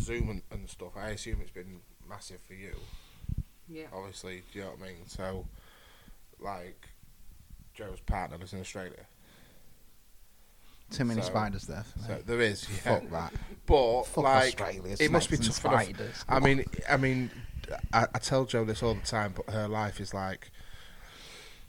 Zoom 0.01 0.29
and, 0.29 0.41
and 0.51 0.69
stuff. 0.69 0.93
I 0.95 1.09
assume 1.09 1.39
it's 1.41 1.51
been 1.51 1.81
massive 2.09 2.39
for 2.47 2.53
you. 2.53 2.75
Yeah. 3.67 3.85
Obviously, 3.93 4.43
do 4.51 4.59
you 4.59 4.65
know 4.65 4.71
what 4.71 4.79
I 4.81 4.87
mean? 4.87 5.07
So, 5.07 5.45
like, 6.39 6.87
Jo's 7.73 7.99
partner 8.01 8.37
lives 8.37 8.53
in 8.53 8.59
Australia, 8.59 9.05
Too 10.89 11.05
many 11.05 11.21
So- 11.21 11.27
spiders 11.27 11.67
there. 11.67 11.85
So 12.05 12.21
there 12.25 12.41
is. 12.41 12.67
Yeah. 12.69 12.99
Fuck 12.99 13.09
that. 13.11 13.33
But 13.65 14.03
Fuck 14.03 14.23
like, 14.25 14.61
Australia. 14.61 14.95
it 14.99 15.11
must 15.11 15.29
be 15.29 15.37
tough 15.37 15.63
and 15.65 15.89
enough. 15.99 16.25
I 16.27 16.39
mean, 16.39 16.65
I 16.89 16.97
mean, 16.97 17.31
I, 17.93 18.07
I 18.13 18.19
tell 18.19 18.45
Jo 18.45 18.65
this 18.65 18.83
all 18.83 18.93
the 18.95 19.01
time, 19.05 19.33
but 19.35 19.49
her 19.53 19.67
life 19.67 19.99
is 19.99 20.13
like. 20.13 20.51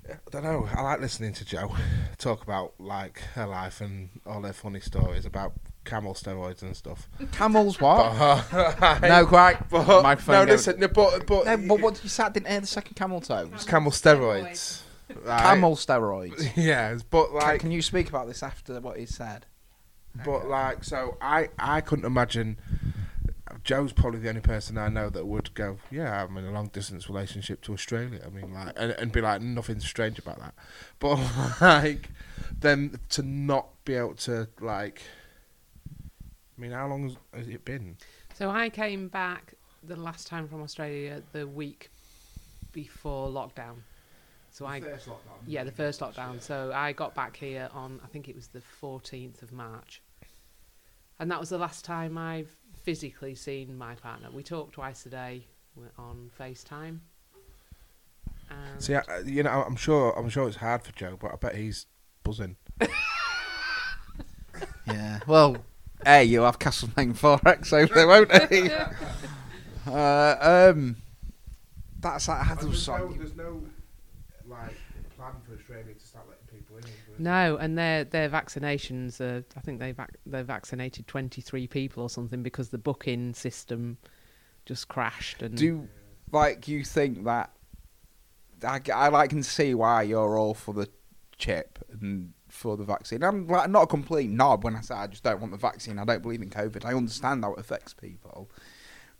I 0.08 0.14
don't 0.30 0.42
know. 0.42 0.68
I 0.74 0.82
like 0.82 1.00
listening 1.00 1.32
to 1.34 1.44
Jo 1.44 1.74
talk 2.18 2.42
about 2.42 2.74
like 2.78 3.20
her 3.34 3.46
life 3.46 3.80
and 3.80 4.08
all 4.26 4.42
her 4.42 4.52
funny 4.52 4.80
stories 4.80 5.24
about 5.24 5.52
camel 5.84 6.14
steroids 6.14 6.62
and 6.62 6.76
stuff. 6.76 7.08
camels 7.32 7.80
what? 7.80 8.18
But, 8.18 8.82
uh, 8.82 8.98
no, 9.02 9.26
quite. 9.26 9.68
but, 9.68 10.02
Microphone 10.02 10.34
no, 10.34 10.46
goes- 10.46 10.66
listen, 10.66 10.80
no, 10.80 10.88
but 10.88 11.26
but, 11.26 11.46
No, 11.46 11.56
but 11.68 11.80
what 11.80 12.02
you 12.02 12.08
sat 12.08 12.34
didn't 12.34 12.48
hear 12.48 12.60
the 12.60 12.66
second 12.66 12.94
camel 12.94 13.18
it's 13.18 13.64
camel 13.64 13.92
steroids. 13.92 14.82
right? 15.24 15.40
Camel 15.42 15.76
steroids. 15.76 16.50
yeah, 16.56 16.98
but 17.10 17.32
like, 17.32 17.60
can 17.60 17.70
you 17.70 17.82
speak 17.82 18.08
about 18.08 18.26
this 18.26 18.42
after 18.42 18.80
what 18.80 18.98
he 18.98 19.06
said? 19.06 19.46
but 20.26 20.46
like, 20.46 20.84
so 20.84 21.16
I 21.22 21.48
I 21.58 21.80
couldn't 21.80 22.04
imagine. 22.04 22.58
Jo's 23.64 23.92
probably 23.92 24.20
the 24.20 24.28
only 24.28 24.40
person 24.40 24.76
I 24.76 24.88
know 24.88 25.08
that 25.10 25.26
would 25.26 25.54
go, 25.54 25.78
yeah, 25.90 26.24
I'm 26.24 26.36
in 26.36 26.44
a 26.44 26.50
long 26.50 26.68
distance 26.68 27.08
relationship 27.08 27.62
to 27.62 27.72
Australia. 27.72 28.20
I 28.26 28.30
mean, 28.30 28.52
like, 28.52 28.72
and, 28.76 28.92
and 28.92 29.12
be 29.12 29.20
like, 29.20 29.40
nothing 29.40 29.78
strange 29.80 30.18
about 30.18 30.40
that. 30.40 30.54
But 30.98 31.18
like, 31.60 32.08
then 32.58 32.98
to 33.10 33.22
not 33.22 33.68
be 33.84 33.94
able 33.94 34.14
to 34.14 34.48
like, 34.60 35.02
I 36.56 36.60
mean, 36.60 36.72
how 36.72 36.88
long 36.88 37.16
has, 37.34 37.48
it 37.48 37.64
been? 37.64 37.96
So 38.34 38.50
I 38.50 38.68
came 38.68 39.08
back 39.08 39.54
the 39.82 39.96
last 39.96 40.26
time 40.26 40.48
from 40.48 40.62
Australia 40.62 41.22
the 41.32 41.46
week 41.46 41.90
before 42.72 43.28
lockdown. 43.28 43.76
So 44.50 44.66
I 44.66 44.82
yeah 45.46 45.64
the 45.64 45.72
first 45.72 46.00
lockdown. 46.00 46.40
So 46.40 46.72
I 46.74 46.92
got 46.92 47.14
back 47.14 47.36
here 47.36 47.68
on 47.72 48.00
I 48.04 48.06
think 48.08 48.28
it 48.28 48.36
was 48.36 48.48
the 48.48 48.62
14th 48.82 49.42
of 49.42 49.50
March, 49.50 50.02
and 51.18 51.30
that 51.30 51.40
was 51.40 51.48
the 51.48 51.58
last 51.58 51.84
time 51.84 52.18
I've 52.18 52.54
physically 52.82 53.34
seen 53.34 53.76
my 53.76 53.94
partner. 53.94 54.28
We 54.32 54.42
talk 54.42 54.72
twice 54.72 55.06
a 55.06 55.10
day 55.10 55.46
We're 55.76 55.90
on 55.98 56.30
FaceTime. 56.38 56.98
And 58.50 58.82
See, 58.82 58.94
I, 58.94 59.02
you 59.24 59.42
know, 59.42 59.64
I'm 59.66 59.76
sure, 59.76 60.12
I'm 60.18 60.28
sure 60.28 60.46
it's 60.48 60.58
hard 60.58 60.82
for 60.82 60.92
Jo, 60.92 61.16
but 61.18 61.32
I 61.32 61.36
bet 61.36 61.56
he's 61.56 61.86
buzzing. 62.22 62.56
Yeah. 64.86 65.20
Well, 65.26 65.56
hey, 66.04 66.24
you'll 66.24 66.44
have 66.44 66.58
Castlemaine 66.58 67.14
4X 67.14 67.72
over 67.72 67.94
there, 67.94 68.06
won't 68.06 68.52
he? 68.52 68.70
uh, 69.86 70.70
um, 70.72 70.96
that's 72.00 72.28
like, 72.28 72.50
I 72.50 72.54
there's, 72.54 72.82
sorry. 72.82 73.02
no, 73.08 73.12
there's 73.14 73.36
no 73.36 73.62
like 74.46 74.74
plan 75.16 75.32
for 75.46 75.54
Australia 75.54 75.94
to 75.94 76.06
start 76.06 76.26
letting 76.28 76.58
people 76.58 76.76
in. 76.78 76.84
No, 77.18 77.56
and 77.56 77.76
their 77.76 78.04
their 78.04 78.28
vaccinations. 78.28 79.20
Uh, 79.20 79.42
I 79.56 79.60
think 79.60 79.80
they 79.80 79.92
vac- 79.92 80.18
they 80.26 80.42
vaccinated 80.42 81.06
23 81.06 81.66
people 81.66 82.02
or 82.02 82.10
something 82.10 82.42
because 82.42 82.70
the 82.70 82.78
booking 82.78 83.34
system 83.34 83.98
just 84.66 84.88
crashed. 84.88 85.42
And 85.42 85.56
Do 85.56 85.88
like 86.30 86.68
you 86.68 86.84
think 86.84 87.24
that 87.24 87.50
I, 88.64 88.80
I 88.92 89.08
like 89.08 89.30
can 89.30 89.42
see 89.42 89.74
why 89.74 90.02
you're 90.02 90.36
all 90.36 90.54
for 90.54 90.72
the 90.74 90.88
chip 91.36 91.84
and 91.90 92.32
for 92.48 92.76
the 92.76 92.84
vaccine. 92.84 93.22
I'm 93.22 93.46
like 93.46 93.70
not 93.70 93.82
a 93.82 93.86
complete 93.86 94.30
knob 94.30 94.64
when 94.64 94.76
I 94.76 94.80
say 94.80 94.94
I 94.94 95.06
just 95.06 95.22
don't 95.22 95.40
want 95.40 95.52
the 95.52 95.58
vaccine. 95.58 95.98
I 95.98 96.04
don't 96.04 96.22
believe 96.22 96.42
in 96.42 96.50
COVID. 96.50 96.84
I 96.84 96.94
understand 96.94 97.44
how 97.44 97.54
it 97.54 97.60
affects 97.60 97.94
people, 97.94 98.50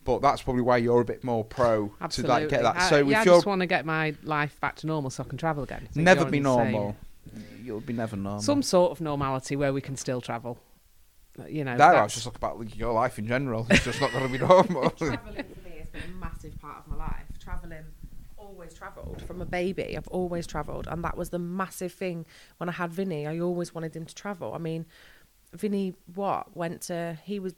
but 0.05 0.20
that's 0.20 0.43
probably 0.43 0.62
why 0.62 0.77
you're 0.77 1.01
a 1.01 1.05
bit 1.05 1.24
more 1.24 1.44
pro 1.44 1.93
absolutely, 2.01 2.35
to 2.36 2.40
like 2.43 2.48
get 2.51 2.62
that. 2.62 2.77
I, 2.77 2.90
so 2.90 2.97
yeah, 3.06 3.19
I 3.19 3.20
if 3.20 3.27
you're 3.27 3.36
just 3.36 3.47
want 3.47 3.60
to 3.60 3.66
get 3.66 3.86
my 3.86 4.14
life 4.23 4.60
back 4.60 4.77
to 4.77 4.86
normal 4.86 5.10
so 5.10 5.24
I 5.24 5.28
can 5.28 5.39
travel 5.39 5.64
again. 5.64 5.89
I 5.97 6.01
never 6.01 6.24
be 6.24 6.39
the 6.39 6.44
normal, 6.44 6.97
you'll 7.62 7.81
be 7.81 7.93
never 7.93 8.16
normal. 8.16 8.40
Some 8.43 8.62
sort 8.62 8.93
of 8.93 9.01
normality 9.01 9.57
where 9.57 9.73
we 9.73 9.81
can 9.81 9.97
still 9.97 10.20
travel. 10.20 10.59
Uh, 11.39 11.47
You 11.47 11.65
know, 11.65 11.77
no, 11.77 11.85
I 11.85 12.03
was 12.03 12.12
just 12.15 12.24
talking 12.24 12.36
about 12.39 12.59
like, 12.59 12.77
your 12.77 12.93
life 12.93 13.19
in 13.19 13.27
general. 13.27 13.66
It's 13.70 13.85
just 13.85 14.01
not 14.01 14.12
going 14.12 14.27
to 14.27 14.32
be 14.32 14.39
normal. 14.47 14.90
Traveling 14.90 15.44
for 15.55 15.69
me 15.69 15.78
has 15.78 15.89
been 15.90 16.03
a 16.11 16.15
massive 16.20 16.61
part 16.61 16.78
of 16.78 16.89
my 16.89 16.97
life. 16.97 17.24
Traveling, 17.40 17.85
always 18.36 18.74
travelled 18.74 19.23
from 19.27 19.40
a 19.40 19.47
baby. 19.47 19.97
I've 19.97 20.09
always 20.09 20.47
travelled, 20.47 20.86
and 20.89 21.03
that 21.05 21.16
was 21.16 21.31
the 21.31 21.39
massive 21.39 21.93
thing 21.93 22.27
when 22.59 22.69
I 22.69 22.73
had 22.73 22.93
Vinny. 22.93 23.27
I 23.27 23.39
always 23.40 23.74
wanted 23.74 23.97
him 23.97 24.05
to 24.05 24.15
travel. 24.15 24.53
I 24.55 24.59
mean, 24.59 24.85
Vinny, 25.55 25.94
what 26.15 26.55
went 26.57 26.82
to? 26.82 27.19
He 27.24 27.39
was, 27.39 27.55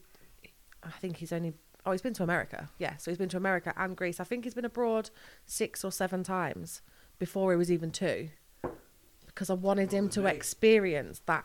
I 0.83 0.91
think 1.01 1.17
he's 1.17 1.33
only. 1.33 1.55
Oh, 1.87 1.93
he's 1.93 2.01
been 2.03 2.15
to 2.15 2.23
America. 2.23 2.71
Yeah, 2.79 2.97
so 2.97 3.11
he's 3.11 3.19
been 3.19 3.29
to 3.31 3.37
America 3.37 3.75
and 3.77 3.95
Greece. 3.97 4.19
I 4.19 4.25
think 4.25 4.45
he's 4.45 4.55
been 4.55 4.65
abroad 4.65 5.11
six 5.47 5.85
or 5.85 5.93
seven 5.93 6.23
times 6.23 6.81
before 7.19 7.51
he 7.53 7.57
was 7.59 7.71
even 7.71 7.91
two, 7.91 8.31
because 9.35 9.51
I 9.51 9.55
wanted 9.55 9.93
him 9.93 10.09
to 10.11 10.27
experience 10.27 11.21
that 11.27 11.45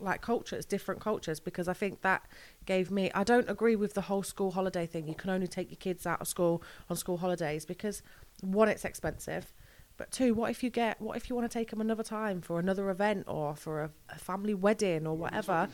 like 0.00 0.20
cultures, 0.20 0.64
different 0.64 1.00
cultures, 1.00 1.38
because 1.38 1.68
I 1.68 1.74
think 1.74 2.00
that 2.02 2.26
gave 2.66 2.90
me. 2.90 3.10
I 3.14 3.22
don't 3.24 3.48
agree 3.48 3.76
with 3.76 3.94
the 3.94 4.00
whole 4.02 4.22
school 4.22 4.50
holiday 4.52 4.86
thing. 4.86 5.06
You 5.06 5.14
can 5.14 5.30
only 5.30 5.46
take 5.46 5.70
your 5.70 5.76
kids 5.76 6.06
out 6.06 6.20
of 6.20 6.26
school 6.26 6.62
on 6.90 6.96
school 6.96 7.18
holidays 7.18 7.64
because 7.64 8.02
one, 8.40 8.68
it's 8.68 8.84
expensive, 8.84 9.52
but 9.96 10.10
two, 10.10 10.34
what 10.34 10.50
if 10.50 10.64
you 10.64 10.70
get? 10.70 11.00
What 11.00 11.16
if 11.16 11.28
you 11.30 11.36
want 11.36 11.48
to 11.50 11.58
take 11.58 11.70
them 11.70 11.80
another 11.80 12.02
time 12.02 12.40
for 12.40 12.58
another 12.58 12.90
event 12.90 13.24
or 13.28 13.54
for 13.54 13.82
a, 13.84 13.90
a 14.08 14.18
family 14.18 14.54
wedding 14.54 15.06
or 15.06 15.16
whatever? 15.16 15.68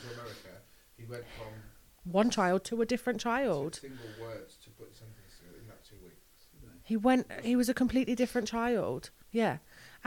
he 0.96 1.04
went 1.04 1.24
from 1.38 1.52
One 2.04 2.28
child 2.28 2.64
to 2.64 2.82
a 2.82 2.86
different 2.86 3.20
child. 3.20 3.76
single 3.76 3.98
words 4.20 4.56
to 4.64 4.70
put 4.70 4.94
sentences 4.94 5.58
in 5.58 5.66
that 5.68 5.84
two 5.84 5.96
weeks. 6.04 6.16
He 6.82 6.96
went. 6.96 7.26
He 7.42 7.56
was 7.56 7.68
a 7.68 7.74
completely 7.74 8.14
different 8.14 8.48
child. 8.48 9.10
Yeah, 9.30 9.58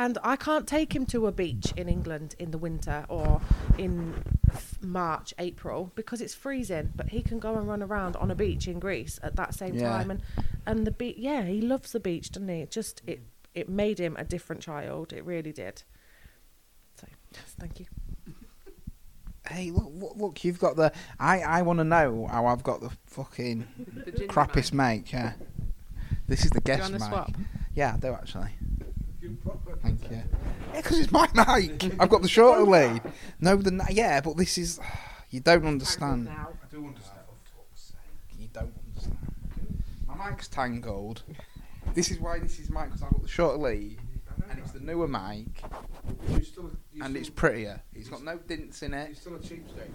and 0.03 0.17
I 0.23 0.35
can't 0.35 0.67
take 0.67 0.95
him 0.95 1.05
to 1.07 1.27
a 1.27 1.31
beach 1.31 1.67
in 1.77 1.87
England 1.87 2.35
in 2.39 2.49
the 2.51 2.57
winter 2.57 3.05
or 3.07 3.39
in 3.77 4.23
f- 4.51 4.77
March, 4.81 5.33
April 5.37 5.91
because 5.95 6.21
it's 6.21 6.33
freezing. 6.33 6.91
But 6.95 7.09
he 7.09 7.21
can 7.21 7.37
go 7.39 7.55
and 7.57 7.67
run 7.67 7.83
around 7.83 8.15
on 8.15 8.31
a 8.31 8.35
beach 8.35 8.67
in 8.67 8.79
Greece 8.79 9.19
at 9.21 9.35
that 9.35 9.53
same 9.53 9.75
Yeah. 9.75 9.89
time, 9.89 10.09
and 10.11 10.21
and 10.65 10.87
the 10.87 10.91
beach. 10.91 11.17
Yeah, 11.19 11.43
he 11.43 11.61
loves 11.61 11.91
the 11.91 11.99
beach, 11.99 12.31
doesn't 12.31 12.49
he? 12.49 12.61
It 12.65 12.71
just 12.71 13.01
it 13.05 13.19
it 13.53 13.69
made 13.69 13.99
him 13.99 14.15
a 14.17 14.23
different 14.23 14.61
child. 14.61 15.13
It 15.13 15.23
really 15.25 15.51
did. 15.51 15.83
So 16.99 17.05
yes, 17.33 17.55
thank 17.59 17.79
you. 17.79 17.85
hey, 19.49 19.71
look, 19.71 19.91
look, 19.93 20.13
look, 20.15 20.43
you've 20.43 20.59
got 20.59 20.75
the. 20.77 20.91
I, 21.19 21.41
I 21.41 21.61
want 21.61 21.79
to 21.79 21.83
know 21.83 22.27
how 22.31 22.45
I've 22.47 22.63
got 22.63 22.81
the 22.81 22.89
fucking 23.05 23.67
The 24.05 24.27
crappiest 24.27 24.73
mic. 24.73 25.11
Yeah, 25.11 25.33
this 26.27 26.43
is 26.45 26.51
the 26.51 26.61
guest 26.61 26.81
want 26.81 26.93
mic. 26.93 27.01
swap? 27.09 27.31
Yeah, 27.75 27.93
I 27.95 27.97
do 27.97 28.13
actually. 28.13 28.51
Thank 29.81 30.09
you. 30.09 30.17
Yeah, 30.73 30.81
because 30.81 30.99
it's 30.99 31.11
my 31.11 31.27
mic. 31.33 31.83
I've 31.99 32.09
got 32.09 32.21
the 32.21 32.27
shorter 32.27 32.63
lead. 32.63 33.01
No, 33.39 33.55
the 33.55 33.85
yeah, 33.89 34.21
but 34.21 34.37
this 34.37 34.57
is. 34.57 34.79
You 35.33 35.39
don't 35.39 35.65
understand. 35.65 36.27
I 36.27 36.45
do 36.69 36.85
understand. 36.85 37.21
You 38.37 38.49
don't 38.51 38.73
understand. 38.85 39.17
My 40.05 40.29
mic's 40.29 40.49
tangled. 40.49 41.23
This 41.93 42.11
is 42.11 42.19
why 42.19 42.39
this 42.39 42.59
is 42.59 42.69
mic 42.69 42.87
because 42.87 43.01
I've 43.03 43.11
got 43.11 43.21
the 43.21 43.29
shorter 43.29 43.57
lead, 43.57 43.97
and 44.49 44.59
it's 44.59 44.71
the 44.71 44.81
newer 44.81 45.07
mic, 45.07 45.63
You're 46.29 46.41
still, 46.41 46.63
you're 46.63 46.71
and 46.99 47.15
it's 47.15 47.29
prettier. 47.29 47.81
It's 47.93 48.09
got 48.09 48.23
no 48.23 48.37
dints 48.37 48.81
in 48.83 48.91
You're 48.91 49.01
it. 49.01 49.17
still 49.17 49.35
a 49.35 49.39
cheapskate. 49.39 49.89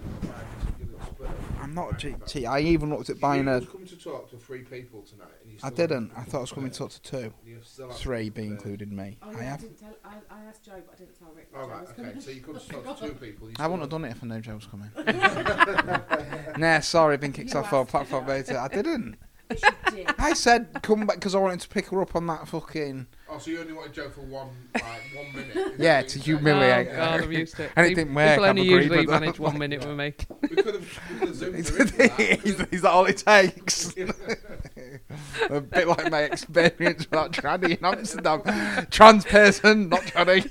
You're 0.79 0.99
a 0.99 1.05
splitter. 1.05 1.33
I'm 1.61 1.73
not 1.73 1.93
a 1.93 1.97
cheap. 1.97 2.15
cheap. 2.25 2.47
I 2.47 2.59
even 2.61 2.89
looked 2.89 3.09
at 3.09 3.19
buying 3.19 3.45
you 3.45 3.51
a. 3.51 3.59
was 3.59 3.67
coming 3.69 3.87
to 3.87 3.95
talk 3.97 4.29
to 4.31 4.37
three 4.37 4.61
people 4.63 5.01
tonight. 5.03 5.27
And 5.43 5.51
you 5.51 5.57
I 5.63 5.67
still 5.69 5.87
didn't. 5.87 6.11
I 6.17 6.23
thought 6.23 6.37
I 6.39 6.41
was 6.41 6.51
coming 6.51 6.71
to 6.71 6.77
talk 6.77 6.89
to 6.91 7.01
two. 7.01 7.33
You're 7.45 7.61
still 7.61 7.87
haven't 7.87 8.01
Three 8.01 8.29
being 8.29 8.55
prepared. 8.57 8.81
including 8.81 8.95
me. 8.95 9.17
Oh, 9.21 9.31
yeah, 9.31 9.37
I 9.37 9.43
have. 9.43 9.61
didn't 9.61 9.79
tell. 9.79 9.95
I, 10.03 10.13
I 10.29 10.43
asked 10.45 10.63
Jo, 10.63 10.71
but 10.85 10.93
I 10.93 10.97
didn't 10.97 11.19
tell 11.19 11.31
Rick. 11.35 11.49
All 11.55 11.67
right, 11.69 11.87
okay. 11.99 12.19
So 12.19 12.31
you 12.31 12.41
could 12.41 12.55
have 12.55 12.67
talked 12.83 12.99
to 13.01 13.07
two 13.09 13.13
people. 13.13 13.49
You 13.49 13.55
I 13.59 13.67
wouldn't 13.67 13.81
have 13.81 13.89
done 13.91 14.05
it 14.05 14.11
if 14.11 14.23
I 14.23 14.27
knew 14.27 14.41
Jo 14.41 14.55
was 14.55 14.65
coming. 14.65 14.89
nah, 16.57 16.79
sorry, 16.79 17.17
been 17.17 17.31
kicked 17.33 17.53
You 17.53 17.59
off 17.59 17.71
our 17.73 17.81
asked. 17.81 17.91
platform 17.91 18.25
beta. 18.25 18.59
I 18.59 18.67
didn't. 18.67 19.17
You 19.49 19.57
did. 19.91 20.11
I 20.17 20.33
said 20.33 20.67
come 20.83 21.05
back 21.05 21.17
because 21.17 21.33
I 21.35 21.39
wanted 21.39 21.61
to 21.61 21.69
pick 21.69 21.87
her 21.87 22.01
up 22.01 22.15
on 22.15 22.27
that 22.27 22.47
fucking. 22.47 23.07
Oh, 23.29 23.37
so 23.39 23.51
you 23.51 23.59
only 23.61 23.73
wanted 23.73 23.93
Jo 23.93 24.09
for 24.09 24.21
one, 24.21 24.49
like 24.73 24.83
one 25.15 25.33
minute? 25.35 25.73
Yeah, 25.77 26.01
to 26.01 26.19
humiliate 26.19 26.87
Oh 26.89 26.91
her. 26.91 26.97
God, 26.97 27.21
I'm 27.23 27.31
used 27.31 27.55
to 27.57 27.63
it. 27.65 27.71
And 27.75 27.85
it 27.85 27.95
didn't 27.95 28.13
work, 28.13 28.29
People 28.29 28.43
I've 28.45 28.49
only 28.51 28.61
agreed 28.63 28.75
usually 28.83 28.97
with 28.99 29.07
that. 29.07 29.19
manage 29.21 29.39
one 29.39 29.57
minute 29.57 29.85
with 29.85 29.97
me. 29.97 30.13
We 30.41 30.55
could 30.55 30.65
have, 30.75 30.99
we 31.11 31.19
could 31.19 31.27
have 31.29 31.35
zoomed 31.35 31.55
is, 31.55 31.69
her 31.69 31.77
in 31.77 31.87
for 31.87 32.75
that 32.77 32.85
all 32.91 33.05
it 33.05 33.17
takes? 33.17 33.93
a 35.49 35.61
bit 35.61 35.87
like 35.87 36.11
my 36.11 36.21
experience 36.23 37.05
about 37.05 37.31
tranny 37.33 37.77
in 37.77 37.85
Amsterdam. 37.85 38.87
Trans 38.89 39.25
person, 39.25 39.89
not 39.89 40.01
tranny. 40.03 40.45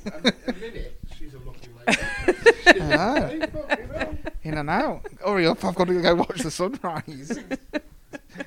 A 0.48 0.52
minute. 0.52 1.00
She's 1.18 1.34
a 1.34 1.38
lucky 1.38 1.70
lady. 1.86 2.00
Ah, 2.92 3.14
Hey, 3.28 3.40
fucking 3.40 3.88
hell. 3.88 4.18
in 4.42 4.58
and 4.58 4.68
out. 4.68 5.06
Hurry 5.24 5.46
up, 5.46 5.64
I've 5.64 5.74
got 5.74 5.86
to 5.86 6.02
go 6.02 6.14
watch 6.16 6.40
the 6.40 6.50
sunrise. 6.50 7.38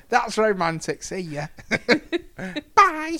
That's 0.08 0.36
romantic. 0.38 1.02
See 1.02 1.18
ya. 1.20 1.46
Bye. 2.74 3.18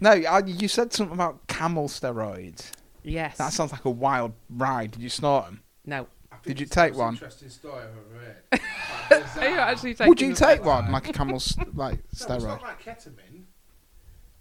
No, 0.00 0.10
I, 0.10 0.42
you 0.44 0.68
said 0.68 0.92
something 0.92 1.14
about 1.14 1.46
camel 1.46 1.88
steroids. 1.88 2.70
Yes. 3.02 3.38
That 3.38 3.52
sounds 3.52 3.72
like 3.72 3.84
a 3.84 3.90
wild 3.90 4.32
ride. 4.50 4.90
Did 4.92 5.02
you 5.02 5.08
snort 5.08 5.46
them? 5.46 5.60
no. 5.84 6.06
Did 6.42 6.60
you 6.60 6.66
take 6.66 6.94
one? 6.94 7.14
Interesting 7.14 7.48
story 7.48 7.82
I've 7.82 7.88
ever 7.90 8.24
heard. 8.24 8.60
Like, 9.10 9.36
Are 9.38 9.48
you 9.48 9.56
actually 9.58 9.94
taking 9.94 10.08
Would 10.08 10.20
you 10.20 10.32
take 10.34 10.58
piss? 10.58 10.66
one, 10.66 10.92
like 10.92 11.08
a 11.08 11.12
camel's 11.12 11.56
like 11.74 11.94
No, 11.94 12.00
it's 12.12 12.28
not 12.28 12.62
like 12.62 12.82
ketamine. 12.84 13.44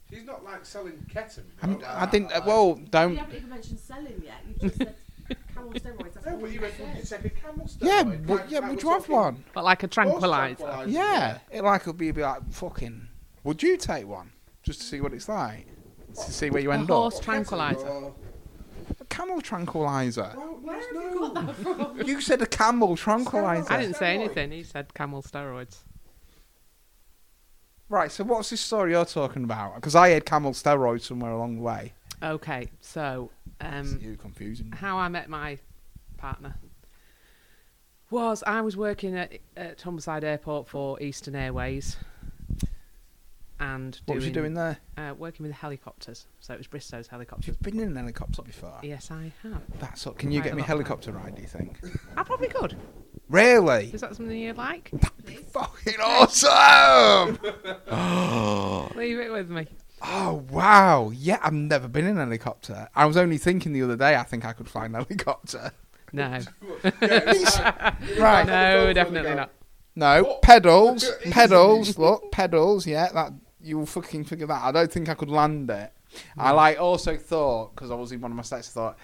She's 0.10 0.24
not 0.24 0.44
like 0.44 0.66
selling 0.66 1.04
ketamine. 1.12 1.44
I, 1.64 1.68
Not 1.68 1.84
I 1.84 2.06
didn't. 2.08 2.30
that, 2.30 2.44
Uh, 2.44 2.46
well, 2.46 2.76
don't. 2.76 3.14
You 3.14 3.18
haven't 3.20 3.36
even 3.38 3.50
mentioned 3.50 3.80
selling 3.80 4.22
yet. 4.24 4.36
You 4.48 4.56
just 4.70 4.78
said 4.78 4.88
camel 4.88 4.88
steroids. 4.88 4.96
That's 4.96 5.05
No, 5.74 6.38
but 6.38 6.48
you 6.50 6.56
you 6.56 6.62
went, 6.62 6.80
would 6.80 6.98
you 6.98 7.04
said. 7.04 7.24
take 7.24 7.32
a 7.34 7.36
camel 7.42 7.66
steroid? 7.68 7.78
Yeah, 7.82 8.02
Like- 8.02 8.26
but, 8.28 8.50
yeah. 8.52 8.60
like 8.60 8.70
Would 8.72 8.84
we're 8.84 8.90
you 8.92 9.00
have 9.00 9.10
one? 9.10 9.44
But 9.54 9.64
like 9.64 9.84
a 9.84 9.88
tranquilizer. 9.88 10.56
tranquilizer, 10.56 10.90
Yeah, 10.90 11.38
it 11.52 11.64
like 11.64 11.86
would 11.86 11.98
be, 11.98 12.12
be 12.12 12.22
like 12.22 12.50
fucking. 12.52 13.08
Would 13.44 13.62
you 13.64 13.78
take 13.78 14.08
one 14.08 14.32
just 14.64 14.80
to 14.82 14.86
see 14.86 15.02
what 15.02 15.14
it's 15.14 15.30
like? 15.30 15.68
To 16.16 16.32
see 16.32 16.50
where 16.50 16.62
you 16.62 16.72
A 16.72 16.76
end 16.76 16.88
horse 16.90 17.18
up. 17.18 17.24
tranquilizer. 17.24 18.12
A 19.00 19.06
camel 19.06 19.42
tranquilizer. 19.42 20.32
Well, 20.36 20.60
Where 20.62 20.80
there's 20.80 20.86
have 21.04 21.14
you 21.14 21.20
got 21.20 21.34
that 21.48 21.56
from? 21.56 22.08
You 22.08 22.22
said 22.22 22.42
a 22.42 22.46
camel 22.46 22.96
tranquilizer. 22.96 23.72
I 23.74 23.82
didn't 23.82 23.96
say 23.98 24.14
anything. 24.16 24.52
He 24.52 24.64
said 24.64 24.94
camel 24.94 25.22
steroids. 25.24 25.80
Right. 27.90 28.12
So 28.12 28.24
what's 28.24 28.50
this 28.50 28.62
story 28.62 28.92
you're 28.92 29.06
talking 29.06 29.44
about? 29.44 29.76
Because 29.76 29.96
I 29.96 30.10
had 30.10 30.26
camel 30.26 30.52
steroids 30.54 31.02
somewhere 31.02 31.32
along 31.32 31.58
the 31.58 31.62
way. 31.62 31.94
Okay, 32.24 32.70
so 32.82 33.30
um, 33.62 34.00
you 34.02 34.16
confusing. 34.18 34.72
how 34.72 34.98
I 34.98 35.08
met 35.08 35.30
my 35.30 35.58
partner 36.18 36.56
was 38.10 38.44
I 38.46 38.62
was 38.62 38.78
working 38.78 39.16
at, 39.18 39.34
at 39.58 39.80
Humberside 39.80 40.24
Airport 40.24 40.68
for 40.68 41.02
Eastern 41.02 41.36
Airways, 41.36 41.98
and 43.60 44.00
What 44.06 44.16
was 44.16 44.26
you 44.28 44.34
doing 44.34 44.54
there? 44.54 44.78
Uh, 44.98 45.14
working 45.18 45.46
with 45.46 45.56
helicopters. 45.56 46.28
So 46.40 46.54
it 46.54 46.58
was 46.58 46.68
Bristow's 46.68 47.08
helicopters. 47.08 47.48
You've 47.48 47.62
been 47.62 47.80
in 47.80 47.88
an 47.88 47.96
helicopter 47.96 48.42
before. 48.42 48.80
Yes, 48.84 49.12
I 49.12 49.32
have. 49.44 49.62
That's 49.80 50.06
up. 50.06 50.18
Can 50.18 50.32
you 50.32 50.42
get 50.42 50.56
me 50.56 50.62
a 50.62 50.66
helicopter 50.66 51.12
ride? 51.14 51.36
Do 51.36 51.42
you 51.42 51.48
think? 51.48 51.80
I 52.18 52.24
probably 52.24 52.50
could. 52.50 52.76
Really? 53.30 53.90
Is 53.92 54.02
that 54.02 54.16
something 54.16 54.38
you'd 54.38 54.58
like? 54.58 54.92
Fucking 55.52 55.96
awesome! 56.04 57.40
Leave 58.96 59.20
it 59.20 59.32
with 59.32 59.50
me. 59.50 59.68
Oh 60.02 60.46
wow! 60.50 61.12
Yeah, 61.14 61.40
I've 61.42 61.54
never 61.54 61.88
been 61.88 62.06
in 62.06 62.18
a 62.18 62.26
helicopter. 62.26 62.90
I 62.96 63.06
was 63.06 63.18
only 63.18 63.38
thinking 63.38 63.74
the 63.74 63.82
other 63.82 63.96
day. 63.96 64.16
I 64.16 64.24
think 64.24 64.46
I 64.46 64.54
could 64.54 64.70
fly 64.70 64.86
an 64.86 64.94
helicopter. 64.96 65.72
No, 66.12 66.40
right. 67.02 68.46
no, 68.46 68.94
definitely 68.94 69.36
not. 69.36 69.52
No, 69.96 70.40
pedals, 70.42 71.10
pedals. 71.32 71.98
Look, 71.98 72.32
pedals. 72.32 72.86
Yeah, 72.86 73.10
that 73.14 73.34
you'll 73.62 73.86
fucking 73.86 74.26
figure 74.26 74.48
that. 74.48 74.64
I 74.64 74.72
don't 74.72 74.92
think 74.92 75.10
I 75.10 75.14
could 75.14 75.30
land 75.30 75.70
it. 75.70 75.92
I 76.38 76.52
mm. 76.52 76.56
like 76.56 76.80
also 76.80 77.18
thought 77.18 77.76
because 77.76 77.92
I 77.92 77.96
was 77.96 78.12
in 78.12 78.22
one 78.22 78.32
of 78.32 78.38
my 78.38 78.44
sets. 78.44 78.70
I 78.70 78.72
thought 78.72 79.00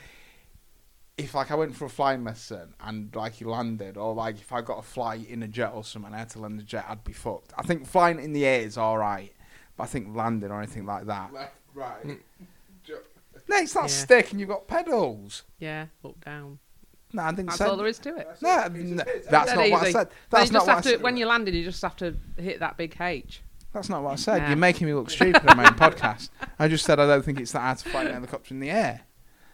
if 1.18 1.36
like 1.36 1.52
I 1.52 1.56
went 1.56 1.76
for 1.76 1.86
a 1.86 1.90
flying 1.90 2.24
lesson 2.24 2.74
and 2.80 3.14
like 3.16 3.42
you 3.42 3.50
landed, 3.50 3.98
or 3.98 4.14
like 4.14 4.36
if 4.36 4.52
I 4.52 4.62
got 4.62 4.80
a 4.80 4.84
flight 4.84 5.28
in 5.30 5.44
a 5.44 5.48
jet 5.48 5.72
or 5.74 5.84
something, 5.84 6.14
I 6.14 6.20
had 6.20 6.30
to 6.32 6.40
land 6.40 6.60
a 6.60 6.64
jet, 6.64 6.86
I'd 6.88 7.04
be 7.04 7.14
fucked. 7.14 7.54
I 7.58 7.64
think 7.64 7.88
flying 7.88 8.20
in 8.20 8.34
the 8.34 8.46
air 8.46 8.62
is 8.62 8.78
all 8.78 8.98
right, 8.98 9.34
but 9.77 9.84
I 9.84 9.88
think 9.88 10.15
landing 10.15 10.52
or 10.52 10.57
anything 10.60 10.85
like 10.85 11.06
that. 11.06 11.34
Left, 11.34 11.53
right. 11.73 12.02
Hmm. 12.03 12.14
ju- 12.84 12.98
Next, 13.48 13.73
that 13.73 13.81
Yeah. 13.84 13.88
stick 13.88 14.31
and 14.31 14.39
you've 14.39 14.49
got 14.49 14.68
pedals. 14.68 15.43
Yeah, 15.60 15.88
up 16.06 16.23
down. 16.23 16.60
No, 17.14 17.23
I 17.23 17.31
didn't 17.31 17.48
That's 17.48 17.57
say. 17.57 17.65
all 17.65 17.76
there 17.76 17.88
is 17.88 17.99
to 17.99 18.15
it. 18.15 18.26
That's 18.27 18.41
No, 18.41 18.60
it, 18.61 18.73
piece 18.73 18.91
of 18.91 18.98
no, 18.98 19.03
that's 19.30 19.49
Dead 19.52 19.56
not 19.57 19.69
what 19.72 19.84
I 19.84 19.91
said. 19.91 20.07
That's 20.30 20.49
you 20.49 20.53
not 20.53 20.60
just 20.60 20.68
what 20.68 20.69
I 20.69 20.76
have 20.76 20.84
to, 20.84 20.98
when 21.03 21.18
you 21.18 21.26
landed, 21.26 21.53
you 21.53 21.64
just 21.65 21.81
have 21.81 21.95
to 21.98 22.15
hit 22.38 22.60
that 22.61 22.77
big 22.77 22.95
H. 23.02 23.41
That's 23.73 23.89
not 23.89 24.02
what 24.03 24.14
I 24.14 24.15
said. 24.15 24.38
Yeah. 24.38 24.48
You're 24.49 24.57
making 24.57 24.88
me 24.88 24.93
look 24.93 25.10
stupid 25.10 25.45
on 25.48 25.57
my 25.57 25.65
own 25.65 25.73
podcast. 25.76 26.30
I 26.60 26.68
just 26.69 26.85
said 26.85 26.99
I 26.99 27.07
don't 27.07 27.23
think 27.23 27.39
it's 27.39 27.52
that 27.52 27.60
hard 27.61 27.77
to 27.80 27.89
fly 27.89 28.03
an 28.03 28.14
helicopter 28.14 28.53
in 28.53 28.60
the 28.61 28.69
air. 28.69 29.02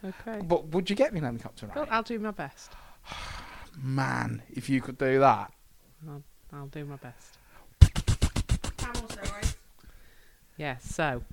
Okay. 0.03 0.39
But 0.43 0.67
would 0.67 0.89
you 0.89 0.95
get 0.95 1.13
me 1.13 1.19
an 1.19 1.25
helicopter 1.25 1.67
Well. 1.75 1.87
I'll 1.89 2.03
do 2.03 2.19
my 2.19 2.31
best. 2.31 2.73
Man, 3.81 4.43
if 4.51 4.69
you 4.69 4.81
could 4.81 4.97
do 4.97 5.19
that. 5.19 5.51
I'll, 6.07 6.23
I'll 6.53 6.67
do 6.67 6.85
my 6.85 6.95
best. 6.97 7.37
Yeah, 10.57 10.77
so 10.79 11.23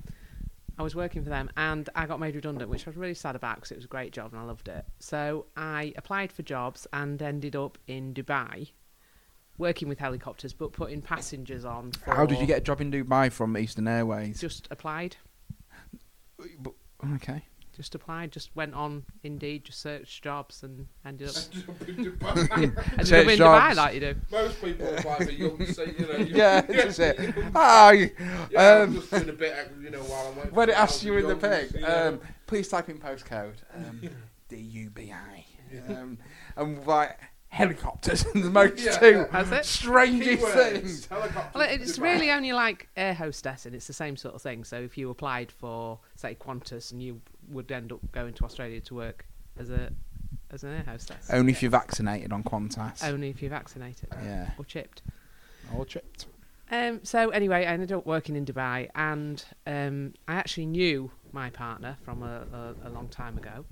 I 0.78 0.82
was 0.82 0.94
working 0.94 1.22
for 1.22 1.30
them 1.30 1.50
and 1.56 1.88
I 1.94 2.06
got 2.06 2.20
made 2.20 2.34
redundant, 2.34 2.70
which 2.70 2.86
I 2.86 2.90
was 2.90 2.96
really 2.96 3.14
sad 3.14 3.36
about 3.36 3.56
because 3.56 3.72
it 3.72 3.76
was 3.76 3.84
a 3.84 3.88
great 3.88 4.12
job 4.12 4.32
and 4.32 4.40
I 4.40 4.44
loved 4.44 4.68
it. 4.68 4.84
So 4.98 5.46
I 5.56 5.92
applied 5.96 6.30
for 6.32 6.42
jobs 6.42 6.86
and 6.92 7.20
ended 7.22 7.56
up 7.56 7.78
in 7.86 8.12
Dubai 8.14 8.70
working 9.56 9.88
with 9.88 9.98
helicopters 10.00 10.52
but 10.52 10.72
putting 10.72 11.00
passengers 11.00 11.64
on. 11.64 11.92
For 11.92 12.14
How 12.14 12.26
did 12.26 12.40
you 12.40 12.46
get 12.46 12.58
a 12.58 12.60
job 12.60 12.80
in 12.80 12.90
Dubai 12.90 13.30
from 13.32 13.56
Eastern 13.56 13.88
Airways? 13.88 14.40
Just 14.40 14.68
applied. 14.70 15.16
But- 16.58 16.74
okay. 17.14 17.44
Just 17.76 17.94
applied. 17.94 18.30
Just 18.30 18.50
went 18.54 18.72
on 18.74 19.04
Indeed, 19.24 19.64
just 19.64 19.80
searched 19.80 20.22
jobs 20.22 20.62
and 20.62 20.86
ended 21.04 21.28
up, 21.28 21.34
Most 22.36 22.50
ended 22.56 22.78
up 22.78 23.04
Search 23.06 23.28
in 23.28 23.36
jobs. 23.38 23.74
Dubai 23.74 23.76
like 23.76 23.94
you 23.94 24.00
do. 24.00 24.14
Most 24.30 24.62
people 24.62 24.94
apply 24.94 25.16
for 25.24 25.30
young, 25.32 25.66
so 25.66 25.82
you 25.82 26.06
know. 26.06 26.16
You, 26.16 26.24
Yeah, 26.36 26.60
that's 26.60 26.98
it. 27.00 27.34
Ah, 27.54 27.90
you- 27.90 28.10
Yeah, 28.50 28.82
I'm 28.82 28.88
um, 28.90 28.94
just 28.94 29.10
doing 29.10 29.28
a 29.28 29.32
bit, 29.32 29.72
you 29.82 29.90
know, 29.90 30.00
while 30.02 30.28
I'm 30.28 30.36
waiting. 30.36 30.54
when 30.54 30.68
it 30.70 30.78
asks 30.78 31.02
you 31.02 31.16
in 31.16 31.22
the 31.24 31.28
youngsters, 31.30 31.72
pig, 31.72 31.80
you 31.80 31.86
know. 31.86 32.08
um, 32.08 32.20
please 32.46 32.68
type 32.68 32.88
in 32.88 32.98
postcode. 32.98 33.54
Um, 33.74 34.00
D-U-B-I. 34.48 35.44
Um, 35.88 36.18
and 36.56 36.86
like 36.86 37.18
helicopters 37.48 38.24
and 38.34 38.42
the 38.44 38.50
most 38.50 38.78
Yeah. 38.78 38.96
two 38.98 39.26
That's 39.32 39.50
it. 39.50 39.64
strangest 39.64 40.44
Keywords, 40.44 40.72
things. 40.72 41.08
Well, 41.10 41.68
it's 41.68 41.98
Dubai. 41.98 42.02
really 42.02 42.30
only 42.30 42.52
like 42.52 42.88
air 42.96 43.14
hostess, 43.14 43.66
and 43.66 43.74
it's 43.74 43.86
the 43.86 43.92
same 43.92 44.16
sort 44.16 44.34
of 44.34 44.42
thing. 44.42 44.64
So 44.64 44.76
if 44.80 44.96
you 44.98 45.10
applied 45.10 45.50
for, 45.52 45.98
say, 46.16 46.36
Qantas, 46.36 46.92
and 46.92 47.02
you 47.02 47.20
would 47.48 47.70
end 47.70 47.92
up 47.92 48.00
going 48.12 48.34
to 48.34 48.44
Australia 48.44 48.80
to 48.82 48.94
work 48.94 49.26
as 49.58 49.70
a 49.70 49.90
as 50.50 50.62
an 50.62 50.70
air 50.70 50.84
hostess, 50.86 51.28
Only 51.30 51.52
if 51.52 51.62
you're 51.62 51.70
vaccinated 51.70 52.32
on 52.32 52.44
Qantas. 52.44 53.02
only 53.08 53.28
if 53.30 53.42
you're 53.42 53.50
vaccinated 53.50 54.08
Yeah. 54.22 54.50
or 54.58 54.64
chipped. 54.64 55.02
All 55.74 55.84
chipped. 55.84 56.26
Um, 56.70 57.00
so 57.02 57.30
anyway, 57.30 57.66
I 57.66 57.72
ended 57.72 57.92
up 57.92 58.06
working 58.06 58.36
in 58.36 58.44
Dubai, 58.46 58.88
and 58.94 59.44
um, 59.66 60.14
I 60.28 60.34
actually 60.34 60.66
knew 60.66 61.10
my 61.32 61.50
partner 61.50 61.96
from 62.04 62.22
a, 62.22 62.46
a, 62.52 62.88
a 62.88 62.90
long 62.90 63.08
time 63.08 63.36
ago, 63.36 63.64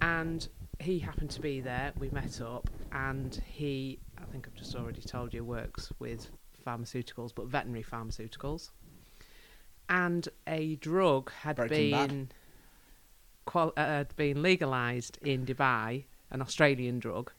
and 0.00 0.46
he 0.80 0.98
happened 0.98 1.30
to 1.30 1.40
be 1.40 1.60
there. 1.60 1.92
We 1.98 2.10
met 2.10 2.40
up, 2.40 2.68
and 2.92 3.40
he, 3.46 3.98
I 4.18 4.24
think 4.32 4.46
I've 4.48 4.54
just 4.54 4.74
already 4.74 5.00
told 5.02 5.32
you, 5.32 5.44
works 5.44 5.92
with 5.98 6.28
pharmaceuticals, 6.66 7.32
but 7.34 7.46
veterinary 7.46 7.84
pharmaceuticals, 7.84 8.70
and 9.88 10.28
a 10.46 10.76
drug 10.76 11.30
had 11.32 11.56
Breaking 11.56 11.90
Bad. 11.90 12.34
Qual- 13.46 13.72
uh, 13.76 13.84
had 13.84 14.16
been 14.16 14.42
legalized 14.42 15.18
in 15.22 15.44
Dubai, 15.46 16.04
an 16.30 16.40
Australian 16.42 16.98
drug 16.98 17.32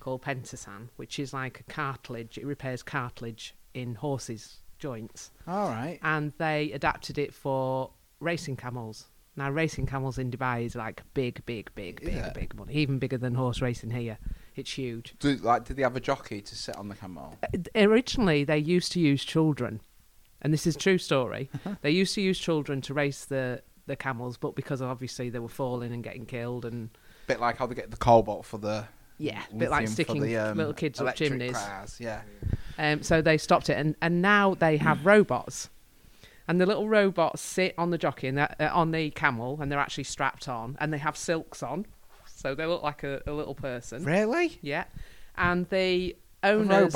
called 0.00 0.22
Pentosan, 0.22 0.88
which 0.96 1.18
is 1.18 1.32
like 1.32 1.60
a 1.60 1.62
cartilage. 1.64 2.38
It 2.38 2.46
repairs 2.46 2.82
cartilage 2.82 3.54
in 3.74 3.94
horses' 3.96 4.58
joints, 4.78 5.30
All 5.46 5.68
right. 5.68 5.98
and 6.02 6.32
they 6.38 6.70
adapted 6.72 7.18
it 7.18 7.34
for 7.34 7.90
racing 8.20 8.56
camels. 8.56 9.06
Now, 9.36 9.50
racing 9.50 9.86
camels 9.86 10.18
in 10.18 10.30
Dubai 10.32 10.64
is 10.64 10.74
like 10.74 11.02
big, 11.14 11.44
big, 11.46 11.70
big, 11.74 12.00
big, 12.00 12.14
it? 12.14 12.34
big 12.34 12.54
money. 12.56 12.74
Even 12.74 12.98
bigger 12.98 13.18
than 13.18 13.34
horse 13.34 13.60
racing 13.60 13.90
here. 13.90 14.18
It's 14.56 14.72
huge. 14.72 15.14
Do, 15.20 15.36
like, 15.36 15.64
did 15.64 15.76
they 15.76 15.82
have 15.82 15.94
a 15.94 16.00
jockey 16.00 16.40
to 16.40 16.54
sit 16.56 16.74
on 16.76 16.88
the 16.88 16.96
camel? 16.96 17.36
Uh, 17.44 17.58
Originally, 17.76 18.42
they 18.42 18.58
used 18.58 18.90
to 18.92 19.00
use 19.00 19.24
children, 19.24 19.80
and 20.42 20.52
this 20.52 20.66
is 20.66 20.74
a 20.74 20.78
true 20.78 20.98
story. 20.98 21.50
they 21.82 21.90
used 21.90 22.14
to 22.16 22.20
use 22.20 22.38
children 22.38 22.80
to 22.82 22.94
race 22.94 23.24
the 23.26 23.62
the 23.88 23.96
camels, 23.96 24.36
but 24.36 24.54
because 24.54 24.80
obviously 24.80 25.30
they 25.30 25.38
were 25.38 25.48
falling 25.48 25.92
and 25.92 26.04
getting 26.04 26.26
killed, 26.26 26.64
and 26.64 26.90
Bit 27.26 27.40
like 27.40 27.58
how 27.58 27.66
they 27.66 27.74
get 27.74 27.90
the 27.90 27.96
cobalt 27.96 28.46
for 28.46 28.58
the 28.58 28.86
yeah, 29.18 29.42
a 29.50 29.54
bit 29.54 29.70
like 29.70 29.88
sticking 29.88 30.22
the, 30.22 30.36
um, 30.36 30.56
little 30.56 30.72
kids 30.72 31.00
up 31.00 31.14
chimneys. 31.16 31.52
cars, 31.52 31.98
Yeah. 32.00 32.22
Um, 32.78 33.02
so 33.02 33.20
they 33.20 33.36
stopped 33.36 33.68
it, 33.68 33.76
and, 33.76 33.96
and 34.00 34.22
now 34.22 34.54
they 34.54 34.76
have 34.76 35.04
robots, 35.06 35.68
and 36.46 36.60
the 36.60 36.66
little 36.66 36.88
robots 36.88 37.42
sit 37.42 37.74
on 37.76 37.90
the 37.90 37.98
jockey 37.98 38.28
and 38.28 38.38
uh, 38.38 38.48
on 38.72 38.92
the 38.92 39.10
camel, 39.10 39.58
and 39.60 39.70
they're 39.70 39.80
actually 39.80 40.04
strapped 40.04 40.48
on, 40.48 40.76
and 40.80 40.92
they 40.92 40.98
have 40.98 41.16
silks 41.16 41.62
on, 41.62 41.86
so 42.26 42.54
they 42.54 42.64
look 42.64 42.84
like 42.84 43.02
a, 43.02 43.20
a 43.26 43.32
little 43.32 43.54
person. 43.54 44.04
Really? 44.04 44.58
Yeah, 44.62 44.84
and 45.36 45.68
the 45.68 46.16
owners 46.44 46.94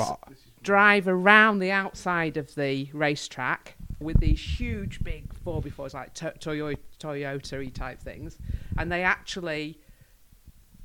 drive 0.61 1.09
around 1.09 1.59
the 1.59 1.71
outside 1.71 2.37
of 2.37 2.55
the 2.55 2.89
racetrack 2.93 3.75
with 4.03 4.19
these 4.19 4.39
huge 4.39 5.03
big 5.03 5.33
four 5.33 5.61
befores 5.61 5.93
like 5.93 6.13
to- 6.15 6.33
Toyota 6.39 6.77
Toyota 6.99 7.73
type 7.73 7.99
things, 8.01 8.37
and 8.77 8.91
they 8.91 9.03
actually 9.03 9.79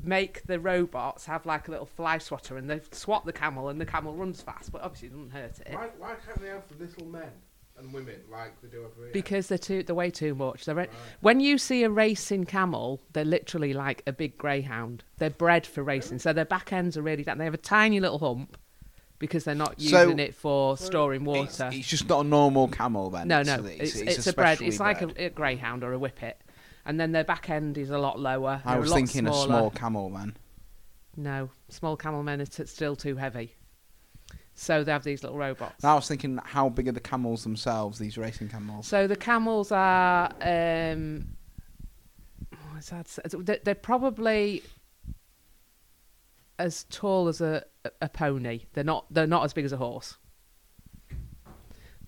make 0.01 0.43
the 0.47 0.61
robots 0.61 1.27
have 1.27 1.45
like 1.45 1.69
a 1.69 1.71
little 1.71 1.87
fly 1.87 2.19
swatter, 2.19 2.57
and 2.57 2.71
they 2.71 2.81
swat 2.93 3.25
the 3.27 3.33
camel, 3.33 3.69
and 3.69 3.81
the 3.81 3.87
camel 3.87 4.15
runs 4.15 4.41
fast, 4.41 4.73
but 4.73 4.83
obviously 4.83 5.09
it 5.09 5.13
doesn't 5.13 5.31
hurt 5.31 5.59
it. 5.67 5.75
Why, 5.75 5.89
why 5.99 6.15
can't 6.25 6.41
they 6.41 6.49
have 6.49 6.63
little 6.79 7.07
men 7.07 7.31
and 7.77 7.93
women 7.93 8.21
like 8.31 8.61
they 8.61 8.69
do 8.69 8.79
over 8.85 9.05
here? 9.05 9.11
Because 9.13 9.49
they're 9.49 9.59
too, 9.59 9.83
they're 9.83 9.95
way 9.95 10.11
too 10.11 10.35
much. 10.35 10.65
They're 10.65 10.75
Right. 10.75 10.91
When 11.21 11.41
you 11.41 11.59
see 11.59 11.83
a 11.83 11.91
racing 11.91 12.45
camel, 12.47 13.01
they're 13.13 13.25
literally 13.25 13.73
like 13.73 14.03
a 14.07 14.13
big 14.13 14.39
greyhound. 14.39 15.03
They're 15.19 15.31
bred 15.31 15.67
for 15.67 15.83
racing, 15.83 16.21
so 16.21 16.33
their 16.33 16.45
back 16.45 16.73
ends 16.73 16.97
are 16.97 17.03
really 17.03 17.25
down. 17.25 17.39
They 17.39 17.45
have 17.45 17.55
a 17.55 17.59
tiny 17.59 17.99
little 17.99 18.19
hump 18.19 18.57
because 19.19 19.45
they're 19.45 19.55
not 19.55 19.81
So- 19.81 20.03
using 20.03 20.19
it 20.19 20.35
for 20.35 20.77
storing 20.77 21.23
It's, 21.29 21.59
water. 21.59 21.71
it's 21.77 21.89
just 21.89 22.09
not 22.09 22.25
a 22.25 22.29
normal 22.29 22.69
camel 22.69 23.11
then. 23.11 23.29
No, 23.29 23.41
it's, 23.41 23.49
no, 23.49 23.65
it's, 23.65 23.97
it's, 23.97 24.27
a, 24.27 24.33
bred. 24.33 24.57
specially 24.59 24.69
It's 24.69 24.81
like 24.81 24.99
bred. 25.01 25.15
a, 25.19 25.25
a 25.27 25.31
greyhound 25.31 25.83
or 25.85 25.93
a 25.93 25.99
whippet, 25.99 26.35
and 26.87 26.99
then 27.01 27.13
their 27.13 27.25
back 27.25 27.51
end 27.51 27.77
is 27.79 27.91
a 27.91 27.99
lot 27.99 28.19
lower. 28.21 28.63
I 28.65 28.73
They're 28.73 28.81
was 28.81 28.91
a 28.91 28.93
lot 28.93 28.97
thinking 28.97 29.23
smaller. 29.27 29.41
a 29.45 29.47
small 29.47 29.71
camel 29.71 30.11
then. 30.11 30.37
No, 31.17 31.51
small 31.69 31.97
camel 31.97 32.23
men 32.23 32.41
are 32.41 32.47
t- 32.47 32.65
still 32.67 32.95
too 32.95 33.17
heavy, 33.17 33.57
so 34.55 34.85
they 34.85 34.93
have 34.93 35.03
these 35.03 35.25
little 35.25 35.37
robots. 35.39 35.83
I 35.85 35.95
was 35.95 36.07
thinking, 36.07 36.39
how 36.45 36.69
big 36.69 36.87
are 36.87 36.93
the 36.93 37.01
camels 37.01 37.43
themselves? 37.43 37.99
These 37.99 38.17
racing 38.17 38.49
camels. 38.51 38.87
So 38.87 39.09
the 39.09 39.17
camels 39.17 39.73
are. 39.73 40.31
Um, 40.41 41.27
what's 42.73 42.91
that? 42.91 43.19
They're 43.65 43.75
probably 43.75 44.63
as 46.59 46.85
tall 46.91 47.29
as 47.29 47.41
a, 47.41 47.65
a 48.01 48.09
pony. 48.09 48.63
They're 48.73 48.85
not. 48.85 49.07
They're 49.11 49.27
not 49.27 49.45
as 49.45 49.53
big 49.53 49.65
as 49.65 49.73
a 49.73 49.77
horse. 49.77 50.17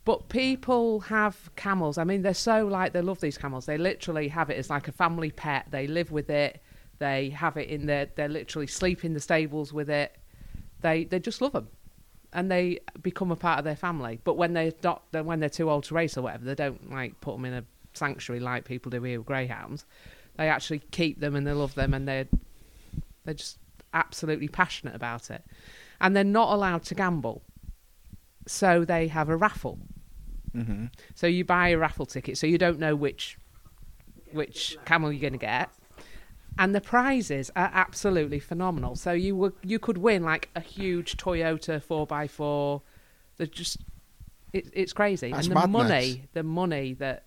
But 0.04 0.28
people 0.28 1.00
have 1.00 1.50
camels. 1.56 1.98
I 1.98 2.04
mean, 2.04 2.22
they're 2.22 2.34
so 2.34 2.66
like 2.66 2.92
they 2.92 3.02
love 3.02 3.20
these 3.20 3.36
camels. 3.36 3.66
They 3.66 3.76
literally 3.76 4.28
have 4.28 4.50
it 4.50 4.56
as 4.56 4.70
like 4.70 4.88
a 4.88 4.92
family 4.92 5.30
pet. 5.30 5.66
They 5.70 5.86
live 5.86 6.10
with 6.10 6.30
it. 6.30 6.62
They 6.98 7.30
have 7.30 7.56
it 7.56 7.68
in 7.68 7.86
their. 7.86 8.06
They 8.14 8.26
literally 8.26 8.66
sleep 8.66 9.04
in 9.04 9.14
the 9.14 9.20
stables 9.20 9.72
with 9.72 9.90
it. 9.90 10.16
They 10.80 11.04
they 11.04 11.18
just 11.18 11.42
love 11.42 11.52
them, 11.52 11.68
and 12.32 12.50
they 12.50 12.80
become 13.02 13.30
a 13.30 13.36
part 13.36 13.58
of 13.58 13.64
their 13.64 13.76
family. 13.76 14.20
But 14.24 14.34
when 14.34 14.54
they're 14.54 14.72
not, 14.82 15.02
when 15.12 15.40
they're 15.40 15.48
too 15.48 15.70
old 15.70 15.84
to 15.84 15.94
race 15.94 16.16
or 16.16 16.22
whatever, 16.22 16.44
they 16.44 16.54
don't 16.54 16.90
like 16.90 17.20
put 17.20 17.32
them 17.36 17.44
in 17.44 17.54
a 17.54 17.64
sanctuary 17.92 18.40
like 18.40 18.64
people 18.64 18.90
do 18.90 19.02
here 19.02 19.18
with 19.18 19.26
greyhounds. 19.26 19.84
They 20.36 20.48
actually 20.48 20.80
keep 20.90 21.20
them 21.20 21.36
and 21.36 21.46
they 21.46 21.52
love 21.52 21.74
them, 21.74 21.92
and 21.92 22.08
they're 22.08 22.28
they're 23.24 23.34
just 23.34 23.58
absolutely 23.94 24.48
passionate 24.48 24.94
about 24.94 25.30
it. 25.30 25.44
And 26.00 26.16
they're 26.16 26.24
not 26.24 26.52
allowed 26.52 26.82
to 26.84 26.94
gamble, 26.94 27.42
so 28.46 28.84
they 28.84 29.08
have 29.08 29.28
a 29.28 29.36
raffle. 29.36 29.78
hmm 30.52 30.86
So 31.14 31.26
you 31.26 31.44
buy 31.44 31.68
a 31.68 31.78
raffle 31.78 32.06
ticket, 32.06 32.38
so 32.38 32.46
you 32.46 32.58
don't 32.58 32.78
know 32.78 32.96
which 32.96 33.36
which 34.32 34.78
camel 34.84 35.12
you're 35.12 35.20
going 35.20 35.32
to 35.32 35.38
get, 35.38 35.70
and 36.58 36.74
the 36.74 36.80
prizes 36.80 37.50
are 37.56 37.70
absolutely 37.74 38.38
phenomenal. 38.38 38.94
So 38.96 39.12
you 39.12 39.36
would 39.36 39.52
you 39.62 39.78
could 39.78 39.98
win 39.98 40.22
like 40.22 40.48
a 40.54 40.60
huge 40.60 41.16
Toyota 41.16 41.82
four 41.82 42.06
x 42.10 42.32
four. 42.32 42.82
They're 43.36 43.46
just 43.46 43.78
it, 44.52 44.68
it's 44.72 44.92
crazy, 44.92 45.32
That's 45.32 45.46
and 45.46 45.56
the 45.56 45.66
madness. 45.66 45.72
money 45.72 46.22
the 46.32 46.42
money 46.42 46.94
that, 46.94 47.24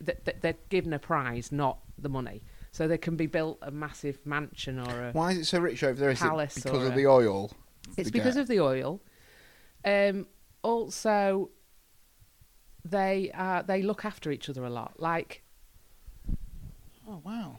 that, 0.00 0.24
that 0.24 0.42
they're 0.42 0.56
given 0.68 0.92
a 0.92 0.98
prize, 0.98 1.50
not 1.52 1.78
the 1.98 2.08
money. 2.08 2.42
So 2.76 2.86
they 2.86 2.98
can 2.98 3.16
be 3.16 3.26
built 3.26 3.56
a 3.62 3.70
massive 3.70 4.18
mansion 4.26 4.78
or 4.78 5.08
a. 5.08 5.12
Why 5.12 5.30
is 5.30 5.38
it 5.38 5.44
so 5.46 5.60
rich 5.60 5.82
over 5.82 5.98
there? 5.98 6.10
Is 6.10 6.20
it 6.20 6.24
Palace 6.24 6.56
because 6.56 6.86
of 6.86 6.92
a- 6.92 6.94
the 6.96 7.06
oil? 7.06 7.50
It's 7.96 8.10
because 8.10 8.34
get? 8.34 8.42
of 8.42 8.48
the 8.48 8.60
oil. 8.60 9.00
Um, 9.82 10.26
also, 10.60 11.48
they 12.84 13.30
uh, 13.32 13.62
they 13.62 13.80
look 13.80 14.04
after 14.04 14.30
each 14.30 14.50
other 14.50 14.62
a 14.62 14.68
lot. 14.68 15.00
Like 15.00 15.42
Oh 17.08 17.22
wow. 17.24 17.56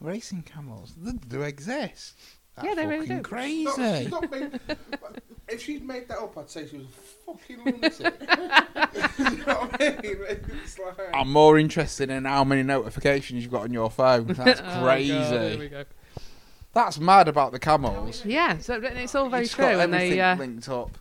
Racing 0.00 0.44
camels. 0.44 0.94
They 0.96 1.12
do 1.12 1.42
exist. 1.42 2.16
That's 2.62 2.66
Yeah, 2.68 2.74
they 2.74 2.86
really 2.86 3.06
fucking 3.06 3.16
do. 3.18 3.22
Crazy. 3.22 3.64
No, 3.64 3.98
she's 3.98 4.10
not 4.10 4.30
made, 4.30 4.60
if 5.48 5.62
she'd 5.62 5.84
made 5.86 6.08
that 6.08 6.18
up, 6.18 6.36
I'd 6.36 6.50
say 6.50 6.66
she 6.66 6.76
was 6.78 6.86
a 6.86 7.32
fucking 7.32 7.64
lunatic. 7.64 8.14
you 9.18 9.44
know 9.46 9.54
what 9.54 9.80
I 9.80 9.98
mean? 10.02 10.26
It's 10.62 10.78
like, 10.78 10.94
I'm 11.14 11.30
more 11.32 11.58
interested 11.58 12.10
in 12.10 12.24
how 12.24 12.44
many 12.44 12.62
notifications 12.62 13.42
you've 13.42 13.52
got 13.52 13.62
on 13.62 13.72
your 13.72 13.90
phone. 13.90 14.26
That's 14.26 14.60
Oh, 14.60 14.64
God, 14.64 14.82
crazy. 14.84 15.12
there 15.12 15.58
we 15.58 15.68
go. 15.68 15.84
That's 16.74 16.98
mad 17.00 17.28
about 17.28 17.52
the 17.52 17.58
camels. 17.58 18.24
Yeah, 18.24 18.58
so 18.58 18.80
it's 18.82 19.14
all 19.14 19.28
very 19.30 19.44
It's 19.44 19.54
true, 19.54 19.64
got 19.64 19.80
and 19.80 19.92
they. 19.94 20.20
everything 20.20 20.20
Uh, 20.20 20.36
linked 20.38 20.68
up. 20.68 20.98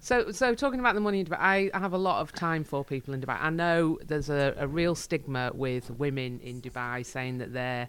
So, 0.00 0.30
so 0.30 0.54
talking 0.54 0.78
about 0.78 0.94
the 0.94 1.00
money 1.00 1.20
in 1.20 1.26
Dubai, 1.26 1.38
I, 1.40 1.70
I 1.74 1.78
have 1.80 1.92
a 1.92 1.98
lot 1.98 2.20
of 2.20 2.30
time 2.32 2.62
for 2.62 2.84
people 2.84 3.14
in 3.14 3.20
Dubai. 3.20 3.36
I 3.40 3.50
know 3.50 3.98
there's 4.06 4.28
a, 4.30 4.54
a 4.56 4.68
real 4.68 4.94
stigma 4.94 5.50
with 5.52 5.90
women 5.90 6.38
in 6.40 6.60
Dubai 6.62 7.04
saying 7.04 7.38
that 7.38 7.52
they're, 7.52 7.88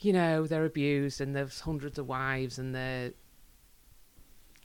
you 0.00 0.12
know, 0.12 0.46
they're 0.46 0.64
abused 0.64 1.20
and 1.20 1.34
there's 1.34 1.60
hundreds 1.60 1.98
of 1.98 2.08
wives 2.08 2.58
and 2.58 2.74
they're. 2.74 3.12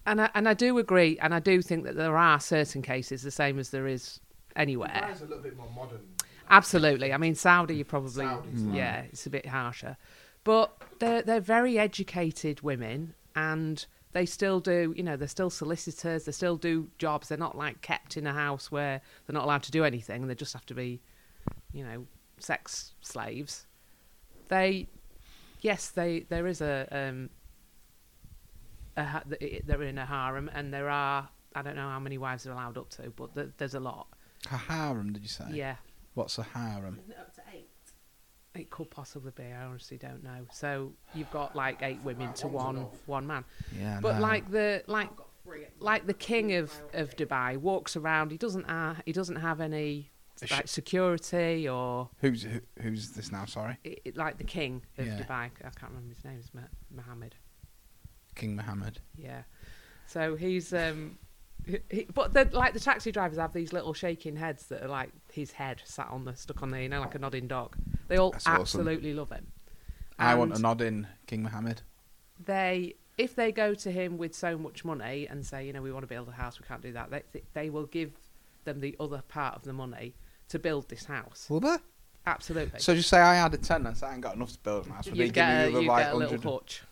And 0.07 0.21
I, 0.21 0.29
and 0.35 0.47
I 0.47 0.53
do 0.53 0.77
agree, 0.77 1.17
and 1.19 1.33
I 1.33 1.39
do 1.39 1.63
think 1.63 1.83
that 1.85 1.95
there 1.95 2.15
are 2.15 2.39
certain 2.39 2.83
cases, 2.83 3.23
the 3.23 3.31
same 3.31 3.57
as 3.57 3.71
there 3.71 3.87
is 3.87 4.19
anywhere. 4.55 5.15
A 5.19 5.23
little 5.23 5.39
bit 5.39 5.57
more 5.57 5.69
modern. 5.75 6.01
Absolutely. 6.47 7.11
I 7.11 7.17
mean, 7.17 7.33
Saudi, 7.33 7.75
you 7.75 7.85
mm. 7.85 7.87
probably, 7.87 8.25
Saudi's 8.25 8.63
yeah, 8.67 9.01
it's 9.01 9.25
a 9.25 9.31
bit 9.31 9.47
harsher, 9.47 9.97
but 10.43 10.77
they're 10.99 11.23
they're 11.23 11.39
very 11.39 11.79
educated 11.79 12.61
women, 12.61 13.15
and 13.35 13.83
they 14.15 14.25
still 14.25 14.61
do, 14.61 14.93
you 14.95 15.03
know, 15.03 15.17
they're 15.17 15.27
still 15.27 15.49
solicitors. 15.49 16.23
They 16.23 16.31
still 16.31 16.55
do 16.55 16.89
jobs. 16.97 17.27
They're 17.27 17.37
not 17.37 17.57
like 17.57 17.81
kept 17.81 18.15
in 18.15 18.25
a 18.25 18.31
house 18.31 18.71
where 18.71 19.01
they're 19.27 19.33
not 19.33 19.43
allowed 19.43 19.63
to 19.63 19.71
do 19.71 19.83
anything. 19.83 20.21
and 20.21 20.29
They 20.29 20.35
just 20.35 20.53
have 20.53 20.65
to 20.67 20.73
be, 20.73 21.01
you 21.73 21.83
know, 21.83 22.05
sex 22.39 22.93
slaves. 23.01 23.65
They, 24.47 24.87
yes, 25.61 25.89
they 25.89 26.25
there 26.29 26.47
is 26.47 26.61
a 26.61 26.87
um. 26.91 27.29
A, 28.97 29.03
ha- 29.03 29.23
they're 29.65 29.83
in 29.83 29.97
a 29.97 30.05
harem, 30.05 30.49
and 30.53 30.73
there 30.73 30.89
are 30.89 31.27
I 31.53 31.61
don't 31.61 31.75
know 31.75 31.89
how 31.89 31.99
many 31.99 32.17
wives 32.17 32.43
they're 32.43 32.53
allowed 32.53 32.77
up 32.77 32.89
to, 32.91 33.11
but 33.15 33.33
th- 33.35 33.49
there's 33.57 33.75
a 33.75 33.79
lot. 33.79 34.07
A 34.51 34.57
harem, 34.57 35.13
did 35.13 35.23
you 35.23 35.29
say? 35.29 35.45
Yeah. 35.51 35.75
What's 36.13 36.37
a 36.37 36.43
harem? 36.43 36.99
It 37.09 37.17
up 37.17 37.33
to 37.35 37.41
eight? 37.53 37.69
It 38.53 38.69
could 38.69 38.89
possibly 38.89 39.31
be. 39.35 39.43
I 39.43 39.63
honestly 39.65 39.97
don't 39.97 40.23
know. 40.23 40.45
So 40.51 40.93
you've 41.13 41.31
got 41.31 41.55
like 41.55 41.81
eight 41.81 42.01
women 42.03 42.31
to 42.33 42.47
one 42.47 42.85
one 43.05 43.27
man. 43.27 43.43
Yeah. 43.77 43.99
But 44.01 44.15
no. 44.15 44.21
like 44.21 44.49
the 44.49 44.83
like 44.87 45.09
I've 45.09 45.15
got 45.17 45.27
three. 45.43 45.63
at 45.65 45.77
the 45.77 45.83
like 45.85 46.07
the 46.07 46.13
king 46.13 46.53
of 46.53 46.71
of 46.93 47.15
Dubai 47.17 47.57
walks 47.57 47.95
around. 47.97 48.31
He 48.31 48.37
doesn't 48.37 48.65
uh, 48.65 48.95
he 49.05 49.11
doesn't 49.11 49.37
have 49.37 49.59
any 49.59 49.97
Is 49.99 50.05
like 50.51 50.67
security 50.67 51.67
or 51.67 52.09
who's 52.19 52.43
who, 52.43 52.59
who's 52.81 53.11
this 53.11 53.31
now? 53.31 53.45
Sorry, 53.45 53.77
i 53.85 53.95
i- 54.05 54.11
like 54.15 54.37
the 54.37 54.43
king 54.43 54.81
of 54.97 55.05
Yeah. 55.07 55.17
Dubai. 55.19 55.49
I 55.63 55.69
can't 55.79 55.91
remember 55.93 56.13
his 56.13 56.23
name. 56.25 56.37
Is 56.39 56.49
Mohammed. 56.95 57.35
King 58.35 58.55
Mohammed. 58.55 58.99
Yeah. 59.17 59.43
So 60.07 60.35
he's 60.35 60.73
um. 60.73 61.17
He, 61.67 61.79
he- 61.89 62.07
but 62.13 62.31
the, 62.33 62.47
like 62.53 62.73
the 62.73 62.79
taxi 62.79 63.11
drivers 63.11 63.39
have 63.39 63.51
these 63.51 63.73
little 63.73 63.93
shaking 63.95 64.35
heads 64.35 64.67
that 64.67 64.83
are 64.83 64.87
like 64.87 65.09
his 65.31 65.51
head 65.51 65.81
sat 65.83 66.07
on 66.11 66.23
the 66.23 66.35
stuck 66.35 66.61
on 66.61 66.69
the 66.69 66.83
you 66.83 66.89
know 66.89 66.99
like 66.99 67.15
a 67.15 67.19
nodding 67.19 67.47
dog. 67.47 67.75
They 68.07 68.17
all 68.17 68.31
That's 68.33 68.45
awesome. 68.45 68.61
absolutely 68.61 69.13
love 69.15 69.31
him. 69.31 69.47
I 70.19 70.35
want 70.35 70.55
a 70.55 70.59
nod 70.59 70.81
in 70.81 71.07
King 71.25 71.41
Mohammed. 71.41 71.81
they 72.45 72.95
if 73.17 73.35
they 73.35 73.51
go 73.51 73.73
to 73.73 73.89
him 73.91 74.17
with 74.19 74.35
so 74.35 74.57
much 74.59 74.85
money 74.85 75.25
and 75.27 75.43
say, 75.45 75.65
you 75.65 75.73
know, 75.73 75.81
we 75.81 75.91
want 75.91 76.03
to 76.03 76.07
build 76.07 76.27
a 76.27 76.33
house, 76.33 76.59
we 76.59 76.67
can't 76.67 76.81
do 76.83 76.91
that. 76.93 77.09
They 77.09 77.41
they 77.53 77.69
will 77.71 77.87
give 77.87 78.11
them 78.65 78.79
the 78.79 78.95
other 78.99 79.23
part 79.27 79.55
of 79.55 79.63
the 79.63 79.73
money 79.73 80.13
to 80.49 80.59
build 80.59 80.89
this 80.89 81.05
house. 81.05 81.47
Will 81.49 81.59
they? 81.59 81.77
Absolutely. 82.27 82.79
So 82.79 82.95
just 82.95 83.09
say 83.09 83.19
I 83.19 83.35
had 83.35 83.53
a 83.53 83.57
tenant, 83.57 83.87
and 83.87 83.97
say 83.97 84.07
I 84.07 84.13
ain't 84.13 84.21
got 84.21 84.35
enough 84.35 84.51
to 84.53 84.59
build 84.59 84.87
a 84.87 84.93
house. 84.93 85.05
Would 85.05 85.17
you 85.17 85.25
he 85.25 85.29
get 85.29 85.49
a, 85.49 85.65
give 85.65 85.73
me 85.73 85.79
you 85.81 85.85
the 85.85 85.91
like 85.91 86.05
get 86.05 86.13
a 86.13 86.17
little 86.17 86.37
hundred 86.37 86.51
hutch. 86.51 86.83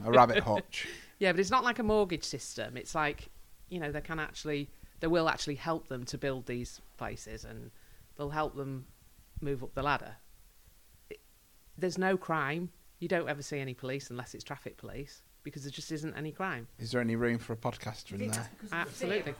a 0.04 0.10
rabbit 0.10 0.42
hutch? 0.42 0.88
Yeah, 1.20 1.32
but 1.32 1.40
it's 1.40 1.50
not 1.50 1.64
like 1.64 1.80
a 1.80 1.82
mortgage 1.82 2.22
system. 2.22 2.76
It's 2.76 2.94
like, 2.94 3.28
you 3.68 3.80
know, 3.80 3.90
they 3.90 4.00
can 4.00 4.20
actually, 4.20 4.70
they 5.00 5.08
will 5.08 5.28
actually 5.28 5.56
help 5.56 5.88
them 5.88 6.04
to 6.04 6.16
build 6.16 6.46
these 6.46 6.80
places 6.96 7.44
and 7.44 7.72
they'll 8.16 8.30
help 8.30 8.54
them 8.54 8.86
move 9.40 9.64
up 9.64 9.74
the 9.74 9.82
ladder. 9.82 10.14
It, 11.10 11.18
there's 11.76 11.98
no 11.98 12.16
crime. 12.16 12.70
You 13.00 13.08
don't 13.08 13.28
ever 13.28 13.42
see 13.42 13.58
any 13.58 13.74
police 13.74 14.10
unless 14.10 14.32
it's 14.32 14.44
traffic 14.44 14.76
police 14.76 15.22
because 15.42 15.62
there 15.62 15.72
just 15.72 15.90
isn't 15.90 16.14
any 16.16 16.30
crime. 16.30 16.68
Is 16.78 16.92
there 16.92 17.00
any 17.00 17.16
room 17.16 17.38
for 17.38 17.52
a 17.52 17.56
podcaster 17.56 18.12
in 18.12 18.18
there? 18.18 18.28
that's 18.28 18.62
of 18.62 18.70
the 18.70 18.76
Absolutely. 18.76 19.34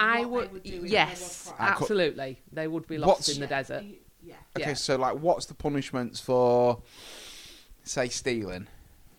I 0.00 0.24
what 0.24 0.46
they 0.48 0.52
would, 0.52 0.62
do 0.62 0.82
yes, 0.86 1.20
was 1.20 1.52
crime. 1.56 1.68
I 1.68 1.74
cou- 1.74 1.82
absolutely. 1.84 2.38
They 2.52 2.68
would 2.68 2.86
be 2.86 2.98
lost 2.98 3.08
What's- 3.20 3.28
in 3.34 3.40
the 3.40 3.46
desert. 3.46 3.84
Yeah, 4.22 4.34
Okay, 4.56 4.68
Yeah. 4.70 4.74
so 4.74 4.96
like, 4.96 5.18
what's 5.18 5.46
the 5.46 5.54
punishments 5.54 6.20
for, 6.20 6.82
say, 7.84 8.08
stealing? 8.08 8.66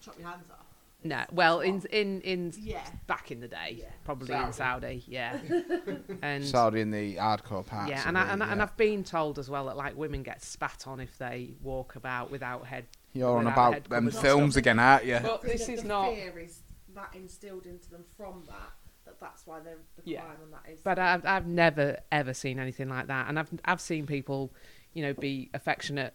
chop 0.02 0.18
your 0.20 0.28
hands 0.30 0.50
off. 0.52 0.58
No, 1.02 1.24
well, 1.32 1.62
in 1.62 1.82
in 1.92 2.20
in 2.22 2.54
Yeah. 2.58 2.86
back 3.08 3.32
in 3.32 3.40
the 3.40 3.48
day, 3.48 3.78
Yeah. 3.80 3.86
probably 4.04 4.36
in 4.36 4.52
Saudi, 4.52 5.02
yeah, 5.08 5.40
and 6.22 6.46
Saudi 6.46 6.82
in 6.82 6.92
the 6.92 7.16
hardcore 7.16 7.66
parts. 7.66 7.90
yeah, 7.90 8.02
of 8.02 8.08
and 8.08 8.18
I, 8.18 8.28
it, 8.28 8.34
and, 8.34 8.44
I- 8.44 8.48
and 8.52 8.58
yeah. 8.58 8.64
I've 8.64 8.76
been 8.76 9.06
told 9.06 9.40
as 9.40 9.50
well 9.50 9.68
that 9.68 9.78
like 9.78 9.96
women 9.96 10.24
get 10.24 10.44
spat 10.44 10.84
on 10.88 11.00
if 11.00 11.18
they 11.18 11.52
walk 11.62 11.96
about 11.96 12.32
without 12.32 12.66
head. 12.68 12.86
You're 13.14 13.30
on 13.38 13.46
without 13.46 13.54
about 13.54 13.74
head 13.76 13.84
them 13.86 13.92
covers 14.04 14.16
and 14.16 14.22
films 14.22 14.54
stuff. 14.56 14.60
again, 14.62 14.80
aren't 14.80 15.06
you? 15.06 15.20
But 15.24 15.42
this 15.44 15.68
the, 15.68 15.74
is 15.74 15.82
the 15.84 15.88
not. 15.88 16.14
fear 16.14 16.38
is 16.40 16.60
that 16.94 17.12
instilled 17.16 17.66
into 17.66 17.90
them 17.90 18.04
from 18.18 18.44
that. 18.48 18.72
That 19.20 19.26
that's 19.32 19.46
why 19.48 19.60
they're 19.60 19.78
the 19.98 20.10
Yeah. 20.10 20.22
crime 20.22 20.38
and 20.44 20.54
that 20.54 20.72
is. 20.72 20.82
But 20.82 21.00
I've 21.00 21.26
I've 21.26 21.46
never 21.48 21.98
ever 22.12 22.34
seen 22.34 22.60
anything 22.60 22.90
like 22.90 23.08
that, 23.08 23.28
and 23.30 23.38
I've 23.40 23.50
I've 23.66 23.82
seen 23.82 24.06
people, 24.08 24.54
you 24.94 25.04
know, 25.04 25.14
be 25.14 25.50
affectionate 25.54 26.14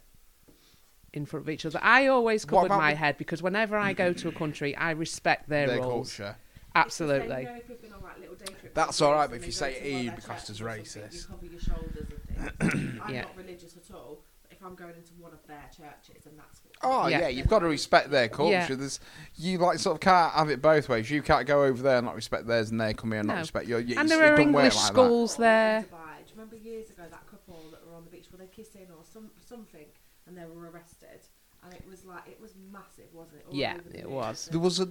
in 1.12 1.26
front 1.26 1.44
of 1.44 1.51
each 1.51 1.64
other. 1.64 1.78
I 1.82 2.06
always 2.09 2.44
What 2.47 2.62
covered 2.68 2.76
my 2.76 2.90
the- 2.93 2.97
head 2.97 3.18
because 3.18 3.43
whenever 3.43 3.76
I 3.76 3.93
go 3.93 4.12
to 4.12 4.28
a 4.28 4.32
country, 4.32 4.74
I 4.76 4.90
respect 4.93 5.48
their, 5.48 5.68
Their 5.68 5.81
rules. 5.81 6.16
culture. 6.16 6.36
It's 6.76 6.98
the 6.98 7.06
same, 7.06 7.20
Absolutely. 7.20 7.36
you 7.43 7.48
know, 7.51 7.55
if 7.56 7.68
we've 7.68 7.81
been 7.82 7.93
on, 7.93 8.02
like, 8.02 8.18
little 8.18 8.35
day 8.35 8.47
trips 8.47 8.74
That's 8.74 9.01
all 9.01 9.12
right, 9.12 9.31
but 9.31 9.36
if 9.36 9.47
you 9.47 9.52
say 9.52 9.74
to 9.74 9.78
one 9.81 9.86
of 9.89 9.94
Eid 9.94 10.06
their 10.09 10.16
because 10.16 10.24
it's 10.51 10.59
churches 10.59 10.60
or 10.60 10.64
something, 10.64 10.82
racist. 10.82 11.14
You 11.14 11.35
cover 11.36 11.47
your 11.47 11.60
shoulders 11.60 12.09
and 12.10 12.60
things. 12.82 13.01
I'm 13.05 13.14
Yeah. 13.14 13.22
not 13.22 13.36
religious 13.36 13.76
at 13.76 13.94
all, 13.94 14.24
but 14.43 14.51
if 14.51 14.60
I'm 14.64 14.74
going 14.74 14.97
into 14.97 15.14
one 15.14 15.32
of 15.32 15.47
their 15.47 15.70
churches, 15.70 16.26
and 16.26 16.36
that's 16.36 16.63
what. 16.63 16.63
Oh 16.85 17.06
yeah, 17.09 17.20
Yeah. 17.20 17.28
you've 17.28 17.48
got 17.48 17.61
to 17.61 17.66
respect 17.66 18.11
their 18.11 18.28
culture. 18.28 18.52
Yeah. 18.52 18.74
There's 18.74 19.01
you 19.36 19.59
like 19.59 19.78
sort 19.78 19.97
of 19.97 20.01
can't 20.01 20.32
have 20.35 20.51
it 20.51 20.61
both 20.62 20.89
ways. 20.89 21.11
You 21.11 21.23
can't 21.23 21.47
go 21.47 21.65
over 21.65 21.82
there 21.82 21.97
and 21.98 22.06
not 22.06 22.15
respect 22.15 22.47
theirs, 22.47 22.70
and 22.70 22.81
they 22.81 22.94
come 22.94 23.11
here 23.12 23.20
and 23.20 23.28
No. 23.28 23.35
not 23.35 23.40
respect 23.40 23.66
your. 23.66 23.81
You, 23.81 23.98
And 23.98 24.06
it 24.06 24.15
there 24.16 24.24
are 24.32 24.36
don't 24.36 24.48
English 24.48 24.74
like 24.74 24.82
that. 24.85 24.93
schools 24.93 25.36
there. 25.36 25.78
In 25.78 25.85
Dubai. 25.85 25.89
Do 25.89 26.31
you 26.31 26.32
remember 26.36 26.56
years 26.56 26.90
ago 26.90 27.02
that 27.11 27.27
couple 27.31 27.62
that 27.73 27.86
were 27.86 27.94
on 27.97 28.05
the 28.05 28.11
beach? 28.11 28.27
Were 28.31 28.39
they 28.39 28.47
kissing 28.47 28.86
or 28.97 29.05
some 29.05 29.31
something, 29.44 29.86
and 30.27 30.36
they 30.36 30.44
were 30.44 30.70
arrested? 30.70 31.20
And 31.65 31.73
it 31.73 31.82
was 31.89 32.05
like 32.05 32.27
it 32.28 32.39
was 32.40 32.55
massive, 32.73 33.06
wasn't 33.12 33.39
it? 33.40 33.47
All 33.48 33.55
Yeah, 33.56 33.77
it 33.94 34.09
was. 34.11 34.48
There 34.51 34.61
was 34.61 34.81
a 34.81 34.89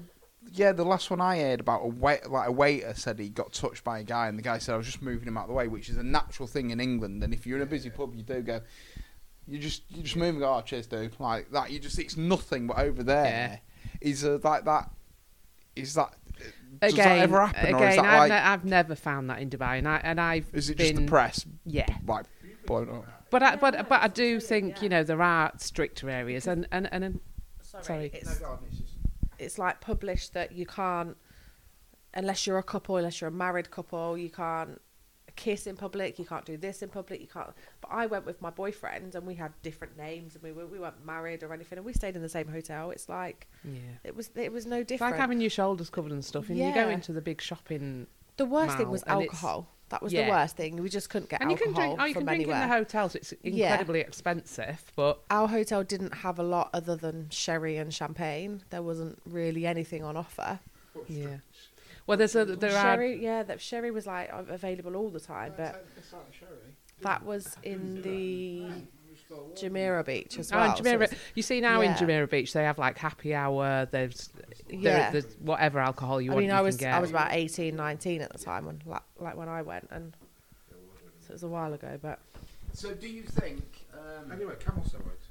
yeah, 0.51 0.73
the 0.73 0.83
last 0.83 1.09
one 1.09 1.21
I 1.21 1.37
heard 1.39 1.61
about 1.61 1.81
a 1.83 1.87
wait 1.87 2.29
like 2.29 2.47
a 2.49 2.51
waiter 2.51 2.93
said 2.95 3.17
he 3.17 3.29
got 3.29 3.53
touched 3.53 3.83
by 3.83 3.99
a 3.99 4.03
guy, 4.03 4.27
and 4.27 4.37
the 4.37 4.41
guy 4.41 4.57
said 4.57 4.73
I 4.73 4.77
was 4.77 4.85
just 4.85 5.01
moving 5.01 5.27
him 5.27 5.37
out 5.37 5.43
of 5.43 5.47
the 5.49 5.53
way, 5.53 5.67
which 5.69 5.87
is 5.89 5.95
a 5.97 6.03
natural 6.03 6.47
thing 6.47 6.71
in 6.71 6.79
England. 6.81 7.23
And 7.23 7.33
if 7.33 7.45
you're 7.47 7.57
in 7.57 7.63
a 7.63 7.67
busy 7.67 7.89
pub, 7.89 8.13
you 8.15 8.23
do 8.23 8.41
go. 8.41 8.59
You 9.47 9.59
just 9.59 9.83
you 9.89 10.03
just 10.03 10.15
move 10.15 10.29
and 10.29 10.39
go, 10.39 10.55
oh 10.55 10.61
cheers, 10.61 10.87
dude, 10.87 11.19
like 11.19 11.51
that. 11.51 11.71
You 11.71 11.79
just 11.79 11.99
it's 11.99 12.17
nothing, 12.17 12.67
but 12.67 12.77
over 12.77 13.03
there 13.03 13.59
is 14.01 14.23
uh, 14.23 14.39
like 14.43 14.65
that. 14.65 14.89
Is 15.75 15.95
that 15.95 16.13
does 16.79 16.93
Again, 16.93 17.17
that 17.17 17.23
ever 17.23 17.45
happen, 17.45 17.75
or 17.75 17.87
is 17.87 17.93
again, 17.93 18.03
that 18.03 18.13
I've, 18.13 18.19
like 18.19 18.29
ne- 18.29 18.49
I've 18.49 18.65
never 18.65 18.95
found 18.95 19.29
that 19.29 19.39
in 19.39 19.49
Dubai, 19.49 19.79
and 19.79 19.87
I 19.87 20.01
and 20.03 20.21
I've 20.21 20.47
is 20.53 20.69
it 20.69 20.77
been 20.77 20.87
just 20.87 21.01
the 21.01 21.07
press 21.07 21.45
yeah. 21.65 21.87
like 22.05 22.25
blowing 22.65 22.89
up? 22.89 23.05
But 23.29 23.43
I, 23.43 23.55
but 23.55 23.89
but 23.89 24.01
I 24.01 24.07
do 24.07 24.39
think 24.39 24.77
yeah. 24.77 24.83
you 24.83 24.89
know 24.89 25.03
there 25.03 25.21
are 25.21 25.51
stricter 25.57 26.09
areas, 26.09 26.47
and 26.47 26.67
and 26.71 26.87
and, 26.91 27.03
and 27.03 27.19
Sorry, 27.61 27.83
Sorry. 27.83 28.11
It's, 28.13 28.41
it's 29.39 29.57
like 29.57 29.81
published 29.81 30.33
that 30.33 30.51
you 30.51 30.65
can't, 30.65 31.17
unless 32.13 32.45
you're 32.45 32.59
a 32.59 32.63
couple, 32.63 32.97
unless 32.97 33.19
you're 33.19 33.29
a 33.29 33.31
married 33.31 33.71
couple, 33.71 34.17
you 34.17 34.29
can't 34.29 34.79
kiss 35.35 35.65
in 35.67 35.75
public, 35.75 36.19
you 36.19 36.25
can't 36.25 36.45
do 36.45 36.57
this 36.57 36.81
in 36.81 36.89
public, 36.89 37.19
you 37.21 37.27
can't. 37.27 37.49
But 37.81 37.89
I 37.91 38.05
went 38.05 38.25
with 38.25 38.41
my 38.41 38.49
boyfriend 38.49 39.15
and 39.15 39.25
we 39.25 39.35
had 39.35 39.51
different 39.63 39.97
names 39.97 40.35
and 40.35 40.43
we 40.43 40.51
were, 40.51 40.65
we 40.67 40.79
weren't 40.79 41.05
married 41.05 41.43
or 41.43 41.53
anything 41.53 41.77
and 41.77 41.85
we 41.85 41.93
stayed 41.93 42.15
in 42.15 42.21
the 42.21 42.29
same 42.29 42.47
hotel. 42.47 42.91
It's 42.91 43.09
like 43.09 43.47
yeah. 43.63 43.79
it 44.03 44.15
was 44.15 44.29
it 44.35 44.51
was 44.51 44.65
no 44.65 44.77
It's 44.79 44.89
different. 44.89 45.11
like 45.13 45.19
having 45.19 45.41
your 45.41 45.49
shoulders 45.49 45.89
covered 45.89 46.11
and 46.11 46.23
stuff, 46.23 46.49
and 46.49 46.57
you 46.57 46.73
go 46.73 46.89
into 46.89 47.11
the 47.13 47.21
big 47.21 47.41
shopping, 47.41 48.07
the 48.37 48.45
worst 48.45 48.77
thing 48.77 48.89
was 48.89 49.03
alcohol. 49.07 49.67
That 49.89 50.01
was 50.01 50.11
Yeah. 50.11 50.25
the 50.25 50.31
worst 50.31 50.55
thing. 50.57 50.77
We 50.81 50.89
just 50.89 51.09
couldn't 51.11 51.29
get 51.29 51.41
and 51.41 51.51
you 51.51 51.57
can 51.57 51.67
alcohol 51.67 51.87
drink. 51.95 52.01
Oh, 52.01 52.05
you 52.05 52.13
from 52.13 52.21
can 52.21 52.27
drink 52.27 52.41
anywhere. 52.47 52.63
in 52.63 52.69
the 52.69 52.75
hotel, 52.75 53.09
so 53.09 53.17
it's 53.17 53.33
Yeah. 53.43 53.71
incredibly 53.71 53.99
expensive. 53.99 54.91
But 54.95 55.21
Our 55.29 55.47
hotel 55.47 55.83
didn't 55.83 56.13
have 56.15 56.39
a 56.39 56.43
lot 56.43 56.71
other 56.73 56.95
than 56.95 57.29
sherry 57.29 57.77
and 57.77 57.93
champagne. 57.93 58.63
There 58.71 58.81
wasn't 58.81 59.21
really 59.25 59.67
anything 59.67 60.03
on 60.03 60.17
offer. 60.17 60.59
yeah, 61.07 61.37
well, 62.07 62.17
there's 62.17 62.35
a 62.35 62.45
there 62.45 62.75
are 62.75 62.95
sherry, 62.95 63.23
yeah, 63.23 63.43
that 63.43 63.61
sherry 63.61 63.91
was 63.91 64.05
like 64.07 64.29
available 64.31 64.95
all 64.95 65.09
the 65.09 65.19
time, 65.19 65.53
but 65.57 65.85
that 67.01 67.23
was 67.25 67.55
in 67.63 68.01
the 68.01 68.67
Jumeirah 69.55 70.05
Beach 70.05 70.37
as 70.37 70.51
Oh, 70.51 70.57
well. 70.57 70.69
in 70.71 70.77
so 70.77 70.83
Jumeirah, 70.83 71.01
it's- 71.03 71.19
you 71.35 71.41
see 71.43 71.59
now 71.61 71.81
in 71.81 71.91
yeah. 71.91 71.97
Jumeirah 71.97 72.29
Beach 72.29 72.53
they 72.53 72.63
have 72.63 72.77
like 72.77 72.97
happy 72.97 73.33
hour. 73.33 73.87
There's 73.89 74.29
yeah. 74.69 75.11
There's 75.11 75.25
whatever 75.39 75.79
alcohol 75.79 76.21
you 76.21 76.31
I 76.31 76.35
want. 76.35 76.43
mean, 76.45 76.51
I 76.55 76.61
was 76.61 76.77
get. 76.77 76.93
I 76.93 76.99
was 76.99 77.09
about 77.09 77.31
18, 77.33 77.75
19 77.75 78.21
at 78.21 78.31
the 78.31 78.37
time 78.39 78.65
when 78.65 78.81
like, 78.85 79.01
like 79.19 79.35
when 79.35 79.49
I 79.49 79.61
went, 79.61 79.87
and 79.91 80.15
so 81.21 81.29
it 81.29 81.33
was 81.33 81.43
a 81.43 81.47
while 81.47 81.73
ago. 81.73 81.97
But 82.01 82.19
So 82.73 82.93
do 82.93 83.07
you 83.07 83.23
think? 83.23 83.63
Um, 83.93 84.31
Anyway, 84.31 84.53
camel 84.63 84.83
steroids. 84.83 85.22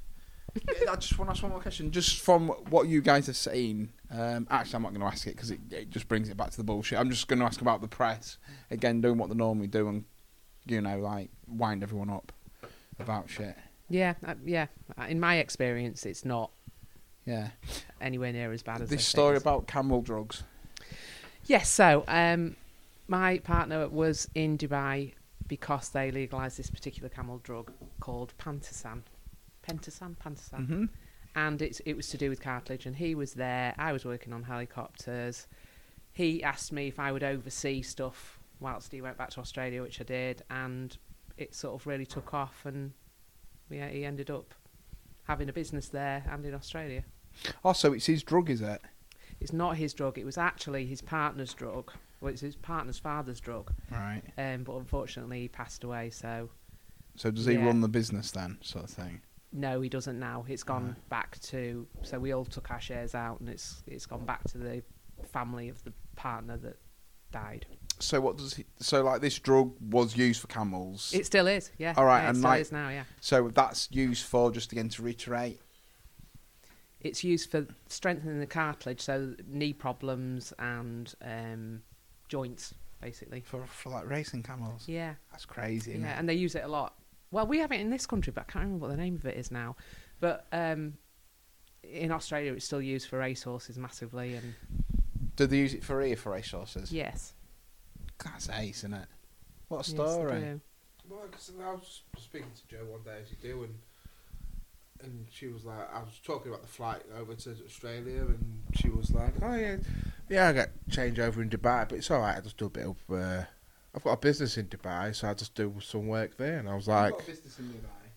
I 0.89 0.95
just 0.97 1.17
want 1.17 1.29
to 1.29 1.31
ask 1.31 1.41
one 1.43 1.51
more 1.51 1.61
question. 1.61 1.91
Just 1.91 2.19
from 2.19 2.49
what 2.69 2.87
you 2.87 3.01
guys 3.01 3.27
have 3.27 3.35
seen, 3.37 3.91
um, 4.11 4.47
actually, 4.51 4.75
I'm 4.77 4.83
not 4.83 4.89
going 4.93 5.01
to 5.01 5.07
ask 5.07 5.25
it 5.27 5.35
because 5.35 5.51
it, 5.51 5.59
it 5.71 5.89
just 5.89 6.07
brings 6.07 6.29
it 6.29 6.37
back 6.37 6.51
to 6.51 6.57
the 6.57 6.63
bullshit. 6.63 6.99
I'm 6.99 7.09
just 7.09 7.27
going 7.27 7.39
to 7.39 7.45
ask 7.45 7.61
about 7.61 7.81
the 7.81 7.87
press 7.87 8.37
again, 8.69 9.01
doing 9.01 9.17
what 9.17 9.29
they 9.29 9.35
normally 9.35 9.67
do 9.67 9.87
and 9.87 10.05
you 10.65 10.79
know, 10.81 10.97
like 10.99 11.29
wind 11.47 11.83
everyone 11.83 12.09
up 12.09 12.31
about 12.99 13.29
shit. 13.29 13.55
Yeah, 13.89 14.13
uh, 14.25 14.35
yeah. 14.45 14.67
Uh, 14.97 15.05
In 15.09 15.19
my 15.19 15.37
experience, 15.37 16.05
it's 16.05 16.23
not 16.23 16.51
Yeah, 17.25 17.49
anywhere 17.99 18.31
near 18.31 18.51
as 18.51 18.63
bad 18.63 18.81
as 18.81 18.89
this 18.89 19.05
story 19.05 19.35
think. 19.35 19.43
about 19.43 19.67
camel 19.67 20.01
drugs. 20.01 20.43
Yes. 21.45 21.67
So, 21.69 22.05
um, 22.07 22.55
my 23.07 23.39
partner 23.39 23.89
was 23.89 24.29
in 24.35 24.57
Dubai 24.57 25.13
because 25.47 25.89
they 25.89 26.11
legalised 26.11 26.57
this 26.57 26.69
particular 26.69 27.09
camel 27.09 27.39
drug 27.43 27.71
called 27.99 28.33
Pantasan. 28.37 29.01
Pentosan, 29.67 30.15
Pantasan. 30.17 30.59
Mm-hmm. 30.61 30.85
and 31.35 31.61
it's 31.61 31.79
it 31.85 31.93
was 31.93 32.07
to 32.09 32.17
do 32.17 32.29
with 32.29 32.41
cartilage 32.41 32.85
and 32.85 32.95
he 32.95 33.15
was 33.15 33.33
there 33.33 33.73
i 33.77 33.91
was 33.93 34.05
working 34.05 34.33
on 34.33 34.43
helicopters 34.43 35.47
he 36.11 36.43
asked 36.43 36.71
me 36.71 36.87
if 36.87 36.99
i 36.99 37.11
would 37.11 37.23
oversee 37.23 37.81
stuff 37.81 38.39
whilst 38.59 38.91
he 38.91 39.01
went 39.01 39.17
back 39.17 39.29
to 39.31 39.39
australia 39.39 39.81
which 39.81 39.99
i 39.99 40.03
did 40.03 40.43
and 40.49 40.97
it 41.37 41.55
sort 41.55 41.73
of 41.73 41.87
really 41.87 42.05
took 42.05 42.33
off 42.33 42.65
and 42.65 42.91
yeah 43.69 43.87
he 43.87 44.05
ended 44.05 44.29
up 44.29 44.53
having 45.23 45.49
a 45.49 45.53
business 45.53 45.87
there 45.89 46.23
and 46.29 46.45
in 46.45 46.53
australia 46.53 47.03
Also, 47.63 47.93
it's 47.93 48.05
his 48.05 48.21
drug, 48.21 48.49
is 48.51 48.61
it? 48.61 48.79
it's 49.39 49.53
not 49.53 49.77
his 49.77 49.93
drug 49.93 50.17
it 50.19 50.25
was 50.25 50.37
actually 50.37 50.85
his 50.85 51.01
partner's 51.01 51.53
drug 51.53 51.91
well 52.21 52.31
it's 52.31 52.41
his 52.41 52.55
partner's 52.55 52.99
father's 52.99 53.39
drug 53.39 53.71
Right. 53.91 54.21
um, 54.37 54.63
but 54.63 54.75
unfortunately 54.75 55.41
he 55.41 55.47
passed 55.47 55.83
away 55.83 56.11
so 56.11 56.49
So 57.15 57.31
does 57.31 57.45
he 57.47 57.53
Yeah. 57.53 57.65
run 57.65 57.81
the 57.81 57.87
business 57.89 58.29
then, 58.31 58.57
sort 58.61 58.83
of 58.85 58.89
thing? 58.91 59.21
No 59.53 59.79
he 59.81 59.87
doesn't 59.89 60.19
now 60.19 60.43
it's 60.49 60.63
gone 60.63 60.87
Right. 60.87 61.09
back 61.09 61.39
to 61.41 61.87
so 62.01 62.19
we 62.19 62.31
all 62.33 62.43
took 62.45 62.71
our 62.71 62.81
shares 62.81 63.13
out 63.15 63.39
and 63.39 63.47
it's 63.49 63.83
it's 63.87 64.05
gone 64.05 64.25
back 64.25 64.43
to 64.49 64.57
the 64.57 64.83
family 65.31 65.69
of 65.69 65.83
the 65.83 65.93
partner 66.15 66.57
that 66.57 66.77
died 67.31 67.65
So 67.99 68.19
what 68.19 68.37
does 68.37 68.55
he? 68.55 68.65
So 68.79 69.03
like 69.03 69.21
this 69.21 69.37
drug 69.39 69.73
was 69.91 70.17
used 70.17 70.41
for 70.41 70.47
camels. 70.47 71.11
It 71.13 71.25
still 71.25 71.47
is, 71.47 71.71
yeah. 71.77 71.93
All 71.95 72.05
right, 72.05 72.21
yeah, 72.21 72.25
it 72.25 72.29
and 72.29 72.37
still 72.37 72.49
like- 72.49 72.61
is 72.61 72.71
now, 72.71 72.89
yeah. 72.89 73.03
so 73.21 73.47
that's 73.49 73.87
used 73.91 74.25
for 74.25 74.51
just 74.51 74.71
again 74.71 74.89
to 74.89 75.01
reiterate. 75.03 75.59
It's 77.01 77.23
used 77.23 77.51
for 77.51 77.65
strengthening 77.87 78.39
the 78.39 78.47
cartilage, 78.47 79.01
so 79.01 79.35
knee 79.47 79.73
problems 79.73 80.53
and 80.57 81.13
um, 81.21 81.81
joints, 82.29 82.73
basically. 83.01 83.41
For 83.41 83.65
for 83.65 83.89
like 83.89 84.09
racing 84.09 84.43
camels. 84.43 84.83
Yeah, 84.87 85.15
That's 85.31 85.45
crazy. 85.45 85.91
yeah, 85.91 85.97
Isn't 85.97 86.09
it? 86.09 86.15
and 86.19 86.29
they 86.29 86.33
use 86.35 86.55
it 86.55 86.63
a 86.63 86.67
lot. 86.67 86.95
Well, 87.33 87.47
we 87.47 87.57
have 87.59 87.71
it 87.71 87.81
in 87.81 87.89
this 87.89 88.05
country, 88.05 88.31
but 88.31 88.41
I 88.47 88.51
can't 88.51 88.65
remember 88.65 88.87
what 88.87 88.91
the 88.95 89.01
name 89.01 89.15
of 89.15 89.25
it 89.25 89.35
is 89.37 89.49
now. 89.49 89.75
But 90.19 90.45
um, 90.51 90.93
in 91.83 92.11
Australia, 92.11 92.53
it's 92.53 92.63
still 92.63 92.81
used 92.81 93.07
for 93.09 93.17
racehorses 93.17 93.75
massively, 93.77 94.35
and 94.35 94.53
Do 95.35 95.47
they 95.47 95.57
use 95.57 95.73
it 95.73 95.83
for 95.83 95.99
ear 96.03 96.15
for 96.15 96.31
racehorses? 96.31 96.91
yes, 96.91 97.33
That's 98.23 98.49
ace, 98.49 98.77
isn't 98.81 98.93
it? 98.93 99.07
What 99.67 99.87
a 99.87 99.91
yes, 99.91 99.97
they 99.97 100.13
story. 100.13 100.39
do. 100.41 100.61
Well, 101.09 101.27
'cause 101.31 101.51
I 101.59 101.71
was 101.71 102.03
speaking 102.17 102.51
to 102.55 102.67
Jo 102.67 102.85
one 102.85 103.01
day 103.01 103.17
as 103.23 103.31
you 103.31 103.37
do, 103.41 103.63
and 103.63 103.79
and 105.01 105.25
she 105.31 105.47
was 105.47 105.65
like, 105.65 105.91
I 105.93 105.99
was 106.01 106.21
talking 106.23 106.49
about 106.51 106.61
the 106.61 106.67
flight 106.69 107.01
over 107.17 107.33
to 107.33 107.49
Australia, 107.65 108.21
and 108.21 108.61
she 108.75 108.89
was 108.89 109.09
like, 109.11 109.33
oh 109.41 109.55
yeah, 109.55 109.77
yeah, 110.29 110.49
I 110.49 110.53
got 110.53 110.69
change 110.91 111.19
over 111.19 111.41
in 111.41 111.49
Dubai, 111.49 111.89
but 111.89 111.97
it's 111.97 112.11
all 112.11 112.19
right. 112.19 112.37
I 112.37 112.41
just 112.41 112.57
do 112.57 112.67
a 112.67 112.69
bit 112.69 112.85
of. 112.85 112.97
Uh, 113.11 113.43
I've 113.95 114.03
got 114.03 114.13
a 114.13 114.17
business 114.17 114.57
in 114.57 114.65
Dubai, 114.67 115.15
so 115.15 115.29
I 115.29 115.33
just 115.33 115.53
do 115.53 115.73
some 115.79 116.07
work 116.07 116.37
there, 116.37 116.57
and 116.57 116.67
I 116.67 116.73
was 116.75 116.87
like, 116.87 117.13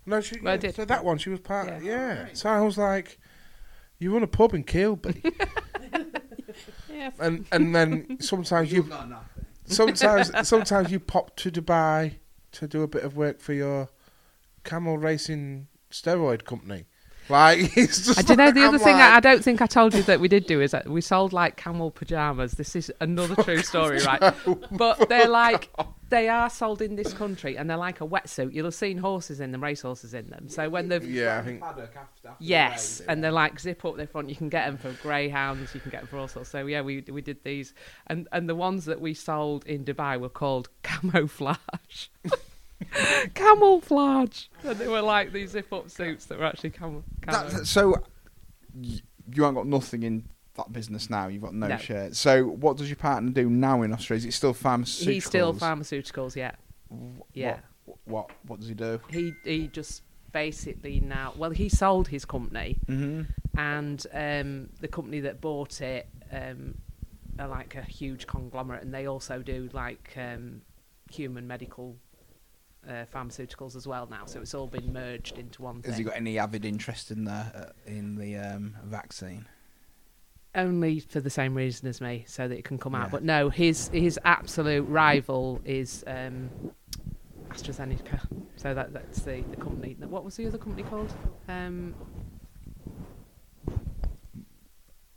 no, 0.06 0.20
she 0.20 0.40
Well, 0.40 0.52
I 0.52 0.54
yeah, 0.54 0.60
did. 0.60 0.74
so 0.74 0.84
that 0.84 1.04
one 1.04 1.18
she 1.18 1.30
was 1.30 1.40
part. 1.40 1.66
Yeah. 1.68 1.80
Yeah, 1.80 2.22
Right. 2.24 2.36
so 2.36 2.48
I 2.48 2.60
was 2.60 2.78
like, 2.78 3.18
you 3.98 4.12
run 4.12 4.22
a 4.22 4.26
pub 4.26 4.54
in 4.54 4.64
Kilby, 4.64 5.22
Yeah, 6.90 7.10
and 7.18 7.46
and 7.52 7.74
then 7.74 8.16
sometimes 8.20 8.72
you 8.72 8.88
sometimes 9.66 10.30
sometimes 10.48 10.90
you 10.90 11.00
pop 11.00 11.36
to 11.36 11.50
Dubai 11.50 12.14
to 12.52 12.66
do 12.66 12.82
a 12.82 12.88
bit 12.88 13.04
of 13.04 13.16
work 13.16 13.40
for 13.40 13.52
your 13.52 13.90
camel 14.64 14.96
racing 14.96 15.68
steroid 15.90 16.44
company. 16.44 16.86
Like 17.28 17.58
it's 17.76 18.06
just. 18.06 18.18
I 18.18 18.22
do 18.22 18.36
know 18.36 18.46
like- 18.46 18.54
the 18.54 18.64
other 18.64 18.78
I'm 18.78 18.82
thing 18.84 18.96
I, 18.96 19.16
I 19.16 19.20
don't 19.20 19.42
think 19.42 19.60
I 19.60 19.66
told 19.66 19.94
you 19.94 20.02
that 20.04 20.20
we 20.20 20.28
did 20.28 20.46
do 20.46 20.60
is 20.60 20.70
that 20.70 20.88
we 20.88 21.00
sold 21.00 21.32
like 21.32 21.56
camel 21.56 21.90
pajamas. 21.90 22.52
This 22.52 22.76
is 22.76 22.92
another 23.00 23.34
true 23.42 23.62
story, 23.62 23.98
right? 24.04 24.34
But 24.70 25.08
they're 25.08 25.28
like 25.28 25.70
oh. 25.78 25.92
they 26.08 26.28
are 26.28 26.48
sold 26.48 26.80
in 26.82 26.94
this 26.96 27.12
country 27.12 27.56
and 27.56 27.68
they're 27.68 27.76
like 27.76 28.00
a 28.00 28.06
wetsuit. 28.06 28.52
You'll 28.52 28.66
have 28.66 28.74
seen 28.74 28.98
horses 28.98 29.40
in 29.40 29.50
them, 29.52 29.62
racehorses 29.62 30.14
in 30.14 30.28
them. 30.30 30.48
So 30.48 30.68
when 30.68 30.88
they've 30.88 31.04
Yeah, 31.04 31.38
I 31.38 31.42
think. 31.42 31.62
yes, 32.38 33.00
and 33.08 33.22
they're 33.24 33.32
like 33.32 33.58
zip 33.58 33.84
up 33.84 33.96
their 33.96 34.06
front. 34.06 34.28
You 34.28 34.36
can 34.36 34.48
get 34.48 34.66
them 34.66 34.76
for 34.78 34.92
greyhounds. 35.02 35.74
You 35.74 35.80
can 35.80 35.90
get 35.90 36.02
them 36.02 36.08
for 36.08 36.18
all 36.18 36.28
sorts. 36.28 36.50
So 36.50 36.66
yeah, 36.66 36.82
we 36.82 37.02
we 37.10 37.22
did 37.22 37.42
these, 37.44 37.74
and 38.06 38.28
and 38.32 38.48
the 38.48 38.54
ones 38.54 38.84
that 38.84 39.00
we 39.00 39.14
sold 39.14 39.66
in 39.66 39.84
Dubai 39.84 40.18
were 40.20 40.28
called 40.28 40.68
camouflage. 40.82 42.06
camouflage, 43.34 44.44
and 44.64 44.78
they 44.78 44.88
were 44.88 45.00
like 45.02 45.32
these 45.32 45.50
zip 45.50 45.72
up 45.72 45.90
suits 45.90 46.26
that 46.26 46.38
were 46.38 46.44
actually 46.44 46.70
camo. 46.70 47.02
camo. 47.22 47.48
That, 47.48 47.66
so 47.66 47.96
y- 48.74 49.00
you 49.32 49.42
haven't 49.42 49.54
got 49.56 49.66
nothing 49.66 50.02
in 50.02 50.28
that 50.56 50.72
business 50.72 51.10
now. 51.10 51.28
You've 51.28 51.42
got 51.42 51.54
no, 51.54 51.68
No. 51.68 51.76
share. 51.78 52.12
So 52.14 52.44
what 52.46 52.76
does 52.76 52.88
your 52.88 52.96
partner 52.96 53.30
do 53.30 53.48
now 53.50 53.82
in 53.82 53.92
Australia? 53.92 54.18
Is 54.18 54.24
it 54.26 54.32
still 54.32 54.54
pharmaceuticals? 54.54 55.06
He's 55.12 55.24
still 55.24 55.54
pharmaceuticals, 55.54 56.36
yeah. 56.36 56.52
Wh- 56.90 57.20
yeah. 57.34 57.58
What, 57.84 57.98
what 58.04 58.30
what 58.46 58.60
does 58.60 58.68
he 58.68 58.74
do? 58.74 59.00
He 59.10 59.32
he 59.44 59.68
just 59.68 60.02
basically 60.32 61.00
now. 61.00 61.32
Well, 61.36 61.50
he 61.50 61.68
sold 61.68 62.08
his 62.08 62.24
company, 62.24 62.78
Mm-hmm. 62.88 63.22
and 63.58 64.06
um, 64.12 64.68
the 64.80 64.88
company 64.88 65.20
that 65.20 65.40
bought 65.40 65.80
it 65.80 66.08
um, 66.32 66.74
are 67.38 67.48
like 67.48 67.74
a 67.74 67.82
huge 67.82 68.26
conglomerate, 68.26 68.82
and 68.82 68.92
they 68.92 69.06
also 69.06 69.40
do 69.40 69.68
like 69.72 70.12
um, 70.16 70.62
human 71.10 71.46
medical 71.46 71.96
uh, 72.88 73.04
pharmaceuticals 73.14 73.76
as 73.76 73.86
well 73.86 74.06
now. 74.10 74.26
So 74.26 74.40
it's 74.40 74.54
all 74.54 74.66
been 74.66 74.92
merged 74.92 75.38
into 75.38 75.62
one 75.62 75.82
thing. 75.82 75.90
Has 75.92 75.98
he 75.98 76.04
got 76.04 76.16
any 76.16 76.38
avid 76.38 76.64
interest 76.64 77.10
in 77.10 77.24
the 77.24 77.32
uh, 77.32 77.72
in 77.86 78.16
the 78.16 78.36
um, 78.36 78.76
vaccine? 78.84 79.46
Only 80.54 81.00
for 81.00 81.20
the 81.20 81.28
same 81.30 81.54
reason 81.54 81.86
as 81.88 82.00
me, 82.00 82.24
so 82.26 82.48
that 82.48 82.56
it 82.56 82.64
can 82.64 82.78
come 82.78 82.94
Yeah. 82.94 83.02
out. 83.04 83.10
But 83.10 83.22
no, 83.24 83.50
his 83.50 83.88
his 83.88 84.18
absolute 84.24 84.84
rival 84.88 85.60
is 85.64 86.02
um, 86.06 86.48
AstraZeneca. 87.50 88.26
So 88.56 88.72
that 88.72 88.92
that's 88.94 89.20
the, 89.20 89.42
the 89.50 89.56
company. 89.56 89.96
What 90.00 90.24
was 90.24 90.36
the 90.36 90.46
other 90.46 90.58
company 90.58 90.82
called? 90.88 91.12
Um, 91.48 91.94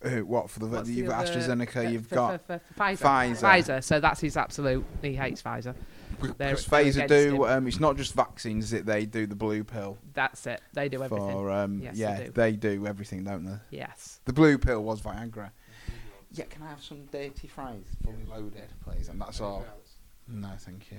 Uh, 0.01 0.19
what 0.19 0.49
for 0.49 0.59
the 0.59 0.67
what's 0.67 0.89
you've 0.89 1.07
the 1.07 1.15
other- 1.15 1.29
AstraZeneca, 1.29 1.85
uh, 1.85 1.89
you've 1.89 2.07
for- 2.07 2.15
got 2.15 2.47
for- 2.47 2.59
for 2.59 2.73
Pfizer. 2.81 2.97
Pfizer. 3.01 3.41
Pfizer. 3.41 3.83
So 3.83 3.99
that's 3.99 4.21
his 4.21 4.37
absolute. 4.37 4.85
He 5.01 5.13
hates 5.13 5.41
Pfizer. 5.41 5.75
They're- 6.19 6.33
because 6.55 6.67
Pfizer 6.67 7.07
do. 7.07 7.45
Um, 7.45 7.67
it's 7.67 7.79
not 7.79 7.97
just 7.97 8.13
vaccines; 8.13 8.65
is 8.65 8.73
it 8.73 8.85
they 8.85 9.05
do 9.05 9.25
the 9.27 9.35
blue 9.35 9.63
pill 9.63 9.97
That's 10.13 10.45
it. 10.47 10.61
They 10.73 10.89
do 10.89 11.03
everything. 11.03 11.31
for 11.31 11.49
um, 11.51 11.79
Yes, 11.81 11.95
they 11.95 12.01
yeah 12.01 12.23
do. 12.25 12.31
they 12.31 12.51
do 12.53 12.87
everything, 12.87 13.23
don't 13.23 13.45
they? 13.45 13.57
Yes. 13.71 14.19
The 14.25 14.33
blue 14.33 14.57
pill 14.57 14.83
was 14.83 15.01
Viagra. 15.01 15.51
Yeah, 16.31 16.45
can 16.45 16.61
I 16.61 16.69
have 16.69 16.83
some 16.83 17.05
dirty 17.05 17.47
fries, 17.47 17.85
fully 18.03 18.23
loaded, 18.29 18.69
please? 18.83 19.09
And 19.09 19.19
that's 19.19 19.41
all. 19.41 19.65
No, 20.27 20.51
thank 20.59 20.91
you. 20.91 20.97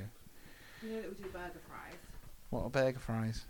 you 0.83 0.97
know 0.97 1.03
that 1.03 1.09
we 1.17 1.23
do 1.23 1.31
burger 1.31 1.61
fries. 1.69 1.95
What 2.51 2.65
are 2.65 2.71
burger 2.71 2.99
fries? 2.99 3.45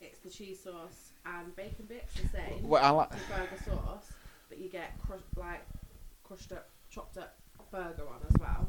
It's 0.00 0.18
the 0.18 0.28
cheese 0.28 0.60
sauce 0.62 1.12
and 1.24 1.56
bacon 1.56 1.86
bits 1.88 2.12
the 2.20 2.28
same. 2.28 2.68
Well, 2.68 2.84
I 2.84 2.90
like. 2.90 3.10
the 3.10 3.16
burger 3.30 3.62
sauce, 3.64 4.12
but 4.50 4.58
you 4.58 4.68
get 4.68 4.92
crush, 5.00 5.20
like 5.36 5.64
crushed 6.22 6.52
up, 6.52 6.68
chopped 6.90 7.16
up 7.16 7.34
burger 7.70 8.06
on 8.08 8.20
as 8.28 8.40
well 8.40 8.68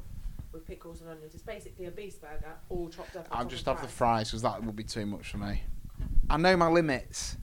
with 0.57 0.67
pickles 0.67 1.01
and 1.01 1.09
onions. 1.09 1.34
It's 1.34 1.43
basically 1.43 1.85
a 1.85 1.91
beast 1.91 2.19
burger, 2.21 2.53
all 2.69 2.89
chopped 2.89 3.15
up. 3.15 3.27
I'll 3.31 3.45
just 3.45 3.65
have 3.65 3.81
the 3.81 3.88
fries. 3.88 4.29
fries 4.29 4.31
because 4.31 4.41
that 4.41 4.63
would 4.63 4.75
be 4.75 4.84
too 4.84 5.05
much 5.05 5.29
for 5.29 5.38
me. 5.38 5.61
I 6.29 6.38
know 6.38 6.57
my 6.57 6.67
limits. 6.67 7.38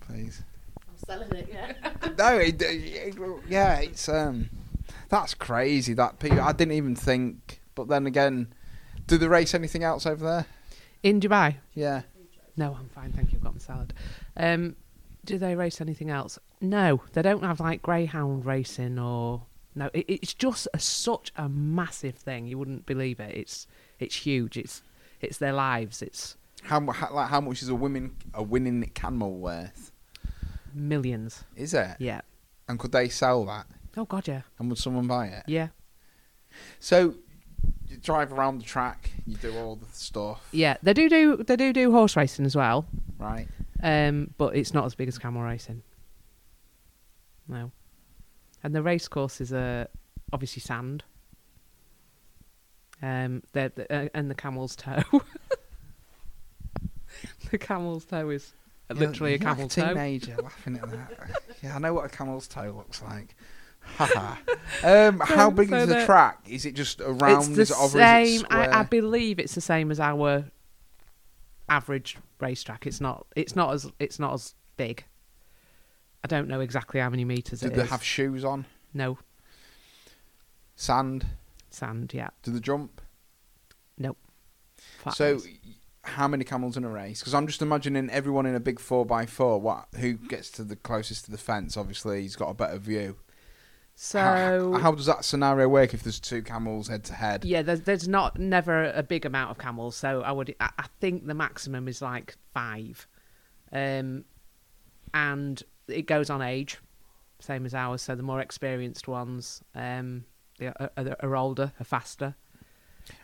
Please. 0.00 0.42
I'm 0.88 0.96
selling 1.06 1.32
it, 1.32 1.48
yeah. 1.52 1.72
no, 2.18 2.36
it, 2.38 2.60
it- 2.62 3.16
yeah, 3.48 3.80
it's 3.80 4.08
um, 4.08 4.48
that's 5.08 5.34
crazy. 5.34 5.92
That 5.94 6.18
people, 6.18 6.40
I 6.40 6.52
didn't 6.52 6.74
even 6.74 6.94
think. 6.94 7.60
But 7.74 7.88
then 7.88 8.06
again, 8.06 8.54
do 9.06 9.18
they 9.18 9.28
race 9.28 9.54
anything 9.54 9.82
else 9.84 10.06
over 10.06 10.24
there? 10.24 10.46
In 11.02 11.20
Dubai. 11.20 11.56
Yeah. 11.74 12.02
No, 12.56 12.74
I'm 12.78 12.88
fine. 12.88 13.12
Thank 13.12 13.32
you. 13.32 13.38
I've 13.38 13.44
got 13.44 13.52
my 13.54 13.58
salad. 13.58 13.92
Um, 14.36 14.76
do 15.26 15.36
they 15.36 15.54
race 15.54 15.80
anything 15.80 16.08
else? 16.08 16.38
No, 16.60 17.02
they 17.12 17.20
don't 17.20 17.42
have 17.44 17.60
like 17.60 17.82
greyhound 17.82 18.46
racing 18.46 18.98
or 18.98 19.42
no. 19.76 19.90
It, 19.94 20.06
it's 20.08 20.34
just 20.34 20.66
a, 20.74 20.78
such 20.80 21.30
a 21.36 21.48
massive 21.48 22.16
thing. 22.16 22.46
You 22.48 22.58
wouldn't 22.58 22.84
believe 22.86 23.20
it. 23.20 23.32
It's 23.36 23.66
it's 24.00 24.16
huge. 24.16 24.56
It's 24.56 24.82
it's 25.20 25.38
their 25.38 25.52
lives. 25.52 26.02
It's 26.02 26.36
How, 26.64 26.80
how 26.90 27.14
like 27.14 27.28
how 27.30 27.40
much 27.40 27.62
is 27.62 27.68
a 27.68 27.74
women 27.74 28.16
a 28.34 28.42
winning 28.42 28.82
camel 28.94 29.36
worth? 29.38 29.92
millions. 30.74 31.44
Is 31.54 31.72
it? 31.72 31.96
Yeah, 31.98 32.20
And 32.68 32.78
could 32.78 32.92
they 32.92 33.08
sell 33.08 33.46
that? 33.46 33.66
Oh 33.96 34.04
God, 34.04 34.28
yeah, 34.28 34.42
And 34.58 34.68
would 34.68 34.76
someone 34.78 35.06
buy 35.06 35.28
it? 35.28 35.44
yeah, 35.46 35.68
So 36.80 37.14
you 37.88 37.96
drive 37.96 38.30
around 38.32 38.58
the 38.60 38.64
track, 38.64 39.10
you 39.26 39.36
do 39.38 39.56
all 39.56 39.76
the 39.76 39.86
stuff, 39.92 40.46
yeah. 40.52 40.76
They 40.82 40.92
do 40.92 41.08
do 41.08 41.36
they 41.38 41.56
do 41.56 41.72
do 41.72 41.92
horse 41.92 42.14
racing 42.14 42.44
as 42.44 42.54
well, 42.54 42.84
right? 43.18 43.48
um, 43.82 44.34
but 44.36 44.54
it's 44.54 44.74
not 44.74 44.84
as 44.84 44.94
big 44.94 45.08
as 45.08 45.16
camel 45.18 45.42
racing. 45.42 45.82
No, 47.48 47.70
and 48.66 48.74
the 48.74 48.82
race 48.82 49.06
courses 49.06 49.52
are 49.52 49.86
obviously 50.32 50.60
sand. 50.60 51.04
Um, 53.00 53.44
they're, 53.52 53.70
uh, 53.88 54.08
and 54.12 54.28
the 54.28 54.34
camel's 54.34 54.74
toe. 54.74 55.04
the 57.52 57.58
camel's 57.58 58.04
toe 58.06 58.28
is 58.30 58.54
literally 58.90 59.34
a 59.34 59.38
You're 59.38 59.46
like 59.46 59.56
camel's 59.56 59.74
toe. 59.76 59.94
teenager 59.94 60.34
laughing 60.42 60.78
at 60.78 60.90
that. 60.90 61.42
yeah, 61.62 61.76
I 61.76 61.78
know 61.78 61.94
what 61.94 62.06
a 62.06 62.08
camel's 62.08 62.48
toe 62.48 62.74
looks 62.76 63.00
like. 63.02 63.36
Haha. 63.82 64.34
um, 64.82 65.20
how 65.20 65.48
big 65.48 65.68
so 65.68 65.76
is 65.76 65.88
the 65.88 66.04
track? 66.04 66.40
Is 66.48 66.66
it 66.66 66.74
just 66.74 67.00
around? 67.00 67.56
It's 67.56 67.70
the 67.70 67.84
it 67.84 67.90
same. 67.90 68.40
It? 68.40 68.46
I, 68.50 68.80
I 68.80 68.82
believe 68.82 69.38
it's 69.38 69.54
the 69.54 69.60
same 69.60 69.92
as 69.92 70.00
our 70.00 70.44
average 71.68 72.18
racetrack. 72.40 72.84
It's 72.84 73.00
not. 73.00 73.28
It's 73.36 73.54
not 73.54 73.74
as. 73.74 73.92
It's 74.00 74.18
not 74.18 74.34
as 74.34 74.56
big. 74.76 75.04
I 76.24 76.28
don't 76.28 76.48
know 76.48 76.60
exactly 76.60 77.00
how 77.00 77.10
many 77.10 77.24
meters 77.24 77.60
Did 77.60 77.72
it 77.72 77.76
they 77.76 77.82
is. 77.82 77.90
have 77.90 78.02
shoes 78.02 78.44
on? 78.44 78.64
no 78.94 79.18
Sand? 80.74 81.26
sand. 81.70 82.12
Yeah. 82.14 82.28
Do 82.42 82.50
they 82.50 82.60
jump? 82.60 83.00
Flat 84.98 85.14
so, 85.16 85.40
how 86.02 86.28
many 86.28 86.44
camels 86.44 86.76
in 86.76 86.84
a 86.84 86.88
race? 86.90 87.20
Because 87.20 87.32
I'm 87.34 87.46
just 87.46 87.62
imagining 87.62 88.10
everyone 88.10 88.44
in 88.44 88.54
a 88.54 88.60
big 88.60 88.78
four 88.78 89.06
by 89.06 89.24
four. 89.24 89.58
What? 89.60 89.86
Who 89.98 90.14
gets 90.14 90.50
to 90.52 90.64
the 90.64 90.76
closest 90.76 91.24
to 91.24 91.30
the 91.30 91.38
fence? 91.38 91.76
Obviously, 91.78 92.20
he's 92.22 92.36
got 92.36 92.50
a 92.50 92.54
better 92.54 92.78
view. 92.78 93.16
so 93.94 94.18
how, 94.74 94.78
how 94.80 94.92
does 94.92 95.06
that 95.06 95.24
scenario 95.24 95.66
work 95.68 95.94
if 95.94 96.02
there's 96.02 96.20
two 96.20 96.42
camels 96.42 96.88
head 96.88 97.04
to 97.04 97.14
head? 97.14 97.44
yeah, 97.46 97.62
there's 97.62 97.80
there's 97.82 98.06
not 98.06 98.38
never 98.38 98.92
a 98.94 99.02
big 99.02 99.24
amount 99.24 99.50
of 99.50 99.58
camels. 99.58 99.96
So 99.96 100.20
I 100.20 100.30
would. 100.32 100.54
I, 100.60 100.70
I 100.78 100.86
think 101.00 101.26
the 101.26 101.34
maximum 101.34 101.88
is 101.88 102.02
like 102.02 102.36
five, 102.52 103.06
um, 103.72 104.24
and 105.14 105.62
it 105.88 106.06
goes 106.06 106.30
on 106.30 106.42
age, 106.42 106.78
same 107.40 107.66
as 107.66 107.74
ours. 107.74 108.02
So 108.02 108.14
the 108.14 108.22
more 108.22 108.40
experienced 108.40 109.08
ones, 109.08 109.62
um, 109.74 110.24
they 110.58 110.66
are, 110.68 110.74
uh, 110.80 110.88
uh, 110.96 111.14
are, 111.20 111.30
are 111.30 111.36
older, 111.36 111.72
are 111.80 111.84
faster. 111.84 112.34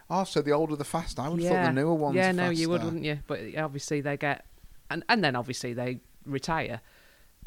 Oh, 0.08 0.24
so 0.24 0.42
the 0.42 0.52
older 0.52 0.76
the 0.76 0.84
faster. 0.84 1.22
I 1.22 1.28
would 1.28 1.42
have 1.42 1.50
thought 1.50 1.64
the 1.64 1.72
newer 1.72 1.94
ones. 1.94 2.16
Faster 2.16 2.26
yeah, 2.28 2.32
no, 2.32 2.50
you 2.50 2.68
would, 2.68 2.84
wouldn't 2.84 3.04
you? 3.04 3.18
But 3.26 3.40
obviously 3.56 4.00
they 4.00 4.16
get, 4.16 4.44
and 4.90 5.04
and 5.08 5.24
then 5.24 5.34
obviously 5.34 5.72
they 5.72 6.00
retire, 6.24 6.80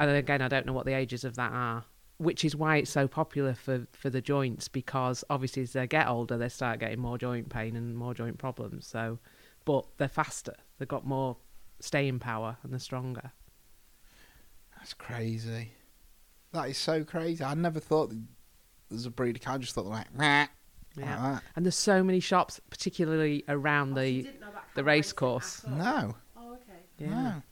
and 0.00 0.10
again 0.10 0.42
I 0.42 0.48
don't 0.48 0.66
know 0.66 0.72
what 0.72 0.86
the 0.86 0.92
ages 0.92 1.24
of 1.24 1.36
that 1.36 1.52
are, 1.52 1.84
which 2.18 2.44
is 2.44 2.54
why 2.54 2.78
it's 2.78 2.90
so 2.90 3.08
popular 3.08 3.54
for 3.54 3.86
for 3.92 4.10
the 4.10 4.20
joints 4.20 4.68
because 4.68 5.24
obviously 5.30 5.62
as 5.62 5.72
they 5.72 5.86
get 5.86 6.08
older 6.08 6.36
they 6.36 6.48
start 6.48 6.80
getting 6.80 6.98
more 6.98 7.18
joint 7.18 7.48
pain 7.48 7.76
and 7.76 7.96
more 7.96 8.14
joint 8.14 8.38
problems. 8.38 8.86
So, 8.86 9.18
but 9.64 9.86
they're 9.96 10.08
faster. 10.08 10.54
They've 10.78 10.88
got 10.88 11.06
more 11.06 11.36
staying 11.80 12.18
power 12.18 12.58
and 12.62 12.72
they're 12.72 12.78
stronger. 12.78 13.32
That's 14.86 14.94
crazy. 14.94 15.72
That 16.52 16.68
is 16.68 16.78
so 16.78 17.02
crazy. 17.02 17.42
I 17.42 17.54
never 17.54 17.80
thought 17.80 18.10
that 18.10 18.22
there's 18.88 19.04
a 19.04 19.10
breed 19.10 19.34
of 19.34 19.42
cow. 19.42 19.54
I 19.54 19.58
just 19.58 19.74
thought 19.74 19.82
they 19.82 19.88
were 19.88 19.96
like, 19.96 20.14
Meh, 20.14 20.46
Yeah. 20.96 21.32
like 21.32 21.42
And 21.56 21.66
there's 21.66 21.74
so 21.74 22.04
many 22.04 22.20
shops, 22.20 22.60
particularly 22.70 23.42
around 23.48 23.94
the 23.94 24.30
the 24.76 24.84
race 24.84 25.12
course. 25.12 25.66
No, 25.66 26.14
Oh, 26.36 26.52
okay. 26.52 26.78
yeah. 26.98 27.08
no. 27.08 27.42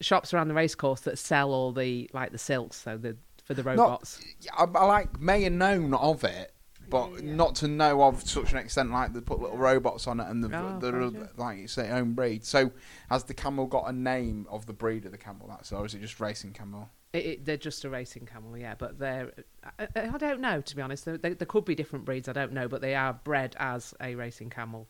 shops 0.00 0.32
around 0.32 0.48
the 0.48 0.54
race 0.54 0.74
course 0.74 1.02
that 1.02 1.18
sell 1.18 1.50
all 1.50 1.70
the 1.70 2.08
like 2.14 2.32
the 2.32 2.38
silks, 2.38 2.78
so 2.78 2.96
the 2.96 3.18
for 3.44 3.52
the 3.52 3.62
robots. 3.62 4.18
Yeah, 4.40 4.52
I, 4.56 4.62
I 4.64 4.84
like 4.86 5.20
may 5.20 5.42
have 5.42 5.52
known 5.52 5.92
of 5.92 6.24
it, 6.24 6.54
but 6.90 7.22
Yeah, 7.22 7.34
not 7.34 7.54
to 7.56 7.68
know 7.68 8.02
of 8.02 8.22
such 8.28 8.52
an 8.52 8.58
extent. 8.58 8.90
Like 8.90 9.12
they 9.12 9.20
put 9.20 9.40
little 9.40 9.58
robots 9.58 10.06
on 10.06 10.20
it, 10.20 10.26
and 10.28 10.42
the, 10.42 10.48
Oh, 10.56 10.78
the, 10.78 10.90
gotcha. 10.92 11.30
like 11.36 11.58
it's 11.58 11.74
their 11.74 11.94
own 11.94 12.14
breed. 12.14 12.44
So 12.44 12.72
has 13.10 13.24
the 13.24 13.34
camel 13.34 13.66
got 13.66 13.88
a 13.88 13.92
name 13.92 14.46
of 14.50 14.66
the 14.66 14.72
breed 14.72 15.04
of 15.04 15.12
the 15.12 15.18
camel? 15.18 15.46
That's 15.48 15.72
or 15.72 15.84
is 15.86 15.94
it 15.94 16.00
just 16.00 16.20
racing 16.20 16.52
camel? 16.52 16.88
It, 17.12 17.24
it, 17.26 17.44
they're 17.46 17.56
just 17.56 17.84
a 17.84 17.88
racing 17.90 18.26
camel, 18.26 18.56
yeah, 18.58 18.74
but 18.76 18.98
they're. 18.98 19.32
I, 19.78 19.86
I 19.96 20.18
don't 20.18 20.40
know, 20.40 20.60
to 20.60 20.76
be 20.76 20.82
honest. 20.82 21.04
There, 21.06 21.16
there, 21.16 21.34
there 21.34 21.46
could 21.46 21.64
be 21.64 21.74
different 21.74 22.04
breeds, 22.04 22.28
I 22.28 22.32
don't 22.32 22.52
know, 22.52 22.68
but 22.68 22.80
they 22.82 22.94
are 22.94 23.14
bred 23.24 23.56
as 23.58 23.94
a 24.00 24.14
racing 24.14 24.50
camel. 24.50 24.88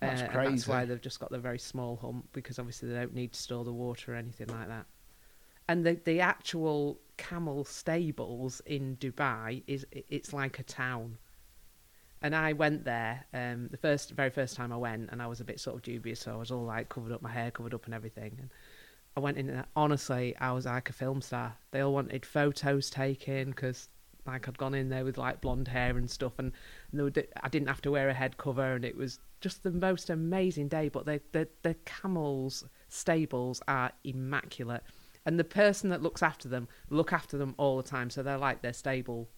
That's 0.00 0.22
Uh, 0.22 0.28
crazy. 0.28 0.50
That's 0.52 0.68
why 0.68 0.84
they've 0.86 1.00
just 1.00 1.20
got 1.20 1.30
the 1.30 1.38
very 1.38 1.58
small 1.58 1.96
hump 1.96 2.28
because 2.32 2.58
obviously 2.58 2.88
they 2.88 2.94
don't 2.94 3.12
need 3.14 3.34
to 3.34 3.38
store 3.40 3.64
the 3.64 3.72
water 3.72 4.14
or 4.14 4.16
anything 4.16 4.46
like 4.48 4.68
that. 4.68 4.86
And 5.70 5.86
the 5.86 5.94
the 6.04 6.18
actual 6.18 6.98
camel 7.16 7.64
stables 7.64 8.60
in 8.66 8.96
Dubai 8.96 9.62
is 9.68 9.86
it's 9.92 10.32
like 10.32 10.58
a 10.58 10.64
town. 10.64 11.18
And 12.20 12.34
I 12.34 12.54
went 12.54 12.84
there 12.84 13.24
um, 13.32 13.68
the 13.70 13.76
first 13.76 14.10
very 14.10 14.30
first 14.30 14.56
time 14.56 14.72
I 14.72 14.76
went, 14.76 15.10
and 15.12 15.22
I 15.22 15.28
was 15.28 15.40
a 15.40 15.44
bit 15.44 15.60
sort 15.60 15.76
of 15.76 15.82
dubious, 15.82 16.18
so 16.18 16.32
I 16.32 16.36
was 16.36 16.50
all 16.50 16.64
like 16.64 16.88
covered 16.88 17.12
up, 17.12 17.22
my 17.22 17.30
hair 17.30 17.52
covered 17.52 17.72
up 17.72 17.84
and 17.84 17.94
everything. 17.94 18.36
And 18.40 18.50
I 19.16 19.20
went 19.20 19.38
in, 19.38 19.48
and 19.48 19.64
honestly, 19.76 20.34
I 20.40 20.50
was 20.50 20.66
like 20.66 20.90
a 20.90 20.92
film 20.92 21.22
star. 21.22 21.56
They 21.70 21.82
all 21.82 21.92
wanted 21.92 22.26
photos 22.26 22.90
taken 22.90 23.50
because 23.50 23.88
like 24.26 24.48
I'd 24.48 24.58
gone 24.58 24.74
in 24.74 24.88
there 24.88 25.04
with 25.04 25.18
like 25.18 25.40
blonde 25.40 25.68
hair 25.68 25.96
and 25.96 26.10
stuff, 26.10 26.32
and, 26.40 26.50
and 26.90 27.14
didn't 27.14 27.68
have 27.68 27.82
to 27.82 27.92
wear 27.92 28.08
a 28.08 28.14
head 28.14 28.38
cover, 28.38 28.74
and 28.74 28.84
it 28.84 28.96
was 28.96 29.20
just 29.40 29.62
the 29.62 29.70
most 29.70 30.10
amazing 30.10 30.66
day. 30.66 30.88
But 30.88 31.06
the 31.06 31.20
the 31.30 31.46
the 31.62 31.74
camels 31.84 32.64
stables 32.88 33.62
are 33.68 33.92
immaculate, 34.02 34.82
and 35.26 35.38
the 35.38 35.44
person 35.44 35.90
that 35.90 36.02
looks 36.02 36.22
after 36.22 36.48
them 36.48 36.68
look 36.88 37.12
after 37.12 37.36
them 37.38 37.54
all 37.58 37.76
the 37.76 37.82
time. 37.82 38.10
So 38.10 38.22
they're 38.22 38.38
like 38.38 38.62
their 38.62 38.72
stable 38.72 39.28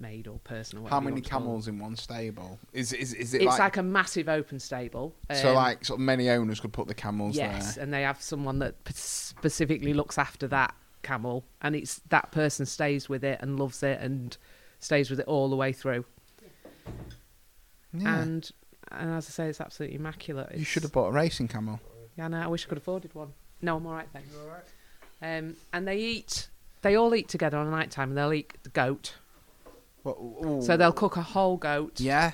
maid 0.00 0.28
or 0.28 0.38
person 0.40 0.78
or 0.78 0.88
How 0.88 1.00
many 1.00 1.14
want 1.14 1.24
to 1.24 1.30
call 1.30 1.40
them. 1.40 1.46
camels 1.48 1.68
in 1.68 1.78
one 1.78 1.96
stable? 1.96 2.58
Is 2.72 2.92
is 2.92 3.12
is 3.14 3.34
it 3.34 3.38
It's 3.42 3.46
like, 3.46 3.58
like, 3.58 3.76
a 3.78 3.82
massive 3.82 4.28
open 4.28 4.60
stable. 4.60 5.14
so? 5.34 5.48
um, 5.50 5.54
Like 5.56 5.84
sort 5.84 5.98
of 5.98 6.04
many 6.04 6.30
owners 6.30 6.60
could 6.60 6.72
put 6.72 6.86
the 6.88 6.94
camels 6.94 7.36
yes, 7.36 7.74
there. 7.74 7.84
and 7.84 7.92
they 7.92 8.02
have 8.02 8.20
someone 8.22 8.60
that 8.60 8.76
specifically 8.94 9.92
looks 9.92 10.16
after 10.18 10.46
that 10.48 10.74
camel, 11.02 11.44
and 11.62 11.74
it's 11.76 12.00
that 12.10 12.30
person 12.32 12.64
stays 12.66 13.08
with 13.08 13.24
it 13.24 13.38
and 13.42 13.58
loves 13.58 13.82
it 13.82 14.00
and 14.00 14.36
stays 14.78 15.10
with 15.10 15.18
it 15.20 15.26
all 15.26 15.48
the 15.50 15.56
way 15.56 15.72
through. 15.72 16.04
Yeah. 17.92 18.20
And 18.22 18.50
and 18.90 19.10
as 19.14 19.26
I 19.26 19.30
say, 19.30 19.48
it's 19.48 19.60
absolutely 19.60 19.96
immaculate. 19.98 20.56
you 20.56 20.64
should 20.64 20.82
have 20.82 20.92
bought 20.92 21.08
a 21.08 21.12
racing 21.12 21.48
camel. 21.48 21.80
Yeah, 22.16 22.28
no, 22.28 22.38
I 22.40 22.46
wish 22.46 22.64
I 22.64 22.68
could 22.68 22.76
have 22.78 22.82
afforded 22.84 23.14
one. 23.14 23.32
No, 23.60 23.76
I'm 23.76 23.86
all 23.86 23.92
right 23.94 24.08
thanks. 24.12 24.28
Um, 25.22 25.56
and 25.72 25.86
they 25.86 25.96
eat. 25.98 26.48
They 26.82 26.94
all 26.94 27.14
eat 27.14 27.28
together 27.28 27.58
on 27.58 27.66
a 27.66 27.70
night 27.70 27.90
time, 27.90 28.10
and 28.10 28.18
they'll 28.18 28.32
eat 28.32 28.52
the 28.62 28.70
goat. 28.70 29.14
Well, 30.04 30.62
So 30.62 30.76
they'll 30.76 30.92
cook 30.92 31.16
a 31.16 31.22
whole 31.22 31.56
goat, 31.56 31.98
Yeah. 32.00 32.32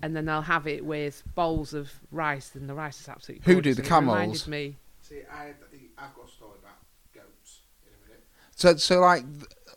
and 0.00 0.16
then 0.16 0.24
they'll 0.24 0.40
have 0.42 0.66
it 0.66 0.84
with 0.84 1.22
bowls 1.34 1.74
of 1.74 1.90
rice, 2.10 2.54
and 2.54 2.68
the 2.68 2.74
rice 2.74 3.00
is 3.00 3.08
absolutely. 3.08 3.52
Who 3.52 3.60
do 3.60 3.74
the 3.74 3.82
and 3.82 3.86
it 3.86 3.88
camels? 3.88 4.16
reminded 4.16 4.48
me. 4.48 4.76
See, 5.02 5.20
I, 5.30 5.48
I've 5.98 6.14
got 6.16 6.26
a 6.26 6.30
story 6.30 6.58
about 6.60 6.78
goats 7.14 7.60
in 7.86 7.92
a 7.92 8.08
minute. 8.08 8.24
So 8.56 8.76
so 8.76 9.00
like 9.00 9.24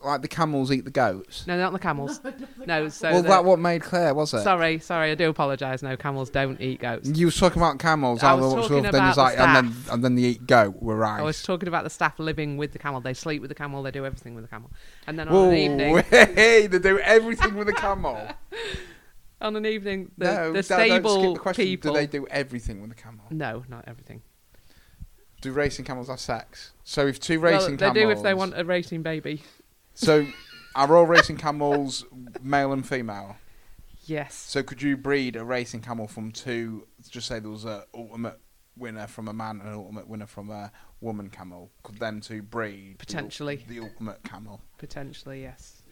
like 0.06 0.22
the 0.22 0.28
camels 0.28 0.72
eat 0.72 0.84
the 0.84 0.90
goats. 0.90 1.46
No, 1.46 1.56
not 1.58 1.72
the 1.72 1.78
camels. 1.78 2.20
No, 2.66 2.88
so 2.88 3.10
well, 3.12 3.22
the- 3.22 3.28
that 3.28 3.44
what 3.44 3.58
made 3.58 3.82
clear 3.82 4.12
was 4.14 4.32
it? 4.34 4.40
Sorry, 4.42 4.78
sorry, 4.80 5.10
I 5.12 5.14
do 5.14 5.28
apologise. 5.28 5.82
No, 5.82 5.96
camels 5.96 6.30
don't 6.30 6.60
eat 6.60 6.80
goats. 6.80 7.08
You 7.08 7.26
was 7.26 7.36
talking 7.36 7.62
about 7.62 7.78
camels. 7.78 8.22
I 8.22 8.28
how 8.28 8.36
was 8.38 8.50
they 8.50 8.56
watch 8.58 8.68
talking 8.68 8.82
stuff, 8.84 8.92
then 8.92 9.00
about 9.02 9.08
it's 9.08 9.16
the 9.16 9.22
like, 9.22 9.38
and 9.38 9.56
then 9.66 9.72
staff. 9.74 9.94
and 9.94 10.04
then 10.04 10.14
they 10.16 10.22
eat 10.22 10.46
goat 10.46 10.82
with 10.82 10.96
rice. 10.96 11.20
I 11.20 11.22
was 11.22 11.42
talking 11.42 11.68
about 11.68 11.84
the 11.84 11.90
staff 11.90 12.18
living 12.18 12.56
with 12.56 12.72
the 12.72 12.78
camel. 12.78 13.00
They 13.00 13.14
sleep 13.14 13.40
with 13.42 13.50
the 13.50 13.54
camel. 13.54 13.82
They 13.82 13.90
do 13.92 14.04
everything 14.06 14.34
with 14.34 14.44
the 14.44 14.48
camel. 14.50 14.70
And 15.06 15.18
then 15.18 15.28
on 15.28 15.34
Whoa, 15.34 15.50
an 15.50 15.56
evening, 15.56 15.96
hey, 16.10 16.66
they 16.66 16.78
do 16.78 16.98
everything 16.98 17.54
with 17.54 17.66
the 17.68 17.72
camel. 17.74 18.18
on 19.40 19.54
an 19.54 19.66
evening, 19.66 20.10
the, 20.18 20.24
no, 20.24 20.32
the 20.34 20.42
don't- 20.42 20.52
don't 20.52 20.64
stable 20.64 21.20
skip 21.20 21.34
the 21.34 21.40
question. 21.40 21.64
people. 21.64 21.92
Do 21.92 21.98
they 22.00 22.06
do 22.06 22.26
everything 22.30 22.80
with 22.80 22.90
the 22.90 22.96
camel? 22.96 23.26
No, 23.30 23.64
not 23.68 23.84
everything. 23.86 24.22
Do 25.42 25.52
racing 25.52 25.84
camels 25.84 26.08
have 26.08 26.18
sex? 26.18 26.72
So 26.82 27.06
if 27.06 27.20
two 27.20 27.38
Well, 27.40 27.52
racing 27.52 27.76
they 27.76 27.86
camels, 27.86 27.94
do 28.04 28.10
if 28.10 28.22
they 28.22 28.34
want 28.34 28.54
a 28.58 28.64
racing 28.64 29.02
baby. 29.02 29.42
So 29.96 30.26
are 30.74 30.94
all 30.96 31.06
racing 31.06 31.38
camels 31.38 32.04
male 32.42 32.72
and 32.72 32.86
female? 32.86 33.36
Yes. 34.04 34.34
So 34.34 34.62
could 34.62 34.82
you 34.82 34.96
breed 34.96 35.36
a 35.36 35.44
racing 35.44 35.80
camel 35.80 36.06
from 36.06 36.30
two? 36.32 36.86
Just 37.08 37.26
say 37.26 37.40
there 37.40 37.50
was 37.50 37.64
an 37.64 37.82
ultimate 37.94 38.38
winner 38.76 39.06
from 39.06 39.26
a 39.26 39.32
man 39.32 39.58
and 39.60 39.68
an 39.70 39.74
ultimate 39.74 40.06
winner 40.06 40.26
from 40.26 40.50
a 40.50 40.70
woman 41.00 41.30
camel. 41.30 41.70
Could 41.82 41.98
them 41.98 42.20
two 42.20 42.42
breed 42.42 42.74
the 42.74 42.90
ul- 42.90 42.98
Potentially. 42.98 43.64
the, 43.66 43.80
ultimate 43.80 44.22
camel? 44.22 44.60
Potentially, 44.78 45.42
yes. 45.42 45.82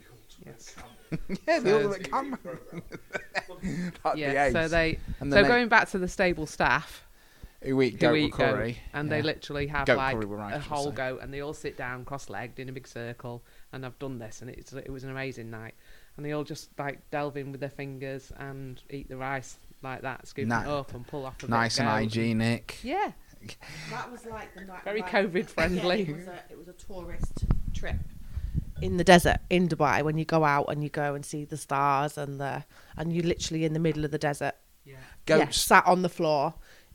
Yes. 0.45 0.75
yeah, 1.49 1.61
the 1.61 1.71
So- 1.71 1.77
ultimate 1.89 2.11
camel. 2.11 2.39
That'd 4.03 4.17
be 4.17 4.21
Yeah. 4.21 4.51
So 4.51 4.69
they. 4.69 4.99
and 5.21 5.33
So 5.33 5.43
they, 5.43 5.49
going 5.49 5.69
back 5.69 5.89
to 5.91 5.99
the 5.99 6.09
stable 6.09 6.47
staff, 6.47 7.07
who 7.63 7.81
eat 7.83 7.95
who 7.95 7.99
goat 7.99 8.15
eat 8.17 8.33
curry, 8.33 8.73
goat, 8.73 8.81
and 8.93 9.09
yeah. 9.09 9.17
they 9.17 9.23
literally 9.23 9.67
have 9.69 9.87
Goat 9.87 9.97
like 9.97 10.15
curry 10.15 10.27
with 10.27 10.39
a 10.39 10.59
whole 10.61 10.91
say. 10.91 10.97
goat, 10.97 11.21
and 11.23 11.33
they 11.33 11.41
all 11.41 11.55
sit 11.55 11.77
down 11.77 12.05
cross-legged 12.05 12.59
in 12.59 12.69
a 12.69 12.73
big 12.73 12.87
circle. 12.87 13.43
And 13.75 13.85
I've 13.85 13.99
done 13.99 14.19
this, 14.19 14.41
and 14.41 14.49
it's 14.51 14.73
it 14.73 14.91
was 14.91 15.03
an 15.05 15.11
amazing 15.11 15.51
night. 15.51 15.75
And 16.17 16.25
they 16.25 16.31
all 16.33 16.45
just 16.45 16.71
like 16.79 17.11
delve 17.11 17.37
in 17.37 17.51
with 17.51 17.61
their 17.61 17.69
fingers 17.69 18.33
and 18.39 18.81
eat 18.89 19.09
the 19.09 19.17
rice 19.17 19.59
like 19.83 20.03
that, 20.03 20.29
scoop 20.29 20.47
Ni- 20.49 20.55
it 20.55 20.67
up 20.67 20.95
and 20.95 21.05
pull 21.07 21.27
off 21.27 21.43
a 21.43 21.49
nice 21.49 21.77
bit 21.77 21.81
and 21.81 21.89
of 21.89 21.95
hygienic. 21.97 22.79
Yeah, 22.85 23.11
That 23.91 24.11
was 24.13 24.25
like 24.27 24.55
the 24.55 24.65
night. 24.65 24.85
Very 24.85 25.01
like- 25.01 25.11
COVID 25.11 25.47
friendly. 25.49 26.03
Yeah, 26.05 26.11
it, 26.11 26.17
was 26.17 26.27
a, 26.29 26.43
it 26.51 26.59
was 26.59 26.69
a 26.69 26.73
tourist 26.73 27.45
trip 27.75 27.97
in 28.81 28.97
the 28.97 29.05
desert 29.05 29.39
in 29.51 29.69
Dubai 29.69 30.03
when 30.03 30.19
you 30.19 30.25
go 30.25 30.45
out 30.45 30.67
and 30.69 30.83
you 30.83 30.91
go 30.91 31.15
and 31.15 31.25
see 31.25 31.45
the 31.45 31.57
stars 31.57 32.17
and 32.17 32.41
the 32.41 32.65
and 32.97 33.13
you're 33.13 33.25
literally 33.25 33.65
in 33.65 33.73
the 33.73 33.81
middle 33.81 34.05
of 34.05 34.11
the 34.13 34.19
desert. 34.19 34.55
Yeah. 34.85 34.95
Yeah, 35.27 35.39
Goats. 35.47 35.61
sat 35.61 35.85
on 35.87 36.03
the 36.03 36.09
floor 36.09 36.55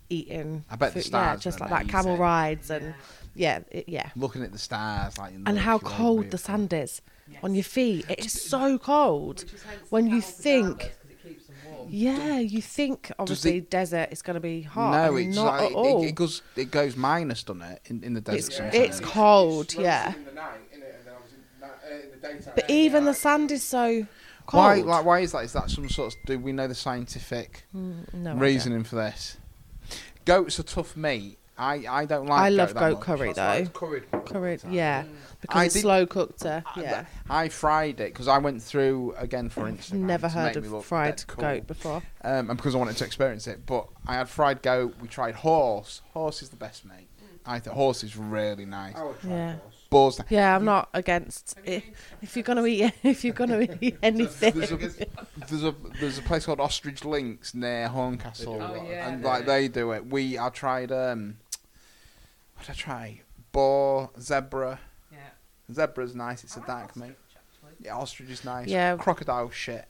eating. 0.10 0.64
I 0.70 0.76
bet 0.76 0.94
the 0.94 1.02
food- 1.02 1.12
yeah, 1.12 1.36
just 1.36 1.60
are 1.62 1.68
like 1.68 1.88
that 1.88 1.90
camel 1.92 2.18
rides 2.18 2.70
and 2.70 2.86
yeah, 2.86 2.94
it, 3.36 3.86
yeah. 3.88 4.10
Looking 4.16 4.44
at 4.44 4.52
the 4.52 4.58
stars, 4.60 5.18
like 5.18 5.34
in 5.34 5.44
the 5.44 5.50
And 5.50 5.60
how 5.60 5.78
Way, 5.78 5.82
cold 5.84 6.32
the 6.32 6.38
sand 6.38 6.74
is 6.74 7.02
on 7.44 7.54
your 7.56 7.64
feet. 7.64 8.06
It 8.10 8.26
is 8.26 8.34
so 8.42 8.78
cold. 8.78 9.40
Which 9.44 9.54
is 9.54 9.64
hence 9.64 9.92
When 9.92 10.08
you 10.08 10.22
think- 10.22 10.78
pajamas, 10.80 10.96
'cause 11.02 11.12
it 11.12 11.24
keeps 11.28 11.48
them 11.48 11.56
warm. 11.72 11.88
Yeah, 11.92 12.40
you 12.40 12.62
think 12.62 13.12
obviously 13.20 13.58
it- 13.58 13.70
desert 13.70 14.10
is 14.12 14.22
going 14.22 14.36
to 14.36 14.40
be 14.40 14.62
hot. 14.64 14.92
No, 15.12 15.16
it's 15.18 15.36
not 15.36 15.46
like, 15.46 15.62
at 15.66 15.72
it, 15.72 15.76
all. 15.76 16.04
it, 16.04 16.08
it 16.08 16.16
goes 16.16 16.42
it 16.56 16.72
goes 16.72 16.96
minus, 16.96 17.44
doesn't 17.44 17.62
it? 17.62 17.82
In, 17.86 18.04
in 18.04 18.14
the 18.14 18.22
desert. 18.22 18.52
It's- 18.52 18.58
sometimes. 18.58 19.00
it's 19.00 19.10
cold, 19.10 19.74
yeah. 19.76 20.12
The 20.12 20.32
night, 20.34 20.52
innit? 20.72 20.74
And 20.74 20.82
then 20.82 21.14
obviously 21.16 21.40
na- 21.62 21.68
uh, 21.68 22.30
in 22.36 22.42
the 22.46 22.52
but 22.56 22.70
even 22.70 23.06
the 23.06 23.14
sand 23.14 23.52
is 23.52 23.64
so 23.64 24.06
cold. 24.46 24.64
Why? 24.64 24.76
Like, 24.82 25.06
why 25.06 25.20
is 25.22 25.32
that? 25.32 25.46
Is 25.46 25.54
that 25.54 25.70
some 25.70 25.88
sort 25.90 26.14
of? 26.14 26.20
Do 26.26 26.40
we 26.40 26.52
know 26.52 26.68
the 26.68 26.76
scientific 26.76 27.64
Mm, 27.76 28.14
no 28.14 28.32
idea. 28.32 28.42
reasoning 28.42 28.84
for 28.84 28.96
this? 28.98 29.38
Goats 30.26 30.60
are 30.60 30.64
tough 30.64 30.96
meat. 30.96 31.38
I, 31.60 31.84
I 31.90 32.06
don't 32.06 32.26
like. 32.26 32.40
I 32.40 32.49
love 32.49 32.73
that 32.73 32.80
goat 32.80 32.94
much. 32.99 33.03
curry 33.06 33.34
That's 33.34 33.38
though. 33.38 33.64
it's 33.64 33.77
curried. 33.77 34.03
Curried, 34.26 34.61
yeah, 34.69 35.03
because 35.41 35.60
I 35.61 35.65
it's 35.65 35.73
did- 35.73 35.81
slow 35.81 36.06
cooked. 36.06 36.45
uh, 36.45 36.61
Yeah, 36.77 37.06
I 37.30 37.49
fried 37.49 37.99
it 37.99 38.14
because 38.14 38.27
I 38.30 38.38
went 38.38 38.61
through 38.64 39.14
again 39.18 39.49
for 39.49 39.64
Instagram. 39.64 39.94
never 39.99 40.30
heard 40.30 40.56
of 40.56 40.86
fried 40.86 41.23
cool. 41.27 41.41
goat 41.41 41.68
before. 41.68 42.02
um, 42.23 42.49
and 42.49 42.56
because 42.57 42.76
I 42.76 42.77
wanted 42.77 42.95
to 42.98 43.06
experience 43.06 43.45
it. 43.48 43.65
But 43.65 43.88
I 44.07 44.15
had 44.15 44.30
fried 44.30 44.61
goat. 44.61 44.95
We 45.02 45.07
tried 45.10 45.36
horse. 45.36 46.02
Horse 46.14 46.41
is 46.41 46.49
the 46.49 46.56
best 46.56 46.86
meat. 46.86 47.07
I 47.45 47.60
think 47.60 47.76
horse 47.76 48.03
is 48.03 48.15
really 48.15 48.65
nice. 48.65 48.95
I 48.95 49.03
would 49.03 49.19
try 49.19 49.30
Yeah. 49.30 49.52
horse. 49.56 49.76
Boars. 49.90 50.22
Yeah, 50.30 50.56
I'm 50.56 50.65
not 50.65 50.88
against 50.94 51.57
it. 51.65 51.84
If 52.22 52.36
you're 52.36 52.44
gonna 52.44 52.64
eat, 52.68 52.94
if 53.03 53.23
you're 53.23 53.34
gonna 53.34 53.61
eat 53.81 53.98
anything, 54.03 54.53
There's 54.53 54.72
a, 54.72 54.77
there's 55.48 55.64
a 55.64 55.73
there's 55.99 56.18
a 56.19 56.22
place 56.22 56.45
called 56.45 56.60
Ostrich 56.60 57.03
Links 57.03 57.56
near 57.56 57.88
Horncastle, 57.88 58.53
They 58.53 58.60
do 58.60 58.64
a 58.64 58.68
lot 58.68 58.77
of 58.77 58.88
yeah, 58.88 59.10
and 59.10 59.23
they 59.23 59.27
like 59.27 59.45
they 59.48 59.68
do 59.68 59.91
it. 59.94 60.06
We 60.06 60.38
I 60.38 60.49
tried 60.49 60.91
um, 60.91 61.38
what 62.60 62.65
did 62.68 62.72
I 62.72 62.76
try? 62.76 63.22
Boar, 63.52 64.10
zebra. 64.19 64.80
Yeah. 65.11 65.18
Zebra's 65.73 66.14
nice. 66.15 66.44
It's 66.44 66.57
a 66.57 66.61
I 66.64 66.68
dark 66.68 66.95
like 66.95 67.10
meat. 67.10 67.15
Yeah, 67.80 67.95
ostrich 67.95 68.30
is 68.30 68.44
nice. 68.44 68.68
Yeah. 68.68 68.98
crocodile 68.98 69.49
shit. 69.49 69.86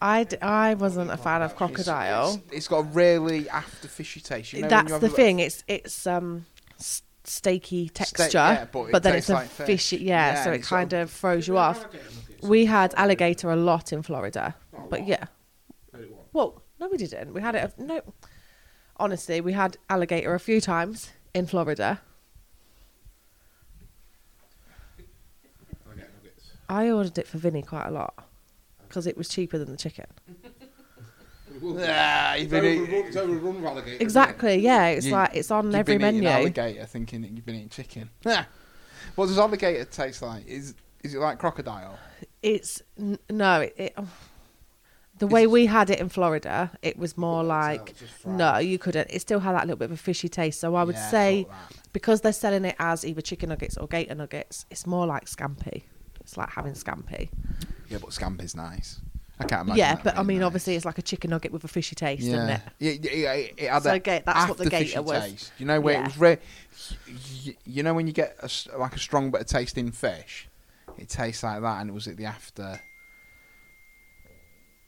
I, 0.00 0.24
d- 0.24 0.36
I 0.42 0.74
wasn't 0.74 1.10
a 1.10 1.16
fan 1.16 1.40
of 1.40 1.56
crocodile. 1.56 2.34
It's, 2.48 2.52
it's 2.56 2.68
got 2.68 2.78
a 2.80 2.82
really 2.82 3.48
after 3.48 3.88
fishy 3.88 4.20
taste. 4.20 4.52
You 4.52 4.62
know 4.62 4.68
That's 4.68 4.90
you 4.92 4.98
the 4.98 5.06
a 5.06 5.10
thing. 5.10 5.38
It's 5.38 5.64
it's 5.66 6.06
um 6.06 6.44
s- 6.78 7.02
steaky 7.24 7.90
texture, 7.90 8.28
yeah, 8.34 8.66
but 8.70 8.94
it 8.96 9.02
then 9.02 9.14
it's 9.14 9.30
a 9.30 9.34
like 9.34 9.48
fish. 9.48 9.66
fishy. 9.66 9.96
Yeah, 10.04 10.34
Yeah, 10.34 10.44
so 10.44 10.52
it 10.52 10.62
kind 10.62 10.92
of- 10.92 11.02
of 11.08 11.10
throws 11.10 11.48
you 11.48 11.56
off. 11.56 11.86
We 12.42 12.66
had 12.66 12.92
alligator 12.94 13.50
a 13.50 13.56
lot 13.56 13.92
in 13.94 14.02
Florida, 14.02 14.54
but 14.90 15.06
yeah. 15.06 15.24
Well, 16.34 16.60
no, 16.78 16.88
we 16.88 16.98
didn't. 16.98 17.32
We 17.32 17.40
had 17.40 17.54
it. 17.54 17.72
A, 17.78 17.82
no, 17.82 18.00
honestly, 18.98 19.40
we 19.40 19.52
had 19.54 19.78
alligator 19.88 20.34
a 20.34 20.40
few 20.40 20.60
times 20.60 21.10
in 21.34 21.46
Florida. 21.46 22.00
I 24.98 25.96
get 25.96 26.10
nuggets. 26.16 26.52
I 26.68 26.90
ordered 26.90 27.18
it 27.18 27.26
for 27.26 27.38
Vinny 27.38 27.62
quite 27.62 27.86
a 27.86 27.90
lot 27.90 28.14
because 28.88 29.06
it 29.06 29.16
was 29.18 29.28
cheaper 29.28 29.58
than 29.58 29.70
the 29.70 29.76
chicken. 29.76 30.06
Ah, 31.62 32.34
you've 32.34 32.50
been 32.50 32.64
eating- 32.64 32.86
It's 33.06 33.16
overrun 33.16 33.56
with 33.56 33.64
alligator. 33.64 34.02
Exactly. 34.02 34.56
Yeah, 34.56 34.86
it's 34.88 35.06
You- 35.06 35.12
like 35.12 35.34
it's 35.34 35.50
on 35.50 35.66
you've 35.66 35.74
every 35.76 35.98
been 35.98 36.16
eating 36.16 36.24
menu. 36.24 36.38
alligator, 36.40 36.86
thinking 36.86 37.22
that 37.22 37.30
you've 37.30 37.44
been 37.46 37.54
eating 37.56 37.68
chicken. 37.68 38.10
what 39.14 39.26
does 39.26 39.38
alligator 39.38 39.84
taste 39.84 40.22
like? 40.22 40.46
Is 40.46 40.74
is 41.02 41.14
it 41.14 41.18
like 41.18 41.38
crocodile? 41.38 41.98
It's 42.42 42.82
n- 42.98 43.18
no, 43.30 43.60
it, 43.62 43.74
it 43.76 43.94
oh. 43.96 44.08
The 45.18 45.26
way 45.26 45.46
we 45.46 45.66
had 45.66 45.90
it 45.90 46.00
in 46.00 46.08
Florida, 46.08 46.70
it 46.82 46.98
was 46.98 47.16
more 47.16 47.42
like 47.44 47.90
it's 47.90 48.00
just 48.00 48.12
fried. 48.14 48.36
no, 48.36 48.58
you 48.58 48.78
couldn't. 48.78 49.08
It 49.10 49.20
still 49.20 49.40
had 49.40 49.52
that 49.54 49.62
little 49.66 49.76
bit 49.78 49.86
of 49.86 49.92
a 49.92 49.96
fishy 49.96 50.28
taste. 50.28 50.60
So 50.60 50.74
I 50.74 50.82
would 50.84 50.96
Yeah, 50.96 51.10
say 51.10 51.44
thought 51.44 51.54
because 51.92 52.20
they're 52.22 52.32
selling 52.32 52.64
it 52.64 52.74
as 52.78 53.04
either 53.04 53.20
chicken 53.20 53.48
nuggets 53.50 53.76
or 53.76 53.86
gator 53.86 54.14
nuggets, 54.14 54.66
it's 54.70 54.86
more 54.86 55.06
like 55.06 55.26
scampi. 55.26 55.82
It's 56.20 56.36
like 56.36 56.50
having 56.50 56.72
scampi. 56.72 57.28
Yeah, 57.88 57.98
but 57.98 58.10
scampi's 58.10 58.56
nice. 58.56 59.00
I 59.38 59.44
can't 59.46 59.62
imagine. 59.62 59.78
yeah, 59.78 59.94
that 59.96 60.04
but 60.04 60.12
I 60.14 60.16
being 60.18 60.26
mean, 60.28 60.38
nice. 60.38 60.46
obviously, 60.46 60.76
it's 60.76 60.84
like 60.84 60.98
a 60.98 61.02
chicken 61.02 61.30
nugget 61.30 61.50
with 61.52 61.64
a 61.64 61.68
fishy 61.68 61.94
taste, 61.96 62.22
isn't 62.22 62.48
it? 62.50 62.60
Yeah, 62.78 62.92
yeah, 63.02 63.10
yeah, 63.12 63.32
it, 63.32 63.54
it 63.56 63.68
had 63.70 63.82
So 63.82 63.88
that 63.90 64.04
ga- 64.04 64.22
that's 64.24 64.48
what 64.48 64.58
the 64.58 64.64
after-fishy 64.64 64.84
gator 64.86 65.02
was. 65.02 65.22
Taste. 65.22 65.52
You 65.58 65.66
know 65.66 65.80
where 65.80 65.94
Yeah. 65.94 66.00
it 66.00 66.04
was 66.04 66.18
re- 66.18 66.38
You 67.64 67.82
know 67.82 67.94
when 67.94 68.06
you 68.06 68.12
get 68.12 68.36
a 68.40 68.44
s 68.44 68.68
like 68.76 68.94
a 68.94 68.98
strong 68.98 69.30
bit 69.30 69.40
of 69.42 69.46
taste 69.46 69.76
in 69.76 69.90
fish, 69.92 70.48
it 70.98 71.08
tastes 71.08 71.42
like 71.42 71.60
that, 71.62 71.80
and 71.80 71.90
it 71.90 71.92
was 71.92 72.06
at 72.08 72.16
the 72.16 72.24
after. 72.26 72.80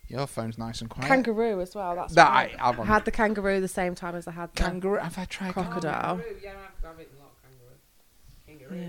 Your 0.09 0.27
phone's 0.27 0.57
nice 0.57 0.81
and 0.81 0.89
quiet. 0.89 1.09
Kangaroo 1.09 1.61
as 1.61 1.75
well. 1.75 1.97
That's 1.97 2.15
That 2.15 2.29
what 2.53 2.61
I- 2.61 2.65
I, 2.65 2.69
I've 2.71 2.87
had 2.87 3.05
the 3.05 3.11
kangaroo 3.11 3.61
the 3.61 3.67
same 3.69 3.95
time 3.95 4.15
as 4.15 4.29
I 4.29 4.33
had 4.33 4.53
the 4.55 4.63
Kangaroo? 4.63 4.99
Have 5.01 5.19
I 5.19 5.25
tried 5.25 5.53
Crocodile. 5.53 6.17
Kangaroo, 6.19 6.37
Yeah, 6.43 6.51
I've, 6.53 6.91
I've 6.91 7.01
eaten 7.01 7.17
a 7.17 7.23
lot 7.23 7.33
of 7.33 7.43
kangaroo. 8.47 8.69
Kangaroo. 8.69 8.81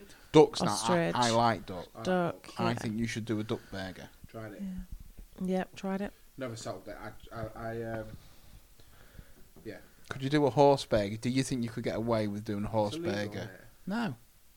Yeah, 0.00 0.06
ducks? 0.30 0.62
Now, 0.62 0.78
I, 0.88 1.10
I 1.14 1.30
like 1.30 1.66
duck. 1.66 1.86
I- 1.96 2.02
duck. 2.02 2.48
I 2.58 2.68
yeah. 2.68 2.74
think 2.74 2.98
you 2.98 3.06
should 3.08 3.24
do 3.24 3.40
a 3.40 3.42
duck 3.44 3.60
burger. 3.72 4.08
Tried 4.28 4.52
it. 4.52 4.62
Yep, 5.44 5.74
tried 5.76 6.00
it. 6.02 6.12
Never 6.38 6.54
settled 6.56 6.86
it. 6.86 6.96
I, 7.32 7.36
I, 7.36 7.70
I 7.70 7.82
um, 7.98 8.04
yeah. 9.64 9.76
Could 10.08 10.22
you 10.22 10.30
do 10.30 10.46
a 10.46 10.50
horse 10.50 10.84
burger? 10.84 11.16
Do 11.16 11.30
you 11.30 11.42
think 11.42 11.62
you 11.64 11.68
could 11.70 11.84
get 11.84 11.96
away 11.96 12.26
with 12.28 12.44
doing 12.44 12.64
a 12.64 12.68
horse 12.68 12.94
It's 12.94 13.04
illegal, 13.04 13.16
burger? 13.28 13.38
isn't 13.38 13.50
it? 13.50 13.60
No, 13.86 14.14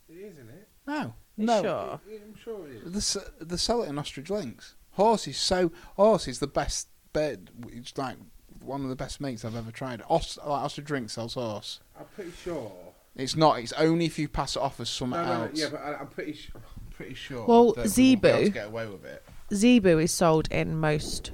It 0.10 0.14
is, 0.14 0.34
isn't 0.34 0.50
it? 0.50 0.68
no, 0.88 1.14
You 1.38 1.46
no. 1.48 1.62
sure? 1.64 2.00
Yeah, 2.08 2.18
I'm 2.28 2.36
sure 2.36 2.68
it 2.68 2.76
is. 2.86 2.92
The 2.94 2.98
s- 3.20 3.30
the 3.40 3.58
sell 3.58 3.82
it 3.84 3.90
in 3.90 3.98
ostrich 3.98 4.30
links. 4.30 4.76
Horse 4.96 5.28
is 5.28 5.38
so 5.38 5.72
horse 5.96 6.28
is 6.28 6.40
the 6.40 6.48
best 6.48 6.88
bed. 7.14 7.52
It's 7.70 7.98
like 7.98 8.18
one 8.62 8.82
of 8.84 8.90
the 8.90 8.96
best 8.96 9.22
meats 9.22 9.46
I've 9.46 9.56
ever 9.56 9.72
tried. 9.72 10.02
Os, 10.10 10.38
like 10.38 10.48
ostrich 10.48 10.88
drink 10.88 11.10
sells 11.10 11.34
horse. 11.36 11.80
I'm 11.98 12.06
pretty 12.16 12.32
sure. 12.44 12.72
It's 13.16 13.36
not. 13.36 13.60
It's 13.60 13.72
only 13.74 14.06
if 14.06 14.20
you 14.20 14.28
pass 14.28 14.56
it 14.56 14.62
off 14.62 14.80
as 14.82 14.90
something 14.90 15.20
No, 15.20 15.26
no, 15.26 15.38
no, 15.38 15.44
else. 15.46 15.52
yeah, 15.60 15.68
but 15.72 15.80
I, 15.82 15.94
I'm 15.96 16.08
pretty, 16.08 16.34
su- 16.34 16.52
I'm 16.56 16.62
pretty 16.92 17.14
sure. 17.14 17.46
Well, 17.46 17.68
that 17.68 17.76
we 17.76 17.82
won't 17.82 17.90
Zebu- 17.92 18.50
get 18.50 18.68
away 18.68 18.88
with 18.88 19.06
it. 19.06 19.24
Zebu 19.54 20.00
is 20.00 20.12
sold 20.14 20.48
in 20.52 20.78
most. 20.78 21.32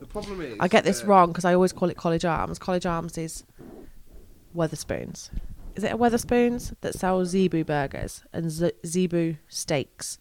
The 0.00 0.06
problem 0.06 0.40
is. 0.40 0.56
I 0.60 0.68
get 0.68 0.84
this 0.84 1.02
uh, 1.02 1.06
wrong 1.06 1.28
because 1.28 1.44
I 1.44 1.54
always 1.54 1.72
call 1.72 1.90
it 1.90 1.96
College 1.96 2.24
Arms. 2.24 2.58
College 2.58 2.86
Arms 2.86 3.18
is 3.18 3.44
Wetherspoons. 4.56 5.30
Is 5.76 5.84
it 5.84 5.92
a 5.92 5.96
Wetherspoons 5.98 6.74
that 6.80 6.94
sells 6.94 7.28
Zebu 7.28 7.64
burgers 7.64 8.24
and 8.32 8.50
Z- 8.50 8.72
Zebu 8.86 9.36
steaks? 9.48 10.18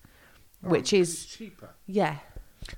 Oh, 0.63 0.69
which 0.69 0.93
is- 0.93 1.23
it's 1.23 1.35
cheaper. 1.35 1.69
Yeah, 1.85 2.17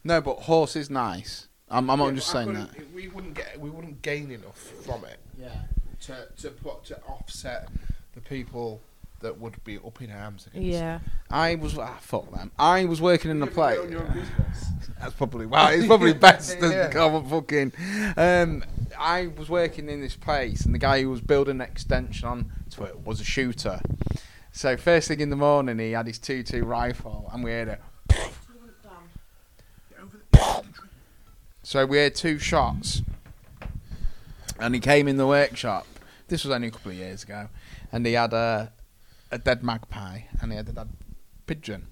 No, 0.03 0.21
but 0.21 0.35
horse 0.41 0.75
is 0.75 0.89
nice. 0.89 1.47
I'm, 1.69 1.89
I'm 1.89 1.99
Yeah, 1.99 2.05
not 2.05 2.15
just 2.15 2.29
saying 2.31 2.53
that. 2.53 2.69
We 2.93 3.07
wouldn't 3.09 3.35
get. 3.35 3.59
We 3.59 3.69
wouldn't 3.69 4.01
gain 4.01 4.31
enough 4.31 4.57
from 4.85 5.03
it 5.05 5.19
Yeah. 5.39 5.49
to 6.01 6.27
to 6.41 6.49
put 6.49 6.85
to 6.85 6.99
offset 7.07 7.69
the 8.15 8.21
people 8.21 8.81
that 9.21 9.37
would 9.39 9.61
be 9.65 9.77
up 9.77 10.01
in 10.01 10.09
arms 10.11 10.47
against. 10.47 10.65
yeah. 10.67 10.99
I 11.29 11.55
was 11.55 11.77
ah 11.77 11.97
fuck 12.01 12.31
them. 12.33 12.51
I 12.57 12.85
was 12.85 13.01
working 13.01 13.29
in 13.31 13.39
the 13.39 13.45
Yeah, 13.47 13.53
but 13.53 13.55
play. 13.55 13.77
on 13.77 13.91
your 13.91 14.01
business. 14.01 14.65
That's 14.99 15.13
probably 15.13 15.45
well. 15.45 15.67
It's 15.69 15.85
probably 15.85 16.13
best 16.29 16.59
to 16.59 16.69
Yeah. 16.69 16.89
come 16.89 17.27
fucking. 17.29 17.73
Um, 18.17 18.63
I 18.97 19.27
was 19.27 19.47
working 19.49 19.89
in 19.89 20.01
this 20.01 20.15
place, 20.15 20.65
and 20.65 20.73
the 20.73 20.79
guy 20.79 21.01
who 21.03 21.09
was 21.09 21.21
building 21.21 21.55
an 21.61 21.61
extension 21.61 22.27
on 22.27 22.51
to 22.71 22.83
it 22.85 23.05
was 23.05 23.19
a 23.21 23.23
shooter. 23.25 23.79
So 24.59 24.75
first 24.75 25.07
thing 25.07 25.21
in 25.21 25.29
the 25.29 25.37
morning, 25.37 25.79
he 25.79 25.91
had 25.93 26.05
his 26.05 26.19
two-two 26.19 26.65
rifle, 26.65 27.29
and 27.31 27.45
we 27.45 27.51
heard 27.51 27.69
it. 27.69 27.81
So 31.63 31.85
we 31.85 31.99
had 31.99 32.13
two 32.13 32.37
shots, 32.39 33.01
and 34.59 34.75
he 34.75 34.81
came 34.81 35.07
in 35.07 35.15
the 35.15 35.25
workshop. 35.25 35.87
This 36.27 36.43
was 36.43 36.53
only 36.53 36.67
a 36.67 36.71
couple 36.71 36.91
of 36.91 36.97
years 36.97 37.23
ago, 37.23 37.47
and 37.93 38.05
he 38.05 38.11
had 38.11 38.33
a 38.33 38.73
a 39.31 39.37
dead 39.37 39.63
magpie, 39.63 40.23
and 40.41 40.51
he 40.51 40.57
had 40.57 40.67
a 40.67 40.73
dead 40.73 40.89
pigeon. 41.47 41.87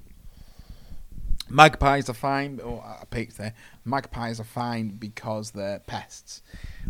Magpies 1.50 2.10
are 2.10 2.14
fine. 2.14 2.60
Oh, 2.62 2.80
I 2.80 3.06
peeked 3.10 3.38
there. 3.38 3.54
Magpies 3.86 4.42
are 4.42 4.44
fine 4.44 4.90
because 4.90 5.52
they're 5.52 5.80
pests, 5.80 6.42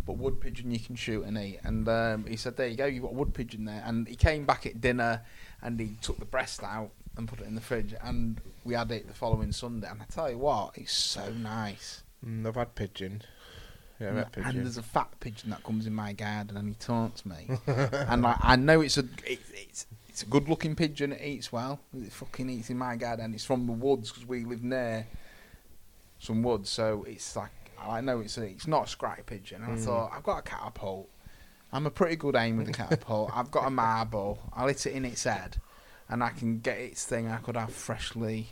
but 0.04 0.14
wood 0.14 0.40
pigeon 0.40 0.72
you 0.72 0.80
can 0.80 0.96
shoot 0.96 1.22
and 1.22 1.38
eat. 1.38 1.60
And 1.62 1.88
um, 1.88 2.26
he 2.26 2.34
said, 2.34 2.56
"There 2.56 2.66
you 2.66 2.76
go. 2.76 2.86
You've 2.86 3.04
got 3.04 3.12
a 3.12 3.14
wood 3.14 3.32
pigeon 3.32 3.64
there." 3.64 3.84
And 3.86 4.08
he 4.08 4.16
came 4.16 4.44
back 4.44 4.66
at 4.66 4.80
dinner, 4.80 5.22
and 5.62 5.78
he 5.80 5.96
took 6.00 6.18
the 6.18 6.24
breast 6.24 6.62
out 6.62 6.90
and 7.16 7.26
put 7.28 7.40
it 7.40 7.46
in 7.46 7.54
the 7.54 7.60
fridge, 7.60 7.94
and 8.02 8.40
we 8.64 8.74
had 8.74 8.90
it 8.92 9.08
the 9.08 9.14
following 9.14 9.52
Sunday. 9.52 9.88
And 9.90 10.00
I 10.00 10.04
tell 10.06 10.30
you 10.30 10.38
what, 10.38 10.76
it's 10.76 10.92
so 10.92 11.30
nice. 11.32 12.02
Mm, 12.24 12.46
I've 12.46 12.54
had 12.56 12.74
pigeon. 12.74 13.22
Yeah, 14.00 14.10
I've 14.10 14.16
had 14.16 14.32
pigeon. 14.32 14.50
And 14.56 14.64
there's 14.64 14.76
a 14.76 14.82
fat 14.82 15.08
pigeon 15.20 15.50
that 15.50 15.64
comes 15.64 15.86
in 15.86 15.94
my 15.94 16.12
garden, 16.12 16.56
and 16.56 16.68
he 16.68 16.74
taunts 16.74 17.26
me. 17.26 17.48
and 17.66 18.22
like, 18.22 18.36
I 18.40 18.56
know 18.56 18.80
it's 18.80 18.98
a 18.98 19.04
it, 19.26 19.40
it's 19.54 19.86
it's 20.08 20.22
a 20.22 20.26
good 20.26 20.48
looking 20.48 20.74
pigeon. 20.76 21.12
It 21.12 21.22
eats 21.24 21.52
well. 21.52 21.80
It 21.96 22.12
fucking 22.12 22.48
eats 22.50 22.70
in 22.70 22.78
my 22.78 22.96
garden. 22.96 23.24
and 23.26 23.34
It's 23.34 23.44
from 23.44 23.66
the 23.66 23.72
woods 23.72 24.10
because 24.10 24.26
we 24.26 24.44
live 24.44 24.62
near 24.64 25.06
some 26.18 26.42
woods. 26.42 26.70
So 26.70 27.04
it's 27.08 27.36
like 27.36 27.50
I 27.80 28.00
know 28.00 28.20
it's 28.20 28.36
a, 28.38 28.42
it's 28.44 28.66
not 28.66 28.92
a 28.92 28.96
scratty 28.96 29.24
pigeon. 29.26 29.62
And 29.62 29.72
I 29.72 29.76
Mm. 29.76 29.84
thought 29.84 30.12
I've 30.14 30.22
got 30.24 30.38
a 30.38 30.42
catapult. 30.42 31.08
I'm 31.72 31.86
a 31.86 31.90
pretty 31.90 32.16
good 32.16 32.34
aim 32.36 32.56
with 32.56 32.66
the 32.66 32.72
catapult. 32.72 33.30
I've 33.34 33.50
got 33.50 33.66
a 33.66 33.70
marble. 33.70 34.38
I'll 34.54 34.68
hit 34.68 34.86
it 34.86 34.92
in 34.94 35.04
its 35.04 35.24
head. 35.24 35.58
and 36.08 36.22
I 36.24 36.30
can 36.30 36.60
get 36.60 36.78
its 36.78 37.04
thing. 37.04 37.28
I 37.28 37.36
could 37.36 37.56
have 37.56 37.72
freshly, 37.72 38.48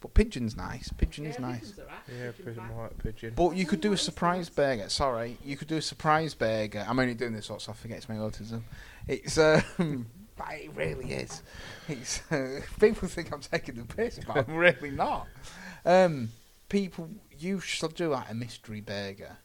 but 0.00 0.14
pigeon's 0.14 0.56
nice. 0.56 0.88
Pigeon 0.96 1.26
is 1.26 1.38
nice. 1.40 1.74
Yeah, 2.08 2.30
pretty 2.40 2.60
like 2.60 2.98
pigeon. 2.98 3.32
But 3.34 3.56
you 3.56 3.66
could 3.66 3.80
do 3.80 3.92
a 3.92 3.96
surprise 3.96 4.48
burger. 4.48 4.88
Sorry, 4.88 5.36
you 5.44 5.56
could 5.56 5.66
do 5.68 5.76
a 5.78 5.82
surprise 5.82 6.34
burger. 6.34 6.84
I'm 6.88 6.98
only 7.00 7.14
doing 7.14 7.32
this 7.32 7.46
so 7.46 7.58
I 7.68 7.72
forget 7.72 7.96
it's 7.98 8.08
my 8.08 8.14
autism. 8.16 8.62
It's 9.08 9.36
um, 9.38 10.06
but 10.36 10.46
it 10.52 10.70
really 10.76 11.12
is. 11.12 11.42
It's 11.88 12.22
uh, 12.30 12.60
people 12.80 13.08
think 13.08 13.32
I'm 13.32 13.40
taking 13.40 13.74
the 13.74 13.84
piss, 13.84 14.20
but 14.24 14.46
I'm 14.48 14.54
really 14.56 14.90
not. 14.90 15.26
Um, 15.84 16.28
people, 16.68 17.10
you 17.36 17.58
should 17.58 17.94
do 17.94 18.10
like 18.10 18.30
a 18.30 18.34
mystery 18.34 18.80
burger, 18.80 19.38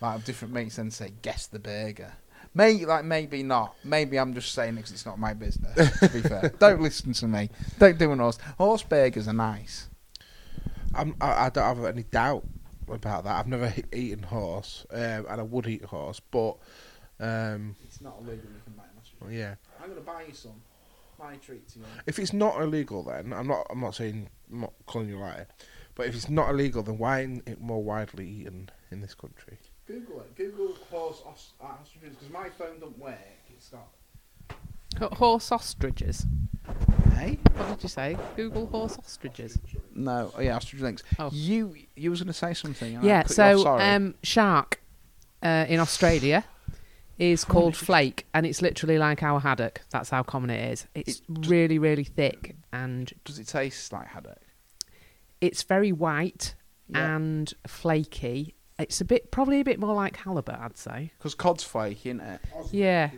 like 0.00 0.24
different 0.24 0.54
meats, 0.54 0.78
and 0.78 0.92
say 0.92 1.12
guess 1.22 1.46
the 1.46 1.58
burger. 1.58 2.12
May 2.54 2.84
like 2.84 3.04
maybe 3.04 3.42
not. 3.42 3.74
Maybe 3.84 4.18
I'm 4.18 4.34
just 4.34 4.52
saying 4.52 4.74
it 4.74 4.76
because 4.76 4.90
it's 4.92 5.06
not 5.06 5.18
my 5.18 5.34
business. 5.34 5.98
To 6.00 6.08
be 6.08 6.20
fair, 6.20 6.52
don't 6.58 6.80
listen 6.80 7.12
to 7.12 7.28
me. 7.28 7.48
Don't 7.78 7.98
do 7.98 8.10
an 8.12 8.18
horse. 8.18 8.38
Horse 8.58 8.82
burgers 8.82 9.28
are 9.28 9.32
nice. 9.32 9.88
I'm, 10.94 11.14
I, 11.20 11.46
I 11.46 11.50
don't 11.50 11.76
have 11.76 11.84
any 11.84 12.02
doubt 12.02 12.44
about 12.88 13.22
that. 13.24 13.36
I've 13.36 13.46
never 13.46 13.72
eaten 13.92 14.24
horse, 14.24 14.84
um, 14.90 15.00
and 15.28 15.40
I 15.40 15.42
would 15.42 15.66
eat 15.68 15.84
horse, 15.84 16.18
but 16.18 16.56
um, 17.20 17.76
It's 17.84 18.00
not 18.00 18.16
illegal. 18.20 18.50
You 18.50 18.60
can 18.64 18.72
buy 18.76 18.82
them. 18.84 19.32
yeah. 19.32 19.54
I'm 19.80 19.88
gonna 19.90 20.00
buy 20.00 20.24
you 20.26 20.34
some. 20.34 20.60
My 21.20 21.36
treat 21.36 21.68
to 21.68 21.80
you. 21.80 21.84
If 22.06 22.18
it's 22.18 22.32
not 22.32 22.60
illegal, 22.60 23.04
then 23.04 23.32
I'm 23.32 23.46
not. 23.46 23.66
I'm 23.70 23.80
not 23.80 23.94
saying. 23.94 24.28
I'm 24.50 24.62
not 24.62 24.72
calling 24.86 25.08
you 25.08 25.18
a 25.18 25.20
liar, 25.20 25.46
but 25.94 26.06
if 26.06 26.14
it's 26.16 26.30
not 26.30 26.48
illegal, 26.50 26.82
then 26.82 26.98
why 26.98 27.20
isn't 27.20 27.46
it 27.46 27.60
more 27.60 27.82
widely 27.84 28.26
eaten 28.26 28.70
in 28.90 29.02
this 29.02 29.14
country? 29.14 29.58
Google 29.90 30.20
it. 30.20 30.36
Google 30.36 30.74
horse 30.90 31.22
os- 31.26 31.52
uh, 31.60 31.66
ostriches 31.80 32.16
because 32.16 32.30
my 32.32 32.48
phone 32.50 32.78
don't 32.80 32.98
work. 32.98 33.18
It's 33.50 33.68
got. 33.68 33.88
H- 35.02 35.18
Horse 35.18 35.52
ostriches. 35.52 36.26
Hey. 37.14 37.38
What 37.56 37.68
did 37.76 37.82
you 37.82 37.88
say? 37.88 38.16
Google 38.36 38.66
horse 38.66 38.96
ostriches. 38.98 39.58
No. 39.94 40.32
Oh 40.36 40.40
yeah, 40.40 40.56
ostrich 40.56 40.80
links. 40.82 41.02
Oh. 41.18 41.30
You 41.32 41.74
you 41.96 42.10
was 42.10 42.20
gonna 42.22 42.32
say 42.32 42.54
something. 42.54 42.96
and 42.96 43.04
I 43.04 43.06
Yeah, 43.06 43.22
cut 43.22 43.36
you 43.36 43.42
off, 43.44 43.56
so 43.58 43.62
sorry. 43.62 43.82
um, 43.82 44.14
shark 44.22 44.80
uh, 45.42 45.66
in 45.68 45.80
Australia 45.80 46.44
is 47.18 47.44
called 47.44 47.76
flake, 47.76 48.26
and 48.32 48.46
it's 48.46 48.62
literally 48.62 48.96
like 48.98 49.22
our 49.22 49.40
haddock. 49.40 49.82
That's 49.90 50.08
how 50.10 50.22
common 50.22 50.50
it 50.50 50.72
is. 50.72 50.86
It's 50.94 51.18
It 51.18 51.26
just- 51.34 51.50
really, 51.50 51.78
really 51.78 52.04
thick, 52.04 52.56
and 52.72 53.12
does 53.24 53.38
it 53.38 53.46
taste 53.48 53.92
like 53.92 54.08
haddock? 54.08 54.38
it's 55.40 55.62
very 55.62 55.90
white 55.92 56.54
Yeah. 56.88 57.14
and 57.16 57.52
flaky. 57.66 58.54
It's 58.80 59.00
a 59.00 59.04
bit, 59.04 59.30
probably 59.30 59.60
a 59.60 59.64
bit 59.64 59.78
more 59.78 59.94
like 59.94 60.16
halibut, 60.16 60.54
I'd 60.58 60.76
say. 60.76 61.12
Because 61.18 61.34
cod's 61.34 61.62
fake, 61.64 62.04
isn't 62.06 62.20
it? 62.20 62.40
Yeah, 62.72 63.10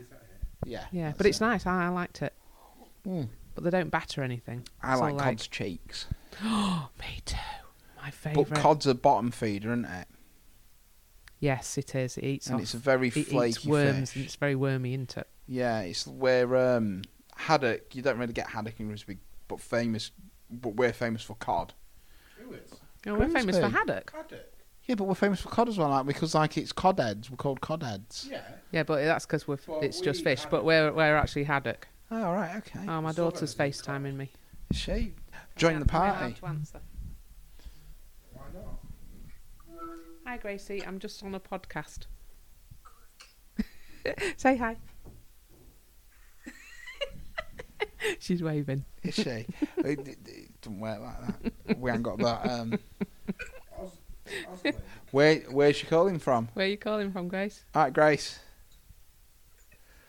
Yeah. 0.65 0.85
yeah, 0.93 1.13
but 1.17 1.27
it's 1.27 1.41
it. 1.41 1.45
nice. 1.45 1.67
I, 1.67 1.87
I 1.87 1.89
liked 1.89 2.23
it, 2.23 2.35
Mm. 3.07 3.29
but 3.55 3.65
they 3.65 3.71
don't 3.71 3.91
batter 3.91 4.23
anything. 4.23 4.67
I 4.83 4.93
It's 4.93 5.01
all 5.01 5.07
like 5.09 5.15
like- 5.17 5.25
cod's 5.25 5.47
cheeks. 5.49 6.07
Me 6.43 7.21
too. 7.25 7.37
My 8.01 8.11
favourite. 8.11 8.49
But 8.49 8.59
cod's 8.59 8.87
a 8.87 8.95
bottom 8.95 9.31
feeder, 9.31 9.69
isn't 9.71 9.85
it? 9.85 10.09
yes, 11.41 11.77
it 11.79 11.95
is. 11.95 12.17
It 12.19 12.25
eats 12.25 12.47
And 12.47 12.57
off. 12.57 12.63
it's 12.63 12.75
a 12.75 12.79
very 12.79 13.09
it 13.09 13.13
flaky 13.29 13.51
eats 13.51 13.65
worms, 13.65 14.11
fish. 14.11 14.17
and 14.17 14.25
it's 14.25 14.37
very 14.37 14.55
wormy, 14.55 14.95
isn't 14.95 15.17
it? 15.17 15.27
Yeah, 15.47 15.81
it's 15.81 16.07
where 16.07 16.57
um, 16.77 17.03
haddock. 17.37 17.95
You 17.95 18.03
don't 18.03 18.19
really 18.19 18.33
get 18.33 18.49
haddock 18.49 18.79
in 18.81 18.87
Grimsby, 18.87 19.19
but 19.49 19.61
famous. 19.61 20.11
But 20.51 20.75
we're 20.77 20.93
famous 20.93 21.23
for 21.23 21.35
cod. 21.37 21.73
Oh, 23.07 23.15
we're 23.15 23.29
famous 23.29 23.57
for 23.57 23.63
Grimsby. 23.69 23.79
haddock. 23.79 24.13
Yeah, 24.87 24.97
but 24.97 25.05
we're 25.05 25.15
famous 25.15 25.41
for 25.41 25.49
cod 25.49 25.69
as 25.69 25.79
well, 25.79 25.91
like, 25.91 26.07
because 26.07 26.35
like 26.35 26.59
it's 26.59 26.73
cod 26.73 26.99
heads. 26.99 27.31
We're 27.31 27.37
called 27.37 27.61
cod 27.61 27.83
heads. 27.83 28.27
Yeah. 28.31 28.43
Yeah, 28.73 28.83
but 28.83 29.03
that's 29.05 29.25
because 29.27 29.47
we're 29.47 29.59
Well, 29.67 29.81
it's 29.81 30.01
we 30.01 30.05
just 30.07 30.21
eat 30.21 30.25
fish, 30.25 30.41
but 30.43 30.51
haddock. 30.51 30.65
we're 30.65 30.93
we're 30.93 31.17
actually 31.17 31.45
haddock. 31.45 31.87
Oh 32.11 32.33
right, 32.33 32.57
okay. 32.57 32.81
Oh, 32.81 33.01
my 33.01 33.13
Some 33.13 33.27
of 33.27 33.33
daughter's 33.35 33.51
us 33.51 33.55
cod. 33.55 33.69
FaceTiming 34.03 34.17
me. 34.17 34.31
Is 34.71 34.77
she 34.79 35.15
join 35.57 35.79
the 35.81 35.87
Am 35.95 36.01
I 36.03 36.09
allowed 36.09 36.19
party? 36.19 36.35
to? 36.35 36.41
Why 38.33 38.43
not? 38.55 38.79
Hi, 40.27 40.37
Gracie. 40.39 40.85
I'm 40.85 40.99
just 40.99 41.23
on 41.23 41.35
a 41.35 41.41
podcast. 41.41 42.07
Say 44.37 44.57
hi. 44.57 44.77
She's 48.19 48.43
waving. 48.43 48.85
Is 49.05 49.15
she? 49.15 49.23
it, 49.31 49.47
it, 49.79 50.09
it 50.27 50.61
doesn't 50.61 50.81
work 50.81 51.01
like 51.01 51.43
that. 51.67 51.79
We 51.79 51.91
ain't 51.91 52.03
got 52.03 52.19
that. 52.19 52.51
Um, 52.51 52.79
where 55.11 55.37
where's 55.51 55.77
she 55.77 55.87
calling 55.87 56.19
from? 56.19 56.49
Where 56.55 56.67
are 56.67 56.69
you 56.69 56.77
calling 56.77 57.11
from, 57.13 57.29
Grace? 57.29 57.65
All 57.75 57.83
right, 57.85 57.93
Grace. 57.93 58.39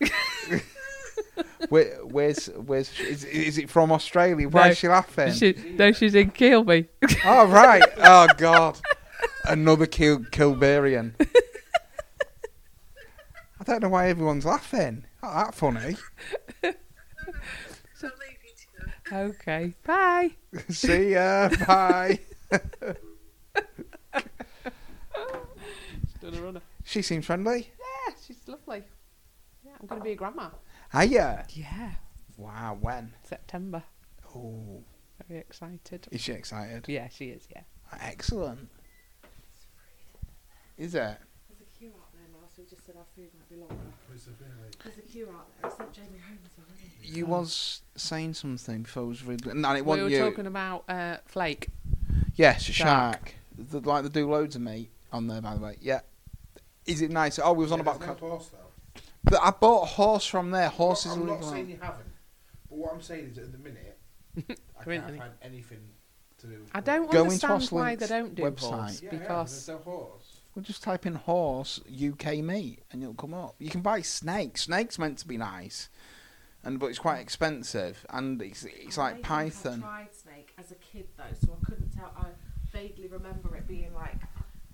Where, 1.68 1.96
where's 2.04 2.46
where's 2.48 2.90
is, 3.00 3.24
is 3.24 3.56
it 3.58 3.70
from 3.70 3.90
Australia? 3.90 4.48
Why 4.48 4.64
No. 4.66 4.70
is 4.70 4.78
she 4.78 4.88
laughing? 4.88 5.32
She, 5.32 5.54
no, 5.76 5.92
she's 5.92 6.14
in 6.14 6.30
Keelby. 6.30 6.88
Oh 7.24 7.46
right. 7.48 7.82
Oh 7.98 8.28
God. 8.36 8.78
Another 9.46 9.86
Kil 9.86 10.18
Kilberian. 10.20 11.14
I 13.60 13.64
don't 13.64 13.82
know 13.82 13.88
why 13.88 14.08
everyone's 14.08 14.44
laughing. 14.44 15.04
Not 15.22 15.46
that 15.46 15.54
funny. 15.54 15.96
okay. 19.12 19.74
Bye. 19.84 20.32
See 20.68 21.12
ya. 21.12 21.48
Bye. 21.66 22.20
She's 26.24 26.32
done 26.32 26.40
a 26.42 26.46
runner. 26.46 26.60
She 26.84 27.02
seems 27.02 27.26
friendly. 27.26 27.70
Yeah, 27.78 28.14
she's 28.26 28.38
lovely. 28.46 28.82
Yeah, 29.64 29.72
I'm 29.80 29.86
going 29.86 30.00
to 30.00 30.04
be 30.04 30.12
a 30.12 30.16
grandma. 30.16 30.48
Hiya. 30.92 31.04
Yeah. 31.06 31.44
Yeah. 31.50 31.90
Wow. 32.36 32.78
When? 32.80 33.12
September. 33.22 33.82
Oh, 34.34 34.82
Very 35.28 35.40
excited. 35.40 36.06
is 36.10 36.20
she 36.22 36.32
excited? 36.32 36.86
Yeah, 36.88 37.08
she 37.08 37.26
is. 37.26 37.46
Yeah. 37.50 37.62
Excellent. 38.00 38.68
Is 40.76 40.94
it? 40.94 40.98
There's 41.48 41.60
a 41.60 41.78
queue 41.78 41.88
out 41.96 42.10
there 42.12 42.22
now, 42.32 42.46
so 42.48 42.62
we 42.62 42.64
just 42.68 42.84
said 42.84 42.96
our 42.98 43.04
food 43.14 43.28
might 43.38 43.48
be 43.48 43.56
longer. 43.56 43.74
There's 44.08 44.98
a 44.98 45.02
queue 45.02 45.28
out 45.32 45.46
there. 45.60 45.70
It's 45.70 45.78
not 45.78 45.92
Jamie 45.92 46.18
Holmes 46.26 46.50
already. 46.58 47.16
You 47.16 47.26
was 47.26 47.82
saying 47.96 48.34
something 48.34 48.82
before 48.82 49.04
I 49.04 49.06
was 49.06 49.22
reading. 49.24 49.60
No, 49.60 49.70
it 49.72 49.76
We 49.76 49.82
wasn't 49.82 50.04
were 50.06 50.10
you. 50.10 50.18
talking 50.30 50.46
about 50.46 50.84
uh, 50.88 51.18
flake. 51.26 51.68
Yes, 52.34 52.68
a 52.68 52.72
Shark. 52.72 53.14
shark. 53.14 53.34
The, 53.70 53.80
like 53.80 54.02
they 54.02 54.08
do 54.08 54.28
loads 54.28 54.56
of 54.56 54.62
meat 54.62 54.90
on 55.12 55.28
there, 55.28 55.40
by 55.40 55.54
the 55.54 55.60
way. 55.60 55.76
Yeah. 55.80 56.00
Is 56.86 57.02
it 57.02 57.10
nice? 57.10 57.38
Oh, 57.38 57.52
we 57.52 57.62
was 57.64 57.72
on 57.72 57.80
about. 57.80 58.00
no 58.00 58.06
cod. 58.06 58.18
horse 58.20 58.48
though. 58.48 59.00
But 59.24 59.40
I 59.42 59.50
bought 59.50 59.82
a 59.84 59.86
horse 59.86 60.26
from 60.26 60.50
there. 60.50 60.68
Horses 60.68 61.12
I'm 61.12 61.22
are 61.22 61.26
not 61.26 61.32
legal. 61.36 61.50
saying 61.50 61.70
you 61.70 61.78
haven't, 61.80 62.10
but 62.68 62.76
what 62.78 62.92
I'm 62.92 63.00
saying 63.00 63.28
is 63.32 63.38
at 63.38 63.52
the 63.52 63.58
minute, 63.58 63.98
I 64.80 64.84
can't 64.84 65.16
find 65.18 65.32
anything 65.42 65.80
to 66.38 66.46
do. 66.46 66.60
With 66.60 66.70
I 66.74 66.80
don't 66.80 67.10
Go 67.10 67.24
into 67.24 67.46
understand 67.46 67.64
why 67.70 67.94
they 67.96 68.06
don't 68.06 68.34
do 68.34 68.42
website. 68.42 68.60
horse 68.70 69.02
Yeah, 69.02 69.08
yeah, 69.12 69.18
because 69.18 69.66
there's 69.66 69.78
no 69.78 69.82
horse. 69.82 70.36
Well, 70.54 70.62
just 70.62 70.82
type 70.84 71.04
in 71.06 71.14
horse 71.14 71.80
UK 71.90 72.36
meat 72.38 72.80
and 72.92 73.02
it'll 73.02 73.14
come 73.14 73.34
up. 73.34 73.56
You 73.58 73.70
can 73.70 73.80
buy 73.80 74.02
snakes. 74.02 74.62
Snake's 74.64 74.98
meant 74.98 75.18
to 75.18 75.26
be 75.26 75.36
nice, 75.38 75.88
and 76.62 76.78
but 76.78 76.86
it's 76.86 76.98
quite 76.98 77.18
expensive, 77.20 78.04
and 78.10 78.40
it's 78.42 78.64
it's 78.64 78.98
I 78.98 79.02
like 79.02 79.14
think 79.14 79.26
python. 79.26 79.82
I 79.82 79.86
tried 79.86 80.14
snake 80.14 80.52
as 80.58 80.70
a 80.70 80.76
kid 80.76 81.08
though, 81.16 81.24
so 81.40 81.56
I 81.60 81.64
couldn't 81.64 81.90
tell. 81.96 82.12
I 82.16 82.26
vaguely 82.70 83.08
remember 83.08 83.56
it 83.56 83.66
being 83.66 83.94
like 83.94 84.16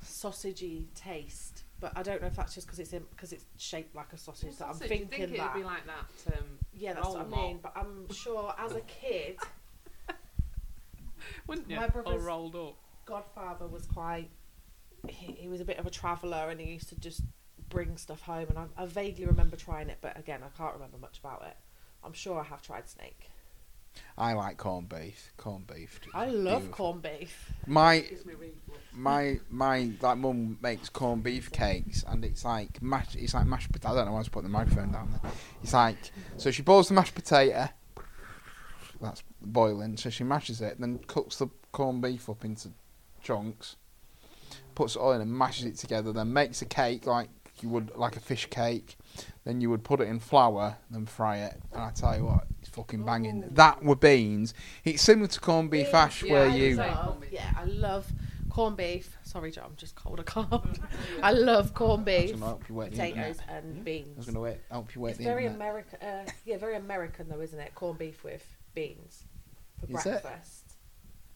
sausagey 0.04 0.86
taste, 0.94 1.49
but 1.80 1.92
I 1.96 2.02
don't 2.02 2.20
know 2.20 2.28
if 2.28 2.36
that's 2.36 2.54
just 2.54 2.66
because 2.66 2.78
it's 2.78 2.90
because 2.92 3.32
it's 3.32 3.44
shaped 3.58 3.94
like 3.94 4.12
a 4.12 4.18
sausage 4.18 4.56
that 4.58 4.68
I'm 4.68 4.74
thinking 4.74 5.32
that. 5.36 5.56
like 5.64 5.86
that. 5.86 6.36
Um, 6.38 6.44
yeah, 6.74 6.92
that's 6.94 7.08
what 7.08 7.16
I 7.16 7.20
roll 7.22 7.28
mop. 7.30 7.38
mean. 7.40 7.58
But 7.62 7.72
I'm 7.76 8.12
sure 8.12 8.54
as 8.58 8.72
a 8.72 8.80
kid, 8.82 9.36
wouldn't 11.46 11.68
you? 11.70 11.76
My 11.76 11.88
brother's- 11.88 12.22
Or 12.22 12.26
rolled 12.26 12.56
up. 12.56 12.76
Godfather 13.06 13.66
was 13.66 13.86
quite. 13.86 14.30
He, 15.08 15.32
he 15.32 15.48
was 15.48 15.60
a 15.60 15.64
bit 15.64 15.78
of 15.78 15.86
a 15.86 15.90
traveller, 15.90 16.48
and 16.50 16.60
he 16.60 16.70
used 16.70 16.88
to 16.90 17.00
just 17.00 17.22
bring 17.68 17.96
stuff 17.96 18.20
home. 18.22 18.46
And 18.50 18.58
I, 18.58 18.66
I 18.76 18.86
vaguely 18.86 19.24
remember 19.24 19.56
trying 19.56 19.88
it, 19.88 19.98
but 20.00 20.18
again, 20.18 20.40
I 20.44 20.56
can't 20.56 20.74
remember 20.74 20.98
much 20.98 21.18
about 21.18 21.42
it. 21.46 21.56
I'm 22.04 22.12
sure 22.12 22.38
I 22.38 22.44
have 22.44 22.62
tried 22.62 22.88
snake. 22.88 23.30
I 24.16 24.34
like 24.34 24.56
corned 24.58 24.88
beef. 24.88 25.32
Corned 25.36 25.66
beef. 25.66 25.98
I 26.14 26.26
love 26.26 26.62
Beautiful. 26.62 26.92
corned 26.92 27.02
beef. 27.02 27.52
My 27.66 28.00
Gives 28.00 28.26
me 28.26 28.34
reflux. 28.34 28.80
my 28.92 29.40
my 29.50 29.90
like 30.00 30.18
mum 30.18 30.58
makes 30.62 30.88
corned 30.88 31.22
beef 31.22 31.50
cakes 31.50 32.04
and 32.06 32.24
it's 32.24 32.44
like 32.44 32.82
mash 32.82 33.14
it's 33.16 33.32
like 33.34 33.46
mashed 33.46 33.72
potato 33.72 33.92
I 33.94 33.96
don't 33.96 34.06
know 34.06 34.12
why 34.12 34.18
I 34.18 34.20
was 34.20 34.28
putting 34.28 34.50
the 34.50 34.52
microphone 34.52 34.92
down 34.92 35.10
there. 35.22 35.32
It's 35.62 35.72
like 35.72 35.96
so 36.36 36.50
she 36.50 36.62
boils 36.62 36.88
the 36.88 36.94
mashed 36.94 37.14
potato 37.14 37.68
that's 39.00 39.22
boiling, 39.40 39.96
so 39.96 40.10
she 40.10 40.24
mashes 40.24 40.60
it, 40.60 40.78
then 40.78 40.98
cooks 41.06 41.36
the 41.36 41.48
corned 41.72 42.02
beef 42.02 42.28
up 42.28 42.44
into 42.44 42.68
chunks, 43.22 43.76
puts 44.74 44.94
it 44.94 44.98
all 44.98 45.12
in 45.12 45.22
and 45.22 45.32
mashes 45.32 45.64
it 45.64 45.76
together, 45.76 46.12
then 46.12 46.32
makes 46.32 46.60
a 46.60 46.66
cake 46.66 47.06
like 47.06 47.30
you 47.62 47.70
would 47.70 47.90
like 47.96 48.16
a 48.16 48.20
fish 48.20 48.46
cake, 48.50 48.98
then 49.44 49.60
you 49.60 49.70
would 49.70 49.82
put 49.84 50.00
it 50.00 50.08
in 50.08 50.18
flour, 50.20 50.76
then 50.90 51.06
fry 51.06 51.38
it, 51.38 51.60
and 51.72 51.80
I 51.82 51.90
tell 51.90 52.16
you 52.16 52.24
what, 52.26 52.44
it's 52.60 52.68
fucking 52.68 53.04
banging. 53.04 53.44
That 53.52 53.82
were 53.82 53.96
beans. 53.96 54.52
It's 54.84 55.02
similar 55.02 55.28
to 55.28 55.40
corned 55.40 55.70
beef 55.70 55.90
hash 55.90 56.22
Yeah, 56.22 56.32
where 56.32 56.48
I 56.50 56.54
you 56.56 56.76
love, 56.76 57.24
yeah, 57.30 57.50
I 57.56 57.64
love 57.64 58.12
corned 58.50 58.76
beef. 58.76 59.16
Sorry, 59.22 59.50
John, 59.50 59.64
I'm 59.70 59.76
just 59.76 59.94
cold. 59.94 60.20
I 60.20 60.24
can't. 60.24 60.78
I 61.22 61.32
love 61.32 61.72
corned 61.72 62.06
I 62.08 62.12
was 62.12 62.22
beef, 62.22 62.30
going 62.30 62.40
to 62.40 62.46
help 62.46 62.68
you 62.68 62.74
wait 62.74 62.90
the 62.90 62.96
potatoes, 62.96 63.38
internet. 63.40 63.64
and 63.64 63.88
I 63.88 64.16
was 64.16 64.26
going 64.26 64.34
to 64.34 64.40
wait, 64.40 64.58
help 64.70 64.94
you 64.94 65.00
wait 65.00 65.10
It's 65.10 65.18
the 65.18 65.24
very. 65.24 65.46
American. 65.46 65.98
Uh, 66.02 66.24
yeah, 66.44 66.58
very 66.58 66.76
American 66.76 67.28
though, 67.28 67.40
isn't 67.40 67.58
it? 67.58 67.74
Corned 67.74 67.98
beef 67.98 68.22
with 68.24 68.44
beans 68.74 69.24
for 69.78 69.86
Is 69.86 69.92
breakfast. 70.04 70.74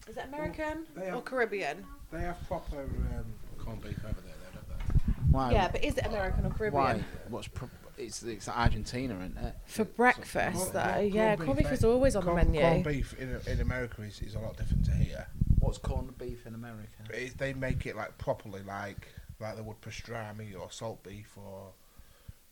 Is 0.06 0.18
it 0.18 0.24
American 0.28 0.84
they 0.94 1.08
or 1.08 1.12
have- 1.12 1.24
Caribbean? 1.24 1.86
They 2.12 2.20
have 2.20 2.36
proper 2.46 2.80
um, 2.82 3.24
corned 3.58 3.80
beef 3.82 3.96
over 4.04 4.20
there, 4.20 4.34
though, 4.52 4.60
don't 4.60 4.68
they? 4.68 5.12
Why? 5.30 5.52
Yeah, 5.52 5.68
but 5.68 5.82
is 5.82 5.96
it 5.96 6.04
American 6.04 6.44
or 6.44 6.50
Caribbean? 6.50 6.82
Why? 6.82 7.04
What's 7.30 7.48
pro- 7.48 7.70
it's 7.98 8.22
it's 8.22 8.48
Argentina, 8.48 9.14
isn't 9.16 9.36
it? 9.38 9.54
For 9.66 9.84
breakfast, 9.84 10.56
Corned- 10.56 10.72
though, 10.72 10.92
corned 10.94 11.14
yeah, 11.14 11.36
beef, 11.36 11.44
corned 11.46 11.58
beef 11.58 11.72
is 11.72 11.84
always 11.84 12.16
on 12.16 12.24
the 12.24 12.30
Corned- 12.32 12.50
menu. 12.52 12.60
Corned 12.60 12.84
beef 12.84 13.14
in, 13.18 13.40
in 13.46 13.60
America 13.60 14.02
is, 14.02 14.20
is 14.20 14.34
a 14.34 14.38
lot 14.38 14.56
different 14.56 14.84
to 14.86 14.92
here. 14.92 15.26
What's 15.60 15.78
corned 15.78 16.16
beef 16.18 16.46
in 16.46 16.54
America? 16.54 16.88
It, 17.10 17.38
they 17.38 17.54
make 17.54 17.86
it 17.86 17.96
like 17.96 18.16
properly, 18.18 18.60
like 18.66 19.08
like 19.40 19.56
they 19.56 19.62
would 19.62 19.80
pastrami 19.80 20.58
or 20.58 20.70
salt 20.70 21.02
beef 21.02 21.30
or 21.36 21.68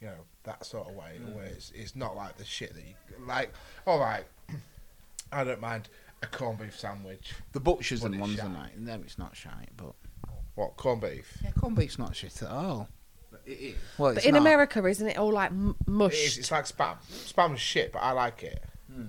you 0.01 0.09
know 0.09 0.15
that 0.45 0.65
sort 0.65 0.89
of 0.89 0.95
way. 0.95 1.19
Mm. 1.23 1.35
Where 1.35 1.45
it's, 1.45 1.71
it's 1.75 1.95
not 1.95 2.17
like 2.17 2.37
the 2.37 2.45
shit 2.45 2.75
that 2.75 2.83
you 2.83 2.95
like. 3.27 3.53
All 3.87 4.01
right, 4.01 4.25
I 5.33 5.45
don't 5.45 5.61
mind 5.61 5.89
a 6.23 6.27
corned 6.27 6.59
beef 6.59 6.79
sandwich. 6.79 7.33
The 7.53 7.61
butchers 7.61 8.03
and 8.05 8.15
it's 8.15 8.21
ones 8.21 8.37
shite. 8.37 8.45
are 8.47 8.49
nice. 8.49 8.71
No, 8.79 8.95
it's 9.05 9.19
not 9.19 9.37
shite, 9.37 9.71
but 9.77 9.93
What 10.55 10.77
corned 10.77 11.01
beef? 11.03 11.39
yeah, 11.43 11.51
corned 11.53 11.77
beef's 11.77 11.99
not 11.99 12.15
shit 12.17 12.43
at 12.43 12.49
all. 12.51 12.89
It 13.47 13.51
is. 13.53 13.75
Well, 13.99 14.15
But 14.15 14.25
in 14.25 14.35
not. 14.35 14.41
America, 14.41 14.85
isn't 14.87 15.07
it 15.09 15.19
all 15.19 15.33
like 15.33 15.51
m- 15.51 15.75
It 15.89 16.13
is. 16.15 16.39
It's 16.39 16.51
like 16.51 16.65
spam. 16.67 16.97
Spam's 17.11 17.61
shit, 17.61 17.93
but 17.93 18.01
I 18.01 18.13
like 18.13 18.43
it. 18.43 18.63
Hmm. 18.93 19.05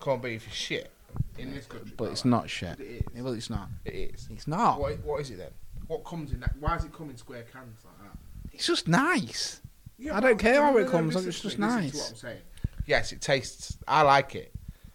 Corned 0.00 0.22
beef 0.22 0.46
is 0.46 0.52
shit 0.54 0.90
in 1.38 1.52
this 1.52 1.66
country. 1.66 1.92
but 1.96 2.10
it's 2.10 2.24
like 2.24 2.30
not 2.30 2.50
shit. 2.50 2.78
It 2.80 3.04
is. 3.14 3.22
Well, 3.22 3.34
it's 3.34 3.50
not. 3.50 3.68
It 3.84 3.94
is. 4.14 4.28
It's 4.30 4.46
not. 4.46 4.80
What, 4.80 4.98
what 5.04 5.20
is 5.20 5.30
it 5.30 5.38
then? 5.38 5.50
What 5.86 6.04
comes 6.04 6.32
in 6.32 6.40
that? 6.40 6.54
Why 6.60 6.76
does 6.76 6.84
it 6.86 6.92
come 6.92 7.10
in 7.10 7.16
square 7.16 7.44
cans 7.52 7.84
like 7.84 8.10
that? 8.10 8.18
It's 8.52 8.66
just 8.66 8.88
nice. 8.88 9.60
Yeah, 9.98 10.16
I 10.16 10.20
don't 10.20 10.38
care 10.38 10.62
how 10.62 10.76
it 10.78 10.88
comes, 10.88 11.14
it's 11.14 11.40
just 11.40 11.58
me, 11.58 11.66
listen 11.66 11.78
to 11.78 11.82
nice. 11.84 11.94
what 11.94 12.10
I'm 12.10 12.16
saying. 12.16 12.40
Yes, 12.86 13.12
it 13.12 13.20
tastes. 13.20 13.78
I 13.86 14.02
like 14.02 14.34
it. 14.34 14.52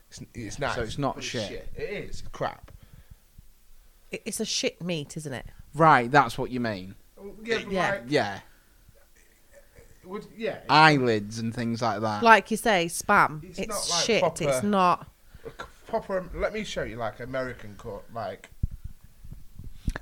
It's, 0.10 0.22
it's 0.34 0.60
nice. 0.60 0.76
So 0.76 0.82
it's 0.82 0.98
not 0.98 1.16
but 1.16 1.24
shit. 1.24 1.70
It 1.76 1.82
is 1.82 2.24
crap. 2.32 2.72
It's 4.12 4.40
a 4.40 4.46
shit 4.46 4.82
meat, 4.82 5.16
isn't 5.18 5.34
it? 5.34 5.46
Right, 5.76 6.10
that's 6.10 6.38
what 6.38 6.50
you 6.52 6.60
mean. 6.60 6.96
Yeah, 7.44 7.60
Yeah. 7.70 7.90
Like, 7.92 8.02
Yeah, 8.08 8.40
would, 10.06 10.26
yeah. 10.38 10.60
eyelids 10.70 11.40
and 11.40 11.54
things 11.54 11.82
like 11.82 12.02
that. 12.02 12.24
Like 12.24 12.52
you 12.52 12.58
say, 12.58 12.86
spam. 12.88 13.44
It's 13.44 13.60
It's, 13.60 13.68
not 13.70 13.90
like 13.96 14.06
shit. 14.06 14.20
proper- 14.22 14.44
It's 14.50 14.64
not. 14.64 15.08
proper. 15.88 16.26
Let 16.34 16.54
me 16.54 16.64
show 16.64 16.84
you 16.84 16.96
like 16.98 17.20
American 17.20 17.76
cut. 17.78 18.04
Like 18.14 18.50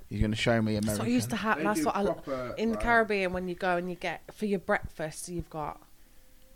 You're 0.10 0.22
going 0.22 0.32
to 0.32 0.38
show 0.38 0.62
me 0.62 0.74
That's 0.76 0.86
American. 0.86 1.06
what 1.06 1.12
used 1.12 1.30
to 1.30 1.36
they 1.36 1.42
happen. 1.42 1.64
That's 1.66 1.80
do 1.80 1.86
what 1.88 1.96
I. 1.96 2.04
proper, 2.06 2.56
In 2.58 2.70
the 2.70 2.76
like- 2.76 2.84
Caribbean, 2.84 3.34
when 3.34 3.48
you 3.48 3.56
go 3.56 3.78
and 3.78 3.90
you 3.90 3.96
get 3.96 4.22
for 4.34 4.46
your 4.46 4.60
breakfast, 4.60 5.30
you've 5.30 5.50
got 5.50 5.82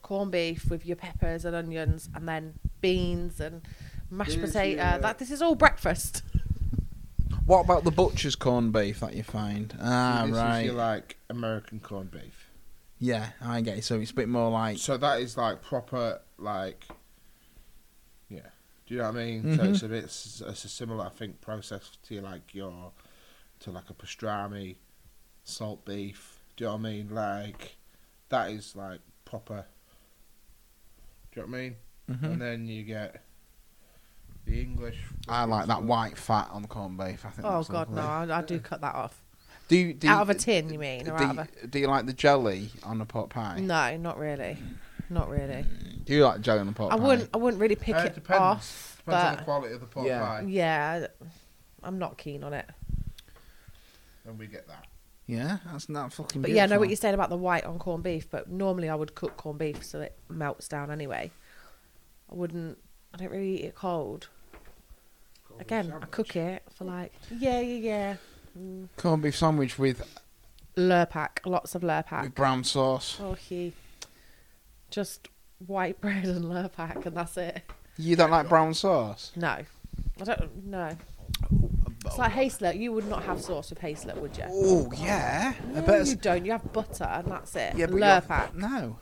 corned 0.02 0.32
beef 0.32 0.70
with 0.70 0.86
your 0.86 0.96
peppers 0.98 1.46
and 1.46 1.56
onions, 1.56 2.10
and 2.16 2.28
then 2.28 2.54
beans 2.82 3.40
and 3.40 3.62
mashed 4.10 4.34
Here's 4.34 4.52
potato. 4.52 4.82
your- 4.92 5.00
That 5.00 5.20
this 5.20 5.32
is 5.32 5.42
all 5.42 5.56
breakfast. 5.56 6.24
What 7.46 7.66
about 7.66 7.84
the 7.84 7.92
butcher's 7.92 8.36
corned 8.36 8.72
beef 8.72 9.00
that 9.00 9.14
you 9.16 9.24
find? 9.24 9.76
Ah, 9.82 10.24
this 10.26 10.36
right. 10.36 10.60
Is 10.62 10.66
your, 10.68 10.76
like 10.76 11.18
American 11.30 11.80
corned 11.80 12.12
beef. 12.12 12.41
Yeah, 13.04 13.30
I 13.42 13.62
get 13.62 13.80
it. 13.80 13.84
So 13.84 14.00
it's 14.00 14.12
a 14.12 14.14
bit 14.14 14.30
more 14.30 14.52
like. 14.52 14.78
So 14.78 14.96
that 14.98 15.22
is 15.22 15.36
like 15.36 15.64
proper, 15.64 16.22
like, 16.38 16.86
yeah. 18.30 18.42
Do 18.86 18.94
you 18.94 18.98
know 19.00 19.08
what 19.12 19.16
I 19.20 19.26
mean? 19.26 19.58
So 19.58 19.64
Mhm. 19.64 19.70
it's 19.74 19.82
a 19.84 19.88
bit, 19.88 20.04
it's 20.04 20.42
a 20.42 20.56
similar, 20.70 21.06
I 21.08 21.10
think, 21.10 21.42
process 21.42 21.98
to 22.04 22.22
like 22.22 22.54
your, 22.54 22.92
to 23.62 23.72
like 23.72 23.90
a 23.90 23.96
pastrami, 23.96 24.76
salt 25.44 25.84
beef. 25.84 26.40
Do 26.56 26.64
you 26.66 26.70
know 26.70 26.76
what 26.76 26.80
I 26.80 26.92
mean? 26.92 27.10
Like, 27.10 27.78
that 28.30 28.52
is 28.52 28.76
like 28.76 29.00
proper. 29.26 29.66
Do 31.32 31.40
you 31.40 31.48
know 31.48 31.52
what 31.52 31.58
I 31.58 31.62
mean? 31.62 31.76
Mhm. 32.10 32.24
And 32.34 32.42
then 32.42 32.68
you 32.68 32.84
get 32.84 33.24
the 34.46 34.62
English. 34.62 35.00
I 35.28 35.46
like 35.46 35.66
that 35.68 35.82
white 35.82 36.18
fat 36.20 36.50
on 36.52 36.66
corned 36.68 36.98
beef. 37.00 37.26
I 37.26 37.30
think. 37.32 37.48
Oh 37.48 37.58
that's 37.58 37.70
God, 37.70 37.90
no! 37.90 38.02
I, 38.02 38.38
I 38.40 38.42
do 38.44 38.60
cut 38.60 38.82
that 38.82 38.94
off. 38.94 39.21
Do 39.72 39.78
you, 39.78 39.94
do 39.94 40.06
you- 40.08 40.12
out 40.14 40.22
of 40.24 40.30
a 40.30 40.34
tin, 40.34 40.70
you 40.70 40.78
mean, 40.78 41.08
or 41.08 41.18
do, 41.18 41.24
out 41.24 41.38
of 41.40 41.48
you, 41.62 41.68
do 41.70 41.80
you 41.80 41.88
like 41.88 42.06
the 42.06 42.12
jelly 42.12 42.72
on 42.84 43.00
a 43.00 43.06
pot 43.06 43.30
pie? 43.30 43.58
No, 43.62 43.96
not 43.96 44.18
really. 44.20 44.58
Not 45.10 45.30
really. 45.30 45.66
Do 46.04 46.14
you 46.14 46.26
like 46.26 46.42
jelly 46.42 46.60
on 46.60 46.68
a 46.68 46.74
pot 46.74 46.92
I 46.92 46.98
pie? 46.98 47.04
wouldn't. 47.08 47.30
I 47.34 47.38
wouldn't 47.38 47.62
really 47.62 47.78
pick 47.78 47.96
Uh, 47.96 48.00
it 48.00 48.16
depends. 48.16 48.42
off. 48.42 49.02
Depends 49.06 49.24
on 49.24 49.32
the 49.32 49.38
But 49.38 49.46
quality 49.46 49.74
of 49.74 49.80
the 49.80 49.86
pot 49.88 50.06
Yeah. 50.06 50.20
pie, 50.20 50.44
yeah, 50.46 51.08
I'm 51.84 51.98
not 52.00 52.18
keen 52.18 52.44
on 52.44 52.52
it. 52.54 52.70
and 54.26 54.38
we 54.38 54.46
get 54.48 54.68
that. 54.68 54.88
Yeah, 55.26 55.60
that's 55.72 55.88
not 55.88 56.12
fucking. 56.12 56.42
But 56.42 56.52
yeah, 56.52 56.64
I 56.64 56.66
know 56.66 56.78
what 56.78 56.90
you're 56.90 56.98
saying 56.98 57.14
about 57.16 57.30
the 57.30 57.38
white 57.38 57.64
on 57.64 57.80
corned 57.80 58.04
beef. 58.04 58.30
But 58.30 58.50
normally 58.50 58.90
I 58.90 58.96
would 58.96 59.16
cook 59.16 59.38
corned 59.38 59.60
beef 59.60 59.86
so 59.86 60.02
it 60.02 60.18
melts 60.28 60.68
down 60.68 60.92
anyway. 60.92 61.32
I 62.30 62.36
wouldn't. 62.36 62.78
I 63.14 63.18
don't 63.20 63.32
really 63.32 63.60
eat 63.62 63.66
it 63.68 63.76
cold. 63.76 64.28
Again, 65.62 65.94
I 66.02 66.06
cook 66.08 66.36
it 66.36 66.64
for 66.76 66.84
like 66.84 67.14
yeah, 67.38 67.62
yeah, 67.62 67.78
yeah. 67.78 68.16
Mm. 68.58 68.90
corned 68.98 69.24
beef 69.24 69.36
sandwich 69.38 69.80
with 69.80 70.02
Lurpak, 70.78 71.40
lots 71.46 71.76
of 71.76 71.82
Lurpak. 71.84 72.24
with 72.24 72.36
brown 72.36 72.64
sauce. 72.64 73.18
Oh, 73.22 73.34
he 73.34 73.74
just 74.90 75.28
white 75.66 76.00
bread 76.02 76.26
and 76.26 76.46
Lurpak, 76.46 77.06
and 77.06 77.16
that's 77.16 77.38
it. 77.38 77.62
You 77.98 78.16
don't 78.16 78.32
like 78.32 78.50
brown 78.50 78.74
sauce? 78.74 79.32
No, 79.36 79.48
I 80.20 80.24
don't. 80.24 80.66
No, 80.66 80.96
it's 82.06 82.18
like 82.18 82.32
Hazelnut. 82.32 82.76
You 82.78 82.92
would 82.94 83.08
not 83.08 83.24
have 83.24 83.42
sauce 83.42 83.70
with 83.70 83.80
Hazelnut, 83.80 84.18
would 84.22 84.36
you? 84.38 84.46
Oh 84.48 84.92
yeah, 84.98 85.54
I 85.70 85.72
No, 85.74 85.82
bet. 85.82 85.96
you 86.06 86.12
it's- 86.14 86.16
don't. 86.16 86.46
You 86.46 86.52
have 86.54 86.74
butter, 86.74 87.04
and 87.06 87.28
that's 87.32 87.56
it. 87.56 87.76
Yeah, 87.78 87.86
but 87.88 87.96
you 87.98 88.04
have- 88.04 88.28
Lurpak. 88.28 88.56
No. 88.56 88.98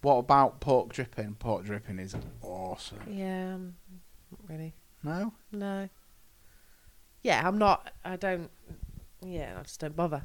What 0.00 0.14
about 0.18 0.60
pork 0.60 0.92
dripping? 0.92 1.34
Pork 1.40 1.64
dripping 1.64 1.98
is 1.98 2.14
awesome. 2.40 2.98
Yeah, 3.08 3.54
um, 3.54 3.74
not 4.30 4.40
really. 4.48 4.74
No. 5.02 5.32
No. 5.50 5.88
Yeah, 7.22 7.46
I'm 7.46 7.58
not. 7.58 7.92
I 8.04 8.16
don't. 8.16 8.50
Yeah, 9.24 9.56
I 9.58 9.62
just 9.62 9.80
don't 9.80 9.96
bother. 9.96 10.24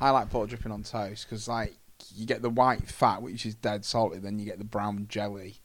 I 0.00 0.10
like 0.10 0.30
pork 0.30 0.48
dripping 0.48 0.72
on 0.72 0.82
toast 0.82 1.26
because 1.26 1.48
like 1.48 1.76
you 2.14 2.26
get 2.26 2.42
the 2.42 2.50
white 2.50 2.86
fat, 2.88 3.22
which 3.22 3.46
is 3.46 3.54
dead 3.54 3.84
salty, 3.84 4.18
then 4.18 4.38
you 4.38 4.44
get 4.44 4.58
the 4.58 4.64
brown 4.64 5.06
jelly, 5.08 5.56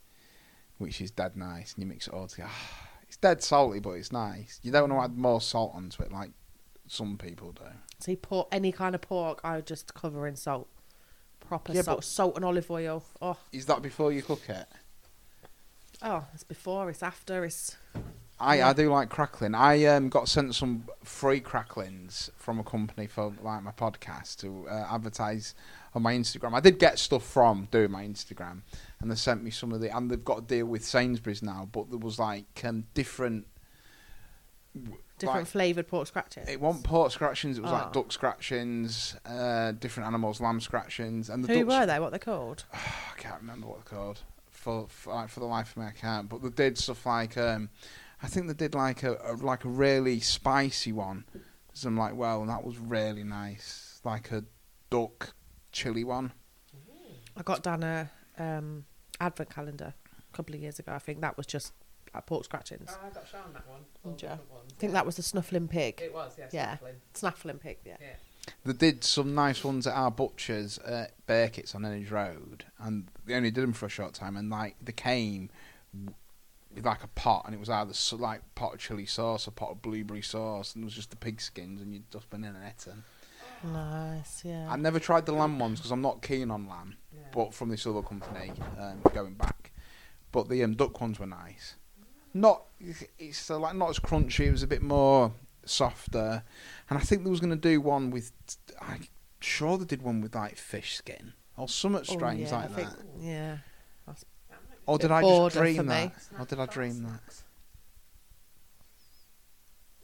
which 0.77 1.01
is 1.01 1.11
dead 1.11 1.35
nice, 1.35 1.73
and 1.73 1.83
you 1.83 1.87
mix 1.87 2.07
it 2.07 2.13
all 2.13 2.27
together. 2.27 2.49
It's 3.07 3.17
dead 3.17 3.41
salty, 3.41 3.79
but 3.79 3.93
it's 3.93 4.11
nice. 4.11 4.59
You 4.61 4.71
don't 4.71 4.87
want 4.87 5.01
to 5.01 5.03
add 5.11 5.17
more 5.17 5.41
salt 5.41 5.71
onto 5.73 6.03
it 6.03 6.11
like 6.11 6.29
some 6.85 7.17
people 7.17 7.53
do. 7.53 7.63
See, 7.97 8.15
pork, 8.15 8.47
any 8.51 8.71
kind 8.71 8.93
of 8.93 9.01
pork, 9.01 9.41
I 9.43 9.55
would 9.55 9.65
just 9.65 9.95
cover 9.95 10.27
in 10.27 10.35
salt. 10.35 10.67
Proper 11.39 11.73
Yeah, 11.73 11.81
salt, 11.81 12.03
salt 12.03 12.35
and 12.35 12.45
olive 12.45 12.69
oil. 12.69 13.03
Oh, 13.19 13.37
Is 13.51 13.65
that 13.65 13.81
before 13.81 14.11
you 14.11 14.21
cook 14.21 14.47
it? 14.47 14.67
oh, 16.03 16.25
it's 16.35 16.43
before, 16.43 16.91
it's 16.91 17.01
after, 17.01 17.43
it's. 17.43 17.77
I, 18.41 18.57
Yeah. 18.57 18.69
I 18.69 18.73
do 18.73 18.89
like 18.89 19.09
crackling. 19.09 19.53
I 19.53 19.83
um, 19.85 20.09
got 20.09 20.29
sent 20.29 20.55
some 20.55 20.85
free 21.03 21.39
cracklings 21.41 22.29
from 22.37 22.59
a 22.59 22.63
company 22.63 23.05
for 23.07 23.33
like 23.41 23.63
my 23.63 23.71
podcast 23.71 24.37
to 24.41 24.67
uh, 24.69 24.87
advertise 24.89 25.55
on 25.93 26.03
my 26.03 26.13
Instagram. 26.13 26.53
I 26.53 26.59
did 26.59 26.79
get 26.79 26.99
stuff 26.99 27.23
from 27.25 27.67
doing 27.71 27.91
my 27.91 28.05
Instagram, 28.05 28.61
and 29.01 29.11
they 29.11 29.15
sent 29.15 29.43
me 29.43 29.51
some 29.51 29.71
of 29.73 29.81
the. 29.81 29.95
And 29.95 30.09
they've 30.09 30.23
got 30.23 30.37
a 30.39 30.41
deal 30.41 30.67
with 30.67 30.85
Sainsbury's 30.85 31.43
now, 31.43 31.67
but 31.71 31.89
there 31.89 31.99
was 31.99 32.17
like 32.19 32.45
um, 32.63 32.85
different. 32.93 33.45
Different 35.17 35.41
like, 35.41 35.47
flavoured 35.47 35.87
pork 35.89 36.07
scratchings. 36.07 36.47
it 36.47 36.61
wasn't 36.61 36.85
pork 36.85 37.11
scratchings. 37.11 37.57
It 37.57 37.61
was 37.61 37.71
Oh. 37.71 37.73
like 37.73 37.91
duck 37.91 38.11
scratchings, 38.11 39.17
uh, 39.25 39.73
different 39.73 40.07
animals, 40.07 40.39
lamb 40.39 40.61
scratchings, 40.61 41.29
and 41.29 41.43
the 41.43 41.49
Who 41.53 41.65
ducks, 41.65 41.79
were 41.79 41.85
they? 41.87 41.99
What 41.99 42.11
they're 42.11 42.19
called? 42.19 42.63
I 42.73 43.17
can't 43.17 43.41
remember 43.41 43.67
what 43.67 43.83
they're 43.83 43.97
called. 43.97 44.21
For, 44.49 44.87
for 44.87 45.13
like 45.13 45.27
for 45.29 45.41
the 45.41 45.45
life 45.45 45.71
of 45.71 45.77
me, 45.77 45.87
I 45.87 45.91
can't. 45.91 46.29
But 46.29 46.41
they 46.41 46.49
did 46.49 46.77
stuff 46.77 47.05
like 47.05 47.37
um, 47.37 47.69
I 48.21 48.27
think 48.27 48.47
they 48.47 48.53
did 48.53 48.75
like 48.75 49.03
a, 49.03 49.17
a 49.23 49.33
like 49.35 49.65
a 49.65 49.69
really 49.69 50.19
spicy 50.19 50.91
one. 50.91 51.25
So 51.73 51.87
I'm 51.87 51.97
like, 51.97 52.15
well, 52.15 52.45
that 52.45 52.63
was 52.63 52.77
really 52.77 53.23
nice, 53.23 54.01
like 54.03 54.31
a 54.31 54.43
duck 54.89 55.33
chili 55.71 56.03
one. 56.03 56.33
I 57.37 57.41
got 57.43 57.63
down 57.63 57.83
a 57.83 58.09
um, 58.37 58.85
advent 59.21 59.49
calendar 59.49 59.93
a 60.33 60.35
couple 60.35 60.55
of 60.55 60.61
years 60.61 60.79
ago. 60.79 60.91
I 60.91 60.99
think 60.99 61.21
that 61.21 61.37
was 61.37 61.45
just 61.45 61.73
like 62.13 62.25
pork 62.25 62.43
scratchings. 62.43 62.89
Oh, 62.91 63.07
I 63.07 63.09
got 63.13 63.27
shown 63.27 63.53
that 63.53 63.67
one. 63.67 63.81
All 64.03 64.11
Did 64.11 64.21
different 64.21 64.51
ones. 64.51 64.73
I 64.75 64.79
think 64.79 64.93
that 64.93 65.05
was 65.05 65.15
the 65.15 65.23
snuffling 65.23 65.67
pig. 65.67 66.01
It 66.01 66.13
was, 66.13 66.33
yes. 66.37 66.49
Yeah. 66.53 66.77
snuffling. 66.77 66.95
Snaffling 67.13 67.57
pig, 67.59 67.77
yeah. 67.85 67.97
Yeah. 68.01 68.07
They 68.65 68.73
did 68.73 69.03
some 69.03 69.35
nice 69.35 69.63
ones 69.63 69.85
at 69.85 69.93
our 69.93 70.09
butchers 70.11 70.79
at 70.79 71.13
Burkitt's 71.27 71.75
on 71.75 71.85
Ennis 71.85 72.09
Road, 72.09 72.65
and 72.79 73.07
they 73.25 73.35
only 73.35 73.51
did 73.51 73.63
them 73.63 73.73
for 73.73 73.85
a 73.85 73.89
short 73.89 74.13
time. 74.13 74.35
And 74.35 74.49
like 74.49 74.75
they 74.81 74.91
came 74.91 75.49
w- 75.93 76.13
with 76.13 76.15
like 76.83 77.03
a 77.03 77.07
pot, 77.07 77.43
and 77.45 77.53
it 77.53 77.59
was 77.59 77.69
either 77.69 77.93
so, 77.93 78.15
like 78.15 78.41
pot 78.55 78.73
of 78.75 78.79
chili 78.79 79.05
sauce, 79.05 79.47
or 79.47 79.51
pot 79.51 79.71
of 79.71 79.81
blueberry 79.81 80.21
sauce, 80.21 80.75
and 80.75 80.83
it 80.83 80.85
was 80.85 80.93
just 80.93 81.09
the 81.09 81.15
pig 81.17 81.41
skins, 81.41 81.81
and 81.81 81.93
you'd 81.93 82.09
just 82.11 82.29
been 82.29 82.43
in 82.43 82.55
an 82.55 82.61
eaten. 82.67 83.03
Nice, 83.63 84.43
yeah. 84.45 84.67
I 84.71 84.77
never 84.77 84.99
tried 84.99 85.25
the 85.25 85.33
lamb 85.33 85.59
ones 85.59 85.79
because 85.79 85.91
I'm 85.91 86.01
not 86.01 86.21
keen 86.21 86.49
on 86.51 86.67
lamb, 86.69 86.95
Yeah. 87.13 87.21
but 87.33 87.53
from 87.53 87.69
this 87.69 87.85
other 87.85 88.01
company, 88.01 88.53
um, 88.79 89.01
going 89.13 89.33
back. 89.33 89.71
But 90.31 90.47
the 90.47 90.63
um, 90.63 90.75
duck 90.75 91.01
ones 91.01 91.19
were 91.19 91.25
nice. 91.25 91.75
Not, 92.33 92.63
it's 93.17 93.49
uh, 93.49 93.57
like 93.59 93.75
not 93.75 93.89
as 93.89 93.99
crunchy. 93.99 94.45
It 94.45 94.51
was 94.51 94.63
a 94.63 94.67
bit 94.67 94.81
more 94.83 95.33
softer. 95.65 96.43
And 96.89 96.97
I 96.99 97.01
think 97.01 97.23
there 97.23 97.31
was 97.31 97.39
going 97.39 97.49
to 97.49 97.55
do 97.55 97.81
one 97.81 98.11
with. 98.11 98.31
I'm 98.79 99.07
sure 99.41 99.77
they 99.77 99.85
did 99.85 100.03
one 100.03 100.21
with 100.21 100.35
like 100.35 100.55
fish 100.55 100.95
skin 100.95 101.33
or 101.57 101.67
something 101.67 102.01
Oh, 102.07 102.13
strange 102.13 102.41
yeah, 102.49 102.55
like 102.55 102.65
I 102.65 102.73
think, 102.73 102.89
that. 102.91 103.05
Yeah. 103.19 103.57
Or 104.89 104.97
did 104.97 105.11
I 105.11 105.21
just 105.21 105.53
dream 105.55 105.85
that? 105.85 106.13
Or 106.39 106.45
did 106.45 106.59
I 106.59 106.65
dream 106.65 107.03
that? 107.03 107.43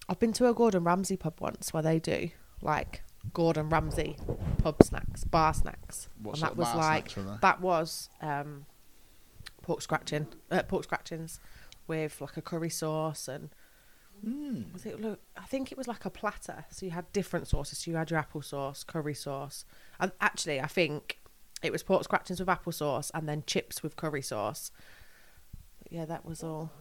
I've 0.07 0.20
been 0.20 0.34
to 0.34 0.48
a 0.48 0.53
Gordon 0.53 0.84
Ramsay 0.84 1.18
pub 1.18 1.41
once 1.41 1.74
where 1.74 1.82
they 1.82 1.98
do 1.99 2.30
like 2.62 3.02
Gordon 3.34 3.70
Ramsay 3.70 4.18
pub 4.60 4.84
snacks, 4.84 5.24
bar 5.24 5.53
snacks, 5.53 6.10
What 6.22 6.34
and 6.34 6.40
sort 6.41 6.49
that 6.49 6.52
of 6.53 6.57
was 6.60 6.68
bar 6.68 6.78
like 6.78 7.10
snacks 7.10 7.16
were 7.16 7.24
there? 7.24 7.40
that 7.41 7.62
was 7.62 8.10
um, 8.22 8.66
pork 9.64 9.82
scratching, 9.82 10.28
uh, 10.52 10.62
pork 10.64 10.84
scratchings 10.84 11.40
with 11.88 12.22
like 12.22 12.38
a 12.38 12.41
curry 12.41 12.70
sauce 12.70 13.28
and 13.28 13.49
Mm. 14.26 14.72
was 14.72 14.86
it 14.86 14.99
look? 14.99 15.20
I 15.38 15.44
think 15.45 15.72
it 15.74 15.78
was 15.78 15.90
like 15.90 16.06
a 16.06 16.10
platter. 16.10 16.66
So 16.72 16.86
you 16.86 16.94
had 16.94 17.12
different 17.12 17.48
sauces. 17.49 17.80
So 17.80 17.91
you 17.91 17.98
had 17.98 18.10
your 18.10 18.18
apple 18.18 18.41
sauce, 18.41 18.84
curry 18.84 19.14
sauce, 19.14 19.66
and 19.99 20.14
actually 20.22 20.60
I 20.62 20.68
think 20.68 21.20
it 21.65 21.71
was 21.71 21.83
pork 21.83 22.03
scratchings 22.03 22.39
with 22.39 22.49
apple 22.49 22.71
sauce 22.71 23.11
and 23.13 23.27
then 23.27 23.43
chips 23.45 23.83
with 23.83 23.95
curry 23.95 24.21
sauce. 24.21 24.71
But 25.83 25.91
yeah, 25.91 26.05
that 26.05 26.25
was 26.25 26.43
all. 26.43 26.71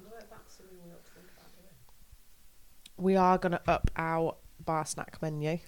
We 2.97 3.16
are 3.16 3.39
going 3.39 3.52
to 3.52 3.61
up 3.66 3.90
our 3.97 4.36
bar 4.65 4.86
snack 4.86 5.20
menu 5.20 5.59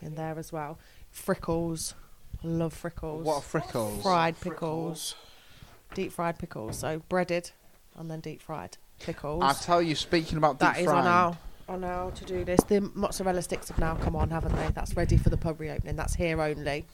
in 0.00 0.16
there 0.16 0.38
as 0.38 0.52
well. 0.52 0.78
Frickles, 1.14 1.94
I 2.42 2.48
love 2.48 2.74
frickles. 2.74 3.22
What 3.22 3.36
are 3.36 3.60
frickles? 3.60 4.02
fried 4.02 4.40
pickles, 4.40 5.14
deep 5.94 6.12
fried 6.12 6.38
pickles. 6.38 6.78
So 6.78 7.02
breaded 7.08 7.52
and 7.96 8.10
then 8.10 8.20
deep 8.20 8.42
fried 8.42 8.76
pickles. 9.00 9.42
I 9.44 9.52
tell 9.52 9.80
you, 9.80 9.94
speaking 9.94 10.36
about 10.38 10.58
That 10.58 10.74
deep 10.74 10.84
is 10.84 10.88
on 10.88 11.06
our 11.06 11.38
on 11.68 11.84
our 11.84 12.10
to 12.10 12.24
do 12.24 12.44
list. 12.44 12.68
The 12.68 12.80
mozzarella 12.80 13.42
sticks 13.42 13.68
have 13.68 13.78
now 13.78 13.94
come 13.96 14.16
on, 14.16 14.30
haven't 14.30 14.54
they? 14.56 14.68
That's 14.74 14.96
ready 14.96 15.16
for 15.16 15.30
the 15.30 15.36
pub 15.36 15.60
reopening. 15.60 15.96
That's 15.96 16.14
here 16.14 16.40
only. 16.40 16.86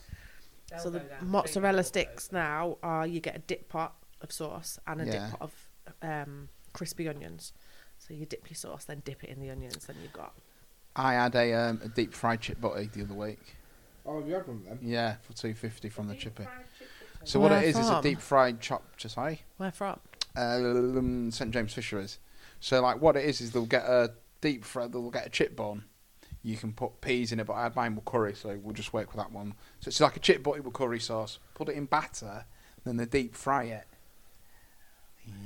They'll 0.71 0.79
so 0.81 0.91
the 0.91 1.03
mozzarella 1.23 1.79
big 1.79 1.87
sticks 1.87 2.33
now 2.33 2.79
are 2.83 3.07
you 3.07 3.21
get 3.21 3.37
a 3.37 3.41
dip 3.41 3.69
pot 3.69 3.95
of 4.21 4.33
sauce 4.33 4.79
and 4.87 5.01
a 5.01 5.05
Yeah. 5.07 5.13
dip 5.13 5.31
pot 5.39 5.41
of 5.43 5.69
um, 6.03 6.49
crispy 6.73 7.09
onions. 7.09 7.53
So 7.99 8.15
you 8.15 8.25
dip 8.27 8.49
your 8.49 8.57
sauce, 8.57 8.85
then 8.85 9.03
dip 9.05 9.23
it 9.25 9.31
in 9.31 9.41
the 9.41 9.51
onions, 9.51 9.87
then 9.87 9.97
you've 10.03 10.13
got. 10.13 10.33
I 10.97 11.15
had 11.15 11.35
a, 11.35 11.53
um, 11.53 11.81
a 11.85 11.89
deep 11.89 12.15
fried 12.15 12.41
chip 12.41 12.61
butty 12.61 12.87
the 12.93 13.03
other 13.03 13.15
week. 13.15 13.57
Oh, 14.07 14.19
have 14.21 14.29
you 14.29 14.35
had 14.35 14.47
one 14.49 14.63
then? 14.65 14.79
Yeah, 14.83 15.17
for 15.23 15.35
two 15.35 15.55
fifty 15.55 15.89
from 15.89 16.09
the 16.09 16.15
chippy. 16.15 16.47
So 17.25 17.39
what 17.39 17.51
Where 17.51 17.63
it 17.63 17.69
is 17.69 17.79
is 17.79 17.91
a 17.91 18.01
deep 18.03 18.21
fried 18.21 18.61
chopped. 18.61 19.09
Sorry, 19.09 19.43
Where 19.59 19.71
from? 19.71 20.01
um, 20.37 21.31
St 21.31 21.51
James 21.51 21.75
Fisheries. 21.75 22.19
So 22.61 22.81
like 22.81 23.01
what 23.01 23.17
it 23.17 23.25
is 23.25 23.41
is 23.41 23.53
they'll 23.53 23.67
get 23.67 23.85
a 23.85 24.13
deep 24.41 24.65
fry. 24.65 24.87
They'll 24.87 25.11
get 25.11 25.27
a 25.27 25.31
chip 25.31 25.55
bun. 25.57 25.85
You 26.43 26.57
can 26.57 26.73
put 26.73 27.01
peas 27.03 27.33
in 27.33 27.41
it, 27.41 27.47
but 27.47 27.53
I 27.55 27.65
had 27.65 27.77
mine 27.77 27.95
with 27.95 28.05
curry, 28.07 28.35
so 28.35 28.59
we'll 28.63 28.75
just 28.75 28.93
work 28.93 29.09
with 29.09 29.17
that 29.19 29.31
one. 29.33 29.55
So 29.81 29.89
it's 29.89 30.01
like 30.01 30.17
a 30.17 30.21
chip 30.21 30.43
butty 30.43 30.61
with 30.61 30.73
curry 30.73 30.99
sauce. 31.01 31.39
Put 31.55 31.69
it 31.69 31.77
in 31.77 31.85
batter, 31.85 32.47
then 32.85 32.97
they 32.97 33.05
deep 33.05 33.35
fry 33.35 33.65
it. 33.65 33.87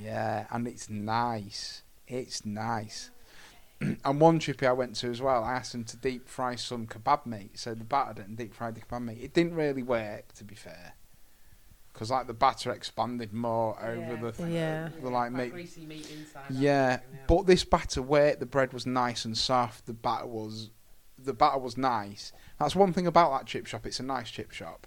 Yeah, 0.01 0.47
and 0.51 0.67
it's 0.69 0.89
nice. 0.89 1.83
It's 2.07 2.47
nice. 2.47 3.11
and 3.81 4.21
one 4.21 4.39
chippy 4.39 4.67
I 4.67 4.73
went 4.73 4.95
to 4.97 5.11
as 5.11 5.21
well, 5.21 5.43
I 5.43 5.55
asked 5.55 5.73
them 5.73 5.85
to 5.85 5.97
deep 5.97 6.29
fry 6.29 6.55
some 6.55 6.87
kebab 6.87 7.27
meat. 7.27 7.59
So 7.59 7.75
the 7.75 7.85
batter 7.85 8.23
and 8.23 8.37
deep 8.37 8.55
fried 8.55 8.77
the 8.77 8.81
kebab 8.83 9.05
meat. 9.05 9.19
It 9.21 9.35
didn't 9.35 9.55
really 9.55 9.83
work, 9.83 10.33
to 10.35 10.45
be 10.45 10.55
fair, 10.55 10.95
because 11.93 12.11
like 12.11 12.29
the 12.29 12.35
batter 12.35 12.71
expanded 12.71 13.33
more 13.33 13.77
over 13.85 14.31
the 14.31 14.49
Yeah. 14.49 14.91
the 15.03 15.11
like 15.11 15.33
Quite 15.33 15.43
meat. 15.45 15.53
greasy 15.53 15.87
meat 15.87 16.09
inside. 16.11 16.45
Yeah, 16.51 16.85
I 16.87 16.89
reckon, 16.91 17.19
but 17.27 17.47
this 17.47 17.65
batter 17.65 18.01
worked. 18.03 18.39
The 18.41 18.47
bread 18.47 18.73
was 18.73 18.87
nice 18.87 19.25
and 19.25 19.37
soft. 19.37 19.87
The 19.87 19.93
batter 19.93 20.27
was, 20.27 20.71
the 21.19 21.33
batter 21.33 21.59
was 21.59 21.77
nice. 21.77 22.33
That's 22.59 22.75
one 22.77 22.93
thing 22.93 23.07
about 23.07 23.33
that 23.33 23.47
chip 23.47 23.67
shop. 23.67 23.87
It's 23.87 24.01
a 24.01 24.03
nice 24.03 24.31
chip 24.31 24.51
shop. 24.53 24.87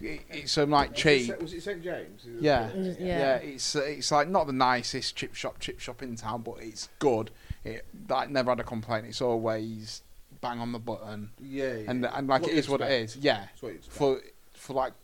It- 0.00 0.22
It's 0.30 0.56
um, 0.56 0.70
like 0.70 0.94
cheap. 0.94 1.38
Was 1.40 1.52
it 1.52 1.62
St 1.62 1.82
James? 1.82 2.26
Yeah. 2.40 2.70
Yeah. 2.74 2.94
Yeah, 2.98 3.34
it's 3.36 3.76
uh, 3.76 3.80
it's 3.80 4.10
like 4.10 4.28
not 4.28 4.46
the 4.46 4.52
nicest 4.54 5.16
chip 5.16 5.34
shop 5.34 5.58
chip 5.58 5.80
shop 5.80 6.02
in 6.02 6.16
town, 6.16 6.42
but 6.42 6.54
it's 6.60 6.88
good. 6.98 7.30
It 7.64 7.84
like 8.08 8.30
never 8.30 8.50
had 8.52 8.60
a 8.60 8.64
complaint. 8.64 9.06
It's 9.06 9.20
always 9.20 10.02
bang 10.40 10.58
on 10.60 10.72
the 10.72 10.78
button, 10.78 11.30
Yeah, 11.40 11.74
yeah. 11.74 11.90
and 11.90 12.06
and 12.06 12.26
like 12.26 12.42
What 12.42 12.50
it 12.52 12.64
you 12.66 12.72
what 12.72 12.80
it 12.80 12.90
is. 12.90 13.16
Yeah, 13.16 13.46
what 13.60 13.84
for 13.84 14.20
for 14.54 14.72
like 14.72 14.94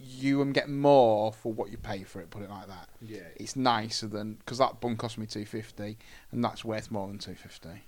you 0.00 0.40
and 0.42 0.54
get 0.54 0.68
more 0.70 1.32
for 1.32 1.52
what 1.52 1.70
you 1.70 1.76
pay 1.76 2.04
for 2.04 2.20
it. 2.20 2.30
Put 2.30 2.42
it 2.42 2.50
like 2.50 2.68
that. 2.68 2.88
yeah. 3.02 3.20
It's 3.36 3.56
nicer 3.56 4.06
than 4.06 4.34
because 4.34 4.58
that 4.58 4.80
bun 4.80 4.96
cost 4.96 5.18
me 5.18 5.26
two 5.26 5.44
fifty, 5.44 5.98
and 6.32 6.42
that's 6.42 6.64
worth 6.64 6.90
more 6.90 7.08
than 7.08 7.18
two 7.18 7.34
fifty. 7.34 7.84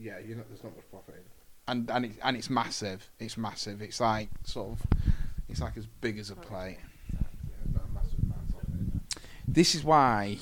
Yeah, 0.00 0.18
you're 0.24 0.36
not, 0.36 0.48
there's 0.48 0.62
not 0.62 0.76
much 0.76 0.84
profit 0.90 1.14
in 1.14 1.20
it. 1.20 1.26
And 1.66 1.90
and 1.90 2.04
it, 2.06 2.12
and 2.22 2.36
it's 2.36 2.48
massive. 2.48 3.10
It's 3.18 3.36
massive. 3.36 3.82
It's 3.82 4.00
like 4.00 4.30
sort 4.44 4.70
of, 4.72 4.86
it's 5.48 5.60
like 5.60 5.76
as 5.76 5.86
big 6.00 6.18
as 6.18 6.30
a 6.30 6.36
plate. 6.36 6.78
Yeah, 7.12 7.20
there's 7.64 7.74
not 7.74 7.84
a 7.84 7.92
massive 7.92 8.18
amount 8.22 8.40
of 8.48 9.16
it. 9.16 9.22
This 9.46 9.74
is 9.74 9.84
why. 9.84 10.38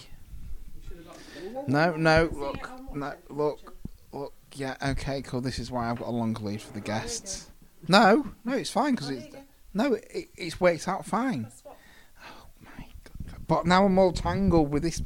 No, 1.66 1.96
no, 1.96 2.28
look, 2.32 2.70
no, 2.94 3.14
look, 3.30 3.76
look. 4.12 4.32
Yeah, 4.54 4.76
okay, 4.90 5.22
cool. 5.22 5.40
This 5.40 5.58
is 5.58 5.70
why 5.70 5.90
I've 5.90 5.98
got 5.98 6.08
a 6.08 6.10
long 6.10 6.34
lead 6.34 6.62
for 6.62 6.72
the 6.72 6.80
guests. 6.80 7.50
No, 7.88 8.26
no, 8.44 8.52
it's 8.52 8.70
fine 8.70 8.94
because 8.94 9.10
it's 9.10 9.34
no, 9.74 9.94
it, 9.94 10.28
it's 10.36 10.60
worked 10.60 10.86
out 10.86 11.04
fine. 11.04 11.48
Oh 11.66 12.46
my 12.62 12.86
god! 13.04 13.40
But 13.46 13.66
now 13.66 13.84
I'm 13.84 13.98
all 13.98 14.12
tangled 14.12 14.70
with 14.70 14.82
this. 14.82 15.02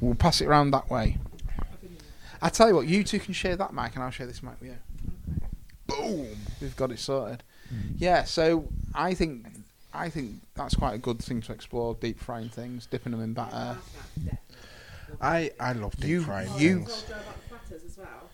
We'll 0.00 0.14
pass 0.14 0.40
it 0.40 0.46
around 0.46 0.70
that 0.72 0.90
way. 0.90 1.18
I 2.42 2.48
tell 2.48 2.68
you 2.68 2.74
what, 2.74 2.86
you 2.86 3.02
two 3.04 3.18
can 3.18 3.34
share 3.34 3.56
that 3.56 3.72
mic, 3.72 3.94
and 3.94 4.02
I'll 4.04 4.10
share 4.10 4.26
this 4.26 4.42
mic 4.42 4.54
with 4.60 4.70
you. 4.70 4.76
Boom! 5.86 6.36
We've 6.60 6.76
got 6.76 6.90
it 6.92 6.98
sorted. 6.98 7.42
Yeah, 7.96 8.24
so 8.24 8.68
I 8.94 9.14
think 9.14 9.46
I 9.92 10.08
think 10.10 10.32
that's 10.54 10.74
quite 10.74 10.94
a 10.94 10.98
good 10.98 11.18
thing 11.20 11.40
to 11.42 11.52
explore: 11.52 11.94
deep 11.94 12.20
frying 12.20 12.48
things, 12.48 12.86
dipping 12.86 13.12
them 13.12 13.22
in 13.22 13.32
batter. 13.32 13.76
I, 15.20 15.52
I 15.58 15.72
love 15.72 15.96
deep 15.96 16.08
You- 16.10 16.22
frying 16.22 16.50
you- 16.58 16.78
things. 16.84 17.04
platters 17.48 17.82
as 17.84 17.96
well. 17.96 18.28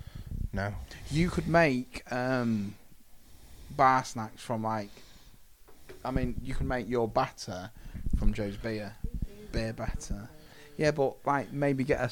No. 0.53 0.75
You 1.11 1.31
could 1.31 1.47
make 1.49 2.03
um, 2.13 2.75
bar 3.77 4.05
snacks 4.05 4.43
from 4.43 4.63
like, 4.65 4.91
I 6.05 6.11
mean, 6.11 6.35
you 6.43 6.55
can 6.55 6.67
make 6.69 6.89
your 6.89 7.07
batter 7.09 7.71
from 8.19 8.33
Jo's 8.35 8.57
beer, 8.57 8.95
beer 9.53 9.73
batter. 9.73 10.29
Yeah, 10.77 10.91
but 10.91 11.17
like 11.27 11.53
maybe 11.53 11.85
get 11.85 12.01
a, 12.01 12.11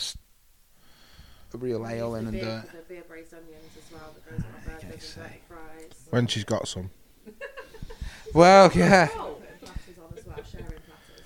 s- 1.50 1.54
a 1.54 1.58
real 1.58 1.86
ale 1.86 2.14
in 2.14 2.26
and 2.26 2.32
do. 2.38 2.44
The 2.44 2.64
beer 2.88 3.02
braised 3.08 3.34
onions 3.34 3.76
as 3.76 3.92
well 3.92 4.14
that 4.14 4.30
goes 4.30 4.44
on 4.44 4.52
my 4.66 4.74
Okay, 4.76 4.86
burgers 4.88 5.04
so- 5.14 5.20
and 5.22 5.34
fries. 5.48 6.06
When 6.10 6.26
she's 6.26 6.44
got 6.44 6.68
some. 6.68 6.90
Well, 8.32 8.70
yeah. 8.76 9.06
platters 9.08 9.34
on 9.98 10.16
as 10.16 10.24
well, 10.24 10.36
sharing 10.48 10.66
platters. 10.66 11.24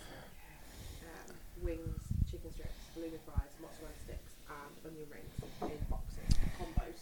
Um, 1.03 1.35
wings, 1.63 1.99
chicken 2.31 2.51
strips, 2.51 2.73
halloumi 2.97 3.19
fries, 3.27 3.51
mozzarella 3.61 3.95
sticks, 4.03 4.33
and 4.49 4.91
onion 4.91 5.07
rings 5.11 5.35
in 5.61 5.87
boxes, 5.91 6.39
combos. 6.59 6.97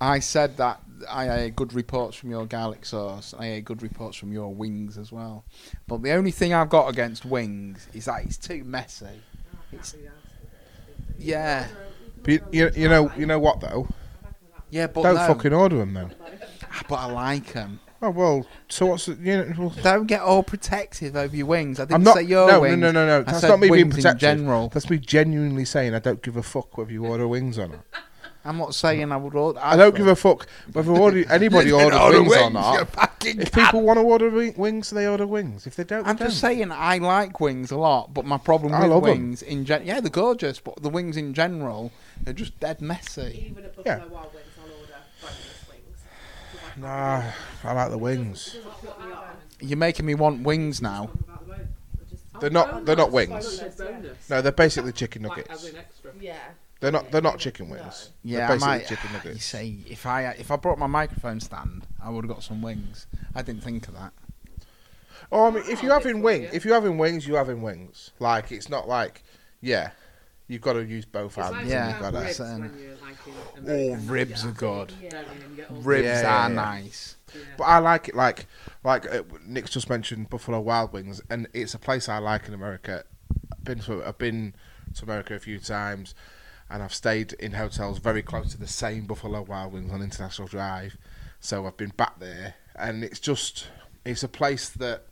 I 0.00 0.18
said 0.18 0.56
that 0.56 0.80
I 1.08 1.24
had 1.26 1.54
good 1.54 1.72
reports 1.72 2.16
from 2.16 2.30
your 2.30 2.46
garlic 2.46 2.84
sauce. 2.84 3.32
I 3.38 3.46
had 3.46 3.64
good 3.64 3.80
reports 3.84 4.16
from 4.16 4.32
your 4.32 4.52
wings 4.52 4.98
as 4.98 5.12
well. 5.12 5.44
But 5.86 6.02
the 6.02 6.10
only 6.10 6.32
thing 6.32 6.52
I've 6.52 6.68
got 6.70 6.88
against 6.88 7.24
wings 7.24 7.86
is 7.94 8.06
that 8.06 8.24
it's 8.24 8.36
too 8.36 8.64
messy. 8.64 9.06
It's, 9.70 9.94
yeah, 11.16 11.68
But 12.24 12.32
you, 12.32 12.40
you, 12.52 12.70
you 12.76 12.88
know 12.88 13.10
you 13.16 13.26
know 13.26 13.38
what 13.38 13.60
though? 13.60 13.86
yeah, 14.70 14.86
but 14.88 15.02
Don't 15.02 15.14
no. 15.14 15.26
fucking 15.26 15.52
order 15.52 15.76
them 15.78 15.94
then. 15.94 16.12
Ah, 16.72 16.82
But 16.88 16.96
I 16.96 17.06
like 17.06 17.52
them. 17.52 17.80
Oh 18.02 18.10
well. 18.10 18.46
So 18.68 18.86
what's 18.86 19.06
the, 19.06 19.14
you 19.14 19.36
know? 19.36 19.52
Well, 19.56 19.74
Don't 19.82 20.06
get 20.06 20.20
all 20.20 20.42
protective 20.42 21.16
over 21.16 21.34
your 21.34 21.46
wings. 21.46 21.78
I 21.78 21.84
didn't 21.84 21.94
I'm 21.94 22.02
not. 22.02 22.16
say 22.16 22.22
your 22.24 22.48
no, 22.48 22.60
wings. 22.60 22.76
no, 22.78 22.90
no, 22.90 23.06
no, 23.06 23.06
no. 23.06 23.18
I 23.20 23.22
That's 23.22 23.40
said 23.40 23.48
not 23.48 23.60
me 23.60 23.68
being 23.68 23.72
wings 23.88 23.94
in 23.96 24.02
protective. 24.02 24.20
general. 24.20 24.68
That's 24.68 24.90
me 24.90 24.98
genuinely 24.98 25.64
saying 25.64 25.94
I 25.94 26.00
don't 26.00 26.20
give 26.22 26.36
a 26.36 26.42
fuck 26.42 26.76
whether 26.76 26.92
you 26.92 27.06
order 27.06 27.28
wings 27.28 27.58
or 27.58 27.68
not. 27.68 27.80
I'm 28.46 28.58
not 28.58 28.74
saying 28.74 29.10
I 29.10 29.16
would 29.16 29.34
order. 29.34 29.58
I 29.62 29.74
don't 29.76 29.94
give 29.96 30.06
a 30.06 30.14
fuck 30.16 30.46
whether 30.72 30.90
order, 30.92 31.24
anybody 31.30 31.72
orders 31.72 31.98
wings, 32.28 32.36
or 32.36 32.50
not. 32.50 32.88
If 33.24 33.52
people 33.52 33.80
want 33.80 33.96
to 33.98 34.02
order 34.02 34.28
wi- 34.28 34.52
wings, 34.58 34.90
they 34.90 35.06
order 35.06 35.26
wings. 35.26 35.66
If 35.66 35.76
they 35.76 35.84
don't, 35.84 36.06
I'm 36.06 36.16
don't. 36.16 36.28
just 36.28 36.40
saying 36.40 36.70
I 36.70 36.98
like 36.98 37.40
wings 37.40 37.70
a 37.70 37.78
lot, 37.78 38.12
but 38.12 38.26
my 38.26 38.36
problem 38.36 38.74
I 38.74 38.80
with 38.82 38.90
love 38.90 39.04
'em. 39.04 39.10
wings 39.18 39.40
in 39.40 39.64
gen 39.64 39.86
yeah 39.86 40.00
they're 40.00 40.10
gorgeous, 40.10 40.60
but 40.60 40.82
the 40.82 40.90
wings 40.90 41.16
in 41.16 41.32
general 41.32 41.90
are 42.26 42.32
just 42.32 42.58
dead 42.60 42.80
messy. 42.80 43.48
Even 43.50 43.64
at 43.64 43.74
Yeah. 43.84 43.98
Buffalo 43.98 44.14
Wild 44.14 44.34
Wings, 44.34 44.46
I'll 44.58 44.80
order 44.80 44.92
boneless 45.20 45.68
wings. 45.68 45.98
'Cause 46.52 46.60
I 46.76 46.80
Nah, 46.80 47.32
I 47.64 47.72
like 47.72 47.90
the 47.90 47.98
wings. 47.98 48.54
It 48.54 48.64
doesn't 48.64 48.72
put 48.80 49.00
me 49.06 49.12
off. 49.12 49.24
You're 49.60 49.78
making 49.78 50.06
me 50.06 50.14
want 50.14 50.42
wings 50.42 50.80
now. 50.82 51.04
About 51.04 51.40
the 51.46 51.52
bone. 51.52 51.68
I 52.00 52.10
just- 52.10 52.40
They're 52.40 52.50
not. 52.50 52.70
Oh, 52.74 52.84
they're 52.84 52.96
not 52.96 53.12
wings. 53.12 53.30
Boneless, 53.58 53.74
boneless. 53.76 54.30
No, 54.30 54.42
they're 54.42 54.52
basically 54.52 54.92
chicken 54.92 55.22
nuggets. 55.22 55.70
Yeah. 56.20 56.38
They're 56.80 56.92
not. 56.92 57.10
They're 57.10 57.22
not 57.22 57.38
chicken 57.38 57.70
wings. 57.70 58.10
Yeah, 58.22 58.38
they're 58.38 58.46
I 58.46 58.48
basically 58.54 58.68
might. 58.68 58.86
chicken 58.88 59.10
You 59.10 59.16
nuggets. 59.16 59.44
see, 59.44 59.84
if 59.88 60.04
I 60.06 60.22
if 60.32 60.50
I 60.50 60.56
brought 60.56 60.78
my 60.78 60.86
microphone 60.88 61.40
stand, 61.40 61.86
I 62.02 62.10
would 62.10 62.24
have 62.24 62.34
got 62.34 62.42
some 62.42 62.60
wings. 62.60 63.06
I 63.34 63.42
didn't 63.42 63.62
think 63.62 63.88
of 63.88 63.94
that. 63.94 64.12
Oh, 65.32 65.46
I 65.46 65.50
mean, 65.50 65.64
if 65.68 65.82
you're 65.82 65.92
ah, 65.92 65.98
having 65.98 66.20
wing, 66.20 66.42
if 66.52 66.64
you're 66.64 66.74
having 66.74 66.98
wings, 66.98 67.26
you're 67.26 67.38
having 67.38 67.62
wings. 67.62 68.10
Like 68.18 68.52
it's 68.52 68.68
not 68.68 68.86
like, 68.86 69.22
yeah, 69.62 69.90
You've 70.46 70.60
got 70.60 70.74
to 70.74 70.84
use 70.84 71.04
both 71.06 71.36
It's 71.38 71.46
hands. 71.46 71.52
like 71.56 71.66
Yeah, 71.66 71.90
you've 71.90 72.00
got 72.00 72.10
to- 72.10 72.18
ribs 72.20 72.38
when 72.38 72.78
you're 72.78 72.96
like 72.96 73.16
Oh, 73.66 73.94
ribs 74.12 74.44
are 74.44 74.50
good. 74.52 74.88
Don't 74.88 75.00
you? 75.02 75.08
And 75.18 75.50
you 75.50 75.56
get 75.56 75.70
all- 75.70 75.76
Ribs 75.78 76.04
Yeah, 76.04 76.20
yeah, 76.22 76.44
are 76.44 76.48
yeah. 76.50 76.54
nice. 76.54 77.16
Yeah. 77.34 77.40
But 77.56 77.64
I 77.64 77.78
like 77.78 78.08
it 78.08 78.14
like 78.14 78.46
like 78.84 79.10
uh, 79.12 79.22
Nik's 79.46 79.70
just 79.70 79.88
mentioned 79.88 80.28
Buffalo 80.30 80.60
Wild 80.60 80.92
Wings, 80.92 81.20
and 81.30 81.48
it's 81.54 81.72
a 81.74 81.78
place 81.78 82.08
I 82.08 82.18
like 82.18 82.46
in 82.46 82.54
America. 82.54 83.04
I've 83.52 83.64
been 83.64 83.78
to 83.80 84.04
I've 84.04 84.18
been 84.18 84.54
to 84.94 85.04
America 85.04 85.34
a 85.34 85.38
few 85.38 85.58
times, 85.58 86.14
and 86.70 86.82
I've 86.82 86.94
stayed 86.94 87.32
in 87.34 87.52
hotels 87.52 87.98
very 87.98 88.22
close 88.22 88.52
to 88.52 88.58
the 88.58 88.66
same 88.68 89.06
Buffalo 89.06 89.40
Wild 89.42 89.72
Wings 89.72 89.90
on 89.92 90.02
International 90.02 90.46
Drive. 90.46 90.96
So 91.40 91.66
I've 91.66 91.76
been 91.78 91.92
back 91.96 92.18
there, 92.20 92.54
and 92.76 93.02
it's 93.02 93.18
just 93.18 93.66
it's 94.04 94.22
a 94.22 94.28
place 94.28 94.68
that 94.68 95.04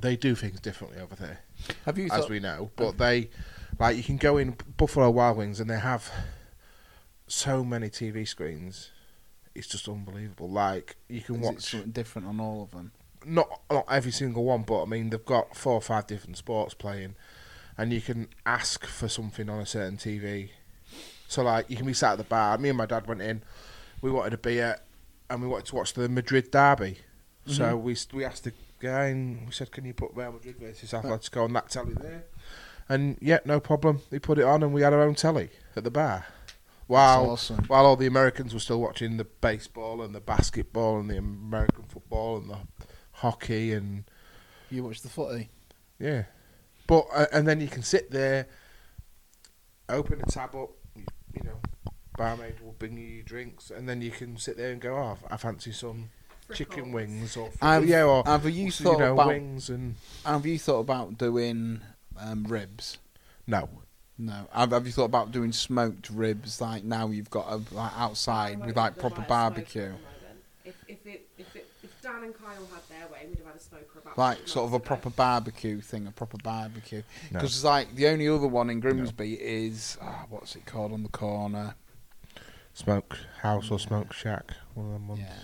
they 0.00 0.16
do 0.16 0.34
things 0.34 0.58
differently 0.60 0.98
over 1.00 1.14
there 1.14 1.40
Have 1.84 1.98
you 1.98 2.06
as 2.06 2.22
thought, 2.22 2.30
we 2.30 2.40
know. 2.40 2.70
But 2.76 2.96
they, 2.98 3.28
like, 3.78 3.96
you 3.96 4.02
can 4.02 4.16
go 4.16 4.36
in 4.36 4.56
Buffalo 4.76 5.10
Wild 5.10 5.36
Wings 5.36 5.60
and 5.60 5.68
they 5.68 5.78
have 5.78 6.10
so 7.26 7.64
many 7.64 7.88
TV 7.88 8.26
screens. 8.26 8.90
It's 9.54 9.66
just 9.66 9.88
unbelievable. 9.88 10.50
Like 10.50 10.96
you 11.08 11.20
can 11.20 11.36
is 11.36 11.40
it 11.40 11.44
watch 11.44 11.60
something 11.62 11.90
different 11.90 12.26
on 12.26 12.40
all 12.40 12.62
of 12.62 12.70
them? 12.70 12.92
not 13.26 13.60
not 13.70 13.86
every 13.90 14.12
single 14.12 14.44
one, 14.44 14.62
but 14.62 14.82
I 14.82 14.86
mean 14.86 15.10
they've 15.10 15.24
got 15.24 15.56
four 15.56 15.74
or 15.74 15.80
five 15.80 16.06
different 16.06 16.36
sports 16.36 16.74
playing, 16.74 17.14
and 17.76 17.92
you 17.92 18.00
can 18.00 18.28
ask 18.46 18.86
for 18.86 19.08
something 19.08 19.48
on 19.48 19.60
a 19.60 19.66
certain 19.66 19.96
TV. 19.96 20.50
So 21.28 21.42
like 21.42 21.68
you 21.70 21.76
can 21.76 21.86
be 21.86 21.94
sat 21.94 22.12
at 22.12 22.18
the 22.18 22.24
bar. 22.24 22.58
Me 22.58 22.68
and 22.68 22.78
my 22.78 22.86
dad 22.86 23.06
went 23.06 23.22
in. 23.22 23.42
We 24.00 24.10
wanted 24.10 24.34
a 24.34 24.38
beer, 24.38 24.78
and 25.30 25.42
we 25.42 25.48
wanted 25.48 25.66
to 25.66 25.76
watch 25.76 25.94
the 25.94 26.08
Madrid 26.08 26.50
derby. 26.50 26.98
So 27.46 27.76
mm-hmm. 27.76 27.82
we 27.82 27.96
we 28.12 28.24
asked 28.24 28.44
the 28.44 28.52
guy, 28.80 29.06
and 29.06 29.46
we 29.46 29.52
said, 29.52 29.70
"Can 29.70 29.84
you 29.84 29.94
put 29.94 30.12
Real 30.14 30.32
Madrid 30.32 30.56
versus 30.58 30.92
Atletico 30.92 31.44
on 31.44 31.52
that 31.54 31.70
telly 31.70 31.94
there?" 31.94 32.24
And 32.88 33.16
yeah, 33.20 33.38
no 33.44 33.60
problem. 33.60 34.00
They 34.10 34.18
put 34.18 34.38
it 34.38 34.44
on, 34.44 34.62
and 34.62 34.72
we 34.72 34.82
had 34.82 34.92
our 34.92 35.02
own 35.02 35.14
telly 35.14 35.50
at 35.76 35.84
the 35.84 35.90
bar. 35.90 36.26
While 36.88 37.30
awesome. 37.30 37.64
while 37.68 37.86
all 37.86 37.96
the 37.96 38.06
Americans 38.06 38.52
were 38.52 38.60
still 38.60 38.80
watching 38.80 39.16
the 39.16 39.24
baseball 39.24 40.02
and 40.02 40.14
the 40.14 40.20
basketball 40.20 40.98
and 41.00 41.08
the 41.08 41.16
American 41.16 41.84
football 41.84 42.36
and 42.36 42.50
the 42.50 42.58
hockey 43.12 43.72
and 43.72 44.04
You 44.68 44.84
watch 44.84 45.00
the 45.00 45.08
footy. 45.08 45.48
yeah, 45.98 46.24
but 46.86 47.06
uh, 47.14 47.26
and 47.32 47.46
then 47.48 47.60
you 47.60 47.68
can 47.68 47.82
sit 47.82 48.10
there, 48.10 48.46
open 49.88 50.20
a 50.20 50.30
tab 50.30 50.54
up, 50.54 50.70
you, 50.96 51.04
you 51.34 51.42
know, 51.44 51.60
barmaid 52.18 52.60
will 52.60 52.72
bring 52.78 52.96
you 52.98 53.06
your 53.06 53.24
drinks, 53.24 53.70
and 53.70 53.88
then 53.88 54.02
you 54.02 54.10
can 54.10 54.36
sit 54.36 54.56
there 54.56 54.72
and 54.72 54.80
go, 54.80 54.96
oh, 54.96 55.18
I 55.30 55.36
fancy 55.36 55.72
some 55.72 56.10
chicken 56.52 56.92
wings 56.92 57.36
or 57.36 57.50
Have- 57.62 57.86
yeah, 57.86 58.04
or 58.04 58.22
have 58.26 58.44
you 58.44 58.66
you 58.66 58.70
thought 58.70 58.98
know 58.98 59.12
about- 59.14 59.28
wings 59.28 59.70
and 59.70 59.94
Have 60.26 60.44
you 60.44 60.58
thought 60.58 60.80
about 60.80 61.16
doing 61.16 61.80
um, 62.18 62.44
ribs? 62.44 62.98
no, 63.46 63.68
No. 64.18 64.46
Have, 64.52 64.70
have 64.72 64.86
you 64.86 64.92
thought 64.92 65.04
about 65.06 65.32
doing 65.32 65.52
smoked 65.52 66.10
ribs? 66.10 66.60
Like 66.60 66.84
now 66.84 67.08
you've 67.08 67.30
got 67.30 67.46
a, 67.50 67.56
like 67.74 67.92
outside 67.96 68.64
with 68.64 68.76
like 68.76 68.98
proper 68.98 69.22
barbecue, 69.22 69.92
If, 70.64 70.74
if, 70.86 71.04
it, 71.06 71.28
if, 71.38 71.56
it, 71.56 71.66
if 71.82 72.02
Dan 72.02 72.22
and 72.24 72.34
Kyle 72.34 72.48
had 72.72 72.88
their 72.88 73.08
way, 73.12 73.26
we'd 73.28 73.38
have 73.38 73.46
had 73.48 73.56
a 73.56 73.60
smoker 73.60 73.98
about 74.00 74.16
like 74.18 74.46
sort 74.46 74.66
of 74.66 74.72
a 74.72 74.76
ago. 74.76 74.84
proper 74.84 75.10
barbecue 75.10 75.80
thing, 75.80 76.06
a 76.06 76.12
proper 76.12 76.36
barbecue. 76.42 77.02
no. 77.32 77.40
Because 77.40 77.64
like 77.64 77.94
the 77.96 78.06
only 78.08 78.28
other 78.28 78.46
one 78.46 78.70
in 78.70 78.78
Grimsby 78.80 79.34
is 79.34 79.98
ah, 80.00 80.26
what's 80.28 80.54
it 80.56 80.66
called 80.66 80.92
on 80.92 81.02
the 81.02 81.08
corner? 81.08 81.74
smoke 82.74 83.18
house 83.40 83.70
or 83.70 83.78
smoke 83.78 84.12
shack, 84.12 84.52
one 84.74 84.86
of 84.86 84.92
them 84.92 85.08
ones. 85.08 85.20
Yeah, 85.20 85.34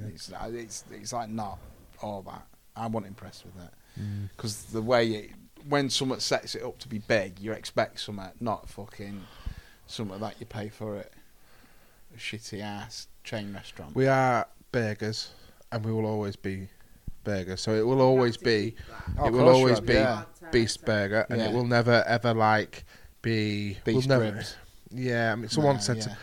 Yeah. 0.00 0.06
it's 0.08 0.32
uh, 0.32 0.50
it's 0.52 0.84
it's 0.90 1.12
like 1.12 1.28
not 1.28 1.58
all 2.02 2.22
that. 2.22 2.46
I 2.76 2.86
wasn't 2.86 3.08
impressed 3.08 3.44
with 3.44 3.56
it 3.64 3.70
Mm. 4.00 4.28
because 4.36 4.62
the 4.66 4.80
way 4.80 5.08
it 5.08 5.30
when 5.68 5.90
someone 5.90 6.20
sets 6.20 6.54
it 6.54 6.62
up 6.62 6.78
to 6.78 6.88
be 6.88 6.98
big, 6.98 7.38
you 7.40 7.52
expect 7.52 8.00
something, 8.00 8.30
not 8.40 8.68
fucking 8.68 9.24
something 9.86 10.20
that 10.20 10.36
you 10.40 10.46
pay 10.46 10.68
for 10.68 10.96
it. 10.96 11.12
A 12.14 12.18
shitty 12.18 12.60
ass 12.62 13.08
chain 13.24 13.52
restaurant. 13.52 13.94
We 13.94 14.06
are 14.06 14.46
burgers, 14.72 15.30
and 15.70 15.84
we 15.84 15.92
will 15.92 16.06
always 16.06 16.36
be 16.36 16.68
burgers. 17.24 17.60
So 17.60 17.72
it 17.74 17.86
will 17.86 18.00
always 18.00 18.36
be 18.36 18.74
Oh, 19.18 19.24
it 19.24 19.28
of 19.28 19.34
will 19.34 19.40
course 19.44 19.56
always 19.56 19.76
you 19.80 19.84
be 19.86 19.92
yeah. 19.94 20.22
beast 20.52 20.84
burger, 20.84 21.26
and 21.28 21.40
Yeah. 21.40 21.48
it 21.48 21.52
will 21.54 21.66
never 21.66 22.02
ever 22.06 22.32
like 22.34 22.84
be 23.20 23.76
beef 23.84 23.94
will 23.96 24.02
never, 24.02 24.24
ribs. 24.32 24.56
Yeah, 24.90 25.32
I 25.32 25.34
mean, 25.36 25.48
someone 25.50 25.76
No, 25.76 25.80
said 25.82 25.96
yeah. 25.98 26.02
to, 26.04 26.16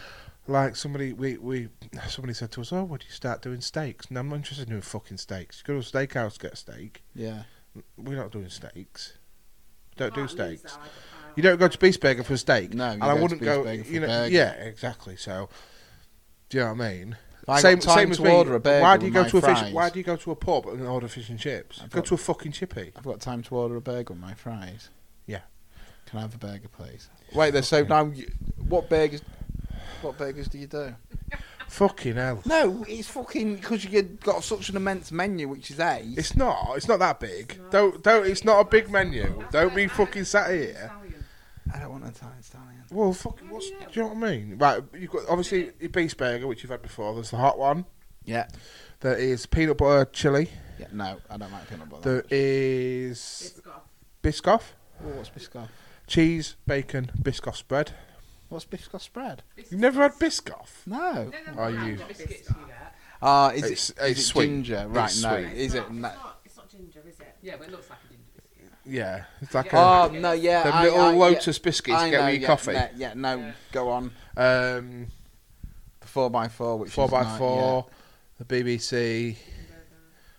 like 0.48 0.76
somebody 0.76 1.14
we 1.14 1.38
we 1.38 1.70
somebody 2.10 2.34
said 2.34 2.52
to 2.54 2.62
us, 2.62 2.74
"Oh, 2.74 2.84
would 2.86 3.04
you 3.04 3.12
start 3.12 3.42
doing 3.44 3.62
steaks?" 3.62 4.10
No, 4.10 4.22
I'm 4.22 4.30
not 4.30 4.38
interested 4.38 4.64
in 4.64 4.70
doing 4.72 4.82
fucking 4.82 5.18
steaks. 5.18 5.60
You 5.60 5.74
go 5.76 5.80
to 5.82 5.88
a 5.88 5.92
steakhouse, 6.08 6.40
get 6.40 6.54
a 6.54 6.56
steak. 6.56 7.04
yeah. 7.14 7.44
We're 7.98 8.16
not 8.16 8.32
doing 8.32 8.50
steaks. 8.50 9.18
Don't 9.98 10.14
do 10.14 10.28
steaks. 10.28 10.62
that, 10.64 10.74
I- 10.82 10.86
I- 10.86 10.90
You 11.36 11.44
don't 11.44 11.58
go 11.60 11.68
to 11.68 11.78
Beast 11.78 12.00
Burger 12.00 12.24
for 12.24 12.34
a 12.34 12.38
steak. 12.38 12.74
No, 12.74 12.86
you 12.88 12.92
and 12.94 13.02
go 13.02 13.08
I 13.10 13.16
to 13.16 13.22
wouldn't 13.22 13.42
Beast 13.42 13.52
go. 13.54 13.64
Burger 13.64 13.84
for 13.84 13.92
you 13.92 13.98
a 13.98 14.02
know, 14.02 14.08
burger. 14.08 14.34
yeah, 14.36 14.52
exactly. 14.54 15.16
So, 15.18 15.50
do 16.50 16.58
you 16.58 16.64
know 16.64 16.74
what 16.74 16.82
I 16.86 16.90
mean? 16.94 17.18
I 17.48 17.62
same 17.62 17.78
got 17.80 17.84
time 17.86 17.98
same 17.98 18.12
as 18.12 18.18
to 18.18 18.24
me. 18.24 18.32
order 18.32 18.56
a 18.56 18.60
burger 18.60 18.82
Why 18.82 18.98
do 18.98 19.06
you 19.06 19.12
with 19.12 19.14
go 19.14 19.22
my 19.24 19.30
to 19.30 19.38
a 19.38 19.42
fish? 19.42 19.60
fries. 19.60 19.74
Why 19.74 19.90
do 19.90 20.00
you 20.00 20.06
go 20.06 20.16
to 20.16 20.32
a 20.32 20.36
pub 20.36 20.66
and 20.68 20.88
order 20.88 21.08
fish 21.08 21.30
and 21.30 21.38
chips? 21.40 21.80
I've 21.84 21.90
go 21.92 22.00
got- 22.00 22.06
to 22.08 22.14
a 22.16 22.18
fucking 22.18 22.52
chippy. 22.54 22.92
I've 22.96 23.04
got 23.04 23.20
time 23.20 23.44
to 23.44 23.56
order 23.56 23.76
a 23.76 23.82
burger 23.82 24.14
with 24.14 24.22
my 24.22 24.34
fries. 24.34 24.90
Yeah. 25.28 25.42
Can 26.08 26.20
I 26.20 26.22
have 26.24 26.34
a 26.36 26.38
burger, 26.40 26.68
please? 26.70 27.10
Wait, 27.34 27.52
there. 27.52 27.62
So 27.62 27.84
now, 27.84 28.06
you, 28.06 28.32
what 28.68 28.90
burgers? 28.90 29.22
What 30.02 30.18
burgers 30.18 30.48
do 30.48 30.58
you 30.58 30.68
do? 30.68 30.96
Fucking 31.70 32.16
hell. 32.16 32.42
No, 32.46 32.86
it's 32.88 33.10
fucking 33.10 33.56
because 33.58 33.84
you've 33.86 34.20
got 34.22 34.44
such 34.44 34.70
an 34.70 34.78
immense 34.78 35.12
menu, 35.12 35.50
which 35.50 35.72
is 35.72 35.80
eight. 35.80 36.18
It's 36.18 36.36
not. 36.36 36.74
It's 36.78 36.88
not 36.88 37.00
that 37.00 37.20
big. 37.20 37.60
Don't 37.70 38.02
don't. 38.04 38.26
It's 38.26 38.44
not 38.46 38.60
a 38.62 38.66
big 38.66 38.90
menu. 38.90 39.44
Don't 39.52 39.76
be 39.76 39.88
fucking 39.88 40.24
sat 40.26 40.52
here. 40.52 40.70
Italian. 40.94 41.26
I 41.74 41.80
don't 41.80 41.92
want 41.92 42.04
an 42.04 42.10
Italian 42.12 42.44
stallion. 42.44 42.84
Well, 42.92 43.12
fucking. 43.14 43.50
What's, 43.50 43.70
do 43.72 43.76
you 43.92 44.02
know 44.04 44.08
what 44.14 44.28
I 44.28 44.32
mean? 44.32 44.58
Right. 44.58 44.84
You've 44.98 45.12
got 45.12 45.24
obviously 45.28 45.72
your 45.80 45.90
beast 45.90 46.16
burger, 46.18 46.48
which 46.48 46.64
you've 46.64 46.70
had 46.72 46.82
before. 46.82 47.14
There's 47.16 47.32
the 47.32 47.38
hot 47.38 47.58
one. 47.60 47.86
Yeah. 48.24 48.48
There 49.02 49.18
is 49.18 49.46
peanut 49.46 49.78
butter 49.78 50.06
chili. 50.12 50.50
Yeah. 50.80 50.88
No, 50.94 51.18
I 51.30 51.38
don't 51.38 51.52
like 51.52 51.70
peanut 51.70 51.90
butter. 51.90 52.02
There 52.04 52.26
is 52.30 53.52
It's 53.52 53.60
got 53.62 53.86
biscoff, 54.24 54.62
Oh, 55.04 55.10
what's 55.10 55.30
Biscoff? 55.30 55.68
cheese, 56.08 56.56
bacon, 56.68 57.12
biscoff 57.22 57.56
spread. 57.56 57.92
What's 58.50 58.66
Biscoff 58.66 59.02
spread? 59.02 59.44
You've 59.58 59.72
never 59.74 60.02
had 60.04 60.14
biscoff? 60.14 60.70
No. 60.86 61.32
Are 61.58 61.72
you? 61.72 61.98
biscuits 62.08 62.50
you 62.50 62.56
get? 62.68 62.96
Ah, 63.22 63.50
is 63.52 63.64
It's- 63.64 63.90
it? 63.90 63.98
it's 64.02 64.20
is 64.20 64.20
it 64.20 64.22
sweet. 64.28 64.46
ginger? 64.46 64.86
Right. 64.88 65.06
It's 65.06 65.24
no. 65.24 65.30
sweet. 65.44 65.54
Is 65.58 65.74
it? 65.74 65.92
No. 65.92 66.08
It's 66.10 66.18
not, 66.18 66.40
it's 66.46 66.58
not 66.58 66.70
ginger, 66.70 67.00
is 67.08 67.20
it? 67.20 67.36
Yeah, 67.42 67.56
but 67.58 67.68
it 67.68 67.72
looks 67.72 67.90
like 67.90 68.00
a 68.06 68.08
ginger 68.08 68.24
biscuit. 68.36 68.72
Yeah, 68.86 69.24
it's 69.42 69.54
like 69.56 69.74
Oh 69.74 70.06
a 70.06 70.20
no, 70.20 70.32
yeah. 70.34 70.64
them 70.64 70.74
I, 70.74 70.84
little 70.84 71.00
I, 71.02 71.14
Lotus 71.14 71.58
yeah, 71.58 71.64
biscuits 71.64 71.98
I 71.98 72.06
you 72.06 72.12
get 72.12 72.20
know, 72.20 72.26
with 72.26 72.34
your 72.34 72.42
yeah, 72.42 72.48
coffee. 72.48 72.74
no, 72.74 72.90
yeah, 72.96 73.14
no, 73.16 73.36
Yeah. 73.38 73.52
go 73.72 73.90
on. 73.90 74.04
Um, 74.38 75.08
The 76.02 76.08
four 76.08 76.44
x 76.44 76.54
four, 76.54 76.78
which 76.78 76.92
four 76.92 77.06
is 77.06 77.12
by 77.12 77.24
not- 77.24 77.38
four, 77.40 77.86
the 78.38 78.46
BBC, 78.46 79.38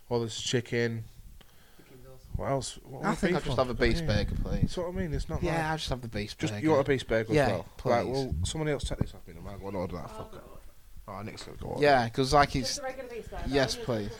all 0.08 0.20
this 0.20 0.40
chicken. 0.40 1.04
Chicken's 2.16 2.28
awesome. 2.34 2.40
What 2.42 2.50
else? 2.50 2.78
What 2.84 3.04
I 3.04 3.14
think 3.14 3.34
I'll 3.36 3.40
just 3.42 3.56
have 3.58 3.70
a 3.70 3.74
beef 3.74 4.00
Yeah. 4.00 4.06
burger, 4.06 4.34
please. 4.42 4.60
That's 4.62 4.76
what 4.76 4.88
I 4.88 4.90
mean. 4.92 5.14
It's 5.14 5.28
not 5.28 5.42
Yeah, 5.42 5.52
like 5.54 5.62
I'll 5.64 5.76
just 5.76 5.88
have 5.90 6.00
the 6.02 6.08
beef 6.08 6.36
just 6.38 6.52
burger. 6.52 6.64
you 6.64 6.70
want 6.70 6.86
a 6.86 6.88
beef 6.90 7.06
burger 7.08 7.32
Yeah, 7.34 7.42
as 7.42 7.48
well. 7.52 7.66
Right, 7.84 8.04
please. 8.04 8.12
well, 8.12 8.34
somebody 8.44 8.72
else 8.72 8.84
take 8.84 8.98
this 8.98 9.14
off 9.14 9.26
me. 9.26 9.34
No, 9.34 9.50
I'm 9.50 9.60
going 9.60 9.72
to 9.72 9.78
order 9.78 9.96
that 9.96 10.08
fucker. 10.08 10.40
Oh, 11.08 11.22
Nik's 11.22 11.44
going 11.44 11.56
to 11.58 11.62
go 11.64 11.70
order. 11.70 11.82
Yeah, 11.82 12.04
because 12.06 12.32
like 12.34 12.50
Just 12.50 12.70
it's 12.70 12.78
a 12.78 12.82
regular 12.82 13.08
beef 13.08 13.30
burger. 13.30 13.42
Yes, 13.46 13.76
please. 13.76 14.10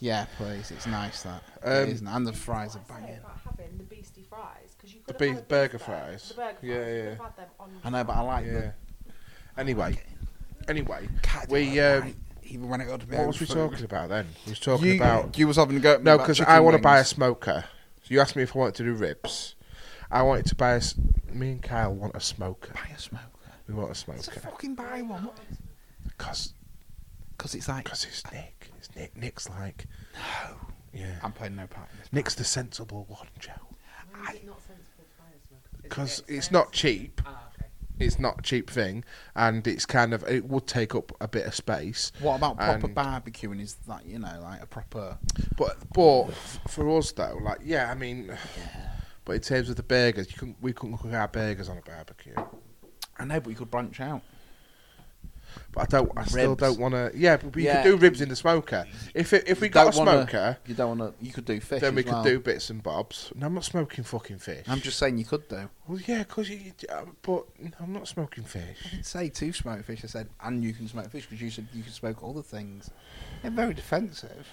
yeah, 0.00 0.26
please, 0.36 0.70
it's 0.70 0.86
nice 0.86 1.22
that. 1.22 1.42
Um, 1.62 1.72
it 1.72 1.88
is, 1.90 2.00
and 2.02 2.26
the 2.26 2.32
fries 2.32 2.74
are 2.76 2.80
What 2.80 2.90
I 2.96 3.00
banging. 3.00 3.18
about 3.18 3.38
having 3.44 3.78
the 3.78 3.84
beastie 3.84 4.26
fries 4.28 4.74
because 4.76 4.94
you 4.94 5.00
could 5.00 5.06
The 5.06 5.12
have 5.12 5.18
beef 5.20 5.34
had 5.34 5.38
a 5.44 5.46
burger 5.46 5.78
beef 5.78 5.86
fries. 5.86 6.28
The 6.28 6.34
burger 6.34 6.58
Yeah, 6.62 6.74
fries. 6.74 6.86
You 6.88 6.94
yeah. 6.96 7.02
could 7.02 7.08
have 7.10 7.18
had 7.18 7.36
them 7.36 7.48
on 7.60 7.70
I 7.84 7.90
know, 7.90 8.04
but 8.04 8.12
I 8.16 8.20
like 8.22 8.46
Yeah. 8.46 8.52
the. 8.52 8.74
Anyway, 9.56 9.98
anyway, 10.68 11.08
Cat 11.22 11.48
we, 11.48 11.80
um, 11.80 12.02
right, 12.02 12.14
even 12.48 12.68
when 12.68 12.80
it 12.80 12.86
got 12.86 13.00
to 13.00 13.06
be 13.06 13.16
what 13.16 13.26
was 13.28 13.40
we 13.40 13.46
food. 13.46 13.54
talking 13.54 13.84
about 13.84 14.08
then? 14.08 14.26
We 14.46 14.50
was 14.52 14.60
talking 14.60 14.86
you, 14.86 14.96
about 14.96 15.38
you 15.38 15.46
was 15.46 15.56
having 15.56 15.76
to 15.76 15.80
go. 15.82 15.98
no, 16.02 16.18
because 16.18 16.40
I 16.40 16.60
want 16.60 16.76
to 16.76 16.82
buy 16.82 16.98
a 16.98 17.04
smoker. 17.04 17.64
So 18.02 18.14
you 18.14 18.20
asked 18.20 18.36
me 18.36 18.42
if 18.42 18.54
I 18.56 18.58
wanted 18.58 18.74
to 18.76 18.84
do 18.84 18.94
ribs. 18.94 19.54
I 20.10 20.22
wanted 20.22 20.46
to 20.46 20.54
buy 20.54 20.72
a. 20.74 20.82
Me 21.32 21.50
and 21.52 21.62
Kyle 21.62 21.94
want 21.94 22.14
a 22.16 22.20
smoker. 22.20 22.72
buy 22.72 22.90
a 22.94 22.98
smoker. 22.98 23.24
We 23.68 23.74
want 23.74 23.88
a 23.88 23.90
It's 23.92 24.00
a 24.00 24.04
smoker 24.32 24.40
fucking 24.40 24.74
buy 24.74 25.02
one. 25.02 25.28
because 26.04 26.54
Because 27.36 27.54
it's 27.54 27.68
like 27.68 27.84
because 27.84 28.04
it's 28.04 28.24
Nik. 28.32 28.70
It's 28.78 28.94
Nik. 28.96 29.14
Nik's 29.16 29.48
like 29.50 29.86
no, 30.14 30.56
yeah. 30.94 31.18
I'm 31.22 31.32
playing 31.32 31.56
no 31.56 31.66
part 31.66 31.88
in 31.92 31.98
this. 31.98 32.08
Nik's 32.12 32.34
the 32.34 32.44
sensible 32.44 33.04
one, 33.08 33.26
Jo. 33.38 33.52
Why 34.10 34.30
is 34.32 34.36
it 34.36 34.46
not 34.46 34.60
sensible 34.62 35.04
to 35.04 35.18
buy 35.18 35.26
a 35.28 35.46
smoker? 35.46 35.68
Is 35.74 35.78
it 35.78 35.82
Because 35.82 36.22
it's 36.28 36.50
not 36.50 36.72
cheap. 36.72 37.20
Okay. 37.20 37.30
It's 37.98 38.18
not 38.18 38.38
a 38.38 38.42
cheap 38.42 38.70
thing, 38.70 39.04
and 39.34 39.66
it's 39.66 39.86
kind 39.86 40.14
of 40.14 40.22
it 40.28 40.44
would 40.44 40.66
take 40.66 40.94
up 40.94 41.12
a 41.20 41.28
bit 41.28 41.46
of 41.46 41.54
space. 41.54 42.12
What 42.20 42.36
about 42.36 42.56
proper 42.58 42.86
And- 42.86 42.94
barbecuing? 42.96 43.60
Is 43.60 43.74
that 43.88 44.06
you 44.06 44.18
know 44.18 44.38
like 44.42 44.62
a 44.62 44.66
proper? 44.66 45.18
But 45.56 45.76
but 45.94 46.26
for 46.68 46.96
us 46.98 47.12
though, 47.12 47.38
like 47.42 47.58
yeah, 47.64 47.90
I 47.90 47.94
mean, 47.94 48.36
but 49.24 49.32
in 49.32 49.40
terms 49.40 49.68
of 49.70 49.76
the 49.76 49.82
burgers, 49.82 50.30
you 50.30 50.36
couldn't 50.38 50.56
we 50.60 50.72
couldn't 50.72 50.98
cook 50.98 51.12
our 51.12 51.28
burgers 51.28 51.68
on 51.68 51.78
a 51.78 51.82
barbecue. 51.82 52.34
I 53.18 53.24
know, 53.24 53.40
but 53.40 53.50
you 53.50 53.56
could 53.56 53.70
branch 53.70 54.00
out. 54.00 54.22
But 55.72 55.80
I 55.82 55.84
don't. 55.98 56.12
I 56.16 56.24
still 56.24 56.50
Ribs. 56.50 56.60
don't 56.60 56.78
want 56.80 56.94
to. 56.94 57.10
Yeah, 57.14 57.36
but 57.36 57.54
you 57.56 57.62
Yeah. 57.64 57.82
could 57.82 57.88
do 57.90 57.96
ribs 57.96 58.20
in 58.20 58.28
the 58.28 58.36
smoker. 58.36 58.86
If 59.14 59.32
it, 59.32 59.44
if 59.48 59.60
we 59.60 59.66
You 59.68 59.72
got 59.72 59.88
a 59.88 59.90
don't 59.96 60.06
wanna- 60.06 60.22
smoker, 60.28 60.58
You 60.66 60.74
don't 60.74 60.98
want 60.98 61.18
to. 61.18 61.24
You 61.24 61.32
could 61.32 61.44
do 61.44 61.60
fish. 61.60 61.80
then 61.80 61.94
we 61.94 62.00
as 62.00 62.04
could 62.06 62.12
well. 62.14 62.24
do 62.24 62.40
bits 62.40 62.70
and 62.70 62.82
bobs. 62.82 63.32
No, 63.34 63.46
I'm 63.46 63.54
not 63.54 63.64
smoking 63.64 64.04
fucking 64.04 64.38
fish. 64.38 64.64
I'm 64.68 64.80
just 64.80 64.98
saying 64.98 65.18
you 65.18 65.24
could 65.24 65.46
do. 65.48 65.68
Well, 65.86 65.98
yeah, 66.06 66.18
because 66.24 66.48
you. 66.48 66.56
you- 66.58 66.72
uh, 66.88 67.04
But 67.22 67.44
I'm 67.80 67.92
not 67.92 68.08
smoking 68.08 68.44
I 68.44 68.48
fish. 68.48 68.90
didn't 68.90 69.04
say 69.06 69.28
to 69.28 69.52
smoke 69.52 69.84
fish. 69.84 70.00
I 70.04 70.06
said 70.08 70.28
and 70.42 70.62
you 70.64 70.72
can 70.72 70.88
smoke 70.88 71.10
fish 71.10 71.26
because 71.26 71.40
you 71.42 71.50
said 71.50 71.68
you 71.72 71.82
can 71.82 71.92
smoke 71.92 72.18
other 72.22 72.42
things. 72.42 72.90
They're 73.42 73.50
very 73.50 73.74
defensive. 73.74 74.46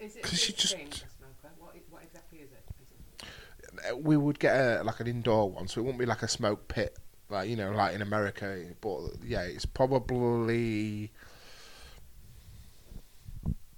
Is 0.00 0.16
it 0.16 0.20
a 0.20 0.22
'Cause 0.22 0.42
you 0.42 0.48
big 0.52 0.56
just- 0.58 0.74
thing, 0.76 0.88
a 0.88 0.94
smoker? 0.94 1.54
What, 1.58 1.74
i- 1.74 1.80
what 1.90 2.02
exactly 2.02 2.38
is 2.40 2.50
it? 2.52 2.64
Is 2.82 2.88
it? 2.90 3.92
Uh, 3.92 3.96
We 3.96 4.16
would 4.16 4.38
get 4.38 4.54
a, 4.54 4.82
like 4.84 5.00
an 5.00 5.06
indoor 5.06 5.50
one, 5.50 5.66
so 5.68 5.80
it 5.80 5.84
wouldn't 5.84 5.98
be 5.98 6.06
like 6.06 6.22
a 6.22 6.28
smoke 6.28 6.68
pit, 6.68 6.96
like 7.28 7.48
you 7.48 7.56
know, 7.56 7.70
like 7.72 7.94
in 7.94 8.02
America. 8.02 8.64
But 8.80 9.00
yeah, 9.24 9.42
it's 9.42 9.66
probably 9.66 11.10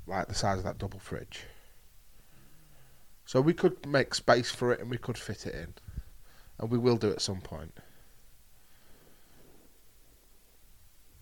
like 0.06 0.28
the 0.28 0.34
size 0.34 0.58
of 0.58 0.64
that 0.64 0.78
double 0.78 0.98
fridge. 0.98 1.44
So 3.24 3.40
we 3.40 3.54
could 3.54 3.86
make 3.86 4.14
space 4.14 4.50
for 4.50 4.72
it, 4.72 4.80
and 4.80 4.90
we 4.90 4.98
could 4.98 5.16
fit 5.16 5.46
it 5.46 5.54
in, 5.54 5.74
and 6.58 6.70
we 6.70 6.78
will 6.78 6.96
do 6.96 7.10
at 7.10 7.20
some 7.22 7.40
point. 7.40 7.72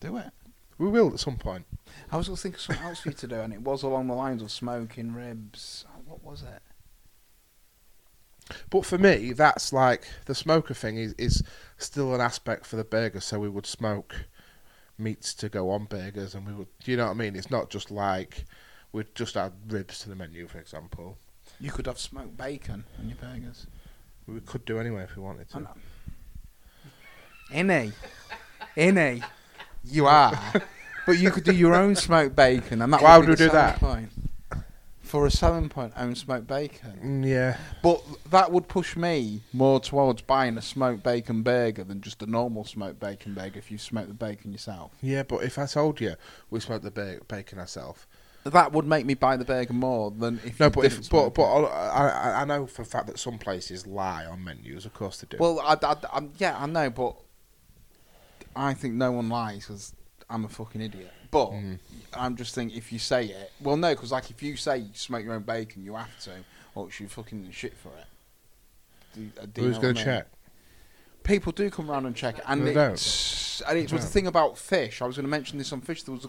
Do 0.00 0.16
it. 0.16 0.30
We 0.78 0.88
will 0.88 1.12
at 1.12 1.20
some 1.20 1.36
point. 1.36 1.66
I 2.10 2.16
was 2.16 2.28
going 2.28 2.36
to 2.36 2.42
think 2.42 2.54
of 2.54 2.60
something 2.60 2.84
else 2.84 3.00
for 3.00 3.08
you 3.10 3.14
to 3.14 3.26
do, 3.26 3.34
and 3.34 3.52
it 3.52 3.60
was 3.60 3.82
along 3.82 4.06
the 4.06 4.14
lines 4.14 4.42
of 4.42 4.50
smoking 4.50 5.12
ribs. 5.12 5.84
Oh, 5.88 6.00
What 6.06 6.22
was 6.24 6.42
it? 6.42 6.62
But 8.70 8.86
for 8.86 8.96
me, 8.96 9.32
that's 9.32 9.72
like 9.72 10.08
the 10.26 10.34
smoker 10.34 10.72
thing 10.72 10.96
is, 10.96 11.14
is 11.18 11.42
still 11.78 12.14
an 12.14 12.20
aspect 12.20 12.66
for 12.66 12.76
the 12.76 12.84
burger. 12.84 13.20
So 13.20 13.38
we 13.38 13.48
would 13.48 13.66
smoke 13.66 14.26
meats 14.98 15.32
to 15.34 15.48
go 15.48 15.70
on 15.70 15.84
burgers, 15.84 16.34
and 16.34 16.46
we 16.46 16.52
would, 16.52 16.66
you 16.84 16.96
know 16.96 17.06
what 17.06 17.12
I 17.12 17.14
mean? 17.14 17.36
It's 17.36 17.50
not 17.50 17.70
just 17.70 17.90
like 17.90 18.44
we'd 18.92 19.14
just 19.14 19.36
add 19.36 19.52
ribs 19.68 20.00
to 20.00 20.08
the 20.08 20.16
menu, 20.16 20.48
for 20.48 20.58
example. 20.58 21.16
You 21.60 21.70
could 21.70 21.86
have 21.86 21.98
smoked 21.98 22.36
bacon 22.36 22.84
on 22.98 23.08
your 23.08 23.16
burgers. 23.16 23.66
We 24.26 24.40
could 24.40 24.64
do 24.64 24.78
anyway 24.78 25.04
if 25.04 25.16
we 25.16 25.22
wanted 25.22 25.48
to. 25.50 25.68
Innie. 27.50 27.92
Innie. 28.76 29.24
You 29.84 30.06
are. 30.06 30.38
but 31.06 31.18
you 31.18 31.30
could 31.30 31.44
do 31.44 31.54
your 31.54 31.74
own 31.74 31.96
smoked 31.96 32.36
bacon, 32.36 32.82
and 32.82 32.92
that 32.92 33.02
Why 33.02 33.16
would, 33.16 33.26
be 33.26 33.30
would 33.30 33.40
we 33.40 33.46
do 33.46 33.52
that? 33.52 33.78
Point. 33.80 34.10
For 35.08 35.24
a 35.24 35.30
selling 35.30 35.70
point, 35.70 35.94
own 35.96 36.14
smoked 36.14 36.46
bacon. 36.46 37.00
Mm, 37.02 37.26
yeah, 37.26 37.56
But 37.82 38.02
that 38.30 38.52
would 38.52 38.68
push 38.68 38.94
me 38.94 39.40
more 39.54 39.80
towards 39.80 40.20
buying 40.20 40.58
a 40.58 40.62
smoked 40.62 41.02
bacon 41.02 41.42
burger 41.42 41.82
than 41.82 42.02
just 42.02 42.22
a 42.22 42.26
normal 42.26 42.64
smoked 42.64 43.00
bacon 43.00 43.32
burger 43.32 43.58
if 43.58 43.70
you 43.70 43.78
smoke 43.78 44.08
the 44.08 44.14
bacon 44.14 44.52
yourself. 44.52 44.92
yeah. 45.00 45.22
But 45.22 45.44
if 45.44 45.58
I 45.58 45.64
told 45.64 46.00
you 46.00 46.14
we 46.50 46.60
smoked 46.60 46.84
the 46.84 46.90
ba- 46.90 47.20
bacon 47.26 47.58
ourselves, 47.58 48.06
That 48.44 48.72
would 48.72 48.86
make 48.86 49.06
me 49.06 49.14
buy 49.14 49.38
the 49.38 49.46
burger 49.46 49.72
more 49.72 50.10
than 50.10 50.40
if 50.44 50.60
no. 50.60 50.66
you 50.66 50.70
But 50.72 50.82
didn't 50.82 50.98
if 51.04 51.10
but 51.10 51.34
smoke 51.34 51.34
but 51.34 51.62
it. 51.62 51.72
I, 51.72 52.08
I 52.08 52.42
I 52.42 52.44
know 52.44 52.66
for 52.66 52.82
a 52.82 52.84
fact 52.84 53.06
that 53.06 53.18
some 53.18 53.38
places 53.38 53.86
lie 53.86 54.26
on 54.26 54.44
menus. 54.44 54.84
Of 54.84 54.92
course 54.92 55.18
they 55.22 55.26
do. 55.28 55.38
Well, 55.40 55.58
I, 55.60 55.72
I, 55.82 55.96
I'm- 56.12 56.32
yeah, 56.38 56.54
I 56.58 56.66
know, 56.66 56.90
but 56.90 57.16
I 58.54 58.74
think 58.74 58.94
no 58.94 59.12
one 59.12 59.28
lies 59.30 59.60
because 59.66 59.94
I'm 60.30 60.44
a 60.44 60.48
fucking 60.48 60.80
idiot. 60.80 61.10
But 61.30 61.50
Mm. 61.50 61.78
I'm 62.14 62.36
just 62.36 62.54
thinking 62.54 62.76
if 62.76 62.92
you 62.92 62.98
say 62.98 63.26
it, 63.26 63.52
well, 63.60 63.76
no, 63.76 63.94
because 63.94 64.12
like 64.12 64.30
if 64.30 64.42
you 64.42 64.56
say 64.56 64.78
you 64.78 64.88
smoke 64.94 65.24
your 65.24 65.34
own 65.34 65.42
bacon, 65.42 65.84
you 65.84 65.94
have 65.94 66.18
to, 66.24 66.32
or 66.74 66.88
you 66.98 67.08
fucking 67.08 67.50
shit 67.52 67.76
for 67.76 67.90
it. 67.90 68.06
Do, 69.14 69.30
uh, 69.40 69.46
do 69.52 69.62
who's 69.62 69.78
going 69.78 69.94
to 69.94 70.04
check? 70.04 70.26
People 71.24 71.52
do 71.52 71.68
come 71.70 71.90
around 71.90 72.06
and 72.06 72.16
check 72.16 72.38
it, 72.38 72.44
and 72.46 72.66
They 72.66 72.74
it's, 72.74 73.60
and 73.62 73.76
it 73.78 73.92
was 73.92 74.02
the 74.04 74.10
thing 74.10 74.26
about 74.26 74.56
fish. 74.56 75.02
I 75.02 75.06
was 75.06 75.16
going 75.16 75.24
to 75.26 75.30
mention 75.30 75.58
this 75.58 75.72
on 75.72 75.82
fish. 75.82 76.02
There 76.02 76.14
was 76.14 76.24
a, 76.24 76.28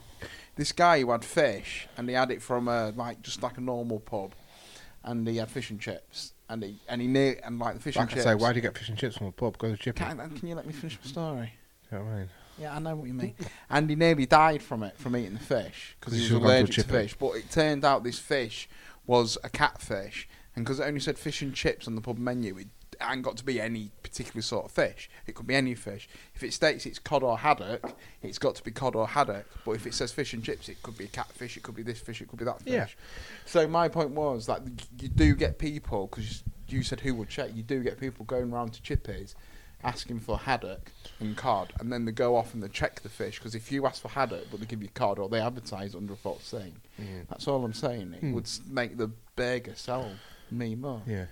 this 0.57 0.73
guy 0.73 0.99
who 0.99 1.11
had 1.11 1.23
fish, 1.23 1.87
and 1.97 2.09
he 2.09 2.15
had 2.15 2.31
it 2.31 2.41
from 2.41 2.67
a 2.67 2.89
like 2.95 3.21
just 3.21 3.41
like 3.41 3.57
a 3.57 3.61
normal 3.61 3.99
pub, 3.99 4.33
and 5.05 5.25
he 5.27 5.37
had 5.37 5.49
fish 5.49 5.69
and 5.69 5.79
chips, 5.79 6.33
and 6.49 6.63
he 6.63 6.79
and 6.89 7.01
he 7.01 7.07
knew 7.07 7.35
and 7.43 7.59
like 7.59 7.75
the 7.75 7.79
fish 7.81 7.95
Like 7.95 8.03
and 8.03 8.11
I 8.11 8.13
chips. 8.15 8.23
say, 8.25 8.35
why 8.35 8.51
do 8.51 8.57
you 8.57 8.61
get 8.61 8.77
fish 8.77 8.89
and 8.89 8.97
chips 8.97 9.17
from 9.17 9.27
a 9.27 9.31
pub? 9.31 9.57
Go 9.57 9.69
to 9.71 9.77
chippy. 9.77 9.99
Can, 10.03 10.17
can 10.17 10.47
you 10.49 10.55
let 10.55 10.65
me 10.65 10.73
finish 10.73 10.97
my 11.01 11.09
story? 11.09 11.53
You 11.91 11.97
know 11.97 12.03
what 12.03 12.11
I 12.11 12.17
mean? 12.19 12.29
Yeah, 12.59 12.75
I 12.75 12.79
know 12.79 12.95
what 12.95 13.07
you 13.07 13.13
mean. 13.13 13.35
and 13.69 13.89
he 13.89 13.95
nearly 13.95 14.25
died 14.25 14.61
from 14.61 14.83
it, 14.83 14.97
from 14.97 15.15
eating 15.15 15.33
the 15.35 15.39
fish, 15.39 15.95
because 15.99 16.13
You 16.15 16.21
he 16.21 16.27
should've 16.27 16.41
was 16.43 16.49
gone 16.51 16.51
to 16.51 16.55
a 16.55 16.59
allergic 16.61 16.75
to 16.75 16.81
chippy. 16.81 16.91
fish. 16.93 17.15
But 17.19 17.31
it 17.35 17.51
turned 17.51 17.85
out 17.85 18.03
this 18.03 18.19
fish 18.19 18.67
was 19.07 19.37
a 19.43 19.49
catfish, 19.49 20.27
and 20.55 20.65
because 20.65 20.79
it 20.79 20.83
only 20.83 20.99
said 20.99 21.17
fish 21.17 21.41
and 21.41 21.53
chips 21.53 21.87
on 21.87 21.95
the 21.95 22.01
pub 22.01 22.17
menu, 22.17 22.57
it 22.57 22.67
hadn't 22.99 23.21
got 23.21 23.37
to 23.37 23.45
be 23.45 23.61
any 23.61 23.91
particular 24.03 24.41
sort 24.41 24.65
of 24.65 24.71
fish. 24.71 25.09
It 25.25 25.33
could 25.35 25.47
be 25.47 25.55
any 25.55 25.73
fish. 25.73 26.09
If 26.35 26.43
it 26.43 26.51
states 26.53 26.85
it's 26.85 26.99
cod 26.99 27.23
or 27.23 27.37
haddock, 27.37 27.95
it's 28.21 28.37
got 28.37 28.55
to 28.55 28.63
be 28.63 28.71
cod 28.71 28.93
or 28.95 29.07
haddock. 29.07 29.45
But 29.63 29.71
if 29.71 29.87
it 29.87 29.93
says 29.93 30.11
fish 30.11 30.33
and 30.33 30.43
chips, 30.43 30.67
it 30.67 30.83
could 30.83 30.97
be 30.97 31.05
a 31.05 31.07
catfish, 31.07 31.55
it 31.55 31.63
could 31.63 31.75
be 31.75 31.83
this 31.83 31.99
fish, 32.01 32.21
it 32.21 32.27
could 32.27 32.39
be 32.39 32.45
that 32.45 32.61
fish. 32.61 32.73
Yeah. 32.73 32.87
So 33.45 33.67
my 33.67 33.87
point 33.87 34.11
was 34.11 34.47
that 34.47 34.63
you 34.99 35.07
do 35.07 35.33
get 35.33 35.59
people, 35.59 36.07
because 36.07 36.43
you 36.67 36.83
said 36.83 36.99
who 36.99 37.15
would 37.15 37.29
check, 37.29 37.51
you 37.55 37.63
do 37.63 37.81
get 37.81 37.99
people 37.99 38.25
going 38.25 38.51
round 38.51 38.73
to 38.73 38.81
chippies 38.81 39.33
asking 39.83 40.19
for 40.19 40.37
haddock 40.37 40.91
and 41.19 41.37
cod, 41.37 41.73
and 41.79 41.91
then 41.91 42.05
they 42.05 42.11
go 42.11 42.35
off 42.35 42.53
and 42.53 42.61
they 42.61 42.67
check 42.67 43.01
the 43.01 43.09
fish. 43.09 43.39
Because 43.39 43.55
if 43.55 43.71
you 43.71 43.85
ask 43.85 44.01
for 44.01 44.09
haddock 44.09 44.45
but 44.51 44.59
they 44.59 44.65
give 44.65 44.81
you 44.81 44.89
cod 44.93 45.19
or 45.19 45.29
they 45.29 45.39
advertise 45.41 45.95
under 45.95 46.13
a 46.13 46.17
false 46.17 46.49
thing, 46.49 46.75
that's 47.29 47.47
all 47.47 47.63
I'm 47.63 47.73
saying. 47.73 48.13
It 48.13 48.19
Hmm. 48.21 48.33
would 48.33 48.49
make 48.69 48.97
the 48.97 49.09
burger 49.35 49.73
sell 49.75 50.11
me 50.51 50.75
more. 50.75 51.01
Yeah. 51.07 51.25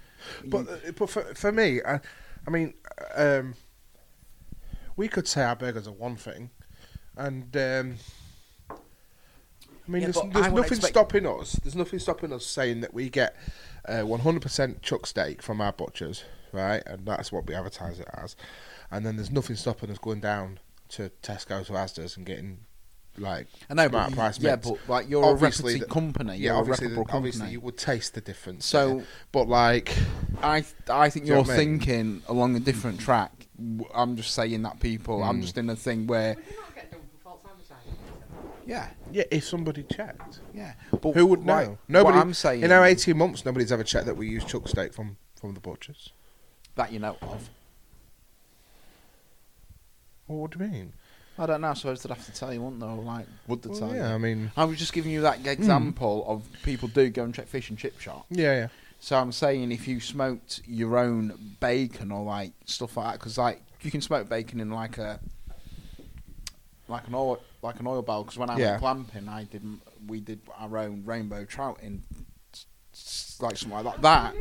But 0.45 0.67
uh, 0.69 0.77
but 0.97 1.09
for 1.09 1.21
for 1.35 1.51
me, 1.51 1.81
I, 1.83 1.99
I 2.45 2.49
mean, 2.49 2.73
um, 3.15 3.55
we 4.95 5.07
could 5.07 5.27
say 5.27 5.43
our 5.43 5.55
burgers 5.55 5.87
are 5.87 5.91
one 5.91 6.15
thing, 6.15 6.49
and 7.15 7.55
um, 7.55 7.95
I 8.69 8.75
mean, 9.91 10.01
Yeah, 10.01 10.07
there's, 10.11 10.33
there's 10.33 10.45
I 10.45 10.49
nothing 10.49 10.63
expect- 10.77 10.93
stopping 10.93 11.25
us. 11.27 11.53
There's 11.63 11.75
nothing 11.75 11.99
stopping 11.99 12.33
us 12.33 12.45
saying 12.45 12.81
that 12.81 12.93
we 12.93 13.09
get 13.09 13.35
uh, 13.87 14.01
100% 14.01 14.81
chuck 14.81 15.05
steak 15.05 15.41
from 15.41 15.61
our 15.61 15.71
butchers, 15.71 16.23
right? 16.57 16.83
And 16.85 17.05
that's 17.05 17.31
what 17.31 17.45
we 17.47 17.55
advertise 17.55 17.99
it 17.99 18.07
as. 18.13 18.35
And 18.91 19.05
then 19.05 19.15
there's 19.15 19.31
nothing 19.31 19.55
stopping 19.55 19.89
us 19.91 19.97
going 19.97 20.19
down 20.19 20.59
to 20.89 21.11
Tesco's 21.21 21.69
or 21.69 21.73
Asda's 21.73 22.17
and 22.17 22.25
getting 22.25 22.59
like 23.19 23.47
I 23.69 23.73
know, 23.73 23.87
smart 23.89 24.11
but 24.11 24.15
price 24.15 24.39
yeah, 24.39 24.57
but 24.57 24.77
like 24.87 25.09
you're 25.09 25.25
Obviously 25.25 25.71
a 25.71 25.73
reputed 25.73 25.89
the- 25.89 25.93
company. 25.93 26.33
yeah, 26.37 26.37
you're 26.45 26.53
a 26.55 26.59
obviously, 26.59 26.85
reputable 26.85 27.05
company. 27.05 27.29
obviously 27.29 27.51
you 27.51 27.59
would 27.61 27.77
taste 27.77 28.13
the 28.13 28.21
difference. 28.21 28.65
So- 28.65 28.97
there. 28.97 29.05
but 29.31 29.47
like, 29.49 29.91
I 30.43 30.63
I 30.89 31.09
think 31.09 31.25
Do 31.25 31.29
you 31.31 31.35
you're 31.35 31.43
know 31.43 31.49
what 31.49 31.59
I 31.59 31.65
mean? 31.65 31.79
thinking 31.79 32.21
along 32.27 32.55
a 32.55 32.59
different 32.59 32.99
track. 32.99 33.47
I'm 33.93 34.15
just 34.17 34.31
saying 34.35 34.61
that 34.61 34.79
people. 34.79 35.23
I'm 35.23 35.39
Mm. 35.39 35.41
just 35.41 35.57
in 35.57 35.67
a 35.69 35.75
thing 35.75 36.05
where 36.05 36.35
Would 36.35 36.45
you 36.45 36.57
not 36.61 36.75
get 36.75 36.91
done 36.91 36.99
for 37.11 37.23
false 37.23 37.41
advertising? 37.43 37.93
yeah, 38.67 38.89
yeah, 39.11 39.23
if 39.31 39.43
somebody 39.45 39.81
checked. 39.83 40.39
yeah. 40.53 40.73
But 40.91 41.13
Who 41.15 41.25
would 41.25 41.43
know? 41.43 41.53
like, 41.55 41.77
Nobody. 41.87 42.15
What 42.17 42.21
I'm 42.23 42.33
saying 42.35 42.61
in 42.61 42.71
our 42.71 42.85
18 42.85 43.17
months, 43.17 43.43
nobody's 43.45 43.71
ever 43.71 43.83
checked 43.83 44.05
that 44.05 44.15
we 44.15 44.29
use 44.29 44.45
chuck 44.45 44.67
steak 44.67 44.93
from, 44.93 45.17
from 45.35 45.55
the 45.55 45.59
butchers. 45.59 46.13
That 46.77 46.91
you 46.91 46.99
know 46.99 47.17
of. 47.21 47.49
Well, 50.27 50.39
what 50.39 50.51
do 50.51 50.63
you 50.63 50.69
mean? 50.69 50.93
I 51.39 51.45
don't 51.45 51.61
know. 51.61 51.69
I 51.69 51.73
suppose 51.75 52.01
they'd 52.01 52.09
have 52.13 52.25
to 52.25 52.33
tell 52.33 52.53
you, 52.53 52.61
wouldn't 52.61 52.81
they? 52.81 52.87
Or 52.87 52.95
like, 52.97 53.27
would 53.47 53.61
they 53.61 53.69
Well, 53.69 53.79
tell 53.79 53.95
yeah. 53.95 54.13
I 54.13 54.17
mean, 54.17 54.51
I 54.57 54.65
was 54.65 54.79
just 54.79 54.91
giving 54.93 55.11
you 55.11 55.21
that 55.21 55.45
example 55.45 56.23
hmm. 56.23 56.31
of 56.31 56.43
people 56.63 56.87
do 56.89 57.09
go 57.09 57.23
and 57.23 57.33
check 57.33 57.47
fish 57.47 57.69
and 57.69 57.77
chip 57.77 57.99
shop. 57.99 58.25
yeah, 58.29 58.53
yeah. 58.53 58.67
So 58.99 59.15
I'm 59.15 59.31
saying 59.31 59.71
if 59.71 59.87
you 59.87 59.99
smoked 59.99 60.63
your 60.65 60.97
own 60.97 61.55
bacon 61.59 62.11
or 62.11 62.23
like 62.23 62.53
stuff 62.65 62.97
like 62.97 63.05
that, 63.05 63.19
because 63.19 63.37
like 63.37 63.61
you 63.81 63.91
can 63.91 64.01
smoke 64.01 64.27
bacon 64.27 64.59
in 64.59 64.71
like 64.71 64.97
a 64.97 65.19
like 66.87 67.07
an 67.07 67.13
oil 67.13 67.39
like 67.61 67.79
an 67.79 67.85
oil 67.85 68.01
barrel. 68.01 68.23
Because 68.23 68.39
when 68.39 68.49
I 68.49 68.57
Yeah. 68.57 68.79
went 68.79 69.11
glamping, 69.13 69.27
I 69.29 69.43
did 69.43 69.61
m- 69.61 69.81
we 70.07 70.19
did 70.19 70.39
our 70.57 70.79
own 70.79 71.03
rainbow 71.05 71.45
trout 71.45 71.79
in 71.83 72.01
s- 72.51 72.65
s- 72.91 73.37
like 73.39 73.55
something 73.57 73.83
like 73.83 74.01
that. 74.01 74.01
That 74.01 74.35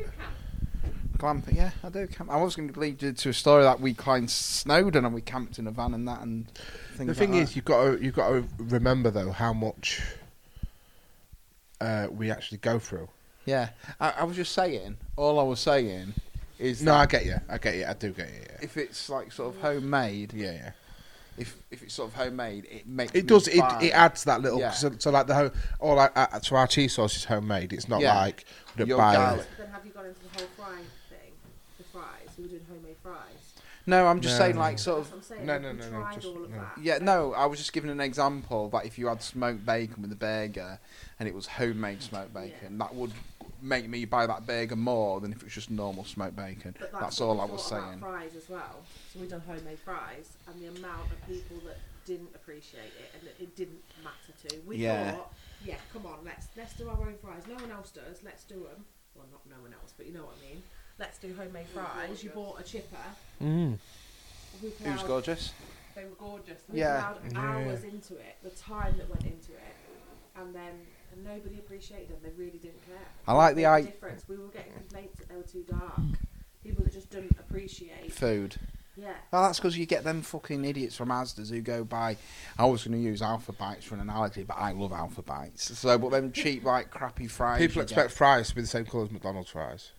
glamping, 1.18 1.56
yeah, 1.56 1.70
I 1.82 1.88
do. 1.88 2.06
Camp. 2.06 2.30
I 2.30 2.36
was 2.42 2.56
going 2.56 2.72
to 2.72 2.78
lead 2.78 3.02
you 3.02 3.12
to 3.12 3.28
a 3.30 3.32
story 3.32 3.62
that 3.64 3.80
we 3.80 3.94
climbed 3.94 4.30
Snowdon 4.30 5.04
and 5.04 5.14
we 5.14 5.20
camped 5.20 5.58
in 5.58 5.66
a 5.66 5.70
van 5.70 5.94
and 5.94 6.06
that 6.08 6.20
and 6.22 6.46
things. 6.94 7.08
The 7.08 7.14
thing 7.14 7.32
like 7.32 7.42
is, 7.42 7.48
that. 7.50 7.56
you've 7.56 7.64
got 7.64 7.84
to 7.84 8.04
you've 8.04 8.14
got 8.14 8.28
to 8.30 8.44
remember 8.58 9.10
though 9.10 9.30
how 9.32 9.52
much 9.52 10.00
uh, 11.80 12.08
we 12.10 12.30
actually 12.30 12.58
go 12.58 12.78
through. 12.78 13.08
yeah, 13.44 13.70
I, 14.00 14.10
I 14.20 14.24
was 14.24 14.36
just 14.36 14.52
saying. 14.52 14.96
All 15.16 15.38
I 15.38 15.42
was 15.42 15.60
saying 15.60 16.14
is 16.58 16.82
No, 16.82 16.92
that 16.92 16.98
I 17.00 17.06
get 17.06 17.26
you. 17.26 17.36
I 17.48 17.58
get 17.58 17.74
you. 17.76 17.84
I 17.86 17.92
do 17.94 18.10
get 18.12 18.28
you. 18.28 18.40
Yeah, 18.40 18.56
if 18.62 18.76
it's 18.76 19.08
like 19.10 19.32
sort 19.32 19.54
of 19.54 19.60
homemade, 19.60 20.32
yeah. 20.32 20.52
yeah. 20.52 20.70
if 21.36 21.54
if 21.70 21.82
it's 21.82 21.94
sort 21.94 22.08
of 22.10 22.14
homemade, 22.14 22.66
it 22.70 22.86
makes 22.86 23.12
It 23.12 23.24
me 23.24 23.28
does. 23.28 23.48
It, 23.48 23.60
buy 23.60 23.80
it 23.82 23.90
adds 23.92 24.24
that 24.24 24.40
little. 24.40 24.58
Yeah. 24.58 24.70
So, 24.70 24.90
so 24.98 25.10
like 25.10 25.26
the 25.26 25.34
whole, 25.34 25.50
all 25.80 25.96
like 25.96 26.12
uh, 26.16 26.40
so 26.40 26.56
our 26.56 26.66
cheese 26.66 26.94
sauce 26.94 27.16
is 27.16 27.24
homemade. 27.24 27.72
It's 27.72 27.88
not 27.88 28.00
Yeah. 28.00 28.14
like 28.16 28.44
we'd 28.78 28.88
Your 28.88 28.98
buy. 28.98 29.14
garlic. 29.14 29.46
Then 29.58 29.68
have 29.68 29.84
you 29.84 29.92
gone 29.92 30.06
into 30.06 30.20
the 30.20 30.38
whole 30.38 30.48
fry 30.56 30.76
thing? 31.10 31.32
The 31.78 31.84
fries? 31.84 32.06
You 32.38 32.44
were 32.44 32.48
doing 32.48 32.66
homemade 32.70 32.96
fries. 33.02 33.52
No, 33.88 34.06
I'm 34.08 34.20
just 34.20 34.34
No. 34.34 34.38
saying 34.46 34.56
like 34.56 34.78
sort 34.80 34.98
That's 35.04 35.08
of. 35.08 35.12
what 35.12 35.18
I'm 35.18 35.22
saying. 35.22 35.46
No, 35.46 35.58
no, 35.58 35.72
no, 35.72 35.90
no, 35.90 36.10
just- 36.14 36.26
no. 36.26 36.66
Yeah, 36.80 36.98
no, 36.98 37.32
I 37.34 37.46
was 37.46 37.58
just 37.60 37.72
giving 37.72 37.90
an 37.90 38.00
example 38.00 38.68
that 38.70 38.84
if 38.84 38.98
you 38.98 39.06
had 39.06 39.22
smoked 39.22 39.64
bacon 39.64 40.02
with 40.02 40.10
a 40.12 40.16
burger 40.16 40.80
and 41.20 41.28
it 41.28 41.34
was 41.34 41.46
homemade 41.46 42.02
smoked 42.02 42.34
bacon, 42.34 42.78
that 42.78 42.94
would 42.94 43.12
make 43.62 43.88
me 43.88 44.04
buy 44.04 44.26
that 44.26 44.44
burger 44.46 44.74
more 44.76 45.20
than 45.20 45.30
if 45.32 45.38
it 45.38 45.44
was 45.44 45.52
just 45.52 45.70
normal 45.70 46.04
smoked 46.04 46.34
bacon. 46.34 46.74
But 46.80 46.90
That's 46.92 47.20
what 47.20 47.26
all 47.26 47.34
we 47.36 47.40
I 47.42 47.44
was 47.44 47.62
thought 47.68 47.76
about 47.78 47.88
saying. 47.90 48.00
Fries 48.00 48.34
as 48.36 48.48
well. 48.48 48.82
So 49.12 49.20
we've 49.20 49.30
done 49.30 49.40
homemade 49.46 49.78
fries, 49.78 50.36
and 50.48 50.60
the 50.60 50.66
amount 50.78 51.10
of 51.12 51.26
people 51.28 51.58
that 51.66 51.78
didn't 52.06 52.30
appreciate 52.34 52.92
it 53.00 53.10
and 53.18 53.28
it, 53.28 53.36
it 53.40 53.56
didn't 53.56 53.82
matter 54.02 54.48
to. 54.48 54.60
We 54.66 54.76
Yeah. 54.78 55.12
thought, 55.12 55.32
yeah, 55.64 55.76
come 55.92 56.06
on, 56.06 56.18
let's 56.24 56.48
let's 56.56 56.74
do 56.74 56.88
our 56.88 57.00
own 57.00 57.16
fries. 57.22 57.42
No 57.48 57.54
one 57.54 57.70
else 57.70 57.90
does. 57.92 58.22
Let's 58.24 58.42
do 58.44 58.54
them. 58.64 58.84
Well, 59.14 59.26
not 59.32 59.46
no 59.48 59.62
one 59.62 59.72
else, 59.72 59.94
but 59.96 60.06
you 60.06 60.12
know 60.12 60.24
what 60.24 60.34
I 60.42 60.48
mean. 60.48 60.62
Let's 60.98 61.18
do 61.18 61.34
homemade 61.36 61.66
fries. 61.74 62.22
You 62.24 62.30
bought 62.30 62.60
a 62.60 62.62
chipper. 62.62 62.96
Mm. 63.42 63.78
We 64.62 64.68
It 64.68 64.92
was 64.92 65.02
gorgeous. 65.02 65.52
They 65.94 66.04
were 66.04 66.10
gorgeous. 66.18 66.58
we 66.68 66.78
Yeah. 66.80 67.00
plowed 67.12 67.32
Yeah. 67.32 67.38
hours 67.40 67.84
into 67.84 68.14
it, 68.16 68.36
the 68.42 68.50
time 68.50 68.96
that 68.98 69.08
went 69.08 69.24
into 69.24 69.52
it, 69.52 69.76
and 70.36 70.54
then 70.54 70.86
and 71.12 71.24
nobody 71.24 71.58
appreciated 71.58 72.08
them. 72.10 72.18
They 72.22 72.30
really 72.30 72.58
didn't 72.58 72.84
care. 72.86 72.96
I 73.26 73.32
like 73.32 73.56
the 73.56 73.64
It 73.64 73.70
made 73.72 73.86
difference. 73.86 74.28
We 74.28 74.36
were 74.36 74.48
getting 74.48 74.72
complaints 74.72 75.18
that 75.18 75.28
they 75.30 75.36
were 75.36 75.42
too 75.42 75.62
dark. 75.62 75.98
People 76.62 76.84
that 76.84 76.92
just 76.92 77.08
didn't 77.10 77.38
appreciate. 77.38 78.12
Food. 78.12 78.56
Yeah. 78.96 79.14
Well, 79.30 79.42
that's 79.42 79.58
because 79.58 79.76
you 79.78 79.86
get 79.86 80.04
them 80.04 80.20
fucking 80.22 80.64
idiots 80.64 80.96
from 80.96 81.08
Asda's 81.10 81.48
who 81.50 81.60
go 81.62 81.84
buy. 81.84 82.16
I 82.58 82.64
was 82.66 82.84
going 82.84 82.96
to 82.98 83.02
use 83.02 83.20
Alphabites 83.22 83.84
for 83.84 83.94
an 83.94 84.00
analogy, 84.00 84.42
but 84.42 84.56
I 84.58 84.72
love 84.72 84.90
Alphabites. 84.92 85.74
So, 85.76 85.96
but 85.98 86.10
them 86.10 86.32
cheap, 86.32 86.64
like 86.64 86.90
crappy 86.90 87.28
fries. 87.28 87.60
People 87.60 87.76
you 87.76 87.82
expect 87.82 88.08
get- 88.10 88.16
fries 88.16 88.48
to 88.48 88.54
be 88.54 88.60
the 88.62 88.66
same 88.66 88.84
colour 88.86 89.04
as 89.04 89.10
McDonald's 89.10 89.50
fries. 89.50 89.92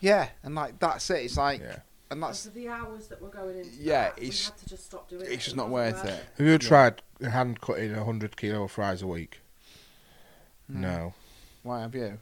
Yeah, 0.00 0.28
and 0.42 0.54
like 0.54 0.78
that's 0.78 1.08
it. 1.10 1.24
It's 1.24 1.36
like, 1.36 1.60
Yeah. 1.60 1.66
and 1.72 1.82
And 2.10 2.22
that's 2.22 2.44
for 2.46 2.50
the 2.50 2.68
hours 2.68 3.08
that 3.08 3.20
we're 3.20 3.28
going 3.28 3.58
into 3.58 3.70
Yeah, 3.78 4.10
that, 4.10 4.18
it's- 4.18 4.40
we 4.40 4.44
had 4.52 4.56
to 4.58 4.68
just 4.68 4.84
stop 4.86 5.08
doing 5.08 5.22
it. 5.22 5.28
it's 5.32 5.44
just 5.44 5.54
It 5.54 5.58
not 5.58 5.68
wasn't 5.68 6.04
worth 6.04 6.14
it. 6.14 6.24
Have 6.38 6.46
you 6.46 6.54
ever 6.54 6.64
Yeah. 6.64 6.68
tried 6.68 7.02
hand 7.30 7.60
cutting 7.60 7.94
a 7.94 8.04
hundred 8.04 8.36
kilo 8.36 8.64
of 8.64 8.70
fries 8.72 9.02
a 9.02 9.06
week? 9.06 9.40
No. 10.68 11.14
Why 11.62 11.80
have 11.80 11.94
you? 11.94 12.18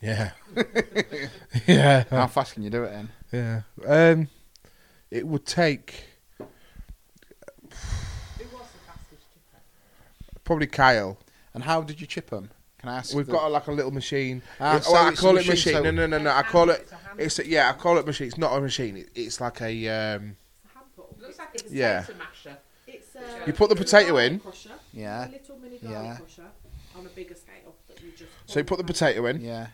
Yeah. 0.00 0.32
yeah. 1.66 2.04
How 2.10 2.26
fast 2.26 2.54
can 2.54 2.62
you 2.62 2.70
do 2.70 2.84
it 2.84 2.90
then? 2.90 3.08
Yeah. 3.32 3.62
Um, 4.12 4.28
it 5.10 5.26
would 5.26 5.46
take 5.46 6.04
Who 6.38 6.44
was 6.44 6.50
the 8.72 8.78
fastest 8.86 9.22
chipper? 9.32 9.62
probably 10.44 10.66
Kyle. 10.66 11.18
And 11.54 11.64
how 11.64 11.82
did 11.82 12.00
you 12.00 12.06
chip 12.06 12.30
them? 12.30 12.50
Can 12.84 12.92
I 12.92 12.98
ask? 12.98 13.14
We've 13.14 13.24
the- 13.24 13.32
got 13.32 13.50
like 13.50 13.66
a 13.66 13.72
little 13.72 13.90
machine. 13.90 14.42
Ah, 14.60 14.76
It- 14.76 14.84
so 14.84 14.92
well, 14.92 15.06
I 15.06 15.14
call 15.14 15.30
it 15.30 15.34
machine, 15.46 15.50
machine. 15.52 15.72
so- 15.72 15.82
No, 15.84 15.90
no, 15.90 16.06
no, 16.06 16.18
no. 16.18 16.30
I 16.30 16.34
Hand- 16.34 16.46
call 16.48 16.68
it. 16.68 16.80
It's 16.82 16.92
a. 16.92 17.22
It's 17.24 17.38
a, 17.38 17.46
yeah. 17.48 17.70
I 17.70 17.72
call 17.72 17.96
it 17.96 18.06
machine. 18.06 18.26
It's 18.26 18.36
not 18.36 18.54
a 18.54 18.60
machine. 18.60 18.98
It, 18.98 19.08
it's 19.14 19.40
like 19.40 19.62
a. 19.62 19.88
Um, 19.88 20.36
It's 20.62 20.74
a 20.74 20.78
hand 20.78 20.86
pull. 20.94 21.16
Looks 21.18 21.38
like 21.38 21.48
it's, 21.54 21.62
it's 21.62 21.72
Yeah. 21.72 22.02
potato 22.02 22.18
masher. 22.18 22.56
it's 22.86 23.16
a, 23.16 23.46
You 23.46 23.52
put 23.54 23.70
the 23.70 23.76
potato 23.76 24.18
in. 24.18 24.38
Crusher, 24.40 24.70
Yeah. 24.92 25.28
A 25.28 25.30
little 25.30 25.58
mini 25.58 25.78
garlic 25.78 25.98
Yeah. 26.02 26.16
crusher 26.18 26.46
on 26.98 27.06
a 27.06 27.08
bigger 27.08 27.34
scale 27.34 27.74
that 27.88 28.02
you 28.02 28.10
just. 28.10 28.30
so 28.44 28.58
you 28.60 28.64
put 28.66 28.76
the 28.76 28.84
potato 28.84 29.24
in. 29.24 29.40
Yeah. 29.40 29.68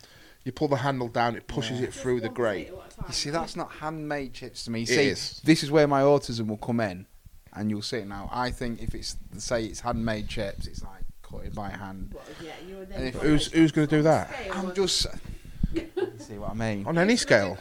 You 0.45 0.53
pull 0.53 0.69
the 0.69 0.77
handle 0.77 1.09
down. 1.09 1.35
It 1.35 1.49
pushes 1.49 1.81
Yeah. 1.81 1.87
it 1.89 1.95
through 1.95 2.21
the 2.21 2.29
grate. 2.29 2.69
You 3.09 3.13
see, 3.13 3.31
that's 3.31 3.57
not 3.57 3.73
handmade 3.73 4.35
chips 4.35 4.63
to 4.67 4.71
me. 4.71 4.83
It 4.83 4.89
see, 4.89 5.09
is. 5.09 5.41
this 5.43 5.65
is 5.65 5.71
where 5.73 5.89
my 5.89 6.03
autism 6.03 6.47
will 6.47 6.57
come 6.59 6.79
in, 6.81 7.07
and 7.53 7.71
you'll 7.71 7.83
see 7.83 7.97
it 7.99 8.07
now. 8.07 8.31
I 8.33 8.51
think 8.53 8.81
if 8.81 8.95
it's 8.95 9.17
say 9.39 9.65
it's 9.65 9.81
handmade 9.81 10.29
chips, 10.29 10.67
it's 10.69 10.83
like 10.83 11.00
cutted 11.31 11.55
by 11.55 11.71
hand. 11.71 12.11
Well, 12.15 12.25
yeah, 12.43 12.53
you 12.69 12.77
were 12.77 12.83
And 12.93 13.05
if- 13.09 13.15
Who's 13.17 13.47
who's 13.53 13.73
going 13.73 13.87
to 13.89 13.97
do 13.97 14.03
that 14.03 14.33
I'm 14.53 14.75
just. 14.75 15.07
you 15.73 15.87
see 16.19 16.39
what 16.39 16.51
I 16.51 16.55
mean? 16.55 16.87
on 16.87 16.99
any 16.99 17.17
scale? 17.17 17.59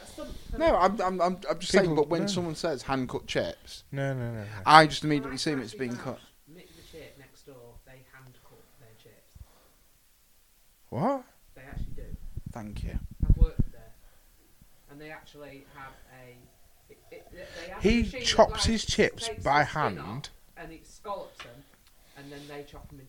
No, 0.57 0.75
I'm, 0.75 0.99
I'm, 1.01 1.21
I'm, 1.21 1.37
I'm 1.49 1.59
just 1.59 1.71
saying. 1.71 1.93
But 1.95 2.09
when 2.09 2.21
no. 2.21 2.27
someone 2.27 2.55
says 2.55 2.81
hand 2.83 3.07
cut 3.09 3.27
chips, 3.27 3.83
No, 3.91 4.13
no, 4.13 4.31
no. 4.31 4.39
no. 4.39 4.45
I 4.65 4.87
just 4.87 5.03
immediately 5.03 5.35
assume 5.35 5.61
it's 5.61 5.75
being 5.75 5.95
cut. 5.95 6.19
Mick 6.51 6.67
the 6.75 6.81
chip 6.91 7.15
next 7.19 7.45
door, 7.45 7.55
they 7.85 7.91
hand 8.11 8.33
cut 8.43 8.59
their 8.79 8.89
chips. 9.01 9.35
What? 10.89 11.23
They 11.55 11.61
actually 11.61 11.93
do. 11.95 12.03
Thank 12.51 12.83
you. 12.83 12.97
I've 13.29 13.37
worked 13.37 13.71
there, 13.71 13.91
and 14.89 14.99
they 14.99 15.11
actually 15.11 15.65
have 15.75 15.93
a. 16.19 16.35
It, 16.91 16.97
it, 17.11 17.27
they 17.31 17.69
have 17.71 17.77
a 17.77 17.81
He 17.87 17.99
machine 18.01 18.19
that, 18.21 18.25
chops 18.25 18.51
like, 18.53 18.63
his 18.63 18.85
chips 18.85 19.27
takes 19.27 19.43
by 19.43 19.59
the 19.63 19.69
skin 19.69 19.81
off 19.81 19.93
hand. 19.99 20.29
and 20.57 20.71
it 20.71 20.87
scallops 20.87 21.37
them, 21.43 21.63
and 22.17 22.31
then 22.31 22.39
they 22.47 22.63
chop 22.63 22.89
them 22.89 22.99
into 22.99 23.09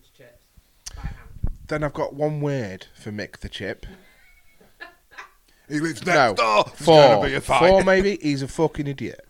Then 1.71 1.85
I've 1.85 1.93
got 1.93 2.13
one 2.13 2.41
word 2.41 2.87
for 2.93 3.13
Mick 3.13 3.37
the 3.37 3.47
chip. 3.47 3.85
He 5.69 5.79
lives 5.79 6.05
No. 6.05 6.33
door. 6.33 6.65
Four. 6.75 7.29
Four 7.39 7.83
maybe. 7.85 8.17
He's 8.21 8.41
a 8.41 8.49
fucking 8.49 8.87
idiot. 8.87 9.25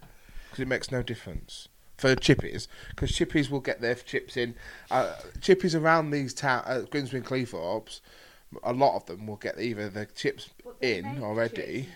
Because 0.50 0.64
it 0.64 0.68
makes 0.68 0.92
no 0.92 1.04
difference. 1.04 1.68
For 2.00 2.16
chippies. 2.16 2.66
Because 2.90 3.12
chippies 3.12 3.52
will 3.52 3.60
get 3.60 3.80
their 3.80 3.94
chips 3.94 4.38
in. 4.38 4.56
Uh, 4.90 5.14
chippies 5.38 5.80
around 5.80 6.10
these 6.10 6.34
towns, 6.34 6.66
uh, 6.68 6.84
Grimsby 6.90 7.18
and 7.18 7.26
Cleethorpes, 7.28 8.02
a 8.64 8.74
lot 8.74 8.96
of 8.96 9.06
them 9.06 9.28
will 9.28 9.36
get 9.36 9.60
either 9.62 9.88
the 9.88 10.08
chips 10.08 10.50
in 10.82 11.22
already. 11.22 11.90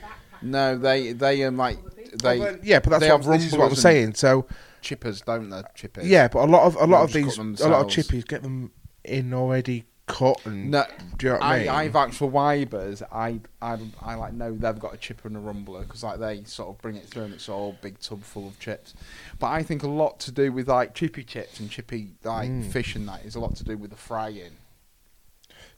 No, 0.44 0.78
they 0.78 1.12
they 1.14 1.44
um 1.44 1.58
like 1.58 1.80
they 2.22 2.40
Oh, 2.40 2.52
but- 2.54 2.64
yeah, 2.64 2.80
but 2.82 2.92
that's 2.92 3.02
they 3.02 3.10
what, 3.12 3.24
have 3.24 3.34
this 3.34 3.46
is 3.48 3.52
what 3.54 3.58
I'm 3.58 3.62
rumblers 3.62 3.82
saying. 3.82 4.14
So 4.14 4.46
chippers, 4.84 5.26
don't 5.26 5.50
they? 5.50 5.64
Chippers. 5.76 6.04
yeah, 6.04 6.28
but 6.28 6.44
a 6.44 6.52
lot 6.52 6.68
of 6.68 6.76
a 6.76 6.86
lot 6.86 7.02
of 7.04 7.10
just 7.12 7.26
these, 7.26 7.36
them 7.36 7.56
a 7.62 7.68
lot 7.68 7.82
of 7.82 7.88
themselves. 7.88 7.96
chippies 8.12 8.28
get 8.28 8.44
them 8.44 8.72
in 9.04 9.34
already 9.34 9.86
cut 10.08 10.46
and. 10.46 10.72
No, 10.72 10.86
do 11.18 11.26
you 11.28 11.34
know 11.34 11.40
what 11.40 11.44
I, 11.46 11.56
I, 11.56 11.60
mean? 11.60 11.68
I 11.70 11.88
vouch 11.90 12.16
for 12.16 12.30
Wybers. 12.32 13.02
I, 13.12 13.40
I, 13.62 13.78
I 14.02 14.16
like 14.16 14.34
know 14.34 14.54
they've 14.56 14.80
got 14.80 14.94
a 14.94 14.98
chipper 14.98 15.28
and 15.28 15.38
a 15.38 15.40
rumbler 15.40 15.82
because 15.82 16.04
like 16.04 16.20
they 16.20 16.44
sort 16.44 16.70
of 16.70 16.82
bring 16.82 16.96
it 16.96 17.06
through 17.08 17.24
and 17.24 17.34
it's 17.34 17.50
all 17.50 17.76
big 17.82 18.00
tub 18.00 18.24
full 18.24 18.48
of 18.48 18.60
chips. 18.60 18.94
But 19.40 19.48
I 19.48 19.64
think 19.64 19.84
a 19.84 19.88
lot 19.88 20.20
to 20.22 20.32
do 20.32 20.52
with 20.52 20.68
like 20.68 20.94
chippy 20.94 21.24
chips 21.24 21.60
and 21.60 21.70
chippy 21.70 22.10
like 22.24 22.50
Mm. 22.50 22.72
fish 22.72 22.96
and 22.96 23.08
that 23.10 23.26
is 23.26 23.36
a 23.36 23.40
lot 23.40 23.56
to 23.58 23.64
do 23.64 23.78
with 23.78 23.90
the 23.92 23.98
frying. 23.98 24.52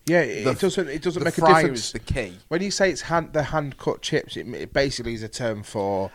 yeah, 0.05 0.21
it, 0.21 0.43
the- 0.43 0.51
it 0.51 0.59
doesn't. 0.59 0.87
It 0.89 1.01
doesn't 1.01 1.23
make 1.23 1.37
a 1.37 1.41
difference. 1.41 1.79
is 1.87 1.91
the 1.93 1.99
key. 1.99 2.37
When 2.47 2.61
you 2.61 2.71
say 2.71 2.89
it's 2.91 3.01
hand, 3.01 3.33
the 3.33 3.43
hand 3.43 3.77
cut 3.77 4.01
chips, 4.01 4.37
it, 4.37 4.47
it 4.49 4.73
basically 4.73 5.13
is 5.13 5.23
a 5.23 5.27
term 5.29 5.63
for 5.63 6.11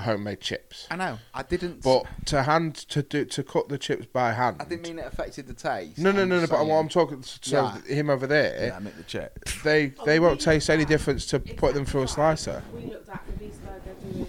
homemade 0.00 0.40
chips. 0.40 0.86
I 0.90 0.96
know. 0.96 1.18
I 1.34 1.42
didn't. 1.42 1.82
But 1.82 2.06
to 2.26 2.42
hand 2.44 2.74
to 2.88 3.02
do 3.02 3.24
to 3.26 3.42
cut 3.44 3.68
the 3.68 3.76
chips 3.78 4.06
by 4.06 4.32
hand. 4.32 4.56
I 4.60 4.64
didn't 4.64 4.82
mean 4.88 4.98
it 4.98 5.06
affected 5.06 5.46
the 5.46 5.52
taste. 5.54 5.98
No, 5.98 6.10
no, 6.12 6.22
I'm 6.22 6.28
no, 6.30 6.40
no. 6.40 6.46
But 6.46 6.60
what 6.60 6.66
saying- 6.66 6.78
I'm 6.78 6.88
talking, 6.88 7.22
so 7.22 7.72
Yeah. 7.86 7.94
him 7.94 8.08
over 8.10 8.26
there, 8.26 8.66
Yeah, 8.68 8.76
I 8.76 8.78
make 8.78 8.96
the 8.96 9.02
chip. 9.02 9.44
they 9.64 9.88
they 10.06 10.18
won't 10.18 10.40
taste 10.40 10.70
any 10.70 10.84
difference 10.84 11.26
to 11.26 11.38
put 11.40 11.74
them 11.74 11.84
through 11.84 12.02
a 12.04 12.08
slicer. 12.08 12.62
We 12.74 12.86
looked 12.86 13.08
at 13.10 13.20
the 13.26 13.44
Wiesberger 13.44 14.00
doing 14.12 14.26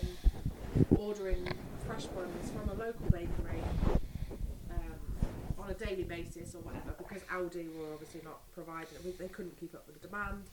ordering 0.97 1.47
fresh 1.87 2.05
buns 2.05 2.51
from 2.51 2.69
a 2.69 2.73
local 2.73 3.05
bakery 3.11 3.63
um, 4.69 4.77
on 5.59 5.69
a 5.69 5.73
daily 5.75 6.03
basis 6.03 6.55
or 6.55 6.59
whatever 6.59 6.93
because 6.97 7.21
Aldi 7.23 7.73
were 7.77 7.93
obviously 7.93 8.21
not 8.25 8.39
providing 8.53 8.87
it. 9.05 9.17
They 9.19 9.27
couldn't 9.29 9.57
keep 9.59 9.73
up 9.75 9.85
with 9.87 10.01
the 10.01 10.07
demand. 10.07 10.43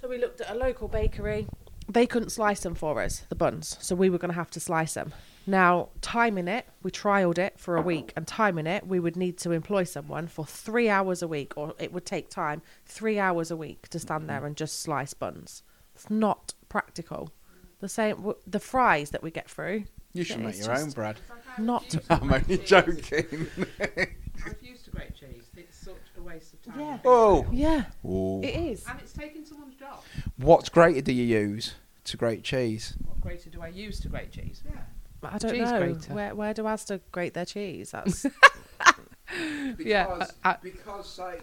So 0.00 0.08
we 0.08 0.18
looked 0.18 0.40
at 0.40 0.50
a 0.50 0.54
local 0.54 0.88
bakery. 0.88 1.46
They 1.90 2.06
couldn't 2.06 2.30
slice 2.30 2.60
them 2.60 2.74
for 2.74 3.00
us, 3.00 3.20
the 3.30 3.34
buns. 3.34 3.76
So 3.80 3.94
we 3.96 4.10
were 4.10 4.18
going 4.18 4.30
to 4.30 4.34
have 4.34 4.50
to 4.50 4.60
slice 4.60 4.94
them. 4.94 5.12
Now, 5.46 5.88
timing 6.02 6.46
it, 6.46 6.66
we 6.82 6.90
trialed 6.90 7.38
it 7.38 7.58
for 7.58 7.76
a 7.76 7.82
week, 7.82 8.12
and 8.14 8.26
timing 8.26 8.66
it, 8.66 8.86
we 8.86 9.00
would 9.00 9.16
need 9.16 9.38
to 9.38 9.52
employ 9.52 9.84
someone 9.84 10.26
for 10.26 10.44
three 10.44 10.90
hours 10.90 11.22
a 11.22 11.28
week, 11.28 11.54
or 11.56 11.72
it 11.78 11.90
would 11.92 12.04
take 12.04 12.28
time, 12.28 12.60
three 12.84 13.18
hours 13.18 13.50
a 13.50 13.56
week 13.56 13.88
to 13.88 13.98
stand 13.98 14.28
there 14.28 14.44
and 14.44 14.54
just 14.56 14.80
slice 14.80 15.14
buns. 15.14 15.62
It's 15.94 16.10
not 16.10 16.52
practical. 16.68 17.32
The 17.80 17.88
same, 17.88 18.34
the 18.46 18.60
fries 18.60 19.10
that 19.10 19.22
we 19.22 19.30
get 19.30 19.48
through, 19.48 19.84
You 20.12 20.24
should 20.24 20.40
make 20.40 20.58
your 20.58 20.72
own 20.72 20.84
just- 20.86 20.96
bread. 20.96 21.16
not. 21.56 21.94
I'm 22.10 22.30
only 22.30 22.58
joking. 22.58 23.46
I 24.44 24.48
refuse 24.48 24.82
to 24.84 24.90
grate 24.90 25.14
cheese. 25.14 25.44
It's 25.56 25.76
such 25.76 25.94
a 26.16 26.22
waste 26.22 26.54
of 26.54 26.62
time. 26.62 26.80
Yeah. 26.80 26.98
Oh. 27.04 27.46
Yeah, 27.52 27.84
Ooh. 28.04 28.40
it 28.42 28.54
is. 28.54 28.84
And 28.88 28.98
it's 29.00 29.12
taking 29.12 29.44
someone's 29.44 29.74
job. 29.76 30.02
What 30.36 30.70
grater 30.72 31.00
do 31.00 31.12
you 31.12 31.24
use 31.24 31.74
to 32.04 32.16
grate 32.16 32.42
cheese? 32.44 32.94
What 33.04 33.20
grater 33.20 33.50
do 33.50 33.60
I 33.62 33.68
use 33.68 34.00
to 34.00 34.08
grate 34.08 34.30
cheese? 34.32 34.62
Yeah. 34.64 34.80
I 35.22 35.38
don't 35.38 35.50
Cheese 35.50 35.60
know 35.70 35.78
grater. 35.78 36.14
where 36.14 36.34
where 36.34 36.54
do 36.54 36.62
Asda 36.62 37.00
grate 37.10 37.34
their 37.34 37.44
cheese? 37.44 37.90
That's 37.90 38.24
Yeah, 39.78 40.26
I- 40.44 40.50
I- 40.50 40.56
because 40.62 41.18
like 41.18 41.42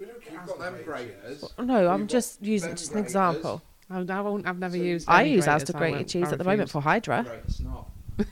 you've 0.00 0.46
got 0.46 0.58
them 0.58 0.76
graters. 0.84 1.44
no. 1.58 1.88
I'm 1.88 2.06
just 2.08 2.42
using 2.42 2.70
them 2.70 2.76
just 2.76 2.90
an 2.90 2.94
graters. 2.94 3.06
example. 3.10 3.62
I, 3.90 3.98
I 4.00 4.20
won't. 4.20 4.46
I've 4.46 4.58
never 4.58 4.76
So 4.76 4.82
used. 4.82 5.08
I 5.08 5.22
use 5.22 5.44
graters, 5.44 5.68
Asda 5.68 5.78
grated 5.78 6.08
cheese 6.08 6.28
I 6.28 6.32
at 6.32 6.38
the 6.38 6.44
moment 6.44 6.70
for 6.70 6.80
Hydra. 6.82 7.22
Great 7.22 7.60
not. 7.64 7.90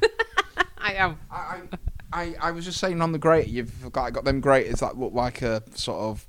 I 0.79 0.95
am. 0.95 1.19
I, 1.31 1.37
I, 1.37 1.61
I, 2.13 2.35
I 2.41 2.51
was 2.51 2.65
just 2.65 2.79
saying 2.79 3.01
on 3.01 3.13
the 3.13 3.19
grater, 3.19 3.49
you've 3.49 3.91
got, 3.93 4.13
got 4.13 4.25
them 4.25 4.41
graters 4.41 4.81
that 4.81 4.99
look 4.99 5.15
like 5.15 5.43
a 5.43 5.63
sort 5.75 5.99
of. 5.99 6.27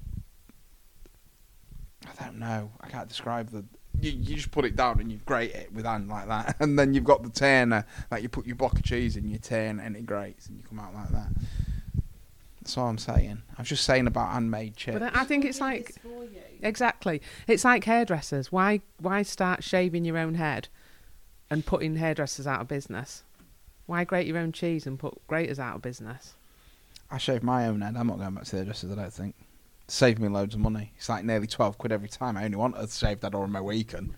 I 2.07 2.23
don't 2.23 2.39
know. 2.39 2.71
I 2.81 2.89
can't 2.89 3.07
describe 3.07 3.49
the. 3.49 3.65
You, 3.99 4.11
you 4.11 4.35
just 4.35 4.51
put 4.51 4.65
it 4.65 4.75
down 4.75 4.99
and 4.99 5.11
you 5.11 5.19
grate 5.25 5.51
it 5.51 5.71
with 5.73 5.85
hand 5.85 6.09
like 6.09 6.27
that, 6.27 6.55
and 6.59 6.79
then 6.79 6.93
you've 6.93 7.03
got 7.03 7.23
the 7.23 7.29
turner 7.29 7.85
like 8.11 8.23
you 8.23 8.29
put 8.29 8.45
your 8.45 8.55
block 8.55 8.73
of 8.73 8.83
cheese 8.83 9.17
in, 9.17 9.29
you 9.29 9.37
turn 9.37 9.79
and 9.79 9.95
it 9.95 10.05
grates, 10.05 10.47
and 10.47 10.57
you 10.57 10.63
come 10.63 10.79
out 10.79 10.93
like 10.93 11.09
that. 11.09 11.29
That's 12.61 12.77
all 12.77 12.87
I'm 12.87 12.97
saying. 12.97 13.41
I 13.57 13.61
was 13.61 13.67
just 13.67 13.83
saying 13.83 14.07
about 14.07 14.31
handmade 14.31 14.77
chips. 14.77 14.99
But 14.99 15.15
I 15.15 15.25
think 15.25 15.43
it's 15.43 15.59
like 15.59 15.95
exactly. 16.61 17.21
It's 17.45 17.65
like 17.65 17.83
hairdressers. 17.83 18.51
Why? 18.51 18.81
Why 18.99 19.21
start 19.23 19.63
shaving 19.63 20.05
your 20.05 20.17
own 20.17 20.35
head, 20.35 20.69
and 21.49 21.65
putting 21.65 21.97
hairdressers 21.97 22.47
out 22.47 22.61
of 22.61 22.69
business? 22.69 23.23
Why 23.85 24.03
grate 24.03 24.27
your 24.27 24.37
own 24.37 24.51
cheese 24.51 24.87
and 24.87 24.97
put 24.97 25.25
graters 25.27 25.59
out 25.59 25.75
of 25.75 25.81
business? 25.81 26.35
I 27.11 27.17
shave 27.17 27.43
my 27.43 27.67
own 27.67 27.81
head. 27.81 27.95
I'm 27.97 28.07
not 28.07 28.17
going 28.17 28.33
back 28.33 28.45
to 28.45 28.51
the 28.51 28.57
hairdressers, 28.57 28.91
I 28.91 28.95
don't 28.95 29.13
think. 29.13 29.35
Save 29.87 30.19
me 30.19 30.29
loads 30.29 30.55
of 30.55 30.61
money. 30.61 30.93
It's 30.97 31.09
like 31.09 31.25
nearly 31.25 31.47
12 31.47 31.77
quid 31.77 31.91
every 31.91 32.07
time. 32.07 32.37
I 32.37 32.45
only 32.45 32.55
want 32.57 32.75
a 32.77 32.87
shaved 32.87 33.23
head 33.23 33.35
or 33.35 33.47
my 33.47 33.61
weekend. 33.61 34.13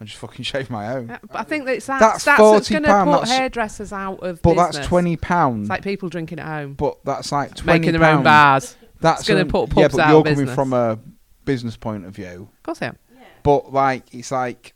I 0.00 0.04
just 0.04 0.18
fucking 0.18 0.44
shave 0.44 0.70
my 0.70 0.94
own. 0.94 1.08
Yeah, 1.08 1.18
but 1.22 1.36
I 1.36 1.42
think 1.42 1.66
that 1.66 1.74
it's 1.76 1.86
that 1.86 1.98
That's 2.00 2.24
that's, 2.24 2.40
£40 2.40 2.52
that's 2.54 2.70
going 2.70 2.82
to 2.84 2.88
put 3.04 3.10
that's- 3.12 3.30
hairdressers 3.30 3.92
out 3.92 4.20
of 4.22 4.40
But 4.42 4.54
business. 4.54 4.76
that's 4.76 4.86
twenty 4.88 5.16
pounds. 5.16 5.62
It's 5.64 5.70
like 5.70 5.82
people 5.82 6.08
drinking 6.08 6.38
at 6.38 6.46
home, 6.46 6.74
but 6.74 7.04
that's 7.04 7.30
like 7.32 7.54
twenty 7.54 7.80
making 7.80 8.00
their 8.00 8.08
own 8.10 8.22
bars. 8.22 8.76
That's 9.00 9.26
gonna 9.26 9.40
un- 9.40 9.48
put 9.48 9.68
yeah, 9.76 9.88
but 9.88 9.98
out 10.00 10.10
you're 10.10 10.18
of 10.20 10.24
coming 10.26 10.46
from 10.54 10.72
a 10.72 10.98
business 11.44 11.76
point 11.76 12.06
of 12.06 12.14
view. 12.14 12.48
Of 12.56 12.62
course, 12.62 12.80
I 12.82 12.86
am. 12.86 12.98
Yeah. 13.12 13.24
But 13.42 13.72
like, 13.72 14.14
it's 14.14 14.30
like 14.30 14.74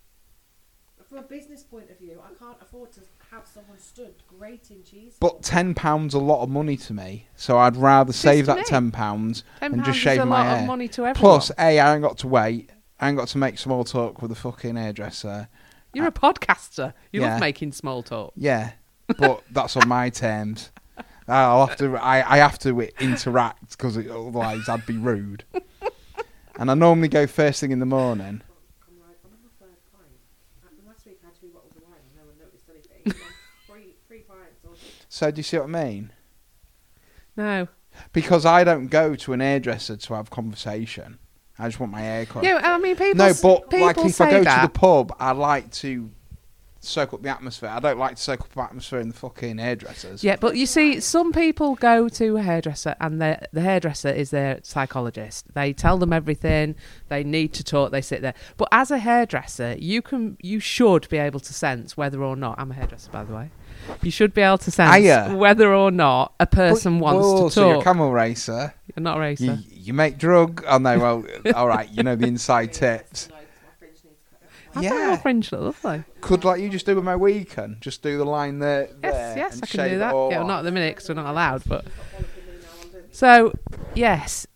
From 1.08 1.18
a 1.18 1.22
business 1.22 1.62
point 1.62 1.90
of 1.90 1.98
view, 1.98 2.20
I 2.20 2.34
can't 2.36 2.56
afford 2.60 2.90
to 2.94 3.00
have 3.36 3.46
someone 3.46 3.78
stood 3.78 4.14
grating 4.38 4.82
cheese. 4.82 5.16
But 5.20 5.42
ten 5.42 5.74
pounds 5.74 6.14
a 6.14 6.18
lot 6.18 6.42
of 6.42 6.48
money 6.48 6.76
to 6.78 6.94
me, 6.94 7.28
so 7.36 7.58
I'd 7.58 7.76
rather 7.76 8.12
save 8.12 8.44
to 8.44 8.52
that 8.52 8.58
me. 8.58 8.64
ten 8.64 8.90
pounds 8.90 9.44
and 9.60 9.84
just 9.84 9.98
shave 9.98 10.18
is 10.18 10.22
a 10.24 10.26
my 10.26 10.38
lot 10.38 10.46
hair. 10.46 10.60
of 10.62 10.66
money 10.66 10.88
to 10.88 11.06
everyone. 11.06 11.14
Plus, 11.14 11.50
a 11.58 11.78
I 11.80 11.92
ain't 11.94 12.02
got 12.02 12.18
to 12.18 12.28
wait. 12.28 12.70
I 12.98 13.08
ain't 13.08 13.18
got 13.18 13.28
to 13.28 13.38
make 13.38 13.58
small 13.58 13.84
talk 13.84 14.22
with 14.22 14.32
a 14.32 14.34
fucking 14.34 14.76
hairdresser. 14.76 15.48
you're 15.92 16.06
a 16.06 16.12
podcaster. 16.12 16.94
You 17.12 17.20
Yeah. 17.22 17.32
love 17.32 17.40
making 17.40 17.72
small 17.72 18.02
talk. 18.02 18.32
Yeah, 18.36 18.72
but 19.18 19.42
that's 19.50 19.76
on 19.76 19.86
my 19.88 20.08
terms. 20.10 20.70
I'll 21.28 21.66
have 21.66 21.76
to. 21.78 21.96
I, 21.96 22.34
I 22.34 22.36
have 22.38 22.58
to 22.60 22.80
interact 23.00 23.70
because 23.76 23.98
otherwise 23.98 24.68
I'd 24.68 24.86
be 24.86 24.96
rude. 24.96 25.44
And 26.58 26.70
I 26.70 26.74
normally 26.74 27.08
go 27.08 27.26
first 27.26 27.60
thing 27.60 27.70
in 27.70 27.80
the 27.80 27.84
morning. 27.86 28.40
I'm 28.40 28.96
like, 28.96 29.20
I'm 29.22 29.28
on 29.30 29.44
my 29.44 29.50
third 29.60 29.76
pint. 29.92 30.08
Uh, 30.64 30.88
Last 30.88 31.04
week 31.04 31.18
I 31.22 31.26
had 31.26 31.34
two 31.38 31.48
bottles 31.48 31.76
of 31.76 31.82
wine 31.84 32.00
and 32.00 32.16
no 32.16 32.24
one 32.24 32.38
noticed 33.06 33.22
anything. 33.22 33.32
Three, 33.66 33.94
three 34.06 34.20
pints 34.20 34.82
So 35.08 35.30
do 35.30 35.38
you 35.38 35.42
see 35.42 35.58
what 35.58 35.64
I 35.74 35.84
mean? 35.84 36.12
No. 37.36 37.68
Because 38.12 38.44
I 38.44 38.64
don't 38.64 38.88
go 38.88 39.14
to 39.14 39.32
an 39.32 39.40
hairdresser 39.40 39.96
to 39.96 40.14
have 40.14 40.30
conversation. 40.30 41.18
I 41.58 41.68
just 41.68 41.80
want 41.80 41.92
my 41.92 42.00
hair 42.00 42.26
cut. 42.26 42.44
Yeah, 42.44 42.60
I 42.62 42.78
mean, 42.78 42.96
people. 42.96 43.14
no, 43.14 43.32
but 43.42 43.70
people 43.70 43.86
like 43.86 43.98
if 43.98 44.20
I 44.20 44.30
go 44.30 44.44
that. 44.44 44.60
to 44.60 44.66
the 44.66 44.72
pub, 44.78 45.16
I 45.18 45.32
like 45.32 45.70
to 45.72 46.10
soak 46.90 47.12
up 47.14 47.22
the 47.22 47.28
atmosphere. 47.28 47.68
I 47.68 47.80
don't 47.80 47.98
like 47.98 48.16
to 48.16 48.22
soak 48.22 48.40
up 48.42 48.52
the 48.52 48.60
atmosphere 48.62 49.00
in 49.00 49.08
the 49.08 49.14
fucking 49.14 49.58
hairdressers. 49.58 50.22
Yeah, 50.24 50.36
but 50.40 50.56
you 50.56 50.66
see, 50.66 51.00
some 51.00 51.32
people 51.32 51.74
go 51.76 52.08
to 52.08 52.36
a 52.36 52.42
hairdresser 52.42 52.94
and 53.00 53.20
the 53.20 53.38
the 53.52 53.60
hairdresser 53.60 54.08
is 54.10 54.30
their 54.30 54.60
psychologist. 54.62 55.46
They 55.54 55.72
tell 55.72 55.98
them 55.98 56.12
everything. 56.12 56.74
They 57.08 57.24
need 57.24 57.52
to 57.54 57.64
talk. 57.64 57.90
They 57.92 58.02
sit 58.02 58.22
there. 58.22 58.34
But 58.56 58.68
as 58.72 58.90
a 58.90 58.98
hairdresser, 58.98 59.76
you 59.78 60.02
can, 60.02 60.36
you 60.40 60.60
should 60.60 61.08
be 61.08 61.18
able 61.18 61.40
to 61.40 61.52
sense 61.54 61.96
whether 61.96 62.22
or 62.22 62.36
not 62.36 62.58
I'm 62.58 62.70
a 62.70 62.74
hairdresser, 62.74 63.10
by 63.10 63.24
the 63.24 63.34
way. 63.34 63.50
You 64.02 64.10
should 64.10 64.34
be 64.34 64.42
able 64.42 64.58
to 64.58 64.70
sense 64.70 64.96
Hiya. 64.96 65.34
whether 65.36 65.72
or 65.72 65.90
not 65.90 66.34
a 66.40 66.46
person 66.46 66.98
wants 66.98 67.24
Whoa, 67.24 67.48
to 67.48 67.52
so 67.52 67.68
you're 67.70 67.80
a 67.80 67.84
camel 67.84 68.10
racer. 68.12 68.74
You're 68.94 69.02
not 69.02 69.18
a 69.18 69.20
racer. 69.20 69.44
You, 69.44 69.58
you 69.70 69.94
make 69.94 70.18
drug. 70.18 70.64
Oh 70.66 70.78
no, 70.78 70.98
well, 70.98 71.24
all 71.54 71.68
right. 71.68 71.88
You 71.90 72.02
know 72.02 72.16
the 72.16 72.26
inside 72.26 72.72
tips. 72.72 73.28
no, 73.28 73.34
'cause 73.36 73.42
my 73.62 73.68
fringe 73.78 73.92
needs 74.04 74.18
cut. 74.82 74.84
I 74.84 74.88
thought 74.88 74.98
Yeah. 74.98 75.08
your 75.08 75.16
fringe 75.18 75.52
look 75.52 75.60
lovely. 75.62 76.04
Could 76.20 76.44
like 76.44 76.60
you 76.60 76.68
just 76.68 76.86
do 76.86 76.94
with 76.94 77.04
my 77.04 77.16
weekend? 77.16 77.80
Just 77.80 78.02
do 78.02 78.16
the 78.18 78.24
line 78.24 78.58
there. 78.58 78.88
Yes, 79.02 79.14
there 79.14 79.36
yes, 79.38 79.54
and 79.54 79.62
I 79.64 79.66
can 79.66 79.88
do 79.90 79.98
that. 79.98 80.14
all 80.14 80.30
Yeah, 80.30 80.38
well, 80.38 80.46
not 80.48 80.58
at 80.60 80.62
the 80.62 80.72
minute 80.72 80.96
because 80.96 81.08
we're 81.08 81.14
not 81.16 81.26
allowed. 81.30 81.62
But 81.66 81.84
Stop 81.84 81.94
bollocking 82.20 82.46
me 82.46 82.52
now, 82.62 82.68
I'm 82.82 82.88
doing 82.90 83.04
So 83.10 83.52
yes, 83.94 84.46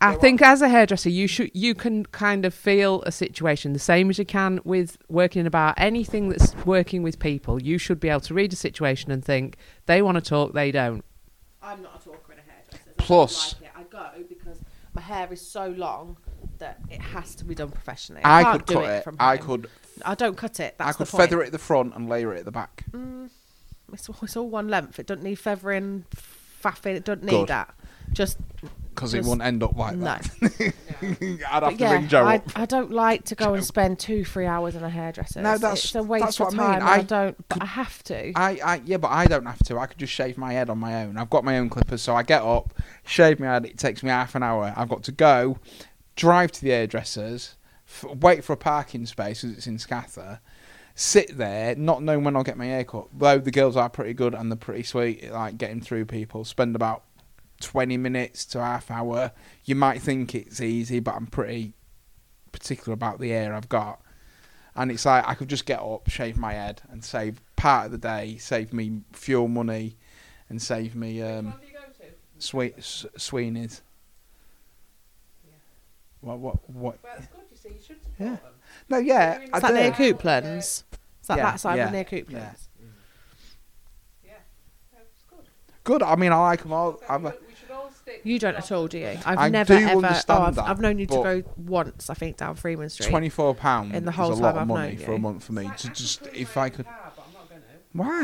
I 0.00 0.14
think 0.16 0.42
as 0.42 0.60
a 0.60 0.68
hairdresser, 0.68 1.08
you 1.08 1.26
should 1.26 1.50
you 1.54 1.74
can 1.74 2.04
kind 2.06 2.44
of 2.44 2.52
feel 2.52 3.02
a 3.04 3.12
situation 3.12 3.72
the 3.72 3.78
same 3.78 4.10
as 4.10 4.18
you 4.18 4.26
can 4.26 4.60
with 4.64 4.98
working 5.08 5.40
in 5.40 5.46
a 5.46 5.50
bar. 5.50 5.72
Anything 5.78 6.28
that's 6.28 6.54
working 6.66 7.02
with 7.02 7.18
people, 7.18 7.62
you 7.62 7.78
should 7.78 8.00
be 8.00 8.08
able 8.10 8.20
to 8.20 8.34
read 8.34 8.52
a 8.52 8.56
situation 8.56 9.10
and 9.10 9.24
think 9.24 9.56
they 9.86 10.02
want 10.02 10.16
to 10.16 10.20
talk, 10.20 10.52
they 10.52 10.70
don't. 10.70 11.04
I'm 11.62 11.82
not 11.82 12.02
a 12.02 12.04
talker 12.04 12.32
in 12.32 12.38
a 12.38 12.42
hairdresser. 12.42 12.90
Plus- 12.98 13.54
I, 13.54 13.64
like. 13.64 13.70
I 13.76 13.82
go 14.18 14.24
because 14.28 14.60
my 14.92 15.00
hair 15.00 15.32
is 15.32 15.40
so 15.40 15.68
long 15.68 16.18
that 16.58 16.78
it 16.90 17.00
has 17.00 17.34
to 17.36 17.44
be 17.44 17.54
done 17.54 17.70
professionally. 17.70 18.22
I 18.24 18.42
can't 18.42 18.58
could 18.58 18.66
do 18.66 18.74
cut 18.74 18.84
it, 18.90 19.06
it. 19.06 19.14
I 19.18 19.36
could. 19.36 19.68
I 20.04 20.14
don't 20.14 20.36
cut 20.36 20.60
it. 20.60 20.74
That's 20.78 20.90
I 20.90 20.92
could 20.98 21.08
feather 21.08 21.42
it 21.42 21.46
at 21.46 21.52
the 21.52 21.58
front 21.58 21.94
and 21.94 22.08
layer 22.08 22.34
it 22.34 22.40
at 22.40 22.44
the 22.44 22.50
back. 22.52 22.84
Mm, 22.90 23.30
it's, 23.92 24.08
all- 24.08 24.16
it's 24.22 24.36
all 24.36 24.48
one 24.48 24.68
length. 24.68 24.98
It 24.98 25.06
doesn't 25.06 25.22
need 25.24 25.36
feathering, 25.36 26.04
faffing. 26.62 26.96
It 26.96 27.04
doesn't 27.04 27.24
need 27.24 27.30
Good. 27.30 27.48
that. 27.48 27.74
Just 28.12 28.38
Because 28.90 29.14
it 29.14 29.24
won't 29.24 29.40
end 29.42 29.62
up 29.62 29.76
like 29.76 29.96
no. 29.96 30.04
that. 30.04 30.30
I'd 31.02 31.38
have 31.40 31.62
But 31.62 31.70
to 31.70 31.76
yeah, 31.78 31.92
ring 31.92 32.08
Jo 32.08 32.24
I, 32.24 32.36
up. 32.36 32.42
I 32.54 32.66
don't 32.66 32.90
like 32.90 33.24
to 33.26 33.34
go 33.34 33.46
Jo. 33.46 33.54
and 33.54 33.64
spend 33.64 33.98
two, 33.98 34.24
three 34.24 34.46
hours 34.46 34.74
in 34.74 34.82
a 34.84 34.90
hairdresser. 34.90 35.40
No, 35.42 35.56
that's- 35.58 35.84
it's 35.84 35.94
a 35.94 36.02
waste 36.02 36.24
that's 36.24 36.40
of 36.40 36.46
what 36.54 36.58
I 36.60 36.70
mean. 36.72 36.80
time. 36.80 36.88
I, 36.88 36.92
I 36.96 37.02
don't, 37.02 37.48
but 37.48 37.62
I 37.62 37.66
have 37.66 38.02
to. 38.04 38.32
I, 38.38 38.60
I, 38.64 38.82
yeah, 38.84 38.96
but 38.98 39.08
I 39.10 39.26
don't 39.26 39.46
have 39.46 39.58
to. 39.66 39.78
I 39.78 39.86
could 39.86 39.98
just 39.98 40.12
shave 40.12 40.36
my 40.36 40.52
head 40.52 40.70
on 40.70 40.78
my 40.78 41.02
own. 41.04 41.16
I've 41.18 41.30
got 41.30 41.44
my 41.44 41.58
own 41.58 41.70
clippers, 41.70 42.02
so 42.02 42.14
I 42.14 42.22
get 42.24 42.42
up, 42.42 42.74
shave 43.06 43.40
my 43.40 43.46
head. 43.46 43.64
It 43.64 43.78
takes 43.78 44.02
me 44.02 44.10
half 44.10 44.34
an 44.34 44.42
hour. 44.42 44.72
I've 44.76 44.88
got 44.88 45.02
to 45.04 45.12
go, 45.12 45.58
drive 46.16 46.52
to 46.52 46.60
the 46.62 46.70
hairdressers, 46.70 47.56
f- 47.86 48.04
wait 48.20 48.44
for 48.44 48.52
a 48.52 48.56
parking 48.56 49.06
space 49.06 49.42
because 49.42 49.56
it's 49.56 49.66
in 49.66 49.76
Scartho, 49.78 50.38
sit 50.94 51.36
there, 51.36 51.74
not 51.74 52.02
knowing 52.02 52.24
when 52.24 52.36
I'll 52.36 52.44
get 52.44 52.56
my 52.56 52.66
hair 52.66 52.84
cut. 52.84 53.08
Though 53.16 53.38
the 53.38 53.50
girls 53.50 53.76
are 53.76 53.88
pretty 53.88 54.14
good 54.14 54.34
and 54.34 54.50
they're 54.50 54.56
pretty 54.56 54.84
sweet, 54.84 55.24
at, 55.24 55.32
like 55.32 55.58
getting 55.58 55.80
through 55.80 56.06
people. 56.06 56.44
Spend 56.44 56.76
about 56.76 57.04
twenty 57.60 57.96
minutes 57.96 58.44
to 58.46 58.60
half 58.60 58.90
hour. 58.90 59.32
You 59.64 59.74
might 59.74 60.02
think 60.02 60.34
it's 60.34 60.60
easy, 60.60 61.00
but 61.00 61.14
I'm 61.14 61.26
pretty 61.26 61.72
particular 62.52 62.94
about 62.94 63.18
the 63.20 63.30
hair 63.30 63.54
I've 63.54 63.68
got. 63.68 64.00
And 64.76 64.90
it's 64.90 65.06
like 65.06 65.26
I 65.26 65.34
could 65.34 65.48
just 65.48 65.66
get 65.66 65.80
up, 65.80 66.08
shave 66.10 66.36
my 66.36 66.52
head, 66.52 66.82
and 66.90 67.04
save 67.04 67.40
part 67.54 67.86
of 67.86 67.92
the 67.92 67.98
day, 67.98 68.38
save 68.38 68.72
me 68.72 69.02
fuel 69.12 69.46
money, 69.46 69.96
and 70.48 70.60
save 70.60 70.96
me 70.96 71.22
um, 71.22 71.54
sweet 72.38 72.74
S- 72.78 73.06
Sweeney's. 73.16 73.82
What? 76.24 76.38
What? 76.38 76.70
What? 76.70 76.98
Well, 77.02 77.12
it's 77.18 77.26
good. 77.26 77.40
You 77.50 77.56
see, 77.56 77.68
you 77.70 77.74
should 77.86 77.96
Yeah. 78.18 78.36
No, 78.88 78.98
yeah, 78.98 79.38
I 79.52 79.56
Is 79.56 79.62
that 79.62 79.74
near 79.74 79.90
do. 79.90 80.14
Couplands? 80.14 80.58
Is 80.58 80.84
that 81.28 81.36
Yeah, 81.38 81.44
that 81.44 81.60
side 81.60 81.76
yeah, 81.76 81.86
of 81.86 81.92
near 81.92 82.00
yeah. 82.10 82.18
Couplands? 82.18 82.68
Good. 85.84 86.02
I 86.02 86.16
mean, 86.16 86.32
I 86.32 86.36
like 86.38 86.62
them 86.62 86.72
all. 86.72 86.98
I've, 87.08 87.22
We 87.22 87.30
should 87.60 87.70
all 87.70 87.90
stick. 87.90 88.22
You 88.24 88.38
don't 88.38 88.56
at 88.56 88.72
all, 88.72 88.86
do 88.88 88.96
you? 88.98 89.18
I've 89.26 89.38
I 89.38 89.48
never 89.50 89.78
do 89.78 89.84
ever. 89.84 89.96
understand 89.96 90.40
oh, 90.42 90.46
I've, 90.46 90.54
that, 90.54 90.64
I've 90.66 90.80
known 90.80 90.98
you 90.98 91.04
to 91.06 91.14
but- 91.14 91.22
go 91.22 91.42
once. 91.58 92.08
I 92.08 92.14
think 92.14 92.38
down 92.38 92.54
Freeman 92.54 92.88
Street. 92.88 93.10
Twenty-four 93.10 93.54
pound 93.54 93.94
In 93.94 94.06
the 94.06 94.10
is 94.10 94.16
whole 94.16 94.32
a 94.32 94.34
time 94.34 94.42
lot 94.42 94.54
of 94.54 94.60
I've 94.62 94.66
money 94.68 94.94
known 94.96 95.04
for 95.04 95.10
a 95.12 95.16
you. 95.16 95.20
month 95.20 95.44
for 95.44 95.52
me. 95.52 95.70
To 95.76 95.88
just 95.90 96.26
if 96.28 96.56
I 96.56 96.70
could. 96.70 96.86
Car, 96.86 97.12
but 97.14 97.24
I'm 97.26 97.32
not 97.34 97.48
gonna. 97.50 97.62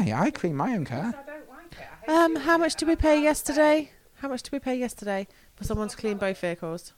Why? 0.09 0.13
I 0.27 0.31
clean 0.31 0.57
my 0.57 0.73
own 0.75 0.87
car. 0.87 1.01
I 1.19 1.31
don't 1.31 1.49
like 1.51 1.73
it. 1.73 1.79
I 2.09 2.11
hate 2.11 2.19
Um, 2.19 2.33
doing 2.35 2.45
how 2.47 2.55
it, 2.55 2.59
much 2.61 2.73
did 2.77 2.83
and 2.83 2.89
we 2.89 2.93
I'd 2.93 2.99
pay 2.99 3.09
rather 3.17 3.23
yesterday? 3.25 3.91
How 4.15 4.29
much 4.29 4.43
did 4.43 4.53
we 4.53 4.59
pay 4.59 4.75
yesterday 4.77 5.29
for 5.55 5.65
someone 5.65 5.89
to 5.89 5.97
clean 5.99 6.17
both 6.17 6.39
vehicles? 6.41 6.95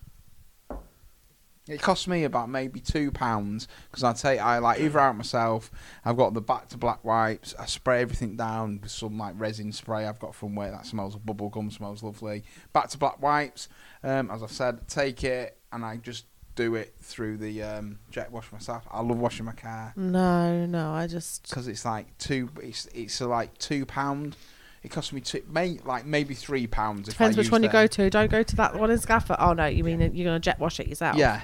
It 1.68 1.80
cost 1.80 2.08
me 2.08 2.24
about 2.24 2.48
maybe 2.48 2.80
two 2.80 3.12
pounds 3.12 3.68
because 3.90 4.02
I 4.02 4.12
take 4.14 4.40
I 4.40 4.58
like 4.58 4.80
either 4.80 4.98
out 4.98 5.16
myself. 5.16 5.70
I've 6.04 6.16
got 6.16 6.34
the 6.34 6.40
back 6.40 6.68
to 6.70 6.76
black 6.76 7.04
wipes. 7.04 7.54
I 7.58 7.66
spray 7.66 8.02
everything 8.02 8.36
down 8.36 8.80
with 8.82 8.90
some 8.90 9.16
like 9.16 9.34
resin 9.38 9.70
spray 9.72 10.06
I've 10.06 10.18
got 10.18 10.34
from 10.34 10.56
where 10.56 10.72
that 10.72 10.86
smells 10.86 11.14
of 11.14 11.24
bubble 11.24 11.50
gum. 11.50 11.70
Smells 11.70 12.02
lovely. 12.02 12.42
Back 12.72 12.88
to 12.88 12.98
black 12.98 13.22
wipes. 13.22 13.68
Um, 14.02 14.30
as 14.30 14.42
I 14.42 14.48
said, 14.48 14.88
take 14.88 15.22
it 15.22 15.56
and 15.72 15.84
I 15.84 15.98
just 15.98 16.26
do 16.54 16.74
it 16.74 16.94
through 17.00 17.38
the 17.38 17.62
um, 17.62 17.98
jet 18.10 18.30
wash 18.32 18.50
myself. 18.52 18.84
I 18.90 19.00
love 19.00 19.18
washing 19.18 19.46
my 19.46 19.52
car 19.52 19.94
No, 19.96 20.66
no, 20.66 20.90
I 20.90 21.06
just. 21.06 21.48
because 21.48 21.68
it's 21.68 21.84
like 21.84 22.18
two. 22.18 22.50
It's 22.60 22.86
it's 22.86 23.20
like 23.20 23.56
two 23.58 23.86
pound. 23.86 24.36
It 24.82 24.90
cost 24.90 25.12
me 25.12 25.20
two, 25.20 25.42
may, 25.48 25.78
like 25.84 26.04
maybe 26.04 26.34
three 26.34 26.66
pounds. 26.66 27.08
If 27.08 27.14
Depends 27.14 27.36
I 27.36 27.40
which 27.40 27.52
one 27.52 27.62
you 27.62 27.68
go 27.68 27.86
to. 27.86 28.10
Don't 28.10 28.30
go 28.30 28.42
to 28.42 28.56
that 28.56 28.74
one 28.74 28.90
in 28.90 28.98
Scartho. 28.98 29.36
Oh 29.38 29.52
no, 29.52 29.66
you 29.66 29.84
mean 29.84 30.00
you're 30.00 30.24
gonna 30.24 30.40
jet 30.40 30.58
wash 30.58 30.80
it 30.80 30.88
yourself? 30.88 31.16
Yeah. 31.16 31.42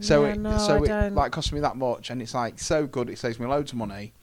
So 0.00 0.24
Yeah, 0.24 0.32
it 0.32 0.38
no, 0.38 0.58
so 0.58 0.74
I 0.74 0.78
it 0.78 0.86
don't. 0.86 1.14
like 1.14 1.32
cost 1.32 1.52
me 1.52 1.60
that 1.60 1.76
much, 1.76 2.10
and 2.10 2.22
it's 2.22 2.34
like 2.34 2.58
so 2.58 2.86
good. 2.86 3.10
It 3.10 3.18
saves 3.18 3.38
me 3.38 3.46
loads 3.46 3.72
of 3.72 3.78
money, 3.78 4.14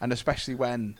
and 0.00 0.12
especially 0.12 0.54
when 0.54 0.98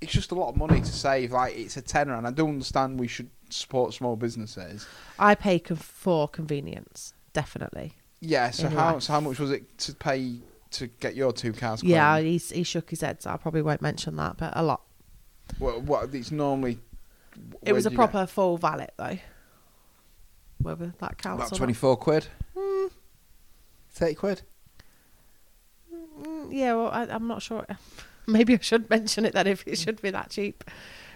it's 0.00 0.12
just 0.12 0.32
a 0.32 0.34
lot 0.34 0.48
of 0.48 0.56
money 0.56 0.80
to 0.80 0.92
save. 0.92 1.32
Like 1.32 1.56
it's 1.56 1.76
a 1.76 1.82
tenner, 1.82 2.14
and 2.14 2.26
I 2.26 2.30
do 2.30 2.48
understand 2.48 2.98
we 2.98 3.08
should 3.08 3.30
support 3.48 3.94
small 3.94 4.16
businesses. 4.16 4.86
I 5.18 5.34
pay 5.36 5.58
for 5.60 6.28
convenience, 6.28 7.14
definitely. 7.32 7.92
Yeah. 8.20 8.50
So 8.50 8.68
how 8.68 8.94
life. 8.94 9.04
so 9.04 9.12
how 9.12 9.20
much 9.20 9.38
was 9.38 9.52
it 9.52 9.78
to 9.78 9.94
pay 9.94 10.40
to 10.72 10.88
get 10.88 11.14
your 11.14 11.32
two 11.32 11.52
cars? 11.52 11.80
Clean? 11.80 11.92
Yeah, 11.92 12.18
he, 12.18 12.36
he 12.38 12.62
shook 12.64 12.90
his 12.90 13.00
head, 13.00 13.22
so 13.22 13.30
I 13.30 13.36
probably 13.36 13.62
won't 13.62 13.82
mention 13.82 14.16
that, 14.16 14.36
but 14.36 14.52
a 14.56 14.62
lot. 14.62 14.82
What, 15.58 15.82
what 15.82 16.14
it's 16.14 16.30
normally. 16.30 16.78
It 17.62 17.72
was 17.72 17.86
a 17.86 17.88
where'd 17.90 17.98
get- 17.98 18.10
proper 18.12 18.26
full 18.26 18.58
valet 18.58 18.88
though. 18.96 19.18
Whether 20.58 20.94
that 21.00 21.18
counts 21.18 21.42
About 21.46 21.52
or 21.52 21.56
twenty 21.56 21.72
four 21.74 21.96
quid. 21.96 22.26
not. 22.56 22.90
Thirty 23.90 24.14
quid. 24.14 24.42
Mm, 26.22 26.48
yeah, 26.52 26.74
well, 26.74 26.88
I, 26.88 27.02
I'm 27.04 27.26
not 27.28 27.42
sure. 27.42 27.66
Maybe 28.26 28.54
I 28.54 28.58
should 28.60 28.88
mention 28.88 29.24
it 29.24 29.34
then 29.34 29.46
if 29.46 29.62
it 29.66 29.78
should 29.78 30.00
be 30.00 30.10
that 30.10 30.30
cheap. 30.30 30.64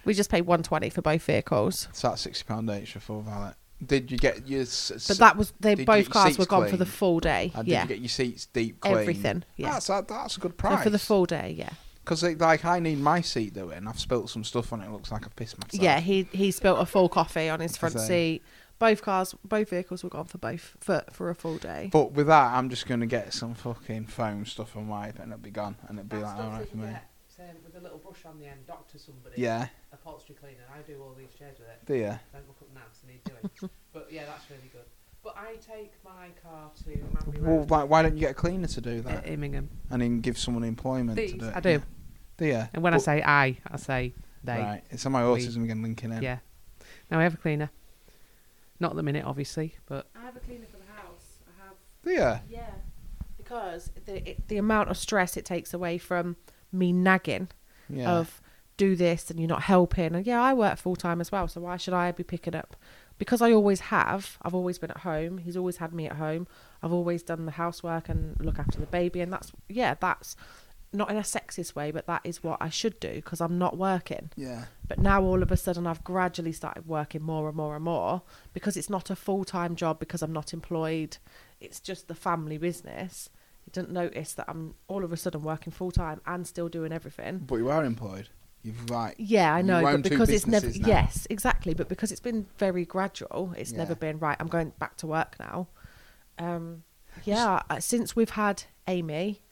We 0.04 0.14
just 0.14 0.30
paid 0.30 0.42
120 0.42 0.90
for 0.90 1.02
both 1.02 1.22
vehicles, 1.22 1.88
So 1.92 2.08
that's 2.08 2.22
sixty 2.22 2.44
pound 2.44 2.70
each 2.70 2.92
for 2.92 3.00
full 3.00 3.22
valet. 3.22 3.52
Did 3.84 4.10
you 4.10 4.18
get 4.18 4.46
your? 4.48 4.62
s- 4.62 4.90
s- 4.94 5.08
but 5.08 5.18
that 5.18 5.36
was 5.36 5.52
they 5.60 5.74
both 5.74 6.10
cars 6.10 6.38
were 6.38 6.46
gone 6.46 6.68
for 6.68 6.76
the 6.76 6.86
full 6.86 7.20
day. 7.20 7.52
and 7.54 7.64
did 7.64 7.72
yeah, 7.72 7.82
you 7.82 7.88
get 7.88 7.98
your 8.00 8.08
seats 8.08 8.46
deep 8.46 8.80
clean? 8.80 8.96
everything. 8.96 9.44
Yeah, 9.56 9.72
That's 9.72 9.86
that, 9.88 10.08
that's 10.08 10.36
a 10.36 10.40
good 10.40 10.52
So 10.52 10.56
price. 10.56 10.82
for 10.84 10.90
the 10.90 10.98
full 10.98 11.26
day. 11.26 11.54
Yeah, 11.56 11.70
Because 12.08 12.22
like 12.22 12.64
I 12.64 12.78
need 12.78 12.98
my 13.00 13.20
seat 13.20 13.52
doing. 13.52 13.86
I've 13.86 14.00
spilt 14.00 14.30
some 14.30 14.42
stuff 14.42 14.72
on 14.72 14.80
it. 14.80 14.86
It 14.86 14.92
looks 14.92 15.12
like 15.12 15.26
I've 15.26 15.36
pissed 15.36 15.58
myself. 15.58 15.82
yeah. 15.82 16.00
He 16.00 16.26
he 16.32 16.50
spilt 16.50 16.80
a 16.80 16.86
full 16.86 17.10
coffee 17.10 17.50
on 17.50 17.60
his 17.60 17.76
front 17.76 18.00
seat. 18.00 18.42
both 18.78 19.02
cars, 19.02 19.34
both 19.44 19.68
vehicles 19.68 20.02
were 20.02 20.08
gone 20.08 20.24
for 20.24 20.38
both 20.38 20.76
for 20.80 21.04
for 21.12 21.28
a 21.28 21.34
full 21.34 21.58
day. 21.58 21.90
But 21.92 22.12
with 22.12 22.28
that, 22.28 22.54
I'm 22.54 22.70
just 22.70 22.86
gonna 22.86 23.06
get 23.06 23.34
some 23.34 23.54
fucking 23.54 24.06
foam 24.06 24.46
stuff 24.46 24.74
and 24.74 24.88
wipe, 24.88 25.18
and 25.18 25.32
it'll 25.32 25.42
be 25.42 25.50
gone, 25.50 25.76
and 25.86 25.98
it'll 25.98 26.08
be 26.08 26.16
like 26.16 26.38
alright 26.38 26.68
for 26.70 26.76
me. 26.78 26.96
So 27.28 27.42
with 27.62 27.76
a 27.76 27.80
little 27.80 27.98
brush 27.98 28.24
on 28.24 28.38
the 28.38 28.46
end, 28.46 28.66
doctor 28.66 28.98
somebody. 28.98 29.40
Yeah, 29.42 29.68
a 29.92 29.94
Upholstery 29.96 30.36
cleaner. 30.40 30.64
I 30.74 30.80
do 30.90 31.02
all 31.02 31.14
these 31.16 31.34
chairs 31.38 31.58
with 31.58 31.68
it. 31.68 31.84
do 31.86 31.94
you? 31.94 32.18
Don't 32.32 32.48
look 32.48 32.56
up 32.62 32.68
now 32.74 32.80
'cause 32.88 33.02
I 33.04 33.12
need 33.12 33.22
doing. 33.24 33.70
but 33.92 34.08
yeah, 34.10 34.24
that's 34.24 34.48
really 34.50 34.70
good. 34.72 34.86
But 35.22 35.36
I 35.36 35.56
take 35.56 35.92
my 36.04 36.28
car 36.42 36.70
to 36.84 36.90
Manby 36.90 37.40
Well, 37.42 37.58
Road. 37.58 37.70
like, 37.70 37.90
why 37.90 38.02
don't 38.02 38.14
you 38.14 38.20
get 38.20 38.30
a 38.30 38.34
cleaner 38.34 38.68
to 38.68 38.80
do 38.80 38.98
at 38.98 39.04
that, 39.04 39.26
Immingham. 39.28 39.68
and 39.90 40.00
then 40.00 40.20
give 40.20 40.38
someone 40.38 40.62
employment 40.64 41.18
to 41.18 41.36
do 41.36 41.44
it? 41.46 41.52
I 41.56 41.60
do. 41.60 41.82
Do 42.38 42.46
you? 42.46 42.62
And 42.72 42.82
when 42.82 42.94
I 42.94 42.96
But- 42.96 43.02
say 43.04 43.22
I, 43.22 43.58
I 43.70 43.76
say 43.76 44.14
they. 44.42 44.58
right, 44.58 44.82
it's 44.90 45.04
on 45.06 45.12
my 45.12 45.28
we- 45.30 45.40
autism 45.44 45.64
again 45.64 45.82
linking 45.82 46.12
in. 46.12 46.22
Yeah. 46.22 46.38
Now 47.10 47.18
I 47.20 47.22
have 47.24 47.34
a 47.34 47.38
cleaner. 47.38 47.70
Not 48.80 48.90
at 48.92 48.96
the 48.96 49.02
minute, 49.02 49.24
obviously, 49.24 49.74
but 49.86 50.08
I 50.16 50.22
have 50.24 50.36
a 50.36 50.40
cleaner 50.40 50.66
for 50.70 50.76
the 50.76 50.84
house. 50.92 51.40
I 51.48 51.64
have 51.64 51.74
Do 52.04 52.10
you? 52.10 52.56
yeah, 52.56 52.70
because 53.36 53.90
the 54.06 54.30
it, 54.30 54.48
the 54.48 54.56
amount 54.56 54.88
of 54.88 54.96
stress 54.96 55.36
it 55.36 55.44
takes 55.44 55.74
away 55.74 55.98
from 55.98 56.36
me 56.70 56.92
nagging 56.92 57.48
Yeah. 57.88 58.10
of 58.12 58.40
do 58.76 58.94
this 58.94 59.30
and 59.30 59.40
you're 59.40 59.48
not 59.48 59.62
helping. 59.62 60.14
And 60.14 60.24
yeah, 60.24 60.40
I 60.40 60.54
work 60.54 60.78
full 60.78 60.94
time 60.94 61.20
as 61.20 61.32
well, 61.32 61.48
so 61.48 61.60
why 61.62 61.76
should 61.76 61.94
I 61.94 62.12
be 62.12 62.22
picking 62.22 62.54
up? 62.54 62.76
Because 63.18 63.42
I 63.42 63.50
always 63.52 63.80
have. 63.80 64.38
I've 64.42 64.54
always 64.54 64.78
been 64.78 64.92
at 64.92 64.98
home. 64.98 65.38
He's 65.38 65.56
always 65.56 65.78
had 65.78 65.92
me 65.92 66.06
at 66.06 66.12
home. 66.12 66.46
I've 66.80 66.92
always 66.92 67.24
done 67.24 67.46
the 67.46 67.52
housework 67.52 68.08
and 68.08 68.36
look 68.40 68.60
after 68.60 68.78
the 68.78 68.86
baby, 68.86 69.20
and 69.20 69.32
that's 69.32 69.50
yeah, 69.68 69.94
that's 69.98 70.36
not 70.92 71.10
in 71.10 71.16
a 71.16 71.20
sexist 71.22 71.74
way, 71.74 71.90
but 71.90 72.06
that 72.06 72.22
is 72.24 72.42
what 72.42 72.58
I 72.60 72.70
should 72.70 72.98
do 73.00 73.14
because 73.16 73.40
I'm 73.40 73.58
not 73.58 73.76
working. 73.76 74.30
yeah. 74.36 74.64
But 74.86 74.98
now 74.98 75.22
all 75.22 75.42
of 75.42 75.52
a 75.52 75.56
sudden 75.56 75.86
I've 75.86 76.02
gradually 76.02 76.52
started 76.52 76.86
working 76.86 77.22
more 77.22 77.46
and 77.48 77.56
more 77.56 77.74
and 77.76 77.84
more 77.84 78.22
because 78.54 78.74
it's 78.76 78.88
not 78.88 79.10
a 79.10 79.16
full 79.16 79.44
time 79.44 79.76
job 79.76 79.98
because 79.98 80.22
I'm 80.22 80.32
not 80.32 80.52
employed. 80.54 81.18
It's 81.60 81.78
just 81.80 82.08
the 82.08 82.14
family 82.14 82.56
business. 82.56 83.28
You 83.66 83.72
didn't 83.72 83.90
notice 83.92 84.32
that 84.34 84.46
I'm 84.48 84.76
all 84.86 85.04
of 85.04 85.12
a 85.12 85.16
sudden 85.18 85.42
working 85.42 85.72
full 85.74 85.90
time 85.90 86.22
and 86.24 86.46
still 86.46 86.70
doing 86.70 86.90
everything. 86.90 87.40
But 87.46 87.56
you 87.56 87.68
are 87.68 87.84
employed. 87.84 88.28
You've 88.62 88.88
right. 88.90 89.14
Yeah, 89.18 89.54
I 89.54 89.60
know, 89.62 89.82
but 89.82 90.02
because 90.02 90.30
it's 90.30 90.46
never 90.46 90.66
now. 90.68 90.86
yes, 90.86 91.26
exactly. 91.28 91.74
But 91.74 91.88
because 91.90 92.10
it's 92.10 92.20
been 92.20 92.46
very 92.56 92.84
gradual, 92.86 93.52
it's 93.58 93.72
Yeah. 93.72 93.78
never 93.78 93.94
been 93.94 94.18
right. 94.18 94.36
I'm 94.40 94.48
going 94.48 94.72
back 94.78 94.96
to 94.98 95.06
work 95.06 95.36
now. 95.38 95.68
Um, 96.38 96.82
yeah, 97.24 97.60
since 97.78 98.16
we've 98.16 98.30
had 98.30 98.64
Amy, 98.86 99.42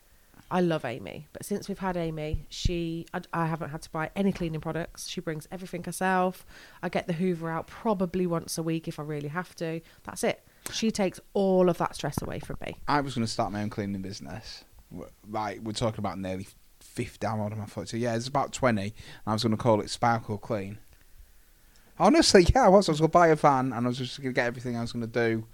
I 0.51 0.61
love 0.61 0.85
Amy, 0.85 1.27
but 1.33 1.45
since 1.45 1.69
we've 1.69 1.79
had 1.79 1.97
Amy, 1.97 2.47
she 2.49 3.07
I, 3.13 3.21
I 3.33 3.47
haven't 3.47 3.71
had 3.71 3.83
to 3.83 3.91
buy 3.91 4.11
any 4.15 4.31
cleaning 4.31 4.61
products. 4.61 5.09
She 5.09 5.21
brings 5.21 5.49
everything 5.51 5.83
herself. 5.83 6.47
I 6.83 6.89
get 6.89 7.09
the 7.09 7.15
Hoover 7.15 7.51
out 7.51 7.67
probably 7.67 8.27
once 8.27 8.57
a 8.57 8.63
week 8.63 8.87
if 8.87 9.01
I 9.01 9.03
really 9.03 9.29
have 9.29 9.57
to. 9.57 9.81
That's 10.05 10.23
it. 10.23 10.47
She 10.73 10.91
takes 10.91 11.19
all 11.35 11.69
of 11.69 11.79
that 11.79 11.97
stress 11.97 12.23
away 12.23 12.39
from 12.39 12.59
me. 12.65 12.77
I 12.87 13.01
was 13.01 13.15
going 13.15 13.27
to 13.27 13.33
start 13.33 13.53
my 13.53 13.63
own 13.63 13.71
cleaning 13.71 14.03
business. 14.03 14.65
Like 15.29 15.61
we're 15.63 15.73
talking 15.73 15.99
about 15.99 16.19
nearly 16.19 16.47
fifty. 16.79 17.27
I'm 17.27 17.41
on 17.41 17.59
my 17.59 17.67
foot. 17.67 17.89
So 17.89 17.97
yeah, 17.97 18.15
it's 18.15 18.29
about 18.29 18.53
twenty. 18.53 18.83
And 18.83 18.93
I 19.27 19.33
was 19.33 19.43
going 19.43 19.51
to 19.51 19.57
call 19.57 19.81
it 19.81 19.91
Sparkle 19.91 20.39
Clean. 20.39 20.79
Honestly, 21.99 22.47
yeah, 22.55 22.67
I 22.67 22.69
was. 22.69 22.89
I 22.89 22.93
was 22.93 23.01
going 23.01 23.11
to 23.11 23.13
buy 23.13 23.29
a 23.29 23.37
van, 23.37 23.73
and 23.73 23.87
I 23.87 23.89
was 23.89 23.99
just 23.99 24.21
going 24.21 24.31
to 24.31 24.35
get 24.35 24.47
everything 24.47 24.77
I 24.77 24.83
was 24.83 24.93
going 24.93 25.07
to 25.07 25.09
do. 25.09 25.45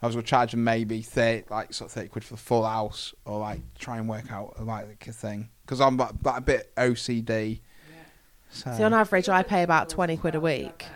I 0.00 0.06
was 0.06 0.14
going 0.14 0.24
to 0.24 0.28
charge 0.28 0.52
them 0.52 0.64
maybe 0.64 1.02
thirty, 1.02 1.44
like 1.50 1.74
sort 1.74 1.88
of 1.88 1.92
thirty 1.92 2.08
quid 2.08 2.24
for 2.24 2.34
the 2.34 2.40
full 2.40 2.64
house, 2.64 3.14
or 3.24 3.40
like 3.40 3.60
try 3.78 3.98
and 3.98 4.08
work 4.08 4.30
out 4.30 4.64
like 4.64 5.06
a 5.06 5.12
thing 5.12 5.48
because 5.64 5.80
I'm 5.80 5.96
like, 5.96 6.12
like 6.22 6.38
a 6.38 6.40
bit 6.40 6.74
OCD. 6.76 7.60
So 8.50 8.72
See, 8.76 8.82
on 8.82 8.94
average, 8.94 9.28
I 9.28 9.42
pay 9.42 9.62
about 9.62 9.88
twenty 9.88 10.16
quid 10.16 10.34
a 10.34 10.40
week. 10.40 10.86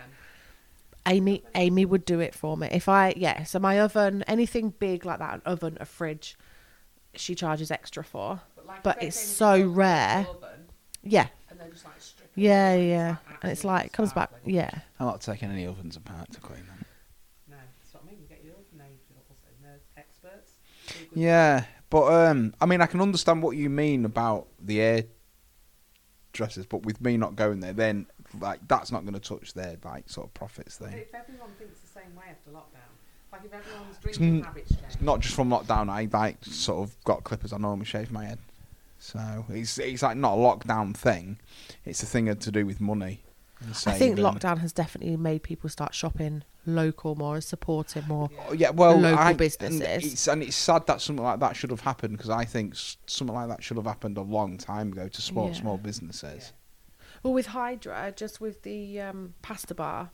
Amy 1.06 1.42
Amy 1.54 1.84
would 1.84 2.04
do 2.04 2.20
it 2.20 2.34
for 2.34 2.56
me. 2.56 2.68
If 2.70 2.88
I 2.88 3.14
yeah, 3.16 3.44
so 3.44 3.58
my 3.58 3.80
oven, 3.80 4.22
anything 4.26 4.70
big 4.78 5.04
like 5.04 5.18
that, 5.18 5.34
an 5.34 5.42
oven, 5.44 5.76
a 5.80 5.84
fridge, 5.84 6.36
she 7.14 7.34
charges 7.34 7.70
extra 7.70 8.04
for. 8.04 8.40
But 8.82 9.02
it's 9.02 9.18
so 9.18 9.66
rare. 9.66 10.26
Yeah. 11.02 11.26
Yeah, 12.34 12.74
yeah. 12.76 13.16
And 13.42 13.52
it's 13.52 13.64
like 13.64 13.92
comes 13.92 14.12
back 14.12 14.30
yeah. 14.44 14.70
I'm 14.98 15.06
not 15.06 15.20
taking 15.20 15.50
any 15.50 15.66
ovens 15.66 15.96
apart 15.96 16.32
to 16.32 16.40
clean 16.40 16.64
them. 16.66 16.84
No, 17.50 17.56
that's 17.56 17.92
what 17.92 18.04
I 18.04 18.10
mean. 18.10 18.20
You 18.22 18.28
get 18.28 18.42
your 18.42 18.54
oven 18.54 18.80
agent 18.80 19.02
experts. 19.96 20.52
do 20.86 20.94
good 20.94 21.00
Yeah, 21.14 21.64
but 21.90 22.12
um, 22.12 22.54
I 22.60 22.66
mean, 22.66 22.80
I 22.80 22.86
can 22.86 23.00
understand 23.00 23.42
what 23.42 23.56
you 23.56 23.68
mean 23.70 24.04
about 24.04 24.48
the 24.60 24.80
air 24.80 25.04
dresses, 26.32 26.66
but 26.66 26.84
with 26.84 27.00
me 27.00 27.16
not 27.16 27.36
going 27.36 27.60
there, 27.60 27.72
then 27.72 28.06
like 28.40 28.66
that's 28.66 28.90
not 28.90 29.02
going 29.02 29.14
to 29.14 29.20
touch 29.20 29.52
their 29.54 29.76
like 29.84 30.08
sort 30.08 30.26
of 30.26 30.34
profits 30.34 30.78
But 30.78 30.90
thing. 30.90 30.98
If 31.00 31.14
everyone 31.14 31.50
thinks 31.58 31.80
the 31.80 31.86
same 31.88 32.14
way 32.16 32.24
after 32.30 32.50
lockdown, 32.50 32.88
like 33.30 33.42
if 33.44 33.52
everyone's 33.52 33.96
It's 33.96 34.16
drinking 34.16 34.38
n- 34.38 34.42
habits 34.44 34.70
change, 34.70 35.00
Not 35.00 35.20
just 35.20 35.34
from 35.34 35.50
lockdown. 35.50 35.88
I 35.90 36.08
like 36.10 36.42
sort 36.44 36.88
of 36.88 37.04
got 37.04 37.24
clippers. 37.24 37.52
I 37.52 37.58
normally 37.58 37.84
shave 37.86 38.10
my 38.10 38.24
head, 38.24 38.38
so 38.98 39.44
it's 39.50 39.78
it's 39.78 40.02
like 40.02 40.16
not 40.16 40.34
a 40.34 40.36
lockdown 40.36 40.96
thing. 40.96 41.38
It's 41.84 42.02
a 42.02 42.06
thing 42.06 42.34
to 42.34 42.50
do 42.50 42.64
with 42.64 42.80
money. 42.80 43.22
And 43.64 43.70
I 43.86 43.98
think 43.98 44.16
saving. 44.16 44.24
lockdown 44.24 44.58
has 44.58 44.72
definitely 44.72 45.16
made 45.16 45.42
people 45.42 45.68
start 45.70 45.94
shopping 45.94 46.42
local 46.66 47.14
more 47.14 47.34
and 47.36 47.44
supporting 47.44 48.06
more. 48.06 48.30
Oh, 48.48 48.52
Yeah, 48.52 48.70
well, 48.70 48.96
local 48.96 49.18
I, 49.18 49.32
businesses. 49.32 49.80
And 49.80 50.02
it's, 50.04 50.28
and 50.28 50.42
it's 50.42 50.56
sad 50.56 50.86
that 50.86 51.00
something 51.00 51.24
like 51.24 51.40
that 51.40 51.56
should 51.56 51.70
have 51.70 51.80
happened 51.80 52.16
because 52.16 52.30
I 52.30 52.44
think 52.44 52.74
something 53.06 53.34
like 53.34 53.48
that 53.48 53.62
should 53.62 53.76
have 53.76 53.86
happened 53.86 54.16
a 54.16 54.22
long 54.22 54.58
time 54.58 54.92
ago 54.92 55.08
to 55.08 55.22
support 55.22 55.52
Yeah. 55.54 55.60
small 55.60 55.78
businesses. 55.78 56.52
Well, 57.22 57.32
with 57.32 57.46
Hydra, 57.46 58.12
just 58.16 58.40
with 58.40 58.62
the 58.62 59.00
um, 59.00 59.34
pasta 59.42 59.74
bar, 59.74 60.10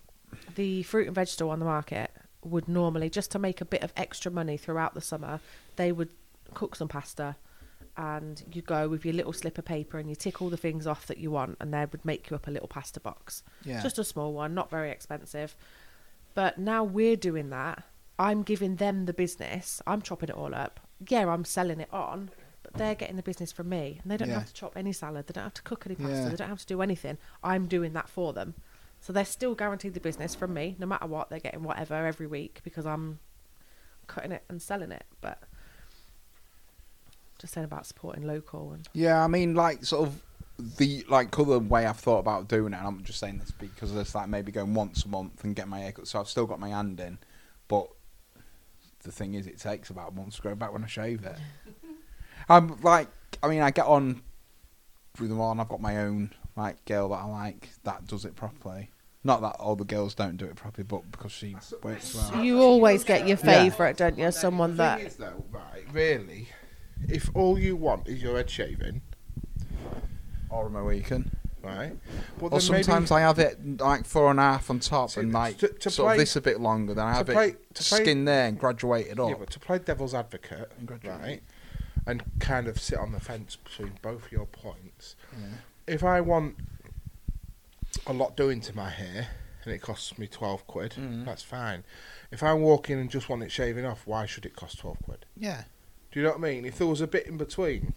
the 0.57 0.83
fruit 0.83 1.07
and 1.07 1.15
vegetable 1.15 1.51
on 1.51 1.59
the 1.59 1.65
market 1.65 2.11
would 2.45 2.69
normally, 2.69 3.11
just 3.11 3.31
to 3.33 3.39
make 3.39 3.61
a 3.61 3.65
bit 3.65 3.83
of 3.83 3.93
extra 3.97 4.31
money 4.31 4.57
throughout 4.57 4.95
the 4.95 5.01
summer, 5.01 5.41
they 5.77 5.91
would 5.93 6.11
cook 6.55 6.77
some 6.77 6.89
pasta 6.89 7.37
and 7.99 8.43
you 8.53 8.63
go 8.63 8.89
with 8.89 9.05
your 9.05 9.13
little 9.13 9.33
slip 9.35 9.59
of 9.59 9.65
paper 9.65 9.99
and 9.99 10.09
you 10.09 10.15
tick 10.17 10.41
all 10.41 10.49
the 10.49 10.57
things 10.57 10.87
off 10.87 11.07
that 11.09 11.19
you 11.19 11.31
want 11.33 11.57
and 11.61 11.75
they 11.75 11.85
would 11.85 12.05
make 12.05 12.31
you 12.31 12.37
up 12.37 12.47
a 12.47 12.51
little 12.51 12.69
pasta 12.69 13.01
box. 13.01 13.43
Yeah, 13.65 13.83
Just 13.83 13.99
a 13.99 14.05
small 14.05 14.33
one, 14.33 14.55
not 14.55 14.71
very 14.71 14.91
expensive. 14.91 15.57
But 16.35 16.59
now 16.59 16.85
we're 16.85 17.17
doing 17.17 17.51
that. 17.51 17.83
I'm 18.19 18.43
giving 18.45 18.77
them 18.77 19.07
the 19.07 19.13
business. 19.13 19.83
I'm 19.87 20.01
chopping 20.01 20.29
it 20.29 20.35
all 20.37 20.55
up. 20.55 20.79
Yeah, 21.09 21.29
I'm 21.29 21.45
selling 21.45 21.81
it 21.81 21.93
on, 21.93 22.31
but 22.63 22.75
they're 22.75 22.95
getting 22.95 23.17
the 23.17 23.23
business 23.23 23.51
from 23.53 23.69
me. 23.69 23.99
And 24.03 24.11
they 24.13 24.17
don't 24.17 24.29
Yeah. 24.29 24.39
have 24.39 24.47
to 24.49 24.55
chop 24.55 24.77
any 24.77 24.93
salad. 24.93 25.27
They 25.27 25.33
don't 25.33 25.45
have 25.45 25.55
to 25.55 25.63
cook 25.63 25.83
any 25.87 25.97
pasta. 25.97 26.13
Yeah. 26.15 26.29
They 26.29 26.37
don't 26.37 26.49
have 26.49 26.61
to 26.61 26.67
do 26.67 26.81
anything. 26.83 27.19
I'm 27.43 27.67
doing 27.67 27.93
that 27.95 28.09
for 28.09 28.33
them. 28.33 28.55
So 29.01 29.13
they're 29.13 29.25
still 29.25 29.55
guaranteed 29.57 29.95
the 29.95 30.01
business 30.01 30.35
from 30.37 30.55
me, 30.55 30.77
no 30.79 30.87
matter 30.87 31.07
what. 31.07 31.31
They're 31.31 31.39
getting 31.41 31.63
whatever 31.65 31.95
every 32.07 32.27
week 32.27 32.61
because 32.65 32.87
I'm 32.87 33.19
cutting 34.07 34.33
it 34.33 34.45
and 34.49 34.61
selling 34.63 34.91
it. 34.93 35.05
But 35.21 35.43
just 37.39 37.55
saying 37.55 37.65
about 37.65 37.87
supporting 37.87 38.27
local 38.27 38.73
and 38.73 38.89
Yeah, 38.93 39.23
I 39.23 39.29
mean, 39.29 39.55
like 39.55 39.85
sort 39.85 40.09
of 40.09 40.23
the 40.77 41.05
like 41.09 41.39
other 41.39 41.59
way 41.61 41.87
I've 41.87 41.99
thought 42.01 42.19
about 42.19 42.49
doing 42.49 42.73
it. 42.73 42.79
And 42.79 42.87
I'm 42.87 43.03
just 43.05 43.21
saying 43.21 43.39
this 43.39 43.51
because 43.53 43.95
it's 43.95 44.15
like 44.15 44.29
maybe 44.29 44.51
going 44.53 44.75
once 44.75 45.05
a 45.05 45.09
month 45.09 45.45
and 45.45 45.55
get 45.55 45.69
my 45.69 45.79
haircut. 45.79 46.09
So 46.09 46.19
I've 46.21 46.29
still 46.29 46.47
got 46.47 46.59
my 46.59 46.71
hand 46.71 46.99
in, 47.01 47.19
but 47.69 47.87
the 49.05 49.13
thing 49.13 49.35
is, 49.35 49.47
it 49.47 49.59
takes 49.59 49.91
about 49.91 50.11
a 50.11 50.15
month 50.15 50.35
to 50.37 50.43
grow 50.43 50.55
back 50.57 50.73
when 50.73 50.83
I 50.83 50.89
shave 50.89 51.25
it. 51.25 51.37
I'm 52.49 52.81
like, 52.83 53.09
I 53.43 53.49
mean, 53.49 53.61
I 53.61 53.71
get 53.71 53.87
on 53.87 54.23
with 55.21 55.29
them 55.29 55.41
all, 55.41 55.53
and 55.53 55.61
I've 55.61 55.69
got 55.69 55.81
my 55.81 55.99
own 55.99 56.33
like 56.57 56.85
girl 56.87 57.11
that 57.11 57.17
I 57.17 57.25
like 57.25 57.69
that 57.85 58.07
does 58.07 58.25
it 58.25 58.35
properly. 58.35 58.91
Not 59.25 59.43
that 59.43 59.57
all 59.61 59.77
the 59.77 59.85
girls 59.85 60.15
don't 60.15 60.37
do 60.37 60.47
it 60.47 60.57
properly, 60.57 60.85
but 60.85 61.09
because 61.13 61.33
she 61.33 61.57
works 61.83 62.15
well. 62.33 62.45
you 62.45 62.61
always 62.61 63.05
get 63.05 63.21
your 63.29 63.39
Yeah. 63.39 63.45
favourite, 63.45 63.97
don't 63.97 64.19
you? 64.19 64.31
Someone 64.33 64.73
the 64.73 64.77
that 64.79 64.99
thing 64.99 65.07
is, 65.07 65.17
though, 65.17 65.45
right, 65.51 65.85
really, 65.93 66.49
if 67.09 67.31
all 67.35 67.59
you 67.59 67.77
want 67.77 68.09
is 68.09 68.23
your 68.23 68.37
head 68.37 68.51
shaving, 68.51 69.03
Or 70.51 70.67
a 70.67 70.71
Mohican. 70.71 71.37
right? 71.63 71.93
Well, 72.41 72.53
Or 72.55 72.61
then 72.61 72.71
maybe- 72.73 72.83
sometimes 72.85 73.11
I 73.11 73.21
have 73.21 73.39
it 73.39 73.81
like 73.81 74.05
four 74.07 74.31
and 74.31 74.39
a 74.41 74.43
half 74.43 74.71
on 74.71 74.81
top 74.81 75.11
See, 75.11 75.21
and 75.21 75.33
like 75.33 75.59
to- 75.59 75.69
to 75.69 75.91
sort 75.91 76.07
play- 76.07 76.15
of 76.15 76.19
this 76.21 76.37
a 76.37 76.41
bit 76.41 76.61
longer. 76.61 76.95
Then 76.95 77.07
I 77.07 77.15
have 77.15 77.27
play- 77.27 77.51
it 77.51 77.75
to 77.75 77.83
play- 77.85 78.01
skin 78.03 78.25
there 78.25 78.47
and 78.49 78.59
graduate 78.59 79.07
it 79.09 79.19
up. 79.21 79.29
Yeah, 79.29 79.35
but 79.39 79.51
to 79.51 79.59
play 79.61 79.79
devil's 79.79 80.15
advocate, 80.15 80.73
And 80.79 80.87
graduate. 80.89 81.21
right, 81.21 81.43
and 82.07 82.23
kind 82.41 82.67
of 82.69 82.81
sit 82.81 82.99
on 82.99 83.13
the 83.13 83.21
fence 83.21 83.57
between 83.57 83.99
both 84.01 84.33
your 84.33 84.47
points. 84.47 85.15
Yeah. 85.39 85.47
If 85.87 86.03
I 86.05 86.21
want 86.23 86.57
a 88.07 88.13
lot 88.13 88.37
doing 88.37 88.61
to 88.63 88.75
my 88.77 88.89
hair 88.91 89.29
and 89.65 89.75
it 89.75 89.81
costs 89.81 90.17
me 90.19 90.27
twelve 90.27 90.67
quid, 90.67 90.93
Mhm. 90.93 91.25
that's 91.27 91.43
fine. 91.43 91.85
If 92.31 92.43
I 92.43 92.55
walk 92.55 92.89
in 92.89 92.99
and 92.99 93.11
just 93.11 93.29
want 93.29 93.43
it 93.43 93.51
shaving 93.53 93.85
off, 93.85 94.07
why 94.07 94.25
should 94.27 94.47
it 94.47 94.55
cost 94.57 94.79
twelve 94.79 94.99
quid? 95.03 95.27
yeah. 95.37 95.65
Do 96.13 96.21
you 96.21 96.25
know 96.27 96.33
what 96.33 96.39
I 96.39 96.43
mean? 96.43 96.65
If 96.65 96.79
there 96.79 96.87
was 96.87 97.01
a 97.01 97.07
bit 97.07 97.27
in 97.27 97.37
between, 97.37 97.93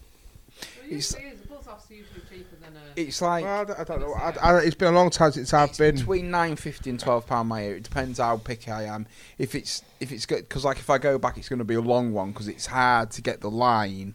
Well, 0.78 0.84
It's- 0.86 1.12
usually 1.14 1.30
is. 1.32 1.40
A 1.44 1.48
buzz 1.48 1.66
off's 1.66 1.90
usually 1.90 2.20
cheaper 2.30 2.56
than 2.62 2.76
a. 2.76 3.00
It's 3.00 3.22
like 3.22 3.44
well, 3.44 3.60
I, 3.60 3.64
don't, 3.64 3.80
I 3.80 3.84
don't 3.84 4.00
know. 4.00 4.12
I, 4.14 4.30
I, 4.42 4.58
it's 4.60 4.74
been 4.74 4.88
a 4.88 4.96
long 4.96 5.08
time 5.10 5.32
since 5.32 5.52
I've 5.54 5.76
been. 5.78 5.94
between 5.96 6.30
nine 6.30 6.56
fifty 6.56 6.90
and 6.90 7.00
twelve 7.00 7.26
pound 7.26 7.48
my 7.48 7.62
ear. 7.62 7.76
It 7.76 7.84
depends 7.84 8.18
how 8.18 8.36
picky 8.36 8.70
I 8.70 8.84
am. 8.84 9.06
If 9.38 9.54
it's 9.54 9.82
if 10.00 10.12
it's 10.12 10.26
good 10.26 10.48
because 10.48 10.64
like 10.64 10.76
if 10.78 10.90
I 10.90 10.98
go 10.98 11.18
back, 11.18 11.38
it's 11.38 11.48
going 11.48 11.58
to 11.60 11.64
be 11.64 11.74
a 11.74 11.80
long 11.80 12.12
one 12.12 12.32
because 12.32 12.48
it's 12.48 12.66
hard 12.66 13.10
to 13.12 13.22
get 13.22 13.40
the 13.40 13.50
line 13.50 14.14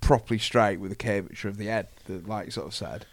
properly 0.00 0.38
straight 0.38 0.78
with 0.78 0.90
the 0.90 0.96
curvature 0.96 1.48
of 1.48 1.56
the 1.56 1.66
head. 1.66 1.88
That 2.06 2.28
like 2.28 2.46
you 2.46 2.50
sort 2.52 2.68
of 2.68 2.74
said. 2.74 3.06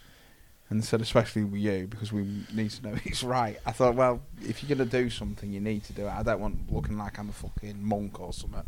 and 0.70 0.84
said 0.84 1.00
especially 1.00 1.42
with 1.44 1.60
you 1.60 1.86
because 1.88 2.12
we 2.12 2.44
need 2.54 2.70
to 2.70 2.82
know 2.86 2.94
it's 3.04 3.24
right. 3.24 3.58
I 3.66 3.72
thought, 3.72 3.96
well, 3.96 4.20
if 4.42 4.62
you're 4.62 4.76
gonna 4.76 4.88
do 4.88 5.10
something, 5.10 5.52
you 5.52 5.60
need 5.60 5.82
to 5.84 5.92
do 5.92 6.02
it. 6.06 6.10
I 6.10 6.22
don't 6.22 6.40
want 6.40 6.72
looking 6.72 6.96
like 6.96 7.18
I'm 7.18 7.28
a 7.28 7.32
fucking 7.32 7.82
monk 7.84 8.20
or 8.20 8.32
something. 8.32 8.62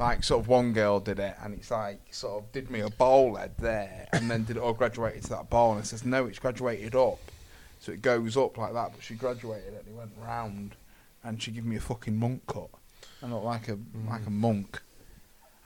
Like 0.00 0.24
sort 0.24 0.40
of 0.40 0.48
one 0.48 0.72
girl 0.72 0.98
did 0.98 1.18
it, 1.18 1.36
and 1.42 1.54
it's 1.54 1.70
like 1.70 2.00
sort 2.10 2.42
of 2.42 2.52
did 2.52 2.70
me 2.70 2.80
a 2.80 2.88
bowl 2.88 3.36
head 3.36 3.52
there, 3.58 4.08
and 4.12 4.30
then 4.30 4.44
did 4.44 4.56
it 4.56 4.62
all 4.62 4.72
graduated 4.72 5.24
to 5.24 5.28
that 5.30 5.50
bowl, 5.50 5.72
and 5.72 5.82
it 5.82 5.86
says 5.86 6.04
no, 6.04 6.24
it's 6.24 6.38
graduated 6.38 6.94
up, 6.94 7.18
so 7.80 7.92
it 7.92 8.00
goes 8.00 8.36
up 8.36 8.56
like 8.56 8.72
that. 8.72 8.92
But 8.92 9.02
she 9.02 9.14
graduated 9.14 9.68
and 9.68 9.86
it 9.86 9.94
went 9.94 10.12
round, 10.18 10.74
and 11.22 11.40
she 11.42 11.50
gave 11.50 11.66
me 11.66 11.76
a 11.76 11.80
fucking 11.80 12.16
monk 12.16 12.46
cut. 12.46 12.70
I 13.22 13.26
look 13.26 13.44
like 13.44 13.68
a 13.68 13.76
mm. 13.76 14.08
like 14.08 14.26
a 14.26 14.30
monk. 14.30 14.80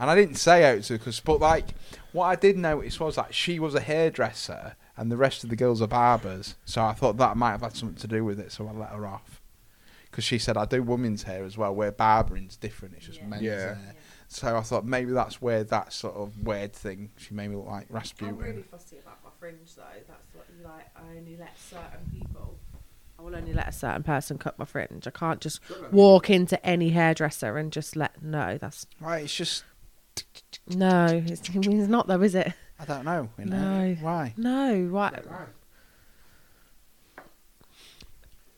And 0.01 0.11
I 0.11 0.17
didn't 0.17 0.35
say 0.35 0.65
out 0.65 0.83
to 0.85 0.95
because, 0.95 1.21
but 1.21 1.39
like, 1.39 1.69
what 2.11 2.27
I 2.27 2.35
did 2.35 2.59
notice 2.59 2.99
was 2.99 3.15
that 3.15 3.33
she 3.33 3.61
was 3.61 3.77
a 3.77 3.81
hairdresser 3.81 4.75
and 4.97 5.11
the 5.11 5.17
rest 5.17 5.45
of 5.45 5.51
the 5.51 5.57
girls 5.57 5.81
are 5.81 5.87
barbers. 5.87 6.57
So 6.65 6.83
I 6.83 6.93
thought 6.93 7.17
that 7.19 7.37
might 7.37 7.53
have 7.53 7.63
had 7.63 7.77
something 7.77 8.01
to 8.01 8.09
do 8.09 8.25
with 8.25 8.41
it. 8.41 8.51
So 8.51 8.67
I 8.67 8.73
let 8.73 8.91
her 8.91 9.07
off 9.07 9.41
because 10.11 10.25
she 10.25 10.39
said 10.39 10.57
I 10.57 10.65
do 10.65 10.83
women's 10.83 11.25
hair 11.25 11.45
as 11.45 11.59
well, 11.59 11.75
where 11.75 11.91
barbering's 11.91 12.57
different. 12.57 12.95
It's 12.97 13.07
just 13.07 13.21
Yeah. 13.21 13.27
men's 13.27 13.43
Yeah. 13.43 13.75
hair. 13.75 13.95
So 14.35 14.57
I 14.57 14.63
thought 14.63 14.85
maybe 14.85 15.13
that's 15.13 15.41
where 15.41 15.63
that 15.63 15.93
sort 15.93 16.17
of 16.17 16.39
weird 16.43 16.73
thing. 16.73 17.11
She 17.17 17.35
made 17.35 17.49
me 17.51 17.57
look 17.57 17.69
like 17.69 17.87
I'm 17.89 17.95
Rasputin. 17.95 18.37
really 18.37 18.63
fussy 18.63 18.99
about 18.99 19.19
my 19.23 19.31
fringe 19.39 19.73
though. 19.77 19.83
That's 20.09 20.27
what 20.35 20.47
you 20.59 20.65
like. 20.65 20.87
I 20.97 21.17
only 21.17 21.37
let 21.37 21.57
certain 21.57 22.01
people. 22.13 22.59
I 23.17 23.23
will 23.23 23.37
only 23.37 23.53
let 23.53 23.69
a 23.69 23.73
certain 23.73 24.03
person 24.03 24.37
cut 24.39 24.59
my 24.59 24.65
fringe. 24.65 25.07
I 25.07 25.11
can't 25.11 25.41
just 25.41 25.61
walk 25.93 26.31
into 26.31 26.65
any 26.67 26.89
hairdresser 26.91 27.57
and 27.57 27.71
just 27.71 27.95
let. 27.95 28.25
No, 28.25 28.59
that's 28.59 28.89
Right, 29.01 29.23
it's 29.23 29.35
just 29.37 29.63
no. 30.69 31.23
It's, 31.25 31.49
it's 31.55 31.89
not 31.89 32.09
though, 32.09 32.21
is 32.23 32.35
it? 32.35 32.53
I 32.81 32.85
don't 32.87 33.05
know. 33.05 33.29
You 33.39 33.45
know? 33.45 33.57
No. 33.57 33.95
Why? 34.01 34.35
No, 34.37 34.89
why? 34.91 35.13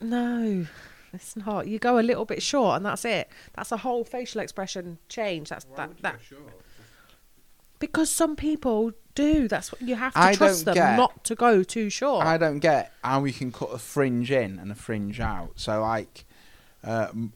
No, 0.00 0.66
it's 1.16 1.36
not. 1.36 1.66
You 1.66 1.78
go 1.78 1.98
a 1.98 2.00
little 2.00 2.24
bit 2.24 2.42
short, 2.42 2.76
and 2.76 2.86
that's 2.86 3.04
it. 3.04 3.28
That's 3.54 3.72
a 3.72 3.78
whole 3.78 4.04
facial 4.04 4.40
expression 4.40 4.98
change. 5.08 5.48
That's 5.50 5.64
that. 5.76 5.90
that 6.02 6.20
because 7.78 8.10
some 8.10 8.36
people 8.36 8.92
do. 9.14 9.48
That's 9.48 9.72
what 9.72 9.82
you 9.82 9.94
have 9.96 10.14
to 10.14 10.20
I 10.20 10.34
trust 10.34 10.64
them 10.64 10.74
get- 10.74 10.96
not 10.96 11.24
to 11.24 11.34
go 11.34 11.62
too 11.62 11.90
short. 11.90 12.24
I 12.26 12.38
don't 12.38 12.58
get 12.60 12.92
how 13.04 13.20
we 13.20 13.32
can 13.32 13.52
cut 13.52 13.70
a 13.72 13.78
fringe 13.78 14.30
in 14.30 14.58
and 14.58 14.70
a 14.72 14.74
fringe 14.74 15.20
out. 15.20 15.52
So 15.56 15.80
like, 15.82 16.24
uh, 16.84 17.08
m- 17.10 17.32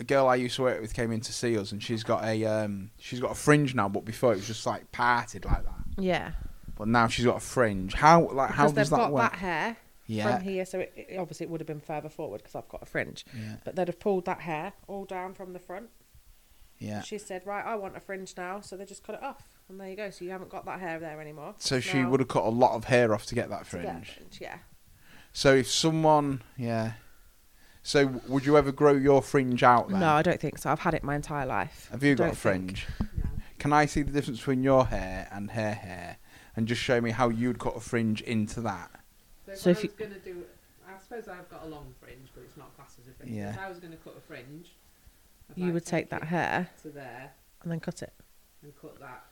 a 0.00 0.04
girl 0.04 0.26
I 0.26 0.34
used 0.36 0.56
to 0.56 0.62
work 0.62 0.80
with 0.80 0.92
came 0.94 1.12
in 1.12 1.20
to 1.20 1.32
see 1.32 1.56
us, 1.56 1.70
and 1.70 1.80
she's 1.82 2.02
got 2.02 2.24
a 2.24 2.44
um, 2.44 2.90
she's 2.98 3.20
got 3.20 3.30
a 3.30 3.34
fringe 3.36 3.74
now, 3.74 3.88
but 3.88 4.04
before 4.04 4.32
it 4.32 4.36
was 4.36 4.46
just 4.46 4.66
like 4.66 4.90
parted 4.90 5.44
like 5.44 5.62
that. 5.64 6.02
yeah, 6.02 6.32
But 6.76 6.88
now 6.88 7.06
she's 7.06 7.24
got 7.24 7.36
a 7.36 7.40
fringe. 7.40 7.94
How 7.94 8.28
like 8.30 8.50
how 8.50 8.64
because 8.64 8.72
does 8.72 8.90
they've 8.90 8.98
that 8.98 9.04
got 9.04 9.12
work? 9.12 9.30
that 9.32 9.38
hair 9.38 9.76
yeah, 10.06 10.36
from 10.36 10.44
here, 10.44 10.64
so 10.64 10.80
it, 10.80 10.92
it- 10.96 11.18
obviously 11.18 11.44
it 11.46 11.50
would 11.50 11.60
have 11.60 11.66
been 11.66 11.80
further 11.80 12.08
forward 12.08 12.38
because 12.38 12.54
I've 12.54 12.68
got 12.68 12.82
a 12.82 12.86
fringe. 12.86 13.24
yeah, 13.34 13.56
But 13.64 13.76
they'd 13.76 13.88
have 13.88 14.00
pulled 14.00 14.24
that 14.26 14.40
hair 14.40 14.72
all 14.86 15.04
down 15.04 15.34
from 15.34 15.52
the 15.52 15.58
front. 15.58 15.88
yeah. 16.78 17.00
She 17.02 17.18
said, 17.18 17.42
"Right, 17.46 17.64
I 17.64 17.76
want 17.76 17.96
a 17.96 18.00
fringe 18.00 18.34
now," 18.36 18.60
so 18.60 18.76
they 18.76 18.84
just 18.84 19.02
cut 19.04 19.14
it 19.16 19.22
off, 19.22 19.58
and 19.68 19.80
there 19.80 19.88
you 19.90 19.96
go. 19.96 20.10
So 20.10 20.24
you 20.24 20.30
haven't 20.30 20.50
got 20.50 20.64
that 20.66 20.80
hair 20.80 20.98
there 20.98 21.20
anymore. 21.20 21.54
So 21.58 21.80
she 21.80 22.02
Now, 22.02 22.10
would 22.10 22.20
have 22.20 22.28
cut 22.28 22.44
a 22.44 22.48
lot 22.50 22.72
of 22.74 22.84
hair 22.84 23.14
off 23.14 23.26
to 23.26 23.34
get 23.34 23.48
that 23.50 23.64
to 23.70 23.76
get 23.78 23.84
fringe. 23.86 24.10
fringe, 24.10 24.38
Yeah. 24.40 24.58
So 25.32 25.54
if 25.54 25.68
someone, 25.70 26.42
yeah. 26.56 26.92
So 27.82 28.06
would 28.28 28.46
you 28.46 28.56
ever 28.56 28.72
grow 28.72 28.92
your 28.92 29.20
fringe 29.20 29.62
out? 29.62 29.88
Then? 29.90 30.00
No, 30.00 30.12
I 30.14 30.22
don't 30.22 30.40
think 30.40 30.56
so. 30.58 30.70
I've 30.70 30.78
had 30.80 30.94
it 30.94 31.02
my 31.04 31.14
entire 31.16 31.44
life. 31.44 31.88
Have 31.90 32.02
you 32.02 32.14
got 32.14 32.24
a 32.24 32.26
Don't 32.28 32.36
think. 32.36 32.78
fringe? 32.78 32.86
No. 33.00 33.30
Can 33.58 33.72
I 33.72 33.86
see 33.86 34.02
the 34.02 34.12
difference 34.12 34.38
between 34.38 34.62
your 34.62 34.86
hair 34.86 35.28
and 35.32 35.50
her 35.52 35.72
hair, 35.72 36.16
and 36.56 36.66
just 36.68 36.80
show 36.82 37.00
me 37.00 37.10
how 37.10 37.28
you'd 37.28 37.58
cut 37.58 37.76
a 37.76 37.80
fringe 37.80 38.20
into 38.22 38.60
that? 38.62 38.90
So, 39.46 39.54
So 39.54 39.70
if, 39.70 39.84
if 39.84 39.84
I 39.84 39.86
was 39.86 39.94
going 39.96 40.10
to 40.12 40.18
do, 40.32 40.44
I 40.88 40.98
suppose 40.98 41.28
I've 41.28 41.48
got 41.50 41.62
a 41.64 41.66
long 41.66 41.94
fringe, 42.00 42.28
but 42.34 42.42
it's 42.44 42.56
not 42.56 42.74
classed 42.76 42.98
as 43.00 43.08
a 43.08 43.12
fringe. 43.12 43.32
Yeah. 43.36 43.50
If 43.50 43.58
I 43.58 43.68
was 43.68 43.78
going 43.78 43.92
to 43.92 43.98
cut 43.98 44.14
a 44.16 44.20
fringe, 44.20 44.74
I'd 45.50 45.58
You 45.58 45.64
like 45.66 45.74
would 45.74 45.86
take 45.86 46.10
that 46.10 46.24
hair 46.24 46.68
to 46.82 46.88
there 46.90 47.32
and 47.62 47.70
then 47.72 47.80
cut 47.80 48.02
it. 48.02 48.12
and 48.62 48.72
cut 48.80 48.98
that. 49.00 49.24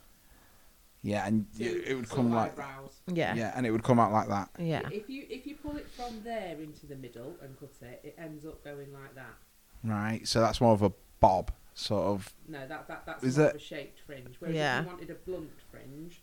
Yeah, 1.04 1.26
and 1.26 1.52
to 1.56 1.64
you, 1.64 1.82
it 1.84 1.94
would 1.94 2.08
come 2.08 2.30
like 2.32 2.52
eyebrows. 2.52 3.00
Yeah. 3.08 3.34
yeah, 3.34 3.52
and 3.56 3.66
it 3.66 3.72
would 3.72 3.82
come 3.82 3.98
out 3.98 4.12
like 4.12 4.28
that. 4.28 4.50
Yeah. 4.58 4.82
If 4.92 5.10
you 5.10 5.26
if 5.28 5.46
you 5.48 5.56
pull 5.56 5.76
it 5.76 5.88
from 5.90 6.20
there 6.22 6.54
into 6.60 6.86
the 6.86 6.94
middle 6.94 7.34
and 7.42 7.58
cut 7.58 7.72
it, 7.82 8.00
it 8.04 8.14
ends 8.16 8.46
up 8.46 8.62
going 8.62 8.92
like 8.92 9.12
that. 9.16 9.34
Right. 9.82 10.20
So 10.28 10.40
that's 10.40 10.60
more 10.60 10.72
of 10.72 10.82
a 10.82 10.92
bob 11.18 11.50
sort 11.74 12.04
of. 12.04 12.32
No, 12.46 12.68
that, 12.68 12.86
that 12.86 13.02
that's 13.04 13.24
Is 13.24 13.36
more 13.36 13.46
that- 13.46 13.54
of 13.56 13.60
a 13.60 13.64
shaped 13.64 13.98
fringe. 14.06 14.36
Whereas 14.38 14.54
Yeah. 14.54 14.78
if 14.78 14.84
you 14.84 14.90
wanted 14.92 15.10
a 15.10 15.14
blunt 15.14 15.50
fringe, 15.72 16.22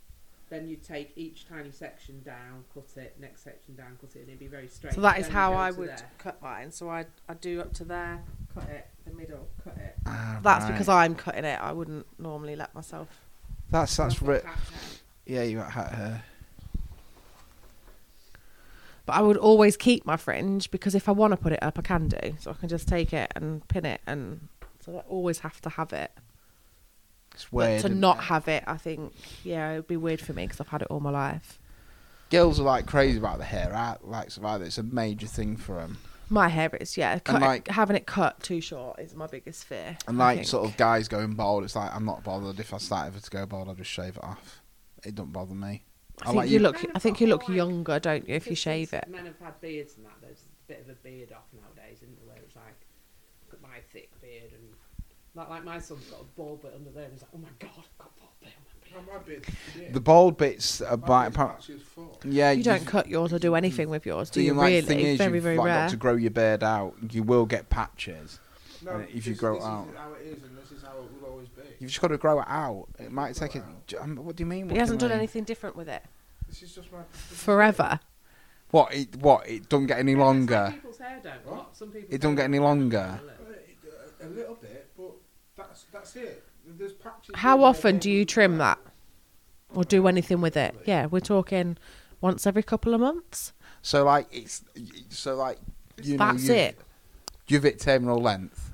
then 0.49 0.67
you'd 0.67 0.83
take 0.83 1.11
each 1.15 1.47
tiny 1.47 1.71
section 1.71 2.21
down, 2.23 2.63
cut 2.73 2.85
it, 2.97 3.15
next 3.19 3.43
section 3.43 3.75
down, 3.75 3.97
cut 4.01 4.15
it, 4.15 4.19
and 4.19 4.27
it'd 4.29 4.39
be 4.39 4.47
very 4.47 4.67
straight. 4.67 4.93
So 4.93 5.01
that 5.01 5.19
is 5.19 5.27
how 5.27 5.53
I 5.53 5.71
would 5.71 5.89
there. 5.89 6.09
cut 6.17 6.41
mine. 6.41 6.71
So 6.71 6.89
I 6.89 7.05
I 7.27 7.33
do 7.35 7.61
up 7.61 7.73
to 7.75 7.83
there, 7.85 8.23
cut 8.53 8.67
it, 8.69 8.87
the 9.05 9.11
middle, 9.13 9.47
cut 9.63 9.77
it. 9.77 9.95
Ah, 10.05 10.39
That's 10.41 10.63
right. 10.65 10.71
because 10.71 10.89
I'm 10.89 11.15
cutting 11.15 11.45
it. 11.45 11.59
I 11.61 11.71
wouldn't 11.71 12.05
normally 12.19 12.55
let 12.55 12.73
myself. 12.73 13.07
That's 13.69 13.95
that's 13.95 14.15
I've 14.15 14.19
got 14.21 14.27
re- 14.29 14.39
cat 14.41 14.53
hair. 14.55 14.79
yeah. 15.25 15.43
You 15.43 15.57
got 15.57 15.71
hat 15.71 15.91
hair. 15.93 16.23
But 19.05 19.13
I 19.15 19.21
would 19.21 19.37
always 19.37 19.75
keep 19.75 20.05
my 20.05 20.17
fringe 20.17 20.69
because 20.71 20.93
if 20.93 21.09
I 21.09 21.11
want 21.11 21.31
to 21.31 21.37
put 21.37 21.51
it 21.51 21.63
up, 21.63 21.79
I 21.79 21.81
can 21.81 22.07
do. 22.07 22.35
So 22.39 22.51
I 22.51 22.53
can 22.53 22.69
just 22.69 22.87
take 22.87 23.11
it 23.13 23.31
and 23.35 23.67
pin 23.67 23.85
it, 23.85 24.01
and 24.05 24.47
so 24.85 24.97
I 24.97 25.01
always 25.09 25.39
have 25.39 25.59
to 25.61 25.69
have 25.69 25.93
it. 25.93 26.11
It's 27.41 27.51
weird. 27.53 27.81
but 27.81 27.87
to 27.89 27.93
isn't 27.93 28.03
it? 28.03 28.17
have 28.23 28.47
it, 28.49 28.63
I 28.67 28.75
think, 28.77 29.13
yeah, 29.43 29.71
it 29.71 29.75
would 29.77 29.87
be 29.87 29.95
weird 29.97 30.19
for 30.19 30.33
me 30.33 30.43
because 30.45 30.59
I've 30.59 30.67
had 30.67 30.81
it 30.81 30.87
all 30.89 30.99
my 30.99 31.09
life. 31.09 31.57
girls 32.29 32.59
are 32.59 32.63
like 32.63 32.85
crazy 32.85 33.17
about 33.17 33.37
the 33.37 33.45
hair. 33.45 33.73
I 33.73 33.95
like 34.01 34.29
survivor. 34.31 34.65
It's 34.65 34.77
a 34.77 34.83
major 34.83 35.25
thing 35.27 35.55
for 35.55 35.75
them. 35.75 35.97
My 36.31 36.47
hair 36.49 36.69
is, 36.79 36.97
yeah, 36.97 37.17
cut, 37.19 37.41
like- 37.41 37.67
having 37.69 37.95
it 37.95 38.05
cut 38.05 38.39
too 38.43 38.59
short 38.61 38.99
is 38.99 39.15
my 39.15 39.25
biggest 39.25 39.63
fear. 39.65 39.97
And 40.07 40.17
like 40.17 40.45
sort 40.45 40.69
of 40.69 40.75
guys 40.77 41.07
going 41.07 41.33
bald, 41.33 41.63
it's 41.63 41.75
like 41.75 41.95
I'm 41.95 42.05
not 42.05 42.23
bothered 42.23 42.59
if 42.59 42.73
I 42.73 42.77
start 42.77 43.07
ever 43.07 43.19
to 43.19 43.29
go 43.31 43.45
bald. 43.45 43.67
I'll 43.69 43.73
just 43.75 43.89
shave 43.89 44.17
it 44.17 44.23
off. 44.23 44.61
It 45.05 45.15
don't 45.15 45.31
bother 45.31 45.55
me. 45.55 45.83
I 46.21 46.23
I 46.23 46.25
think 46.25 46.35
like 46.35 46.49
you 46.49 46.53
you- 46.57 46.59
look. 46.59 46.85
I 46.93 46.99
think 46.99 47.21
you 47.21 47.27
look 47.27 47.47
like, 47.47 47.55
younger, 47.57 47.99
don't 47.99 48.27
you, 48.27 48.35
if 48.35 48.47
you 48.47 48.55
shave 48.55 48.91
it? 48.93 49.07
Men 49.07 49.25
have 49.25 49.39
had 49.39 49.59
beards 49.61 49.95
and 49.95 50.05
that. 50.05 50.17
There's 50.21 50.41
a 50.41 50.67
bit 50.67 50.81
of 50.81 50.89
a 50.89 50.93
beard 51.01 51.31
off 51.31 51.45
nowadays, 51.53 51.99
isn't 52.03 52.15
there? 52.19 52.27
Where 52.27 52.43
it's 52.43 52.55
like, 52.55 52.75
look 53.49 53.53
at 53.55 53.61
my 53.67 53.79
thick 53.93 54.11
beard 54.21 54.51
and 54.53 54.67
like 55.35 55.49
like 55.49 55.63
my 55.63 55.79
son's 55.79 56.05
got 56.05 56.21
a 56.21 56.25
bald 56.35 56.61
bit 56.61 56.73
under 56.75 56.89
there, 56.91 57.03
and 57.05 57.13
he's 57.13 57.21
like, 57.21 57.31
oh 57.33 57.37
my 57.37 57.49
god, 57.59 57.69
I've 57.77 57.97
got 57.97 58.11
a 58.15 58.19
bald 58.19 58.31
bit 58.41 58.97
on 58.97 59.05
my 59.05 59.19
beard. 59.23 59.93
The 59.93 59.99
bald 59.99 60.37
bits 60.37 60.81
are 60.81 60.97
by, 60.97 61.29
yeah. 62.25 62.51
You 62.51 62.63
don't 62.63 62.85
cut 62.85 63.07
yours 63.07 63.31
or 63.33 63.39
do 63.39 63.55
anything 63.55 63.89
with 63.89 64.05
yours, 64.05 64.29
do 64.29 64.41
you? 64.41 64.53
like, 64.53 64.67
Really? 64.67 64.81
thing 64.81 64.99
is, 64.99 65.17
very, 65.17 65.33
you've 65.35 65.43
very 65.43 65.57
like, 65.57 65.65
rare. 65.67 65.83
got 65.85 65.89
to 65.91 65.97
grow 65.97 66.15
your 66.15 66.31
beard 66.31 66.63
out. 66.63 66.95
You 67.11 67.23
will 67.23 67.45
get 67.45 67.69
patches. 67.69 68.39
No, 68.83 68.97
if 69.13 69.27
you 69.27 69.33
this- 69.33 69.39
grow 69.39 69.55
this 69.55 69.63
it 69.63 69.67
out. 69.67 69.87
is 69.91 69.97
how 69.97 70.13
it 70.13 70.21
is, 70.25 70.43
and 70.43 70.57
this 70.57 70.71
is 70.71 70.81
how 70.83 70.93
it 70.97 71.21
will 71.21 71.29
always 71.29 71.47
be. 71.49 71.61
You've 71.79 71.89
just 71.91 72.01
got 72.01 72.07
to 72.09 72.17
grow 72.17 72.39
it 72.39 72.47
out. 72.47 72.87
It 72.97 73.11
might 73.11 73.35
take 73.35 73.55
a. 73.55 73.63
um, 74.01 74.15
What 74.17 74.35
do 74.37 74.41
you 74.41 74.45
mean? 74.47 74.67
But 74.67 74.71
he 74.71 74.75
do 74.75 74.79
hasn't 74.79 75.01
you 75.01 75.07
done 75.07 75.15
mean? 75.15 75.19
anything 75.19 75.43
different 75.43 75.75
with 75.75 75.87
it 75.89 76.03
This 76.47 76.63
is 76.63 76.73
just 76.73 76.91
my 76.91 76.99
forever. 77.13 77.99
What? 78.71 78.93
It 78.93 79.15
what? 79.17 79.47
It 79.49 79.67
don't 79.69 79.85
get 79.87 79.99
any 79.99 80.13
Some 80.13 80.19
longer. 80.21 80.69
people's 80.73 80.97
hair 80.97 81.19
don't. 81.23 81.45
What? 81.45 81.55
What? 81.55 81.75
Some 81.75 81.89
people. 81.91 82.13
It 82.13 82.21
don't 82.21 82.35
get 82.35 82.45
any 82.45 82.59
longer. 82.59 83.19
A 83.19 83.25
little 83.25 84.55
bit, 84.55 84.58
but 84.58 84.58
that's 85.99 86.13
that's 86.13 86.25
it. 86.25 86.43
There's 86.65 86.93
patches. 86.93 87.35
How 87.35 87.63
often 87.63 87.97
do 87.97 88.09
you 88.11 88.25
trim 88.25 88.57
that, 88.57 88.79
or 89.73 89.83
do 89.83 90.07
anything 90.07 90.41
with 90.41 90.57
it? 90.57 90.75
Yeah, 90.85 91.07
we're 91.07 91.19
talking 91.19 91.77
once 92.21 92.45
every 92.45 92.63
couple 92.63 92.93
of 92.93 93.01
months. 93.01 93.53
So 93.81 94.03
like 94.03 94.27
it's 94.31 94.63
so 95.09 95.35
like 95.35 95.59
you 96.01 96.17
know 96.17 96.31
That's 96.31 96.43
you've, 96.43 96.57
it. 96.57 96.79
You've 97.47 97.63
hit 97.63 97.79
terminal 97.79 98.21
length. 98.21 98.71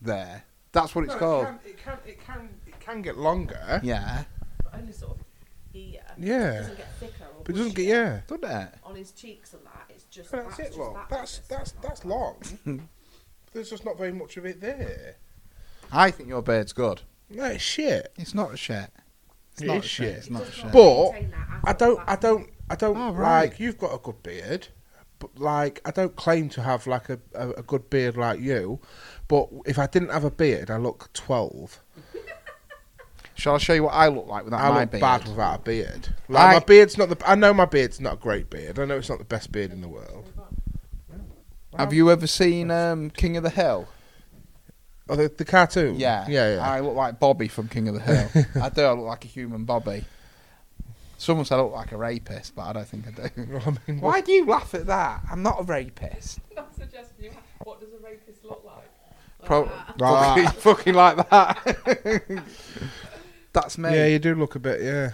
There. 0.00 0.44
That's 0.72 0.94
what 0.94 1.04
it's 1.04 1.14
No, 1.14 1.18
called. 1.18 1.46
It 1.64 1.78
can, 1.78 1.94
it 1.94 1.98
can 1.98 1.98
it 2.06 2.26
can 2.26 2.48
it 2.66 2.80
can 2.80 3.02
get 3.02 3.16
longer. 3.16 3.80
Yeah. 3.82 4.24
But 4.62 4.74
only 4.74 4.92
sort 4.92 5.12
of 5.12 5.24
here. 5.72 6.00
Yeah. 6.18 6.52
It 6.52 6.58
doesn't 6.58 6.76
get 6.76 6.94
thicker 7.00 7.24
or 7.24 7.42
But 7.44 7.54
it 7.54 7.58
doesn't 7.58 7.74
get 7.74 7.86
yeah. 7.86 8.20
Doesn't 8.26 8.44
it? 8.44 8.68
on 8.84 8.94
his 8.94 9.12
cheeks 9.12 9.54
and 9.54 9.64
that. 9.64 9.86
It's 9.90 10.04
just 10.04 10.30
That's 10.32 10.58
it, 10.58 10.76
long. 10.76 10.98
That's 11.10 11.38
that's 11.48 11.72
that's 11.82 12.04
long. 12.04 12.36
There's 13.52 13.70
just 13.70 13.84
not 13.84 13.96
very 13.96 14.12
much 14.12 14.36
of 14.36 14.44
it 14.44 14.60
there. 14.60 15.16
I 15.92 16.10
think 16.10 16.28
your 16.28 16.42
beard's 16.42 16.72
good. 16.72 17.02
No, 17.30 17.44
it's 17.44 17.62
shit. 17.62 18.12
It's 18.16 18.34
not 18.34 18.54
a 18.54 18.56
shit. 18.56 18.90
It's 19.52 19.62
It 19.62 19.66
not 19.66 19.76
is 19.78 19.84
a 19.84 19.88
shit. 19.88 20.06
shit. 20.08 20.16
It's 20.18 20.30
not 20.30 20.42
a 20.42 20.50
shit. 20.52 20.72
But 20.72 21.10
I 21.64 21.72
don't, 21.72 22.00
I 22.06 22.16
don't, 22.16 22.50
I 22.70 22.76
don't 22.76 22.96
Oh, 22.96 23.12
right. 23.12 23.50
like. 23.50 23.60
You've 23.60 23.78
got 23.78 23.94
a 23.94 23.98
good 23.98 24.22
beard, 24.22 24.68
but 25.18 25.38
like, 25.38 25.80
I 25.84 25.90
don't 25.90 26.14
claim 26.16 26.48
to 26.50 26.62
have 26.62 26.86
like 26.86 27.08
a, 27.08 27.18
a, 27.34 27.50
a 27.50 27.62
good 27.62 27.88
beard 27.90 28.16
like 28.16 28.40
you. 28.40 28.80
But 29.28 29.48
if 29.64 29.78
I 29.78 29.86
didn't 29.86 30.10
have 30.10 30.24
a 30.24 30.30
beard, 30.30 30.70
I 30.70 30.76
look 30.76 31.12
twelve. 31.12 31.80
Shall 33.34 33.56
I 33.56 33.58
show 33.58 33.74
you 33.74 33.82
what 33.84 33.92
I 33.94 34.08
look 34.08 34.26
like 34.28 34.44
without 34.44 34.60
I 34.60 34.70
my 34.70 34.80
look 34.80 34.90
beard? 34.92 35.00
bad 35.02 35.28
without 35.28 35.54
a 35.56 35.62
beard. 35.62 36.08
Like 36.28 36.42
I- 36.42 36.52
my 36.54 36.58
beard's 36.60 36.96
not 36.96 37.08
the. 37.08 37.18
I 37.28 37.34
know 37.34 37.52
my 37.52 37.64
beard's 37.66 38.00
not 38.00 38.14
a 38.14 38.16
great 38.16 38.48
beard. 38.50 38.78
I 38.78 38.84
know 38.84 38.96
it's 38.96 39.08
not 39.10 39.18
the 39.18 39.24
best 39.24 39.52
beard 39.52 39.72
in 39.72 39.80
the 39.80 39.88
world. 39.88 40.32
Have 41.76 41.92
you 41.92 42.10
ever 42.10 42.26
seen 42.26 42.70
um, 42.70 43.10
King 43.10 43.36
of 43.36 43.42
the 43.42 43.50
Hill? 43.50 43.88
Oh, 45.08 45.14
the, 45.16 45.28
the 45.28 45.44
cartoon. 45.44 45.96
Yeah. 46.00 46.26
yeah, 46.28 46.56
yeah. 46.56 46.68
I 46.68 46.80
look 46.80 46.94
like 46.96 47.20
Bobby 47.20 47.46
from 47.48 47.68
King 47.68 47.88
of 47.88 47.94
the 47.94 48.00
Hill. 48.00 48.44
I 48.62 48.68
do. 48.70 48.82
I 48.82 48.90
look 48.92 49.06
like 49.06 49.24
a 49.24 49.28
human 49.28 49.64
Bobby. 49.64 50.04
Someone 51.18 51.44
said 51.46 51.58
I 51.58 51.62
look 51.62 51.72
like 51.72 51.92
a 51.92 51.96
rapist, 51.96 52.54
but 52.56 52.62
I 52.62 52.72
don't 52.72 52.88
think 52.88 53.06
I 53.08 53.28
do. 53.28 53.60
I 53.66 53.76
mean, 53.90 54.00
Why 54.00 54.20
do 54.20 54.32
you 54.32 54.44
laugh 54.46 54.74
at 54.74 54.86
that? 54.86 55.22
I'm 55.30 55.42
not 55.42 55.60
a 55.60 55.62
rapist. 55.62 56.40
Not 56.56 56.74
suggesting 56.74 57.24
you. 57.26 57.30
What 57.64 57.80
does 57.80 57.90
a 57.92 58.04
rapist 58.04 58.44
look 58.44 58.62
like? 58.66 58.90
Pro- 59.44 59.70
Right. 59.98 60.44
fucking, 60.44 60.60
fucking 60.60 60.94
like 60.94 61.30
that. 61.30 62.42
That's 63.52 63.78
me. 63.78 63.94
Yeah, 63.94 64.06
you 64.06 64.18
do 64.18 64.34
look 64.34 64.56
a 64.56 64.58
bit. 64.58 64.82
Yeah, 64.82 65.12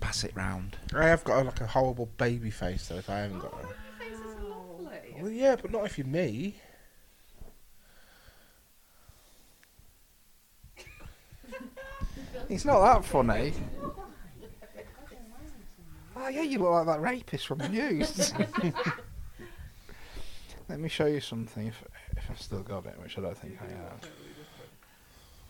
Pass 0.00 0.24
it 0.24 0.32
round. 0.34 0.76
I 0.94 1.04
have 1.06 1.24
got 1.24 1.40
a, 1.40 1.44
like 1.44 1.60
a 1.60 1.66
horrible 1.66 2.08
baby 2.18 2.50
face 2.50 2.88
though. 2.88 2.96
If 2.96 3.08
I 3.08 3.20
haven't 3.20 3.38
got 3.38 3.54
one. 3.54 3.64
Oh, 3.66 3.98
face 3.98 4.12
is 4.12 4.42
lovely. 4.42 5.16
Well, 5.22 5.30
yeah, 5.30 5.56
but 5.56 5.70
not 5.70 5.86
if 5.86 5.96
you're 5.96 6.06
me. 6.06 6.56
It's 12.54 12.64
not 12.64 12.80
that 12.82 13.04
funny. 13.04 13.52
Oh 16.14 16.28
yeah, 16.28 16.42
you 16.42 16.60
look 16.60 16.70
like 16.70 16.86
that 16.86 17.00
rapist 17.00 17.48
from 17.48 17.58
the 17.58 17.68
news. 17.68 18.32
Let 20.68 20.78
me 20.78 20.88
show 20.88 21.06
you 21.06 21.20
something 21.20 21.66
if 21.66 21.82
if 22.16 22.30
I've 22.30 22.40
still 22.40 22.62
got 22.62 22.86
it, 22.86 22.94
which 23.02 23.18
I 23.18 23.22
don't 23.22 23.36
think 23.36 23.58
I 23.60 23.64
have. 23.72 24.08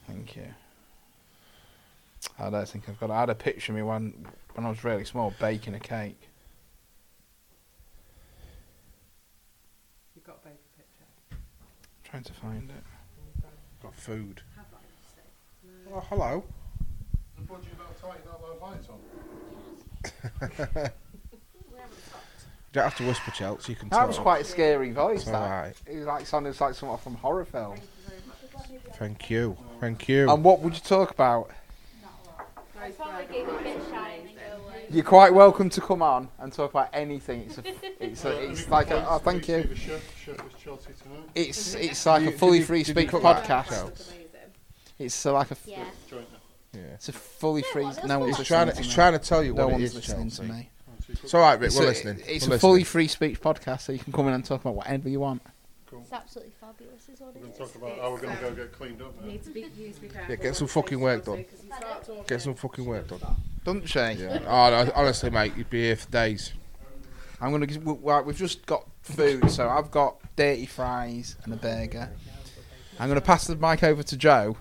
Thank 0.06 0.36
you. 0.36 0.46
I 2.38 2.48
don't 2.48 2.66
think 2.66 2.88
I've 2.88 2.98
got 2.98 3.10
it. 3.10 3.12
I 3.12 3.20
had 3.20 3.28
a 3.28 3.34
picture 3.34 3.72
of 3.72 3.76
me 3.76 3.82
when 3.82 4.26
when 4.54 4.64
I 4.64 4.70
was 4.70 4.82
really 4.82 5.04
small 5.04 5.34
baking 5.38 5.74
a 5.74 5.80
cake. 5.80 6.30
You've 10.16 10.24
got 10.24 10.38
a 10.42 10.48
baby 10.48 10.58
picture. 10.78 11.04
trying 12.02 12.22
to 12.22 12.32
find 12.32 12.70
it. 12.70 12.82
Got 13.82 13.94
food. 13.94 14.40
Have 17.54 18.60
that 18.60 18.76
instead. 18.78 20.62
Hello. 20.74 20.88
You 21.72 22.80
don't 22.80 22.84
have 22.84 22.96
to 22.96 23.06
whisper, 23.06 23.30
Chelsea. 23.30 23.72
You 23.72 23.76
can 23.76 23.88
That 23.90 24.08
was 24.08 24.18
quite 24.18 24.42
a 24.42 24.44
scary 24.44 24.90
voice. 24.90 25.22
It's 25.22 25.30
That 25.30 25.34
alright. 25.42 25.76
it 25.86 25.96
was 25.98 26.06
like 26.06 26.26
sounded 26.26 26.60
like 26.60 26.74
something 26.74 26.98
from 26.98 27.14
a 27.14 27.18
horror 27.18 27.44
film. 27.44 27.76
Thank 28.94 29.30
you. 29.30 29.56
Thank 29.80 30.08
you. 30.08 30.28
And 30.30 30.42
what 30.42 30.60
would 30.60 30.74
you 30.74 30.80
talk 30.80 31.10
about? 31.10 31.50
I 32.84 32.88
a 32.88 32.92
bit 33.62 33.80
shy 33.90 34.10
and 34.10 34.28
then 34.28 34.34
go 34.34 34.64
away. 34.66 34.84
You're 34.90 35.04
quite 35.04 35.32
welcome 35.32 35.70
to 35.70 35.80
come 35.80 36.02
on 36.02 36.28
and 36.38 36.52
talk 36.52 36.70
about 36.70 36.90
anything. 36.92 37.42
It's 37.42 37.58
a, 37.58 37.64
it's 37.98 38.24
a, 38.26 38.50
it's 38.50 38.68
like 38.68 38.90
a, 38.90 39.08
oh, 39.08 39.18
thank 39.18 39.48
you. 39.48 39.66
It's 41.34 41.74
it's 41.74 42.04
like 42.04 42.26
a 42.26 42.32
fully 42.32 42.60
free 42.60 42.82
did 42.82 42.88
you 42.88 43.02
speech 43.08 43.10
podcast. 43.22 43.68
Chelsea? 43.68 44.14
Amazing. 44.14 44.28
It's 44.98 45.24
uh, 45.26 45.32
like 45.32 45.50
a 45.50 45.56
Yeah. 45.64 45.84
Yeah. 46.74 46.82
it's 46.94 47.08
a 47.08 47.12
fully 47.12 47.62
Yeah, 47.62 47.72
free. 47.72 48.06
No 48.06 48.18
one's 48.20 48.36
fine. 48.36 48.44
Trying, 48.46 48.66
to, 48.66 48.66
listening 48.70 48.84
he's 48.84 48.94
trying 48.94 49.12
to 49.12 49.18
tell 49.18 49.42
you 49.44 49.54
No 49.54 49.64
what 49.66 49.70
it 49.70 49.72
one's 49.74 49.84
is, 49.84 49.94
listening 49.94 50.30
to 50.30 50.36
Chelsea. 50.36 50.52
me. 50.52 50.70
It's 51.22 51.34
all 51.34 51.40
right, 51.42 51.58
Rick. 51.60 51.66
It's 51.68 51.76
We're 51.78 51.84
a, 51.84 51.88
listening. 51.88 52.22
It's 52.26 52.48
We're 52.48 52.56
a 52.56 52.58
fully 52.58 52.80
listening. 52.80 52.84
free 52.92 53.08
speech 53.08 53.40
podcast, 53.40 53.82
so 53.82 53.92
you 53.92 53.98
can 53.98 54.12
come 54.12 54.26
in 54.28 54.34
and 54.34 54.44
talk 54.44 54.60
about 54.62 54.74
whatever 54.74 55.08
you 55.08 55.20
want. 55.20 55.42
It's 55.96 56.12
absolutely 56.12 56.52
fabulous, 56.60 57.08
is 57.08 57.20
what 57.20 57.28
it 57.28 57.34
We're 57.36 57.40
going 57.42 57.52
is. 57.52 57.56
to 57.58 57.64
talk 57.64 57.74
about 57.76 57.98
how 58.00 58.10
we're 58.10 58.20
going 58.20 58.36
to 58.36 58.42
go 58.42 58.50
get 58.52 58.72
cleaned 58.72 59.00
up 59.00 59.20
now. 59.20 59.26
Need 59.28 59.44
to 59.44 59.50
be, 59.50 59.60
you 59.60 59.84
need 59.86 59.94
to 59.94 60.00
be 60.00 60.08
careful. 60.08 60.34
Yeah, 60.34 60.42
get 60.42 60.56
some 60.56 60.66
fucking 60.66 60.98
work 61.00 61.24
Chelsea, 61.24 61.42
done. 61.42 61.50
'cause 61.50 61.64
you 61.64 61.72
start 61.72 62.04
talking, 62.06 62.24
Get 62.26 62.42
some 62.42 62.54
fucking 62.54 62.84
work 62.84 63.06
done. 63.08 63.20
Don't 63.64 63.88
she? 63.88 63.98
Yeah. 63.98 64.38
Oh, 64.46 64.84
no, 64.84 64.92
honestly, 64.94 65.30
mate, 65.30 65.52
you'd 65.56 65.70
be 65.70 65.82
here 65.82 65.96
for 65.96 66.10
days. 66.10 66.52
I'm 67.40 67.52
gonna. 67.52 67.66
g- 67.66 67.78
w- 67.78 67.98
Right, 68.02 68.24
we've 68.24 68.36
just 68.36 68.64
got 68.66 68.86
food, 69.02 69.50
so 69.50 69.68
I've 69.68 69.90
got 69.90 70.16
dirty 70.36 70.66
fries 70.66 71.36
and 71.44 71.52
a 71.52 71.56
burger. 71.56 72.10
I'm 72.98 73.08
gonna 73.08 73.20
pass 73.20 73.46
the 73.46 73.54
mic 73.56 73.82
over 73.84 74.02
to 74.02 74.16
Jo. 74.16 74.56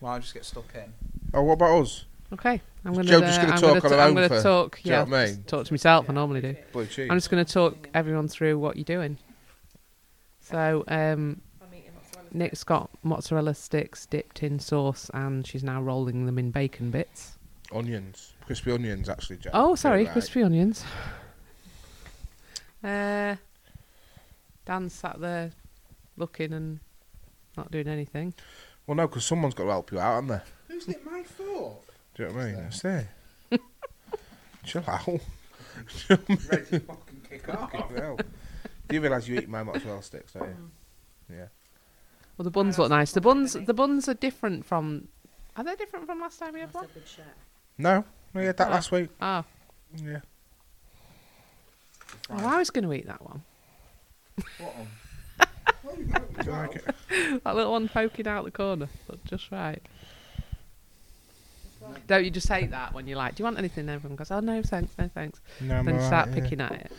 While 0.00 0.16
I 0.16 0.18
just 0.18 0.34
get 0.34 0.44
stuck 0.44 0.74
in. 0.74 0.92
Oh, 1.36 1.42
what 1.42 1.52
about 1.54 1.82
us? 1.82 2.06
Okay, 2.32 2.60
I'm 2.84 2.92
gonna. 2.94 3.04
Jo 3.04 3.20
just 3.20 3.38
uh, 3.38 3.42
gonna 3.42 3.54
I'm 3.54 3.60
talk 3.60 3.82
gonna 3.82 3.94
on 3.94 3.98
her 4.00 4.04
I'm 4.04 4.08
own 4.08 4.14
gonna 4.14 4.28
for- 4.28 4.42
talk. 4.42 4.76
do 4.82 4.88
you 4.88 4.90
know 4.90 4.96
Yeah, 4.96 5.04
what 5.04 5.14
I 5.20 5.24
mean? 5.26 5.34
just 5.36 5.46
talk 5.48 5.66
to 5.66 5.72
myself. 5.72 6.10
I 6.10 6.12
normally 6.14 6.40
do. 6.40 6.56
Blue 6.72 6.86
cheese. 6.86 7.08
I'm 7.10 7.16
just 7.18 7.30
going 7.30 7.44
to 7.44 7.52
talk 7.52 7.88
everyone 7.94 8.26
through 8.26 8.58
what 8.58 8.76
you're 8.76 8.84
doing. 8.84 9.18
So, 10.40 10.82
um, 10.88 11.40
I'm 11.62 11.74
eating 11.74 11.90
mozzarella 11.94 12.28
Nik's 12.32 12.64
got 12.64 12.90
mozzarella 13.02 13.54
sticks 13.54 14.06
dipped 14.06 14.42
in 14.42 14.58
sauce, 14.58 15.10
and 15.14 15.46
she's 15.46 15.62
now 15.62 15.80
rolling 15.82 16.26
them 16.26 16.38
in 16.38 16.50
bacon 16.50 16.90
bits. 16.90 17.36
Onions. 17.72 18.32
Crispy 18.46 18.72
onions, 18.72 19.08
actually, 19.08 19.36
Jack. 19.36 19.52
Oh, 19.54 19.74
sorry, 19.74 20.04
Right. 20.04 20.12
crispy 20.12 20.42
onions. 20.42 20.84
Uh, 22.82 23.36
Dan 24.64 24.88
sat 24.88 25.20
there 25.20 25.50
looking 26.16 26.52
and 26.52 26.80
not 27.56 27.70
doing 27.70 27.88
anything. 27.88 28.34
Well, 28.86 28.94
no, 28.96 29.06
because 29.08 29.24
someone's 29.26 29.54
got 29.54 29.64
to 29.64 29.70
help 29.70 29.90
you 29.92 29.98
out, 30.00 30.14
haven't 30.14 30.28
they? 30.28 30.40
Who's 30.76 30.88
it 30.88 31.06
my 31.10 31.22
fault? 31.22 31.88
Do 32.14 32.24
you 32.24 32.28
know 32.28 32.34
what 32.34 32.42
I 32.42 32.46
mean? 32.52 32.54
It's 32.64 32.80
there. 32.82 33.08
Chill 34.64 34.84
out. 34.86 35.06
Ready 35.08 35.20
to 36.66 36.80
fucking 36.80 37.22
kick 37.30 37.48
off. 37.48 37.72
Hell. 37.72 38.18
Do 38.88 38.94
you 38.94 39.00
realise 39.00 39.26
you 39.26 39.38
eat 39.38 39.48
my 39.48 39.62
mozzarella 39.62 40.02
sticks, 40.02 40.32
don't 40.34 40.48
you? 40.48 40.70
Yeah. 41.34 41.46
Well, 42.36 42.44
the 42.44 42.50
buns 42.50 42.78
look 42.78 42.90
nice. 42.90 43.12
The 43.12 43.22
buns, 43.22 43.54
the 43.54 43.72
buns 43.72 44.06
are 44.06 44.12
different 44.14 44.66
from. 44.66 45.08
Are 45.56 45.64
they 45.64 45.76
different 45.76 46.04
from 46.04 46.20
last 46.20 46.38
time 46.40 46.52
we 46.52 46.60
had 46.60 46.68
That's 46.68 46.74
one? 46.74 46.84
a 46.84 46.88
good 46.88 47.08
share. 47.08 47.24
No, 47.78 48.04
we 48.34 48.44
had 48.44 48.58
that 48.58 48.68
Oh. 48.68 48.72
last 48.72 48.92
week. 48.92 49.08
Ah, 49.18 49.44
Yeah. 49.96 50.20
oh, 52.28 52.46
I 52.46 52.58
was 52.58 52.68
going 52.68 52.84
to 52.84 52.92
eat 52.92 53.06
that 53.06 53.22
one. 53.22 53.42
Do 55.96 56.02
you 56.44 56.50
like 56.52 56.76
it? 56.76 57.42
That 57.44 57.56
little 57.56 57.72
one 57.72 57.88
poking 57.88 58.26
out 58.28 58.44
the 58.44 58.50
corner, 58.50 58.88
but 59.06 59.24
just 59.24 59.50
right. 59.50 59.80
Don't 62.06 62.24
you 62.24 62.30
just 62.30 62.48
hate 62.48 62.70
that 62.70 62.92
when 62.94 63.06
you're 63.06 63.16
like, 63.18 63.34
"Do 63.34 63.42
you 63.42 63.44
want 63.44 63.58
anything?" 63.58 63.82
And 63.82 63.90
everyone 63.90 64.16
goes, 64.16 64.30
"Oh 64.30 64.40
no, 64.40 64.62
thanks, 64.62 64.92
no 64.98 65.08
thanks." 65.12 65.40
No, 65.60 65.76
I'm 65.76 65.84
then 65.84 65.94
you 65.96 66.00
alright, 66.00 66.24
start 66.24 66.28
yeah. 66.28 66.42
picking 66.42 66.60
at 66.60 66.72
it. 66.72 66.92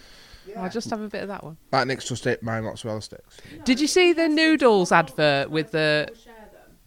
I'll 0.58 0.70
just 0.70 0.90
have 0.90 1.02
a 1.02 1.10
bit 1.10 1.22
of 1.24 1.28
that 1.28 1.44
one. 1.44 1.58
Like 1.72 1.88
Nik's 1.88 2.08
just 2.08 2.26
ate 2.26 2.42
my 2.42 2.62
mozzarella 2.62 3.02
sticks. 3.02 3.38
Did 3.66 3.80
you 3.82 3.88
see 3.88 4.14
the 4.14 4.30
noodles 4.30 4.92
advert 4.94 5.50
with 5.52 5.72
the 5.72 6.08
We'll 6.10 6.18
share 6.18 6.34
them. 6.54 6.78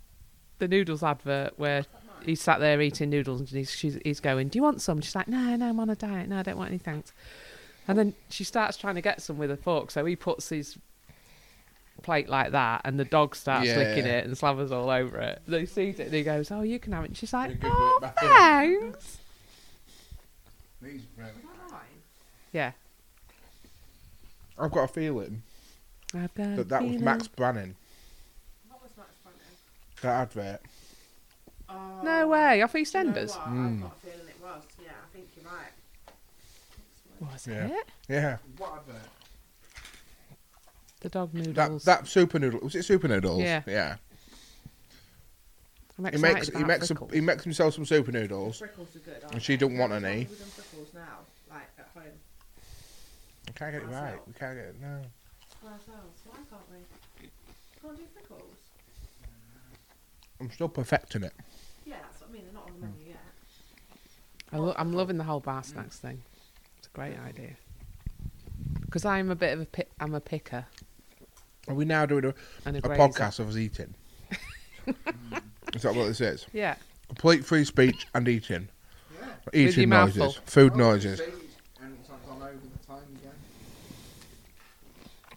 the 0.59 0.69
noodles 0.69 1.03
advert 1.03 1.59
where 1.59 1.85
he 2.25 2.35
sat 2.35 2.61
there 2.61 2.81
eating 2.81 3.11
noodles 3.11 3.41
and 3.41 3.49
he's 3.51 3.71
she's, 3.71 3.99
he's 4.05 4.21
going, 4.21 4.49
"Do 4.49 4.59
you 4.59 4.63
want 4.63 4.81
some?" 4.81 5.01
She's 5.01 5.15
like, 5.15 5.29
"No, 5.29 5.57
no, 5.57 5.69
I'm 5.69 5.79
on 5.81 5.91
a 5.91 5.97
diet. 5.97 6.29
No, 6.29 6.39
I 6.39 6.43
don't 6.43 6.57
want 6.57 6.71
any 6.71 6.79
thanks." 6.79 7.13
And 7.89 7.99
then 7.99 8.15
she 8.29 8.45
starts 8.45 8.77
trying 8.77 8.95
to 8.95 9.01
get 9.01 9.21
some 9.21 9.37
with 9.39 9.51
a 9.51 9.57
fork, 9.57 9.91
so 9.91 10.05
he 10.05 10.17
puts 10.17 10.49
his 10.49 10.79
plate 12.03 12.29
like 12.29 12.53
that, 12.53 12.83
and 12.85 12.99
the 12.99 13.05
dog 13.05 13.35
starts 13.37 13.67
Yeah. 13.69 13.77
licking 13.79 14.07
it 14.07 14.25
and 14.25 14.37
slavers 14.37 14.73
all 14.73 14.91
over 14.91 15.19
it. 15.19 15.43
They 15.47 15.61
he 15.61 15.67
sees 15.67 15.99
it 16.01 16.07
and 16.07 16.15
he 16.15 16.23
goes, 16.23 16.51
"Oh, 16.51 16.63
you 16.63 16.79
can 16.79 16.93
have 16.93 17.05
it." 17.05 17.09
And 17.09 17.17
she's 17.17 17.33
like, 17.33 17.59
"Oh, 17.63 17.97
it 17.97 18.01
back 18.03 18.23
in." 18.23 18.29
thanks." 18.29 19.19
These. 20.83 21.03
Yeah, 22.53 22.73
I've 24.59 24.73
got 24.73 24.85
a 24.85 24.89
feeling 24.89 25.43
I've 26.15 26.35
got 26.35 26.47
a 26.47 26.57
that 26.57 26.69
that 26.71 26.83
was. 26.85 27.01
Max 27.01 27.29
Branning. 27.29 27.75
What 28.69 28.83
was 28.83 28.91
Max 28.97 29.11
Branning? 29.23 30.03
That 30.03 30.23
advert. 30.23 30.61
Oh, 31.69 32.01
No 32.03 32.27
way, 32.29 32.61
off 32.63 32.73
do 32.73 32.79
you 32.81 32.85
know 32.85 32.91
EastEnders. 32.91 33.31
Mm. 33.37 33.75
I've 33.77 33.81
got 33.83 33.93
a 33.93 34.01
feeling 34.07 34.29
it 34.29 34.37
was. 34.43 34.63
Yeah, 34.83 34.91
I 34.91 35.15
think 35.17 35.29
you're 35.37 35.45
right. 35.53 37.33
Was 37.33 37.47
Yeah. 37.47 37.67
it 37.67 37.89
Yeah. 38.09 38.37
What 38.57 38.79
advert? 38.79 39.09
The 41.01 41.09
dog 41.09 41.33
That 41.33 41.47
noodles? 41.47 41.85
that 41.85 42.07
super 42.07 42.39
noodle 42.39 42.61
was 42.61 42.75
it 42.75 42.85
super 42.85 43.09
noodles? 43.09 43.43
Yeah. 43.43 43.63
Yeah. 43.67 43.97
I'm 45.99 46.05
He 46.05 46.09
excited 46.11 46.35
makes 46.35 46.49
he 46.49 46.65
makes 46.65 46.91
a, 46.91 46.95
Frickles. 46.95 47.15
he 47.15 47.21
makes 47.21 47.45
himself 47.45 47.75
some 47.75 47.85
super 47.85 48.13
noodles. 48.13 48.61
Frickles 48.61 48.97
are 48.97 49.01
good. 49.01 49.23
And 49.33 49.43
she 49.43 49.57
don't 49.57 49.77
want 49.77 49.93
How 49.93 49.99
any. 49.99 50.21
have 50.21 50.39
done 50.39 50.49
Frickles 50.49 50.95
now? 50.95 51.19
Like 51.51 51.69
at 51.79 51.89
home? 51.95 52.05
We 53.47 53.53
can't 53.55 53.73
get 53.73 53.83
it 53.83 53.89
right. 53.89 54.19
We 54.27 54.33
can't 54.33 54.57
get 54.57 54.65
it. 54.67 54.77
No. 54.81 55.03
For 55.61 55.67
ourselves. 55.67 56.21
Why 56.25 56.37
can't 56.49 56.63
we? 56.71 57.29
Can't 57.83 57.97
do 57.97 58.03
Frickles? 58.03 58.61
I'm 60.41 60.51
still 60.51 60.69
perfecting 60.69 61.25
it. 61.25 61.35
Yeah, 61.85 61.97
that's 62.03 62.21
what 62.23 62.31
I 62.31 62.33
mean. 62.33 62.43
They're 62.45 62.55
not 62.55 62.67
on 62.67 62.81
the 62.81 62.87
hmm. 62.87 62.93
menu 62.95 63.09
yet. 63.09 63.17
I 64.53 64.57
lo- 64.57 64.75
I'm 64.79 64.93
loving 64.95 65.19
the 65.19 65.25
whole 65.25 65.41
bar 65.41 65.63
snacks 65.63 65.99
hmm. 66.01 66.07
thing. 66.09 66.23
It's 66.79 66.87
a 66.87 66.91
great 66.91 67.19
idea. 67.27 67.57
Because 68.81 69.05
I'm 69.05 69.31
a 69.31 69.37
bit 69.37 69.53
of 69.53 69.61
a 69.61 69.67
pi- 69.67 69.87
I'm 70.01 70.15
a 70.15 70.21
picker 70.21 70.67
Are 71.71 71.75
we 71.75 71.85
now 71.85 72.05
doing 72.05 72.25
a, 72.25 72.35
a, 72.67 72.71
a 72.79 72.83
podcast 72.83 73.39
of 73.39 73.49
us 73.49 73.57
eating? 73.57 73.95
is 75.73 75.83
that 75.83 75.95
what 75.95 76.07
this 76.09 76.21
is? 76.21 76.47
Yeah, 76.53 76.75
Complete 77.07 77.45
free 77.45 77.65
speech 77.65 78.09
and 78.13 78.27
eating. 78.29 78.69
With 79.45 79.55
your 79.55 79.69
Eating 79.69 79.91
noises. 79.91 80.17
full. 80.17 80.33
Food 80.47 80.73
oh, 80.75 80.79
noises. 80.79 81.21
And 81.21 81.97
it's 82.01 82.11
like 82.11 82.27
gone 82.27 82.43
over 82.43 82.53
the 82.53 82.87
time 82.87 83.05
again. 83.17 83.31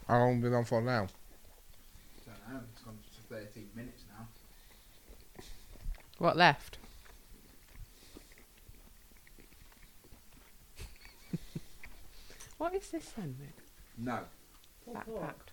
How 0.07 0.17
long 0.19 0.33
have 0.33 0.43
we 0.43 0.49
been 0.49 0.57
on 0.57 0.65
for 0.65 0.81
now? 0.81 1.07
don't 2.25 2.49
know. 2.51 2.61
It's 2.71 2.81
gone 2.81 2.97
to 2.97 3.21
13 3.35 3.69
minutes 3.75 4.03
now. 4.17 4.25
what 6.17 6.35
left? 6.35 6.79
what 12.57 12.73
is 12.73 12.89
this 12.89 13.05
then, 13.15 13.35
Rick? 13.39 13.53
No. 13.99 14.21
Pulled 14.83 14.97
Backpacked. 14.97 15.52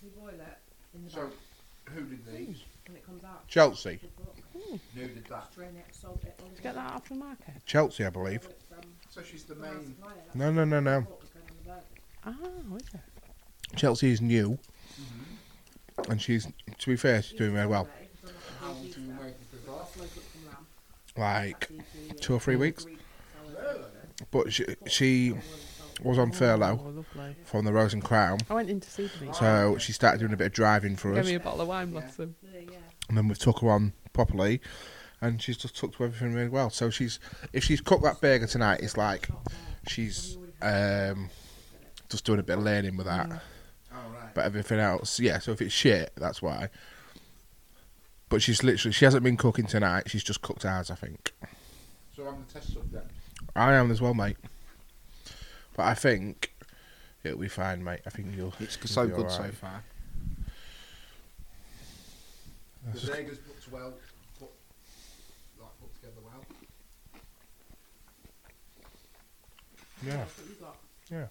Pork. 0.00 0.14
We 0.16 0.20
boil 0.20 0.40
it 0.40 0.58
in 0.94 1.04
the 1.04 1.10
So, 1.10 1.22
back 1.26 1.94
who 1.94 2.02
did 2.04 2.26
these? 2.26 2.62
and 2.86 2.96
it 2.96 3.04
comes 3.06 3.24
out. 3.24 3.46
Chelsea. 3.48 4.00
Pulled 4.16 4.36
pork. 4.52 4.80
Nooded 4.96 5.26
that. 5.28 5.54
Drain 5.54 5.70
it, 5.76 5.94
salt 5.94 6.20
it. 6.24 6.36
Did 6.38 6.46
you 6.56 6.62
get 6.62 6.74
that 6.74 6.92
off 6.92 7.08
the 7.08 7.14
market? 7.14 7.54
Chelsea, 7.66 8.04
I 8.04 8.10
believe. 8.10 8.48
So 9.10 9.22
she's 9.22 9.44
the 9.44 9.56
main. 9.56 9.96
No, 10.34 10.50
no, 10.52 10.64
no, 10.64 10.80
no. 10.80 11.06
Oh, 12.26 12.32
is 12.76 12.82
it? 12.94 13.00
Chelsea 13.76 14.10
is 14.10 14.20
new, 14.20 14.58
and 16.08 16.20
she's, 16.20 16.46
to 16.78 16.90
be 16.90 16.96
fair, 16.96 17.22
she's 17.22 17.38
doing 17.38 17.54
very 17.54 17.66
well. 17.66 17.88
How 18.60 18.68
long 18.72 18.76
have 18.76 18.84
you 18.86 18.92
been 19.12 19.16
for 19.16 20.00
that? 21.16 21.20
Like 21.20 21.68
two 22.20 22.34
or 22.34 22.40
three 22.40 22.56
weeks. 22.56 22.86
But 24.30 24.52
she, 24.52 24.66
she 24.86 25.34
was 26.02 26.18
on 26.18 26.32
furlough 26.32 26.80
Oh, 26.82 26.88
lovely. 26.90 27.36
from 27.44 27.64
the 27.64 27.72
Rose 27.72 27.92
and 27.94 28.02
Crown, 28.04 28.38
I 28.48 28.54
went 28.54 28.70
in 28.70 28.80
to 28.80 28.90
see 28.90 29.06
them. 29.20 29.32
so 29.34 29.76
she 29.78 29.92
started 29.92 30.18
doing 30.18 30.32
a 30.32 30.36
bit 30.36 30.48
of 30.48 30.52
driving 30.52 30.96
for 30.96 31.12
Gave 31.12 31.22
us, 31.24 31.26
me 31.28 31.34
a 31.34 31.40
bottle 31.40 31.60
of 31.62 31.68
wine, 31.68 31.90
bless 31.90 32.16
them. 32.16 32.34
and 33.08 33.16
then 33.16 33.28
we've 33.28 33.38
took 33.38 33.60
her 33.60 33.70
on 33.70 33.92
properly, 34.12 34.60
and 35.20 35.40
she's 35.42 35.56
just 35.56 35.76
took 35.76 35.96
to 35.96 36.04
everything 36.04 36.32
really 36.34 36.48
well. 36.48 36.70
So 36.70 36.90
she's, 36.90 37.18
if 37.52 37.64
she's 37.64 37.80
cooked 37.80 38.02
that 38.04 38.20
burger 38.20 38.46
tonight, 38.46 38.80
it's 38.82 38.96
like 38.96 39.28
she's 39.88 40.36
um, 40.62 41.28
just 42.08 42.24
doing 42.24 42.38
a 42.40 42.42
bit 42.42 42.58
of 42.58 42.64
learning 42.64 42.96
with 42.96 43.06
that. 43.06 43.30
Oh. 43.30 43.96
But 44.34 44.44
everything 44.44 44.78
else, 44.78 45.18
yeah. 45.18 45.38
So 45.40 45.52
if 45.52 45.60
it's 45.60 45.74
shit, 45.74 46.12
that's 46.16 46.40
why. 46.40 46.68
But 48.28 48.42
she's 48.42 48.62
literally, 48.62 48.92
she 48.92 49.04
hasn't 49.04 49.24
been 49.24 49.36
cooking 49.36 49.66
tonight. 49.66 50.08
She's 50.08 50.22
just 50.22 50.40
cooked 50.40 50.64
ours, 50.64 50.88
I 50.90 50.94
think. 50.94 51.32
So 52.14 52.26
I'm 52.28 52.44
the 52.46 52.52
test 52.52 52.72
subject. 52.72 53.10
I 53.56 53.72
am 53.74 53.90
as 53.90 54.00
well, 54.00 54.14
mate. 54.14 54.36
But 55.80 55.86
I 55.86 55.94
think 55.94 56.52
it'll 57.24 57.38
be 57.38 57.48
fine, 57.48 57.82
mate. 57.82 58.00
I 58.06 58.10
think 58.10 58.36
you'll. 58.36 58.52
It's 58.60 58.76
you'll 58.76 58.86
so 58.88 59.06
be 59.08 59.14
good 59.14 59.30
so 59.30 59.44
far. 59.44 59.82
That's 62.84 63.00
The 63.00 63.06
just- 63.06 63.12
burger's 63.18 63.38
put 63.38 63.72
well, 63.72 63.94
put, 64.38 64.50
like, 65.58 65.70
put 65.80 65.94
together 65.94 66.20
well. 66.22 66.44
Yeah. 70.06 70.24
Yeah. 71.10 71.26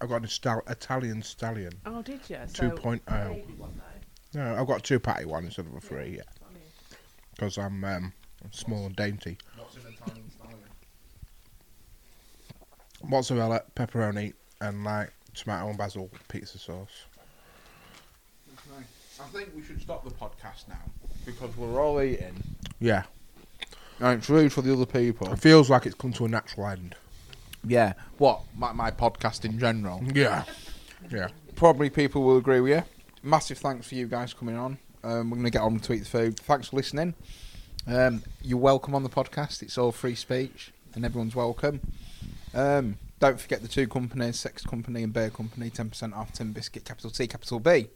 I've 0.00 0.08
got 0.08 0.16
an 0.22 0.24
Istal- 0.28 0.70
Italian 0.70 1.22
stallion. 1.22 1.74
Oh, 1.84 2.00
did 2.00 2.20
you? 2.30 2.38
Two 2.54 2.70
So, 2.70 2.76
point 2.78 3.02
oh. 3.08 3.36
No, 4.32 4.54
I've 4.58 4.66
got 4.66 4.78
a 4.78 4.82
two 4.82 4.98
patty 4.98 5.26
one 5.26 5.44
instead 5.44 5.66
of 5.66 5.74
a 5.74 5.80
three. 5.82 6.16
Yeah. 6.16 6.22
Because 7.34 7.58
I'm 7.58 7.84
um, 7.84 8.14
small 8.50 8.86
and 8.86 8.96
dainty. 8.96 9.36
What's 9.58 9.74
an 9.74 9.80
Italian 9.82 9.96
stallion? 10.06 10.21
Mozzarella, 13.04 13.62
pepperoni, 13.74 14.32
and 14.60 14.84
like 14.84 15.12
tomato 15.34 15.68
and 15.68 15.78
basil 15.78 16.10
pizza 16.28 16.58
sauce. 16.58 17.06
Okay. 18.48 18.84
I 19.20 19.24
think 19.26 19.50
we 19.54 19.62
should 19.62 19.80
stop 19.80 20.04
the 20.04 20.10
podcast 20.10 20.68
now 20.68 20.82
because 21.24 21.56
we're 21.56 21.80
all 21.80 22.00
eating. 22.00 22.34
Yeah. 22.80 23.04
And 24.00 24.18
it's 24.18 24.28
rude 24.28 24.52
for 24.52 24.62
the 24.62 24.72
other 24.72 24.86
people. 24.86 25.32
It 25.32 25.38
feels 25.38 25.70
like 25.70 25.86
it's 25.86 25.94
come 25.94 26.12
to 26.14 26.24
a 26.24 26.28
natural 26.28 26.66
end. 26.68 26.96
Yeah. 27.64 27.92
What? 28.18 28.42
My, 28.56 28.72
my 28.72 28.90
podcast 28.90 29.44
in 29.44 29.58
general. 29.58 30.02
Yeah. 30.12 30.44
Yeah. 31.10 31.28
Probably 31.54 31.90
people 31.90 32.22
will 32.22 32.38
agree 32.38 32.60
with 32.60 32.72
you. 32.72 32.82
Massive 33.22 33.58
thanks 33.58 33.88
for 33.88 33.94
you 33.94 34.06
guys 34.06 34.34
coming 34.34 34.56
on. 34.56 34.78
Um, 35.04 35.30
we're 35.30 35.36
going 35.36 35.44
to 35.44 35.50
get 35.50 35.62
on 35.62 35.78
to 35.78 35.92
eat 35.92 36.00
the 36.00 36.04
food. 36.06 36.38
Thanks 36.40 36.68
for 36.68 36.76
listening. 36.76 37.14
Um, 37.86 38.22
you're 38.42 38.58
welcome 38.58 38.94
on 38.94 39.02
the 39.02 39.08
podcast. 39.08 39.62
It's 39.62 39.78
all 39.78 39.92
free 39.92 40.14
speech 40.14 40.72
and 40.94 41.04
everyone's 41.04 41.34
welcome. 41.34 41.80
Um, 42.54 42.98
don't 43.20 43.40
forget 43.40 43.62
the 43.62 43.68
two 43.68 43.86
companies, 43.86 44.38
Sex 44.38 44.64
Company 44.64 45.02
and 45.02 45.12
Bear 45.12 45.30
Company, 45.30 45.70
10% 45.70 46.14
off 46.16 46.32
Tin 46.32 46.52
Biscuit, 46.52 46.84
capital 46.84 47.10
T, 47.10 47.26
capital 47.26 47.60
B. 47.60 47.88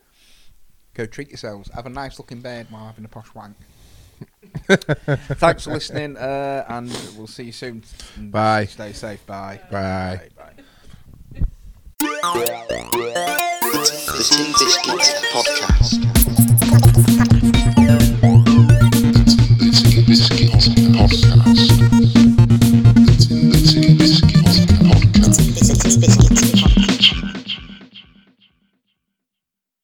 Go 0.94 1.04
treat 1.04 1.28
yourselves. 1.28 1.68
Have 1.74 1.86
a 1.86 1.90
nice 1.90 2.18
looking 2.18 2.40
bed 2.40 2.68
while 2.70 2.86
having 2.86 3.04
a 3.04 3.08
posh 3.08 3.34
wank. 3.34 3.56
Thanks 4.68 5.64
for 5.64 5.72
listening, 5.72 6.16
uh, 6.16 6.64
and 6.68 6.88
we'll 7.18 7.26
see 7.26 7.44
you 7.44 7.52
soon. 7.52 7.82
Bye. 8.18 8.64
Stay 8.66 8.92
safe. 8.92 9.26
Bye. 9.26 9.60
Bye. 9.70 10.28
Bye. 10.36 10.52
The 14.06 14.24
Tin 14.30 14.52
Biscuits 14.52 15.12
Podcast. 15.32 16.45